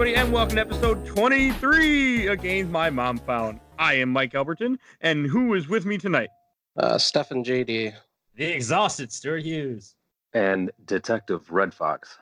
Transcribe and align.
everybody, 0.00 0.14
and 0.14 0.32
welcome 0.32 0.54
to 0.54 0.60
episode 0.60 1.04
23 1.06 2.28
of 2.28 2.40
Games 2.40 2.70
My 2.70 2.88
Mom 2.88 3.18
Found. 3.18 3.58
I 3.80 3.94
am 3.94 4.10
Mike 4.10 4.32
Albertin, 4.32 4.78
and 5.00 5.26
who 5.26 5.54
is 5.54 5.68
with 5.68 5.86
me 5.86 5.98
tonight? 5.98 6.28
Uh, 6.76 6.98
Stefan 6.98 7.42
JD. 7.42 7.92
The 8.36 8.44
exhausted 8.44 9.10
Stuart 9.10 9.42
Hughes. 9.42 9.96
and 10.34 10.70
Detective 10.84 11.50
Red 11.50 11.74
Fox. 11.74 12.16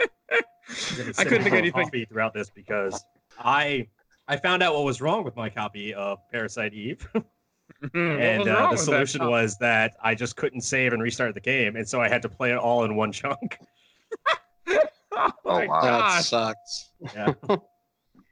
I 0.00 0.38
couldn't 0.70 1.12
think 1.12 1.48
of 1.48 1.52
anything. 1.52 1.84
Coffee 1.84 2.06
throughout 2.06 2.32
this 2.32 2.48
because 2.48 3.04
I 3.38 3.88
I 4.26 4.38
found 4.38 4.62
out 4.62 4.72
what 4.72 4.84
was 4.84 5.02
wrong 5.02 5.22
with 5.22 5.36
my 5.36 5.50
copy 5.50 5.92
of 5.92 6.20
Parasite 6.32 6.72
Eve, 6.72 7.06
and 7.92 8.48
uh, 8.48 8.68
the 8.68 8.68
with 8.70 8.78
that? 8.78 8.78
solution 8.78 9.26
was 9.28 9.58
that 9.58 9.96
I 10.02 10.14
just 10.14 10.36
couldn't 10.36 10.62
save 10.62 10.94
and 10.94 11.02
restart 11.02 11.34
the 11.34 11.42
game, 11.42 11.76
and 11.76 11.86
so 11.86 12.00
I 12.00 12.08
had 12.08 12.22
to 12.22 12.30
play 12.30 12.52
it 12.52 12.58
all 12.58 12.84
in 12.84 12.96
one 12.96 13.12
chunk. 13.12 13.58
Oh, 15.44 15.58
my 15.58 15.66
wow. 15.66 15.80
That 15.82 15.98
gosh. 16.00 16.26
sucks. 16.28 16.90
Yeah. 17.14 17.34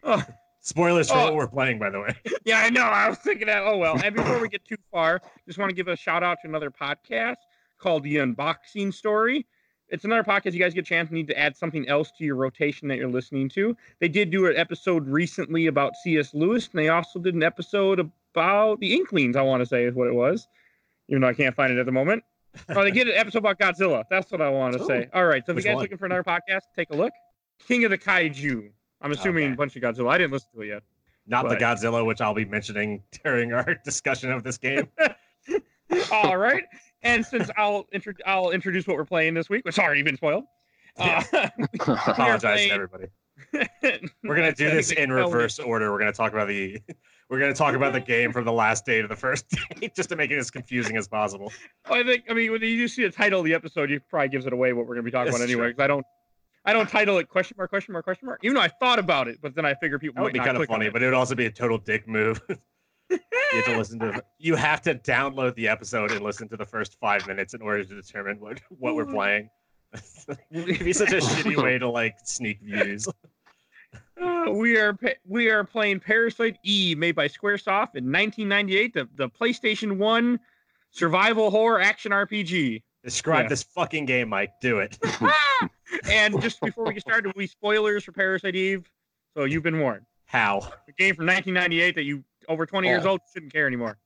Oh, 0.09 0.23
Spoilers 0.61 1.09
for 1.11 1.17
Oh. 1.19 1.25
what 1.25 1.35
we're 1.35 1.49
playing, 1.49 1.79
by 1.81 1.91
the 1.91 1.99
way. 2.01 2.15
yeah, 2.45 2.59
I 2.59 2.71
know. 2.71 2.83
I 2.83 3.09
was 3.09 3.19
thinking 3.19 3.49
that. 3.49 3.63
Oh, 3.65 3.77
well. 3.77 4.01
And 4.03 4.15
before 4.15 4.39
we 4.41 4.49
get 4.49 4.65
too 4.65 4.77
far, 4.93 5.21
just 5.47 5.59
want 5.59 5.69
to 5.71 5.75
give 5.75 5.89
a 5.89 5.97
shout 5.97 6.23
out 6.23 6.39
to 6.43 6.49
another 6.49 6.71
podcast 6.71 7.37
called 7.79 8.05
The 8.05 8.17
Unboxing 8.17 8.95
Story. 8.95 9.47
It's 9.89 10.05
another 10.05 10.23
podcast. 10.25 10.53
You 10.53 10.61
guys 10.61 10.75
get 10.75 10.81
a 10.81 10.89
chance 10.89 11.11
need 11.11 11.27
to 11.29 11.39
add 11.39 11.57
something 11.57 11.89
else 11.89 12.13
to 12.19 12.25
your 12.25 12.37
rotation 12.37 12.87
that 12.89 12.97
you're 12.99 13.09
listening 13.09 13.49
to. 13.51 13.77
They 14.01 14.09
did 14.09 14.31
do 14.31 14.47
an 14.47 14.57
episode 14.57 15.09
recently 15.09 15.67
about 15.69 15.95
C.S. 15.97 16.35
Lewis, 16.35 16.69
and 16.73 16.79
they 16.81 16.89
also 16.89 17.19
did 17.21 17.35
an 17.35 17.43
episode 17.43 17.99
about 18.01 18.79
the 18.81 18.93
Inklings, 18.95 19.35
I 19.37 19.43
want 19.43 19.61
to 19.63 19.67
say 19.67 19.85
is 19.85 19.95
what 19.95 20.09
it 20.09 20.15
was, 20.15 20.47
even 21.09 21.23
though 21.23 21.29
I 21.29 21.35
can't 21.35 21.55
find 21.55 21.73
it 21.73 21.79
at 21.79 21.87
the 21.87 21.93
moment. 21.93 22.23
Oh, 22.71 22.83
they 22.83 22.91
get 22.91 23.07
an 23.09 23.15
episode 23.17 23.39
about 23.39 23.59
Godzilla. 23.59 24.05
That's 24.11 24.31
what 24.31 24.41
I 24.41 24.49
want 24.49 24.77
to 24.77 24.83
Ooh. 24.83 24.87
say. 24.87 25.09
All 25.13 25.25
right. 25.27 25.45
So 25.45 25.53
if 25.53 25.57
Which 25.57 25.65
you 25.65 25.71
guys 25.71 25.75
one? 25.77 25.85
looking 25.85 25.99
for 25.99 26.07
another 26.07 26.25
podcast, 26.25 26.61
take 26.77 26.91
a 26.91 26.97
look. 26.97 27.13
King 27.67 27.85
of 27.85 27.91
the 27.91 27.99
Kaiju. 27.99 28.71
I'm 29.01 29.13
assuming 29.13 29.45
Okay. 29.45 29.53
a 29.53 29.57
bunch 29.57 29.77
of 29.77 29.83
Godzilla. 29.83 30.11
I 30.11 30.19
didn't 30.19 30.33
listen 30.33 30.49
to 30.55 30.63
it 30.63 30.69
yet. 30.69 30.83
Not 31.27 31.49
the 31.49 31.57
Godzilla, 31.57 32.05
which 32.07 32.21
I'll 32.21 32.35
be 32.35 32.45
mentioning 32.45 33.03
during 33.25 33.53
our 33.53 33.75
discussion 33.85 34.31
of 34.31 34.43
this 34.45 34.59
game. 34.59 34.89
All 36.13 36.37
right. 36.37 36.65
And 37.03 37.25
since 37.25 37.51
I'll 37.57 37.87
intro- 37.93 38.15
I'll 38.27 38.51
introduce 38.51 38.87
what 38.87 38.97
we're 38.97 39.05
playing 39.05 39.35
this 39.35 39.49
week, 39.49 39.65
which 39.65 39.77
has 39.77 39.85
already 39.85 40.03
been 40.03 40.17
spoiled. 40.17 40.45
Uh, 40.99 41.23
Apologize 41.75 42.41
playing- 42.41 42.69
to 42.71 42.75
everybody. 42.75 43.07
We're 43.53 44.01
gonna 44.25 44.53
do 44.53 44.71
this 44.71 44.93
in 44.93 45.13
reverse 45.13 45.59
order. 45.59 45.93
We're 45.93 45.99
gonna 45.99 46.13
talk 46.13 46.33
about 46.33 46.49
the 46.49 46.81
we're 47.31 47.39
gonna 47.39 47.55
talk 47.55 47.75
about 47.75 47.93
the 47.93 48.01
game 48.01 48.33
from 48.33 48.45
the 48.45 48.53
last 48.53 48.85
day 48.85 49.03
to 49.03 49.09
the 49.09 49.17
first 49.17 49.49
day, 49.81 49.91
just 49.95 50.09
to 50.11 50.17
make 50.17 50.31
it 50.31 50.39
as 50.39 50.51
confusing 50.51 50.97
as 50.97 51.09
possible. 51.09 51.53
I 51.85 52.03
think 52.03 52.25
I 52.31 52.35
mean 52.35 52.53
when 52.53 52.63
you 52.63 52.89
see 52.89 53.03
the 53.03 53.11
title 53.11 53.41
of 53.41 53.47
the 53.47 53.55
episode, 53.55 53.91
you 53.91 54.01
probably 54.09 54.29
gives 54.29 54.47
it 54.47 54.53
away 54.53 54.73
what 54.73 54.87
we're 54.87 54.95
going 54.95 55.05
to 55.05 55.11
be 55.11 55.11
talking 55.11 55.27
That's 55.27 55.39
about 55.39 55.49
anyway. 55.49 55.69
Because 55.69 55.85
I 55.85 55.87
don't 55.87 56.07
I 56.65 56.73
don't 56.73 56.89
title 56.89 57.19
it 57.19 57.29
question 57.29 57.57
mark 57.59 57.71
question 57.71 57.93
mark 57.93 58.05
question 58.05 58.27
mark. 58.27 58.41
Even 58.43 58.55
though 58.55 58.63
I 58.63 58.69
thought 58.69 58.99
about 58.99 59.29
it, 59.29 59.39
but 59.41 59.55
then 59.55 59.65
I 59.65 59.75
figure 59.75 59.99
people 59.99 60.17
That 60.17 60.23
would 60.23 60.33
be 60.33 60.41
kind 60.41 60.57
of 60.57 60.67
funny, 60.67 60.91
but 60.91 61.03
it 61.03 61.07
would 61.07 61.15
also 61.15 61.35
be 61.35 61.47
a 61.47 61.51
total 61.51 61.79
dick 61.79 62.09
move. 62.09 62.41
you 63.09 63.19
have 63.53 63.65
to 63.67 63.77
listen 63.77 63.99
to 64.01 64.23
you 64.39 64.57
have 64.57 64.83
to 64.83 64.95
download 64.95 65.55
the 65.55 65.69
episode 65.69 66.11
and 66.11 66.23
listen 66.23 66.49
to 66.49 66.57
the 66.57 66.67
first 66.67 66.99
five 66.99 67.27
minutes 67.27 67.55
in 67.55 67.63
order 67.63 67.85
to 67.85 67.95
determine 67.95 68.41
what 68.41 68.61
what 68.71 68.97
we're 68.97 69.07
playing. 69.07 69.49
It'd 70.51 70.85
be 70.85 70.93
such 70.93 71.13
a 71.13 71.17
shitty 71.17 71.57
way 71.63 71.79
to 71.79 71.89
like 71.89 72.17
sneak 72.25 72.61
views. 72.61 73.07
Uh, 74.21 74.51
we 74.51 74.79
are 74.79 74.97
we 75.27 75.51
are 75.51 75.63
playing 75.63 76.01
Parasite 76.01 76.57
Eve, 76.65 76.97
made 76.97 77.15
by 77.15 77.29
SquareSoft 77.29 77.95
in 77.97 78.11
1998, 78.11 78.95
the, 78.95 79.09
the 79.15 79.29
PlayStation 79.29 79.99
One 79.99 80.41
survival 80.91 81.51
horror 81.51 81.81
action 81.81 82.13
RPG. 82.13 82.83
Describe 83.05 83.45
Yeah. 83.45 83.49
this 83.51 83.63
fucking 83.63 84.07
game, 84.07 84.31
Mike. 84.31 84.53
Do 84.63 84.79
it. 84.79 84.99
and 86.11 86.41
just 86.41 86.61
before 86.63 86.87
we 86.87 86.95
get 86.95 87.03
started, 87.03 87.33
we 87.37 87.47
spoilers 87.47 88.05
for 88.05 88.13
Parasite 88.13 88.57
Eve, 88.57 88.91
so 89.37 89.45
you've 89.45 89.63
been 89.63 89.79
warned. 89.81 90.07
How? 90.25 90.59
A 90.89 90.93
game 90.93 91.15
from 91.15 91.27
1998 91.27 91.95
that 91.95 92.05
you 92.05 92.25
over 92.49 92.65
20 92.65 92.89
years 92.89 93.05
old 93.05 93.21
shouldn't 93.35 93.53
care 93.53 93.67
anymore. 93.67 93.99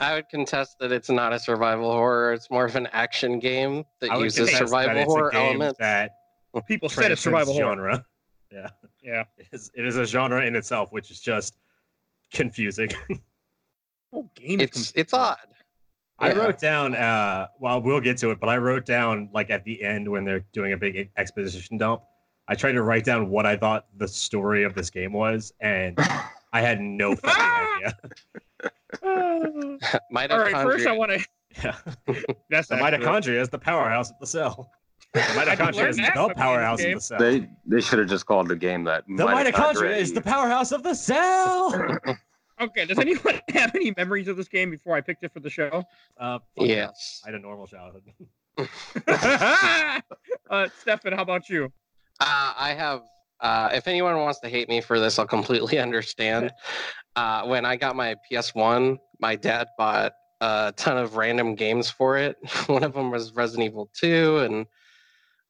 I 0.00 0.14
would 0.14 0.28
contest 0.28 0.76
that 0.80 0.92
it's 0.92 1.08
not 1.10 1.32
a 1.32 1.38
survival 1.38 1.90
horror. 1.90 2.32
It's 2.34 2.50
more 2.50 2.64
of 2.64 2.76
an 2.76 2.88
action 2.92 3.38
game 3.38 3.84
that 4.00 4.10
I 4.10 4.16
would 4.16 4.24
uses 4.24 4.50
contest 4.50 4.60
that 4.60 4.68
survival 4.68 4.96
it's 5.02 5.08
a 5.10 5.14
horror 5.14 5.30
game 5.30 5.40
elements. 5.46 5.78
That 5.78 6.10
People 6.68 6.88
said 6.88 7.10
it's 7.12 7.22
transcends 7.22 7.22
survival 7.22 7.54
horror. 7.54 7.76
genre. 7.92 8.04
Yeah. 8.52 8.68
Yeah. 9.02 9.24
It 9.38 9.48
is, 9.52 9.70
it 9.74 9.84
is 9.84 9.96
a 9.96 10.06
genre 10.06 10.40
in 10.46 10.54
itself, 10.54 10.92
which 10.92 11.10
is 11.10 11.20
just 11.20 11.56
confusing. 12.32 12.90
Oh, 14.12 14.30
game. 14.36 14.60
It's 14.60 14.92
com- 14.92 15.00
it's 15.00 15.12
odd. 15.12 15.36
I 16.20 16.28
Yeah. 16.28 16.34
wrote 16.38 16.58
down, 16.60 16.94
uh, 16.94 17.48
well, 17.58 17.82
we'll 17.82 18.00
get 18.00 18.16
to 18.18 18.30
it, 18.30 18.38
but 18.40 18.48
I 18.48 18.56
wrote 18.56 18.86
down, 18.86 19.28
like, 19.34 19.50
at 19.50 19.64
the 19.64 19.82
end 19.82 20.08
when 20.08 20.24
they're 20.24 20.44
doing 20.52 20.72
a 20.72 20.76
big 20.76 21.10
exposition 21.18 21.76
dump, 21.76 22.02
I 22.48 22.54
tried 22.54 22.72
to 22.72 22.82
write 22.82 23.04
down 23.04 23.28
what 23.28 23.44
I 23.46 23.56
thought 23.56 23.86
the 23.96 24.06
story 24.08 24.62
of 24.62 24.74
this 24.74 24.88
game 24.90 25.12
was, 25.12 25.52
and 25.60 25.98
I 26.52 26.60
had 26.62 26.80
no 26.80 27.16
fucking 27.16 27.42
idea. 27.42 27.98
All 29.02 29.48
Mitochondria. 30.12 30.52
right, 30.52 30.52
first 30.64 30.86
I 30.86 30.92
want 30.92 31.12
to. 31.12 31.24
Yeah. 31.64 31.74
That's 32.50 32.68
The 32.68 32.74
accurate. 32.74 33.00
mitochondria 33.02 33.40
is 33.40 33.48
the 33.48 33.58
powerhouse 33.58 34.10
of 34.10 34.18
the 34.20 34.26
cell. 34.26 34.70
The 35.14 35.20
mitochondria 35.20 35.88
is 35.88 35.96
the 35.96 36.02
from 36.12 36.34
powerhouse 36.34 36.84
of 36.84 36.92
the 36.92 37.00
cell. 37.00 37.18
they 37.18 37.48
they 37.64 37.80
should 37.80 37.98
have 37.98 38.08
just 38.08 38.26
called 38.26 38.48
the 38.48 38.56
game 38.56 38.84
that. 38.84 39.04
the 39.06 39.24
mitochondria 39.24 39.96
is 39.96 40.12
the 40.12 40.20
powerhouse 40.20 40.70
of 40.72 40.82
the 40.82 40.92
cell. 40.94 41.98
Okay, 42.60 42.84
does 42.84 42.98
anyone 42.98 43.40
have 43.54 43.74
any 43.74 43.92
memories 43.96 44.28
of 44.28 44.36
this 44.36 44.48
game 44.48 44.70
before 44.70 44.96
I 44.96 45.00
picked 45.00 45.24
it 45.24 45.32
for 45.32 45.40
the 45.40 45.48
show? 45.48 45.82
Uh, 46.18 46.38
fuck 46.56 46.66
Yes. 46.66 47.22
I 47.24 47.28
had 47.28 47.34
a 47.36 47.38
normal 47.38 47.66
childhood. 47.66 48.02
uh, 50.50 50.68
Stefan, 50.80 51.12
how 51.12 51.22
about 51.22 51.48
you? 51.48 51.72
Uh, 52.20 52.52
I 52.58 52.74
have. 52.76 53.02
Uh, 53.40 53.70
if 53.72 53.86
anyone 53.86 54.16
wants 54.16 54.40
to 54.40 54.48
hate 54.48 54.68
me 54.68 54.80
for 54.80 54.98
this, 54.98 55.18
I'll 55.18 55.26
completely 55.26 55.78
understand. 55.86 56.52
Uh, 57.14 57.44
when 57.44 57.64
I 57.64 57.76
got 57.76 57.96
my 57.96 58.14
PS1, 58.30 58.98
my 59.20 59.36
dad 59.36 59.68
bought 59.78 60.12
a 60.40 60.72
ton 60.76 60.98
of 60.98 61.16
random 61.16 61.54
games 61.54 61.88
for 61.90 62.18
it. 62.18 62.36
One 62.66 62.84
of 62.84 62.92
them 62.92 63.10
was 63.10 63.32
Resident 63.32 63.66
Evil 63.66 63.90
2 63.94 64.38
and 64.38 64.66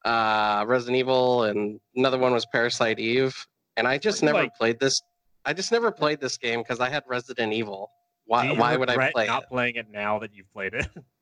uh, 0.05 0.65
Resident 0.69 0.97
Evil, 0.97 1.45
and 1.45 1.81
another 1.97 2.19
one 2.19 2.33
was 2.33 2.47
Parasite 2.47 3.01
Eve. 3.01 3.35
And 3.77 3.89
I 3.89 3.99
just 3.99 4.23
What 4.23 4.27
do 4.27 4.27
you 4.27 4.33
never 4.35 4.45
like? 4.45 4.55
played 4.55 4.81
this. 4.81 5.03
I 5.45 5.53
just 5.53 5.73
never 5.73 5.91
played 5.91 6.21
this 6.21 6.37
game 6.37 6.61
because 6.61 6.79
I 6.79 6.89
had 6.89 7.03
Resident 7.09 7.53
Evil. 7.53 7.91
Why? 8.25 8.53
Why 8.53 8.77
would 8.77 8.89
I 8.89 9.11
play 9.11 9.27
not 9.27 9.45
it? 9.45 9.49
playing 9.49 9.75
it 9.77 9.87
now 9.91 10.21
that 10.21 10.33
you've 10.35 10.53
played 10.53 10.75
it? 10.75 10.87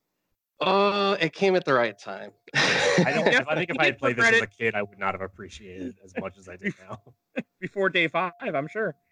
Oh, 0.60 1.12
it 1.14 1.32
came 1.32 1.56
at 1.56 1.64
the 1.64 1.74
right 1.74 1.98
time. 1.98 2.30
I 2.54 3.12
don't. 3.14 3.32
Yeah, 3.32 3.42
I 3.48 3.54
think 3.54 3.70
if 3.70 3.78
I 3.78 3.86
had 3.86 3.98
played 3.98 4.16
this 4.16 4.26
as 4.26 4.40
a 4.40 4.46
kid, 4.46 4.74
I 4.74 4.82
would 4.82 4.98
not 4.98 5.14
have 5.14 5.20
appreciated 5.20 5.88
it 5.88 5.96
as 6.04 6.14
much 6.20 6.38
as 6.38 6.48
I 6.48 6.56
do 6.56 6.72
now. 6.88 7.00
Before 7.60 7.88
day 7.88 8.08
five, 8.08 8.32
I'm 8.42 8.68
sure. 8.68 8.94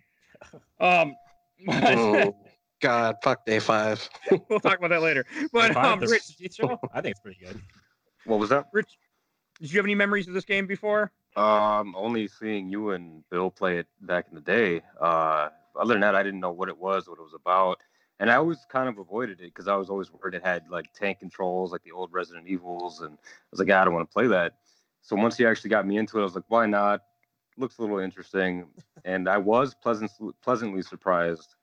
Um, 0.81 1.15
Oh, 1.69 2.35
God, 2.81 3.17
fuck 3.23 3.47
day 3.47 3.61
five. 3.61 4.09
we'll 4.49 4.59
talk 4.59 4.79
about 4.79 4.89
that 4.91 5.01
later. 5.03 5.25
But 5.53 5.71
If 5.71 5.77
I 5.77 5.93
um, 5.93 6.01
the 6.01 6.09
Rich, 6.09 6.37
Rich 6.41 6.55
show, 6.57 6.81
I 6.93 7.01
think 7.01 7.13
it's 7.13 7.21
pretty 7.21 7.39
good. 7.39 7.61
What 8.25 8.41
was 8.41 8.51
that? 8.51 8.67
Rich, 8.73 8.99
did 9.61 9.73
you 9.73 9.79
have 9.79 9.87
any 9.87 9.95
memories 9.95 10.27
of 10.27 10.35
this 10.35 10.45
game 10.45 10.67
before? 10.67 11.13
Um, 11.37 11.95
only 11.97 12.27
seeing 12.27 12.69
you 12.69 12.91
and 12.91 13.23
Bill 13.31 13.51
play 13.53 13.79
it 13.79 13.87
back 14.01 14.27
in 14.31 14.35
the 14.35 14.41
day. 14.41 14.83
Uh, 15.01 15.51
other 15.77 15.95
than 15.95 16.01
that, 16.01 16.17
I 16.17 16.25
didn't 16.25 16.41
know 16.41 16.51
what 16.51 16.69
it 16.69 16.77
was, 16.77 17.09
what 17.09 17.19
it 17.21 17.23
was 17.23 17.35
about, 17.35 17.79
and 18.21 18.31
I 18.31 18.37
always 18.37 18.59
kind 18.71 18.89
of 18.89 18.99
avoided 18.99 19.41
it 19.41 19.47
because 19.47 19.69
I 19.69 19.77
was 19.77 19.91
always 19.91 20.13
worried 20.13 20.35
it 20.35 20.45
had 20.45 20.69
like 20.69 20.93
tank 20.95 21.21
controls, 21.21 21.73
like 21.73 21.83
the 21.83 21.93
old 21.93 22.13
Resident 22.13 22.47
Evils, 22.47 23.01
and 23.01 23.13
I 23.15 23.47
was 23.51 23.61
like, 23.61 23.69
"Ah, 23.71 23.83
I 23.83 23.85
don't 23.85 23.95
want 23.95 24.09
to 24.09 24.13
play 24.13 24.27
that. 24.29 24.55
So 25.03 25.17
once 25.17 25.37
he 25.37 25.45
actually 25.45 25.71
got 25.71 25.87
me 25.87 25.99
into 25.99 26.19
it, 26.19 26.21
I 26.21 26.25
was 26.25 26.35
like, 26.35 26.45
why 26.49 26.67
not? 26.67 27.03
Looks 27.59 27.79
a 27.79 27.83
little 27.83 27.99
interesting, 27.99 28.67
and 29.05 29.29
I 29.29 29.37
was 29.37 29.75
pleasant, 29.75 30.11
pleasantly 30.43 30.81
surprised 30.83 31.55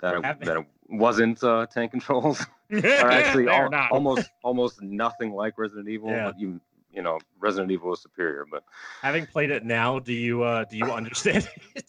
that 0.00 0.14
it, 0.16 0.40
that 0.40 0.56
it 0.56 0.66
wasn't 0.88 1.42
uh, 1.44 1.66
tank 1.66 1.92
controls. 1.92 2.44
are 2.72 3.10
actually 3.10 3.44
They're 3.44 3.64
al- 3.64 3.70
not. 3.70 3.92
almost 3.92 4.28
almost 4.42 4.82
nothing 4.82 5.32
like 5.32 5.56
Resident 5.56 5.88
Evil. 5.88 6.10
Yeah. 6.10 6.24
But 6.24 6.40
you 6.40 6.60
you 6.90 7.00
know 7.00 7.18
Resident 7.38 7.70
Evil 7.70 7.92
is 7.92 8.00
superior. 8.02 8.44
But 8.50 8.64
Having 9.02 9.26
played 9.26 9.50
it 9.52 9.64
now, 9.64 10.00
do 10.00 10.12
you 10.12 10.42
uh, 10.42 10.64
do 10.64 10.76
you 10.76 10.86
understand 10.86 11.48
it? 11.76 11.84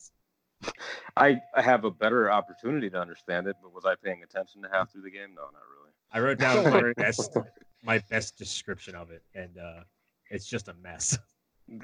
I, 1.15 1.39
I 1.55 1.61
have 1.61 1.83
a 1.83 1.91
better 1.91 2.31
opportunity 2.31 2.89
to 2.89 2.99
understand 2.99 3.47
it. 3.47 3.55
But 3.61 3.73
was 3.73 3.85
I 3.85 3.95
paying 3.95 4.23
attention 4.23 4.61
to 4.63 4.69
half 4.69 4.91
through 4.91 5.03
the 5.03 5.11
game? 5.11 5.33
No, 5.35 5.43
not 5.43 5.61
really. 5.79 5.91
I 6.11 6.19
wrote 6.19 6.39
down 6.39 6.69
my 6.71 6.93
best 6.97 7.35
my 7.83 7.99
best 8.09 8.37
description 8.37 8.95
of 8.95 9.11
it, 9.11 9.23
and 9.35 9.57
uh, 9.57 9.83
it's 10.29 10.45
just 10.47 10.67
a 10.67 10.73
mess. 10.75 11.17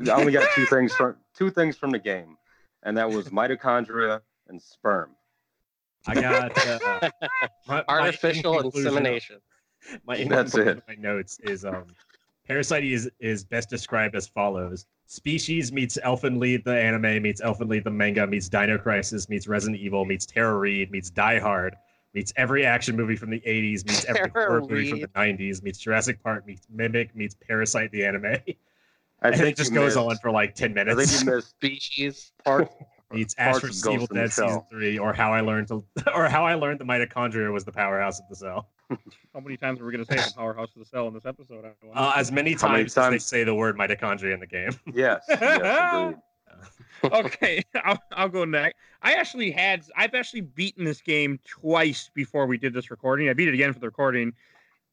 I 0.08 0.12
only 0.12 0.32
got 0.32 0.50
two 0.56 0.66
things 0.66 0.94
from 0.98 1.18
two 1.36 1.50
things 1.50 1.76
from 1.78 1.92
the 1.92 2.00
game, 2.00 2.38
and 2.84 2.98
that 2.98 3.10
was 3.10 3.30
mitochondria 3.30 4.22
and 4.48 4.62
sperm. 4.62 5.16
I 6.08 6.16
got 6.16 6.68
uh, 6.68 6.80
my- 7.68 7.84
my 7.84 7.84
Artificial 7.88 8.60
conclusion 8.60 8.88
insemination. 8.90 9.40
My 10.06 10.24
That's 10.24 10.56
it. 10.56 10.82
My 10.88 10.96
notes 10.96 11.40
is 11.44 11.66
um, 11.66 11.86
Parasite 12.48 12.84
is 12.86 13.10
is 13.20 13.44
best 13.44 13.70
described 13.70 14.16
as 14.16 14.28
follows: 14.28 14.86
Species 15.14 15.72
meets 15.72 16.00
Elfen 16.04 16.42
Lied 16.42 16.64
the 16.66 16.74
anime 16.76 17.22
meets 17.22 17.40
Elfen 17.40 17.70
Lied 17.70 17.84
the 17.84 17.92
manga 17.92 18.26
meets 18.26 18.50
Dino 18.50 18.80
Crisis 18.80 19.30
meets 19.30 19.48
Resident 19.48 19.80
Evil 19.80 20.06
meets 20.06 20.26
Tara 20.26 20.58
Reid 20.58 20.90
meets 20.90 21.12
Die 21.12 21.38
Hard 21.38 21.76
meets 22.16 22.34
every 22.36 22.66
action 22.66 22.96
movie 22.96 23.16
from 23.16 23.30
the 23.30 23.40
80s 23.42 23.86
meets 23.88 24.06
every 24.06 24.32
Tara 24.32 24.48
horror 24.48 24.62
movie 24.62 24.90
from 24.90 25.02
the 25.02 25.08
90s 25.10 25.62
meets 25.62 25.78
Jurassic 25.78 26.22
Park 26.24 26.48
meets 26.48 26.66
Mimic 26.68 27.16
meets 27.16 27.36
Parasite 27.36 27.92
the 27.92 28.04
anime. 28.04 28.26
I 28.26 28.36
and 29.28 29.36
think 29.36 29.50
it 29.50 29.58
just 29.58 29.72
goes 29.72 29.96
missed- 29.96 29.98
on 29.98 30.18
for 30.18 30.32
like 30.32 30.56
ten 30.56 30.72
I 30.72 30.84
think 30.84 30.88
minutes. 30.88 31.24
you 31.24 31.30
missed 31.32 31.50
Species. 31.52 32.32
part. 32.44 32.72
It's 33.14 33.34
parts 33.34 33.58
Ashford's 33.58 33.80
of 33.80 33.84
Ghost 33.84 33.94
Evil 33.96 34.08
Dead 34.08 34.32
season 34.32 34.62
three, 34.70 34.98
or 34.98 35.14
how 35.14 35.32
I 35.34 35.42
learned 35.42 35.68
to, 35.70 35.84
or 36.16 36.28
how 36.28 36.46
I 36.46 36.56
learned 36.56 36.80
the 36.80 36.86
mitochondria 36.86 37.52
was 37.52 37.64
the 37.66 37.72
powerhouse 37.72 38.20
of 38.20 38.28
the 38.30 38.36
cell. 38.36 38.70
How 39.34 39.40
many 39.40 39.58
times 39.58 39.80
are 39.80 39.86
we 39.86 39.92
going 39.92 40.06
to 40.06 40.12
say 40.12 40.18
the 40.18 40.34
powerhouse 40.36 40.70
of 40.76 40.80
the 40.80 40.86
cell 40.86 41.08
in 41.08 41.16
this 41.16 41.26
episode? 41.26 41.66
I. 41.66 41.98
Uh, 41.98 42.14
as 42.16 42.32
many 42.32 42.54
How 42.54 42.68
many 42.68 42.84
times 42.84 42.98
as 42.98 43.10
they 43.10 43.18
say 43.18 43.44
the 43.44 43.56
word 43.56 43.76
mitochondria 43.76 44.34
in 44.34 44.40
the 44.40 44.46
game. 44.46 44.72
Yes, 44.94 45.24
yes, 45.30 46.16
okay, 47.04 47.64
I'll, 47.84 47.98
I'll 48.12 48.30
go 48.30 48.46
next. 48.46 48.78
I 49.02 49.14
actually 49.14 49.52
had, 49.52 49.84
I've 49.98 50.14
actually 50.14 50.42
beaten 50.42 50.86
this 50.86 51.02
game 51.02 51.40
twice 51.46 52.10
before 52.14 52.46
we 52.46 52.58
did 52.58 52.74
this 52.74 52.92
recording. 52.92 53.30
I 53.30 53.34
beat 53.34 53.48
it 53.48 53.54
again 53.54 53.74
for 53.74 53.80
the 53.80 53.88
recording. 53.88 54.34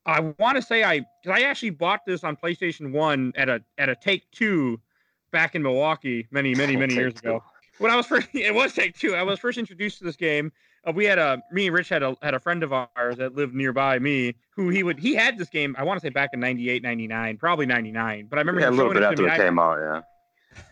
I 0.07 0.21
want 0.39 0.57
to 0.57 0.63
say 0.63 0.83
I, 0.83 1.01
cause 1.01 1.33
I 1.33 1.43
actually 1.43 1.71
bought 1.71 2.07
this 2.07 2.25
on 2.25 2.37
PlayStation 2.37 2.93
One 2.93 3.33
at 3.37 3.49
a 3.49 3.63
at 3.77 3.89
a 3.91 3.95
Take 3.95 4.31
Two 4.31 4.81
back 5.31 5.55
in 5.55 5.63
Milwaukee 5.63 6.27
many 6.31 6.55
many 6.55 6.75
many 6.75 6.95
Take 6.95 6.99
years 6.99 7.15
two. 7.15 7.29
ago. 7.29 7.45
When 7.81 7.91
I 7.91 7.97
was 7.97 8.07
first, 8.07 8.29
it 8.35 8.55
was 8.55 8.73
Take 8.75 8.97
Two. 8.99 9.15
I 9.15 9.23
was 9.23 9.39
first 9.39 9.59
introduced 9.59 9.99
to 9.99 10.05
this 10.05 10.17
game. 10.17 10.53
Uh, 10.87 10.93
we 10.95 11.05
had 11.05 11.19
a 11.19 11.43
me 11.51 11.67
and 11.67 11.75
Rich 11.75 11.89
had 11.89 12.03
a 12.03 12.17
had 12.23 12.35
a 12.35 12.39
friend 12.41 12.63
of 12.63 12.73
ours 12.73 13.17
that 13.17 13.35
lived 13.35 13.55
nearby 13.55 13.99
me 13.99 14.35
who 14.55 14.69
he 14.69 14.83
would 14.83 14.99
he 14.99 15.15
had 15.15 15.39
this 15.39 15.49
game. 15.49 15.75
I 15.79 15.83
want 15.85 16.01
to 16.01 16.07
say 16.07 16.11
back 16.11 16.31
in 16.33 16.41
98, 16.41 16.83
99, 16.83 17.37
probably 17.39 17.67
ninety 17.67 17.91
nine. 17.91 18.27
But 18.31 18.39
I 18.39 18.43
remember 18.43 18.61
Yeah, 18.61 18.67
a 18.67 18.71
him 18.71 18.77
little 18.77 18.93
showing 18.93 18.95
bit 18.95 19.03
it 19.03 19.07
to 19.07 19.11
after 19.13 19.23
me. 19.23 19.29
it 19.29 19.33
I- 19.33 19.37
came 19.39 19.59
out. 19.59 19.79
Yeah. 19.79 20.01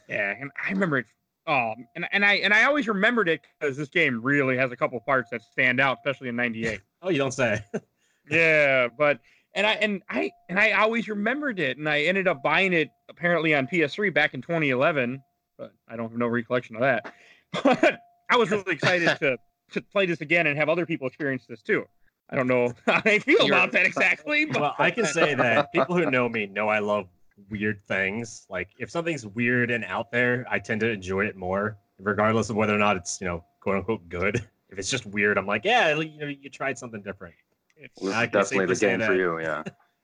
yeah, 0.09 0.35
and 0.41 0.51
I 0.65 0.71
remember 0.71 0.99
it. 0.99 1.07
Um, 1.47 1.87
and 1.97 2.07
and 2.13 2.25
I 2.27 2.35
and 2.35 2.53
I 2.53 2.65
always 2.65 2.87
remembered 2.89 3.29
it 3.29 3.41
because 3.59 3.77
this 3.77 3.89
game 3.89 4.21
really 4.23 4.57
has 4.59 4.71
a 4.71 4.77
couple 4.77 5.01
parts 5.01 5.31
that 5.31 5.41
stand 5.43 5.81
out, 5.81 5.99
especially 6.05 6.29
in 6.29 6.37
'98. 6.37 6.81
Oh, 7.01 7.11
you 7.11 7.19
don't 7.19 7.33
say. 7.33 7.61
yeah, 8.31 8.89
but 8.99 9.21
and 9.55 9.67
I 9.67 9.73
and 9.75 10.03
I 10.11 10.31
and 10.49 10.59
I 10.59 10.73
always 10.73 11.09
remembered 11.09 11.59
it, 11.61 11.79
and 11.79 11.89
I 11.89 12.03
ended 12.03 12.27
up 12.29 12.43
buying 12.43 12.73
it 12.73 12.91
apparently 13.09 13.55
on 13.55 13.67
PS3 13.67 14.13
back 14.13 14.35
in 14.35 14.43
2011, 14.43 15.23
but 15.59 15.73
I 15.89 15.97
don't 15.97 16.09
have 16.11 16.19
no 16.19 16.27
recollection 16.29 16.77
of 16.77 16.83
that. 16.83 17.13
But 17.65 18.01
I 18.31 18.37
was 18.37 18.51
really 18.51 18.75
excited 18.75 19.09
to 19.21 19.39
to 19.73 19.81
play 19.83 20.05
this 20.07 20.21
again 20.21 20.47
and 20.47 20.59
have 20.59 20.69
other 20.69 20.85
people 20.87 21.07
experience 21.07 21.47
this 21.47 21.63
too. 21.63 21.87
I 22.31 22.37
don't 22.37 22.47
know 22.47 22.73
how 22.87 23.01
they 23.01 23.19
feel 23.19 23.39
You're- 23.39 23.49
about 23.49 23.73
that 23.73 23.87
exactly, 23.87 24.45
but 24.45 24.61
well, 24.61 24.75
I 24.79 24.91
can 24.91 25.07
say 25.07 25.35
that 25.47 25.73
people 25.73 25.97
who 25.97 26.11
know 26.11 26.29
me 26.29 26.47
know 26.47 26.69
I 26.69 26.79
love 26.79 27.09
weird 27.51 27.83
things. 27.87 28.47
Like 28.51 28.69
if 28.79 28.91
something's 28.91 29.27
weird 29.27 29.71
and 29.71 29.85
out 29.85 30.11
there, 30.13 30.47
I 30.51 30.59
tend 30.59 30.81
to 30.83 30.91
enjoy 30.91 31.25
it 31.25 31.37
more, 31.37 31.79
regardless 31.99 32.51
of 32.51 32.57
whether 32.57 32.75
or 32.75 32.79
not 32.79 32.97
it's 32.97 33.19
you 33.21 33.27
know 33.27 33.45
quote 33.61 33.77
unquote 33.77 34.09
good. 34.09 34.47
If 34.71 34.79
it's 34.79 34.91
just 34.91 35.07
weird, 35.07 35.39
I'm 35.39 35.47
like, 35.47 35.65
yeah, 35.65 35.99
you 35.99 36.19
know, 36.19 36.27
you 36.27 36.51
tried 36.51 36.77
something 36.77 37.01
different. 37.01 37.35
it's, 37.79 38.03
I 38.03 38.25
is 38.25 38.31
can 38.31 38.41
definitely 38.41 38.67
the 38.67 38.75
safely 38.75 38.75
say 38.75 38.99
game 38.99 39.07
for 39.07 39.15
you. 39.15 39.41
Yeah. 39.41 39.63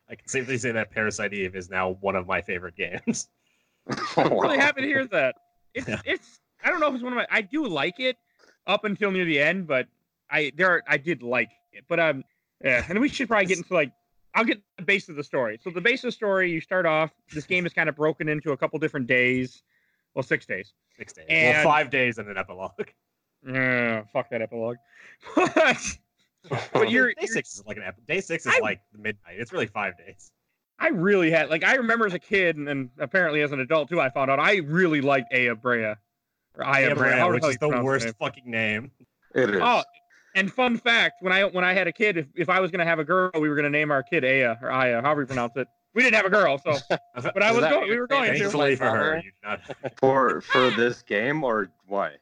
I 0.08 0.14
can 0.14 0.26
safely 0.26 0.56
say 0.56 0.70
that 0.72 0.90
Parasite 0.90 1.34
Eve 1.34 1.54
is 1.56 1.68
now 1.68 1.98
one 2.00 2.16
of 2.16 2.26
my 2.26 2.40
favorite 2.40 2.74
games. 2.76 3.28
I'm 4.16 4.32
really 4.32 4.56
happy 4.58 4.80
to 4.82 4.86
hear 4.86 5.06
that. 5.08 5.34
It's 5.74 5.88
Yeah. 5.88 6.00
it's 6.04 6.40
I 6.62 6.70
don't 6.70 6.80
know 6.80 6.88
if 6.88 6.94
it's 6.94 7.02
one 7.02 7.12
of 7.12 7.16
my 7.16 7.26
I 7.30 7.40
do 7.42 7.66
like 7.66 8.00
it 8.00 8.16
up 8.66 8.84
until 8.84 9.10
near 9.10 9.24
the 9.24 9.38
end, 9.40 9.66
but 9.66 9.86
I 10.30 10.52
there 10.56 10.70
are, 10.70 10.82
I 10.88 10.96
did 10.96 11.22
like 11.22 11.50
it. 11.72 11.84
But 11.88 12.00
um 12.00 12.24
yeah, 12.64 12.84
and 12.88 12.98
we 13.00 13.08
should 13.08 13.28
probably 13.28 13.46
get 13.46 13.58
into 13.58 13.74
like 13.74 13.92
I'll 14.34 14.44
get 14.44 14.60
the 14.78 14.82
base 14.84 15.08
of 15.08 15.16
the 15.16 15.22
story. 15.24 15.60
So 15.62 15.70
the 15.70 15.80
base 15.80 16.02
of 16.02 16.08
the 16.08 16.12
story, 16.12 16.50
you 16.50 16.60
start 16.60 16.86
off, 16.86 17.10
this 17.32 17.44
game 17.46 17.66
is 17.66 17.72
kind 17.72 17.88
of 17.88 17.94
broken 17.94 18.28
into 18.28 18.50
a 18.52 18.56
couple 18.56 18.78
different 18.80 19.06
days. 19.06 19.62
Well, 20.14 20.22
six 20.22 20.44
days. 20.46 20.72
Six 20.96 21.12
days, 21.12 21.26
And- 21.28 21.56
well, 21.56 21.64
five 21.64 21.90
days 21.90 22.18
and 22.18 22.28
an 22.28 22.36
epilogue. 22.38 22.72
Yeah, 23.46 24.02
fuck 24.12 24.30
that 24.30 24.40
epilogue. 24.42 24.76
But 25.36 26.70
but 26.74 26.90
you're, 26.90 27.08
day 27.08 27.14
you're 27.22 27.28
six 27.28 27.54
is 27.58 27.64
like 27.66 27.78
an 27.78 27.84
ep- 27.84 28.06
day 28.06 28.20
six 28.20 28.44
is 28.46 28.52
I- 28.54 28.58
like 28.60 28.80
midnight. 28.92 29.36
It's 29.38 29.52
really 29.52 29.66
five 29.66 29.96
days. 29.96 30.30
I 30.78 30.88
really 30.88 31.30
had 31.30 31.50
like 31.50 31.64
I 31.64 31.74
remember 31.76 32.06
as 32.06 32.14
a 32.14 32.18
kid 32.18 32.56
and, 32.56 32.68
and 32.68 32.90
apparently 32.98 33.42
as 33.42 33.52
an 33.52 33.60
adult 33.60 33.88
too, 33.88 34.00
I 34.00 34.10
found 34.10 34.30
out 34.30 34.38
I 34.40 34.56
really 34.56 35.00
liked 35.00 35.32
Aya 35.32 35.54
Brea. 35.54 35.94
Or 36.56 36.64
Aya 36.64 36.94
Brea, 36.94 37.08
Abra, 37.08 37.16
however 37.16 37.34
which 37.34 37.44
is 37.44 37.58
the 37.58 37.68
worst 37.68 38.04
name. 38.06 38.14
fucking 38.18 38.50
name. 38.50 38.90
It 39.34 39.50
is. 39.50 39.60
Oh, 39.62 39.82
and 40.36 40.52
fun 40.52 40.76
fact: 40.76 41.16
when 41.20 41.32
I 41.32 41.44
when 41.44 41.64
I 41.64 41.72
had 41.72 41.86
a 41.88 41.92
kid, 41.92 42.16
if, 42.16 42.26
if 42.34 42.48
I 42.48 42.60
was 42.60 42.70
gonna 42.70 42.84
have 42.84 42.98
a 42.98 43.04
girl, 43.04 43.30
we 43.40 43.48
were 43.48 43.56
gonna 43.56 43.70
name 43.70 43.90
our 43.90 44.02
kid 44.02 44.24
Aya 44.24 44.56
or 44.62 44.70
Aya, 44.70 45.00
however 45.02 45.22
you 45.22 45.26
pronounce 45.26 45.56
it. 45.56 45.66
We 45.94 46.02
didn't 46.02 46.16
have 46.16 46.26
a 46.26 46.30
girl, 46.30 46.58
so 46.58 46.76
but 46.88 47.42
I 47.42 47.52
was 47.52 47.60
that 47.62 47.70
going. 47.70 47.88
We 47.88 47.98
were 47.98 48.06
going 48.08 48.24
saying? 48.26 48.34
to 48.34 48.38
Thankfully 48.44 48.76
for 48.76 48.84
her, 48.84 48.90
brother. 48.90 49.16
you 49.24 49.30
do 49.30 49.48
not. 49.82 49.96
For 49.98 50.40
for 50.40 50.70
this 50.70 51.02
game 51.02 51.42
or 51.44 51.70
why? 51.86 52.12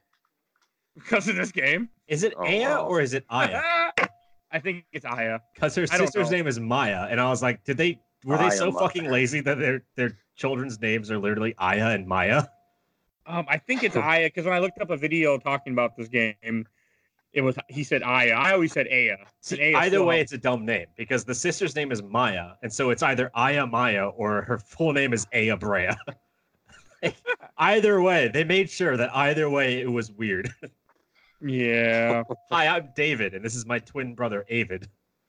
because 0.95 1.27
of 1.29 1.37
this 1.37 1.53
game. 1.53 1.89
Is 2.07 2.23
it 2.23 2.35
Oh, 2.37 2.45
Aya 2.45 2.69
wow. 2.69 2.87
or 2.87 3.01
is 3.01 3.15
it 3.15 3.25
Aya? 3.31 3.93
I 4.53 4.59
think 4.59 4.85
it's 4.93 5.07
Aya. 5.07 5.39
Because 5.55 5.75
her 5.77 5.87
I 5.91 5.97
sister's 5.97 6.31
name 6.31 6.47
is 6.47 6.61
Maya, 6.61 7.07
and 7.11 7.19
I 7.19 7.29
was 7.31 7.43
like, 7.43 7.65
did 7.65 7.79
they 7.79 7.99
were 8.25 8.39
they 8.39 8.45
Aya 8.45 8.51
so 8.53 8.71
Maya. 8.71 8.81
fucking 8.81 9.11
lazy 9.11 9.41
that 9.41 9.59
their 9.59 9.83
their 9.97 10.19
children's 10.37 10.81
names 10.81 11.11
are 11.11 11.19
literally 11.19 11.55
Aya 11.59 11.89
and 11.89 12.07
Maya? 12.07 12.45
Um, 13.27 13.47
I 13.49 13.59
think 13.59 13.83
it's 13.85 13.97
Aya 14.13 14.27
because 14.27 14.45
when 14.45 14.55
I 14.55 14.59
looked 14.59 14.81
up 14.81 14.91
a 14.91 14.97
video 14.97 15.39
talking 15.39 15.73
about 15.73 15.97
this 15.97 16.09
game, 16.09 16.67
it 17.33 17.41
was 17.41 17.57
he 17.69 17.85
said 17.85 18.03
Aya. 18.03 18.33
I 18.33 18.53
always 18.53 18.73
said 18.73 18.87
Aya. 18.91 19.17
See, 19.41 19.61
Aya 19.61 19.77
either 19.85 20.05
way, 20.05 20.21
it's 20.21 20.33
a 20.33 20.39
dumb 20.39 20.65
name 20.65 20.87
because 20.97 21.25
the 21.25 21.35
sister's 21.35 21.75
name 21.75 21.93
is 21.93 22.03
Maya, 22.03 22.53
and 22.63 22.73
so 22.73 22.91
it's 22.91 23.03
either 23.03 23.31
Aya 23.35 23.67
Maya 23.67 24.09
or 24.09 24.43
her 24.43 24.59
full 24.59 24.93
name 24.93 25.13
is 25.13 25.27
Aya 25.33 25.57
Brea. 25.57 25.91
Either 27.59 28.01
way, 28.01 28.29
they 28.29 28.45
made 28.45 28.71
sure 28.71 28.97
that 28.97 29.11
either 29.15 29.51
way 29.51 29.81
it 29.81 29.91
was 29.91 30.11
weird. 30.13 30.53
yeah. 31.41 32.23
Hi, 32.51 32.69
I'm 32.69 32.91
David, 32.95 33.35
and 33.35 33.45
this 33.45 33.55
is 33.55 33.67
my 33.67 33.79
twin 33.81 34.15
brother 34.15 34.45
Avid. 34.51 34.89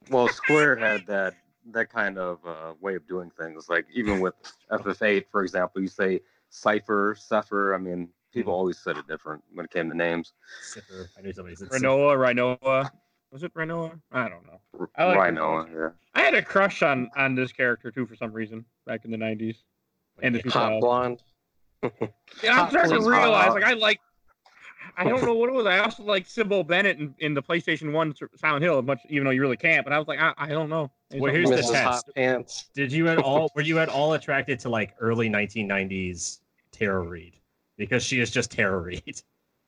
Well, 0.10 0.28
Square 0.28 0.78
had 0.78 1.08
that 1.08 1.36
that 1.72 1.90
kind 1.90 2.18
of 2.18 2.40
uh, 2.46 2.74
way 2.82 2.96
of 2.96 3.08
doing 3.08 3.32
things. 3.40 3.70
Like 3.70 3.86
even 3.94 4.20
with 4.20 4.34
FF8, 4.72 5.26
for 5.32 5.44
example, 5.44 5.82
you 5.82 5.88
say 5.88 6.22
Cipher, 6.50 7.16
Sepher. 7.16 7.74
I 7.76 7.78
mean, 7.78 8.10
people 8.34 8.54
always 8.54 8.78
said 8.78 8.98
it 8.98 9.08
different 9.08 9.44
when 9.54 9.66
it 9.66 9.72
came 9.72 9.90
to 9.90 9.96
names. 9.96 10.34
Sipper. 10.64 11.08
I 11.18 11.22
knew 11.22 11.34
somebody 11.34 11.56
said 11.56 11.70
Sipper. 11.70 11.82
Renoa, 11.82 12.60
Rhinoa. 12.60 12.92
Was 13.32 13.44
it 13.44 13.54
Rhinoa? 13.54 14.00
I 14.12 14.30
don't 14.30 14.46
know. 14.46 14.62
R- 14.80 14.90
I 14.96 15.06
like 15.06 15.18
Rhino, 15.18 15.68
yeah. 15.74 15.90
I 16.14 16.22
had 16.22 16.36
a 16.36 16.44
crush 16.44 16.84
on 16.84 17.10
on 17.18 17.36
this 17.36 17.52
character 17.52 17.92
too 17.92 18.06
for 18.06 18.16
some 18.16 18.32
reason 18.32 18.66
back 18.86 19.06
in 19.06 19.12
the 19.12 19.18
'90s 19.18 19.58
and 20.22 20.36
the 20.36 20.50
Hot 20.50 20.80
blonde. 20.80 21.24
Yeah, 22.42 22.52
I'm 22.52 22.56
Hot 22.56 22.70
starting 22.70 23.02
to 23.04 23.10
realize, 23.10 23.54
like, 23.54 23.64
I 23.64 23.74
like, 23.74 24.00
I 24.98 25.04
don't 25.06 25.24
know 25.24 25.34
what 25.34 25.50
it 25.50 25.54
was. 25.54 25.66
I 25.66 25.80
also 25.80 26.04
like 26.04 26.28
Cybil 26.28 26.66
Bennett 26.66 27.00
in, 27.00 27.16
in 27.20 27.34
the 27.34 27.42
PlayStation 27.42 27.92
One 27.92 28.14
Silent 28.36 28.64
Hill, 28.64 28.82
much 28.82 29.00
even 29.10 29.26
though 29.26 29.32
you 29.32 29.42
really 29.42 29.58
can't. 29.58 29.84
But 29.84 29.94
I 29.94 30.00
was 30.00 30.08
like, 30.08 30.20
I, 30.20 30.34
I 30.38 30.48
don't 30.50 30.70
know. 30.70 30.92
Maybe 31.12 31.22
Well, 31.22 31.34
something 31.34 31.52
here's 31.52 31.68
the 31.68 31.74
test. 31.74 32.10
Pants. 32.16 32.70
Did 32.74 32.92
you 32.92 33.08
at 33.08 33.18
all 33.18 33.52
were 33.56 33.62
you 33.62 33.80
at 33.80 33.90
all 33.90 34.14
attracted 34.14 34.60
to 34.62 34.70
like 34.70 34.94
early 35.00 35.30
1990s 35.30 36.40
Tara 36.72 37.02
Reid? 37.02 37.40
Because 37.78 38.04
she 38.04 38.20
is 38.20 38.30
just 38.30 38.52
Tara 38.52 38.80
Reid. 38.80 39.22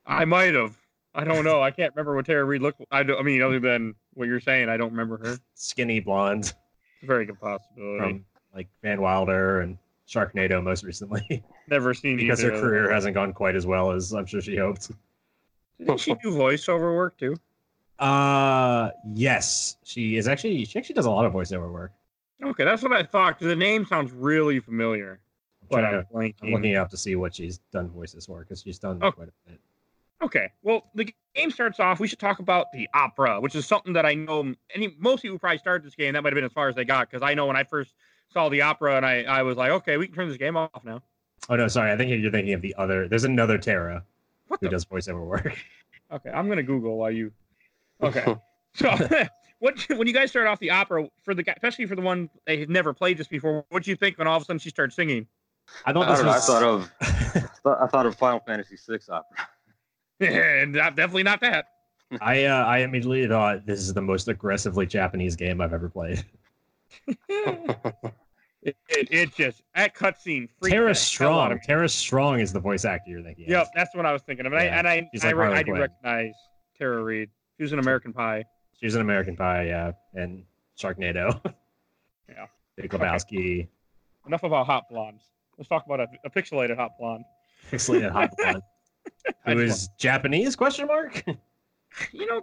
I 0.06 0.26
might 0.26 0.54
have. 0.54 0.78
I 1.16 1.24
don't 1.24 1.46
know. 1.46 1.62
I 1.62 1.72
can't 1.72 1.94
remember 1.96 2.16
what 2.16 2.26
Tara 2.26 2.44
Reid 2.44 2.62
looked. 2.62 2.82
I, 2.92 3.02
do, 3.04 3.18
I 3.18 3.22
mean, 3.24 3.42
other 3.42 3.60
than 3.60 3.96
what 4.14 4.28
you're 4.28 4.42
saying, 4.42 4.70
I 4.70 4.78
don't 4.78 4.92
remember 4.92 5.18
her. 5.18 5.38
Skinny 5.56 6.00
blonde 6.02 6.54
a 7.06 7.08
very 7.08 7.26
good 7.26 7.40
possibility. 7.40 8.00
from 8.00 8.26
like 8.54 8.68
Van 8.84 9.02
Wilder 9.02 9.62
and 9.62 9.78
Sharknado 10.08 10.62
most 10.64 10.84
recently. 10.84 11.44
Never 11.70 11.94
seen 11.94 12.20
either. 12.20 12.24
because 12.24 12.42
her 12.42 12.52
career 12.52 12.92
hasn't 12.92 13.14
gone 13.14 13.34
quite 13.34 13.56
as 13.56 13.66
well 13.66 13.92
as 13.92 14.14
I'm 14.14 14.26
sure 14.26 14.42
she 14.42 14.56
hoped. 14.56 14.92
Didn't 15.80 16.00
she 16.00 16.14
do 16.16 16.32
voiceover 16.32 16.96
work 16.96 17.18
too? 17.18 17.36
Uh 18.00 18.92
yes. 19.14 19.78
She 19.84 20.18
is 20.18 20.28
actually 20.28 20.66
she 20.66 20.78
actually 20.80 20.96
does 20.96 21.06
a 21.06 21.12
lot 21.12 21.26
of 21.26 21.34
voiceover 21.34 21.72
work. 21.72 21.92
Okay, 22.44 22.66
that's 22.66 22.84
what 22.84 22.92
I 22.92 23.04
thought. 23.04 23.40
'cause 23.40 23.48
the 23.48 23.56
name 23.56 23.86
sounds 23.86 24.12
really 24.12 24.60
familiar. 24.60 25.20
I'm, 25.72 25.84
I'm 25.86 25.92
to- 25.92 26.08
blanking. 26.14 26.36
I'm 26.44 26.52
looking 26.52 26.76
up 26.76 26.90
to 26.92 26.98
see 26.98 27.16
what 27.16 27.34
she's 27.36 27.60
done 27.72 27.90
voices 27.90 28.26
for 28.26 28.40
because 28.42 28.62
she's 28.62 28.78
done 28.80 29.00
Oh. 29.02 29.12
quite 29.12 29.30
a 29.30 29.50
bit. 29.50 29.60
Okay, 30.22 30.50
well, 30.64 30.90
the 30.96 31.14
game 31.36 31.52
starts 31.52 31.80
off. 31.80 32.00
We 32.00 32.08
should 32.08 32.20
talk 32.20 32.40
about 32.40 32.72
the 32.72 32.88
opera, 32.94 33.40
which 33.42 33.54
is 33.54 33.66
something 33.68 33.94
that 33.94 34.06
I 34.06 34.14
know 34.14 34.54
any 34.74 34.96
most 34.98 35.22
people 35.22 35.38
probably 35.38 35.58
started 35.58 35.86
this 35.86 35.94
game. 35.96 36.14
That 36.14 36.24
might 36.24 36.32
have 36.32 36.36
been 36.36 36.46
as 36.46 36.54
far 36.54 36.70
as 36.70 36.76
they 36.76 36.86
got 36.86 37.10
because 37.10 37.22
I 37.22 37.34
know 37.34 37.46
when 37.48 37.56
I 37.58 37.64
first 37.64 37.94
saw 38.32 38.48
the 38.50 38.62
opera 38.62 38.96
and 38.96 39.06
I, 39.06 39.24
I 39.24 39.44
was 39.44 39.58
like, 39.58 39.72
okay, 39.72 39.98
we 39.98 40.08
can 40.08 40.16
turn 40.16 40.28
this 40.30 40.38
game 40.38 40.56
off 40.58 40.84
now. 40.84 41.02
Oh 41.50 41.56
no, 41.56 41.68
sorry. 41.68 41.92
I 41.92 41.98
think 41.98 42.12
you're 42.22 42.32
thinking 42.32 42.54
of 42.54 42.62
the 42.62 42.74
other. 42.78 43.08
There's 43.08 43.24
another 43.26 43.58
Tara 43.58 44.04
What 44.48 44.60
who 44.62 44.68
the? 44.68 44.72
does 44.72 44.86
voiceover 44.86 45.26
work. 45.26 45.56
Okay, 46.12 46.30
I'm 46.30 46.48
gonna 46.48 46.62
Google 46.62 46.98
while 46.98 47.10
you. 47.10 47.32
Okay, 48.00 48.24
so 48.76 48.96
what 49.60 49.84
when 49.90 50.06
you 50.08 50.14
guys 50.14 50.30
start 50.30 50.46
off 50.46 50.60
the 50.60 50.70
opera 50.70 51.10
for 51.24 51.34
the 51.34 51.42
guy, 51.42 51.54
especially 51.54 51.88
for 51.88 51.96
the 51.96 52.04
one 52.04 52.30
they 52.46 52.60
had 52.60 52.70
never 52.70 52.94
played 52.94 53.18
this 53.18 53.28
before, 53.28 53.66
what 53.70 53.82
do 53.82 53.90
you 53.90 53.96
think 53.96 54.20
when 54.20 54.28
all 54.28 54.38
of 54.38 54.44
a 54.44 54.46
sudden 54.46 54.60
she 54.60 54.70
starts 54.70 54.96
singing? 54.96 55.26
I 55.84 55.94
thought 55.94 56.06
I, 56.08 56.12
this 56.12 56.20
don't 56.20 56.28
know, 56.28 56.32
I 56.34 56.40
thought 56.40 56.64
of 56.64 56.92
I 57.82 57.88
thought 57.88 58.06
of 58.06 58.16
Final 58.18 58.40
Fantasy 58.42 58.78
VI 58.88 59.00
opera. 59.10 59.48
and 60.20 60.74
not- 60.74 60.96
definitely 60.96 61.24
not 61.24 61.42
that. 61.42 61.66
I 62.22 62.44
uh, 62.46 62.66
I 62.66 62.78
immediately 62.80 63.28
thought 63.28 63.66
this 63.66 63.80
is 63.80 63.92
the 63.92 64.02
most 64.02 64.28
aggressively 64.28 64.86
Japanese 64.86 65.36
game 65.36 65.60
I've 65.60 65.74
ever 65.74 65.90
played. 65.90 66.24
It, 68.66 68.76
it, 68.90 69.08
it 69.12 69.36
just 69.36 69.62
that 69.76 69.96
cutscene. 69.96 70.50
Tara 70.64 70.96
Strong. 70.96 71.60
Tara 71.64 71.88
Strong 71.88 72.40
is 72.40 72.52
the 72.52 72.60
voice 72.60 72.84
actor 72.84 73.12
you're 73.12 73.22
thinking. 73.22 73.46
Yep, 73.48 73.68
that's 73.76 73.96
what 73.96 74.08
I 74.08 74.12
was 74.12 74.24
thinking 74.24 74.48
of. 74.48 74.54
And 74.54 74.64
Yeah, 74.64 74.74
I 74.74 74.78
and 74.80 74.88
I, 74.88 75.10
she's 75.14 75.24
I, 75.24 75.28
like 75.28 75.36
re- 75.36 75.54
I 75.54 75.62
do 75.64 75.74
recognize 75.74 76.34
Tara 76.76 77.04
Reid. 77.04 77.30
She 77.58 77.64
was 77.64 77.74
an 77.74 77.80
American 77.80 78.12
Pie. 78.12 78.44
She 78.80 78.88
was 78.88 78.96
an 78.96 79.02
American 79.02 79.36
Pie, 79.36 79.68
yeah, 79.68 79.92
and 80.14 80.44
Sharknado. 80.78 81.40
Yeah. 82.28 82.48
Big 82.76 82.90
Lebowski. 82.90 83.68
Enough 84.26 84.42
about 84.42 84.66
hot 84.66 84.90
blondes. 84.90 85.22
Let's 85.60 85.70
talk 85.70 85.86
about 85.86 86.00
a, 86.00 86.08
a 86.26 86.30
pixelated 86.32 86.76
hot 86.76 86.98
blonde. 87.00 87.24
Pixelated 87.72 88.12
hot 88.12 88.32
blonde. 88.38 88.64
I 89.46 89.54
Who 89.54 89.60
is 89.60 89.90
Japanese? 90.00 90.56
Question 90.56 90.88
mark. 90.88 91.24
you 92.12 92.26
know, 92.26 92.42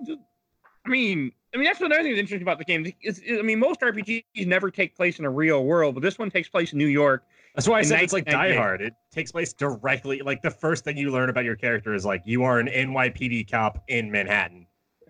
I 0.85 0.89
mean, 0.89 1.33
I 1.55 1.59
mean 1.59 1.65
that's 1.65 1.81
another 1.81 2.03
thing 2.03 2.13
that's 2.13 2.21
interesting 2.21 2.43
about 2.43 2.59
the 2.59 2.65
game. 2.65 2.87
Is, 3.03 3.19
is- 3.21 3.39
I 3.39 3.43
mean, 3.43 3.59
most 3.59 3.81
RPGs 3.81 4.47
never 4.47 4.71
take 4.71 4.97
place 4.97 5.19
in 5.19 5.25
a 5.25 5.31
real 5.31 5.65
world, 5.65 5.95
but 5.95 6.03
this 6.03 6.19
one 6.19 6.31
takes 6.31 6.49
place 6.49 6.73
in 6.73 6.79
New 6.79 6.87
York. 6.87 7.25
That's 7.55 7.69
why 7.69 7.77
I 7.77 7.81
In 7.81 7.85
said 7.87 8.03
it's 8.03 8.13
like 8.15 8.25
Die 8.25 8.55
Hard. 8.55 8.81
It 8.81 8.95
takes 9.13 9.31
place 9.31 9.53
directly. 9.53 10.23
Like 10.23 10.41
the 10.43 10.51
first 10.51 10.85
thing 10.85 10.97
you 10.97 11.11
learn 11.11 11.29
about 11.29 11.45
your 11.45 11.57
character 11.57 11.95
is 11.95 12.05
like 12.07 12.23
you 12.25 12.45
are 12.45 12.59
an 12.59 12.69
NYPD 12.69 13.51
cop 13.51 13.85
in 13.89 14.11
Manhattan. 14.11 14.67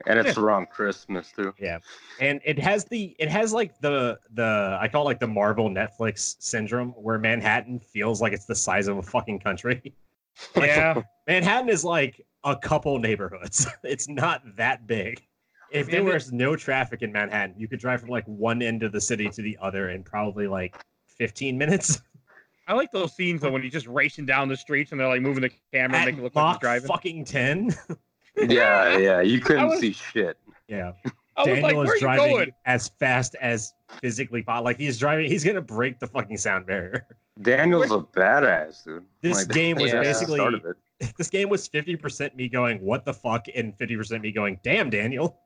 And 0.07 0.19
it's 0.19 0.37
around 0.37 0.69
Christmas 0.71 1.31
too. 1.31 1.55
Yeah, 1.61 1.79
and 2.19 2.41
it 2.45 2.59
has 2.59 2.85
the 2.87 3.14
it 3.21 3.29
has 3.29 3.52
like 3.52 3.79
the 3.81 4.19
the 4.35 4.76
I 4.81 4.88
call 4.88 5.02
it 5.02 5.05
like 5.05 5.21
the 5.21 5.29
Marvel 5.29 5.71
Netflix 5.71 6.35
syndrome 6.41 6.91
where 6.91 7.19
Manhattan 7.21 7.79
feels 7.79 8.21
like 8.21 8.33
it's 8.33 8.47
the 8.47 8.55
size 8.55 8.88
of 8.88 8.99
a 8.99 9.02
fucking 9.02 9.38
country. 9.41 9.95
Like, 10.57 10.69
Yeah, 10.69 11.02
Manhattan 11.29 11.69
is 11.69 11.85
like 11.85 12.26
a 12.43 12.57
couple 12.57 12.99
neighborhoods. 12.99 13.67
It's 13.85 14.09
not 14.09 14.41
that 14.57 14.87
big. 14.87 15.23
If 15.73 15.91
there 15.91 16.05
was 16.05 16.33
no 16.33 16.57
traffic 16.57 17.02
in 17.02 17.12
Manhattan, 17.12 17.55
you 17.59 17.69
could 17.69 17.81
drive 17.81 18.00
from 18.00 18.11
like 18.11 18.25
one 18.26 18.62
end 18.62 18.83
of 18.83 18.93
the 18.93 19.00
city 19.00 19.29
to 19.29 19.43
the 19.43 19.57
other 19.61 19.91
in 19.91 20.02
probably 20.02 20.47
like 20.47 20.76
15 21.07 21.57
minutes. 21.57 22.00
I 22.69 22.75
like 22.75 22.93
those 22.93 23.14
scenes 23.14 23.41
though 23.41 23.50
when 23.50 23.62
he's 23.62 23.73
just 23.73 23.87
racing 23.88 24.26
down 24.26 24.49
the 24.49 24.57
streets 24.57 24.93
and 24.93 25.00
they're 25.00 25.09
like 25.09 25.21
moving 25.23 25.43
the 25.43 25.50
camera 25.73 25.85
and 25.85 25.95
At 25.97 26.05
making 26.07 26.21
it 26.21 26.23
look 26.25 26.35
like 26.37 26.55
he's 26.55 26.61
driving. 26.61 26.88
fucking 26.88 27.25
10. 27.25 27.75
Yeah, 28.49 28.97
yeah. 28.97 29.21
You 29.21 29.41
couldn't 29.41 29.69
was- 29.69 29.81
see 29.81 29.93
shit. 29.93 30.38
Yeah. 30.67 30.93
I 31.37 31.45
Daniel 31.45 31.83
like, 31.85 31.95
is 31.95 32.00
driving 32.00 32.31
going? 32.37 32.52
as 32.67 32.88
fast 32.88 33.35
as 33.41 33.75
physically 34.00 34.43
possible. 34.43 34.64
Like 34.64 34.79
he's 34.79 34.99
driving, 34.99 35.31
he's 35.31 35.45
gonna 35.45 35.61
break 35.61 35.99
the 35.99 36.07
fucking 36.07 36.37
sound 36.38 36.67
barrier. 36.67 37.07
Daniel's 37.43 37.91
a 37.91 37.99
badass, 37.99 38.85
dude. 38.85 39.05
This 39.23 39.38
Like, 39.38 39.49
game 39.49 39.76
was 39.76 39.93
Yeah. 39.93 40.02
that's 40.02 40.21
the 40.21 40.26
start 40.35 40.52
basically 40.52 40.73
this 41.19 41.29
game 41.29 41.49
was 41.49 41.69
50% 41.69 42.35
me 42.37 42.49
going, 42.49 42.81
what 42.81 43.05
the 43.05 43.12
fuck, 43.12 43.47
and 43.55 43.76
50% 43.76 44.21
me 44.21 44.31
going, 44.33 44.61
damn, 44.62 44.88
Daniel. 44.88 45.38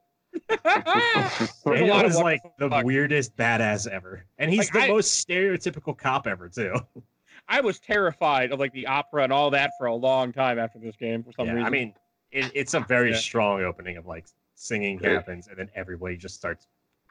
There's 0.65 1.51
a 1.67 1.71
Daniel 1.71 2.01
is 2.05 2.17
like 2.17 2.43
the 2.59 2.69
fuck. 2.69 2.85
weirdest 2.85 3.37
badass 3.37 3.87
ever. 3.89 4.25
And 4.39 4.51
he's 4.51 4.59
Like, 4.59 4.73
the 4.73 4.81
I- 4.81 4.89
most 4.89 5.27
stereotypical 5.29 5.97
cop 5.97 6.27
ever, 6.27 6.49
too. 6.49 6.75
I 7.49 7.61
was 7.61 7.79
terrified 7.79 8.51
of 8.53 8.59
like 8.59 8.73
the 8.73 8.87
opera 8.89 9.23
and 9.23 9.33
all 9.33 9.51
that 9.51 9.71
for 9.79 9.87
a 9.87 9.95
long 9.95 10.33
time 10.33 10.59
after 10.59 10.79
this 10.81 10.97
game 10.97 11.23
for 11.23 11.33
some 11.33 11.47
Yeah, 11.47 11.53
reason. 11.55 11.67
I 11.67 11.71
mean, 11.71 11.95
it, 12.33 12.51
it's 12.55 12.75
a 12.75 12.81
very 12.81 13.13
Yeah. 13.13 13.19
strong 13.19 13.63
opening 13.63 13.97
of 13.99 14.07
like 14.07 14.27
singing 14.57 14.99
Yeah. 15.01 15.11
happens, 15.11 15.47
and 15.49 15.57
then 15.57 15.71
everybody 15.77 16.17
just 16.17 16.35
starts 16.35 16.67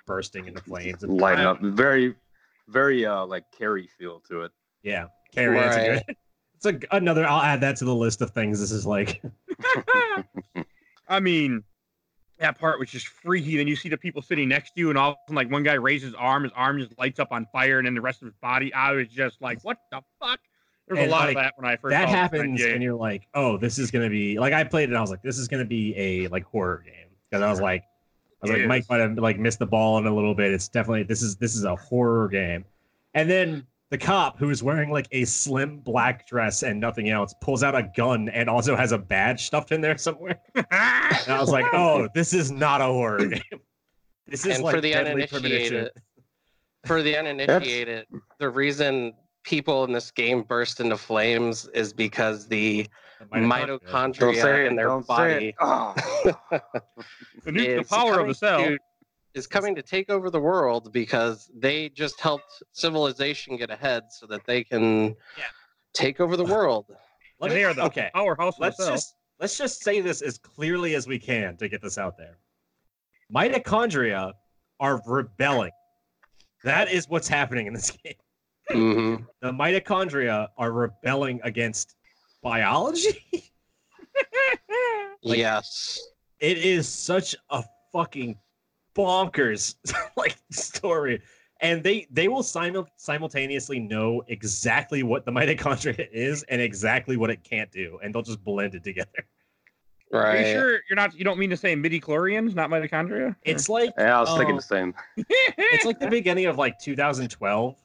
bursting 0.06 0.46
into 0.48 0.62
flames. 0.62 1.04
And 1.04 1.18
Lighting 1.18 1.46
up. 1.46 1.62
Very, 1.62 2.16
very 2.68 3.06
uh 3.06 3.26
like 3.26 3.46
Carrie 3.58 3.88
feel 3.98 4.20
to 4.22 4.42
it. 4.42 4.52
Yeah, 4.84 5.06
Carrie, 5.34 5.58
that's 5.58 5.76
a 5.78 5.80
Right. 5.92 6.06
good. 6.08 6.16
It's 6.56 6.66
a, 6.92 6.96
another. 6.98 7.26
I'll 7.26 7.42
add 7.42 7.62
that 7.62 7.78
to 7.78 7.86
the 7.86 7.96
list 7.96 8.22
of 8.22 8.32
things. 8.32 8.60
This 8.60 8.72
is 8.72 8.86
like, 8.86 9.22
I 11.08 11.20
mean, 11.22 11.64
that 12.40 12.60
part 12.60 12.80
was 12.80 12.90
just 12.90 13.08
freaky. 13.08 13.58
Then 13.58 13.68
you 13.68 13.76
see 13.76 13.90
the 13.90 13.98
people 13.98 14.22
sitting 14.22 14.50
next 14.50 14.72
to 14.76 14.80
you, 14.82 14.90
and 14.90 14.98
all 14.98 15.12
of 15.12 15.16
a 15.16 15.20
sudden, 15.28 15.36
like 15.36 15.52
one 15.52 15.64
guy 15.64 15.74
raises 15.74 16.08
his 16.08 16.16
arm, 16.16 16.44
his 16.44 16.52
arm 16.56 16.80
just 16.80 16.98
lights 17.00 17.20
up 17.20 17.30
on 17.32 17.48
fire, 17.52 17.78
and 17.78 17.86
then 17.86 17.94
the 17.96 18.02
rest 18.02 18.22
of 18.22 18.26
his 18.28 18.36
body. 18.42 18.74
I 18.74 18.92
was 18.92 19.08
just 19.08 19.42
like, 19.42 19.64
what 19.64 19.78
the 19.92 20.02
fuck? 20.20 20.40
There's 20.88 21.00
And, 21.00 21.08
a 21.08 21.12
lot 21.12 21.22
like, 21.22 21.30
of 21.30 21.44
that 21.44 21.54
when 21.58 21.66
I 21.70 21.76
first 21.78 21.92
that 21.92 22.10
happens, 22.10 22.62
and 22.62 22.84
you're 22.84 22.94
like, 22.96 23.28
oh, 23.34 23.58
this 23.58 23.80
is 23.80 23.90
gonna 23.90 24.10
be 24.10 24.38
like 24.40 24.54
I 24.54 24.64
played 24.64 24.84
it. 24.84 24.90
and 24.90 24.98
I 24.98 25.02
was 25.02 25.10
like, 25.10 25.24
this 25.24 25.38
is 25.40 25.48
gonna 25.48 25.66
be 25.66 25.96
a 25.98 26.28
like 26.28 26.44
horror 26.46 26.84
game 26.86 27.10
because 27.30 27.42
I 27.42 27.50
was 27.50 27.62
like, 27.62 27.84
I 28.44 28.48
was 28.48 28.52
It 28.52 28.60
like, 28.60 28.68
Mike 28.68 28.86
might 28.90 29.00
have 29.00 29.18
like 29.18 29.40
missed 29.40 29.60
the 29.60 29.66
ball 29.66 29.98
in 29.98 30.06
a 30.06 30.14
little 30.14 30.36
bit. 30.36 30.54
It's 30.54 30.68
definitely 30.68 31.04
this 31.04 31.24
is 31.24 31.38
this 31.38 31.56
is 31.56 31.64
a 31.64 31.76
horror 31.76 32.28
game, 32.28 32.66
and 33.16 33.30
then 33.30 33.66
the 33.92 33.98
cop 33.98 34.38
who 34.40 34.50
is 34.50 34.64
wearing 34.64 34.90
like 34.90 35.08
a 35.12 35.26
slim 35.26 35.78
black 35.80 36.28
dress 36.28 36.64
and 36.64 36.80
nothing 36.80 37.10
else 37.10 37.34
pulls 37.42 37.64
out 37.64 37.76
a 37.76 37.84
gun 37.96 38.30
and 38.30 38.50
also 38.50 38.76
has 38.76 38.92
a 38.92 38.98
badge 38.98 39.46
stuffed 39.46 39.72
in 39.72 39.82
there 39.82 39.98
somewhere. 39.98 40.40
And 40.56 41.34
I 41.34 41.40
was 41.40 41.50
like, 41.50 41.66
oh, 41.74 42.08
this 42.14 42.34
is 42.34 42.52
not 42.52 42.82
a 42.82 42.86
horror 42.86 43.26
game. 43.28 43.42
This 44.28 44.46
is 44.46 44.56
and 44.56 44.64
like 44.64 44.76
for 44.76 44.82
the 44.82 44.96
uninitiated, 44.96 45.92
for 46.86 47.02
the 47.02 47.16
uninitiated, 47.16 48.06
the 48.40 48.50
reason 48.50 49.14
people 49.44 49.84
in 49.86 49.92
this 49.94 50.12
game 50.12 50.42
burst 50.42 50.80
into 50.80 50.98
flames 50.98 51.68
is 51.74 51.94
because 51.94 52.48
the 52.48 52.88
The 53.32 53.38
mitochondria. 53.38 53.80
Mitochondria 53.82 54.66
it. 54.66 54.68
in 54.68 54.76
their 54.76 55.00
body 55.00 55.48
it. 55.50 55.56
Oh. 55.60 55.94
the, 57.44 57.52
nu- 57.52 57.78
the 57.78 57.84
power 57.84 58.12
of 58.12 58.18
coming 58.18 58.28
the 58.30 58.36
cell. 58.36 58.58
to- 58.66 58.78
is 59.36 59.46
coming 59.48 59.76
to 59.76 59.82
take 59.82 60.10
over 60.10 60.30
the 60.30 60.40
world 60.40 60.92
because 60.94 61.52
they 61.54 61.90
just 61.90 62.20
helped 62.20 62.64
civilization 62.72 63.58
get 63.58 63.70
ahead 63.70 64.04
so 64.10 64.26
that 64.26 64.46
they 64.46 64.64
can 64.64 65.16
Yeah. 65.38 65.44
take 65.94 66.20
over 66.20 66.36
the 66.38 66.46
world. 66.56 66.86
Let 67.40 67.52
and 67.52 67.56
me- 67.56 67.56
they 67.62 67.66
are 67.66 67.74
the 67.74 67.84
okay. 67.84 68.10
powerhouse 68.14 68.56
of 68.56 68.62
let's 68.62 68.78
the 68.78 68.88
just 68.90 69.16
let's 69.40 69.58
just 69.58 69.84
say 69.84 70.00
this 70.02 70.22
as 70.22 70.38
clearly 70.38 70.96
as 70.96 71.06
we 71.08 71.20
can 71.20 71.58
to 71.58 71.68
get 71.68 71.82
this 71.82 71.98
out 71.98 72.18
there. 72.18 72.38
Mitochondria 73.34 74.34
are 74.80 75.02
rebelling. 75.06 75.72
That 76.64 76.90
is 76.92 77.10
what's 77.10 77.28
happening 77.28 77.68
in 77.68 77.74
this 77.74 77.92
game. 78.04 78.14
hmm 78.72 79.16
The 79.42 79.52
mitochondria 79.52 80.48
are 80.58 80.72
rebelling 80.72 81.40
against 81.44 81.96
biology. 82.42 83.22
Like- 85.24 85.40
yes. 85.40 86.00
It 86.40 86.60
is 86.60 86.88
such 86.88 87.36
a 87.50 87.64
fucking 87.92 88.38
bonkers 88.96 89.76
like 90.18 90.38
story. 90.52 91.22
And 91.62 91.84
they 91.84 92.06
they 92.12 92.28
will 92.28 92.44
simul- 92.44 92.88
simultaneously 92.98 93.80
know 93.80 94.24
exactly 94.28 95.04
what 95.04 95.26
the 95.26 95.32
mitochondria 95.32 96.08
is 96.12 96.44
and 96.44 96.62
exactly 96.62 97.16
what 97.18 97.30
it 97.30 97.44
can't 97.44 97.72
do, 97.72 97.98
and 98.04 98.14
they'll 98.14 98.22
just 98.22 98.44
blend 98.44 98.76
it 98.76 98.84
together. 98.84 99.10
Are 100.14 100.22
Right. 100.22 100.48
you 100.48 100.54
sure 100.54 100.72
you're 100.90 100.96
not? 100.96 101.16
You 101.18 101.24
don't 101.24 101.40
mean 101.40 101.50
to 101.50 101.58
say 101.58 101.74
midi-chlorians, 101.76 102.54
not 102.56 102.70
mitochondria? 102.70 103.36
It's 103.44 103.70
like 103.70 103.92
Yeah, 103.98 104.18
I 104.18 104.22
was 104.22 104.30
thinking 104.38 104.54
Oh. 104.56 104.58
the 104.58 104.62
same. 104.62 104.94
it's 105.18 105.86
like 105.86 106.00
the 106.00 106.10
beginning 106.10 106.46
of 106.46 106.58
like 106.58 106.78
2012, 106.80 107.76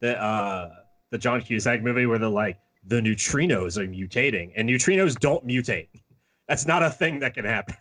the 0.00 0.22
uh 0.22 0.70
the 1.10 1.18
John 1.18 1.40
Cusack 1.40 1.82
movie 1.82 2.04
where 2.06 2.18
they're 2.18 2.28
like 2.28 2.58
the 2.86 3.00
neutrinos 3.00 3.78
are 3.78 3.86
mutating 3.88 4.52
and 4.56 4.68
neutrinos 4.68 5.18
don't 5.18 5.44
mutate. 5.46 5.88
That's 6.48 6.66
not 6.66 6.82
a 6.82 6.90
thing 6.90 7.18
that 7.20 7.34
can 7.34 7.44
happen. 7.46 7.76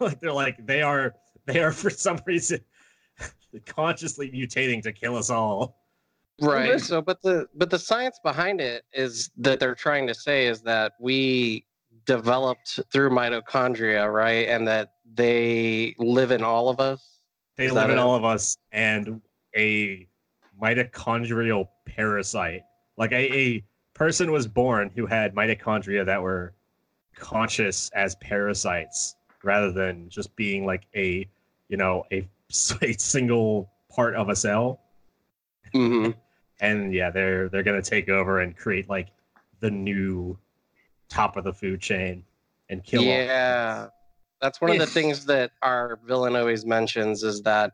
like 0.00 0.20
they're 0.20 0.32
like 0.32 0.64
they 0.66 0.82
are 0.82 1.14
they 1.46 1.60
are 1.62 1.72
for 1.72 1.90
some 1.90 2.20
reason 2.26 2.60
consciously 3.66 4.30
mutating 4.30 4.82
to 4.82 4.92
kill 4.92 5.16
us 5.16 5.30
all. 5.30 5.80
Right. 6.40 6.80
So, 6.80 7.00
but 7.00 7.22
the 7.22 7.46
but 7.54 7.70
the 7.70 7.78
science 7.78 8.18
behind 8.22 8.60
it 8.60 8.84
is 8.92 9.30
that 9.36 9.60
they're 9.60 9.74
trying 9.74 10.06
to 10.08 10.14
say 10.14 10.46
is 10.46 10.62
that 10.62 10.94
we 10.98 11.64
developed 12.06 12.80
through 12.92 13.10
mitochondria, 13.10 14.12
right, 14.12 14.48
and 14.48 14.66
that 14.66 14.94
they 15.14 15.94
live 15.98 16.32
in 16.32 16.42
all 16.42 16.68
of 16.68 16.80
us. 16.80 17.20
They 17.56 17.66
Is 17.66 17.72
live 17.72 17.90
in 17.90 17.98
it? 17.98 18.00
all 18.00 18.16
of 18.16 18.24
us 18.24 18.58
and 18.72 19.20
a 19.56 20.08
mitochondrial 20.60 21.68
parasite. 21.86 22.62
Like 22.96 23.12
a, 23.12 23.32
a 23.32 23.64
person 23.94 24.32
was 24.32 24.46
born 24.46 24.90
who 24.94 25.06
had 25.06 25.34
mitochondria 25.34 26.04
that 26.06 26.20
were 26.20 26.54
conscious 27.14 27.90
as 27.94 28.16
parasites 28.16 29.16
rather 29.42 29.70
than 29.70 30.08
just 30.08 30.34
being 30.36 30.66
like 30.66 30.86
a, 30.96 31.28
you 31.68 31.76
know, 31.76 32.04
a, 32.12 32.28
a 32.82 32.92
single 32.92 33.70
part 33.90 34.14
of 34.14 34.28
a 34.28 34.36
cell. 34.36 34.80
hmm 35.72 36.10
And 36.60 36.92
yeah, 36.92 37.10
they're 37.10 37.48
they're 37.48 37.62
gonna 37.62 37.82
take 37.82 38.08
over 38.08 38.40
and 38.40 38.56
create 38.56 38.88
like 38.88 39.08
the 39.60 39.70
new 39.70 40.38
top 41.08 41.36
of 41.36 41.44
the 41.44 41.52
food 41.52 41.80
chain 41.80 42.24
and 42.68 42.82
kill 42.82 43.02
Yeah, 43.02 43.88
that's 44.40 44.60
one 44.60 44.70
of 44.70 44.78
the 44.78 44.86
things 44.98 45.24
that 45.26 45.52
our 45.62 45.98
villain 46.06 46.36
always 46.36 46.64
mentions 46.66 47.22
is 47.22 47.42
that 47.42 47.72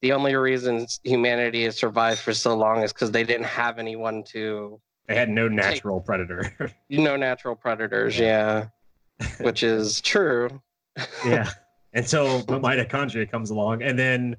the 0.00 0.12
only 0.12 0.34
reason 0.34 0.86
humanity 1.04 1.64
has 1.64 1.76
survived 1.76 2.18
for 2.18 2.34
so 2.34 2.56
long 2.56 2.82
is 2.82 2.92
because 2.92 3.12
they 3.12 3.22
didn't 3.22 3.46
have 3.46 3.78
anyone 3.78 4.24
to, 4.24 4.80
They 5.06 5.14
had 5.14 5.30
no 5.30 5.46
natural 5.46 6.00
predator. 6.00 6.52
no 6.90 7.16
natural 7.16 7.54
predators. 7.54 8.18
Yeah, 8.18 8.66
which 9.38 9.62
is 9.62 10.00
true. 10.00 10.60
yeah 11.24 11.48
until 11.94 12.40
the 12.40 12.58
mitochondria 12.58 13.30
comes 13.30 13.50
along 13.50 13.82
and 13.82 13.98
then 13.98 14.36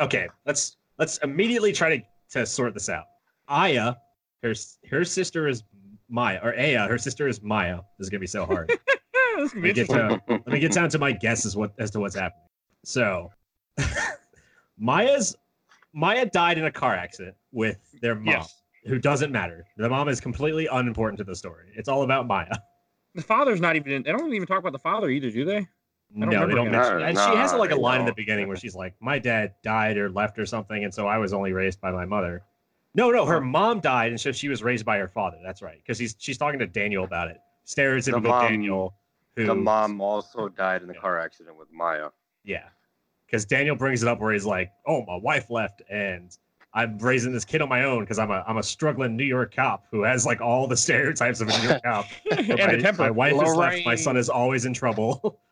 okay 0.00 0.28
let's 0.46 0.76
let's 0.98 1.18
immediately 1.18 1.72
try 1.72 1.96
to 1.96 2.04
to 2.30 2.46
sort 2.46 2.74
this 2.74 2.88
out. 2.88 3.04
Aya 3.48 3.94
her 4.42 4.54
her 4.90 5.04
sister 5.04 5.48
is 5.48 5.62
maya 6.08 6.38
or 6.42 6.54
aya 6.58 6.86
her 6.88 6.98
sister 6.98 7.28
is 7.28 7.42
maya. 7.42 7.76
This 7.98 8.06
is 8.06 8.10
gonna 8.10 8.20
be 8.20 8.26
so 8.26 8.44
hard. 8.46 8.70
Let 9.36 9.54
me 9.54 9.72
get 9.72 9.88
to 9.88 10.20
let 10.28 10.46
me 10.46 10.60
get 10.60 10.72
down 10.72 10.88
to 10.90 10.98
my 10.98 11.10
guess 11.12 11.44
as 11.44 11.56
what 11.56 11.72
as 11.78 11.90
to 11.92 12.00
what's 12.00 12.14
happening. 12.14 12.46
So 12.84 13.30
maya's 14.78 15.36
maya 15.92 16.26
died 16.26 16.58
in 16.58 16.64
a 16.66 16.70
car 16.70 16.94
accident 16.94 17.36
with 17.52 17.78
their 18.00 18.14
mom 18.14 18.26
Yes. 18.26 18.62
who 18.86 18.98
doesn't 18.98 19.32
matter. 19.32 19.64
The 19.76 19.88
mom 19.88 20.08
is 20.08 20.20
completely 20.20 20.66
unimportant 20.70 21.18
to 21.18 21.24
the 21.24 21.34
story. 21.34 21.72
It's 21.74 21.88
all 21.88 22.02
about 22.02 22.26
maya. 22.26 22.54
The 23.14 23.22
father's 23.22 23.60
not 23.60 23.76
even. 23.76 23.92
In, 23.92 24.02
they 24.02 24.12
don't 24.12 24.32
even 24.34 24.46
talk 24.46 24.58
about 24.58 24.72
the 24.72 24.78
father 24.78 25.08
either, 25.08 25.30
do 25.30 25.44
they? 25.44 25.66
No, 26.16 26.30
don't 26.30 26.48
they 26.48 26.54
don't 26.54 26.70
mention. 26.70 26.98
him. 26.98 27.02
And 27.02 27.18
she 27.18 27.36
has 27.36 27.52
like 27.52 27.70
a 27.70 27.74
they 27.74 27.80
line 27.80 28.00
in 28.00 28.06
the 28.06 28.14
beginning 28.14 28.46
where 28.48 28.56
she's 28.56 28.74
like, 28.74 28.94
"My 29.00 29.18
dad 29.18 29.54
died 29.62 29.96
or 29.96 30.08
left 30.10 30.38
or 30.38 30.46
something, 30.46 30.84
and 30.84 30.94
so 30.94 31.06
I 31.08 31.18
was 31.18 31.32
only 31.32 31.52
raised 31.52 31.80
by 31.80 31.90
my 31.90 32.04
mother." 32.04 32.42
No, 32.94 33.10
no, 33.10 33.26
her 33.26 33.40
mom 33.40 33.80
died, 33.80 34.12
and 34.12 34.20
so 34.20 34.30
she 34.30 34.48
was 34.48 34.62
raised 34.62 34.84
by 34.86 34.98
her 34.98 35.08
father. 35.08 35.38
That's 35.44 35.60
right, 35.62 35.78
because 35.78 35.98
he's 35.98 36.14
she's 36.18 36.38
talking 36.38 36.60
to 36.60 36.66
Daniel 36.66 37.04
about 37.04 37.28
it. 37.28 37.38
Stereotypical 37.66 38.22
mom- 38.22 38.48
Daniel, 38.48 38.94
who 39.34 39.46
The 39.46 39.54
mom 39.54 40.00
also 40.00 40.48
died 40.48 40.82
in 40.82 40.88
the 40.88 40.94
Yeah. 40.94 41.00
car 41.00 41.18
accident 41.18 41.56
with 41.58 41.72
Maya. 41.72 42.10
yeah, 42.44 42.68
because 43.26 43.44
Daniel 43.44 43.74
brings 43.74 44.02
it 44.02 44.08
up 44.08 44.20
where 44.20 44.32
he's 44.32 44.46
like, 44.46 44.70
"Oh, 44.86 45.04
my 45.06 45.16
wife 45.16 45.50
left, 45.50 45.82
and 45.90 46.36
I'm 46.72 46.98
raising 46.98 47.32
this 47.32 47.44
kid 47.44 47.62
on 47.62 47.68
my 47.68 47.82
own 47.84 48.00
because 48.04 48.20
I'm 48.20 48.30
a 48.30 48.44
I'm 48.46 48.58
a 48.58 48.62
struggling 48.62 49.16
New 49.16 49.24
York 49.24 49.52
cop 49.54 49.86
who 49.90 50.02
has 50.04 50.24
like 50.24 50.40
all 50.40 50.68
the 50.68 50.76
stereotypes 50.76 51.40
of 51.40 51.48
a 51.48 51.58
New 51.58 51.68
York 51.70 51.82
cop. 51.82 52.06
and 52.30 52.48
my, 52.48 52.54
a 52.54 52.80
temper. 52.80 53.02
my 53.02 53.10
wife 53.10 53.32
is 53.42 53.54
left. 53.56 53.84
My 53.84 53.94
son 53.96 54.16
is 54.16 54.28
always 54.28 54.66
in 54.66 54.72
trouble. 54.74 55.40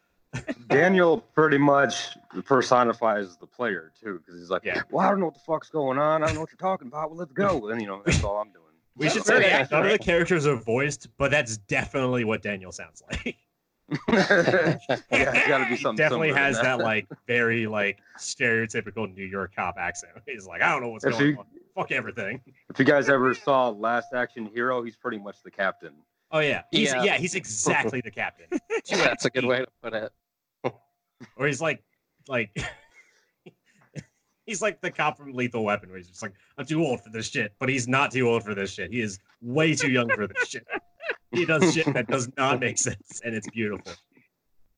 Daniel 0.68 1.18
pretty 1.34 1.58
much 1.58 2.16
personifies 2.44 3.36
the 3.36 3.46
player 3.46 3.92
too, 4.02 4.18
because 4.24 4.40
he's 4.40 4.50
like, 4.50 4.64
Yeah. 4.64 4.82
"Well, 4.90 5.06
I 5.06 5.10
don't 5.10 5.20
know 5.20 5.26
what 5.26 5.34
the 5.34 5.40
fuck's 5.46 5.68
going 5.68 5.98
on. 5.98 6.22
I 6.22 6.26
don't 6.26 6.34
know 6.36 6.40
what 6.40 6.50
you're 6.50 6.56
talking 6.56 6.88
about. 6.88 7.10
Well, 7.10 7.18
let's 7.18 7.32
go." 7.32 7.68
And 7.70 7.80
you 7.80 7.86
know, 7.86 8.02
that's 8.04 8.22
all 8.24 8.38
I'm 8.38 8.50
doing. 8.52 8.64
we 8.96 9.08
should 9.10 9.24
say 9.24 9.40
that 9.40 9.70
none 9.70 9.84
of 9.86 9.92
the 9.92 9.98
characters 9.98 10.46
are 10.46 10.56
voiced, 10.56 11.08
but 11.18 11.30
that's 11.30 11.56
definitely 11.58 12.24
what 12.24 12.42
Daniel 12.42 12.72
sounds 12.72 13.02
like. 13.10 13.36
yeah, 14.08 14.78
it's 15.10 15.48
got 15.48 15.58
to 15.58 15.64
be 15.64 15.70
he 15.70 15.76
something. 15.76 15.96
definitely 16.02 16.32
has 16.32 16.56
than 16.56 16.64
that 16.64 16.78
like 16.78 17.06
very 17.26 17.66
like 17.66 17.98
stereotypical 18.18 19.12
New 19.14 19.24
York 19.24 19.54
cop 19.54 19.76
accent. 19.76 20.12
He's 20.26 20.46
like, 20.46 20.62
I 20.62 20.72
don't 20.72 20.80
know 20.82 20.88
what's 20.88 21.04
If 21.04 21.12
going 21.12 21.26
you- 21.32 21.38
on. 21.38 21.46
Fuck 21.74 21.90
everything. 21.90 22.40
If 22.68 22.78
you 22.78 22.84
guys 22.84 23.08
ever 23.08 23.32
saw 23.34 23.70
Last 23.70 24.12
Action 24.14 24.44
Hero, 24.46 24.82
he's 24.82 24.94
pretty 24.96 25.18
much 25.18 25.42
the 25.42 25.50
captain. 25.50 25.92
Oh 26.30 26.40
yeah, 26.40 26.62
he's, 26.70 26.92
yeah. 26.92 27.02
Yeah. 27.02 27.16
he's 27.18 27.34
exactly 27.34 28.00
the 28.02 28.10
captain. 28.10 28.46
That's 28.90 29.24
a 29.24 29.30
good 29.30 29.44
way 29.46 29.58
to 29.60 29.66
put 29.82 29.94
it. 29.94 30.12
Or 31.36 31.46
he's 31.46 31.60
like, 31.60 31.82
like, 32.28 32.56
he's 34.46 34.62
like 34.62 34.80
the 34.80 34.90
cop 34.90 35.16
from 35.16 35.32
Lethal 35.32 35.64
Weapon, 35.64 35.88
where 35.90 35.98
he's 35.98 36.08
just 36.08 36.22
like, 36.22 36.34
I'm 36.58 36.66
too 36.66 36.84
old 36.84 37.02
for 37.02 37.10
this 37.10 37.28
shit, 37.28 37.52
but 37.58 37.68
he's 37.68 37.88
not 37.88 38.10
too 38.10 38.28
old 38.28 38.44
for 38.44 38.54
this 38.54 38.72
shit. 38.72 38.92
He 38.92 39.00
is 39.00 39.18
way 39.40 39.74
too 39.74 39.90
young 39.90 40.08
for 40.10 40.26
this 40.26 40.48
shit. 40.48 40.66
He 41.32 41.44
does 41.44 41.72
shit 41.72 41.92
that 41.94 42.08
does 42.08 42.28
not 42.36 42.60
make 42.60 42.78
sense, 42.78 43.20
and 43.24 43.34
it's 43.34 43.48
beautiful. 43.50 43.92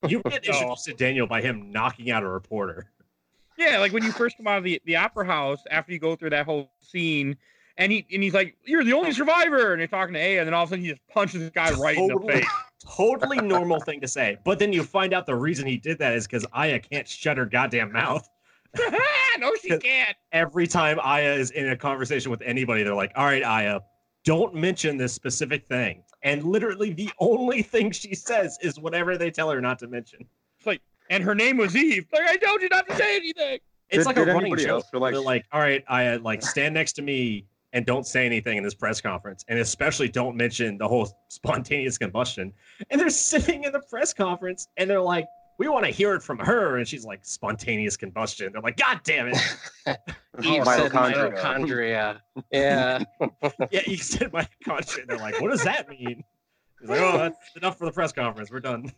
You 0.08 0.22
get 0.22 0.44
oh. 0.48 0.52
introduced 0.52 0.84
to 0.86 0.94
Daniel 0.94 1.26
by 1.26 1.42
him 1.42 1.70
knocking 1.70 2.10
out 2.10 2.22
a 2.22 2.28
reporter. 2.28 2.90
Yeah, 3.56 3.78
like 3.78 3.92
when 3.92 4.02
you 4.02 4.12
first 4.12 4.36
come 4.36 4.46
out 4.46 4.58
of 4.58 4.64
the, 4.64 4.80
the 4.84 4.96
opera 4.96 5.26
house 5.26 5.62
after 5.70 5.92
you 5.92 5.98
go 5.98 6.16
through 6.16 6.30
that 6.30 6.44
whole 6.44 6.70
scene, 6.80 7.36
and 7.76 7.90
he 7.92 8.06
and 8.12 8.22
he's 8.22 8.34
like, 8.34 8.56
"You're 8.64 8.84
the 8.84 8.92
only 8.92 9.12
survivor," 9.12 9.72
and 9.72 9.80
you're 9.80 9.88
talking 9.88 10.14
to 10.14 10.20
A, 10.20 10.38
and 10.38 10.46
then 10.46 10.54
all 10.54 10.62
of 10.64 10.68
a 10.68 10.70
sudden 10.70 10.84
he 10.84 10.90
just 10.90 11.02
punches 11.08 11.40
this 11.40 11.50
guy 11.50 11.72
right 11.72 11.96
in 11.96 12.06
the 12.08 12.20
face. 12.20 12.46
Totally 12.86 13.38
normal 13.38 13.80
thing 13.80 14.00
to 14.02 14.08
say, 14.08 14.36
but 14.44 14.58
then 14.58 14.72
you 14.72 14.82
find 14.82 15.14
out 15.14 15.24
the 15.26 15.34
reason 15.34 15.66
he 15.66 15.78
did 15.78 15.98
that 15.98 16.12
is 16.14 16.26
because 16.26 16.44
Aya 16.52 16.78
can't 16.78 17.08
shut 17.08 17.38
her 17.38 17.46
goddamn 17.46 17.90
mouth. 17.92 18.28
no, 19.38 19.52
she 19.60 19.78
can't. 19.78 20.16
every 20.32 20.66
time 20.66 20.98
Aya 21.02 21.32
is 21.32 21.50
in 21.52 21.68
a 21.70 21.76
conversation 21.76 22.30
with 22.30 22.42
anybody, 22.42 22.82
they're 22.82 22.94
like, 22.94 23.12
all 23.16 23.24
right, 23.24 23.42
Aya, 23.42 23.80
don't 24.24 24.54
mention 24.54 24.96
this 24.96 25.12
specific 25.14 25.66
thing. 25.66 26.02
And 26.22 26.42
literally 26.44 26.92
the 26.92 27.10
only 27.18 27.62
thing 27.62 27.90
she 27.90 28.14
says 28.14 28.58
is 28.60 28.78
whatever 28.78 29.16
they 29.16 29.30
tell 29.30 29.50
her 29.50 29.60
not 29.60 29.78
to 29.80 29.86
mention. 29.86 30.20
It's 30.58 30.66
like, 30.66 30.80
and 31.10 31.22
her 31.22 31.34
name 31.34 31.56
was 31.56 31.74
Eve. 31.76 32.06
Like, 32.12 32.22
I 32.28 32.36
told 32.36 32.62
you 32.62 32.68
not 32.70 32.86
to 32.88 32.96
say 32.96 33.16
anything. 33.16 33.58
It's 33.90 33.98
Did- 33.98 34.06
like 34.06 34.16
did 34.16 34.28
a 34.28 34.32
running 34.34 34.56
joke. 34.56 34.68
else 34.68 34.90
feel 34.90 35.00
like 35.00 35.12
they're 35.14 35.22
like, 35.22 35.44
all 35.52 35.60
right, 35.60 35.84
Aya, 35.88 36.18
like 36.18 36.42
stand 36.42 36.74
next 36.74 36.94
to 36.94 37.02
me 37.02 37.46
and 37.74 37.84
don't 37.84 38.06
say 38.06 38.24
anything 38.24 38.56
in 38.56 38.64
this 38.64 38.72
press 38.72 39.00
conference. 39.00 39.44
And 39.48 39.58
especially 39.58 40.08
don't 40.08 40.36
mention 40.36 40.78
the 40.78 40.88
whole 40.88 41.18
spontaneous 41.28 41.98
combustion. 41.98 42.52
And 42.88 43.00
they're 43.00 43.10
sitting 43.10 43.64
in 43.64 43.72
the 43.72 43.82
press 43.90 44.14
conference 44.14 44.68
and 44.78 44.88
they're 44.88 45.00
like, 45.00 45.26
we 45.58 45.68
want 45.68 45.84
to 45.84 45.90
hear 45.90 46.14
it 46.14 46.22
from 46.22 46.38
her. 46.38 46.78
And 46.78 46.88
she's 46.88 47.04
like, 47.04 47.24
spontaneous 47.24 47.96
combustion. 47.96 48.52
They're 48.52 48.62
like, 48.62 48.76
God 48.76 49.00
damn 49.04 49.28
it. 49.28 49.36
Eve 50.42 50.64
said 50.64 50.90
mitochondria. 50.90 51.36
mitochondria. 51.36 52.20
Yeah. 52.50 53.04
yeah, 53.70 53.82
you 53.86 53.96
said 53.96 54.32
mitochondria. 54.32 55.06
They're 55.06 55.18
like, 55.18 55.40
what 55.40 55.50
does 55.50 55.62
that 55.64 55.88
mean? 55.88 56.24
He's 56.80 56.90
like, 56.90 57.00
oh, 57.00 57.18
that's 57.18 57.38
enough 57.56 57.78
for 57.78 57.84
the 57.84 57.92
press 57.92 58.12
conference. 58.12 58.50
We're 58.50 58.60
done. 58.60 58.92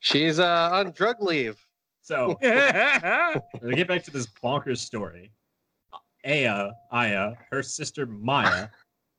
She's 0.00 0.38
uh, 0.38 0.70
on 0.72 0.92
drug 0.92 1.22
leave. 1.22 1.58
So 2.02 2.36
to 2.40 3.42
get 3.74 3.88
back 3.88 4.02
to 4.04 4.10
this 4.10 4.26
bonkers 4.42 4.78
story, 4.78 5.30
Aya, 6.24 6.70
Aya, 6.90 7.34
her 7.50 7.62
sister 7.62 8.06
Maya, 8.06 8.68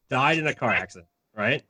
died 0.10 0.38
in 0.38 0.48
a 0.48 0.54
car 0.54 0.72
accident. 0.72 1.10
Right? 1.36 1.64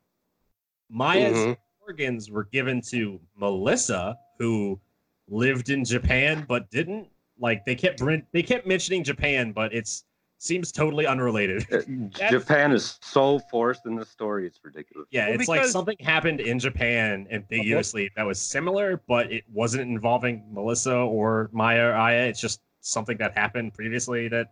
Maya's 0.89 1.37
Mhm. 1.37 1.57
organs 1.87 2.29
were 2.29 2.43
given 2.45 2.81
to 2.81 3.19
Melissa, 3.35 4.17
who 4.39 4.79
lived 5.27 5.69
in 5.69 5.85
Japan 5.85 6.45
but 6.47 6.69
didn't. 6.69 7.09
Like 7.39 7.65
they 7.65 7.75
kept 7.75 8.01
they 8.31 8.43
kept 8.43 8.67
mentioning 8.67 9.03
Japan, 9.03 9.53
but 9.53 9.73
it's 9.73 10.05
seems 10.37 10.71
totally 10.71 11.07
unrelated. 11.07 11.65
Uh, 11.73 11.81
Japan 12.29 12.71
is 12.73 12.99
so 13.01 13.39
forced 13.39 13.85
in 13.85 13.95
this 13.95 14.09
story; 14.09 14.45
it's 14.45 14.59
ridiculous. 14.63 15.07
Yeah, 15.09 15.29
Well, 15.29 15.39
it's 15.39 15.47
like 15.47 15.63
something 15.65 15.97
happened 15.99 16.41
in 16.41 16.59
Japan 16.59 17.27
ambiguously 17.31 18.11
that 18.15 18.23
was 18.23 18.39
similar, 18.39 19.01
but 19.07 19.31
it 19.31 19.45
wasn't 19.51 19.83
involving 19.89 20.43
Melissa 20.53 20.95
or 20.95 21.49
Maya 21.53 21.87
or 21.87 21.93
Aya. 21.95 22.27
It's 22.27 22.39
just 22.41 22.61
something 22.81 23.17
that 23.17 23.33
happened 23.33 23.73
previously 23.73 24.27
that 24.27 24.49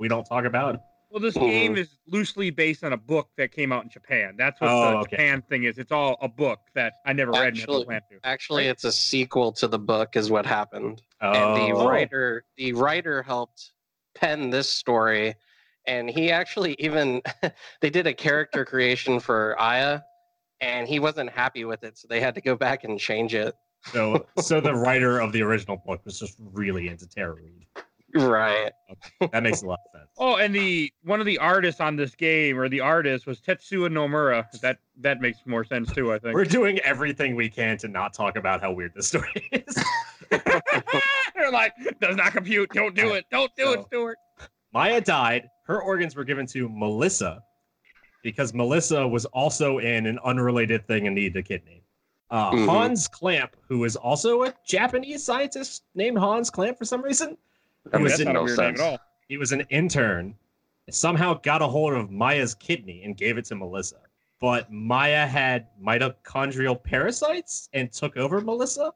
we 0.00 0.08
don't 0.08 0.24
talk 0.24 0.44
about. 0.44 0.80
Well, 1.10 1.20
this 1.20 1.36
Mhm. 1.36 1.50
game 1.50 1.76
is 1.76 1.98
loosely 2.06 2.50
based 2.50 2.82
on 2.84 2.92
a 2.92 2.96
book 2.96 3.30
that 3.36 3.52
came 3.52 3.72
out 3.72 3.82
in 3.84 3.90
Japan. 3.90 4.36
That's 4.38 4.60
what 4.60 4.70
Oh, 4.70 4.90
the 4.92 4.96
okay. 4.98 5.10
Japan 5.16 5.42
thing 5.42 5.64
is. 5.64 5.76
It's 5.76 5.92
all 5.92 6.16
a 6.22 6.28
book 6.28 6.60
that 6.74 6.94
I 7.04 7.12
never 7.12 7.32
read 7.32 7.48
and 7.48 7.56
Actually- 7.58 7.74
never 7.78 7.84
plan 7.84 8.02
to. 8.10 8.20
Actually, 8.24 8.66
it's 8.68 8.84
a 8.84 8.92
sequel 8.92 9.52
to 9.54 9.68
the 9.68 9.78
book, 9.78 10.16
is 10.16 10.30
what 10.30 10.46
happened. 10.46 11.02
Oh, 11.20 11.32
and 11.32 11.68
the 11.68 11.74
writer 11.84 12.44
the 12.56 12.72
writer 12.72 13.22
helped 13.22 13.72
pen 14.14 14.50
this 14.50 14.68
story 14.70 15.34
and 15.86 16.08
he 16.10 16.30
actually 16.30 16.74
even 16.78 17.20
they 17.80 17.90
did 17.90 18.06
a 18.06 18.14
character 18.14 18.64
creation 18.64 19.20
for 19.20 19.54
aya 19.60 20.00
and 20.60 20.88
he 20.88 20.98
wasn't 20.98 21.30
happy 21.30 21.64
with 21.64 21.84
it 21.84 21.96
so 21.98 22.08
they 22.08 22.20
had 22.20 22.34
to 22.34 22.40
go 22.40 22.56
back 22.56 22.84
and 22.84 22.98
change 22.98 23.34
it 23.34 23.54
so 23.92 24.26
so 24.38 24.60
the 24.60 24.74
writer 24.84 25.20
of 25.20 25.32
the 25.32 25.42
original 25.42 25.76
book 25.86 26.00
was 26.04 26.18
just 26.18 26.36
really 26.40 26.88
into 26.88 27.06
Tara 27.08 27.34
Reid. 27.34 27.66
Right 28.14 28.72
That 29.32 29.42
makes 29.42 29.62
a 29.62 29.66
lot 29.66 29.78
of 29.94 30.00
sense. 30.00 30.10
Oh, 30.18 30.36
and 30.36 30.54
the 30.54 30.92
one 31.04 31.20
of 31.20 31.26
the 31.26 31.38
artists 31.38 31.80
on 31.80 31.94
this 31.96 32.14
game, 32.16 32.58
or 32.58 32.68
the 32.68 32.80
artist, 32.80 33.26
was 33.26 33.40
Tetsuya 33.40 33.88
Nomura. 33.88 34.44
That 34.60 34.78
that 35.00 35.20
makes 35.20 35.38
more 35.46 35.64
sense 35.64 35.92
too. 35.92 36.12
I 36.12 36.18
think. 36.18 36.34
We're 36.34 36.44
doing 36.44 36.78
everything 36.80 37.36
we 37.36 37.48
can 37.48 37.78
to 37.78 37.88
not 37.88 38.12
talk 38.12 38.36
about 38.36 38.60
how 38.60 38.72
weird 38.72 38.92
this 38.94 39.08
story 39.08 39.48
is. 39.52 39.84
They're 41.34 41.52
like, 41.52 41.72
does 42.00 42.16
not 42.16 42.32
compute. 42.32 42.70
Don't 42.72 42.94
do 42.94 43.12
it. 43.14 43.24
Don't 43.30 43.50
do 43.56 43.64
So- 43.64 43.72
it, 43.72 43.86
Stuart. 43.86 44.18
Maya 44.72 45.00
died. 45.00 45.48
Her 45.66 45.82
organs 45.82 46.14
were 46.14 46.24
given 46.24 46.46
to 46.46 46.68
Melissa 46.68 47.42
because 48.22 48.52
Melissa 48.54 49.06
was 49.06 49.24
also 49.26 49.78
in 49.78 50.06
an 50.06 50.18
unrelated 50.24 50.86
thing 50.86 51.06
and 51.06 51.14
needed 51.14 51.36
a 51.38 51.42
kidney. 51.42 51.82
Uh, 52.30 52.52
Mhm. 52.52 52.66
Hans 52.66 53.08
Klamp, 53.08 53.56
who 53.68 53.82
is 53.84 53.96
also 53.96 54.44
a 54.44 54.54
Japanese 54.64 55.24
scientist 55.24 55.82
named 55.96 56.18
Hans 56.18 56.50
Klamp 56.50 56.78
for 56.78 56.84
some 56.84 57.02
reason, 57.02 57.36
That 57.86 57.98
He 57.98 58.02
was 58.02 58.12
That's 58.12 58.20
in 58.22 58.26
not 58.32 58.36
a 58.36 58.40
no 58.40 58.46
sense. 58.46 58.58
name 58.58 58.86
at 58.86 58.92
all. 58.92 58.98
he 59.28 59.36
was 59.36 59.52
an 59.52 59.62
intern, 59.70 60.34
somehow 60.90 61.34
got 61.34 61.62
a 61.62 61.66
hold 61.66 61.94
of 61.94 62.10
Maya's 62.10 62.54
kidney 62.54 63.02
and 63.04 63.16
gave 63.16 63.38
it 63.38 63.44
to 63.46 63.54
Melissa. 63.54 63.96
But 64.40 64.72
Maya 64.72 65.26
had 65.26 65.68
mitochondrial 65.82 66.82
parasites 66.82 67.68
and 67.72 67.92
took 67.92 68.16
over 68.16 68.40
Melissa. 68.40 68.92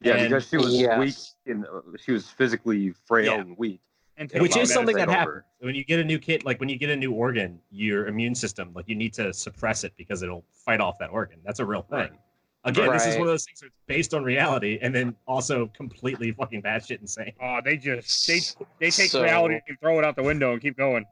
Yeah, 0.00 0.14
And- 0.16 0.28
because 0.30 0.48
she 0.48 0.56
was 0.56 0.74
Yes. 0.74 0.98
weak 1.46 1.54
and 1.54 1.64
uh, 1.66 1.80
she 1.98 2.12
was 2.12 2.28
physically 2.30 2.92
frail 3.06 3.32
Yeah. 3.34 3.40
and 3.40 3.56
weak. 3.58 3.80
And 4.18 4.30
which 4.40 4.56
is 4.56 4.72
something 4.72 4.96
that 4.96 5.10
happens 5.10 5.42
when 5.60 5.74
you 5.74 5.84
get 5.84 6.00
a 6.00 6.04
new 6.04 6.18
kid 6.18 6.42
like 6.44 6.58
when 6.58 6.70
you 6.70 6.76
get 6.78 6.88
a 6.88 6.96
new 6.96 7.12
organ 7.12 7.60
your 7.70 8.06
immune 8.06 8.34
system 8.34 8.72
like 8.74 8.88
you 8.88 8.94
need 8.94 9.12
to 9.12 9.30
suppress 9.34 9.84
it 9.84 9.92
because 9.98 10.22
it'll 10.22 10.42
fight 10.52 10.80
off 10.80 10.98
that 11.00 11.10
organ 11.10 11.38
that's 11.44 11.60
a 11.60 11.64
real 11.64 11.82
thing 11.82 11.98
Right. 11.98 12.12
Again 12.66 12.90
this 12.92 13.06
is 13.06 13.14
one 13.14 13.22
of 13.22 13.28
those 13.28 13.44
things 13.44 13.60
that's 13.60 13.72
based 13.86 14.12
on 14.12 14.22
reality 14.24 14.78
and 14.82 14.94
then 14.94 15.14
also 15.26 15.66
completely 15.74 16.32
fucking 16.32 16.62
batshit 16.62 17.00
insane. 17.00 17.32
Oh, 17.42 17.60
they 17.64 17.76
just 17.78 18.26
they 18.26 18.40
they 18.78 18.90
take 18.90 19.10
So- 19.10 19.22
reality 19.22 19.58
and 19.68 19.80
throw 19.80 19.98
it 19.98 20.04
out 20.04 20.16
the 20.16 20.22
window 20.22 20.52
and 20.52 20.60
keep 20.60 20.76
going. 20.76 21.04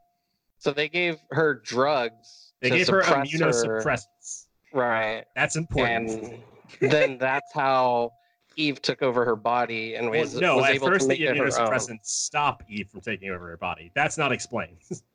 so 0.58 0.70
they 0.72 0.88
gave 0.88 1.18
her 1.30 1.54
drugs 1.64 2.52
they 2.60 2.70
to 2.70 2.76
gave 2.76 2.88
her 2.88 3.02
suppress 3.02 3.30
immunosuppressants. 3.32 4.46
Right. 4.72 5.24
That's 5.36 5.56
important. 5.56 6.40
And 6.80 6.90
then 6.90 7.18
that's 7.18 7.52
how 7.52 8.12
eve 8.56 8.80
took 8.82 9.02
over 9.02 9.24
her 9.24 9.36
body 9.36 9.94
and 9.96 10.10
Well, 10.10 10.20
was, 10.20 10.34
no 10.40 10.56
was 10.56 10.66
at 10.66 10.74
able 10.76 10.86
first 10.88 11.02
to 11.02 11.14
the 11.14 11.14
make 11.14 11.20
it 11.20 11.36
her 11.36 11.44
own. 11.44 11.50
immunosuppressants. 11.50 12.06
Stop 12.06 12.62
eve 12.68 12.88
from 12.90 13.00
taking 13.00 13.30
over 13.30 13.48
her 13.48 13.56
body. 13.56 13.90
That's 13.94 14.16
not 14.18 14.32
explained 14.32 14.76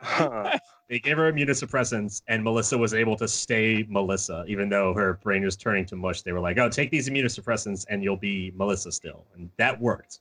Huh. 0.00 0.58
they 0.88 0.98
gave 0.98 1.16
her 1.16 1.32
immunosuppressants 1.32 2.22
and 2.28 2.42
melissa 2.44 2.76
was 2.78 2.94
able 2.94 3.16
to 3.16 3.26
stay 3.26 3.84
melissa 3.88 4.44
even 4.46 4.68
though 4.68 4.94
her 4.94 5.14
brain 5.22 5.44
was 5.44 5.56
turning 5.56 5.84
to 5.86 5.96
mush 5.96 6.22
they 6.22 6.32
were 6.32 6.40
like 6.40 6.58
oh 6.58 6.68
take 6.68 6.90
these 6.90 7.08
immunosuppressants 7.08 7.86
and 7.88 8.02
you'll 8.04 8.16
be 8.16 8.52
melissa 8.54 8.92
still 8.92 9.24
and 9.34 9.50
that 9.56 9.78
worked 9.80 10.20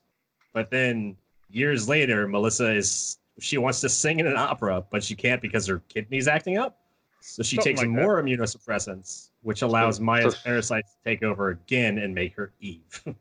but 0.54 0.71
then 0.71 1.15
years 1.50 1.88
later 1.88 2.28
melissa 2.28 2.71
is 2.74 3.19
she 3.39 3.58
wants 3.58 3.82
to 3.82 3.89
sing 3.89 4.19
in 4.19 4.28
an 4.28 4.38
opera 4.38 4.84
but 4.91 5.04
she 5.04 5.15
can't 5.15 5.41
because 5.41 5.67
her 5.67 5.80
kidney's 5.89 6.28
acting 6.28 6.58
up 6.58 6.80
so 7.21 7.43
she 7.43 7.56
Something 7.58 7.71
takes 7.76 7.82
like 7.86 7.95
that. 7.95 8.02
more 8.04 8.21
immunosuppressants 8.21 9.30
which 9.43 9.62
allows 9.62 9.98
So- 9.98 10.04
maya's 10.04 10.36
so- 10.36 10.41
parasites 10.43 10.93
to 10.95 10.98
take 11.10 11.21
over 11.24 11.50
again 11.50 11.98
and 12.00 12.13
make 12.15 12.34
her 12.36 12.54
eve 12.60 13.04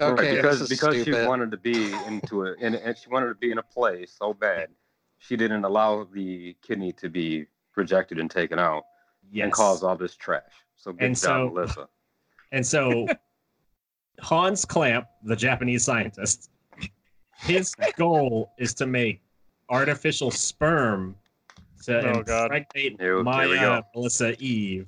Right, 0.00 0.10
okay 0.12 0.36
because 0.36 0.60
this 0.60 0.70
is 0.70 0.78
because 0.80 1.04
she 1.04 1.12
wanted 1.12 1.50
to 1.50 1.56
be 1.56 1.92
into 2.06 2.44
it 2.44 2.58
and, 2.60 2.76
and 2.76 2.96
she 2.96 3.10
wanted 3.10 3.28
to 3.28 3.34
be 3.34 3.50
in 3.50 3.58
a 3.58 3.62
play 3.64 4.06
so 4.06 4.32
bad. 4.32 4.68
She 5.18 5.36
didn't 5.36 5.64
allow 5.64 6.04
the 6.04 6.56
kidney 6.62 6.92
to 6.92 7.08
be 7.08 7.46
rejected 7.76 8.18
and 8.18 8.30
taken 8.30 8.58
out 8.58 8.84
Yes. 9.30 9.44
and 9.44 9.52
caused 9.52 9.84
all 9.84 9.96
this 9.96 10.14
trash. 10.16 10.42
So 10.76 10.92
good 10.92 11.02
And 11.02 11.16
job, 11.16 11.22
so- 11.22 11.50
Melissa. 11.54 11.88
And 12.52 12.66
so 12.66 13.06
Hans 14.20 14.64
Klamp, 14.64 15.06
the 15.22 15.36
Japanese 15.36 15.84
scientist, 15.84 16.50
his 17.40 17.74
goal 17.96 18.52
is 18.58 18.72
to 18.74 18.86
make 18.86 19.20
artificial 19.68 20.30
sperm 20.30 21.14
to 21.84 21.98
Oh, 22.00 22.22
God. 22.22 22.44
impregnate 22.54 22.98
Here- 23.00 23.16
here 23.16 23.22
Maya. 23.22 23.82
Melissa, 23.94 24.34
Eve 24.42 24.86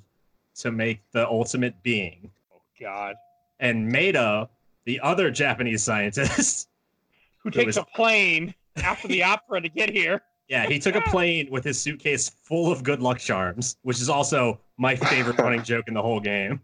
to 0.55 0.71
make 0.71 1.01
the 1.11 1.25
ultimate 1.27 1.81
being. 1.83 2.31
Oh 2.53 2.61
God. 2.79 3.15
And 3.59 3.91
Maeda, 3.93 4.49
the 4.85 4.99
other 5.01 5.29
Japanese 5.31 5.83
scientist, 5.83 6.67
Who 7.43 7.49
It 7.49 7.53
takes 7.53 7.65
was- 7.67 7.77
a 7.77 7.85
plane 7.95 8.53
after 8.77 9.07
the 9.07 9.23
opera 9.23 9.61
to 9.61 9.69
get 9.69 9.89
here? 9.89 10.21
yeah, 10.47 10.67
he 10.67 10.77
took 10.79 10.95
a 10.95 11.01
plane 11.01 11.47
with 11.49 11.63
his 11.63 11.79
suitcase 11.79 12.29
full 12.43 12.69
of 12.71 12.83
good 12.83 13.01
luck 13.01 13.19
charms, 13.19 13.77
which 13.83 14.01
is 14.01 14.09
also 14.09 14.59
my 14.77 14.97
favorite 14.97 15.37
running 15.37 15.63
joke 15.63 15.85
in 15.87 15.93
the 15.93 16.01
whole 16.01 16.19
game. 16.19 16.59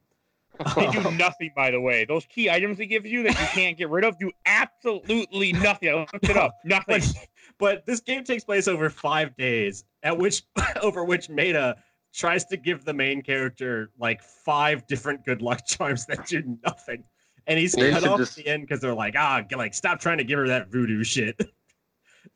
They 0.75 0.87
do 0.89 1.09
nothing, 1.11 1.51
by 1.55 1.71
the 1.71 1.79
way. 1.79 2.03
Those 2.03 2.25
key 2.25 2.49
items 2.49 2.79
they 2.79 2.85
give 2.85 3.05
you 3.05 3.23
that 3.23 3.39
you 3.39 3.47
can't 3.47 3.77
get 3.77 3.89
rid 3.89 4.03
of 4.03 4.17
do 4.19 4.29
absolutely 4.45 5.53
nothing. 5.53 5.89
I 5.89 5.93
looked 5.93 6.29
it 6.29 6.35
up. 6.35 6.57
Nothing. 6.65 7.01
But, 7.01 7.27
but 7.59 7.85
this 7.85 7.99
game 8.01 8.23
takes 8.23 8.43
place 8.43 8.67
over 8.67 8.89
five 8.89 9.35
days, 9.37 9.85
at 10.03 10.17
which 10.17 10.43
over 10.81 11.05
which 11.05 11.29
Maeda 11.29 11.75
tries 12.13 12.43
to 12.45 12.57
give 12.57 12.83
the 12.85 12.93
main 12.93 13.21
character 13.21 13.91
like 13.99 14.21
five 14.21 14.85
different 14.87 15.23
good 15.25 15.41
luck 15.41 15.65
charms 15.65 16.05
that 16.07 16.25
do 16.25 16.57
nothing. 16.65 17.03
And 17.45 17.57
he's 17.59 17.71
They 17.73 17.91
cut 17.91 18.03
off 18.05 18.17
just- 18.19 18.37
at 18.37 18.43
the 18.43 18.51
end 18.51 18.63
because 18.63 18.81
they're 18.81 18.93
like, 18.95 19.13
ah, 19.17 19.43
like 19.55 19.73
stop 19.73 19.99
trying 19.99 20.17
to 20.17 20.23
give 20.25 20.39
her 20.39 20.47
that 20.47 20.69
voodoo 20.71 21.03
shit. 21.03 21.39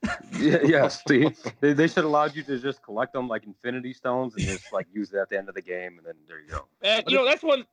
yeah, 0.39 0.57
yes, 0.63 1.03
see, 1.07 1.29
they, 1.59 1.73
they 1.73 1.87
should 1.87 2.03
allowed 2.03 2.35
you 2.35 2.43
to 2.43 2.59
just 2.59 2.81
collect 2.81 3.13
them 3.13 3.27
like 3.27 3.45
Infinity 3.45 3.93
Stones 3.93 4.33
and 4.35 4.43
just 4.45 4.71
like 4.73 4.87
use 4.91 5.13
it 5.13 5.17
at 5.17 5.29
the 5.29 5.37
end 5.37 5.47
of 5.49 5.55
the 5.55 5.61
game, 5.61 5.97
and 5.97 6.05
then 6.05 6.15
there 6.27 6.39
you 6.39 6.47
go. 6.47 6.65
Uh, 6.83 7.01
you 7.07 7.15
know, 7.15 7.25
that's 7.25 7.43
one. 7.43 7.65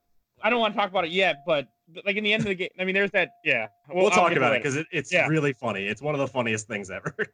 I 0.43 0.51
don't 0.51 0.61
want 0.61 0.75
to 0.75 0.79
talk 0.79 0.91
about 0.91 1.05
it 1.05 1.11
yet, 1.11 1.43
but 1.47 1.69
but, 1.93 2.05
like 2.05 2.17
in 2.17 2.25
the 2.25 2.33
end 2.33 2.43
of 2.43 2.49
the 2.49 2.55
game, 2.55 2.69
I 2.79 2.85
mean, 2.85 2.95
there's 2.95 3.11
that. 3.13 3.31
Yeah, 3.45 3.69
We'll, 3.89 4.05
I'll 4.07 4.11
talk 4.11 4.33
about 4.33 4.55
it 4.55 4.63
because 4.63 4.77
it, 4.77 4.87
it's 4.93 5.13
Yeah. 5.13 5.27
really 5.27 5.53
funny. 5.53 5.87
It's 5.87 6.03
one 6.03 6.15
of 6.15 6.21
the 6.21 6.29
funniest 6.29 6.67
things 6.67 6.91
ever. 6.91 7.15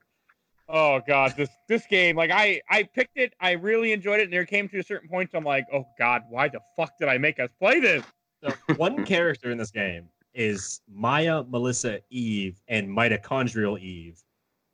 Oh 0.67 1.03
god, 1.07 1.35
this 1.37 1.51
this 1.69 1.87
game, 1.87 2.17
like 2.17 2.31
I 2.31 2.63
I 2.71 2.85
picked 2.85 3.19
it, 3.19 3.35
I 3.39 3.53
really 3.53 3.93
enjoyed 3.93 4.21
it, 4.21 4.25
and 4.25 4.33
there 4.33 4.47
came 4.47 4.67
to 4.71 4.79
a 4.79 4.83
certain 4.83 5.11
point, 5.11 5.29
I'm 5.35 5.45
like, 5.45 5.67
oh 5.71 5.85
god, 5.99 6.23
why 6.31 6.49
the 6.49 6.61
fuck 6.75 6.97
did 6.99 7.07
I 7.07 7.19
make 7.19 7.39
us 7.39 7.51
play 7.59 7.81
this? 7.81 8.03
So 8.43 8.51
one 8.77 9.05
character 9.05 9.51
in 9.51 9.59
this 9.59 9.71
game 9.71 10.09
is 10.33 10.81
Maya, 10.91 11.43
Melissa, 11.47 12.01
Eve, 12.09 12.63
and 12.69 12.89
mitochondrial 12.89 13.79
Eve. 13.79 14.24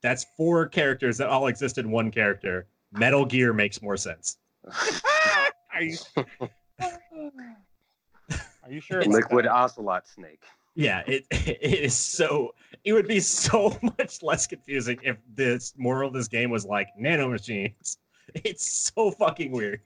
That's 0.03 0.27
four 0.37 0.67
characters 0.67 1.19
that 1.19 1.29
all 1.29 1.47
exist 1.49 1.79
in 1.79 1.91
one 1.91 2.11
character. 2.11 2.67
Metal 2.93 3.25
Gear 3.25 3.53
makes 3.53 3.83
more 3.83 3.97
sense. 3.97 4.39
Are 5.75 5.83
you? 5.83 5.97
Are 6.81 8.71
you 8.71 8.81
sure? 8.81 9.03
Liquid 9.03 9.45
that? 9.45 9.53
ocelot 9.53 10.07
snake. 10.09 10.43
Yeah, 10.75 11.03
it 11.07 11.27
it 11.31 11.63
is 11.63 11.95
so. 11.95 12.55
It 12.85 12.93
would 12.93 13.09
be 13.09 13.21
so 13.21 13.77
much 13.83 14.23
less 14.23 14.47
confusing 14.47 14.99
if 15.03 15.19
this 15.35 15.75
moral 15.77 16.09
of 16.09 16.15
this 16.15 16.29
game 16.29 16.51
was 16.51 16.65
like 16.65 16.89
nanomachines. 16.99 17.97
It's 18.45 18.93
so 18.95 19.11
fucking 19.11 19.51
weird. 19.51 19.81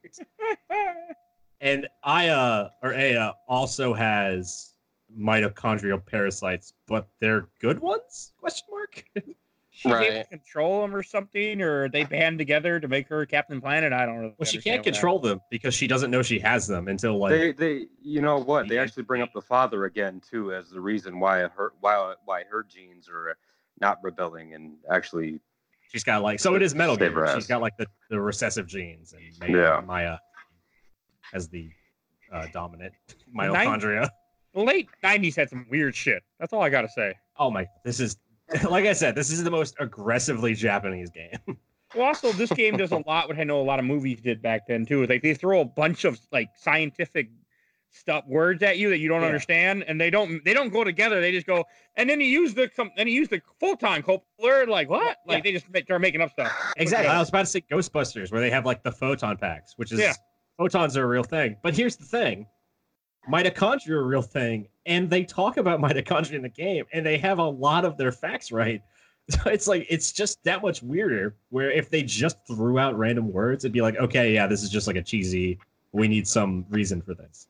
And 1.63 1.89
Aya 2.03 2.69
or 2.83 2.95
Aya 2.95 3.33
also 3.49 3.95
has 3.95 4.75
mitochondrial 5.19 6.05
parasites, 6.05 6.75
but 6.87 7.09
they're 7.21 7.49
good 7.61 7.81
ones? 7.81 8.33
Question 8.39 8.67
mark. 8.71 9.05
She's 9.77 9.91
able 9.91 10.05
to 10.05 10.11
Right. 10.19 10.31
control 10.31 10.83
them 10.83 10.95
or 10.95 11.03
something, 11.03 11.61
or 11.61 11.89
they 11.89 12.05
band 12.05 12.39
together 12.39 12.79
to 12.79 12.87
make 12.87 13.09
her 13.09 13.27
Captain 13.27 13.61
Planet. 13.61 13.93
I 13.93 14.07
don't 14.07 14.23
know. 14.23 14.33
Well, 14.39 14.47
she 14.47 14.61
can't 14.61 14.85
control 14.85 15.19
them 15.19 15.41
because 15.51 15.75
she 15.75 15.89
doesn't 15.89 16.13
know 16.13 16.23
she 16.23 16.39
has 16.39 16.69
them 16.69 16.87
until 16.87 17.19
like 17.19 17.33
They, 17.33 17.53
they, 17.53 17.87
you 18.01 18.23
know 18.23 18.39
what? 18.39 18.69
They 18.69 18.79
actually 18.79 19.03
bring 19.03 19.21
up 19.21 19.33
the 19.33 19.41
father 19.43 19.85
again 19.87 20.21
too 20.31 20.53
as 20.55 20.71
the 20.71 20.81
reason 20.81 21.19
why 21.19 21.41
her, 21.41 21.73
why, 21.81 22.15
why 22.25 22.45
her 22.49 22.63
genes 22.63 23.09
are 23.09 23.37
not 23.81 23.99
rebelling 24.05 24.55
and 24.55 24.75
actually. 24.89 25.41
she's 25.91 26.05
got 26.05 26.23
like 26.23 26.39
so 26.39 26.55
it 26.55 26.63
is 26.63 26.73
Metal 26.77 26.97
Save 26.97 27.13
her 27.13 27.25
Gear. 27.25 27.35
She's 27.35 27.45
ass. 27.45 27.49
got 27.49 27.61
like 27.61 27.77
the, 27.77 27.87
the 28.11 28.21
recessive 28.21 28.69
genes 28.69 29.13
and 29.13 29.53
Maya, 29.53 29.61
Yeah. 29.61 29.81
Maya 29.85 30.19
as 31.33 31.49
the 31.49 31.69
uh, 32.33 32.47
dominant 32.53 32.93
nine- 33.33 33.51
mitochondria. 33.51 34.09
The 34.55 34.61
late 34.63 34.89
'90s 35.03 35.35
had 35.35 35.51
some 35.51 35.67
weird 35.69 35.97
shit. 35.97 36.23
That's 36.39 36.53
all 36.53 36.63
I 36.63 36.69
gotta 36.69 36.89
say. 36.89 37.15
Oh 37.37 37.51
my! 37.51 37.67
This 37.85 37.99
is 37.99 38.17
like 38.71 38.85
I 38.87 38.93
said. 38.93 39.15
This 39.15 39.31
is 39.31 39.43
the 39.45 39.51
most 39.51 39.75
aggressively 39.81 40.55
Japanese 40.55 41.11
game. 41.11 41.39
Well, 41.95 42.07
also 42.09 42.33
this 42.33 42.51
game 42.51 42.77
does 42.77 42.91
a 42.91 43.05
lot 43.07 43.29
what 43.29 43.39
I 43.39 43.45
know 43.45 43.61
a 43.61 43.63
lot 43.63 43.79
of 43.79 43.85
movies 43.85 44.21
did 44.21 44.43
back 44.43 44.67
then 44.67 44.85
too. 44.85 45.07
Like 45.07 45.23
they 45.23 45.33
throw 45.33 45.61
a 45.61 45.65
bunch 45.65 46.05
of 46.05 46.19
like 46.33 46.49
scientific 46.57 47.29
stuff 47.91 48.25
words 48.27 48.65
at 48.65 48.79
you 48.79 48.91
that 48.91 48.99
you 48.99 49.09
don't 49.09 49.21
Yeah. 49.21 49.29
understand, 49.29 49.85
and 49.87 50.01
they 50.01 50.11
don't 50.11 50.45
they 50.45 50.53
don't 50.55 50.71
go 50.71 50.83
together. 50.83 51.21
They 51.21 51.31
just 51.31 51.47
go, 51.47 51.65
and 51.95 52.11
then 52.11 52.21
you 52.21 52.27
use 52.27 52.53
the 52.53 52.69
then 52.97 53.07
you 53.07 53.15
use 53.15 53.29
the 53.29 53.41
photon 53.61 54.03
coupler. 54.03 54.67
Like 54.67 54.91
what? 54.91 55.19
Like 55.25 55.37
Yeah. 55.37 55.43
they 55.45 55.53
just 55.53 55.71
make, 55.71 55.85
start 55.85 56.01
making 56.01 56.21
up 56.21 56.33
stuff. 56.33 56.53
exactly. 56.79 57.07
I 57.07 57.21
was 57.21 57.29
about 57.29 57.43
to 57.43 57.47
say 57.47 57.61
Ghostbusters, 57.71 58.33
where 58.33 58.41
they 58.41 58.51
have 58.51 58.67
like 58.67 58.83
the 58.83 58.91
photon 58.91 59.37
packs, 59.37 59.75
which 59.77 59.93
is 59.93 60.01
Yeah. 60.01 60.15
photons 60.59 60.97
are 60.97 61.05
a 61.05 61.07
real 61.07 61.23
thing. 61.23 61.57
But 61.63 61.77
here's 61.77 61.95
the 61.97 62.07
thing: 62.07 62.45
mitochondria 63.31 63.91
are 63.91 64.01
a 64.01 64.05
real 64.05 64.23
thing, 64.23 64.67
and 64.87 65.09
they 65.11 65.25
talk 65.25 65.57
about 65.57 65.81
mitochondria 65.85 66.35
in 66.35 66.43
the 66.43 66.49
game, 66.49 66.85
and 66.93 67.05
they 67.05 67.19
have 67.19 67.39
a 67.39 67.49
lot 67.49 67.85
of 67.85 67.97
their 67.97 68.13
facts 68.13 68.53
right. 68.53 68.83
So 69.31 69.39
it's 69.49 69.67
like 69.67 69.87
it's 69.89 70.13
just 70.13 70.45
that 70.45 70.61
much 70.61 70.83
weirder. 70.83 71.35
Where 71.49 71.71
if 71.71 71.89
they 71.89 72.03
just 72.03 72.37
threw 72.47 72.79
out 72.79 72.99
random 72.99 73.33
words, 73.33 73.65
it'd 73.65 73.73
be 73.73 73.81
like, 73.81 73.97
okay, 73.97 74.35
yeah, 74.35 74.47
this 74.47 74.63
is 74.63 74.69
just 74.69 74.87
like 74.87 74.97
a 74.97 75.03
cheesy. 75.03 75.59
We 75.93 76.09
need 76.09 76.29
some 76.29 76.67
reason 76.69 77.01
for 77.01 77.15
this. 77.15 77.47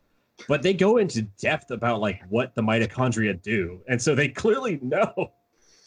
But 0.46 0.62
they 0.62 0.72
go 0.72 0.98
into 0.98 1.22
depth 1.22 1.72
about 1.72 2.00
like 2.00 2.22
what 2.28 2.54
the 2.54 2.62
mitochondria 2.62 3.42
do, 3.42 3.80
and 3.88 4.00
so 4.00 4.14
they 4.14 4.28
clearly 4.42 4.78
know. 4.82 5.12
Oh, 5.16 5.30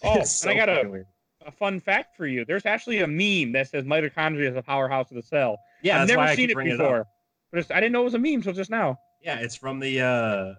and 0.03 0.27
I 0.45 0.53
got 0.55 0.67
a- 0.67 1.05
A 1.45 1.51
fun 1.51 1.79
fact 1.79 2.17
for 2.17 2.27
you: 2.27 2.43
there's 2.43 2.65
actually 2.65 2.99
a 2.99 3.07
meme 3.07 3.53
that 3.53 3.69
says 3.69 3.85
mitochondria 3.85 4.49
is 4.49 4.55
the 4.55 4.61
powerhouse 4.61 5.09
of 5.09 5.15
the 5.15 5.23
cell. 5.23 5.57
Yeah, 5.81 6.01
I've 6.01 6.09
never 6.09 6.35
seen 6.35 6.49
it 6.49 6.57
before, 6.57 7.01
up. 7.01 7.07
but 7.49 7.59
it's, 7.61 7.71
I 7.71 7.75
didn't 7.79 7.93
know 7.93 8.01
it 8.01 8.05
was 8.11 8.13
a 8.13 8.19
meme 8.19 8.41
till 8.41 8.51
just 8.51 8.69
now. 8.69 8.99
Yeah, 9.21 9.39
it's 9.39 9.55
from 9.55 9.79
the 9.79 10.01
uh 10.01 10.53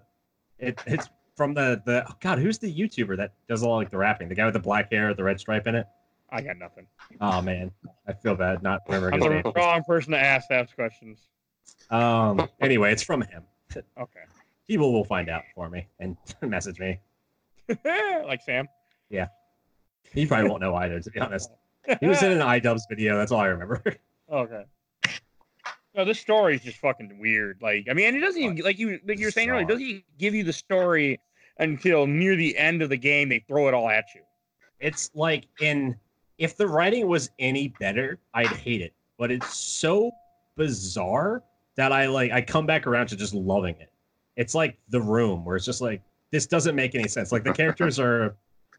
it, 0.59 0.81
it's 0.85 1.09
from 1.35 1.53
the 1.53 1.81
the 1.85 2.05
oh 2.07 2.13
god, 2.19 2.39
who's 2.39 2.57
the 2.57 2.73
YouTuber 2.73 3.17
that 3.17 3.33
does 3.47 3.63
all 3.63 3.77
like 3.77 3.89
the 3.89 3.97
rapping? 3.97 4.29
The 4.29 4.35
guy 4.35 4.45
with 4.45 4.53
the 4.53 4.59
black 4.59 4.91
hair, 4.91 5.13
the 5.13 5.23
red 5.23 5.39
stripe 5.39 5.67
in 5.67 5.75
it. 5.75 5.87
I 6.31 6.41
got 6.41 6.57
nothing. 6.57 6.85
Oh 7.21 7.41
man, 7.41 7.71
I 8.07 8.13
feel 8.13 8.35
bad 8.35 8.61
not 8.61 8.81
remembering 8.87 9.23
I'm 9.23 9.43
the 9.43 9.51
wrong 9.55 9.83
person 9.83 10.11
to 10.11 10.19
ask 10.19 10.47
those 10.49 10.71
questions. 10.73 11.19
Um, 11.89 12.47
anyway, 12.61 12.91
it's 12.91 13.03
from 13.03 13.21
him. 13.21 13.43
Okay. 13.75 14.19
People 14.67 14.93
will 14.93 15.05
find 15.05 15.29
out 15.29 15.43
for 15.55 15.69
me 15.69 15.87
and 15.99 16.17
message 16.41 16.79
me. 16.79 16.99
like 18.25 18.41
Sam. 18.41 18.67
Yeah. 19.09 19.27
He 20.13 20.25
probably 20.25 20.49
won't 20.49 20.61
know 20.61 20.75
either, 20.75 20.99
to 20.99 21.11
be 21.11 21.19
honest. 21.19 21.51
He 21.99 22.07
was 22.07 22.21
in 22.21 22.31
an 22.31 22.39
iDubbbz 22.61 22.81
video. 22.89 23.17
That's 23.17 23.31
all 23.31 23.39
I 23.39 23.47
remember. 23.47 23.81
Okay. 24.31 24.63
No, 25.95 26.05
this 26.05 26.19
story 26.19 26.55
is 26.55 26.61
just 26.61 26.77
fucking 26.77 27.17
weird. 27.19 27.59
Like, 27.61 27.87
I 27.89 27.93
mean, 27.93 28.07
and 28.07 28.17
it 28.17 28.19
doesn't 28.19 28.41
even 28.41 28.57
like 28.57 28.77
you 28.77 28.99
like 29.07 29.19
you 29.19 29.27
were 29.27 29.31
saying 29.31 29.49
earlier. 29.49 29.63
It 29.63 29.69
doesn't 29.69 29.85
even 29.85 30.03
give 30.17 30.35
you 30.35 30.43
the 30.43 30.53
story 30.53 31.19
until 31.57 32.05
near 32.05 32.35
the 32.35 32.55
end 32.57 32.81
of 32.81 32.89
the 32.89 32.97
game. 32.97 33.29
They 33.29 33.39
throw 33.47 33.67
it 33.67 33.73
all 33.73 33.89
at 33.89 34.05
you. 34.13 34.21
It's 34.79 35.09
like 35.13 35.45
in 35.59 35.97
if 36.37 36.55
the 36.55 36.67
writing 36.67 37.07
was 37.07 37.31
any 37.39 37.69
better, 37.79 38.19
I'd 38.33 38.47
hate 38.47 38.81
it. 38.81 38.93
But 39.17 39.31
it's 39.31 39.53
so 39.53 40.11
bizarre 40.55 41.43
that 41.75 41.91
I 41.91 42.07
like 42.07 42.31
I 42.31 42.41
come 42.41 42.65
back 42.65 42.85
around 42.85 43.07
to 43.07 43.15
just 43.15 43.33
loving 43.33 43.75
it. 43.79 43.91
It's 44.35 44.53
like 44.55 44.77
the 44.89 45.01
room 45.01 45.43
where 45.43 45.55
it's 45.55 45.65
just 45.65 45.81
like 45.81 46.01
this 46.31 46.45
doesn't 46.45 46.75
make 46.75 46.93
any 46.93 47.07
sense. 47.07 47.31
Like 47.31 47.43
the 47.43 47.53
characters 47.53 47.99
are 47.99 48.35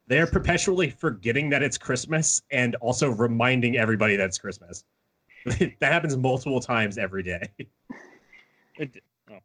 they're 0.06 0.26
perpetually 0.26 0.90
forgetting 0.90 1.50
that 1.50 1.62
it's 1.62 1.78
Christmas 1.78 2.42
and 2.50 2.76
also 2.76 3.10
reminding 3.10 3.76
everybody 3.76 4.16
that 4.16 4.26
it's 4.26 4.38
Christmas. 4.38 4.84
that 5.80 5.92
happens 5.92 6.16
multiple 6.16 6.60
times 6.60 6.98
every 6.98 7.22
day. 7.22 7.42
It, 8.76 9.02
oh. 9.30 9.38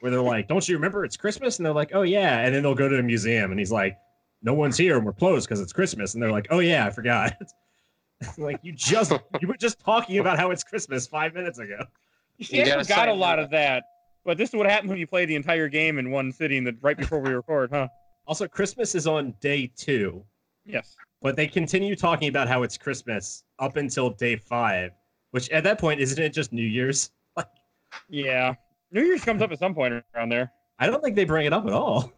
Where 0.00 0.10
they're 0.10 0.20
like, 0.20 0.48
Don't 0.48 0.68
you 0.68 0.74
remember 0.76 1.04
it's 1.04 1.16
Christmas? 1.16 1.58
And 1.58 1.66
they're 1.66 1.72
like, 1.72 1.90
Oh 1.94 2.02
yeah. 2.02 2.40
And 2.40 2.54
then 2.54 2.62
they'll 2.62 2.74
go 2.74 2.88
to 2.88 2.98
a 2.98 3.02
museum 3.02 3.50
and 3.50 3.58
he's 3.60 3.72
like, 3.72 3.96
No 4.42 4.54
one's 4.54 4.76
here 4.76 4.96
and 4.96 5.06
we're 5.06 5.12
closed 5.12 5.48
because 5.48 5.60
it's 5.60 5.72
Christmas. 5.72 6.14
And 6.14 6.22
they're 6.22 6.32
like, 6.32 6.46
Oh 6.50 6.58
yeah, 6.60 6.86
I 6.86 6.90
forgot. 6.90 7.34
like 8.38 8.60
you 8.62 8.72
just 8.72 9.12
you 9.40 9.48
were 9.48 9.56
just 9.56 9.80
talking 9.80 10.18
about 10.18 10.38
how 10.38 10.50
it's 10.50 10.62
Christmas 10.64 11.06
five 11.06 11.34
minutes 11.34 11.58
ago. 11.58 11.84
you 12.38 12.44
see, 12.44 12.56
You 12.58 12.62
I 12.62 12.66
gotta 12.66 12.84
forgot 12.84 13.08
a 13.08 13.12
lot 13.12 13.38
up. 13.38 13.46
of 13.46 13.50
that. 13.50 13.84
But 14.24 14.38
this 14.38 14.50
is 14.50 14.54
what 14.54 14.66
happens 14.70 14.90
when 14.90 14.98
you 15.00 15.06
play 15.06 15.24
the 15.24 15.34
entire 15.34 15.68
game 15.68 15.98
in 15.98 16.10
one 16.12 16.30
sitting 16.30 16.62
the, 16.62 16.76
right 16.80 16.96
before 16.96 17.18
we 17.18 17.30
record, 17.32 17.70
huh? 17.72 17.88
Also, 18.24 18.46
Christmas 18.46 18.94
is 18.94 19.08
on 19.08 19.34
day 19.40 19.68
two, 19.76 20.24
Yes. 20.64 20.94
but 21.20 21.34
they 21.34 21.48
continue 21.48 21.96
talking 21.96 22.28
about 22.28 22.46
how 22.46 22.62
it's 22.62 22.78
Christmas 22.78 23.42
up 23.58 23.74
until 23.76 24.10
day 24.10 24.36
five, 24.36 24.92
which 25.32 25.50
at 25.50 25.64
that 25.64 25.78
point 25.78 26.00
isn't 26.00 26.22
it 26.22 26.32
just 26.32 26.52
New 26.52 26.62
Year's? 26.62 27.10
Yeah. 28.08 28.54
New 28.90 29.02
Year's 29.02 29.22
comes 29.22 29.42
up 29.42 29.52
at 29.52 29.58
some 29.58 29.74
point 29.74 30.02
around 30.14 30.30
there. 30.30 30.50
I 30.78 30.86
don't 30.86 31.02
think 31.02 31.14
they 31.14 31.26
bring 31.26 31.44
it 31.44 31.52
up 31.52 31.66
at 31.66 31.74
all. 31.74 32.10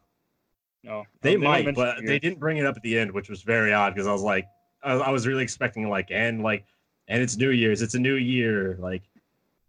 No. 0.84 1.02
They 1.20 1.32
don't 1.32 1.42
might, 1.42 1.74
but 1.74 1.96
they 2.04 2.20
didn't 2.20 2.38
bring 2.38 2.58
it 2.58 2.64
up 2.64 2.76
at 2.76 2.82
the 2.82 2.96
end, 2.96 3.10
which 3.10 3.28
was 3.28 3.42
very 3.42 3.72
odd 3.72 3.92
because 3.92 4.06
I 4.06 4.12
was 4.12 4.22
like, 4.22 4.46
I, 4.84 4.92
I 4.92 5.10
was 5.10 5.26
really 5.26 5.42
expecting 5.42 5.88
like 5.88 6.12
and 6.12 6.44
like 6.44 6.64
and 7.08 7.20
it's 7.20 7.36
New 7.36 7.50
Year's, 7.50 7.82
it's 7.82 7.94
a 7.94 7.98
new 7.98 8.14
year, 8.14 8.76
like 8.78 9.02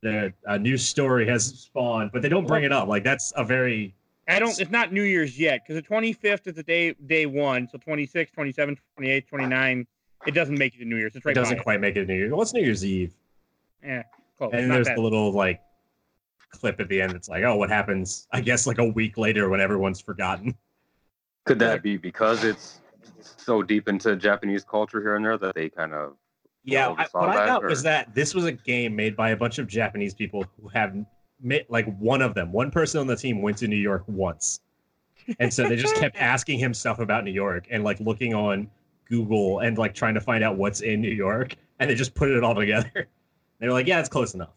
the 0.01 0.31
a 0.45 0.59
new 0.59 0.77
story 0.77 1.27
has 1.27 1.45
spawned, 1.45 2.11
but 2.13 2.21
they 2.21 2.29
don't 2.29 2.45
bring 2.45 2.63
it 2.63 2.71
up. 2.71 2.87
Like 2.87 3.03
that's 3.03 3.33
a 3.35 3.43
very 3.43 3.95
I 4.27 4.39
don't. 4.39 4.59
It's 4.59 4.71
not 4.71 4.91
New 4.91 5.03
Year's 5.03 5.37
yet 5.37 5.61
because 5.65 5.81
the 5.81 5.87
25th 5.87 6.47
is 6.47 6.55
the 6.55 6.63
day 6.63 6.93
day 7.05 7.25
one. 7.25 7.67
So 7.71 7.77
26, 7.77 8.31
27, 8.31 8.77
28, 8.95 9.27
29. 9.27 9.87
It 10.25 10.31
doesn't 10.31 10.57
make 10.57 10.75
it 10.75 10.79
to 10.79 10.85
New 10.85 10.97
Year's. 10.97 11.15
It's 11.15 11.25
right. 11.25 11.31
it 11.31 11.39
doesn't 11.39 11.59
quite 11.59 11.79
make 11.79 11.95
it 11.95 12.01
a 12.01 12.05
New 12.05 12.15
Year's. 12.15 12.33
It's 12.35 12.53
New 12.53 12.61
Year's 12.61 12.83
Eve, 12.83 13.13
it. 13.85 14.05
Yeah. 14.41 14.47
And 14.51 14.69
there's 14.69 14.87
bad. 14.87 14.97
the 14.97 15.01
little 15.01 15.31
like 15.31 15.61
clip 16.49 16.79
at 16.79 16.89
the 16.89 17.01
end. 17.01 17.13
It's 17.13 17.29
like, 17.29 17.43
oh, 17.43 17.55
what 17.55 17.69
happens? 17.69 18.27
I 18.31 18.41
guess 18.41 18.67
like 18.67 18.79
a 18.79 18.85
week 18.85 19.17
later 19.17 19.49
when 19.49 19.61
everyone's 19.61 20.01
forgotten. 20.01 20.55
Could 21.45 21.59
that 21.59 21.83
be 21.83 21.97
because 21.97 22.43
it's 22.43 22.81
so 23.37 23.61
deep 23.61 23.87
into 23.87 24.15
Japanese 24.15 24.63
culture 24.63 25.01
here 25.01 25.15
and 25.15 25.25
there 25.25 25.37
that 25.37 25.55
they 25.55 25.69
kind 25.69 25.93
of 25.93 26.13
Yeah, 26.63 26.89
I, 26.89 26.91
we 26.91 27.05
saw 27.05 27.19
what 27.21 27.29
I 27.29 27.35
that, 27.35 27.45
got 27.45 27.63
was 27.63 27.83
that 27.83 28.13
this 28.15 28.33
was 28.33 28.45
a 28.45 28.51
game 28.51 28.95
made 28.95 29.15
by 29.15 29.29
a 29.29 29.37
bunch 29.37 29.59
of 29.59 29.67
Japanese 29.67 30.13
people 30.13 30.43
who 30.59 30.67
have 30.69 30.95
ma- 31.41 31.57
like 31.69 31.85
one 31.99 32.21
of 32.21 32.33
them, 32.33 32.51
one 32.51 32.71
person 32.71 32.99
on 32.99 33.07
the 33.07 33.15
team 33.15 33.41
went 33.41 33.57
to 33.59 33.67
New 33.67 33.75
York 33.75 34.03
once, 34.07 34.61
and 35.39 35.53
so 35.53 35.67
they 35.67 35.75
just 35.75 35.95
kept 36.01 36.17
asking 36.17 36.59
him 36.59 36.73
stuff 36.73 36.99
about 36.99 37.23
New 37.23 37.31
York 37.31 37.67
and 37.69 37.83
like 37.83 37.99
looking 37.99 38.33
on 38.33 38.69
Google 39.07 39.59
and 39.59 39.77
like 39.77 39.93
trying 39.93 40.15
to 40.15 40.21
find 40.21 40.43
out 40.43 40.57
what's 40.57 40.81
in 40.81 40.99
New 41.01 41.13
York, 41.13 41.55
and 41.79 41.89
they 41.89 41.95
just 41.95 42.15
put 42.15 42.29
it 42.29 42.43
all 42.43 42.55
together. 42.55 43.07
They 43.59 43.67
were 43.67 43.73
like, 43.73 43.87
"Yeah, 43.87 43.99
it's 43.99 44.09
close 44.09 44.33
enough," 44.33 44.53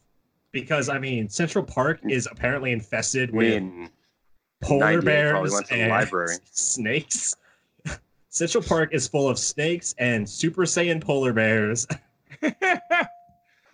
because 0.53 0.89
I 0.89 0.99
mean, 0.99 1.29
Central 1.29 1.65
Park 1.65 2.01
is 2.09 2.29
apparently 2.31 2.73
infested 2.73 3.31
with 3.33 3.63
mean, 3.63 3.91
polar 4.61 5.01
bears 5.03 5.31
probably 5.33 5.51
went 5.51 5.67
to 5.69 5.75
the 5.75 5.81
and 5.81 5.91
library. 5.91 6.37
snakes. 6.53 7.37
Central 8.31 8.63
Park 8.63 8.91
is 8.93 9.09
full 9.09 9.29
of 9.29 9.39
snakes 9.39 9.95
and 9.99 10.29
Super 10.29 10.63
Saiyan 10.63 11.01
polar 11.03 11.33
bears, 11.33 11.87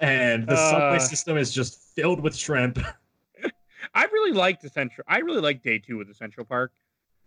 and 0.00 0.46
the 0.46 0.56
subway 0.56 0.96
Uh. 0.96 0.98
system 0.98 1.36
is 1.36 1.52
just 1.52 1.80
filled 1.94 2.20
with 2.20 2.34
shrimp. 2.36 2.78
I 3.94 4.04
really 4.06 4.32
liked 4.32 4.62
the 4.62 4.68
central. 4.68 5.04
I 5.08 5.18
really 5.18 5.40
liked 5.40 5.62
day 5.62 5.78
two 5.78 5.96
with 5.98 6.08
the 6.08 6.14
Central 6.14 6.44
Park. 6.46 6.72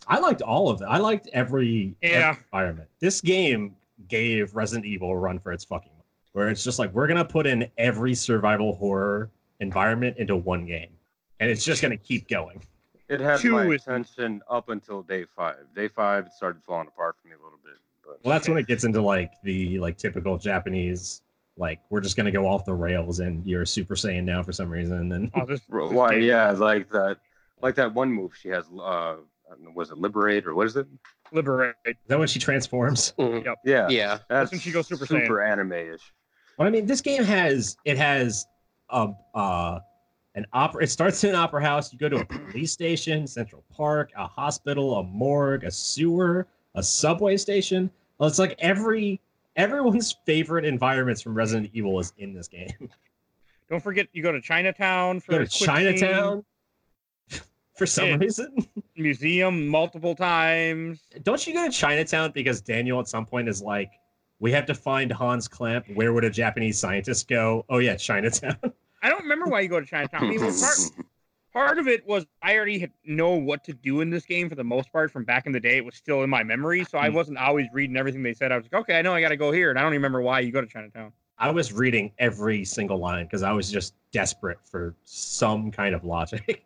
I 0.08 0.20
liked 0.20 0.42
all 0.42 0.70
of 0.70 0.82
it. 0.82 0.86
I 0.86 0.98
liked 0.98 1.28
every, 1.34 1.96
every 2.02 2.38
environment. 2.52 2.90
This 3.00 3.22
game 3.22 3.76
gave 4.08 4.56
Resident 4.56 4.86
Evil 4.86 5.12
a 5.12 5.16
run 5.16 5.40
for 5.40 5.52
its 5.52 5.64
fucking 5.64 5.92
money, 5.92 5.97
where 6.38 6.50
it's 6.50 6.64
just 6.64 6.78
like 6.78 6.94
we're 6.94 7.08
gonna 7.08 7.26
put 7.26 7.48
in 7.48 7.68
every 7.80 8.14
survival 8.14 8.76
horror 8.76 9.32
environment 9.60 10.16
into 10.18 10.36
one 10.36 10.68
game, 10.68 10.92
and 11.40 11.50
it's 11.50 11.66
just 11.66 11.82
gonna 11.82 11.98
keep 11.98 12.28
going. 12.30 12.62
it 13.10 13.20
had 13.20 13.40
Two 13.40 13.54
my 13.54 13.66
is- 13.66 13.82
attention 13.82 14.44
up 14.48 14.70
until 14.70 15.02
day 15.02 15.26
five. 15.36 15.56
Day 15.76 15.88
five, 15.88 16.28
it 16.28 16.34
started 16.34 16.62
falling 16.64 16.88
apart 16.90 17.16
for 17.20 17.28
me 17.28 17.34
a 17.34 17.44
little 17.44 17.58
bit. 17.64 17.74
But 18.06 18.20
Well, 18.24 18.34
that's 18.36 18.48
when 18.48 18.60
it 18.60 18.68
gets 18.68 18.84
into 18.84 19.02
like 19.02 19.32
the 19.44 19.80
like 19.80 19.98
typical 19.98 20.38
Japanese, 20.38 21.24
like 21.58 21.80
we're 21.90 22.02
just 22.02 22.16
gonna 22.16 22.32
go 22.32 22.46
off 22.48 22.66
the 22.66 22.74
rails 22.76 23.20
and 23.20 23.44
you're 23.44 23.66
Super 23.66 23.96
Saiyan 23.96 24.24
now 24.24 24.44
for 24.44 24.52
some 24.52 24.70
reason. 24.70 25.12
And 25.14 25.32
Oh, 25.34 25.44
this, 25.44 25.62
Ro- 25.70 25.88
this 25.88 25.96
Why? 25.98 26.12
game- 26.20 26.24
Yeah, 26.26 26.52
like 26.52 26.88
that, 26.92 27.18
like 27.64 27.74
that 27.76 27.96
one 27.96 28.12
move 28.12 28.36
she 28.40 28.50
has. 28.50 28.66
Uh, 28.72 28.82
I 28.84 29.16
don't 29.50 29.64
know, 29.64 29.72
was 29.74 29.90
it 29.90 29.98
liberate 29.98 30.46
or 30.46 30.54
what 30.54 30.68
is 30.68 30.76
it? 30.76 30.86
Liberate. 31.32 31.74
is 31.86 31.96
that 32.10 32.20
when 32.20 32.28
she 32.28 32.38
transforms? 32.38 33.14
Mhm. 33.18 33.56
Yeah, 33.66 33.88
Yeah. 33.90 34.20
that's 34.30 34.52
when 34.52 34.60
she 34.60 34.72
goes 34.72 34.86
Super 34.88 35.08
super 35.08 35.38
Saiyan. 35.38 35.52
anime-ish. 35.54 36.14
Well, 36.58 36.68
I 36.68 36.72
mean, 36.72 36.86
this 36.86 37.02
game 37.02 37.24
has 37.24 37.78
it 37.86 37.98
has 37.98 38.48
a 38.90 39.10
uh 39.34 39.80
an 40.36 40.46
opera. 40.54 40.84
It 40.84 40.88
starts 40.92 41.24
in 41.24 41.32
an 41.32 41.36
opera 41.36 41.62
house. 41.64 41.92
You 41.92 42.00
go 42.00 42.10
to 42.10 42.18
a 42.18 42.26
police 42.26 42.72
station, 42.72 43.26
Central 43.28 43.64
Park, 43.72 44.12
a 44.16 44.28
hospital, 44.28 44.98
a 45.00 45.04
morgue, 45.04 45.64
a 45.64 45.72
sewer, 45.72 46.48
a 46.76 46.84
subway 46.84 47.38
station. 47.38 47.90
Well, 48.18 48.30
it's 48.30 48.40
like 48.40 48.56
every 48.60 49.20
everyone's 49.56 50.16
favorite 50.26 50.66
environments 50.66 51.22
from 51.22 51.34
Resident 51.36 51.70
Evil 51.74 52.00
is 52.00 52.14
in 52.18 52.34
this 52.34 52.48
game. 52.48 52.90
Don't 53.70 53.82
forget, 53.84 54.08
you 54.14 54.24
go 54.24 54.32
to 54.32 54.40
Chinatown 54.42 55.20
for 55.20 55.32
go 55.34 55.38
to 55.40 55.46
Chinatown 55.48 56.46
for 57.76 57.86
some 57.86 58.08
Yeah. 58.08 58.16
reason. 58.16 58.56
museum 58.96 59.68
multiple 59.68 60.16
times. 60.16 61.02
Don't 61.24 61.46
you 61.46 61.54
go 61.54 61.66
to 61.66 61.72
Chinatown 61.72 62.32
because 62.32 62.62
Daniel 62.62 63.00
at 63.00 63.08
some 63.10 63.26
point 63.26 63.50
is 63.50 63.62
like, 63.62 63.92
we 64.40 64.52
have 64.52 64.66
to 64.68 64.74
find 64.74 65.12
Hans 65.12 65.48
Klamp. 65.48 65.86
Where 65.94 66.14
would 66.14 66.24
a 66.24 66.30
Japanese 66.30 66.78
scientist 66.80 67.28
go? 67.28 67.66
Oh 67.70 67.80
yeah, 67.80 67.96
Chinatown. 67.96 68.58
I 69.02 69.10
don't 69.10 69.22
remember 69.24 69.48
why 69.48 69.62
you 69.62 69.70
go 69.70 69.80
to 69.80 69.86
Chinatown. 69.86 70.24
I 70.26 70.30
mean, 70.30 70.40
part, 70.40 70.78
part 71.54 71.78
of 71.80 71.88
it 71.88 72.06
was 72.06 72.26
I 72.42 72.56
already 72.56 72.80
had 72.80 72.92
know 73.06 73.32
what 73.32 73.64
to 73.66 73.74
do 73.74 74.02
in 74.02 74.10
this 74.10 74.26
game 74.26 74.50
for 74.50 74.56
the 74.56 74.64
most 74.64 74.92
part 74.92 75.12
from 75.12 75.24
back 75.24 75.46
in 75.46 75.52
the 75.52 75.60
day. 75.60 75.78
It 75.78 75.86
was 75.86 75.96
still 75.96 76.24
in 76.24 76.30
my 76.30 76.44
memory, 76.44 76.84
so 76.84 76.98
I 76.98 77.10
Mm. 77.10 77.14
wasn't 77.14 77.38
always 77.38 77.68
reading 77.74 77.98
everything 77.98 78.24
they 78.24 78.34
said. 78.34 78.52
I 78.52 78.58
was 78.58 78.66
like, 78.72 78.82
okay, 78.82 78.98
I 78.98 79.02
know 79.02 79.14
I 79.14 79.22
got 79.22 79.30
to 79.30 79.38
go 79.38 79.52
here, 79.52 79.70
and 79.70 79.78
I 79.80 79.82
don't 79.82 79.94
even 79.94 80.02
remember 80.02 80.22
why 80.22 80.40
you 80.42 80.52
go 80.52 80.62
to 80.62 80.68
Chinatown. 80.68 81.12
I 81.40 81.52
was 81.52 81.72
reading 81.72 82.12
every 82.18 82.66
single 82.66 82.98
line 82.98 83.26
because 83.26 83.44
I 83.44 83.52
was 83.52 83.72
just 83.72 83.94
desperate 84.12 84.58
for 84.64 84.96
some 85.04 85.72
kind 85.72 85.94
of 85.94 86.04
logic. 86.04 86.64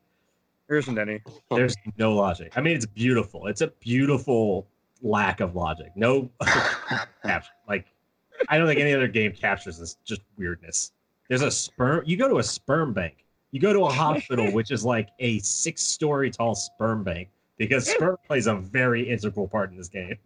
There 0.69 0.77
isn't 0.77 0.97
any. 0.97 1.19
There's 1.49 1.75
no 1.97 2.15
logic. 2.15 2.53
I 2.55 2.61
mean, 2.61 2.77
it's 2.77 2.85
beautiful. 2.85 3.47
It's 3.47 3.59
a 3.59 3.67
beautiful 3.67 4.65
lack 5.01 5.39
of 5.39 5.55
logic. 5.55 5.91
No. 5.95 6.29
Like, 7.67 7.85
I 8.49 8.57
don't 8.57 8.67
think 8.67 8.79
any 8.79 8.93
other 8.93 9.07
game 9.07 9.31
captures 9.31 9.77
this 9.77 9.95
just 10.03 10.21
weirdness. 10.37 10.91
There's 11.29 11.43
a 11.43 11.51
sperm. 11.51 12.03
You 12.05 12.17
go 12.17 12.27
to 12.27 12.39
a 12.39 12.43
sperm 12.43 12.91
bank. 12.91 13.23
You 13.51 13.61
go 13.61 13.71
to 13.71 13.85
a 13.85 13.89
hospital, 13.91 14.51
which 14.53 14.71
is 14.71 14.83
like 14.83 15.09
a 15.19 15.39
six-story 15.39 16.31
tall 16.31 16.55
sperm 16.55 17.03
bank, 17.03 17.29
because 17.57 17.89
sperm 17.89 18.17
plays 18.27 18.47
a 18.47 18.55
very 18.55 19.09
integral 19.09 19.47
part 19.47 19.71
in 19.71 19.77
this 19.77 19.87
game. 19.87 20.17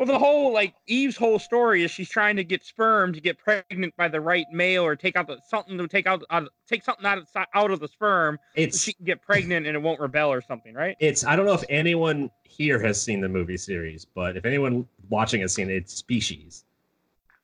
Well, 0.00 0.06
the 0.06 0.18
whole 0.18 0.50
like 0.50 0.72
Eve's 0.86 1.18
whole 1.18 1.38
story 1.38 1.84
is 1.84 1.90
she's 1.90 2.08
trying 2.08 2.36
to 2.36 2.42
get 2.42 2.64
sperm 2.64 3.12
to 3.12 3.20
get 3.20 3.36
pregnant 3.36 3.94
by 3.98 4.08
the 4.08 4.18
right 4.18 4.46
male 4.50 4.82
or 4.82 4.96
take 4.96 5.14
out 5.14 5.26
the 5.26 5.38
something 5.46 5.76
to 5.76 5.86
take 5.86 6.06
out, 6.06 6.24
out 6.30 6.48
take 6.66 6.82
something 6.82 7.04
out 7.04 7.18
of 7.18 7.28
out 7.54 7.70
of 7.70 7.80
the 7.80 7.88
sperm 7.88 8.38
so 8.38 8.62
It's 8.62 8.80
she 8.80 8.94
can 8.94 9.04
get 9.04 9.20
pregnant 9.20 9.66
and 9.66 9.76
it 9.76 9.78
won't 9.78 10.00
rebel 10.00 10.32
or 10.32 10.40
something, 10.40 10.72
right? 10.72 10.96
it's. 11.00 11.26
I 11.26 11.36
don't 11.36 11.44
know 11.44 11.52
if 11.52 11.64
anyone 11.68 12.30
here 12.44 12.80
has 12.80 12.98
seen 12.98 13.20
the 13.20 13.28
movie 13.28 13.58
series, 13.58 14.06
but 14.06 14.38
if 14.38 14.46
anyone 14.46 14.88
watching 15.10 15.42
has 15.42 15.52
seen 15.52 15.68
it, 15.68 15.74
it's 15.74 15.92
Species. 15.92 16.64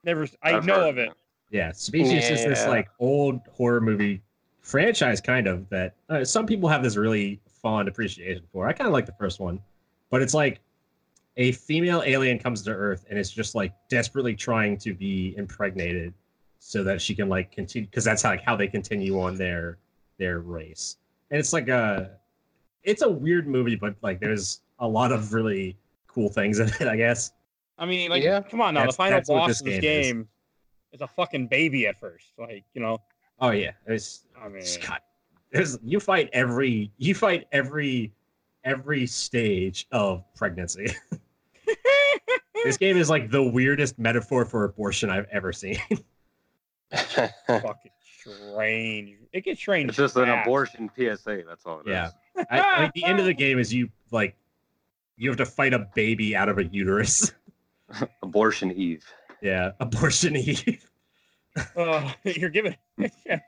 Never, 0.02 0.22
s- 0.22 0.34
I 0.42 0.56
I've 0.56 0.64
know 0.64 0.76
heard 0.76 0.88
of 0.88 0.96
it. 0.96 1.10
Yeah, 1.50 1.72
Species 1.72 2.30
is 2.30 2.42
this 2.42 2.66
like 2.66 2.88
old 2.98 3.42
horror 3.52 3.82
movie 3.82 4.22
franchise, 4.62 5.20
kind 5.20 5.46
of 5.46 5.68
that 5.68 5.94
uh, 6.08 6.24
some 6.24 6.46
people 6.46 6.70
have 6.70 6.82
this 6.82 6.96
really 6.96 7.38
fond 7.60 7.86
appreciation 7.86 8.44
for. 8.50 8.66
I 8.66 8.72
kind 8.72 8.86
of 8.88 8.94
like 8.94 9.04
the 9.04 9.14
first 9.20 9.40
one, 9.40 9.60
but 10.10 10.22
it's 10.22 10.32
like 10.32 10.60
a 11.36 11.52
female 11.52 12.02
alien 12.06 12.38
comes 12.38 12.62
to 12.62 12.70
Earth 12.70 13.04
and 13.10 13.18
it's 13.18 13.30
just 13.30 13.54
like 13.54 13.72
desperately 13.88 14.34
trying 14.34 14.78
to 14.78 14.94
be 14.94 15.34
impregnated 15.36 16.14
so 16.58 16.82
that 16.84 17.00
she 17.00 17.14
can 17.14 17.28
like 17.28 17.52
continue 17.52 17.86
because 17.88 18.04
that's 18.04 18.22
how 18.22 18.30
like 18.30 18.42
how 18.42 18.56
they 18.56 18.66
continue 18.68 19.20
on 19.20 19.36
their 19.36 19.78
their 20.18 20.40
race. 20.40 20.96
And 21.30 21.38
it's 21.38 21.52
like 21.52 21.68
a 21.68 22.12
it's 22.82 23.02
a 23.02 23.08
weird 23.10 23.46
movie, 23.46 23.76
but 23.76 23.94
like 24.02 24.20
there's 24.20 24.60
a 24.78 24.86
lot 24.88 25.12
of 25.12 25.32
really 25.34 25.76
cool 26.06 26.28
things 26.28 26.58
in 26.58 26.68
it, 26.68 26.88
I 26.88 26.96
guess. 26.96 27.32
I 27.78 27.84
mean, 27.84 28.08
like, 28.10 28.22
Yeah. 28.22 28.40
come 28.40 28.60
on 28.62 28.72
now. 28.74 28.80
That's- 28.80 28.94
the 28.94 28.96
final 28.96 29.20
boss 29.26 29.48
this 29.48 29.60
of 29.60 29.66
this 29.66 29.80
game 29.80 30.00
is. 30.00 30.06
game 30.06 30.28
is. 30.92 31.00
a 31.02 31.06
fucking 31.06 31.48
baby 31.48 31.86
at 31.86 31.98
first. 32.00 32.32
Like, 32.38 32.64
you 32.74 32.80
know, 32.80 32.98
Oh 33.38 33.50
yeah, 33.50 33.72
it's 33.86 34.24
I 34.40 34.48
mean, 34.48 34.64
God, 34.86 35.00
there's 35.52 35.76
you 35.84 36.00
fight 36.00 36.30
every 36.32 36.90
you 36.96 37.14
fight 37.14 37.46
every 37.52 38.12
every 38.64 39.06
stage 39.06 39.86
of 39.92 40.24
pregnancy. 40.34 40.86
this 42.64 42.76
game 42.76 42.96
is 42.96 43.10
like 43.10 43.30
the 43.30 43.42
weirdest 43.42 43.98
metaphor 43.98 44.44
for 44.44 44.64
abortion 44.64 45.10
I've 45.10 45.26
ever 45.30 45.52
seen. 45.52 45.78
fucking 47.46 47.90
strange. 48.20 49.18
It 49.32 49.44
gets 49.44 49.60
strange. 49.60 49.88
It's 49.88 49.96
just 49.96 50.16
an 50.16 50.28
abortion 50.28 50.90
PSA. 50.96 51.42
That's 51.46 51.66
all 51.66 51.80
it 51.80 51.88
is. 51.88 51.92
Yeah. 51.92 52.10
I, 52.50 52.82
like 52.82 52.92
the 52.94 53.04
end 53.04 53.18
of 53.18 53.26
the 53.26 53.34
game 53.44 53.58
is 53.58 53.72
you 53.72 53.88
like 54.10 54.36
you 55.16 55.28
have 55.30 55.38
to 55.38 55.46
fight 55.46 55.74
a 55.74 55.88
baby 55.94 56.36
out 56.36 56.48
of 56.48 56.58
a 56.58 56.64
uterus. 56.64 57.32
Abortion 58.22 58.72
Eve. 58.72 59.04
yeah, 59.40 59.70
abortion 59.80 60.36
eve. 60.36 60.90
Oh, 61.76 62.12
you're 62.24 62.50
giving. 62.50 62.76
yeah. 63.24 63.38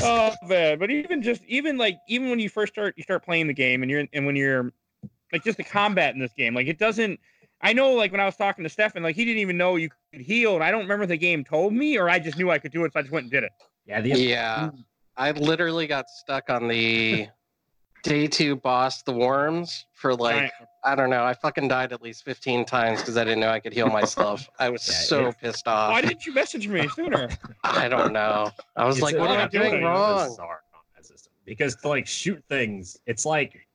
Oh 0.00 0.32
man, 0.46 0.78
but 0.78 0.90
even 0.90 1.20
just 1.20 1.42
even 1.46 1.76
like 1.76 1.98
even 2.08 2.30
when 2.30 2.38
you 2.38 2.48
first 2.48 2.72
start 2.72 2.94
you 2.96 3.02
start 3.02 3.24
playing 3.24 3.46
the 3.46 3.52
game 3.54 3.82
and 3.82 3.90
you're 3.90 4.06
and 4.12 4.24
when 4.24 4.36
you're 4.36 4.72
like 5.32 5.42
just 5.44 5.56
the 5.56 5.64
combat 5.64 6.14
in 6.14 6.20
this 6.20 6.32
game 6.32 6.54
like 6.54 6.66
it 6.66 6.78
doesn't. 6.78 7.18
I 7.64 7.72
know 7.72 7.92
like 7.92 8.10
when 8.10 8.20
I 8.20 8.24
was 8.26 8.36
talking 8.36 8.64
to 8.64 8.68
Stefan 8.68 9.02
like 9.02 9.14
he 9.16 9.24
didn't 9.24 9.38
even 9.40 9.56
know 9.56 9.76
you 9.76 9.88
could 10.12 10.20
heal 10.22 10.54
and 10.54 10.64
I 10.64 10.70
don't 10.70 10.82
remember 10.82 11.04
if 11.04 11.08
the 11.10 11.16
game 11.16 11.44
told 11.44 11.72
me 11.72 11.96
or 11.98 12.10
I 12.10 12.18
just 12.18 12.36
knew 12.36 12.50
I 12.50 12.58
could 12.58 12.72
do 12.72 12.84
it 12.84 12.92
so 12.92 12.98
I 12.98 13.02
just 13.02 13.12
went 13.12 13.24
and 13.24 13.30
did 13.30 13.44
it. 13.44 13.52
Yeah, 13.86 14.00
the 14.00 14.10
yeah. 14.10 14.70
I 15.16 15.30
literally 15.32 15.86
got 15.86 16.08
stuck 16.08 16.50
on 16.50 16.66
the 16.68 17.28
day 18.02 18.26
two 18.26 18.56
boss, 18.56 19.02
the 19.02 19.12
worms, 19.12 19.86
for 19.94 20.14
like 20.14 20.34
Giant- 20.36 20.52
I 20.84 20.96
don't 20.96 21.10
know. 21.10 21.22
I 21.22 21.34
fucking 21.34 21.68
died 21.68 21.92
at 21.92 22.02
least 22.02 22.24
15 22.24 22.64
times 22.64 22.98
because 23.00 23.16
I 23.16 23.22
didn't 23.22 23.38
know 23.38 23.50
I 23.50 23.60
could 23.60 23.72
heal 23.72 23.86
myself. 23.88 24.48
I 24.58 24.68
was 24.70 24.84
Yeah, 24.88 24.94
so 24.94 25.18
it's- 25.28 25.36
pissed 25.40 25.68
off. 25.68 25.92
Why 25.92 26.00
didn't 26.00 26.26
you 26.26 26.32
message 26.34 26.66
me 26.66 26.88
sooner? 26.88 27.28
I 27.64 27.88
don't 27.88 28.12
know. 28.12 28.50
I 28.76 28.84
was 28.84 28.96
It's 28.96 29.02
like, 29.04 29.14
a- 29.14 29.20
what 29.20 29.30
am 29.30 29.38
I 29.40 29.46
doing 29.48 29.74
a 29.82 29.86
wrong? 29.86 30.28
bizarre. 30.30 30.60
Because 31.44 31.74
to 31.76 31.88
like 31.88 32.06
shoot 32.06 32.42
things, 32.48 32.98
it's 33.06 33.24
like 33.26 33.66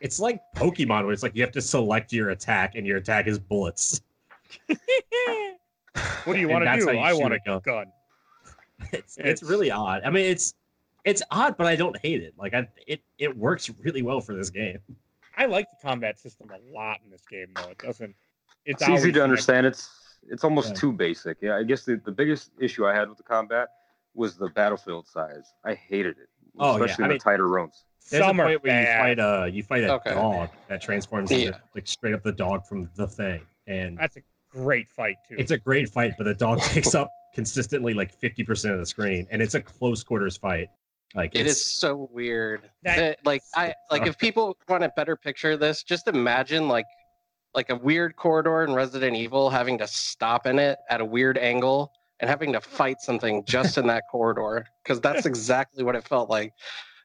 it's 0.00 0.18
like 0.20 0.40
Pokemon 0.56 1.04
where 1.04 1.12
it's 1.12 1.22
like 1.22 1.34
you 1.34 1.42
have 1.42 1.52
to 1.52 1.60
select 1.62 2.12
your 2.12 2.30
attack 2.30 2.74
and 2.74 2.86
your 2.86 2.96
attack 2.98 3.26
is 3.26 3.38
bullets. 3.38 4.00
what 4.68 6.34
do 6.34 6.38
you 6.38 6.48
want 6.48 6.64
to 6.64 6.76
do? 6.78 6.90
I 6.98 7.12
want 7.12 7.34
a 7.34 7.36
a 7.36 7.40
gun. 7.44 7.60
gun. 7.64 7.86
It's, 8.92 9.16
it's 9.18 9.18
It's- 9.18 9.42
really 9.42 9.70
odd. 9.70 10.02
I 10.04 10.10
mean, 10.10 10.24
it's 10.26 10.54
it's 11.04 11.22
odd, 11.30 11.56
but 11.58 11.66
I 11.66 11.76
don't 11.76 11.96
hate 11.98 12.22
it. 12.22 12.34
Like 12.38 12.54
I, 12.54 12.66
it 12.86 13.00
it 13.18 13.36
works 13.36 13.70
really 13.82 14.02
well 14.02 14.20
for 14.20 14.34
this 14.34 14.50
game. 14.50 14.78
I 15.36 15.46
like 15.46 15.66
the 15.70 15.86
combat 15.86 16.18
system 16.18 16.48
a 16.50 16.72
lot 16.74 17.00
in 17.04 17.10
this 17.10 17.22
game, 17.28 17.48
though. 17.56 17.70
It 17.70 17.78
doesn't. 17.78 18.14
It's, 18.64 18.80
It's 18.82 18.88
easy 18.90 19.12
to 19.12 19.22
understand. 19.22 19.66
It's 19.66 19.90
it's 20.26 20.44
almost 20.44 20.68
Yeah. 20.70 20.74
too 20.74 20.92
basic. 20.92 21.38
Yeah, 21.42 21.56
I 21.56 21.64
guess 21.64 21.84
the, 21.84 22.00
the 22.04 22.12
biggest 22.12 22.50
issue 22.58 22.86
I 22.86 22.94
had 22.94 23.08
with 23.08 23.18
the 23.18 23.24
combat 23.24 23.68
was 24.14 24.36
the 24.36 24.48
battlefield 24.50 25.06
size. 25.06 25.52
I 25.64 25.74
hated 25.74 26.16
it, 26.18 26.28
Oh, 26.58 26.76
yeah. 26.78 26.84
especially 26.84 27.02
I 27.02 27.06
in 27.06 27.08
mean- 27.10 27.18
the 27.18 27.24
tighter 27.24 27.48
rooms. 27.48 27.84
There's 28.10 28.22
Some 28.24 28.38
a 28.38 28.44
point 28.44 28.62
where 28.62 28.80
you 28.80 28.86
fight 28.86 29.18
a 29.18 29.48
you 29.50 29.62
fight 29.62 29.84
a 29.84 29.94
Okay. 29.94 30.10
dog 30.10 30.50
that 30.68 30.82
transforms 30.82 31.30
into 31.30 31.58
like 31.74 31.86
straight 31.86 32.14
up 32.14 32.22
the 32.22 32.32
dog 32.32 32.66
from 32.66 32.90
the 32.96 33.06
thing, 33.06 33.40
and 33.66 33.96
That's 33.98 34.16
a 34.16 34.22
great 34.50 34.90
fight 34.90 35.16
too. 35.28 35.36
it's 35.38 35.52
a 35.52 35.58
great 35.58 35.88
fight. 35.88 36.12
But 36.18 36.24
the 36.24 36.34
dog 36.34 36.60
takes 36.62 36.94
up 36.94 37.10
consistently 37.34 37.94
like 37.94 38.12
fifty 38.12 38.44
percent 38.44 38.74
of 38.74 38.80
the 38.80 38.86
screen, 38.86 39.26
and 39.30 39.40
it's 39.40 39.54
a 39.54 39.60
close 39.60 40.04
quarters 40.04 40.36
fight. 40.36 40.68
Like 41.14 41.34
it's, 41.34 41.64
so 41.64 42.08
weird. 42.12 42.62
That- 42.82 42.96
That, 42.96 43.18
like 43.24 43.42
I 43.54 43.72
like 43.90 44.06
if 44.06 44.18
people 44.18 44.56
want 44.68 44.84
a 44.84 44.90
better 44.96 45.16
picture 45.16 45.52
of 45.52 45.60
this, 45.60 45.82
just 45.82 46.06
imagine 46.06 46.68
like 46.68 46.86
like 47.54 47.70
a 47.70 47.76
weird 47.76 48.16
corridor 48.16 48.64
in 48.64 48.74
Resident 48.74 49.16
Evil 49.16 49.48
having 49.48 49.78
to 49.78 49.86
stop 49.86 50.46
in 50.46 50.58
it 50.58 50.76
at 50.90 51.00
a 51.00 51.04
weird 51.04 51.38
angle 51.38 51.90
and 52.20 52.28
having 52.28 52.52
to 52.52 52.60
fight 52.60 53.00
something 53.00 53.44
just 53.46 53.78
in 53.78 53.86
that 53.86 54.02
corridor 54.10 54.66
because 54.82 55.00
that's 55.00 55.24
exactly 55.26 55.84
what 55.84 55.94
it 55.96 56.06
felt 56.06 56.28
like. 56.28 56.52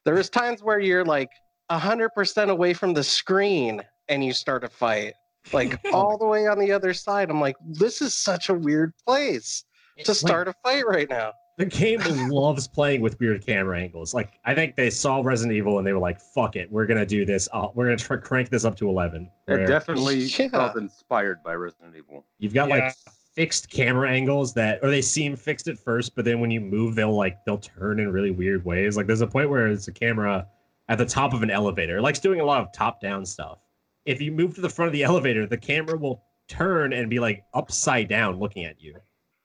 There 0.05 0.15
was 0.15 0.29
times 0.29 0.63
where 0.63 0.79
you're 0.79 1.05
like 1.05 1.29
hundred 1.69 2.09
percent 2.09 2.49
away 2.49 2.73
from 2.73 2.93
the 2.93 3.03
screen 3.03 3.81
and 4.07 4.23
you 4.23 4.33
start 4.33 4.63
a 4.63 4.69
fight 4.69 5.13
like 5.53 5.79
all 5.93 6.17
the 6.17 6.25
way 6.25 6.47
on 6.47 6.57
the 6.59 6.71
other 6.71 6.93
side. 6.93 7.29
I'm 7.29 7.39
like, 7.41 7.55
this 7.67 8.01
is 8.01 8.13
such 8.15 8.49
a 8.49 8.53
weird 8.53 8.93
place 9.05 9.63
to 10.03 10.13
start 10.15 10.47
a 10.47 10.53
fight 10.63 10.87
right 10.87 11.09
now. 11.09 11.33
the 11.57 11.65
game 11.65 11.99
loves 12.29 12.67
playing 12.69 13.01
with 13.01 13.19
weird 13.19 13.45
camera 13.45 13.77
angles. 13.79 14.13
Like 14.13 14.39
I 14.45 14.55
think 14.55 14.75
they 14.77 14.89
saw 14.89 15.19
Resident 15.21 15.55
Evil 15.57 15.77
and 15.77 15.85
they 15.85 15.91
were 15.91 15.99
like, 15.99 16.19
"Fuck 16.21 16.55
it, 16.55 16.71
we're 16.71 16.85
gonna 16.85 17.05
do 17.05 17.25
this. 17.25 17.49
Uh, 17.51 17.67
we're 17.75 17.85
gonna 17.85 17.97
try, 17.97 18.15
crank 18.17 18.49
this 18.49 18.63
up 18.63 18.77
to 18.77 18.87
11." 18.89 19.23
It 19.23 19.29
where 19.51 19.67
definitely 19.67 20.19
Yeah. 20.19 20.47
felt 20.49 20.77
inspired 20.77 21.43
by 21.43 21.53
Resident 21.55 21.95
Evil. 21.97 22.25
You've 22.37 22.53
got 22.53 22.69
Yeah. 22.69 22.75
like 22.85 22.95
fixed 23.33 23.69
camera 23.69 24.09
angles 24.09 24.53
that, 24.55 24.79
or 24.83 24.89
they 24.89 25.01
seem 25.01 25.35
fixed 25.35 25.67
at 25.67 25.77
first, 25.79 26.15
but 26.15 26.25
then 26.25 26.39
when 26.39 26.51
you 26.51 26.59
move, 26.61 26.95
they'll 26.95 27.15
like 27.15 27.43
they'll 27.45 27.57
turn 27.59 27.99
in 27.99 28.11
really 28.11 28.31
weird 28.31 28.65
ways. 28.65 28.97
Like 28.97 29.07
there's 29.07 29.21
a 29.21 29.27
point 29.27 29.49
where 29.49 29.67
it's 29.67 29.87
a 29.87 29.91
camera 29.93 30.47
at 30.89 30.97
the 30.97 31.05
top 31.05 31.33
of 31.33 31.43
an 31.43 31.51
elevator. 31.51 31.97
It 31.97 32.01
likes 32.01 32.19
doing 32.19 32.39
a 32.41 32.45
lot 32.45 32.61
of 32.61 32.71
top-down 32.73 33.25
stuff. 33.25 33.59
If 34.05 34.21
you 34.21 34.31
move 34.31 34.55
to 34.55 34.61
the 34.61 34.69
front 34.69 34.87
of 34.87 34.93
the 34.93 35.03
elevator, 35.11 35.45
the 35.45 35.57
camera 35.57 35.97
will 35.97 36.23
turn 36.47 36.93
and 36.93 37.09
be 37.09 37.19
like 37.19 37.43
upside 37.53 38.07
down, 38.09 38.39
looking 38.39 38.65
at 38.65 38.81
you. 38.81 38.95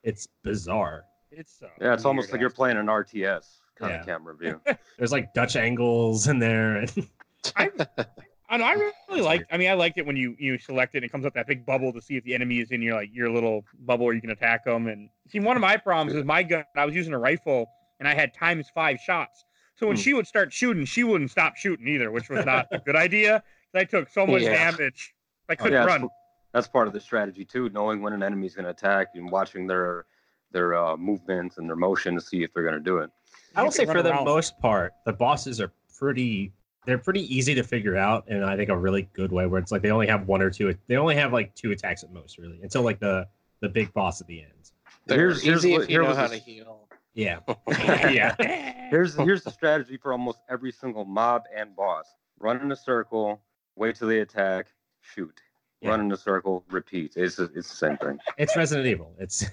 It's 0.03 0.27
bizarre. 0.43 1.05
It's 1.31 1.61
uh, 1.61 1.67
Yeah, 1.79 1.93
it's 1.93 2.05
almost 2.05 2.27
weird 2.27 2.33
like 2.33 2.41
you're 2.41 2.49
playing 2.49 2.77
an 2.77 2.87
RTS 2.87 3.57
kind 3.75 3.91
Yeah. 3.93 3.99
of 4.01 4.05
camera 4.05 4.35
view. 4.35 4.61
There's 4.97 5.11
like 5.11 5.33
Dutch 5.33 5.55
angles 5.55 6.27
in 6.27 6.39
there. 6.39 6.77
And 6.77 7.07
I, 7.55 7.69
I, 8.55 8.73
know, 8.75 8.81
I 8.85 8.91
really 9.09 9.21
like. 9.21 9.45
I 9.51 9.57
mean, 9.57 9.69
I 9.69 9.73
liked 9.73 9.97
it 9.97 10.05
when 10.05 10.15
you 10.15 10.35
you 10.39 10.57
select 10.57 10.95
it 10.95 10.99
and 10.99 11.05
it 11.05 11.11
comes 11.11 11.25
up 11.25 11.33
that 11.33 11.47
big 11.47 11.65
bubble 11.65 11.91
to 11.93 12.01
see 12.01 12.17
if 12.17 12.23
the 12.23 12.33
enemy 12.35 12.59
is 12.59 12.71
in 12.71 12.81
your 12.81 12.95
like 12.95 13.09
your 13.13 13.29
little 13.29 13.63
bubble 13.79 14.05
where 14.05 14.13
you 14.15 14.21
can 14.21 14.31
attack 14.31 14.65
them. 14.65 14.87
And 14.87 15.09
see, 15.29 15.39
one 15.39 15.55
of 15.57 15.61
my 15.61 15.77
problems 15.77 16.15
is 16.15 16.23
my 16.25 16.43
gun. 16.43 16.63
I 16.75 16.85
was 16.85 16.95
using 16.95 17.13
a 17.13 17.19
rifle 17.19 17.67
and 17.99 18.07
I 18.07 18.13
had 18.13 18.33
times 18.33 18.69
five 18.73 18.99
shots. 18.99 19.45
So 19.77 19.87
when 19.87 19.97
Hmm. 19.97 20.01
she 20.01 20.13
would 20.13 20.27
start 20.27 20.53
shooting, 20.53 20.85
she 20.85 21.03
wouldn't 21.03 21.31
stop 21.31 21.55
shooting 21.57 21.87
either, 21.87 22.11
which 22.11 22.29
was 22.29 22.45
not 22.45 22.67
a 22.71 22.79
good 22.79 22.95
idea. 22.95 23.43
I 23.73 23.83
took 23.83 24.09
so 24.09 24.25
much 24.25 24.43
Yeah. 24.43 24.51
damage. 24.53 25.13
I 25.49 25.55
couldn't 25.55 25.73
yeah, 25.73 25.83
run. 25.85 26.01
that's, 26.01 26.13
that's 26.53 26.67
part 26.69 26.87
of 26.87 26.93
the 26.93 26.99
strategy 27.01 27.43
too, 27.43 27.69
knowing 27.69 28.01
when 28.01 28.13
an 28.13 28.23
enemy's 28.23 28.55
going 28.55 28.63
to 28.65 28.71
attack 28.71 29.09
and 29.15 29.29
watching 29.29 29.67
their 29.67 30.05
their 30.51 30.73
uh, 30.75 30.95
movements 30.95 31.57
and 31.57 31.67
their 31.67 31.75
motion 31.75 32.15
to 32.15 32.21
see 32.21 32.41
if 32.43 32.53
they're 32.53 32.63
going 32.63 32.75
to 32.75 32.79
do 32.79 32.99
it. 32.99 33.09
I 33.55 33.59
You 33.61 33.65
will 33.65 33.71
say 33.71 33.83
for 33.85 33.95
run 33.95 34.03
the 34.05 34.11
around. 34.11 34.23
most 34.23 34.57
part, 34.59 34.93
the 35.05 35.11
bosses 35.11 35.59
are 35.59 35.71
pretty 35.99 36.53
they're 36.85 36.97
pretty 36.97 37.21
easy 37.35 37.53
to 37.55 37.63
figure 37.63 37.95
out 37.95 38.27
in 38.27 38.43
I 38.43 38.55
think 38.55 38.69
a 38.69 38.77
really 38.77 39.09
good 39.13 39.31
way 39.31 39.45
where 39.45 39.59
it's 39.59 39.71
like 39.71 39.81
they 39.81 39.91
only 39.91 40.07
have 40.07 40.27
one 40.27 40.41
or 40.41 40.49
two 40.49 40.75
they 40.87 40.97
only 40.97 41.15
have 41.15 41.33
like 41.33 41.53
two 41.55 41.71
attacks 41.71 42.03
at 42.03 42.11
most 42.11 42.37
really 42.37 42.59
until 42.61 42.81
like 42.83 42.99
the 42.99 43.27
the 43.61 43.69
big 43.69 43.93
boss 43.93 44.21
at 44.21 44.27
the 44.27 44.41
end. 44.41 44.51
They're 45.07 45.17
Here's- 45.17 45.41
here's 45.41 45.65
easy 45.65 45.71
what- 45.73 45.83
if 45.83 45.89
you 45.89 45.99
here 45.99 46.03
know 46.03 46.15
how 46.15 46.27
the- 46.27 46.37
to 46.37 46.41
heal. 46.43 46.87
Yeah. 47.13 47.39
yeah. 47.69 48.35
Here's 48.89 49.15
here's 49.15 49.41
the 49.43 49.49
strategy 49.51 49.97
for 49.97 50.11
almost 50.11 50.39
every 50.49 50.71
single 50.71 51.05
mob 51.05 51.43
and 51.55 51.75
boss: 51.75 52.05
run 52.39 52.59
in 52.61 52.71
a 52.71 52.75
circle, 52.75 53.41
wait 53.75 53.95
till 53.95 54.07
they 54.09 54.19
attack, 54.19 54.67
shoot. 55.01 55.41
Yeah. 55.81 55.89
Run 55.89 56.01
in 56.01 56.11
a 56.11 56.17
circle, 56.17 56.63
repeat. 56.69 57.13
It's 57.15 57.39
it's 57.39 57.69
the 57.69 57.75
same 57.75 57.97
thing. 57.97 58.19
It's 58.37 58.55
Resident 58.55 58.85
Evil. 58.87 59.13
It's 59.17 59.43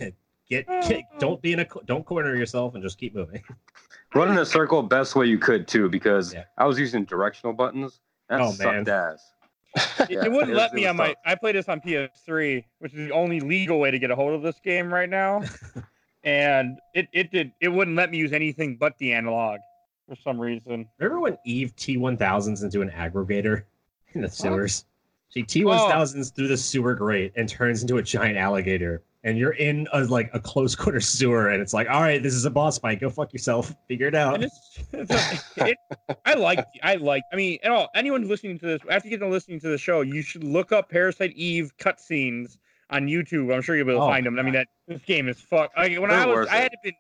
get, 0.49 0.67
mm-hmm. 0.67 0.89
get 0.89 1.05
don't 1.19 1.41
be 1.43 1.53
in 1.53 1.61
a 1.61 1.67
don't 1.87 2.05
corner 2.05 2.35
yourself 2.35 2.75
and 2.75 2.83
just 2.83 2.99
keep 2.99 3.15
moving. 3.15 3.43
Run 4.15 4.31
in 4.31 4.39
a 4.39 4.45
circle 4.45 4.83
best 4.83 5.17
way 5.17 5.27
you 5.27 5.39
could 5.39 5.67
too, 5.67 5.89
because 5.89 6.35
Yeah. 6.35 6.45
I 6.59 6.67
was 6.67 6.79
using 6.79 7.05
directional 7.05 7.55
buttons. 7.55 8.01
That 8.29 8.41
Oh, 8.41 8.53
sucked 8.53 8.87
man. 8.87 8.89
ass. 8.89 9.33
It, 10.01 10.11
Yeah, 10.11 10.25
it 10.25 10.33
wouldn't 10.33 10.51
it 10.51 10.55
was- 10.55 10.59
let 10.59 10.73
it 10.73 10.75
me 10.75 10.83
was 10.83 10.91
on 10.91 10.97
my. 10.97 11.17
I 11.25 11.35
play 11.35 11.53
this 11.53 11.69
on 11.69 11.81
PS3, 11.81 12.65
which 12.79 12.93
is 12.93 13.09
the 13.09 13.13
only 13.13 13.41
legal 13.41 13.79
way 13.79 13.91
to 13.91 13.99
get 13.99 14.11
a 14.11 14.15
hold 14.15 14.35
of 14.35 14.43
this 14.43 14.61
game 14.61 14.93
right 14.93 15.09
now. 15.09 15.43
and 16.25 16.79
it, 16.95 17.09
it 17.13 17.31
did. 17.31 17.53
It 17.61 17.69
wouldn't 17.69 17.97
let 17.97 18.11
me 18.11 18.19
use 18.19 18.33
anything 18.33 18.77
but 18.77 18.99
the 18.99 19.13
analog 19.13 19.61
for 20.09 20.17
some 20.17 20.39
reason. 20.39 20.87
Remember 20.99 21.21
when 21.21 21.39
Eve 21.47 21.75
T 21.77 21.97
one 21.97 22.17
thousands 22.17 22.63
into 22.63 22.83
an 22.83 22.91
aggregator 22.91 23.65
in 24.13 24.21
the 24.21 24.29
sewers? 24.29 24.85
She 25.31 25.43
T 25.43 25.65
one 25.65 25.79
thousands 25.91 26.31
oh. 26.31 26.33
through 26.37 26.49
the 26.49 26.57
sewer 26.57 26.95
grate 26.95 27.33
and 27.37 27.49
turns 27.49 27.81
into 27.83 27.97
a 27.97 28.03
giant 28.03 28.37
alligator. 28.37 29.03
And 29.25 29.39
you're 29.39 29.53
in 29.53 29.87
a 29.93 30.05
like 30.05 30.31
a 30.33 30.41
close 30.41 30.75
quarter 30.75 31.01
sewer, 31.17 31.49
and 31.51 31.63
it's 31.63 31.73
like, 31.73 31.89
all 31.89 32.01
right, 32.01 32.23
this 32.23 32.35
is 32.35 32.45
a 32.45 32.51
boss 32.51 32.79
fight. 32.79 33.01
Go 33.01 33.09
fuck 33.09 33.33
yourself. 33.33 33.73
Figure 33.87 34.09
it 34.09 34.15
out. 34.17 34.43
It's, 34.43 34.81
it's 34.93 35.57
it, 35.59 35.79
I 36.27 36.35
like. 36.35 36.65
I 36.83 36.97
like. 36.97 37.23
I 37.33 37.37
mean, 37.37 37.59
at 37.63 37.71
all 37.71 37.89
anyone 37.95 38.27
listening 38.29 38.59
to 38.59 38.67
this 38.67 38.81
after 38.91 39.09
you 39.09 39.11
get 39.17 39.21
done 39.21 39.31
listening 39.31 39.61
to 39.61 39.69
the 39.69 39.79
show, 39.79 40.01
you 40.01 40.23
should 40.23 40.43
look 40.43 40.73
up 40.73 40.89
Parasite 40.89 41.33
Eve 41.37 41.73
cutscenes 41.79 42.59
on 42.91 43.07
YouTube. 43.07 43.55
I'm 43.55 43.63
sure 43.63 43.77
you'll 43.77 43.87
be 43.87 43.93
able 43.93 44.01
to 44.01 44.07
Oh, 44.07 44.11
find 44.11 44.27
them. 44.27 44.39
I 44.39 44.43
mean, 44.43 44.55
that 44.55 44.67
this 44.89 45.03
game 45.03 45.29
is 45.29 45.41
fuck. 45.41 45.71
Like, 45.77 45.99
when 46.01 46.11
They're 46.11 46.19
I 46.19 46.27
was, 46.27 46.49
I 46.49 46.57
had 46.57 46.73
to 46.73 46.79
been 46.83 46.95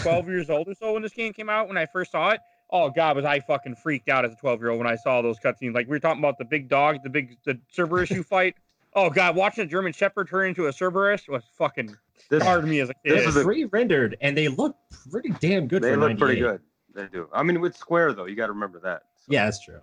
12 0.00 0.28
years 0.28 0.50
old 0.50 0.68
or 0.68 0.74
so 0.74 0.92
when 0.92 1.02
this 1.02 1.12
game 1.12 1.32
came 1.32 1.48
out. 1.50 1.66
When 1.68 1.76
I 1.76 1.86
first 1.86 2.12
saw 2.12 2.30
it, 2.30 2.40
oh 2.70 2.90
god, 2.90 3.16
was 3.16 3.24
I 3.24 3.40
fucking 3.40 3.76
freaked 3.76 4.08
out 4.08 4.24
as 4.24 4.32
a 4.32 4.36
12 4.36 4.60
year 4.60 4.70
old 4.70 4.78
when 4.78 4.88
I 4.88 4.96
saw 4.96 5.22
those 5.22 5.38
cutscenes. 5.38 5.74
Like 5.74 5.86
we 5.86 5.90
were 5.90 6.00
talking 6.00 6.20
about 6.20 6.38
the 6.38 6.44
big 6.44 6.68
dog, 6.68 7.02
the 7.02 7.10
big 7.10 7.36
the 7.44 7.58
Cerberus 7.72 8.10
you 8.12 8.22
fight. 8.22 8.54
Oh 8.94 9.10
god, 9.10 9.34
watching 9.36 9.64
a 9.64 9.66
German 9.66 9.92
Shepherd 9.92 10.28
turn 10.28 10.48
into 10.48 10.66
a 10.66 10.72
Cerberus 10.72 11.26
was 11.28 11.42
fucking 11.58 11.96
This, 12.30 12.42
hard 12.42 12.62
to 12.62 12.66
me 12.66 12.80
as 12.80 12.90
a 12.90 12.94
This 13.04 13.12
kid. 13.14 13.20
They're 13.20 13.28
is 13.28 13.36
a- 13.36 13.42
free 13.42 13.64
rendered, 13.64 14.16
and 14.20 14.36
they 14.36 14.48
look 14.48 14.76
pretty 15.10 15.30
damn 15.40 15.66
good. 15.66 15.82
they 15.82 15.94
for 15.94 15.96
look 16.08 16.18
pretty 16.18 16.40
good. 16.40 16.60
They 16.94 17.06
do. 17.08 17.28
I 17.32 17.42
mean, 17.42 17.60
with 17.60 17.76
Square 17.76 18.12
though, 18.14 18.26
you 18.26 18.36
got 18.36 18.46
to 18.46 18.52
remember 18.52 18.78
that. 18.80 19.02
So- 19.16 19.24
Yeah, 19.32 19.44
that's 19.46 19.64
true. 19.64 19.80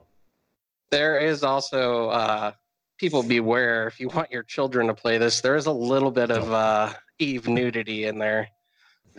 There 0.92 1.20
is 1.20 1.44
also 1.44 2.10
uh, 2.10 2.52
people 2.98 3.24
beware 3.24 3.88
if 3.88 4.00
you 4.00 4.10
want 4.10 4.32
your 4.32 4.44
children 4.44 4.88
to 4.88 4.94
play 4.94 5.18
this. 5.18 5.42
There 5.42 5.56
is 5.56 5.66
a 5.66 5.72
little 5.72 6.12
bit 6.12 6.32
of 6.32 6.52
uh, 6.52 6.94
Eve 7.20 7.48
nudity 7.48 8.06
in 8.06 8.18
there. 8.18 8.48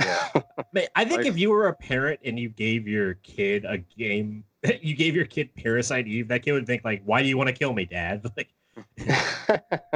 Yeah. 0.01 0.29
Man, 0.73 0.87
I 0.97 1.05
think 1.05 1.19
Like- 1.19 1.27
if 1.27 1.39
you 1.39 1.51
were 1.51 1.69
a 1.69 1.75
parent 1.75 2.21
and 2.25 2.39
you 2.39 2.49
gave 2.49 2.87
your 2.89 3.15
kid 3.15 3.65
a 3.67 3.79
game, 3.79 4.45
you 4.83 4.95
gave 4.95 5.15
your 5.15 5.27
kid 5.27 5.55
Parasite 5.55 6.07
Eve, 6.07 6.29
that 6.29 6.43
kid 6.43 6.53
would 6.53 6.67
think 6.67 6.83
like, 6.85 7.03
"Why 7.05 7.23
do 7.23 7.29
you 7.29 7.37
want 7.37 7.49
to 7.49 7.55
kill 7.55 7.73
me, 7.75 7.85
Dad?" 7.85 8.23
Like, 8.37 8.49
Man, 8.99 9.19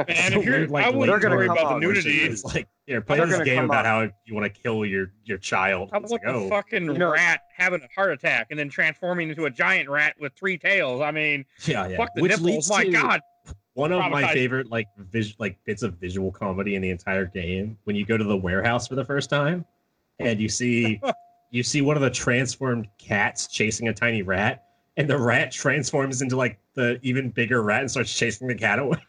if 0.07 0.45
you're, 0.45 0.67
like, 0.67 0.85
I 0.85 0.89
wouldn't 0.89 1.07
They're 1.07 1.19
gonna 1.19 1.35
worry 1.35 1.47
about 1.47 1.73
the 1.73 1.79
nudity. 1.79 2.19
it's 2.21 2.43
like 2.43 2.67
you're 2.85 3.01
playing 3.01 3.27
They're 3.29 3.39
this 3.39 3.45
game 3.47 3.65
about 3.65 3.85
out- 3.85 4.07
how 4.09 4.13
you 4.25 4.35
want 4.35 4.53
to 4.53 4.61
kill 4.61 4.85
your 4.85 5.11
your 5.25 5.37
child. 5.37 5.89
How 5.91 5.99
It's 5.99 6.11
about 6.11 6.23
like, 6.25 6.33
the 6.33 6.39
oh, 6.45 6.49
fucking 6.49 6.85
You 6.85 6.93
know- 6.93 7.11
rat 7.11 7.41
having 7.55 7.81
a 7.81 7.87
heart 7.95 8.11
attack 8.11 8.47
and 8.51 8.59
then 8.59 8.69
transforming 8.69 9.29
into 9.29 9.45
a 9.45 9.49
giant 9.49 9.89
rat 9.89 10.15
with 10.19 10.33
three 10.35 10.57
tails? 10.57 11.01
I 11.01 11.11
mean, 11.11 11.45
yeah, 11.65 11.87
yeah. 11.87 11.97
fuck 11.97 12.09
the 12.15 12.21
Which 12.21 12.31
nipples. 12.33 12.45
leads 12.45 12.69
My 12.69 12.85
God. 12.85 13.21
one 13.73 13.91
of 13.91 13.99
my 14.11 14.31
favorite 14.33 14.69
like 14.69 14.87
vis- 14.97 15.35
like 15.39 15.57
bits 15.65 15.83
of 15.83 15.95
visual 15.95 16.31
comedy 16.31 16.75
in 16.75 16.81
the 16.81 16.89
entire 16.91 17.25
game 17.25 17.77
when 17.85 17.95
you 17.95 18.05
go 18.05 18.17
to 18.17 18.23
the 18.23 18.37
warehouse 18.37 18.87
for 18.87 18.95
the 18.95 19.05
first 19.05 19.29
time 19.29 19.65
and 20.19 20.39
you 20.39 20.49
see 20.49 20.99
you 21.51 21.63
see 21.63 21.81
one 21.81 21.95
of 21.95 22.01
the 22.03 22.09
transformed 22.09 22.87
cats 22.97 23.47
chasing 23.47 23.87
a 23.87 23.93
tiny 23.93 24.21
rat 24.21 24.65
and 25.01 25.09
the 25.09 25.17
rat 25.17 25.51
transforms 25.51 26.21
into 26.21 26.35
like 26.35 26.59
the 26.73 26.99
even 27.03 27.29
bigger 27.29 27.61
rat 27.61 27.81
and 27.81 27.91
starts 27.91 28.13
chasing 28.13 28.47
the 28.47 28.55
cat 28.55 28.79
away. 28.79 28.99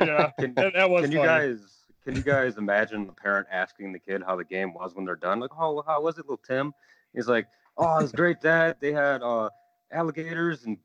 Yeah, 0.00 0.30
Can, 0.38 0.54
that, 0.54 0.72
that 0.74 0.90
was 0.90 1.02
can 1.02 1.12
you 1.12 1.18
guys 1.18 1.58
can 2.04 2.16
you 2.16 2.22
guys 2.22 2.56
imagine 2.56 3.06
the 3.06 3.12
parent 3.12 3.46
asking 3.52 3.92
the 3.92 3.98
kid 3.98 4.22
how 4.26 4.36
the 4.36 4.44
game 4.44 4.74
was 4.74 4.94
when 4.94 5.04
they're 5.04 5.14
done? 5.14 5.38
Like, 5.38 5.50
oh, 5.56 5.82
how 5.86 6.00
was 6.02 6.18
it, 6.18 6.24
little 6.24 6.38
Tim? 6.38 6.72
He's 7.14 7.28
like, 7.28 7.46
oh, 7.76 7.98
it 7.98 8.02
was 8.02 8.12
great, 8.12 8.40
Dad. 8.40 8.76
They 8.80 8.92
had 8.92 9.22
uh, 9.22 9.50
alligators 9.92 10.64
and 10.64 10.78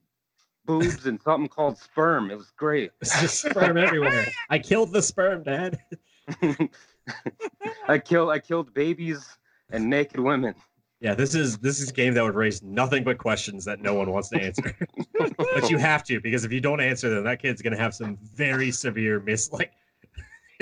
boobs 0.66 1.08
and 1.08 1.20
something 1.22 1.48
called 1.48 1.78
sperm. 1.78 2.30
It 2.30 2.38
was 2.38 2.52
great. 2.56 2.92
Just 3.02 3.42
sperm 3.42 3.78
everywhere. 3.78 4.28
I 4.50 4.60
killed 4.60 4.92
the 4.92 5.02
sperm, 5.02 5.44
Dad. 5.44 5.80
I 7.88 7.98
killed 7.98 8.30
I 8.30 8.40
killed 8.40 8.74
babies 8.74 9.26
and 9.72 9.90
naked 9.90 10.20
women. 10.20 10.54
Yeah, 11.00 11.14
this 11.14 11.36
is 11.36 11.58
this 11.60 11.80
is 11.80 11.90
a 11.90 11.94
game 11.94 12.14
that 12.16 12.24
would 12.24 12.36
raise 12.36 12.64
nothing 12.64 13.04
but 13.04 13.18
questions 13.20 13.64
that 13.66 13.82
no 13.82 13.94
one 13.94 14.12
wants 14.12 14.30
to 14.30 14.42
answer. 14.42 14.76
but 15.38 15.70
you 15.70 15.78
have 15.78 16.04
to 16.06 16.20
because 16.20 16.44
if 16.44 16.52
you 16.52 16.60
don't 16.60 16.82
answer 16.82 17.10
them, 17.10 17.24
that 17.26 17.40
kid's 17.42 17.62
gonna 17.62 17.78
have 17.78 17.94
some 17.94 18.18
very 18.36 18.72
severe 18.72 19.20
mis 19.20 19.52
like 19.54 19.72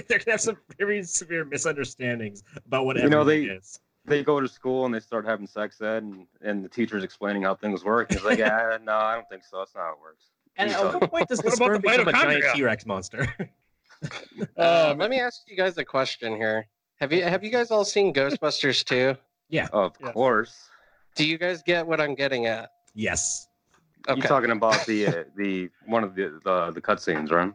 they're 0.08 0.20
gonna 0.20 0.32
have 0.32 0.42
some 0.42 0.58
very 0.78 1.04
severe 1.04 1.46
misunderstandings 1.46 2.44
about 2.66 2.86
what 2.86 2.98
You 2.98 3.10
know, 3.10 3.24
they- 3.24 3.44
is. 3.44 3.80
They 4.08 4.24
go 4.24 4.40
to 4.40 4.48
school 4.48 4.86
and 4.86 4.94
they 4.94 5.00
start 5.00 5.26
having 5.26 5.48
sex 5.48 5.82
ed, 5.82 6.04
and, 6.04 6.28
and 6.42 6.64
the 6.64 6.70
teacher's 6.70 7.04
explaining 7.04 7.42
how 7.42 7.56
things 7.56 7.84
work. 7.84 8.12
He's 8.14 8.24
like, 8.24 8.38
yeah, 8.38 8.78
no, 8.84 8.94
I 8.96 9.16
don't 9.16 9.28
think 9.30 9.44
so. 9.44 9.58
That's 9.58 9.74
not 9.74 9.82
how 9.82 9.94
it 9.94 10.00
works. 10.00 10.26
And 10.58 10.70
at 10.70 10.94
what 11.02 11.10
point 11.10 11.28
does 11.28 11.40
the 11.40 11.46
What 11.58 11.58
about 11.58 11.82
sperm 11.82 12.06
the 12.06 12.12
become 12.12 12.30
a 12.30 12.40
giant? 12.40 12.56
T-Rex 12.56 12.86
monster? 12.86 13.28
Uh, 14.58 14.90
Um, 14.92 15.00
let 15.00 15.10
me 15.10 15.20
ask 15.20 15.42
you 15.48 15.58
guys 15.58 15.76
a 15.80 15.86
question 15.86 16.36
here. 16.36 16.68
Have 17.00 17.12
you 17.12 17.24
have 17.24 17.44
you 17.44 17.50
guys 17.50 17.72
all 17.72 17.84
seen 17.84 18.14
Ghostbusters 18.14 18.84
2? 18.86 19.16
Of 19.72 19.94
Yes. 20.00 20.14
course. 20.14 20.70
Do 21.16 21.26
you 21.26 21.38
guys 21.38 21.62
get 21.64 21.86
what 21.88 22.02
I'm 22.02 22.16
getting 22.16 22.46
at? 22.46 22.72
yes. 22.94 23.48
Okay. 24.08 24.20
You're 24.20 24.28
talking 24.28 24.52
about 24.52 24.86
the 24.86 25.08
uh, 25.08 25.24
the 25.36 25.70
one 25.88 26.04
of 26.04 26.14
the 26.16 26.40
the, 26.44 26.72
the 26.72 26.82
cutscenes, 26.82 27.32
right? 27.32 27.52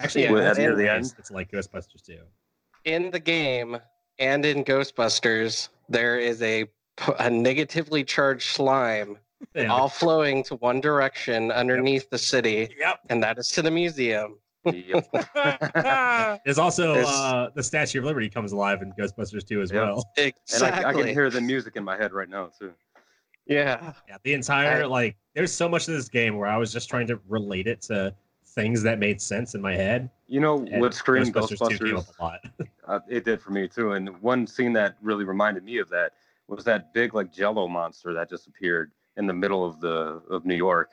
Actually, 0.00 0.24
Yeah, 0.24 0.32
yeah, 0.32 0.50
at 0.50 0.56
near 0.58 0.74
the 0.74 0.90
end. 0.90 1.14
it's 1.18 1.30
like 1.30 1.50
Ghostbusters 1.52 2.02
too. 2.04 2.22
in 2.84 3.10
the 3.12 3.20
game 3.20 3.78
and 4.18 4.44
in 4.44 4.64
Ghostbusters, 4.64 5.68
there 5.88 6.18
is 6.18 6.42
a 6.42 6.66
a 7.20 7.30
negatively 7.30 8.02
charged 8.02 8.48
slime 8.50 9.18
Yeah. 9.54 9.68
all 9.72 9.88
flowing 9.88 10.42
to 10.44 10.56
one 10.56 10.80
direction 10.80 11.52
underneath 11.52 12.10
the 12.10 12.18
city, 12.18 12.74
Yep. 12.76 13.00
and 13.08 13.22
that 13.22 13.38
is 13.38 13.48
to 13.50 13.62
the 13.62 13.70
museum. 13.70 14.38
Yep. 14.74 16.40
There's 16.44 16.58
also 16.58 16.94
There's- 16.94 17.08
uh, 17.08 17.50
the 17.54 17.62
Statue 17.62 17.98
of 18.00 18.04
Liberty 18.04 18.28
comes 18.28 18.52
alive 18.52 18.82
in 18.82 18.92
Ghostbusters 18.92 19.46
2 19.46 19.62
as 19.62 19.70
Yep. 19.72 19.82
well. 19.82 20.04
and 20.16 20.24
I, 20.24 20.32
Exactly. 20.46 20.84
I 20.84 20.92
can 20.92 21.08
hear 21.08 21.30
the 21.30 21.40
music 21.40 21.76
in 21.76 21.84
my 21.84 21.96
head 21.96 22.12
right 22.12 22.28
now 22.28 22.50
too. 22.58 22.72
yeah. 23.46 23.92
Yeah, 24.08 24.16
the 24.22 24.32
entire 24.34 24.82
I- 24.82 24.86
like 24.86 25.16
there's 25.34 25.52
so 25.52 25.68
much 25.68 25.88
of 25.88 25.94
this 25.94 26.08
game 26.08 26.36
where 26.36 26.48
I 26.48 26.56
was 26.56 26.72
just 26.72 26.88
trying 26.88 27.06
to 27.08 27.20
relate 27.28 27.66
it 27.66 27.80
to 27.82 28.14
things 28.46 28.82
that 28.82 28.98
made 28.98 29.20
sense 29.20 29.54
in 29.54 29.60
my 29.60 29.74
head. 29.74 30.10
You 30.26 30.40
know 30.40 30.56
what 30.56 30.94
screamed 30.94 31.32
Ghostbusters 31.34 31.78
2 31.78 31.84
came 31.84 31.96
up 31.96 32.06
a 32.18 32.22
lot. 32.22 32.40
Uh, 32.86 33.00
it 33.08 33.24
did 33.24 33.40
for 33.40 33.50
me 33.50 33.68
too. 33.68 33.92
And 33.92 34.20
one 34.20 34.46
scene 34.46 34.72
that 34.74 34.96
really 35.02 35.24
reminded 35.24 35.62
me 35.64 35.78
of 35.78 35.88
that 35.90 36.12
was 36.48 36.64
that 36.64 36.92
big 36.94 37.14
like 37.14 37.32
Jello 37.32 37.68
monster 37.68 38.12
that 38.14 38.28
just 38.30 38.46
appeared 38.46 38.90
in 39.16 39.26
the 39.26 39.32
middle 39.34 39.64
of 39.66 39.80
the 39.80 40.22
of 40.30 40.44
New 40.46 40.54
York, 40.56 40.90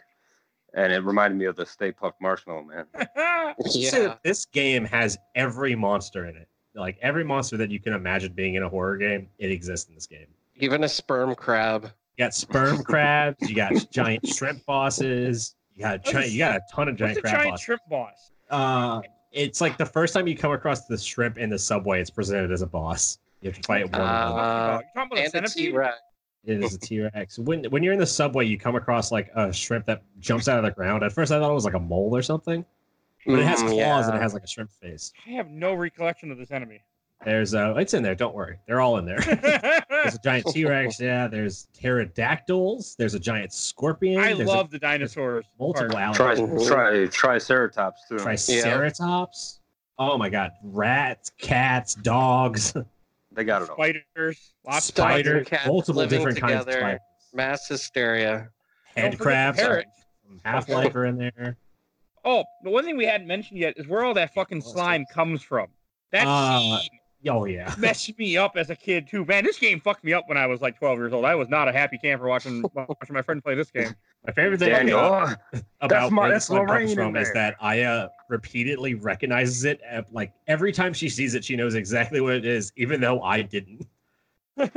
and 0.76 0.93
it 0.93 1.03
reminded 1.03 1.38
me 1.38 1.45
of 1.45 1.55
the 1.55 1.65
Stay 1.65 1.91
Puft 1.91 2.13
Marshmallow 2.21 2.63
Man. 2.63 2.86
So 3.69 3.80
Yeah. 3.80 4.15
this 4.23 4.45
game 4.45 4.84
has 4.86 5.17
every 5.34 5.76
monster 5.76 6.26
in 6.28 6.36
it. 6.36 6.47
Like 6.76 6.97
every 7.01 7.23
monster 7.23 7.55
that 7.57 7.71
you 7.71 7.80
can 7.80 7.93
imagine 7.93 8.34
being 8.34 8.55
in 8.55 8.63
a 8.63 8.69
horror 8.69 8.97
game, 8.97 9.30
it 9.39 9.49
exists 9.49 9.88
in 9.88 9.95
this 9.95 10.05
game. 10.07 10.28
Even 10.57 10.84
a 10.84 10.89
sperm 10.89 11.34
crab. 11.36 11.84
You 12.17 12.26
got 12.26 12.34
sperm 12.34 12.84
crabs, 12.84 13.47
you 13.49 13.55
got 13.55 13.73
giant 13.91 14.28
shrimp 14.28 14.65
bosses, 14.65 15.55
you 15.73 15.82
got 15.84 16.03
giant, 16.03 16.28
a 16.28 16.30
you 16.32 16.39
got 16.39 16.55
a 16.57 16.61
ton 16.73 16.89
of 16.89 16.93
What's 16.93 16.99
giant 16.99 17.17
a 17.17 17.21
crab 17.21 17.34
giant 17.36 17.49
bosses. 17.51 17.63
shrimp 17.63 17.82
boss? 17.89 18.32
Uh, 18.49 19.01
it's 19.32 19.61
like 19.61 19.78
the 19.78 19.86
first 19.86 20.13
time 20.13 20.28
you 20.28 20.36
come 20.36 20.51
across 20.51 20.86
the 20.86 20.97
shrimp 20.97 21.38
in 21.38 21.49
the 21.49 21.59
subway, 21.59 22.01
it's 22.01 22.09
presented 22.09 22.51
as 22.51 22.61
a 22.61 22.67
boss. 22.67 23.19
You 23.41 23.49
have 23.51 23.57
to 23.61 23.63
fight 23.67 23.89
one. 23.91 24.01
of 24.01 24.07
them. 24.07 24.09
Uh, 24.09 24.34
What 24.34 24.41
are 24.43 24.82
you 24.82 24.88
talking 24.93 25.11
about 25.11 25.17
a 25.17 25.21
and 25.21 25.28
a 25.45 25.49
centipede? 25.49 25.71
T-Rex. 25.71 25.97
It 26.46 26.64
is 26.64 26.76
a 26.76 26.80
T 26.80 27.02
Rex. 27.02 27.39
When 27.39 27.64
when 27.66 27.82
you're 27.84 27.93
in 27.93 28.00
the 28.00 28.06
subway, 28.06 28.46
you 28.46 28.58
come 28.58 28.76
across 28.76 29.12
like 29.12 29.32
a 29.36 29.52
shrimp 29.52 29.86
that 29.86 30.04
jumps 30.20 30.48
out 30.48 30.58
of 30.60 30.64
the 30.66 30.72
ground. 30.72 31.04
At 31.04 31.12
first, 31.12 31.32
I 31.32 31.39
thought 31.39 31.50
it 31.50 31.54
was 31.54 31.66
like 31.66 31.74
a 31.74 31.80
mole 31.80 32.16
or 32.16 32.22
something, 32.22 32.64
but 33.26 33.39
it 33.39 33.46
has 33.46 33.60
Mm, 33.64 33.68
claws 33.70 33.78
yeah. 33.78 34.08
and 34.10 34.16
it 34.18 34.22
has 34.22 34.34
like 34.34 34.43
a 34.43 34.48
shrimp 34.48 34.72
face. 34.72 35.12
I 35.28 35.32
have 35.32 35.50
no 35.50 35.74
recollection 35.74 36.32
of 36.32 36.38
this 36.38 36.52
enemy. 36.52 36.82
There's 37.24 37.56
uh, 37.56 37.74
it's 37.78 37.93
in 37.96 38.04
there. 38.04 38.14
Don't 38.14 38.36
worry, 38.36 38.58
they're 38.68 38.82
all 38.82 38.98
in 38.98 39.06
there. 39.06 39.20
There's 39.89 40.16
a 40.16 40.20
giant 40.24 40.46
T 40.48 40.66
Rex. 40.66 41.00
Yeah, 41.00 41.28
there's 41.28 41.68
pterodactyls. 41.74 42.96
There's 42.98 43.16
a 43.16 43.20
giant 43.20 43.52
scorpion. 43.54 44.20
I 44.22 44.34
there's 44.34 44.48
love 44.48 44.70
the 44.70 44.78
dinosaurs. 44.80 45.46
a, 45.46 45.64
multiple 45.64 45.96
part. 45.96 46.16
Try 46.16 46.36
alligators. 46.36 46.68
try 46.68 47.06
Triceratops 47.08 48.02
too. 48.10 48.18
Triceratops. 48.20 49.62
Oh 49.98 50.18
my 50.18 50.30
god, 50.30 50.52
rats, 50.62 51.32
cats, 51.39 51.96
dogs, 51.96 52.74
they 53.36 53.44
got 53.44 53.62
it 53.62 53.70
all. 53.70 53.76
Spiders, 53.76 54.54
lots 54.66 54.90
of 54.90 54.96
Spider 54.96 55.44
spiders, 55.46 55.68
multiple 55.68 56.00
living 56.02 56.18
different 56.20 56.40
kinds 56.40 56.54
of 56.62 56.66
together. 56.66 56.80
spiders. 56.80 57.00
Mass 57.34 57.68
hysteria. 57.68 58.50
Don't 58.96 59.04
Head 59.04 59.18
forget 59.18 59.56
the 59.56 59.62
crabs. 59.64 59.86
Half 60.44 60.70
Life 60.70 60.96
are 60.96 61.06
in 61.06 61.18
there. 61.18 61.58
Oh, 62.24 62.44
the 62.64 62.70
one 62.72 62.84
thing 62.86 62.98
we 62.98 63.06
hadn't 63.06 63.28
mentioned 63.28 63.60
yet 63.60 63.76
is 63.78 63.88
where 63.88 64.04
all 64.04 64.14
that 64.16 64.34
fucking 64.34 64.62
slime 64.62 65.06
comes 65.14 65.44
from. 65.44 65.68
That 66.12 66.28
Uh, 66.28 66.80
scene 66.80 66.90
Oh 67.28 67.46
yeah. 67.46 67.74
messed 67.80 68.18
me 68.20 68.38
up 68.38 68.56
as 68.56 68.70
a 68.70 68.76
kid 68.76 69.08
too. 69.10 69.26
Man, 69.26 69.44
this 69.44 69.58
game 69.58 69.80
fucked 69.80 70.04
me 70.04 70.14
up 70.14 70.26
when 70.28 70.38
I 70.38 70.46
was 70.48 70.62
like 70.62 70.78
12 70.78 70.98
years 71.00 71.14
old. 71.14 71.26
I 71.26 71.34
was 71.36 71.50
not 71.50 71.68
a 71.68 71.72
happy 71.72 71.98
camper 71.98 72.28
watching 72.28 72.64
watching 72.74 73.14
my 73.14 73.22
friend 73.22 73.44
play 73.44 73.56
this 73.56 73.72
game. 73.72 73.96
My 74.26 74.34
favorite 74.34 74.59
thing 74.59 74.69
Daniel, 74.69 74.99
about, 74.99 75.38
oh, 75.53 75.59
about 75.82 76.11
my- 76.11 76.23
where 76.23 76.32
that's 76.32 76.47
this 76.47 76.57
one 76.57 76.67
comes 76.67 76.93
from 76.93 77.15
is 77.15 77.32
that 77.34 77.55
Aya 77.59 78.09
repeatedly 78.28 78.95
recognizes 78.95 79.65
it. 79.65 79.82
At, 79.88 80.11
like 80.13 80.34
every 80.47 80.71
time 80.71 80.93
she 80.93 81.09
sees 81.09 81.36
it, 81.36 81.43
she 81.43 81.55
knows 81.55 81.76
exactly 81.76 82.21
what 82.21 82.34
it 82.36 82.45
is, 82.45 82.71
even 82.76 83.01
though 83.01 83.21
I 83.21 83.41
didn't. 83.43 83.88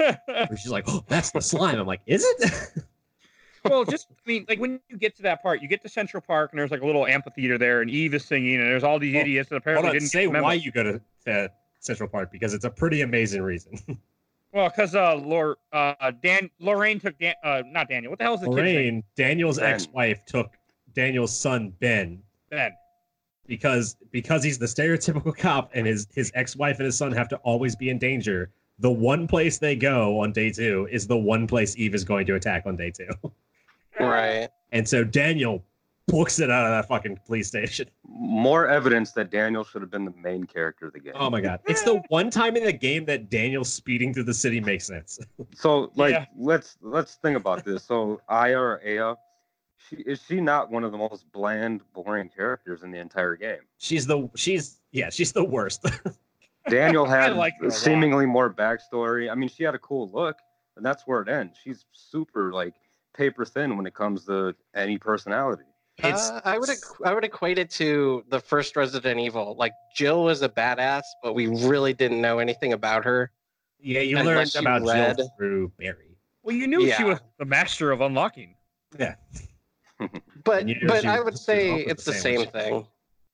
She's 0.50 0.70
like, 0.70 0.84
"Oh, 0.88 1.04
that's 1.08 1.30
the 1.30 1.40
slime." 1.40 1.78
I'm 1.78 1.86
like, 1.86 2.00
"Is 2.06 2.24
it?" 2.24 2.84
well, 3.64 3.84
just 3.84 4.08
I 4.10 4.14
mean, 4.26 4.44
like 4.48 4.58
when 4.58 4.80
you 4.88 4.96
get 4.96 5.16
to 5.16 5.22
that 5.22 5.42
part, 5.42 5.62
you 5.62 5.68
get 5.68 5.82
to 5.82 5.88
Central 5.88 6.20
Park 6.20 6.52
and 6.52 6.58
there's 6.58 6.70
like 6.70 6.82
a 6.82 6.86
little 6.86 7.06
amphitheater 7.06 7.58
there, 7.58 7.80
and 7.80 7.90
Eve 7.90 8.14
is 8.14 8.24
singing, 8.24 8.56
and 8.56 8.66
there's 8.66 8.84
all 8.84 8.98
these 8.98 9.14
Well, 9.14 9.22
idiots 9.22 9.48
that 9.50 9.54
Hold 9.54 9.62
apparently 9.62 9.88
on, 9.88 9.94
didn't 9.94 10.08
say 10.08 10.30
get 10.30 10.42
why 10.42 10.54
you 10.54 10.72
go 10.72 10.82
to, 10.82 11.00
to 11.26 11.50
Central 11.78 12.08
Park 12.08 12.32
because 12.32 12.54
it's 12.54 12.64
a 12.64 12.70
pretty 12.70 13.02
amazing 13.02 13.42
reason. 13.42 13.78
Well, 14.52 14.68
because 14.70 14.94
uh, 14.94 15.14
Lor- 15.16 15.58
uh, 15.72 16.10
Dan 16.22 16.50
Lorraine 16.58 16.98
took 16.98 17.18
Dan, 17.18 17.34
uh, 17.44 17.62
not 17.66 17.88
Daniel. 17.88 18.10
What 18.10 18.18
the 18.18 18.24
hell 18.24 18.34
is 18.34 18.40
the 18.40 18.46
kid's 18.46 18.56
name? 18.56 18.64
Lorraine, 18.74 19.04
Daniel's 19.16 19.58
Ben. 19.58 19.74
ex-wife, 19.74 20.24
took 20.24 20.56
Daniel's 20.94 21.36
son 21.38 21.72
Ben 21.80 22.22
Ben. 22.50 22.72
because 23.46 23.96
because 24.10 24.42
he's 24.42 24.58
the 24.58 24.66
stereotypical 24.66 25.36
cop 25.36 25.70
and 25.74 25.86
his 25.86 26.08
his 26.14 26.32
ex-wife 26.34 26.76
and 26.78 26.86
his 26.86 26.96
son 26.96 27.12
have 27.12 27.28
to 27.28 27.36
always 27.38 27.76
be 27.76 27.90
in 27.90 27.98
danger 27.98 28.50
the 28.80 28.90
one 28.90 29.26
place 29.26 29.58
they 29.58 29.74
go 29.76 30.18
on 30.20 30.32
day 30.32 30.50
two 30.50 30.88
is 30.90 31.06
the 31.06 31.16
one 31.16 31.46
place 31.46 31.76
eve 31.76 31.94
is 31.94 32.04
going 32.04 32.24
to 32.26 32.34
attack 32.36 32.62
on 32.66 32.74
day 32.76 32.90
two 32.90 33.08
Right. 34.00 34.48
and 34.72 34.88
so 34.88 35.04
daniel 35.04 35.62
books 36.08 36.40
it 36.40 36.50
out 36.50 36.64
of 36.64 36.70
that 36.70 36.88
fucking 36.88 37.18
police 37.26 37.46
station 37.48 37.88
more 38.08 38.66
evidence 38.66 39.12
that 39.12 39.30
Daniel 39.30 39.62
should 39.62 39.82
have 39.82 39.90
been 39.90 40.04
the 40.04 40.14
main 40.22 40.44
character 40.44 40.86
of 40.86 40.92
the 40.94 40.98
game. 41.00 41.12
oh 41.14 41.30
my 41.30 41.40
god 41.40 41.60
it's 41.66 41.82
the 41.84 42.02
one 42.08 42.30
time 42.30 42.56
in 42.56 42.64
the 42.64 42.72
game 42.72 43.04
that 43.04 43.28
daniel 43.30 43.62
speeding 43.64 44.12
through 44.12 44.24
the 44.24 44.34
city 44.34 44.60
makes 44.60 44.86
sense 44.86 45.18
So 45.54 45.92
like 45.94 46.12
Yeah. 46.12 46.24
let's 46.36 46.76
let's 46.80 47.14
think 47.16 47.36
about 47.36 47.64
this. 47.64 47.84
So 47.84 48.20
Aya 48.28 48.58
or 48.58 48.80
Aya, 48.84 49.14
she 49.88 49.96
is 49.96 50.20
she 50.26 50.40
not 50.40 50.70
one 50.70 50.82
of 50.84 50.92
the 50.92 50.98
most 50.98 51.30
bland, 51.32 51.82
boring 51.94 52.28
characters 52.34 52.82
in 52.82 52.90
the 52.90 52.98
entire 52.98 53.36
game? 53.36 53.60
she's 53.78 54.06
the 54.06 54.28
she's 54.34 54.80
yeah 54.92 55.10
she's 55.10 55.32
the 55.32 55.44
worst 55.44 55.84
Daniel 56.68 57.06
had 57.06 57.34
like 57.36 57.54
her 57.60 57.66
a 57.66 57.68
lot. 57.68 57.76
seemingly 57.78 58.26
more 58.26 58.52
backstory. 58.52 59.30
I 59.30 59.34
mean, 59.34 59.48
she 59.48 59.62
had 59.64 59.74
a 59.74 59.78
cool 59.78 60.10
look, 60.12 60.36
and 60.76 60.84
that's 60.84 61.04
where 61.06 61.22
it 61.22 61.28
ends. 61.28 61.56
She's 61.62 61.86
super 61.92 62.52
like 62.52 62.74
paper 63.16 63.46
thin 63.46 63.76
when 63.78 63.86
it 63.86 63.94
comes 63.94 64.26
to 64.26 64.54
any 64.74 64.98
personality. 64.98 65.62
It's 65.98 66.30
Uh, 66.30 66.40
I 66.44 66.58
would 66.58 66.70
I 67.04 67.14
would 67.14 67.24
equate 67.24 67.58
it 67.58 67.70
to 67.72 68.24
the 68.28 68.40
first 68.40 68.76
Resident 68.76 69.18
Evil. 69.20 69.56
Like 69.58 69.72
Jill 69.94 70.24
was 70.24 70.42
a 70.42 70.48
badass, 70.48 71.02
but 71.22 71.34
we 71.34 71.46
really 71.46 71.92
didn't 71.92 72.20
know 72.20 72.38
anything 72.38 72.72
about 72.72 73.04
her. 73.04 73.30
yeah 73.80 74.00
you 74.00 74.16
learned 74.16 74.28
unless 74.30 74.54
you 74.54 74.60
about 74.60 74.82
read- 74.86 75.16
jill 75.16 75.30
through 75.36 75.72
barry 75.78 76.16
Well, 76.42 76.54
you 76.56 76.66
knew 76.66 76.90
she 76.90 77.04
was 77.04 77.20
the 77.38 77.44
master 77.44 77.90
of 77.90 78.00
unlocking. 78.00 78.54
yeah 78.98 79.14
But 80.44 80.60
And 80.62 80.68
you 80.70 80.80
know 80.82 80.88
but 80.94 81.04
I 81.04 81.20
would 81.20 81.36
say 81.38 81.80
it's 81.82 82.04
the 82.04 82.12
the 82.12 82.18
same 82.18 82.40
sandwich. 82.46 82.50
thing. 82.50 82.86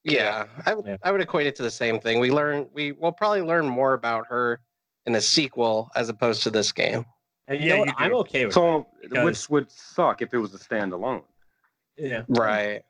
Yeah, 0.05 0.47
I 0.67 0.75
would 0.75 0.87
Yeah. 0.87 0.97
I 1.03 1.13
would 1.13 1.21
equate 1.21 1.47
it 1.47 1.57
to 1.57 1.63
the 1.63 1.71
same 1.71 1.99
thing. 2.01 2.19
We 2.21 2.31
learn 2.31 2.69
we 2.73 2.93
will 2.93 3.13
probably 3.13 3.43
learn 3.43 3.67
more 3.67 3.95
about 3.95 4.27
her 4.29 4.61
in 5.07 5.13
the 5.13 5.21
sequel 5.21 5.91
as 5.95 6.09
opposed 6.09 6.43
to 6.45 6.51
this 6.51 6.73
game. 6.73 7.05
and 7.49 7.61
you 7.61 7.67
Yeah, 7.69 7.73
know 7.75 7.79
what 7.81 7.89
you 7.89 7.95
i'm 7.99 8.15
okay 8.25 8.45
with 8.47 8.55
So, 8.55 8.87
because- 9.03 9.25
which 9.25 9.51
would 9.51 9.71
suck 9.71 10.23
if 10.23 10.33
it 10.33 10.39
was 10.39 10.55
a 10.55 10.59
standalone. 10.59 11.25
That. 11.97 12.07
yeah 12.09 12.23
Right. 12.29 12.83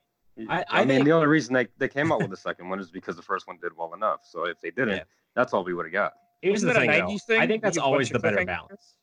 I- 0.49 0.59
I, 0.61 0.65
I 0.69 0.79
mean, 0.79 0.89
think- 0.97 1.05
the 1.05 1.11
only 1.11 1.27
reason 1.27 1.53
they, 1.53 1.67
they 1.77 1.87
came 1.87 2.11
out 2.11 2.19
with 2.19 2.29
the 2.29 2.37
second 2.37 2.67
one 2.69 2.79
is 2.79 2.91
because 2.91 3.15
the 3.15 3.21
first 3.21 3.47
one 3.47 3.57
did 3.61 3.75
well 3.77 3.93
enough. 3.93 4.21
So 4.23 4.45
if 4.45 4.59
they 4.61 4.71
didn't, 4.71 4.97
Yeah. 4.97 5.03
that's 5.33 5.53
all 5.53 5.63
we 5.63 5.73
would 5.73 5.85
have 5.85 5.93
got. 5.93 6.13
Here's 6.41 6.55
Wasn't 6.63 6.73
the 6.73 6.79
that 6.79 6.97
thing, 6.97 7.07
though. 7.07 7.17
thing? 7.19 7.41
I 7.41 7.47
think 7.47 7.63
that's 7.63 7.77
always 7.77 8.09
the 8.09 8.19
better 8.19 8.43
balance. 8.45 8.95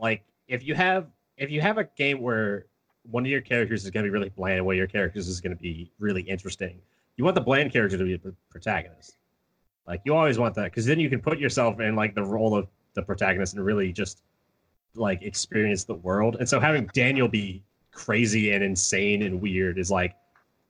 Like 0.00 0.24
if 0.48 0.64
you 0.64 0.74
have 0.74 1.06
if 1.36 1.50
you 1.50 1.60
have 1.60 1.78
a 1.78 1.84
game 1.84 2.20
where 2.20 2.66
one 3.10 3.24
of 3.24 3.30
your 3.30 3.40
characters 3.40 3.84
is 3.84 3.90
going 3.90 4.04
to 4.04 4.08
be 4.08 4.12
really 4.12 4.28
bland 4.30 4.56
and 4.58 4.66
one 4.66 4.74
of 4.74 4.78
your 4.78 4.86
characters 4.86 5.28
is 5.28 5.40
going 5.40 5.54
to 5.56 5.60
be 5.60 5.90
really 5.98 6.22
interesting, 6.22 6.80
you 7.16 7.24
want 7.24 7.34
the 7.34 7.40
bland 7.40 7.72
character 7.72 7.98
to 7.98 8.04
be 8.04 8.16
the 8.16 8.34
protagonist. 8.50 9.16
Like 9.86 10.00
you 10.04 10.14
always 10.14 10.38
want 10.38 10.54
that 10.54 10.64
because 10.64 10.86
then 10.86 10.98
you 11.00 11.10
can 11.10 11.20
put 11.20 11.38
yourself 11.38 11.80
in 11.80 11.94
like 11.96 12.14
the 12.14 12.22
role 12.24 12.54
of 12.56 12.68
the 12.94 13.02
protagonist 13.02 13.54
and 13.54 13.64
really 13.64 13.92
just 13.92 14.22
like 14.94 15.22
experience 15.22 15.84
the 15.84 15.94
world. 15.94 16.36
And 16.40 16.48
so 16.48 16.58
having 16.60 16.88
Daniel 16.94 17.28
be 17.28 17.62
crazy 17.92 18.52
and 18.52 18.64
insane 18.64 19.22
and 19.22 19.40
weird 19.40 19.78
is 19.78 19.90
like, 19.90 20.14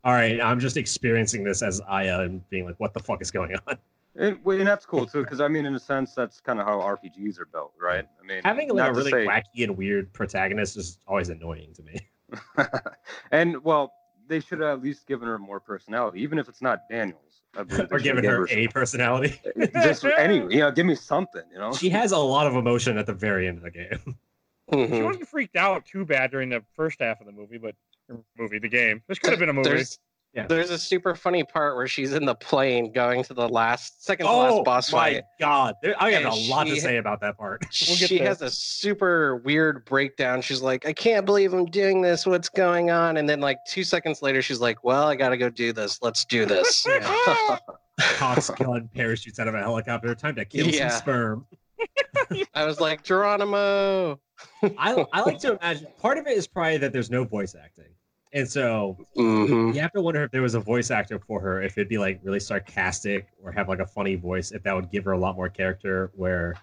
all 0.04 0.12
right, 0.12 0.40
I'm 0.40 0.58
just 0.58 0.76
experiencing 0.76 1.44
this 1.44 1.62
as 1.62 1.80
Aya 1.88 2.20
and 2.20 2.48
being 2.50 2.66
like, 2.66 2.78
what 2.78 2.92
the 2.92 3.00
fuck 3.00 3.22
is 3.22 3.30
going 3.30 3.54
on? 3.66 3.78
And, 4.14 4.38
well, 4.44 4.58
and 4.58 4.66
that's 4.66 4.84
cool 4.84 5.06
too, 5.06 5.22
because 5.22 5.40
I 5.40 5.48
mean, 5.48 5.64
in 5.64 5.74
a 5.74 5.80
sense, 5.80 6.14
that's 6.14 6.40
kind 6.40 6.60
of 6.60 6.66
how 6.66 6.80
RPGs 6.80 7.40
are 7.40 7.46
built, 7.46 7.72
right? 7.80 8.06
I 8.20 8.26
mean, 8.26 8.42
Having 8.44 8.70
like 8.70 8.90
a 8.90 8.92
really 8.92 9.10
say- 9.10 9.26
wacky 9.26 9.64
and 9.64 9.76
weird 9.76 10.12
protagonist 10.12 10.76
is 10.76 10.98
always 11.06 11.30
annoying 11.30 11.72
to 11.74 11.82
me. 11.82 11.98
and 13.30 13.62
well, 13.64 13.92
they 14.28 14.40
should 14.40 14.60
have 14.60 14.78
at 14.78 14.84
least 14.84 15.06
given 15.06 15.28
her 15.28 15.38
more 15.38 15.60
personality, 15.60 16.20
even 16.20 16.38
if 16.38 16.48
it's 16.48 16.62
not 16.62 16.88
Daniel's. 16.90 17.42
I 17.54 17.60
or 17.60 17.98
giving 17.98 18.22
give 18.22 18.30
her 18.30 18.48
a 18.48 18.66
personality. 18.68 19.38
just 19.74 20.04
any, 20.04 20.36
you 20.36 20.60
know, 20.60 20.70
give 20.70 20.86
me 20.86 20.94
something, 20.94 21.42
you 21.52 21.58
know. 21.58 21.72
She 21.74 21.90
has 21.90 22.12
a 22.12 22.18
lot 22.18 22.46
of 22.46 22.54
emotion 22.54 22.96
at 22.96 23.06
the 23.06 23.12
very 23.12 23.46
end 23.46 23.58
of 23.58 23.64
the 23.64 23.70
game. 23.70 24.16
She 24.72 24.78
Mhm. 24.78 25.04
wasn't 25.04 25.28
freaked 25.28 25.56
out 25.56 25.84
too 25.84 26.04
bad 26.06 26.30
during 26.30 26.48
the 26.48 26.62
first 26.74 27.00
half 27.00 27.20
of 27.20 27.26
the 27.26 27.32
movie, 27.32 27.58
but 27.58 27.74
or 28.08 28.24
movie, 28.38 28.58
the 28.58 28.68
game. 28.68 29.02
This 29.06 29.18
could 29.18 29.30
have 29.30 29.38
been 29.38 29.48
a 29.48 29.52
movie. 29.52 29.68
There's, 29.68 29.98
Yeah. 30.34 30.46
there's 30.46 30.70
a 30.70 30.78
super 30.78 31.14
funny 31.14 31.44
part 31.44 31.76
where 31.76 31.86
she's 31.86 32.12
in 32.14 32.24
the 32.24 32.34
plane 32.34 32.90
going 32.90 33.22
to 33.24 33.34
the 33.34 33.46
last, 33.48 34.02
second 34.04 34.26
to 34.26 34.32
last 34.32 34.64
boss 34.64 34.92
Oh 34.92 34.96
my 34.96 35.22
god! 35.38 35.74
There, 35.82 35.94
I 36.02 36.10
have 36.12 36.24
And 36.24 36.32
a 36.32 36.50
lot 36.50 36.66
to 36.66 36.76
say 36.80 36.96
about 36.96 37.20
that 37.20 37.36
part. 37.36 37.60
We'll 37.86 37.98
get 37.98 38.08
she 38.08 38.18
there. 38.18 38.28
has 38.28 38.40
a 38.42 38.50
super 38.50 39.36
weird 39.36 39.84
breakdown. 39.84 40.40
She's 40.40 40.62
like, 40.62 40.86
I 40.86 40.92
can't 40.94 41.26
believe 41.26 41.52
I'm 41.52 41.66
doing 41.66 42.00
this. 42.00 42.26
What's 42.26 42.48
going 42.48 42.90
on? 42.90 43.18
And 43.18 43.28
then, 43.28 43.40
like, 43.40 43.58
two 43.68 43.84
seconds 43.84 44.22
later, 44.22 44.40
she's 44.42 44.60
like, 44.60 44.82
Well, 44.82 45.06
I 45.06 45.16
got 45.16 45.28
to 45.30 45.36
go 45.36 45.50
do 45.50 45.72
this. 45.74 46.00
Let's 46.02 46.24
do 46.24 46.46
this. 46.46 46.86
Cox 48.16 48.48
gun 48.50 48.88
parachutes 48.94 49.38
out 49.38 49.48
of 49.48 49.54
a 49.54 49.58
helicopter. 49.60 50.14
Time 50.14 50.34
to 50.36 50.44
kill 50.46 50.66
Yeah. 50.66 50.88
some 50.88 50.98
sperm. 50.98 51.46
I 52.54 52.64
was 52.64 52.80
like, 52.80 53.02
Geronimo. 53.02 54.20
I, 54.78 55.04
I 55.12 55.20
like 55.22 55.38
to 55.40 55.58
imagine 55.58 55.88
part 55.98 56.18
of 56.18 56.26
it 56.26 56.36
is 56.36 56.46
probably 56.46 56.78
that 56.78 56.92
there's 56.92 57.10
no 57.10 57.24
voice 57.24 57.54
acting, 57.54 57.92
and 58.32 58.48
so 58.48 58.96
Mhm. 59.16 59.74
you 59.74 59.80
have 59.80 59.92
to 59.92 60.00
wonder 60.00 60.22
if 60.24 60.30
there 60.30 60.42
was 60.42 60.54
a 60.54 60.60
voice 60.60 60.90
actor 60.90 61.18
for 61.18 61.40
her, 61.40 61.62
if 61.62 61.78
it'd 61.78 61.88
be 61.88 61.98
like 61.98 62.20
really 62.22 62.40
sarcastic 62.40 63.28
or 63.42 63.52
have 63.52 63.68
like 63.68 63.78
a 63.80 63.86
funny 63.86 64.14
voice, 64.16 64.50
if 64.52 64.62
that 64.64 64.74
would 64.74 64.90
give 64.90 65.04
her 65.04 65.12
a 65.12 65.18
lot 65.18 65.36
more 65.36 65.48
character. 65.48 66.10
Where, 66.14 66.54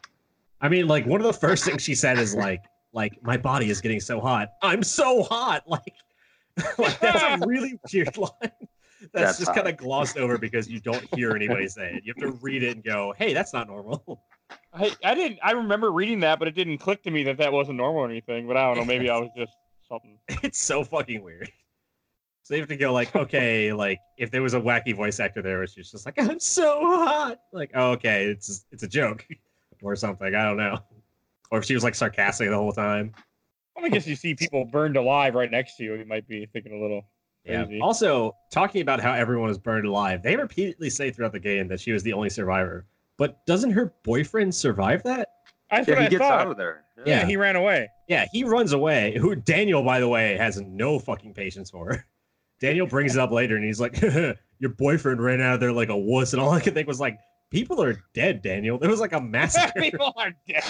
I 0.61 0.67
mean, 0.70 0.88
like 0.88 1.05
one 1.05 1.22
of 1.22 1.28
the 1.28 1.34
first 1.34 1.63
things 1.65 1.82
she 1.82 1.95
said 1.95 2.17
is 2.20 2.36
like, 2.36 2.63
like 2.91 3.13
my 3.22 3.38
body 3.38 3.70
is 3.70 3.80
getting 3.82 3.99
so 3.99 4.20
hot. 4.20 4.49
I'm 4.61 4.84
so 4.84 5.24
hot. 5.24 5.63
Like, 5.67 5.93
like 6.78 6.99
that's 6.99 7.24
a 7.24 7.38
really 7.47 7.80
weird 7.93 8.17
line. 8.17 8.32
That's, 8.41 8.57
That's 9.13 9.38
just 9.39 9.53
kind 9.53 9.67
of 9.70 9.78
glossed 9.78 10.17
over 10.17 10.38
because 10.38 10.67
you 10.67 10.82
don't 10.82 11.05
hear 11.15 11.34
anybody 11.34 11.70
say 11.70 11.93
it. 11.93 12.03
You 12.03 12.13
have 12.13 12.34
to 12.34 12.38
read 12.41 12.63
it 12.63 12.76
and 12.76 12.84
go, 12.84 13.13
"Hey, 13.17 13.34
that's 13.34 13.53
not 13.53 13.67
normal." 13.67 14.22
I, 14.74 14.95
I 15.04 15.16
didn't. 15.16 15.39
I 15.43 15.52
remember 15.52 15.91
reading 15.91 16.22
that, 16.22 16.39
but 16.39 16.47
it 16.47 16.56
didn't 16.56 16.78
click 16.78 17.04
to 17.04 17.12
me 17.12 17.24
that 17.24 17.38
that 17.38 17.52
wasn't 17.52 17.78
normal 17.78 18.02
or 18.02 18.10
anything. 18.10 18.47
But 18.47 18.58
I 18.58 18.68
don't 18.68 18.78
know. 18.78 18.86
Maybe 18.86 19.10
I 19.10 19.18
was 19.18 19.30
just 19.36 19.54
something. 19.88 20.18
it's 20.43 20.60
so 20.60 20.84
fucking 20.84 21.24
weird. 21.24 21.52
So 22.43 22.56
you 22.56 22.62
have 22.62 22.70
to 22.70 22.78
go 22.78 22.91
like, 22.91 23.16
okay, 23.16 23.74
like 23.74 24.00
if 24.18 24.32
there 24.32 24.41
was 24.41 24.54
a 24.54 24.60
wacky 24.60 24.95
voice 24.95 25.20
actor 25.20 25.41
there, 25.41 25.60
which 25.60 25.78
is 25.78 25.91
just 25.91 26.06
like, 26.06 26.20
I'm 26.20 26.39
so 26.39 26.80
hot. 26.82 27.39
Like, 27.52 27.72
oh, 27.76 27.91
okay, 27.91 28.26
it's 28.26 28.66
it's 28.72 28.84
a 28.84 28.88
joke 28.88 29.26
or 29.84 29.95
something. 29.95 30.34
I 30.34 30.43
don't 30.45 30.58
know. 30.58 30.80
Or 31.52 31.60
if 31.60 31.66
she 31.66 31.74
was 31.74 31.84
like 31.84 31.95
sarcastic 31.95 32.50
the 32.50 32.56
whole 32.56 32.72
time. 32.72 33.14
I 33.78 33.88
guess 33.89 34.06
you 34.06 34.16
see 34.16 34.36
people 34.36 34.66
burned 34.66 34.97
alive 34.97 35.36
right 35.36 35.50
next 35.50 35.78
to 35.78 35.84
you. 35.84 35.95
You 35.95 36.06
might 36.06 36.28
be 36.28 36.45
thinking 36.47 36.74
a 36.74 36.82
little. 36.82 37.04
Yeah. 37.45 37.64
Crazy. 37.64 37.80
Also, 37.80 38.36
talking 38.52 38.82
about 38.82 39.00
how 39.00 39.14
everyone 39.14 39.50
is 39.50 39.58
burned 39.58 39.86
alive, 39.86 40.22
they 40.22 40.36
repeatedly 40.36 40.89
say 40.89 41.12
throughout 41.12 41.32
the 41.32 41.39
game 41.39 41.68
that 41.70 41.80
she 41.80 41.91
was 41.91 42.04
the 42.04 42.14
only 42.14 42.30
survivor. 42.30 42.86
But 43.20 43.45
doesn't 43.45 43.72
her 43.72 43.93
boyfriend 44.03 44.55
survive 44.55 45.03
that? 45.03 45.30
That's 45.70 45.88
Yeah, 45.88 45.93
what 45.93 45.99
he 46.01 46.05
I 46.07 46.09
gets 46.09 46.22
thought. 46.22 46.41
out 46.41 46.47
of 46.47 46.57
there. 46.57 46.86
yeah. 47.05 47.20
Yeah. 47.20 47.26
he 47.28 47.38
ran 47.38 47.55
away. 47.55 47.88
Yeah, 48.07 48.26
he 48.32 48.43
runs 48.43 48.72
away. 48.74 49.15
Who 49.20 49.36
Daniel, 49.36 49.84
by 49.84 49.99
the 49.99 50.07
way, 50.07 50.36
has 50.38 50.59
no 50.59 50.97
fucking 50.97 51.36
patience 51.36 51.70
for. 51.70 51.93
her. 51.93 52.05
Daniel 52.59 52.88
brings 52.88 53.15
it 53.15 53.20
up 53.22 53.32
later, 53.32 53.55
and 53.55 53.63
he's 53.63 53.80
like, 53.80 54.01
"Your 54.59 54.70
boyfriend 54.78 55.22
ran 55.24 55.39
out 55.41 55.53
of 55.55 55.59
there 55.59 55.72
like 55.72 55.89
a 55.89 55.95
wuss," 55.97 56.34
and 56.34 56.41
all 56.41 56.49
I 56.49 56.59
could 56.59 56.74
think 56.74 56.88
was 56.88 56.99
like, 56.99 57.17
"People 57.51 57.82
are 57.84 58.01
dead, 58.13 58.41
Daniel. 58.41 58.78
There 58.78 58.89
was 58.89 58.99
like 58.99 59.13
a 59.13 59.22
massacre. 59.22 59.72
people 59.80 60.11
are 60.17 60.32
dead. 60.47 60.63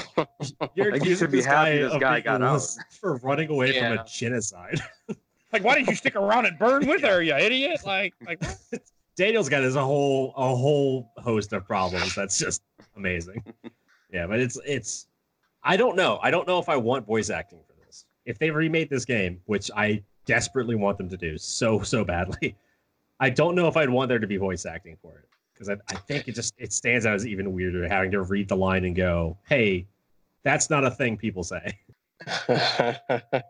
You're 0.76 0.91
Like, 0.91 1.06
you 1.06 1.16
should 1.16 1.32
be 1.32 1.41
happy 1.41 1.78
guy 1.80 1.84
this 1.88 1.97
guy 1.97 2.20
got 2.20 2.41
a 2.41 2.45
out." 2.45 2.62
for 3.00 3.16
running 3.18 3.50
away 3.50 3.80
from 3.80 3.93
a 3.93 4.06
genocide." 4.06 4.82
Like, 5.52 5.64
why 5.64 5.76
did 5.76 5.88
you 5.88 5.95
stick 5.95 6.16
around 6.16 6.45
and 6.45 6.60
burn 6.60 6.86
with 6.86 7.02
her, 7.02 7.24
you 7.24 7.34
idiot? 7.36 7.80
Like, 7.86 8.14
like 8.28 8.39
what? 8.41 8.82
Daniel's 9.20 9.50
got 9.50 9.64
his 9.64 9.76
a 9.76 9.84
whole 9.84 10.34
a 10.38 10.56
whole 10.56 11.12
host 11.18 11.52
of 11.52 11.66
problems. 11.66 12.16
That's 12.16 12.40
just 12.40 12.64
amazing. 12.96 13.44
Yeah, 14.12 14.26
but 14.26 14.40
it's 14.40 14.58
it's 14.66 15.06
I 15.62 15.78
don't 15.78 15.96
know. 15.96 16.18
I 16.24 16.32
don't 16.32 16.48
know 16.48 16.58
if 16.58 16.68
I 16.68 16.76
want 16.78 17.06
voice 17.06 17.30
acting 17.30 17.60
for 17.68 17.74
this. 17.86 18.06
If 18.26 18.40
they 18.40 18.50
remade 18.50 18.90
this 18.90 19.06
game, 19.06 19.40
which 19.46 19.70
I 19.76 20.02
desperately 20.26 20.74
want 20.74 20.98
them 20.98 21.10
to 21.10 21.16
do 21.16 21.38
so 21.38 21.84
so 21.84 22.04
badly, 22.04 22.56
I 23.20 23.30
don't 23.30 23.54
know 23.54 23.68
if 23.68 23.78
I'd 23.78 23.88
want 23.88 24.10
there 24.10 24.18
to 24.18 24.26
be 24.26 24.38
voice 24.38 24.66
acting 24.66 24.98
for 25.00 25.20
it 25.20 25.30
because 25.54 25.70
I, 25.70 25.74
I 25.94 26.00
think 26.00 26.28
it 26.28 26.34
just 26.34 26.56
it 26.58 26.74
stands 26.74 27.06
out 27.06 27.14
as 27.14 27.28
even 27.28 27.54
weirder 27.54 27.88
having 27.88 28.10
to 28.10 28.24
read 28.24 28.48
the 28.48 28.58
line 28.58 28.84
and 28.84 28.96
go, 28.96 29.38
"Hey, 29.48 29.86
that's 30.42 30.72
not 30.72 30.84
a 30.84 30.90
thing 30.90 31.18
people 31.18 31.44
say." 31.44 31.78
I 32.48 32.98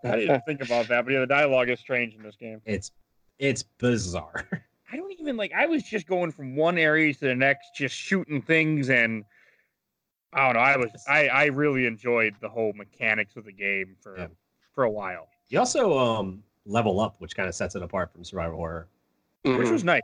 didn't 0.04 0.46
think 0.46 0.62
about 0.62 0.90
that, 0.90 1.06
but 1.06 1.14
yeah, 1.14 1.22
the 1.22 1.26
dialogue 1.26 1.70
is 1.70 1.80
strange 1.80 2.16
in 2.16 2.22
this 2.22 2.36
game. 2.36 2.62
It's 2.66 2.92
it's 3.38 3.64
bizarre. 3.64 4.46
I 4.92 4.96
don't 4.98 5.12
even 5.20 5.38
like. 5.38 5.52
I 5.54 5.66
was 5.68 5.84
just 5.84 6.08
going 6.08 6.32
from 6.32 6.56
one 6.56 6.78
area 6.78 7.14
to 7.14 7.20
the 7.20 7.36
next, 7.36 7.76
just 7.76 7.96
shooting 7.96 8.42
things, 8.42 8.90
and 8.90 9.24
I 10.34 10.46
don't 10.46 10.54
know. 10.56 10.60
I 10.60 10.78
was. 10.78 10.90
I 11.08 11.28
I 11.28 11.46
really 11.46 11.86
enjoyed 11.86 12.36
the 12.42 12.50
whole 12.50 12.74
mechanics 12.74 13.36
of 13.36 13.46
the 13.46 13.52
game 13.52 13.96
for 14.02 14.18
Yeah. 14.18 14.28
for 14.74 14.84
a 14.86 14.90
while, 14.90 15.28
You 15.50 15.60
also 15.60 15.98
um 15.98 16.44
level 16.66 17.00
up, 17.00 17.16
which 17.20 17.36
kind 17.36 17.50
of 17.50 17.56
sets 17.56 17.76
it 17.76 17.82
apart 17.84 18.12
from 18.14 18.24
survival 18.24 18.58
horror. 18.58 18.88
which 19.44 19.56
Mhm. 19.68 19.72
was 19.72 19.84
nice. 19.84 20.02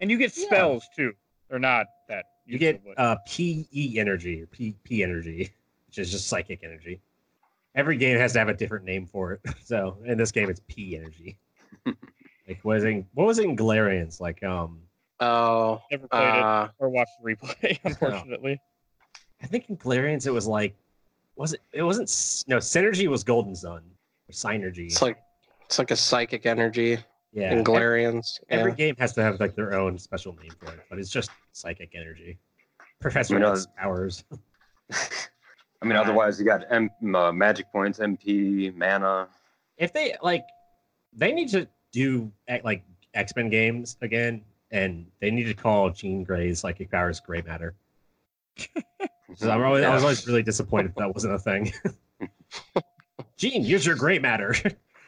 And 0.00 0.10
you 0.10 0.16
get 0.18 0.36
Yeah. 0.36 0.44
spells 0.46 0.88
too. 0.94 1.12
They're 1.48 1.58
not 1.58 1.86
that. 2.08 2.26
You 2.46 2.56
get 2.58 2.84
but- 2.84 2.98
uh, 2.98 3.16
PE 3.26 3.98
energy 3.98 4.40
or 4.42 4.46
P 4.46 4.74
P 4.84 5.02
energy, 5.02 5.50
which 5.86 5.98
is 5.98 6.10
just 6.10 6.28
psychic 6.28 6.62
energy. 6.62 7.00
Every 7.74 7.96
game 7.96 8.16
has 8.16 8.32
to 8.34 8.38
have 8.38 8.48
a 8.48 8.54
different 8.54 8.84
name 8.84 9.06
for 9.06 9.32
it. 9.32 9.40
So 9.64 9.98
in 10.04 10.16
this 10.18 10.30
game, 10.32 10.48
it's 10.48 10.60
P 10.68 10.96
energy. 10.96 11.36
like 12.48 12.64
was 12.64 12.84
it? 12.84 13.04
What 13.14 13.26
was 13.26 13.38
it 13.38 13.44
in 13.44 13.56
Galerians? 13.56 14.20
Like 14.20 14.42
um, 14.42 14.80
oh, 15.20 15.82
never 15.90 16.06
played 16.08 16.22
it 16.22 16.42
uh, 16.42 16.68
or 16.78 16.88
watched 16.88 17.12
the 17.22 17.34
replay, 17.34 17.78
unfortunately. 17.84 18.60
I 19.42 19.46
think 19.46 19.68
in 19.68 19.76
Galerians 19.76 20.26
it 20.26 20.32
was 20.32 20.46
like, 20.46 20.74
was 21.36 21.52
it? 21.54 21.60
It 21.72 21.82
wasn't. 21.82 22.08
No, 22.48 22.56
Psynergy 22.58 23.08
was 23.08 23.24
Golden 23.24 23.54
Sun 23.54 23.82
or 24.28 24.32
Psynergy. 24.32 24.86
it's 24.86 25.02
like 25.02 25.18
it's 25.64 25.78
like 25.78 25.90
a 25.90 25.96
psychic 25.96 26.46
energy 26.46 26.98
yeah. 27.32 27.52
in 27.52 27.64
Galerians. 27.64 28.40
Every 28.48 28.72
Yeah. 28.72 28.76
game 28.76 28.96
has 28.98 29.12
to 29.14 29.22
have 29.22 29.40
like 29.40 29.54
their 29.54 29.74
own 29.74 29.98
special 29.98 30.34
name 30.40 30.52
for 30.58 30.72
it, 30.72 30.80
but 30.88 30.98
it's 30.98 31.10
just 31.10 31.30
psychic 31.52 31.92
energy. 31.94 32.38
Professor 33.00 33.34
You 33.34 33.40
know- 33.40 33.56
powers. 33.76 34.24
I 35.82 35.84
mean, 35.84 35.96
otherwise 35.96 36.38
you 36.40 36.46
got 36.46 36.62
M- 36.70 36.90
uh, 37.14 37.30
magic 37.32 37.70
points, 37.70 37.98
MP, 37.98 38.74
mana. 38.74 39.28
if 39.76 39.92
they 39.92 40.16
like 40.22 40.44
they 41.12 41.32
need 41.32 41.48
to 41.50 41.68
do 41.92 42.30
eh, 42.48 42.60
like 42.64 42.84
x-men 43.14 43.48
games 43.48 43.96
again 44.02 44.42
and 44.70 45.06
they 45.20 45.30
need 45.30 45.44
to 45.44 45.54
call 45.54 45.90
jean 45.90 46.22
grey's 46.24 46.60
psychic 46.60 46.90
powers 46.90 47.20
gray 47.20 47.42
matter 47.42 47.74
'Cause 49.38 49.48
I'm 49.48 49.62
always, 49.64 49.84
i 49.84 49.92
was 49.94 50.02
always 50.02 50.26
really 50.26 50.42
disappointed 50.42 50.92
that 50.96 51.12
wasn't 51.14 51.34
a 51.34 51.38
thing 51.38 51.72
jean 53.38 53.64
use 53.64 53.84
your 53.86 53.96
gray 53.96 54.18
matter 54.18 54.54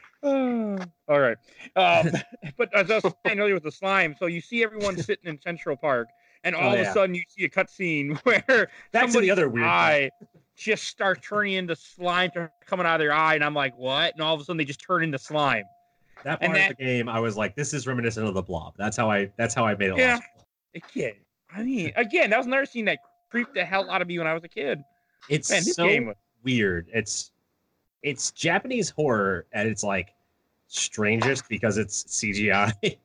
All 0.22 0.88
right. 1.08 1.36
Um, 1.76 2.10
but 2.56 2.74
as 2.74 2.90
I 2.90 2.96
was 2.96 3.14
saying 3.24 3.38
earlier 3.40 3.54
with 3.54 3.62
the 3.62 3.70
slime, 3.72 4.14
so 4.18 4.26
you 4.26 4.40
see 4.40 4.64
everyone 4.64 4.96
sitting 4.96 5.28
in 5.30 5.40
Central 5.40 5.76
Park, 5.76 6.08
and 6.44 6.54
all 6.56 6.70
Oh, 6.70 6.74
of 6.74 6.80
a 6.80 6.84
sudden 6.84 7.14
you 7.14 7.22
see 7.28 7.44
a 7.44 7.48
cutscene 7.48 8.18
where 8.24 8.68
back 8.92 9.10
to 9.10 9.18
the 9.18 9.30
somebody's 9.30 9.30
other 9.30 9.48
weird 9.48 9.76
thing. 9.78 9.94
eye 9.94 10.10
just 10.56 10.84
starts 10.84 11.26
turning 11.26 11.54
into 11.54 11.76
slime 11.76 12.30
coming 12.66 12.84
out 12.86 12.96
of 12.96 12.98
their 13.00 13.12
eye, 13.12 13.34
and 13.36 13.44
I'm 13.44 13.54
like, 13.54 13.76
what? 13.78 14.12
And 14.14 14.22
all 14.22 14.34
of 14.34 14.40
a 14.40 14.44
sudden 14.44 14.58
they 14.58 14.64
just 14.64 14.80
turn 14.80 15.04
into 15.04 15.18
slime. 15.18 15.64
That 16.24 16.38
and 16.42 16.52
part 16.52 16.70
of 16.70 16.76
the 16.76 16.84
game 16.84 17.08
i 17.08 17.18
was 17.20 17.36
like 17.36 17.54
this 17.54 17.72
is 17.72 17.86
reminiscent 17.86 18.26
of 18.26 18.34
the 18.34 18.42
blob 18.42 18.74
that's 18.76 18.96
how 18.96 19.10
i 19.10 19.30
that's 19.36 19.54
how 19.54 19.64
i 19.66 19.74
made 19.74 19.90
it 19.90 19.96
Yeah. 19.96 20.14
last. 20.14 20.22
Again, 20.74 21.14
I 21.54 21.62
mean, 21.62 21.92
again, 21.96 22.28
that 22.30 22.36
was 22.36 22.46
another 22.46 22.66
scene 22.66 22.84
that 22.84 22.98
creeped 23.30 23.54
the 23.54 23.64
hell 23.64 23.90
out 23.90 24.02
of 24.02 24.06
me 24.08 24.18
when 24.18 24.26
I 24.26 24.34
was 24.34 24.44
a 24.44 24.48
kid. 24.48 24.80
it's 25.28 25.50
Man, 25.50 25.64
this 25.64 25.74
so 25.74 25.86
game 25.88 26.06
was 26.06 26.16
weird 26.44 26.88
it's 26.92 27.32
it's 28.02 28.30
japanese 28.30 28.90
horror 28.90 29.46
at 29.52 29.66
its 29.66 29.82
like 29.82 30.14
strangest 30.68 31.48
because 31.48 31.78
it's 31.78 32.04
cgi 32.04 32.72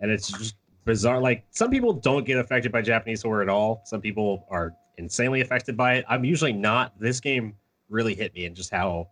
and 0.00 0.10
it's 0.10 0.28
just 0.28 0.54
bizarre 0.84 1.20
like 1.20 1.44
some 1.50 1.70
people 1.70 1.92
don't 1.92 2.24
get 2.24 2.38
affected 2.38 2.70
by 2.70 2.80
japanese 2.80 3.22
horror 3.22 3.42
at 3.42 3.48
all 3.48 3.82
some 3.84 4.00
people 4.00 4.46
are 4.50 4.72
insanely 4.98 5.40
affected 5.40 5.76
by 5.76 5.94
it 5.94 6.04
i'm 6.08 6.24
usually 6.24 6.52
not 6.52 6.92
this 7.00 7.18
game 7.18 7.54
really 7.88 8.14
hit 8.14 8.32
me 8.34 8.44
and 8.46 8.54
just 8.54 8.70
how 8.70 9.08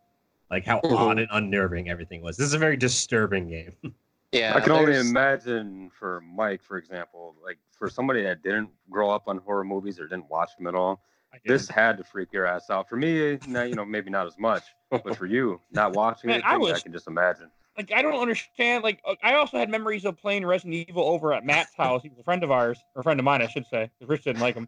like 0.51 0.65
how 0.65 0.81
Mhm. 0.81 0.97
odd 0.97 1.19
and 1.19 1.29
unnerving 1.33 1.89
everything 1.89 2.23
was 2.23 2.37
this 2.37 2.47
is 2.47 2.55
a 2.55 2.59
very 2.59 2.77
disturbing 2.77 3.49
game 3.49 3.73
Yeah. 4.33 4.57
I 4.57 4.61
can 4.61 4.73
only 4.73 4.97
imagine 4.99 5.91
for 5.97 6.21
Mike, 6.23 6.61
for 6.61 6.77
example, 6.77 7.37
like 7.41 7.57
for 7.71 7.89
somebody 7.89 8.21
that 8.25 8.43
didn't 8.43 8.69
grow 8.91 9.09
up 9.09 9.29
on 9.29 9.39
horror 9.39 9.63
movies 9.63 10.01
or 10.01 10.09
didn't 10.09 10.29
watch 10.29 10.57
them 10.57 10.67
at 10.67 10.75
all, 10.75 11.05
this 11.47 11.69
had 11.69 11.97
to 11.99 12.03
freak 12.03 12.33
your 12.33 12.45
ass 12.45 12.69
out. 12.69 12.89
For 12.89 12.97
me, 12.97 13.39
nah, 13.47 13.63
you 13.63 13.77
know, 13.77 13.85
maybe 13.85 14.11
not 14.11 14.27
as 14.27 14.37
much, 14.37 14.65
but 14.91 15.17
for 15.17 15.27
you, 15.27 15.61
not 15.71 15.93
watching 15.95 16.31
Man, 16.31 16.41
it, 16.41 16.45
I 16.47 16.57
I, 16.57 16.81
can 16.81 16.91
just 16.93 17.07
imagine. 17.07 17.49
like 17.79 17.93
I 17.93 18.03
don't 18.03 18.21
understand. 18.21 18.83
Like 18.83 19.01
uh, 19.05 19.15
I 19.23 19.35
also 19.35 19.57
had 19.57 19.71
memories 19.71 20.05
of 20.05 20.19
playing 20.19 20.45
Resident 20.45 20.89
Evil 20.89 21.05
over 21.05 21.33
at 21.33 21.45
Matt's 21.47 21.77
house. 21.77 22.03
He 22.03 22.09
was 22.09 22.19
a 22.19 22.25
friend 22.25 22.43
of 22.43 22.51
ours, 22.51 22.85
or 22.97 23.01
a 23.01 23.03
friend 23.05 23.21
of 23.21 23.25
mine, 23.25 23.41
I 23.41 23.47
should 23.47 23.67
say. 23.67 23.89
'cause 24.01 24.09
Rich 24.09 24.25
didn't 24.25 24.43
like 24.43 24.57
him. 24.57 24.67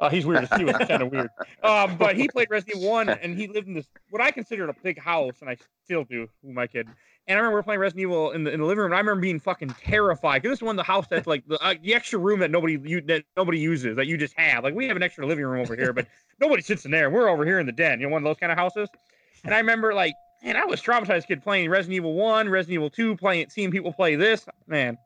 Uh, 0.00 0.08
he's 0.08 0.24
weird. 0.24 0.48
He 0.56 0.64
was 0.64 0.76
kind 0.76 1.02
of 1.02 1.12
weird. 1.12 1.28
Um, 1.62 1.98
but 1.98 2.16
he 2.16 2.26
played 2.26 2.48
Resident 2.50 2.78
Evil 2.78 2.90
1 2.90 3.08
and 3.10 3.38
he 3.38 3.46
lived 3.46 3.68
in 3.68 3.74
this, 3.74 3.86
what 4.08 4.22
I 4.22 4.30
considered 4.30 4.70
a 4.70 4.74
big 4.82 4.98
house, 4.98 5.34
and 5.42 5.50
I 5.50 5.58
still 5.84 6.04
do 6.04 6.26
with 6.42 6.54
my 6.54 6.66
kid. 6.66 6.88
And 7.28 7.36
I 7.36 7.40
remember 7.40 7.56
we 7.56 7.58
were 7.58 7.62
playing 7.62 7.80
Resident 7.80 8.02
Evil 8.02 8.30
in 8.30 8.44
the, 8.44 8.50
in 8.50 8.60
the 8.60 8.66
living 8.66 8.80
room. 8.80 8.92
And 8.92 8.94
I 8.94 8.98
remember 8.98 9.20
being 9.20 9.38
fucking 9.38 9.68
terrified 9.78 10.40
because 10.40 10.54
this 10.54 10.58
is 10.58 10.62
one 10.62 10.78
of 10.78 10.84
the 10.84 10.90
house 10.90 11.06
that's 11.08 11.26
like 11.26 11.46
the, 11.46 11.62
uh, 11.62 11.74
the 11.82 11.94
extra 11.94 12.18
room 12.18 12.40
that 12.40 12.50
nobody 12.50 12.78
you, 12.82 13.02
that 13.02 13.24
nobody 13.36 13.58
uses 13.58 13.94
that 13.96 14.06
you 14.06 14.16
just 14.16 14.34
have. 14.38 14.64
Like 14.64 14.74
we 14.74 14.88
have 14.88 14.96
an 14.96 15.02
extra 15.02 15.26
living 15.26 15.44
room 15.44 15.60
over 15.60 15.76
here, 15.76 15.92
but 15.92 16.06
nobody 16.40 16.62
sits 16.62 16.86
in 16.86 16.90
there. 16.90 17.10
We're 17.10 17.28
over 17.28 17.44
here 17.44 17.60
in 17.60 17.66
the 17.66 17.72
den. 17.72 18.00
You 18.00 18.06
know, 18.06 18.12
one 18.12 18.22
of 18.22 18.24
those 18.24 18.38
kind 18.38 18.50
of 18.50 18.56
houses. 18.56 18.88
And 19.44 19.54
I 19.54 19.58
remember 19.58 19.92
like, 19.92 20.14
man, 20.42 20.56
I 20.56 20.64
was 20.64 20.80
traumatized 20.80 21.26
kid 21.26 21.42
playing 21.42 21.68
Resident 21.68 21.96
Evil 21.96 22.14
1, 22.14 22.48
Resident 22.48 22.74
Evil 22.74 22.90
2, 22.90 23.16
playing 23.16 23.50
seeing 23.50 23.70
people 23.70 23.92
play 23.92 24.16
this. 24.16 24.46
Man, 24.66 24.96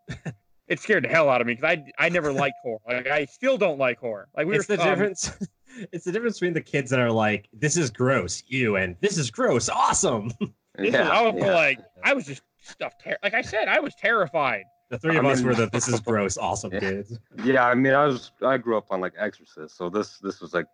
it 0.69 0.81
scared 0.81 1.05
the 1.05 1.09
hell 1.09 1.29
out 1.29 1.41
of 1.41 1.47
me 1.47 1.55
because 1.55 1.77
I 1.77 2.05
I 2.07 2.09
never 2.09 2.33
liked 2.33 2.57
horror. 2.62 2.81
Like 2.87 3.07
I 3.07 3.25
still 3.27 3.57
don't 3.59 3.79
like 3.79 3.99
horror. 3.99 4.29
Like 4.37 4.47
we 4.47 4.57
it's 4.57 4.69
were 4.69 4.77
the 4.77 4.83
um, 4.83 4.89
difference. 4.89 5.31
It's 5.91 6.05
the 6.05 6.12
difference 6.12 6.39
between 6.39 6.53
the 6.53 6.61
kids 6.61 6.89
that 6.93 7.01
are 7.01 7.11
like, 7.11 7.49
"This 7.53 7.77
is 7.77 7.91
gross," 7.91 8.45
you, 8.47 8.77
and 8.77 8.95
"This 9.01 9.19
is 9.19 9.29
gross, 9.31 9.69
awesome." 9.69 10.33
This 10.77 10.89
is, 10.95 11.01
I 11.01 11.21
was 11.29 11.43
like, 11.43 11.79
I 12.05 12.15
was 12.15 12.27
just 12.27 12.43
stuffed. 12.62 13.03
Ter- 13.03 13.17
like 13.25 13.35
I 13.35 13.43
said, 13.43 13.67
I 13.69 13.81
was 13.81 13.93
terrified. 13.97 14.65
The 14.91 14.99
three 14.99 15.17
I 15.17 15.19
of 15.19 15.25
us 15.27 15.39
mean- 15.39 15.47
were 15.49 15.55
the 15.57 15.67
"This 15.67 15.89
is 15.89 15.99
gross, 16.11 16.39
awesome" 16.39 16.73
Yeah. 16.73 16.79
kids. 16.81 17.19
Yeah, 17.45 17.67
I 17.67 17.75
mean, 17.75 17.93
I 17.93 18.07
was 18.07 18.31
I 18.41 18.57
grew 18.57 18.77
up 18.79 18.87
on 18.91 19.01
like 19.01 19.15
Exorcist, 19.19 19.77
so 19.77 19.89
this 19.91 20.19
this 20.19 20.41
was 20.41 20.55
like 20.55 20.67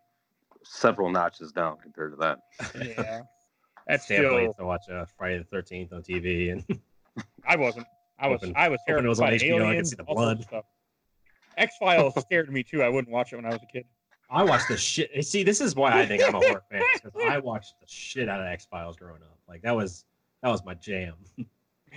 several 0.64 1.08
notches 1.10 1.50
down 1.50 1.78
compared 1.82 2.12
to 2.12 2.16
that. 2.18 2.38
Yeah, 2.78 3.22
that's 3.86 4.04
Stan 4.04 4.18
still. 4.18 4.52
to 4.54 4.64
watch 4.66 4.88
uh, 4.90 5.06
Friday 5.16 5.38
the 5.38 5.44
Thirteenth 5.44 5.94
on 5.94 6.02
TV, 6.02 6.52
and 6.52 6.80
I 7.48 7.56
wasn't. 7.56 7.86
I 8.20 8.28
was. 8.28 8.52
I 8.54 8.68
was 8.68 8.80
terrified. 8.86 9.04
it 9.04 9.08
was 9.08 9.20
on 9.20 9.30
HBO, 9.30 9.64
I 9.66 9.76
could 9.76 9.86
see 9.86 9.96
the 9.96 10.02
all 10.04 10.16
sorts 10.16 10.44
of 10.44 10.50
blood. 10.50 10.64
X 11.56 11.74
Files 11.78 12.14
scared 12.20 12.52
me 12.52 12.62
too. 12.62 12.82
I 12.82 12.88
wouldn't 12.88 13.12
watch 13.12 13.32
it 13.32 13.36
when 13.36 13.44
I 13.46 13.50
was 13.50 13.62
a 13.62 13.66
kid. 13.66 13.84
I 14.30 14.44
watched 14.44 14.68
the 14.68 14.76
shit. 14.76 15.24
See, 15.26 15.42
this 15.42 15.60
is 15.60 15.74
why 15.74 16.00
I 16.00 16.06
think 16.06 16.22
I'm 16.22 16.34
a 16.34 16.38
horror 16.38 16.62
fan 16.70 16.82
because 16.94 17.20
I 17.28 17.38
watched 17.38 17.74
the 17.80 17.86
shit 17.88 18.28
out 18.28 18.40
of 18.40 18.46
X 18.46 18.66
Files 18.70 18.96
growing 18.96 19.22
up. 19.22 19.38
Like 19.48 19.62
that 19.62 19.74
was 19.74 20.04
that 20.42 20.50
was 20.50 20.64
my 20.64 20.74
jam. 20.74 21.14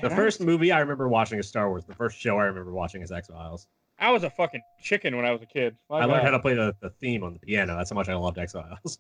The 0.01 0.09
Man, 0.09 0.17
first 0.17 0.41
movie 0.41 0.71
I 0.71 0.79
remember 0.79 1.07
watching 1.07 1.37
is 1.37 1.47
Star 1.47 1.69
Wars. 1.69 1.85
The 1.85 1.93
first 1.93 2.17
show 2.17 2.39
I 2.39 2.45
remember 2.45 2.73
watching 2.73 3.03
is 3.03 3.11
X 3.11 3.27
Files. 3.27 3.67
I 3.99 4.09
was 4.09 4.23
a 4.23 4.29
fucking 4.31 4.61
chicken 4.81 5.15
when 5.15 5.23
I 5.23 5.31
was 5.31 5.43
a 5.43 5.45
kid. 5.45 5.77
My 5.87 5.99
I 5.99 6.05
learned 6.05 6.23
how 6.23 6.31
to 6.31 6.39
play 6.39 6.55
the, 6.55 6.75
the 6.79 6.89
theme 6.89 7.23
on 7.23 7.33
the 7.33 7.39
piano. 7.39 7.77
That's 7.77 7.91
how 7.91 7.95
much 7.95 8.09
I 8.09 8.15
loved 8.15 8.39
X 8.39 8.53
Files. 8.53 8.97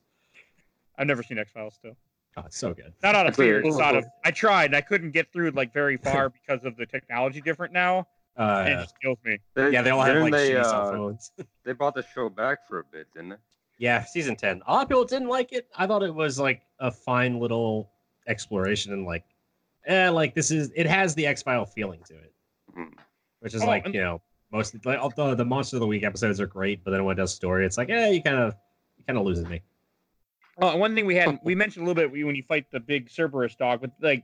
I've 0.99 1.07
never 1.07 1.23
seen 1.23 1.39
X 1.39 1.51
Files 1.51 1.73
still. 1.73 1.97
Oh, 2.35 2.43
it's 2.45 2.57
so 2.57 2.73
good. 2.73 2.93
Not 3.03 3.15
out 3.15 3.27
of 3.27 3.35
That's 3.35 3.37
fear, 3.47 3.61
just 3.61 3.79
out 3.79 3.95
of. 3.95 4.05
I 4.25 4.31
tried. 4.31 4.65
and 4.65 4.75
I 4.75 4.81
couldn't 4.81 5.11
get 5.11 5.31
through 5.31 5.51
like 5.51 5.71
very 5.73 5.97
far 6.03 6.29
because 6.29 6.63
of 6.65 6.75
the 6.77 6.85
technology 6.85 7.41
different 7.41 7.73
now. 7.73 8.07
Uh, 8.35 8.65
it 8.67 8.73
just 8.81 8.99
kills 8.99 9.19
me. 9.23 9.37
They, 9.53 9.69
yeah, 9.71 9.83
they 9.83 9.91
all 9.91 10.01
have 10.01 10.17
like 10.23 10.31
they, 10.31 10.51
shitty 10.53 10.63
cell 10.63 10.87
uh, 10.87 10.91
phones. 10.91 11.31
they 11.63 11.73
brought 11.73 11.93
the 11.93 12.03
show 12.15 12.29
back 12.29 12.67
for 12.67 12.79
a 12.79 12.83
bit, 12.83 13.07
didn't 13.13 13.29
they? 13.29 13.35
Yeah, 13.77 14.03
season 14.03 14.35
ten. 14.35 14.61
A 14.65 14.73
lot 14.73 14.83
of 14.83 14.89
people 14.89 15.05
didn't 15.05 15.27
like 15.27 15.53
it. 15.53 15.67
I 15.77 15.85
thought 15.85 16.01
it 16.01 16.13
was 16.13 16.39
like 16.39 16.61
a 16.79 16.91
fine 16.91 17.39
little 17.39 17.91
exploration 18.27 18.93
and 18.93 19.05
like, 19.05 19.23
eh, 19.85 20.09
like 20.09 20.33
this 20.33 20.49
is 20.49 20.71
it 20.75 20.87
has 20.87 21.13
the 21.13 21.27
X 21.27 21.43
File 21.43 21.65
feeling 21.65 21.99
to 22.07 22.15
it, 22.15 22.33
Hmm. 22.73 22.83
which 23.41 23.53
is 23.53 23.61
Oh, 23.61 23.67
like 23.67 23.85
and- 23.85 23.93
you 23.93 24.01
know 24.01 24.21
most 24.51 24.83
like 24.85 24.97
although 24.99 25.35
the 25.35 25.45
Monster 25.45 25.75
of 25.75 25.81
the 25.81 25.87
Week 25.87 26.03
episodes 26.03 26.39
are 26.41 26.47
great, 26.47 26.83
but 26.83 26.89
then 26.91 27.03
when 27.03 27.15
it 27.15 27.17
does 27.21 27.33
story, 27.33 27.65
it's 27.65 27.77
like 27.77 27.89
eh, 27.91 28.09
you 28.09 28.23
kind 28.23 28.37
of 28.37 28.55
you 28.97 29.03
kind 29.05 29.19
of 29.19 29.25
loses 29.25 29.45
me. 29.45 29.61
Well, 30.57 30.77
one 30.77 30.93
thing 30.95 31.05
we 31.05 31.15
had, 31.15 31.39
we 31.43 31.55
mentioned 31.55 31.85
a 31.85 31.89
little 31.89 32.01
bit 32.09 32.11
when 32.25 32.35
you 32.35 32.43
fight 32.43 32.65
the 32.71 32.79
big 32.79 33.09
Cerberus 33.09 33.55
dog, 33.55 33.81
but 33.81 33.91
like, 34.01 34.23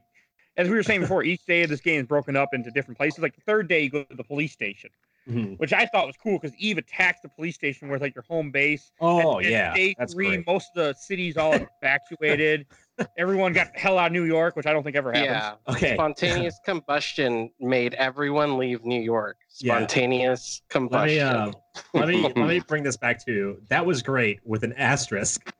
as 0.56 0.68
we 0.68 0.74
were 0.76 0.82
saying 0.82 1.00
before, 1.02 1.22
each 1.24 1.44
day 1.46 1.62
of 1.62 1.70
this 1.70 1.80
game 1.80 2.00
is 2.00 2.06
broken 2.06 2.36
up 2.36 2.50
into 2.52 2.70
different 2.70 2.98
places. 2.98 3.20
Like 3.20 3.34
the 3.34 3.40
third 3.42 3.68
day, 3.68 3.82
you 3.84 3.90
go 3.90 4.04
to 4.04 4.16
the 4.16 4.24
police 4.24 4.52
station, 4.52 4.90
Mhm. 5.28 5.58
which 5.58 5.72
I 5.72 5.86
thought 5.86 6.06
was 6.06 6.16
cool 6.16 6.38
because 6.38 6.56
Eve 6.56 6.78
attacks 6.78 7.20
the 7.20 7.28
police 7.28 7.54
station 7.54 7.88
where 7.88 7.96
it's 7.96 8.02
like 8.02 8.14
your 8.14 8.24
home 8.24 8.50
base. 8.50 8.90
Oh 9.00 9.36
And- 9.38 9.46
and 9.46 9.52
yeah, 9.52 9.74
Day 9.74 9.94
that's 9.98 10.12
three, 10.12 10.28
great. 10.28 10.46
most 10.46 10.68
of 10.76 10.84
the 10.86 10.94
city's 11.00 11.36
all 11.36 11.54
evacuated. 11.82 12.66
Everyone 13.18 13.52
got 13.52 13.72
the 13.72 13.78
hell 13.80 13.96
out 13.98 14.08
of 14.08 14.12
New 14.12 14.24
York, 14.24 14.56
which 14.56 14.66
I 14.66 14.72
don't 14.72 14.82
think 14.82 14.96
ever 14.96 15.12
happened. 15.12 15.24
Yeah. 15.66 15.74
Okay, 15.74 15.94
Spontaneous 15.94 16.58
combustion 16.66 17.50
made 17.60 17.94
everyone 17.94 18.58
leave 18.58 18.84
New 18.84 19.00
York. 19.00 19.38
Yeah. 19.58 19.76
Spontaneous 19.76 20.62
let 20.74 20.80
me 20.82 20.88
combustion. 20.88 21.26
uh, 21.26 21.52
let 21.94 22.08
me 22.08 22.22
let 22.22 22.36
me 22.36 22.60
bring 22.68 22.82
this 22.82 22.96
back 22.96 23.24
to 23.24 23.32
you. 23.32 23.62
that 23.68 23.84
was 23.86 24.02
great 24.02 24.40
with 24.44 24.64
an 24.64 24.72
asterisk 24.74 25.52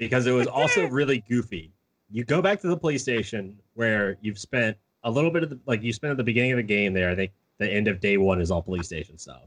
because 0.00 0.26
it 0.26 0.32
was 0.32 0.48
also 0.48 0.88
really 0.88 1.18
goofy. 1.28 1.70
You 2.10 2.24
go 2.24 2.42
back 2.42 2.58
to 2.62 2.68
the 2.68 2.76
police 2.76 3.02
station 3.02 3.56
where 3.74 4.16
you've 4.22 4.38
spent 4.38 4.76
a 5.04 5.10
little 5.10 5.30
bit 5.30 5.44
of 5.44 5.50
the 5.50 5.60
like 5.66 5.82
you 5.82 5.92
spent 5.92 6.10
at 6.10 6.16
the 6.16 6.24
beginning 6.24 6.52
of 6.52 6.56
the 6.56 6.64
game 6.64 6.92
there. 6.92 7.10
I 7.10 7.14
think 7.14 7.30
the 7.58 7.70
end 7.70 7.86
of 7.86 8.00
day 8.00 8.16
one 8.16 8.40
is 8.40 8.50
all 8.50 8.62
police 8.62 8.86
station 8.86 9.18
stuff, 9.18 9.42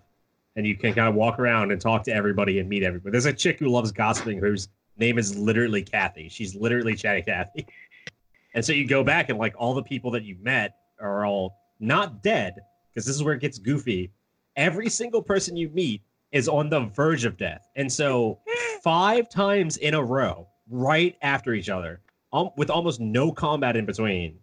and 0.56 0.66
you 0.66 0.78
can 0.78 0.94
kind 0.94 1.10
of 1.10 1.16
walk 1.16 1.40
around 1.40 1.72
and 1.72 1.82
talk 1.82 2.04
to 2.04 2.14
everybody 2.14 2.60
and 2.60 2.70
meet 2.70 2.84
everybody. 2.84 3.12
There's 3.12 3.26
a 3.26 3.34
chick 3.34 3.60
who 3.60 3.68
loves 3.68 3.92
gossiping 3.92 4.38
whose 4.38 4.70
name 4.98 5.18
is 5.18 5.36
literally 5.36 5.82
Kathy. 5.82 6.30
She's 6.30 6.56
literally 6.56 6.96
Chatty 6.96 7.24
Kathy, 7.24 7.66
and 8.54 8.64
so 8.64 8.72
you 8.72 8.88
go 8.88 9.04
back 9.04 9.30
and 9.30 9.40
like 9.40 9.56
all 9.58 9.74
the 9.74 9.84
people 9.84 10.12
that 10.12 10.24
you 10.24 10.38
met 10.40 10.76
are 11.02 11.26
all 11.26 11.58
not 11.80 12.22
dead 12.22 12.56
because 12.94 13.08
this 13.08 13.16
is 13.16 13.24
where 13.24 13.34
it 13.34 13.42
gets 13.42 13.58
goofy. 13.58 14.12
Every 14.56 14.88
single 14.88 15.24
person 15.24 15.58
you 15.58 15.70
meet 15.70 16.04
is 16.34 16.50
on 16.50 16.70
the 16.70 16.82
verge 16.82 17.24
of 17.24 17.38
death. 17.38 17.70
And 17.78 17.90
so, 17.92 18.40
five 18.84 19.30
times 19.30 19.78
in 19.78 19.94
a 19.94 20.04
row, 20.04 20.48
right 20.70 21.16
after 21.22 21.54
each 21.54 21.70
other, 21.70 22.02
um, 22.34 22.50
with 22.58 22.70
almost 22.70 23.00
no 23.00 23.32
combat 23.32 23.78
in 23.78 23.86
between, 23.86 24.38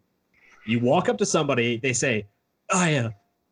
you 0.67 0.81
walk 0.81 1.09
up 1.11 1.19
to 1.19 1.27
somebody, 1.27 1.77
they 1.79 1.93
say, 1.93 2.27
Aya, 2.73 3.11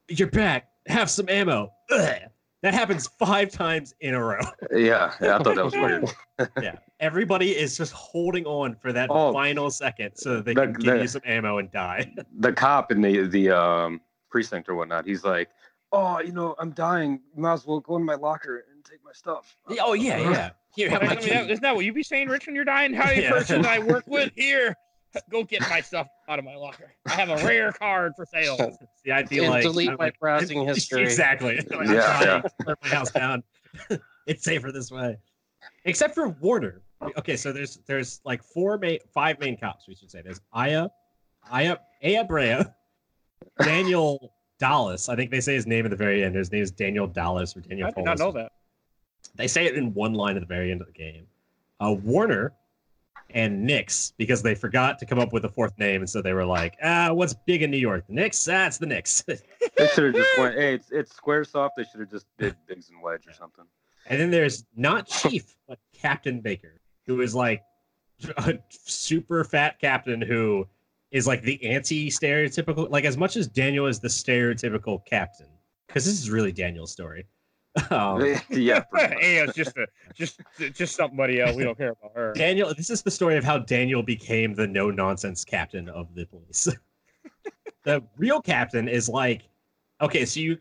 you're 0.08 0.30
back. 0.30 0.68
Have 0.86 1.10
some 1.10 1.28
ammo. 1.28 1.70
Ugh. 1.90 2.14
That 2.62 2.74
happens 2.74 3.06
five 3.18 3.50
times 3.50 3.94
in 4.00 4.14
a 4.14 4.24
row. 4.24 4.40
Yeah, 4.72 5.12
yeah, 5.20 5.36
I 5.38 5.42
thought 5.42 5.54
that 5.56 5.64
was 5.64 5.74
weird. 5.74 6.10
yeah. 6.62 6.76
Everybody 6.98 7.56
is 7.56 7.76
just 7.76 7.92
holding 7.92 8.44
on 8.46 8.74
for 8.74 8.92
that 8.92 9.08
Oh, 9.12 9.32
final 9.32 9.70
second 9.70 10.16
so 10.16 10.36
that 10.36 10.44
they 10.44 10.54
the- 10.54 10.62
can 10.62 10.72
give 10.72 10.94
the- 10.94 11.02
you 11.02 11.06
some 11.08 11.22
ammo 11.24 11.58
and 11.58 11.70
die. 11.70 12.12
The 12.40 12.52
cop 12.52 12.90
in 12.90 13.00
the 13.00 13.28
the 13.28 13.50
um, 13.50 14.00
precinct 14.30 14.68
or 14.68 14.74
whatnot, 14.74 15.06
he's 15.06 15.24
like, 15.24 15.48
"Oh, 15.92 16.20
you 16.20 16.32
know, 16.32 16.54
I'm 16.58 16.70
dying. 16.72 17.20
You 17.34 17.42
might 17.42 17.52
as 17.54 17.66
well 17.66 17.80
go 17.80 17.96
in 17.96 18.04
my 18.04 18.14
locker 18.14 18.64
and 18.72 18.84
take 18.84 18.98
my 19.04 19.12
stuff." 19.12 19.56
oh, 19.80 19.94
yeah, 19.94 20.18
yeah. 20.30 20.50
Here, 20.74 20.90
have 20.90 21.02
I 21.02 21.06
my 21.06 21.14
mean, 21.16 21.28
that- 21.28 21.44
key. 21.46 21.52
isn't 21.52 21.62
that 21.62 21.74
what 21.74 21.84
you 21.84 21.92
be 21.92 22.02
saying, 22.02 22.28
Rich, 22.28 22.46
when 22.46 22.54
you're 22.54 22.64
dying? 22.64 22.92
How 22.94 23.04
Howdy, 23.06 23.22
Yeah. 23.22 23.30
person 23.30 23.64
I 23.66 23.78
work 23.78 24.04
with 24.08 24.32
here. 24.36 24.74
Go 25.30 25.42
get 25.42 25.62
my 25.70 25.80
stuff 25.80 26.06
out 26.28 26.38
of 26.38 26.44
my 26.44 26.54
locker. 26.54 26.92
I 27.06 27.12
have 27.12 27.30
a 27.30 27.36
rare 27.46 27.72
card 27.72 28.12
for 28.14 28.26
sale. 28.26 28.76
See, 29.02 29.10
I'd 29.10 29.28
be 29.30 29.38
And 29.38 29.48
like, 29.48 29.62
delete 29.62 29.88
I'm 29.88 29.96
my 29.96 30.04
like- 30.06 30.20
browsing 30.20 30.66
history. 30.66 31.02
Exactly. 31.02 31.58
I'm 31.72 31.90
Yeah, 31.90 32.22
trying 32.22 32.42
burn 32.66 32.76
my 32.82 32.88
house 32.88 33.10
down. 33.10 33.42
it's 34.26 34.44
safer 34.44 34.70
this 34.70 34.90
way. 34.90 35.16
Except 35.86 36.14
for 36.14 36.28
Warner. 36.28 36.82
Okay, 37.16 37.36
so 37.36 37.52
there's 37.52 37.78
there's 37.86 38.20
like 38.24 38.42
four 38.44 38.76
main, 38.76 38.98
five 39.14 39.40
main 39.40 39.56
cops. 39.56 39.88
We 39.88 39.94
should 39.94 40.10
say 40.10 40.20
there's 40.20 40.40
Aya, 40.52 40.88
Aya, 41.50 41.76
Aya 42.04 42.24
Brea, 42.24 42.62
Daniel 43.62 44.34
Dallas. 44.58 45.08
I 45.08 45.16
think 45.16 45.30
they 45.30 45.40
say 45.40 45.54
his 45.54 45.66
name 45.66 45.84
at 45.84 45.90
the 45.90 45.96
very 45.96 46.24
end. 46.24 46.34
His 46.34 46.52
name 46.52 46.62
is 46.62 46.70
Daniel 46.70 47.06
Dallas 47.06 47.56
or 47.56 47.60
Daniel. 47.60 47.88
I 47.88 47.90
did 47.90 48.04
not 48.04 48.18
know 48.18 48.32
that. 48.32 48.52
They 49.36 49.46
say 49.46 49.66
it 49.66 49.76
in 49.76 49.94
one 49.94 50.14
line 50.14 50.36
at 50.36 50.40
the 50.40 50.46
very 50.46 50.70
end 50.70 50.80
of 50.80 50.86
the 50.86 50.92
game. 50.92 51.26
Uh, 51.80 51.92
Warner 51.92 52.52
and 53.30 53.64
Knicks 53.64 54.12
because 54.16 54.42
they 54.42 54.54
forgot 54.54 54.98
to 54.98 55.06
come 55.06 55.18
up 55.18 55.32
with 55.32 55.44
a 55.44 55.48
fourth 55.48 55.78
name, 55.78 56.00
and 56.00 56.10
so 56.10 56.22
they 56.22 56.32
were 56.32 56.44
like, 56.46 56.76
"Ah, 56.82 57.12
what's 57.12 57.34
big 57.34 57.62
in 57.62 57.70
New 57.70 57.78
York? 57.78 58.06
The 58.06 58.14
Knicks? 58.14 58.44
That's 58.44 58.78
the 58.78 58.86
Knicks." 58.86 59.24
They 59.76 59.86
should 59.88 60.06
have 60.06 60.14
just 60.14 60.38
went, 60.38 60.54
"Hey, 60.56 60.74
it's 60.74 60.90
it's 60.90 61.12
SquareSoft." 61.12 61.70
They 61.76 61.84
should 61.84 62.00
have 62.00 62.10
just 62.10 62.26
did 62.36 62.56
Biggs 62.66 62.90
and 62.90 63.00
Wedge 63.00 63.28
or 63.28 63.32
something. 63.32 63.64
And 64.08 64.20
then 64.20 64.30
there's 64.30 64.64
not 64.74 65.06
Chief, 65.06 65.54
but 65.68 65.78
Captain 65.92 66.40
Baker, 66.40 66.80
who 67.06 67.20
is 67.20 67.32
like 67.32 67.62
a 68.38 68.58
super 68.70 69.44
fat 69.44 69.78
captain 69.78 70.20
who 70.20 70.66
is 71.10 71.26
like 71.26 71.42
the 71.42 71.62
anti 71.64 72.08
stereotypical, 72.08 72.90
like 72.90 73.04
as 73.04 73.16
much 73.16 73.36
as 73.36 73.46
Daniel 73.46 73.86
is 73.86 73.98
the 73.98 74.08
stereotypical 74.08 75.04
captain, 75.06 75.48
because 75.86 76.04
this 76.04 76.14
is 76.14 76.30
really 76.30 76.52
Daniel's 76.52 76.92
story. 76.92 77.26
Um, 77.90 78.20
yeah, 78.50 78.80
pretty 78.80 79.14
much. 79.14 79.22
hey, 79.22 79.36
it's 79.36 79.54
just 79.54 79.76
a 79.76 79.86
just 80.12 80.40
just 80.72 80.96
somebody 80.96 81.40
else. 81.40 81.54
We 81.54 81.62
don't 81.62 81.78
care 81.78 81.90
about 81.92 82.12
her. 82.16 82.32
Daniel, 82.32 82.74
this 82.74 82.90
is 82.90 83.02
the 83.02 83.10
story 83.10 83.36
of 83.36 83.44
how 83.44 83.58
Daniel 83.58 84.02
became 84.02 84.52
the 84.54 84.66
no 84.66 84.90
nonsense 84.90 85.44
captain 85.44 85.88
of 85.88 86.12
the 86.14 86.24
police. 86.26 86.68
the 87.84 88.02
real 88.16 88.40
captain 88.40 88.88
is 88.88 89.08
like, 89.08 89.42
okay, 90.00 90.24
so 90.24 90.40
you, 90.40 90.58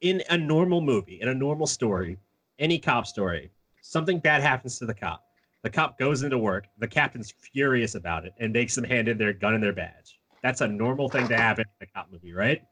in 0.00 0.22
a 0.30 0.38
normal 0.38 0.80
movie, 0.80 1.20
in 1.20 1.28
a 1.28 1.34
normal 1.34 1.66
story, 1.66 2.16
any 2.58 2.78
cop 2.78 3.06
story, 3.06 3.50
something 3.82 4.18
bad 4.18 4.40
happens 4.40 4.78
to 4.78 4.86
the 4.86 4.94
cop. 4.94 5.25
The 5.66 5.70
cop 5.70 5.98
goes 5.98 6.22
into 6.22 6.38
work. 6.38 6.68
The 6.78 6.86
captain's 6.86 7.32
furious 7.32 7.96
about 7.96 8.24
it 8.24 8.34
and 8.38 8.52
makes 8.52 8.76
them 8.76 8.84
hand 8.84 9.08
in 9.08 9.18
their 9.18 9.32
gun 9.32 9.52
and 9.54 9.60
their 9.60 9.72
badge. 9.72 10.20
That's 10.40 10.60
a 10.60 10.68
normal 10.68 11.08
thing 11.08 11.26
to 11.26 11.36
happen 11.36 11.64
in 11.80 11.88
a 11.88 11.90
cop 11.90 12.06
movie, 12.12 12.32
right? 12.32 12.62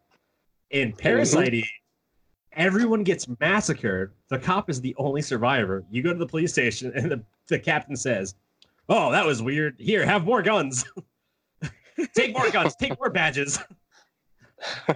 In 0.71 0.93
mhm. 0.93 0.99
Parasite, 0.99 1.65
everyone 2.53 3.03
gets 3.03 3.27
massacred. 3.41 4.13
The 4.29 4.39
cop 4.39 4.71
is 4.71 4.81
the 4.81 4.95
only 4.97 5.23
survivor. 5.23 5.85
You 5.91 6.05
go 6.05 6.13
to 6.13 6.19
the 6.21 6.27
police 6.29 6.53
station, 6.53 6.93
and 6.95 7.11
the, 7.11 7.25
the 7.49 7.59
captain 7.59 7.97
says, 7.97 8.37
"Oh, 8.89 9.11
that 9.11 9.27
was 9.27 9.43
weird. 9.43 9.75
Here, 9.81 10.07
have 10.07 10.25
more 10.25 10.41
guns. 10.41 10.85
take 12.15 12.33
more 12.33 12.49
guns. 12.53 12.77
Take 12.77 12.97
more 13.01 13.11
badges." 13.11 13.59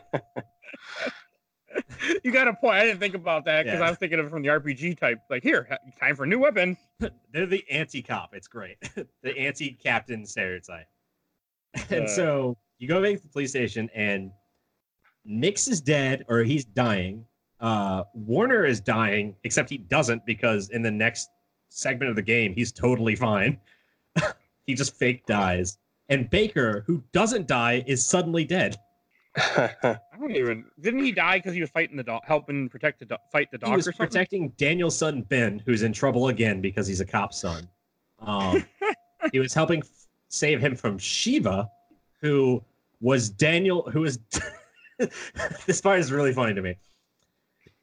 you 2.25 2.31
got 2.33 2.49
a 2.49 2.55
point. 2.55 2.77
I 2.77 2.85
didn't 2.85 3.01
think 3.01 3.15
about 3.15 3.45
that 3.47 3.65
because 3.65 3.81
Yeah. 3.81 3.87
I 3.87 3.91
was 3.91 3.99
thinking 3.99 4.19
of 4.19 4.27
it 4.27 4.31
from 4.31 4.43
the 4.43 4.49
RPG 4.49 4.99
type. 4.99 5.21
Like, 5.31 5.43
here, 5.43 5.79
time 6.01 6.17
for 6.17 6.25
a 6.25 6.27
new 6.27 6.39
weapon. 6.39 6.77
They're 7.33 7.47
the 7.47 7.65
anti-cop. 7.71 8.35
It's 8.35 8.49
great. 8.49 8.77
the 9.23 9.37
anti-captain 9.39 10.27
stereotype. 10.27 10.87
And 11.91 12.05
Uh. 12.05 12.09
so 12.09 12.57
you 12.79 12.89
go 12.89 13.03
back 13.03 13.17
to 13.17 13.23
the 13.23 13.29
police 13.29 13.51
station, 13.51 13.91
and 13.95 14.31
Nix 15.25 15.69
is 15.69 15.81
dead 15.81 16.25
or 16.29 16.43
he's 16.43 16.65
dying. 16.65 17.25
Uh, 17.61 18.05
Warner 18.15 18.65
is 18.65 18.81
dying, 18.81 19.35
except 19.45 19.69
he 19.69 19.79
doesn't 19.79 20.25
because 20.25 20.71
in 20.71 20.83
the 20.83 20.91
next 20.91 21.29
segment 21.69 22.09
of 22.11 22.17
the 22.17 22.23
game, 22.23 22.55
he's 22.55 22.73
totally 22.73 23.17
fine. 23.17 23.59
he 24.67 24.75
just 24.75 24.95
fake 24.97 25.27
dies. 25.27 25.79
And 26.09 26.31
Baker, 26.31 26.85
who 26.87 27.03
doesn't 27.13 27.47
die, 27.49 27.85
is 27.87 28.05
suddenly 28.07 28.45
dead. 28.45 28.77
I 29.83 29.99
don't 30.19 30.35
even. 30.35 30.65
Didn't 30.81 31.05
he 31.05 31.13
die 31.13 31.39
because 31.39 31.55
he 31.55 31.61
was 31.61 31.71
fighting 31.71 31.97
the 31.97 32.03
dog, 32.03 32.23
helping 32.25 32.69
protect 32.69 32.99
the 32.99 33.07
do- 33.07 33.17
fight 33.31 33.51
the 33.51 33.59
dog? 33.59 33.71
He 33.71 33.77
was 33.77 33.89
or 33.89 33.93
protecting 33.93 34.51
Daniel's 34.57 34.97
son 34.97 35.23
Ben, 35.23 35.63
who's 35.65 35.83
in 35.83 35.93
trouble 35.93 36.29
again 36.29 36.61
because 36.61 36.87
he's 36.87 37.01
a 37.01 37.05
cop's 37.07 37.39
son. 37.39 37.69
Um, 38.21 38.65
he 39.33 39.39
was 39.39 39.55
helping 39.55 39.81
f- 39.81 39.89
save 40.29 40.61
him 40.61 40.75
from 40.75 40.99
Shiva, 40.99 41.71
who 42.21 42.63
was 43.01 43.31
Daniel, 43.31 43.89
who 43.91 44.01
was. 44.01 44.19
this 45.67 45.81
part 45.81 46.01
is 46.01 46.11
really 46.11 46.33
funny 46.33 46.55
to 46.55 46.63
me. 46.63 46.77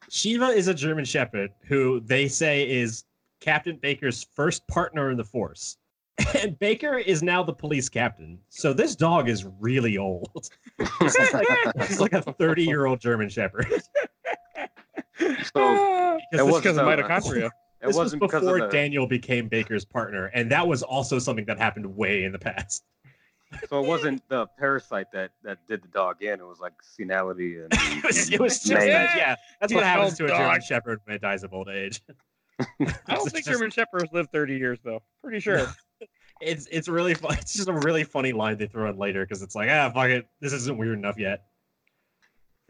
Shiva 0.09 0.47
is 0.47 0.67
a 0.67 0.73
German 0.73 1.05
Shepherd 1.05 1.51
who 1.67 2.01
they 2.01 2.27
say 2.27 2.69
is 2.69 3.05
Captain 3.39 3.77
Baker's 3.81 4.27
first 4.35 4.67
partner 4.67 5.11
in 5.11 5.17
the 5.17 5.23
force. 5.23 5.77
And 6.41 6.57
Baker 6.59 6.97
is 6.97 7.21
now 7.21 7.43
the 7.43 7.53
police 7.53 7.89
captain. 7.89 8.39
So 8.49 8.71
this 8.73 8.95
dog 8.95 9.27
is 9.29 9.45
really 9.59 9.97
old. 9.97 10.49
This 10.99 11.15
is 11.15 11.33
like, 11.33 11.47
this 11.75 11.99
like 11.99 12.13
a 12.13 12.21
30 12.21 12.63
year 12.63 12.85
old 12.85 12.99
German 12.99 13.29
Shepherd. 13.29 13.67
So 15.53 16.17
It 16.31 16.43
wasn't, 16.43 16.63
because 16.63 16.77
of 16.77 16.87
uh, 16.87 16.95
mitochondria. 16.95 17.45
it 17.47 17.51
this 17.81 17.87
was 17.87 17.95
wasn't 17.97 18.21
because 18.21 18.41
before 18.41 18.63
of 18.63 18.71
the, 18.71 18.77
Daniel 18.77 19.07
became 19.07 19.47
Baker's 19.47 19.85
partner, 19.85 20.27
and 20.27 20.49
that 20.51 20.67
was 20.67 20.83
also 20.83 21.19
something 21.19 21.45
that 21.45 21.57
happened 21.57 21.85
way 21.95 22.23
in 22.23 22.31
the 22.31 22.39
past. 22.39 22.83
so 23.69 23.81
it 23.81 23.87
wasn't 23.87 24.27
the 24.29 24.47
parasite 24.57 25.11
that 25.13 25.31
that 25.43 25.59
did 25.67 25.83
the 25.83 25.87
dog 25.89 26.23
in. 26.23 26.39
It 26.39 26.45
was 26.45 26.59
like 26.59 26.73
senility 26.81 27.57
and. 27.59 27.71
It 27.97 28.03
was, 28.03 28.31
it 28.31 28.39
was 28.39 28.59
just 28.59 28.85
Man. 28.85 29.09
yeah. 29.15 29.35
That's 29.61 29.73
what 29.73 29.83
happens 29.83 30.17
to 30.17 30.25
a 30.25 30.29
German. 30.29 30.61
Shepherd 30.61 30.99
when 31.05 31.15
it 31.15 31.21
dies 31.21 31.43
of 31.43 31.53
old 31.53 31.69
age. 31.69 32.01
I 32.59 32.65
don't 33.09 33.29
think 33.29 33.45
just- 33.45 33.49
German 33.49 33.69
Shepherds 33.71 34.11
live 34.13 34.29
30 34.31 34.57
years 34.57 34.79
though. 34.83 35.01
Pretty 35.23 35.39
sure. 35.39 35.67
It's 36.41 36.67
it's 36.67 36.87
really 36.87 37.13
fun. 37.13 37.35
It's 37.39 37.53
just 37.53 37.69
a 37.69 37.73
really 37.73 38.03
funny 38.03 38.33
line 38.33 38.57
they 38.57 38.67
throw 38.67 38.89
in 38.89 38.97
later 38.97 39.23
because 39.25 39.41
it's 39.41 39.55
like 39.55 39.69
ah 39.69 39.89
fuck 39.91 40.09
it, 40.09 40.27
this 40.41 40.53
isn't 40.53 40.77
weird 40.77 40.97
enough 40.97 41.17
yet. 41.17 41.43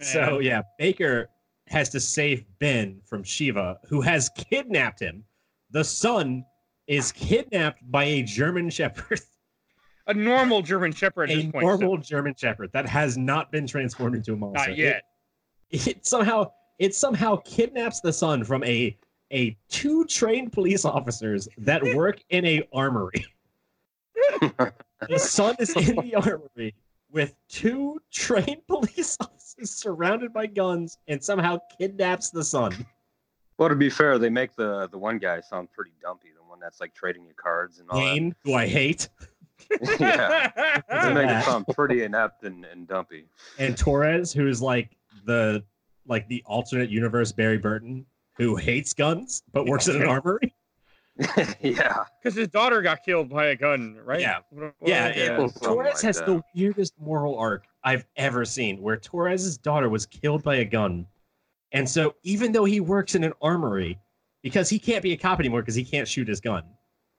So 0.01 0.39
yeah, 0.39 0.61
Baker 0.77 1.29
has 1.67 1.89
to 1.89 1.99
save 1.99 2.45
Ben 2.59 2.99
from 3.05 3.23
Shiva, 3.23 3.79
who 3.87 4.01
has 4.01 4.29
kidnapped 4.29 4.99
him. 4.99 5.23
The 5.71 5.83
son 5.83 6.45
is 6.87 7.11
kidnapped 7.11 7.79
by 7.91 8.03
a 8.03 8.21
German 8.23 8.69
Shepherd, 8.69 9.21
a 10.07 10.13
normal 10.13 10.61
German 10.61 10.91
Shepherd 10.91 11.31
at 11.31 11.37
a 11.37 11.41
this 11.41 11.51
point. 11.51 11.65
normal 11.65 11.97
German 11.97 12.35
Shepherd 12.35 12.71
that 12.73 12.87
has 12.87 13.17
not 13.17 13.51
been 13.51 13.65
transformed 13.65 14.15
into 14.15 14.33
a 14.33 14.35
monster. 14.35 14.69
not 14.69 14.77
yet. 14.77 15.03
It, 15.71 15.87
it 15.87 16.05
somehow 16.05 16.51
it 16.77 16.93
somehow 16.93 17.37
kidnaps 17.37 18.01
the 18.01 18.13
son 18.13 18.43
from 18.43 18.63
a 18.63 18.97
a 19.31 19.57
two 19.69 20.05
trained 20.05 20.51
police 20.51 20.85
officers 20.85 21.47
that 21.57 21.81
work 21.95 22.21
in 22.29 22.45
a 22.45 22.67
armory. 22.73 23.25
The 24.41 25.19
son 25.19 25.55
is 25.59 25.75
in 25.75 25.95
the 25.95 26.15
armory 26.15 26.75
with 27.11 27.35
two 27.49 27.99
trained 28.11 28.61
police 28.67 29.17
officers 29.21 29.71
surrounded 29.71 30.33
by 30.33 30.45
guns 30.47 30.97
and 31.07 31.23
somehow 31.23 31.57
kidnaps 31.79 32.29
the 32.29 32.43
son. 32.43 32.85
Well, 33.57 33.69
to 33.69 33.75
be 33.75 33.89
fair, 33.89 34.17
they 34.19 34.29
make 34.29 34.55
the 34.55 34.87
the 34.87 34.97
one 34.97 35.17
guy 35.17 35.39
sound 35.41 35.71
pretty 35.71 35.93
dumpy. 36.01 36.29
The 36.35 36.43
one 36.43 36.59
that's 36.59 36.81
like 36.81 36.93
trading 36.93 37.25
you 37.25 37.33
cards 37.35 37.79
and 37.79 37.89
all 37.89 37.99
Wayne, 37.99 38.35
who 38.43 38.53
I 38.53 38.67
hate, 38.67 39.07
yeah, 39.99 40.51
they 40.89 41.13
make 41.13 41.25
Yeah. 41.27 41.39
it 41.39 41.45
sound 41.45 41.65
pretty 41.67 42.03
inept 42.03 42.43
and, 42.43 42.65
and 42.65 42.85
dumpy. 42.87 43.27
and 43.57 43.77
Torres, 43.77 44.33
who's 44.33 44.61
like 44.61 44.97
the 45.25 45.63
like 46.05 46.27
the 46.27 46.43
alternate 46.45 46.89
universe 46.89 47.31
Barry 47.31 47.57
Burton, 47.57 48.05
who 48.37 48.57
hates 48.57 48.93
guns 48.93 49.41
but 49.53 49.65
works 49.65 49.87
in 49.87 50.01
an 50.01 50.07
armory. 50.09 50.53
yeah, 51.61 52.03
Because 52.21 52.35
his 52.37 52.49
daughter 52.49 52.81
got 52.81 53.03
killed 53.03 53.29
by 53.29 53.47
a 53.47 53.55
gun, 53.55 53.97
right? 54.03 54.19
Yeah. 54.19 54.39
What- 54.49 54.73
what- 54.79 54.89
Yeah, 54.89 55.13
Yeah, 55.15 55.47
Torres 55.61 55.93
like 55.95 56.01
has 56.03 56.17
that. 56.17 56.25
the 56.25 56.41
weirdest 56.55 56.93
moral 56.99 57.37
arc 57.37 57.65
I've 57.83 58.05
ever 58.17 58.43
seen, 58.45 58.81
where 58.81 58.97
Torres's 58.97 59.57
daughter 59.57 59.87
was 59.89 60.05
killed 60.05 60.43
by 60.43 60.55
a 60.57 60.65
gun, 60.65 61.05
and 61.71 61.87
so 61.89 62.15
even 62.23 62.51
though 62.51 62.65
he 62.65 62.79
works 62.79 63.15
in 63.15 63.23
an 63.23 63.33
armory, 63.41 63.97
because 64.43 64.69
he 64.69 64.77
can't 64.79 65.01
be 65.03 65.13
a 65.13 65.17
cop 65.17 65.39
anymore 65.39 65.61
because 65.61 65.75
he 65.75 65.85
can't 65.85 66.07
shoot 66.07 66.27
his 66.27 66.41
gun, 66.41 66.63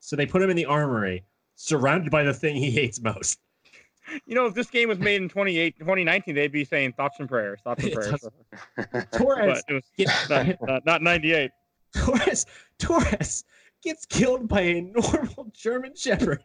so 0.01 0.15
they 0.17 0.27
put 0.27 0.43
him 0.43 0.51
in 0.51 0.57
the 0.57 0.67
armory, 0.67 1.25
surrounded 1.55 2.11
by 2.11 2.23
the 2.23 2.35
thing 2.35 2.57
he 2.57 2.71
hates 2.81 3.01
most. 3.01 3.39
You 4.27 4.35
know, 4.37 4.47
if 4.47 4.55
this 4.55 4.71
game 4.71 4.89
was 4.89 4.99
made 5.01 5.21
in 5.21 5.29
28, 5.29 5.79
2019, 5.79 6.35
they'd 6.35 6.53
be 6.53 6.65
saying 6.65 6.93
thoughts 6.93 7.17
and 7.19 7.29
prayers, 7.29 7.61
thoughts 7.65 7.83
and 7.83 7.93
It 7.93 7.95
prayers. 7.97 8.29
Torres, 9.13 9.63
But 9.65 9.65
it 9.69 9.73
was 9.75 9.83
gets, 9.97 10.29
not, 10.31 10.47
not, 10.63 10.87
not 10.87 11.03
98. 11.03 11.51
Torres, 11.97 12.47
Torres 12.79 13.45
gets 13.87 14.05
killed 14.05 14.49
by 14.49 14.61
a 14.63 14.81
normal 14.95 15.47
German 15.53 15.95
Shepherd 15.95 16.43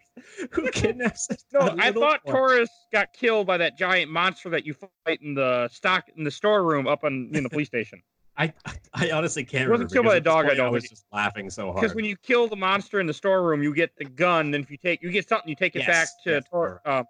who 0.52 0.70
kidnaps. 0.72 1.28
No, 1.54 1.76
I 1.78 1.92
thought 1.92 2.24
boy. 2.24 2.32
Torres 2.32 2.70
got 2.94 3.12
killed 3.14 3.48
by 3.48 3.58
that 3.58 3.78
giant 3.78 4.10
monster 4.12 4.50
that 4.50 4.66
you 4.66 4.74
fight 5.06 5.20
in 5.22 5.34
the 5.34 5.68
stock 5.70 6.06
in 6.16 6.24
the 6.24 6.32
storeroom 6.32 6.88
up 6.88 7.04
on 7.04 7.30
in 7.34 7.44
the 7.44 7.50
police 7.50 7.68
station. 7.68 8.02
I, 8.38 8.54
I 8.94 9.12
honestly 9.12 9.44
can't. 9.44 9.66
He 9.66 9.70
wasn't 9.70 9.92
remember 9.92 9.94
killed 9.94 10.06
by 10.06 10.16
a 10.16 10.22
dog, 10.22 10.46
I 10.46 10.64
I 10.66 10.70
was 10.70 10.88
just 10.88 11.06
laughing 11.12 11.50
so 11.50 11.66
hard 11.68 11.82
Because 11.82 11.96
when 11.96 12.06
you 12.06 12.16
kill 12.16 12.48
the 12.48 12.56
monster 12.56 13.00
in 13.00 13.06
the 13.06 13.14
storeroom, 13.14 13.62
you 13.62 13.74
get 13.74 13.96
the 13.98 14.06
gun. 14.06 14.52
Then 14.52 14.62
if 14.62 14.72
you 14.72 14.78
take, 14.78 15.02
you 15.04 15.12
get 15.12 15.28
something, 15.28 15.50
you 15.50 15.56
take 15.56 15.76
it 15.76 15.80
Yes, 15.80 15.88
back 15.88 16.08
to 16.24 16.32
yes, 16.36 16.44
Tor- 16.50 16.82
um, 16.86 17.06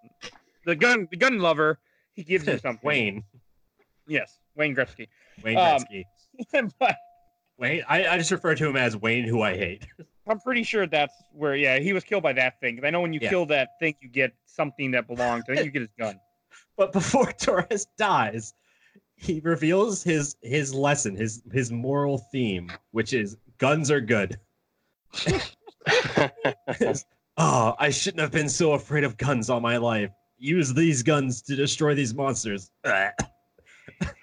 the 0.66 0.76
gun. 0.76 1.08
The 1.12 1.18
gun 1.18 1.40
lover, 1.40 1.80
he 2.14 2.24
gives 2.24 2.48
you 2.48 2.58
something. 2.58 2.86
Wayne, 2.88 3.24
Yes, 4.08 4.40
Wayne 4.56 4.76
Gretzky. 4.76 5.08
Wayne 5.44 5.58
Um, 5.58 5.86
Gretzky. 5.86 6.72
but 6.80 6.98
Wayne, 7.58 7.84
I, 7.88 8.08
I 8.08 8.18
just 8.18 8.32
refer 8.32 8.56
to 8.56 8.68
him 8.68 8.76
as 8.76 8.98
Wayne, 8.98 9.26
who 9.26 9.42
I 9.42 9.56
hate. 9.56 9.86
I'm 10.28 10.40
pretty 10.40 10.64
sure 10.64 10.86
that's 10.88 11.14
where. 11.34 11.56
Yeah, 11.56 11.80
he 11.80 11.94
was 11.94 12.04
killed 12.04 12.24
by 12.24 12.34
that 12.34 12.60
thing. 12.60 12.78
'Cause 12.78 12.86
I 12.86 12.90
know 12.92 13.02
when 13.02 13.14
you 13.14 13.20
Yeah. 13.22 13.30
kill 13.30 13.46
that 13.48 13.70
thing, 13.80 13.96
you 14.02 14.10
get 14.10 14.34
something 14.46 14.92
that 14.92 15.08
belongs. 15.08 15.44
I 15.50 15.56
think 15.56 15.66
you 15.66 15.72
get 15.72 15.82
his 15.82 15.92
gun. 15.98 16.20
But 16.78 16.94
before 16.94 17.32
Torres 17.40 17.86
dies, 17.98 18.54
he 19.16 19.40
reveals 19.42 20.04
his 20.04 20.36
his 20.42 20.74
lesson, 20.74 21.16
his 21.16 21.42
his 21.52 21.72
moral 21.72 22.18
theme, 22.32 22.72
which 22.92 23.14
is 23.14 23.38
guns 23.58 23.92
are 23.92 24.02
good. 24.02 24.40
oh, 27.38 27.76
I 27.80 27.90
shouldn't 27.90 28.22
have 28.22 28.32
been 28.32 28.50
so 28.50 28.74
afraid 28.74 29.04
of 29.04 29.18
guns 29.18 29.50
all 29.50 29.60
my 29.60 29.78
life. 29.78 30.12
Use 30.38 30.74
these 30.74 31.04
guns 31.04 31.42
to 31.44 31.56
destroy 31.56 31.94
these 31.94 32.14
monsters. 32.14 32.72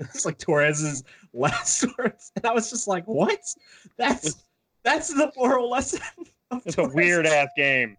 it's 0.01 0.25
like 0.27 0.39
Torres's 0.39 1.05
last 1.33 1.85
words. 1.99 2.33
And 2.37 2.47
I 2.47 2.53
was 2.53 2.71
just 2.71 2.89
like, 2.89 3.05
what? 3.07 3.41
That's 3.97 4.45
that's 4.85 5.09
the 5.13 5.33
moral 5.37 5.69
lesson. 5.71 6.01
It's 6.65 6.79
a 6.79 6.89
weird 6.89 7.27
ass 7.27 7.49
game. 7.59 7.99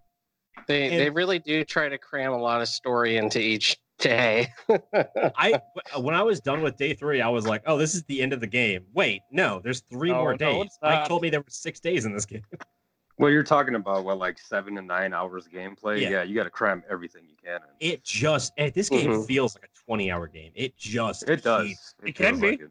They 0.67 0.87
And- 0.89 0.99
they 0.99 1.09
really 1.11 1.37
do 1.37 1.63
try 1.63 1.87
to 1.87 1.99
cram 1.99 2.33
a 2.33 2.37
lot 2.37 2.61
of 2.61 2.67
story 2.67 3.17
into 3.17 3.39
each 3.39 3.77
day. 3.99 4.51
I 5.37 5.61
when 5.99 6.15
I 6.15 6.23
was 6.23 6.39
done 6.39 6.61
with 6.63 6.75
day 6.75 6.95
three, 6.95 7.21
I 7.21 7.29
was 7.29 7.45
like, 7.45 7.61
"Oh, 7.67 7.77
this 7.77 7.93
is 7.93 8.03
the 8.05 8.21
end 8.23 8.33
of 8.33 8.39
the 8.39 8.47
game." 8.47 8.85
Wait, 8.93 9.21
no, 9.31 9.59
there's 9.63 9.81
three 9.91 10.11
more 10.11 10.31
no, 10.31 10.37
days. 10.37 10.65
it's 10.65 10.79
Mike 10.81 11.07
told 11.07 11.21
me 11.21 11.29
there 11.29 11.41
were 11.41 11.45
six 11.49 11.79
days 11.79 12.05
in 12.05 12.13
this 12.13 12.25
game. 12.25 12.41
well, 13.19 13.29
you're 13.29 13.43
talking 13.43 13.75
about 13.75 14.03
what 14.03 14.17
like 14.17 14.39
seven 14.39 14.73
to 14.77 14.81
nine 14.81 15.13
hours 15.13 15.45
of 15.45 15.51
gameplay. 15.51 16.01
Yeah. 16.01 16.09
Yeah, 16.09 16.23
you 16.23 16.33
got 16.33 16.45
to 16.45 16.49
cram 16.49 16.81
everything 16.89 17.25
you 17.29 17.35
can. 17.43 17.59
In. 17.79 17.91
It 17.91 18.03
just 18.03 18.51
eh, 18.57 18.71
this 18.73 18.89
game 18.89 19.11
Mhm. 19.11 19.27
feels 19.27 19.53
like 19.55 19.65
a 19.65 19.79
20 19.85 20.09
hour 20.11 20.27
game. 20.27 20.51
It 20.55 20.75
just 20.75 21.29
It 21.29 21.43
does. 21.43 21.67
keeps- 21.67 21.93
It 22.03 22.15
can 22.15 22.39
be. 22.39 22.49
like 22.51 22.61
it. 22.61 22.69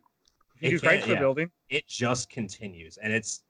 You 0.61 0.69
It 0.69 0.71
do 0.71 0.79
can- 0.81 0.89
crates 0.89 1.07
for 1.07 1.17
building. 1.17 1.51
it 1.69 1.87
just 1.87 2.31
continues, 2.31 2.97
and 2.97 3.13
it's 3.13 3.45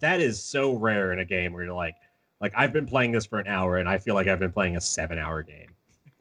that 0.00 0.20
is 0.20 0.42
so 0.42 0.74
rare 0.74 1.12
in 1.12 1.18
a 1.18 1.24
game 1.24 1.52
where 1.52 1.64
you're 1.64 1.74
like, 1.74 1.94
like 2.40 2.52
I've 2.56 2.72
been 2.72 2.86
playing 2.86 3.12
this 3.12 3.26
for 3.26 3.38
an 3.38 3.46
hour, 3.46 3.76
and 3.78 3.88
I 3.88 3.98
feel 3.98 4.14
like 4.14 4.26
I've 4.28 4.38
been 4.40 4.52
playing 4.52 4.76
a 4.76 4.80
seven 4.80 5.18
hour 5.18 5.42
game. 5.42 5.68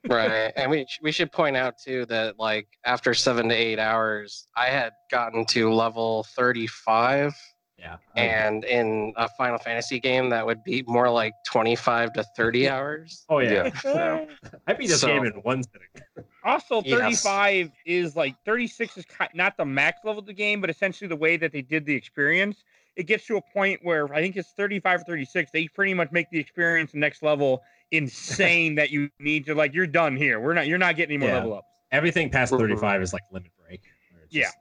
right 0.09 0.51
and 0.55 0.71
we, 0.71 0.83
sh- 0.89 0.99
we 1.03 1.11
should 1.11 1.31
point 1.31 1.55
out 1.55 1.77
too 1.77 2.05
that 2.07 2.39
like 2.39 2.67
after 2.85 3.13
seven 3.13 3.47
to 3.47 3.53
eight 3.53 3.77
hours 3.77 4.47
i 4.55 4.65
had 4.65 4.93
gotten 5.11 5.45
to 5.45 5.71
level 5.71 6.23
35 6.35 7.35
Yeah, 7.77 7.97
and 8.15 8.63
in 8.65 9.13
a 9.15 9.29
final 9.37 9.59
fantasy 9.59 9.99
game 9.99 10.29
that 10.31 10.43
would 10.43 10.63
be 10.63 10.83
more 10.87 11.07
like 11.07 11.33
25 11.45 12.13
to 12.13 12.23
30 12.35 12.67
hours 12.67 13.25
oh 13.29 13.37
yeah, 13.39 13.69
Yeah. 13.85 14.25
I 14.65 14.73
beat 14.73 14.87
this 14.87 15.01
So- 15.01 15.07
game 15.07 15.23
in 15.25 15.33
one 15.43 15.61
sitting. 15.63 16.25
Also, 16.43 16.81
Yes. 16.83 17.21
35 17.21 17.69
is 17.85 18.15
like 18.15 18.33
36 18.43 18.97
is 18.97 19.05
not 19.35 19.55
the 19.57 19.65
max 19.65 19.99
level 20.03 20.21
of 20.21 20.25
the 20.25 20.33
game, 20.33 20.59
but 20.61 20.71
essentially 20.71 21.07
the 21.07 21.15
way 21.15 21.37
that 21.37 21.51
they 21.51 21.61
did 21.61 21.85
the 21.85 21.93
experience. 21.93 22.63
It 22.95 23.03
gets 23.07 23.25
to 23.27 23.37
a 23.37 23.41
point 23.53 23.79
where 23.83 24.13
I 24.13 24.21
think 24.21 24.35
it's 24.35 24.51
35 24.51 25.01
or 25.01 25.03
36. 25.05 25.51
They 25.51 25.67
pretty 25.67 25.93
much 25.93 26.11
make 26.11 26.29
the 26.29 26.39
experience 26.39 26.91
the 26.91 26.97
next 26.99 27.23
level 27.23 27.61
insane 27.91 28.75
that 28.75 28.89
you 28.91 29.09
need 29.19 29.45
to 29.45 29.55
like. 29.55 29.73
You're 29.73 29.87
done 29.87 30.15
here. 30.15 30.39
We're 30.39 30.53
not. 30.53 30.67
You're 30.67 30.77
not 30.77 30.95
getting 30.97 31.15
any 31.15 31.19
more 31.25 31.29
Yeah. 31.29 31.35
level 31.37 31.53
ups. 31.55 31.67
Everything 31.91 32.29
past 32.29 32.51
Mhm. 32.53 32.57
35 32.59 33.01
is 33.01 33.13
like 33.13 33.23
limit 33.31 33.51
break. 33.57 33.81
where 34.11 34.21
Yeah. 34.29 34.43
just- 34.43 34.57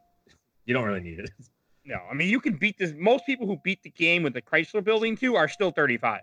You 0.66 0.74
don't 0.74 0.84
really 0.84 1.00
need 1.00 1.18
it. 1.20 1.30
No, 1.82 1.96
I 2.08 2.14
mean 2.14 2.28
you 2.28 2.40
can 2.40 2.56
beat 2.56 2.78
this. 2.78 2.92
Most 2.96 3.26
people 3.26 3.46
who 3.48 3.56
beat 3.64 3.82
the 3.82 3.90
game 3.90 4.22
with 4.22 4.34
the 4.34 4.42
Chrysler 4.42 4.84
Building 4.84 5.16
too 5.16 5.34
are 5.34 5.48
still 5.48 5.72
35. 5.72 6.20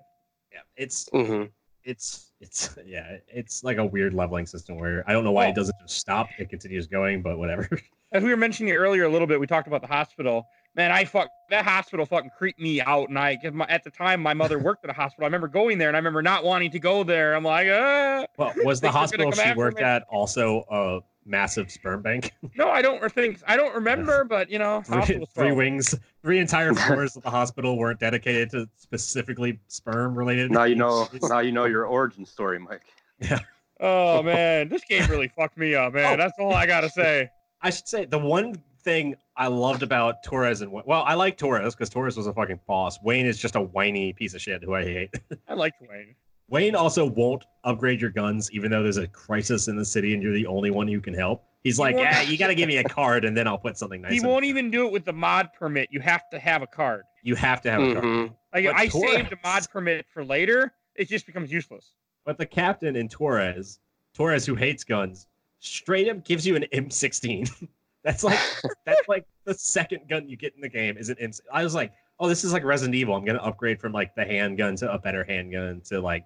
Yeah, 0.53 0.59
it's 0.77 1.09
hmm 1.11 1.45
it's 1.83 2.31
it's 2.39 2.77
yeah, 2.85 3.17
it's 3.27 3.63
like 3.65 3.77
a 3.77 3.83
weird 3.85 4.13
leveling 4.13 4.45
system 4.45 4.77
where 4.77 5.03
I 5.09 5.13
don't 5.13 5.25
know 5.25 5.31
why 5.33 5.45
Well- 5.45 5.51
it 5.51 5.55
doesn't 5.55 5.75
just 5.81 5.97
stop. 5.97 6.29
It 6.37 6.49
continues 6.49 6.87
going, 6.87 7.21
but 7.21 7.37
whatever. 7.37 7.67
As 8.13 8.23
we 8.23 8.29
were 8.29 8.37
mentioning 8.37 8.71
earlier 8.73 9.03
a 9.03 9.09
little 9.09 9.27
bit, 9.27 9.39
we 9.41 9.47
talked 9.47 9.67
about 9.67 9.81
the 9.81 9.87
hospital. 9.87 10.47
Man, 10.77 10.91
I 10.91 11.05
fuck 11.05 11.29
that 11.49 11.65
hospital 11.65 12.05
fucking 12.05 12.29
creeped 12.37 12.59
me 12.59 12.79
out. 12.81 13.09
And 13.09 13.17
I, 13.17 13.35
'cause 13.35 13.51
my, 13.51 13.65
at 13.67 13.83
the 13.83 13.89
time, 13.89 14.21
my 14.21 14.35
mother 14.35 14.59
worked 14.59 14.83
at 14.83 14.91
a 14.91 14.93
hospital. 14.93 15.25
I 15.25 15.27
remember 15.27 15.47
going 15.47 15.79
there, 15.79 15.87
and 15.87 15.97
I 15.97 15.99
remember 15.99 16.21
not 16.21 16.43
wanting 16.43 16.69
to 16.71 16.79
go 16.79 17.03
there. 17.03 17.33
I'm 17.35 17.43
like, 17.43 17.67
uh, 17.67 18.27
Well, 18.37 18.53
was 18.63 18.79
the 18.79 18.91
Think 18.91 19.09
they're 19.09 19.17
gonna 19.17 19.31
hospital 19.31 19.31
she 19.31 19.53
worked 19.55 19.77
me? 19.79 19.83
at 19.83 20.03
also 20.07 20.63
a 20.69 20.99
massive 21.25 21.71
sperm 21.71 22.03
bank? 22.03 22.31
no, 22.55 22.69
I 22.69 22.83
don't 22.83 23.11
think 23.11 23.41
I 23.47 23.57
don't 23.57 23.73
remember, 23.73 24.23
but 24.29 24.51
you 24.51 24.59
know, 24.59 24.81
three, 24.83 25.25
three 25.33 25.51
wings, 25.51 25.95
three 26.21 26.37
entire 26.37 26.75
floors 26.75 27.17
of 27.17 27.23
the 27.23 27.31
hospital 27.31 27.75
weren't 27.75 27.99
dedicated 27.99 28.51
to 28.51 28.69
specifically 28.77 29.59
sperm 29.67 30.15
related. 30.15 30.51
Now 30.51 30.65
you 30.65 30.75
know. 30.75 31.07
Now 31.23 31.39
you 31.39 31.51
know 31.51 31.65
your 31.65 31.85
origin 31.85 32.23
story, 32.23 32.59
Mike. 32.59 32.83
Yeah. 33.19 33.39
Oh 33.79 34.21
man, 34.23 34.69
this 34.69 34.83
game 34.85 35.09
really 35.09 35.27
fucked 35.29 35.57
me 35.57 35.73
up, 35.73 35.93
man. 35.93 36.13
Oh. 36.13 36.17
That's 36.17 36.37
all 36.37 36.53
I 36.53 36.67
gotta 36.67 36.89
say. 36.89 37.31
I 37.63 37.71
should 37.71 37.87
say 37.87 38.05
the 38.05 38.19
one 38.19 38.61
thing 38.83 39.15
I 39.37 39.47
loved 39.47 39.83
about 39.83 40.23
Torres 40.23 40.61
and 40.61 40.71
well, 40.71 41.03
I 41.05 41.13
like 41.13 41.37
Torres 41.37 41.75
because 41.75 41.89
Torres 41.89 42.17
was 42.17 42.25
a 42.25 42.33
fucking 42.33 42.59
boss. 42.67 42.99
Wayne 43.03 43.27
is 43.27 43.37
just 43.37 43.55
a 43.55 43.61
whiny 43.61 44.11
piece 44.13 44.33
of 44.33 44.41
shit 44.41 44.63
who 44.63 44.73
I 44.73 44.83
hate. 44.83 45.13
I 45.47 45.53
like 45.53 45.73
Wayne. 45.79 46.15
Wayne 46.49 46.75
also 46.75 47.05
won't 47.05 47.45
upgrade 47.63 48.01
your 48.01 48.09
guns, 48.09 48.49
even 48.51 48.71
though 48.71 48.81
there's 48.81 48.97
a 48.97 49.07
crisis 49.07 49.67
in 49.67 49.75
the 49.75 49.85
city 49.85 50.13
and 50.13 50.23
you're 50.23 50.33
the 50.33 50.47
only 50.47 50.71
one 50.71 50.87
who 50.87 50.99
can 50.99 51.13
help. 51.13 51.43
He's 51.63 51.75
He 51.75 51.81
like, 51.81 51.97
yeah, 51.97 52.21
you 52.21 52.37
got 52.37 52.47
to 52.47 52.55
give 52.55 52.67
me 52.67 52.77
a 52.77 52.83
card 52.83 53.25
and 53.25 53.35
then 53.37 53.47
I'll 53.47 53.57
put 53.57 53.77
something 53.77 54.01
nice. 54.01 54.13
He 54.13 54.17
in 54.19 54.27
won't 54.27 54.45
it." 54.45 54.47
even 54.47 54.71
do 54.71 54.87
it 54.87 54.91
with 54.91 55.05
the 55.05 55.13
mod 55.13 55.49
permit. 55.53 55.89
You 55.91 55.99
have 55.99 56.29
to 56.31 56.39
have 56.39 56.61
a 56.61 56.67
card. 56.67 57.03
You 57.21 57.35
have 57.35 57.61
to 57.61 57.71
have 57.71 57.81
a 57.81 57.93
card. 57.93 58.05
hmm 58.05 58.25
Like 58.53 58.65
But 58.65 58.75
I 58.75 58.87
saved 58.87 59.33
a 59.33 59.37
mod 59.43 59.69
permit 59.69 60.05
for 60.11 60.23
later. 60.23 60.73
It 60.95 61.09
just 61.09 61.25
becomes 61.27 61.51
useless. 61.51 61.93
But 62.25 62.37
the 62.37 62.45
captain 62.45 62.95
in 62.95 63.07
Torres, 63.07 63.79
Torres 64.15 64.45
who 64.45 64.55
hates 64.55 64.83
guns, 64.83 65.27
straight 65.59 66.07
up 66.09 66.23
gives 66.23 66.47
you 66.47 66.55
an 66.55 66.65
M16. 66.73 67.67
that's 68.07 68.23
like 68.23 68.39
that's 68.85 69.07
like 69.09 69.25
the 69.43 69.53
second 69.53 70.07
gun 70.07 70.29
you 70.29 70.37
get 70.37 70.55
in 70.55 70.61
the 70.61 70.69
game 70.69 70.97
is 70.97 71.09
an 71.09 71.17
I 71.51 71.61
was 71.61 71.75
like, 71.75 71.91
oh, 72.21 72.29
this 72.29 72.45
is 72.45 72.53
like 72.53 72.63
Resident 72.63 72.95
Evil. 72.95 73.15
I'm 73.15 73.25
gonna 73.25 73.39
upgrade 73.39 73.81
from 73.81 73.91
like 73.91 74.15
the 74.15 74.23
handgun 74.23 74.77
to 74.77 74.91
a 74.91 74.97
better 74.97 75.25
handgun 75.25 75.81
to 75.87 75.99
like 75.99 76.23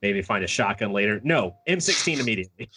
maybe 0.00 0.22
find 0.22 0.42
a 0.42 0.46
shotgun 0.46 0.90
later. 0.92 1.20
No, 1.22 1.54
M16 1.68 2.18
immediately. 2.20 2.70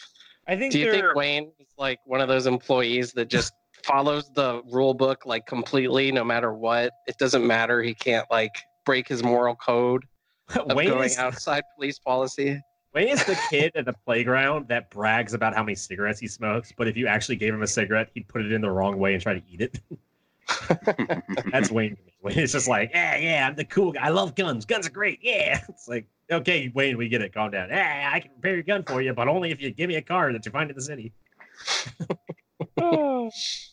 I 0.47 0.57
think 0.57 0.73
Do 0.73 0.79
you 0.79 0.91
think 0.91 1.15
Wayne 1.15 1.51
is 1.59 1.67
like 1.77 1.99
one 2.05 2.19
of 2.19 2.27
those 2.27 2.45
employees 2.45 3.13
that 3.13 3.29
just 3.29 3.53
follows 3.85 4.29
the 4.35 4.61
rule 4.69 4.93
book 4.93 5.25
like 5.25 5.45
completely, 5.45 6.11
no 6.11 6.25
matter 6.25 6.53
what? 6.53 6.91
It 7.07 7.17
doesn't 7.17 7.47
matter. 7.47 7.81
He 7.81 7.93
can't 7.93 8.29
like 8.29 8.51
break 8.85 9.07
his 9.07 9.23
moral 9.23 9.55
code 9.55 10.03
of 10.55 10.67
Wayne 10.75 10.89
going 10.89 11.05
is, 11.05 11.17
outside 11.17 11.63
police 11.77 11.99
policy. 11.99 12.59
Wayne 12.93 13.07
is 13.09 13.23
the 13.23 13.39
kid 13.49 13.71
at 13.75 13.85
the 13.85 13.93
playground 14.05 14.67
that 14.67 14.89
brags 14.89 15.33
about 15.33 15.55
how 15.55 15.63
many 15.63 15.75
cigarettes 15.75 16.19
he 16.19 16.27
smokes, 16.27 16.73
but 16.75 16.87
if 16.87 16.97
you 16.97 17.07
actually 17.07 17.37
gave 17.37 17.53
him 17.53 17.61
a 17.61 17.67
cigarette, 17.67 18.09
he'd 18.13 18.27
put 18.27 18.41
it 18.41 18.51
in 18.51 18.61
the 18.61 18.69
wrong 18.69 18.97
way 18.97 19.13
and 19.13 19.23
try 19.23 19.33
to 19.33 19.41
eat 19.49 19.61
it. 19.61 19.79
That's 21.51 21.71
Wayne 21.71 21.95
to. 21.95 22.01
Wayne 22.21 22.39
is 22.39 22.51
just 22.51 22.67
like, 22.67 22.91
yeah, 22.93 23.15
yeah, 23.17 23.47
I'm 23.47 23.55
the 23.55 23.65
cool 23.65 23.93
guy. 23.93 24.01
I 24.05 24.09
love 24.09 24.35
guns. 24.35 24.65
Guns 24.65 24.87
are 24.87 24.91
great. 24.91 25.19
Yeah. 25.21 25.61
It's 25.69 25.87
like, 25.87 26.05
okay, 26.31 26.71
Wayne, 26.75 26.97
we 26.97 27.07
get 27.07 27.21
it. 27.21 27.33
Calm 27.33 27.51
down. 27.51 27.69
Yeah, 27.69 28.11
I 28.13 28.19
can 28.19 28.31
repair 28.35 28.53
your 28.55 28.63
gun 28.63 28.83
for 28.83 29.01
you, 29.01 29.13
but 29.13 29.27
only 29.27 29.51
if 29.51 29.61
you 29.61 29.71
give 29.71 29.87
me 29.87 29.95
a 29.95 30.01
car 30.01 30.31
that 30.33 30.45
you 30.45 30.51
find 30.51 30.69
in 30.69 30.75
the 30.75 30.81
city. 30.81 31.13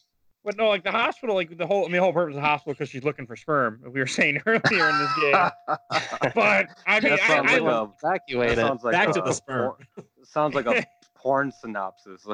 Oh. 0.49 0.53
But 0.53 0.57
no, 0.62 0.68
like 0.68 0.82
the 0.84 0.90
hospital, 0.92 1.34
like 1.34 1.57
the 1.59 1.66
whole, 1.66 1.80
I 1.84 1.88
mean, 1.88 1.92
the 1.96 2.01
whole 2.01 2.12
purpose 2.12 2.32
of 2.36 2.42
the 2.42 2.49
hospital 2.49 2.72
because 2.74 2.88
she's 2.88 3.05
looking 3.05 3.26
for 3.26 3.36
sperm. 3.36 3.80
We 3.84 4.01
were 4.01 4.07
saying 4.18 4.40
earlier 4.46 4.88
in 4.88 4.99
this 4.99 5.11
game. 5.20 5.51
But 6.34 6.68
I 6.86 7.01
mean, 7.01 7.11
that 7.12 7.20
I, 7.22 7.26
sounds 7.26 7.51
I, 7.53 7.59
like 7.59 7.62
a. 7.62 7.90
That 8.03 8.20
Evacuate 8.30 8.57
sounds 8.57 8.84
like 8.84 8.92
Back 8.92 9.09
a, 9.11 9.12
to 9.14 9.20
the 9.22 9.32
sperm. 9.32 9.74
por- 9.94 10.05
Sounds 10.24 10.55
like 10.55 10.66
a 10.66 10.84
porn 11.14 11.51
synopsis. 11.53 12.26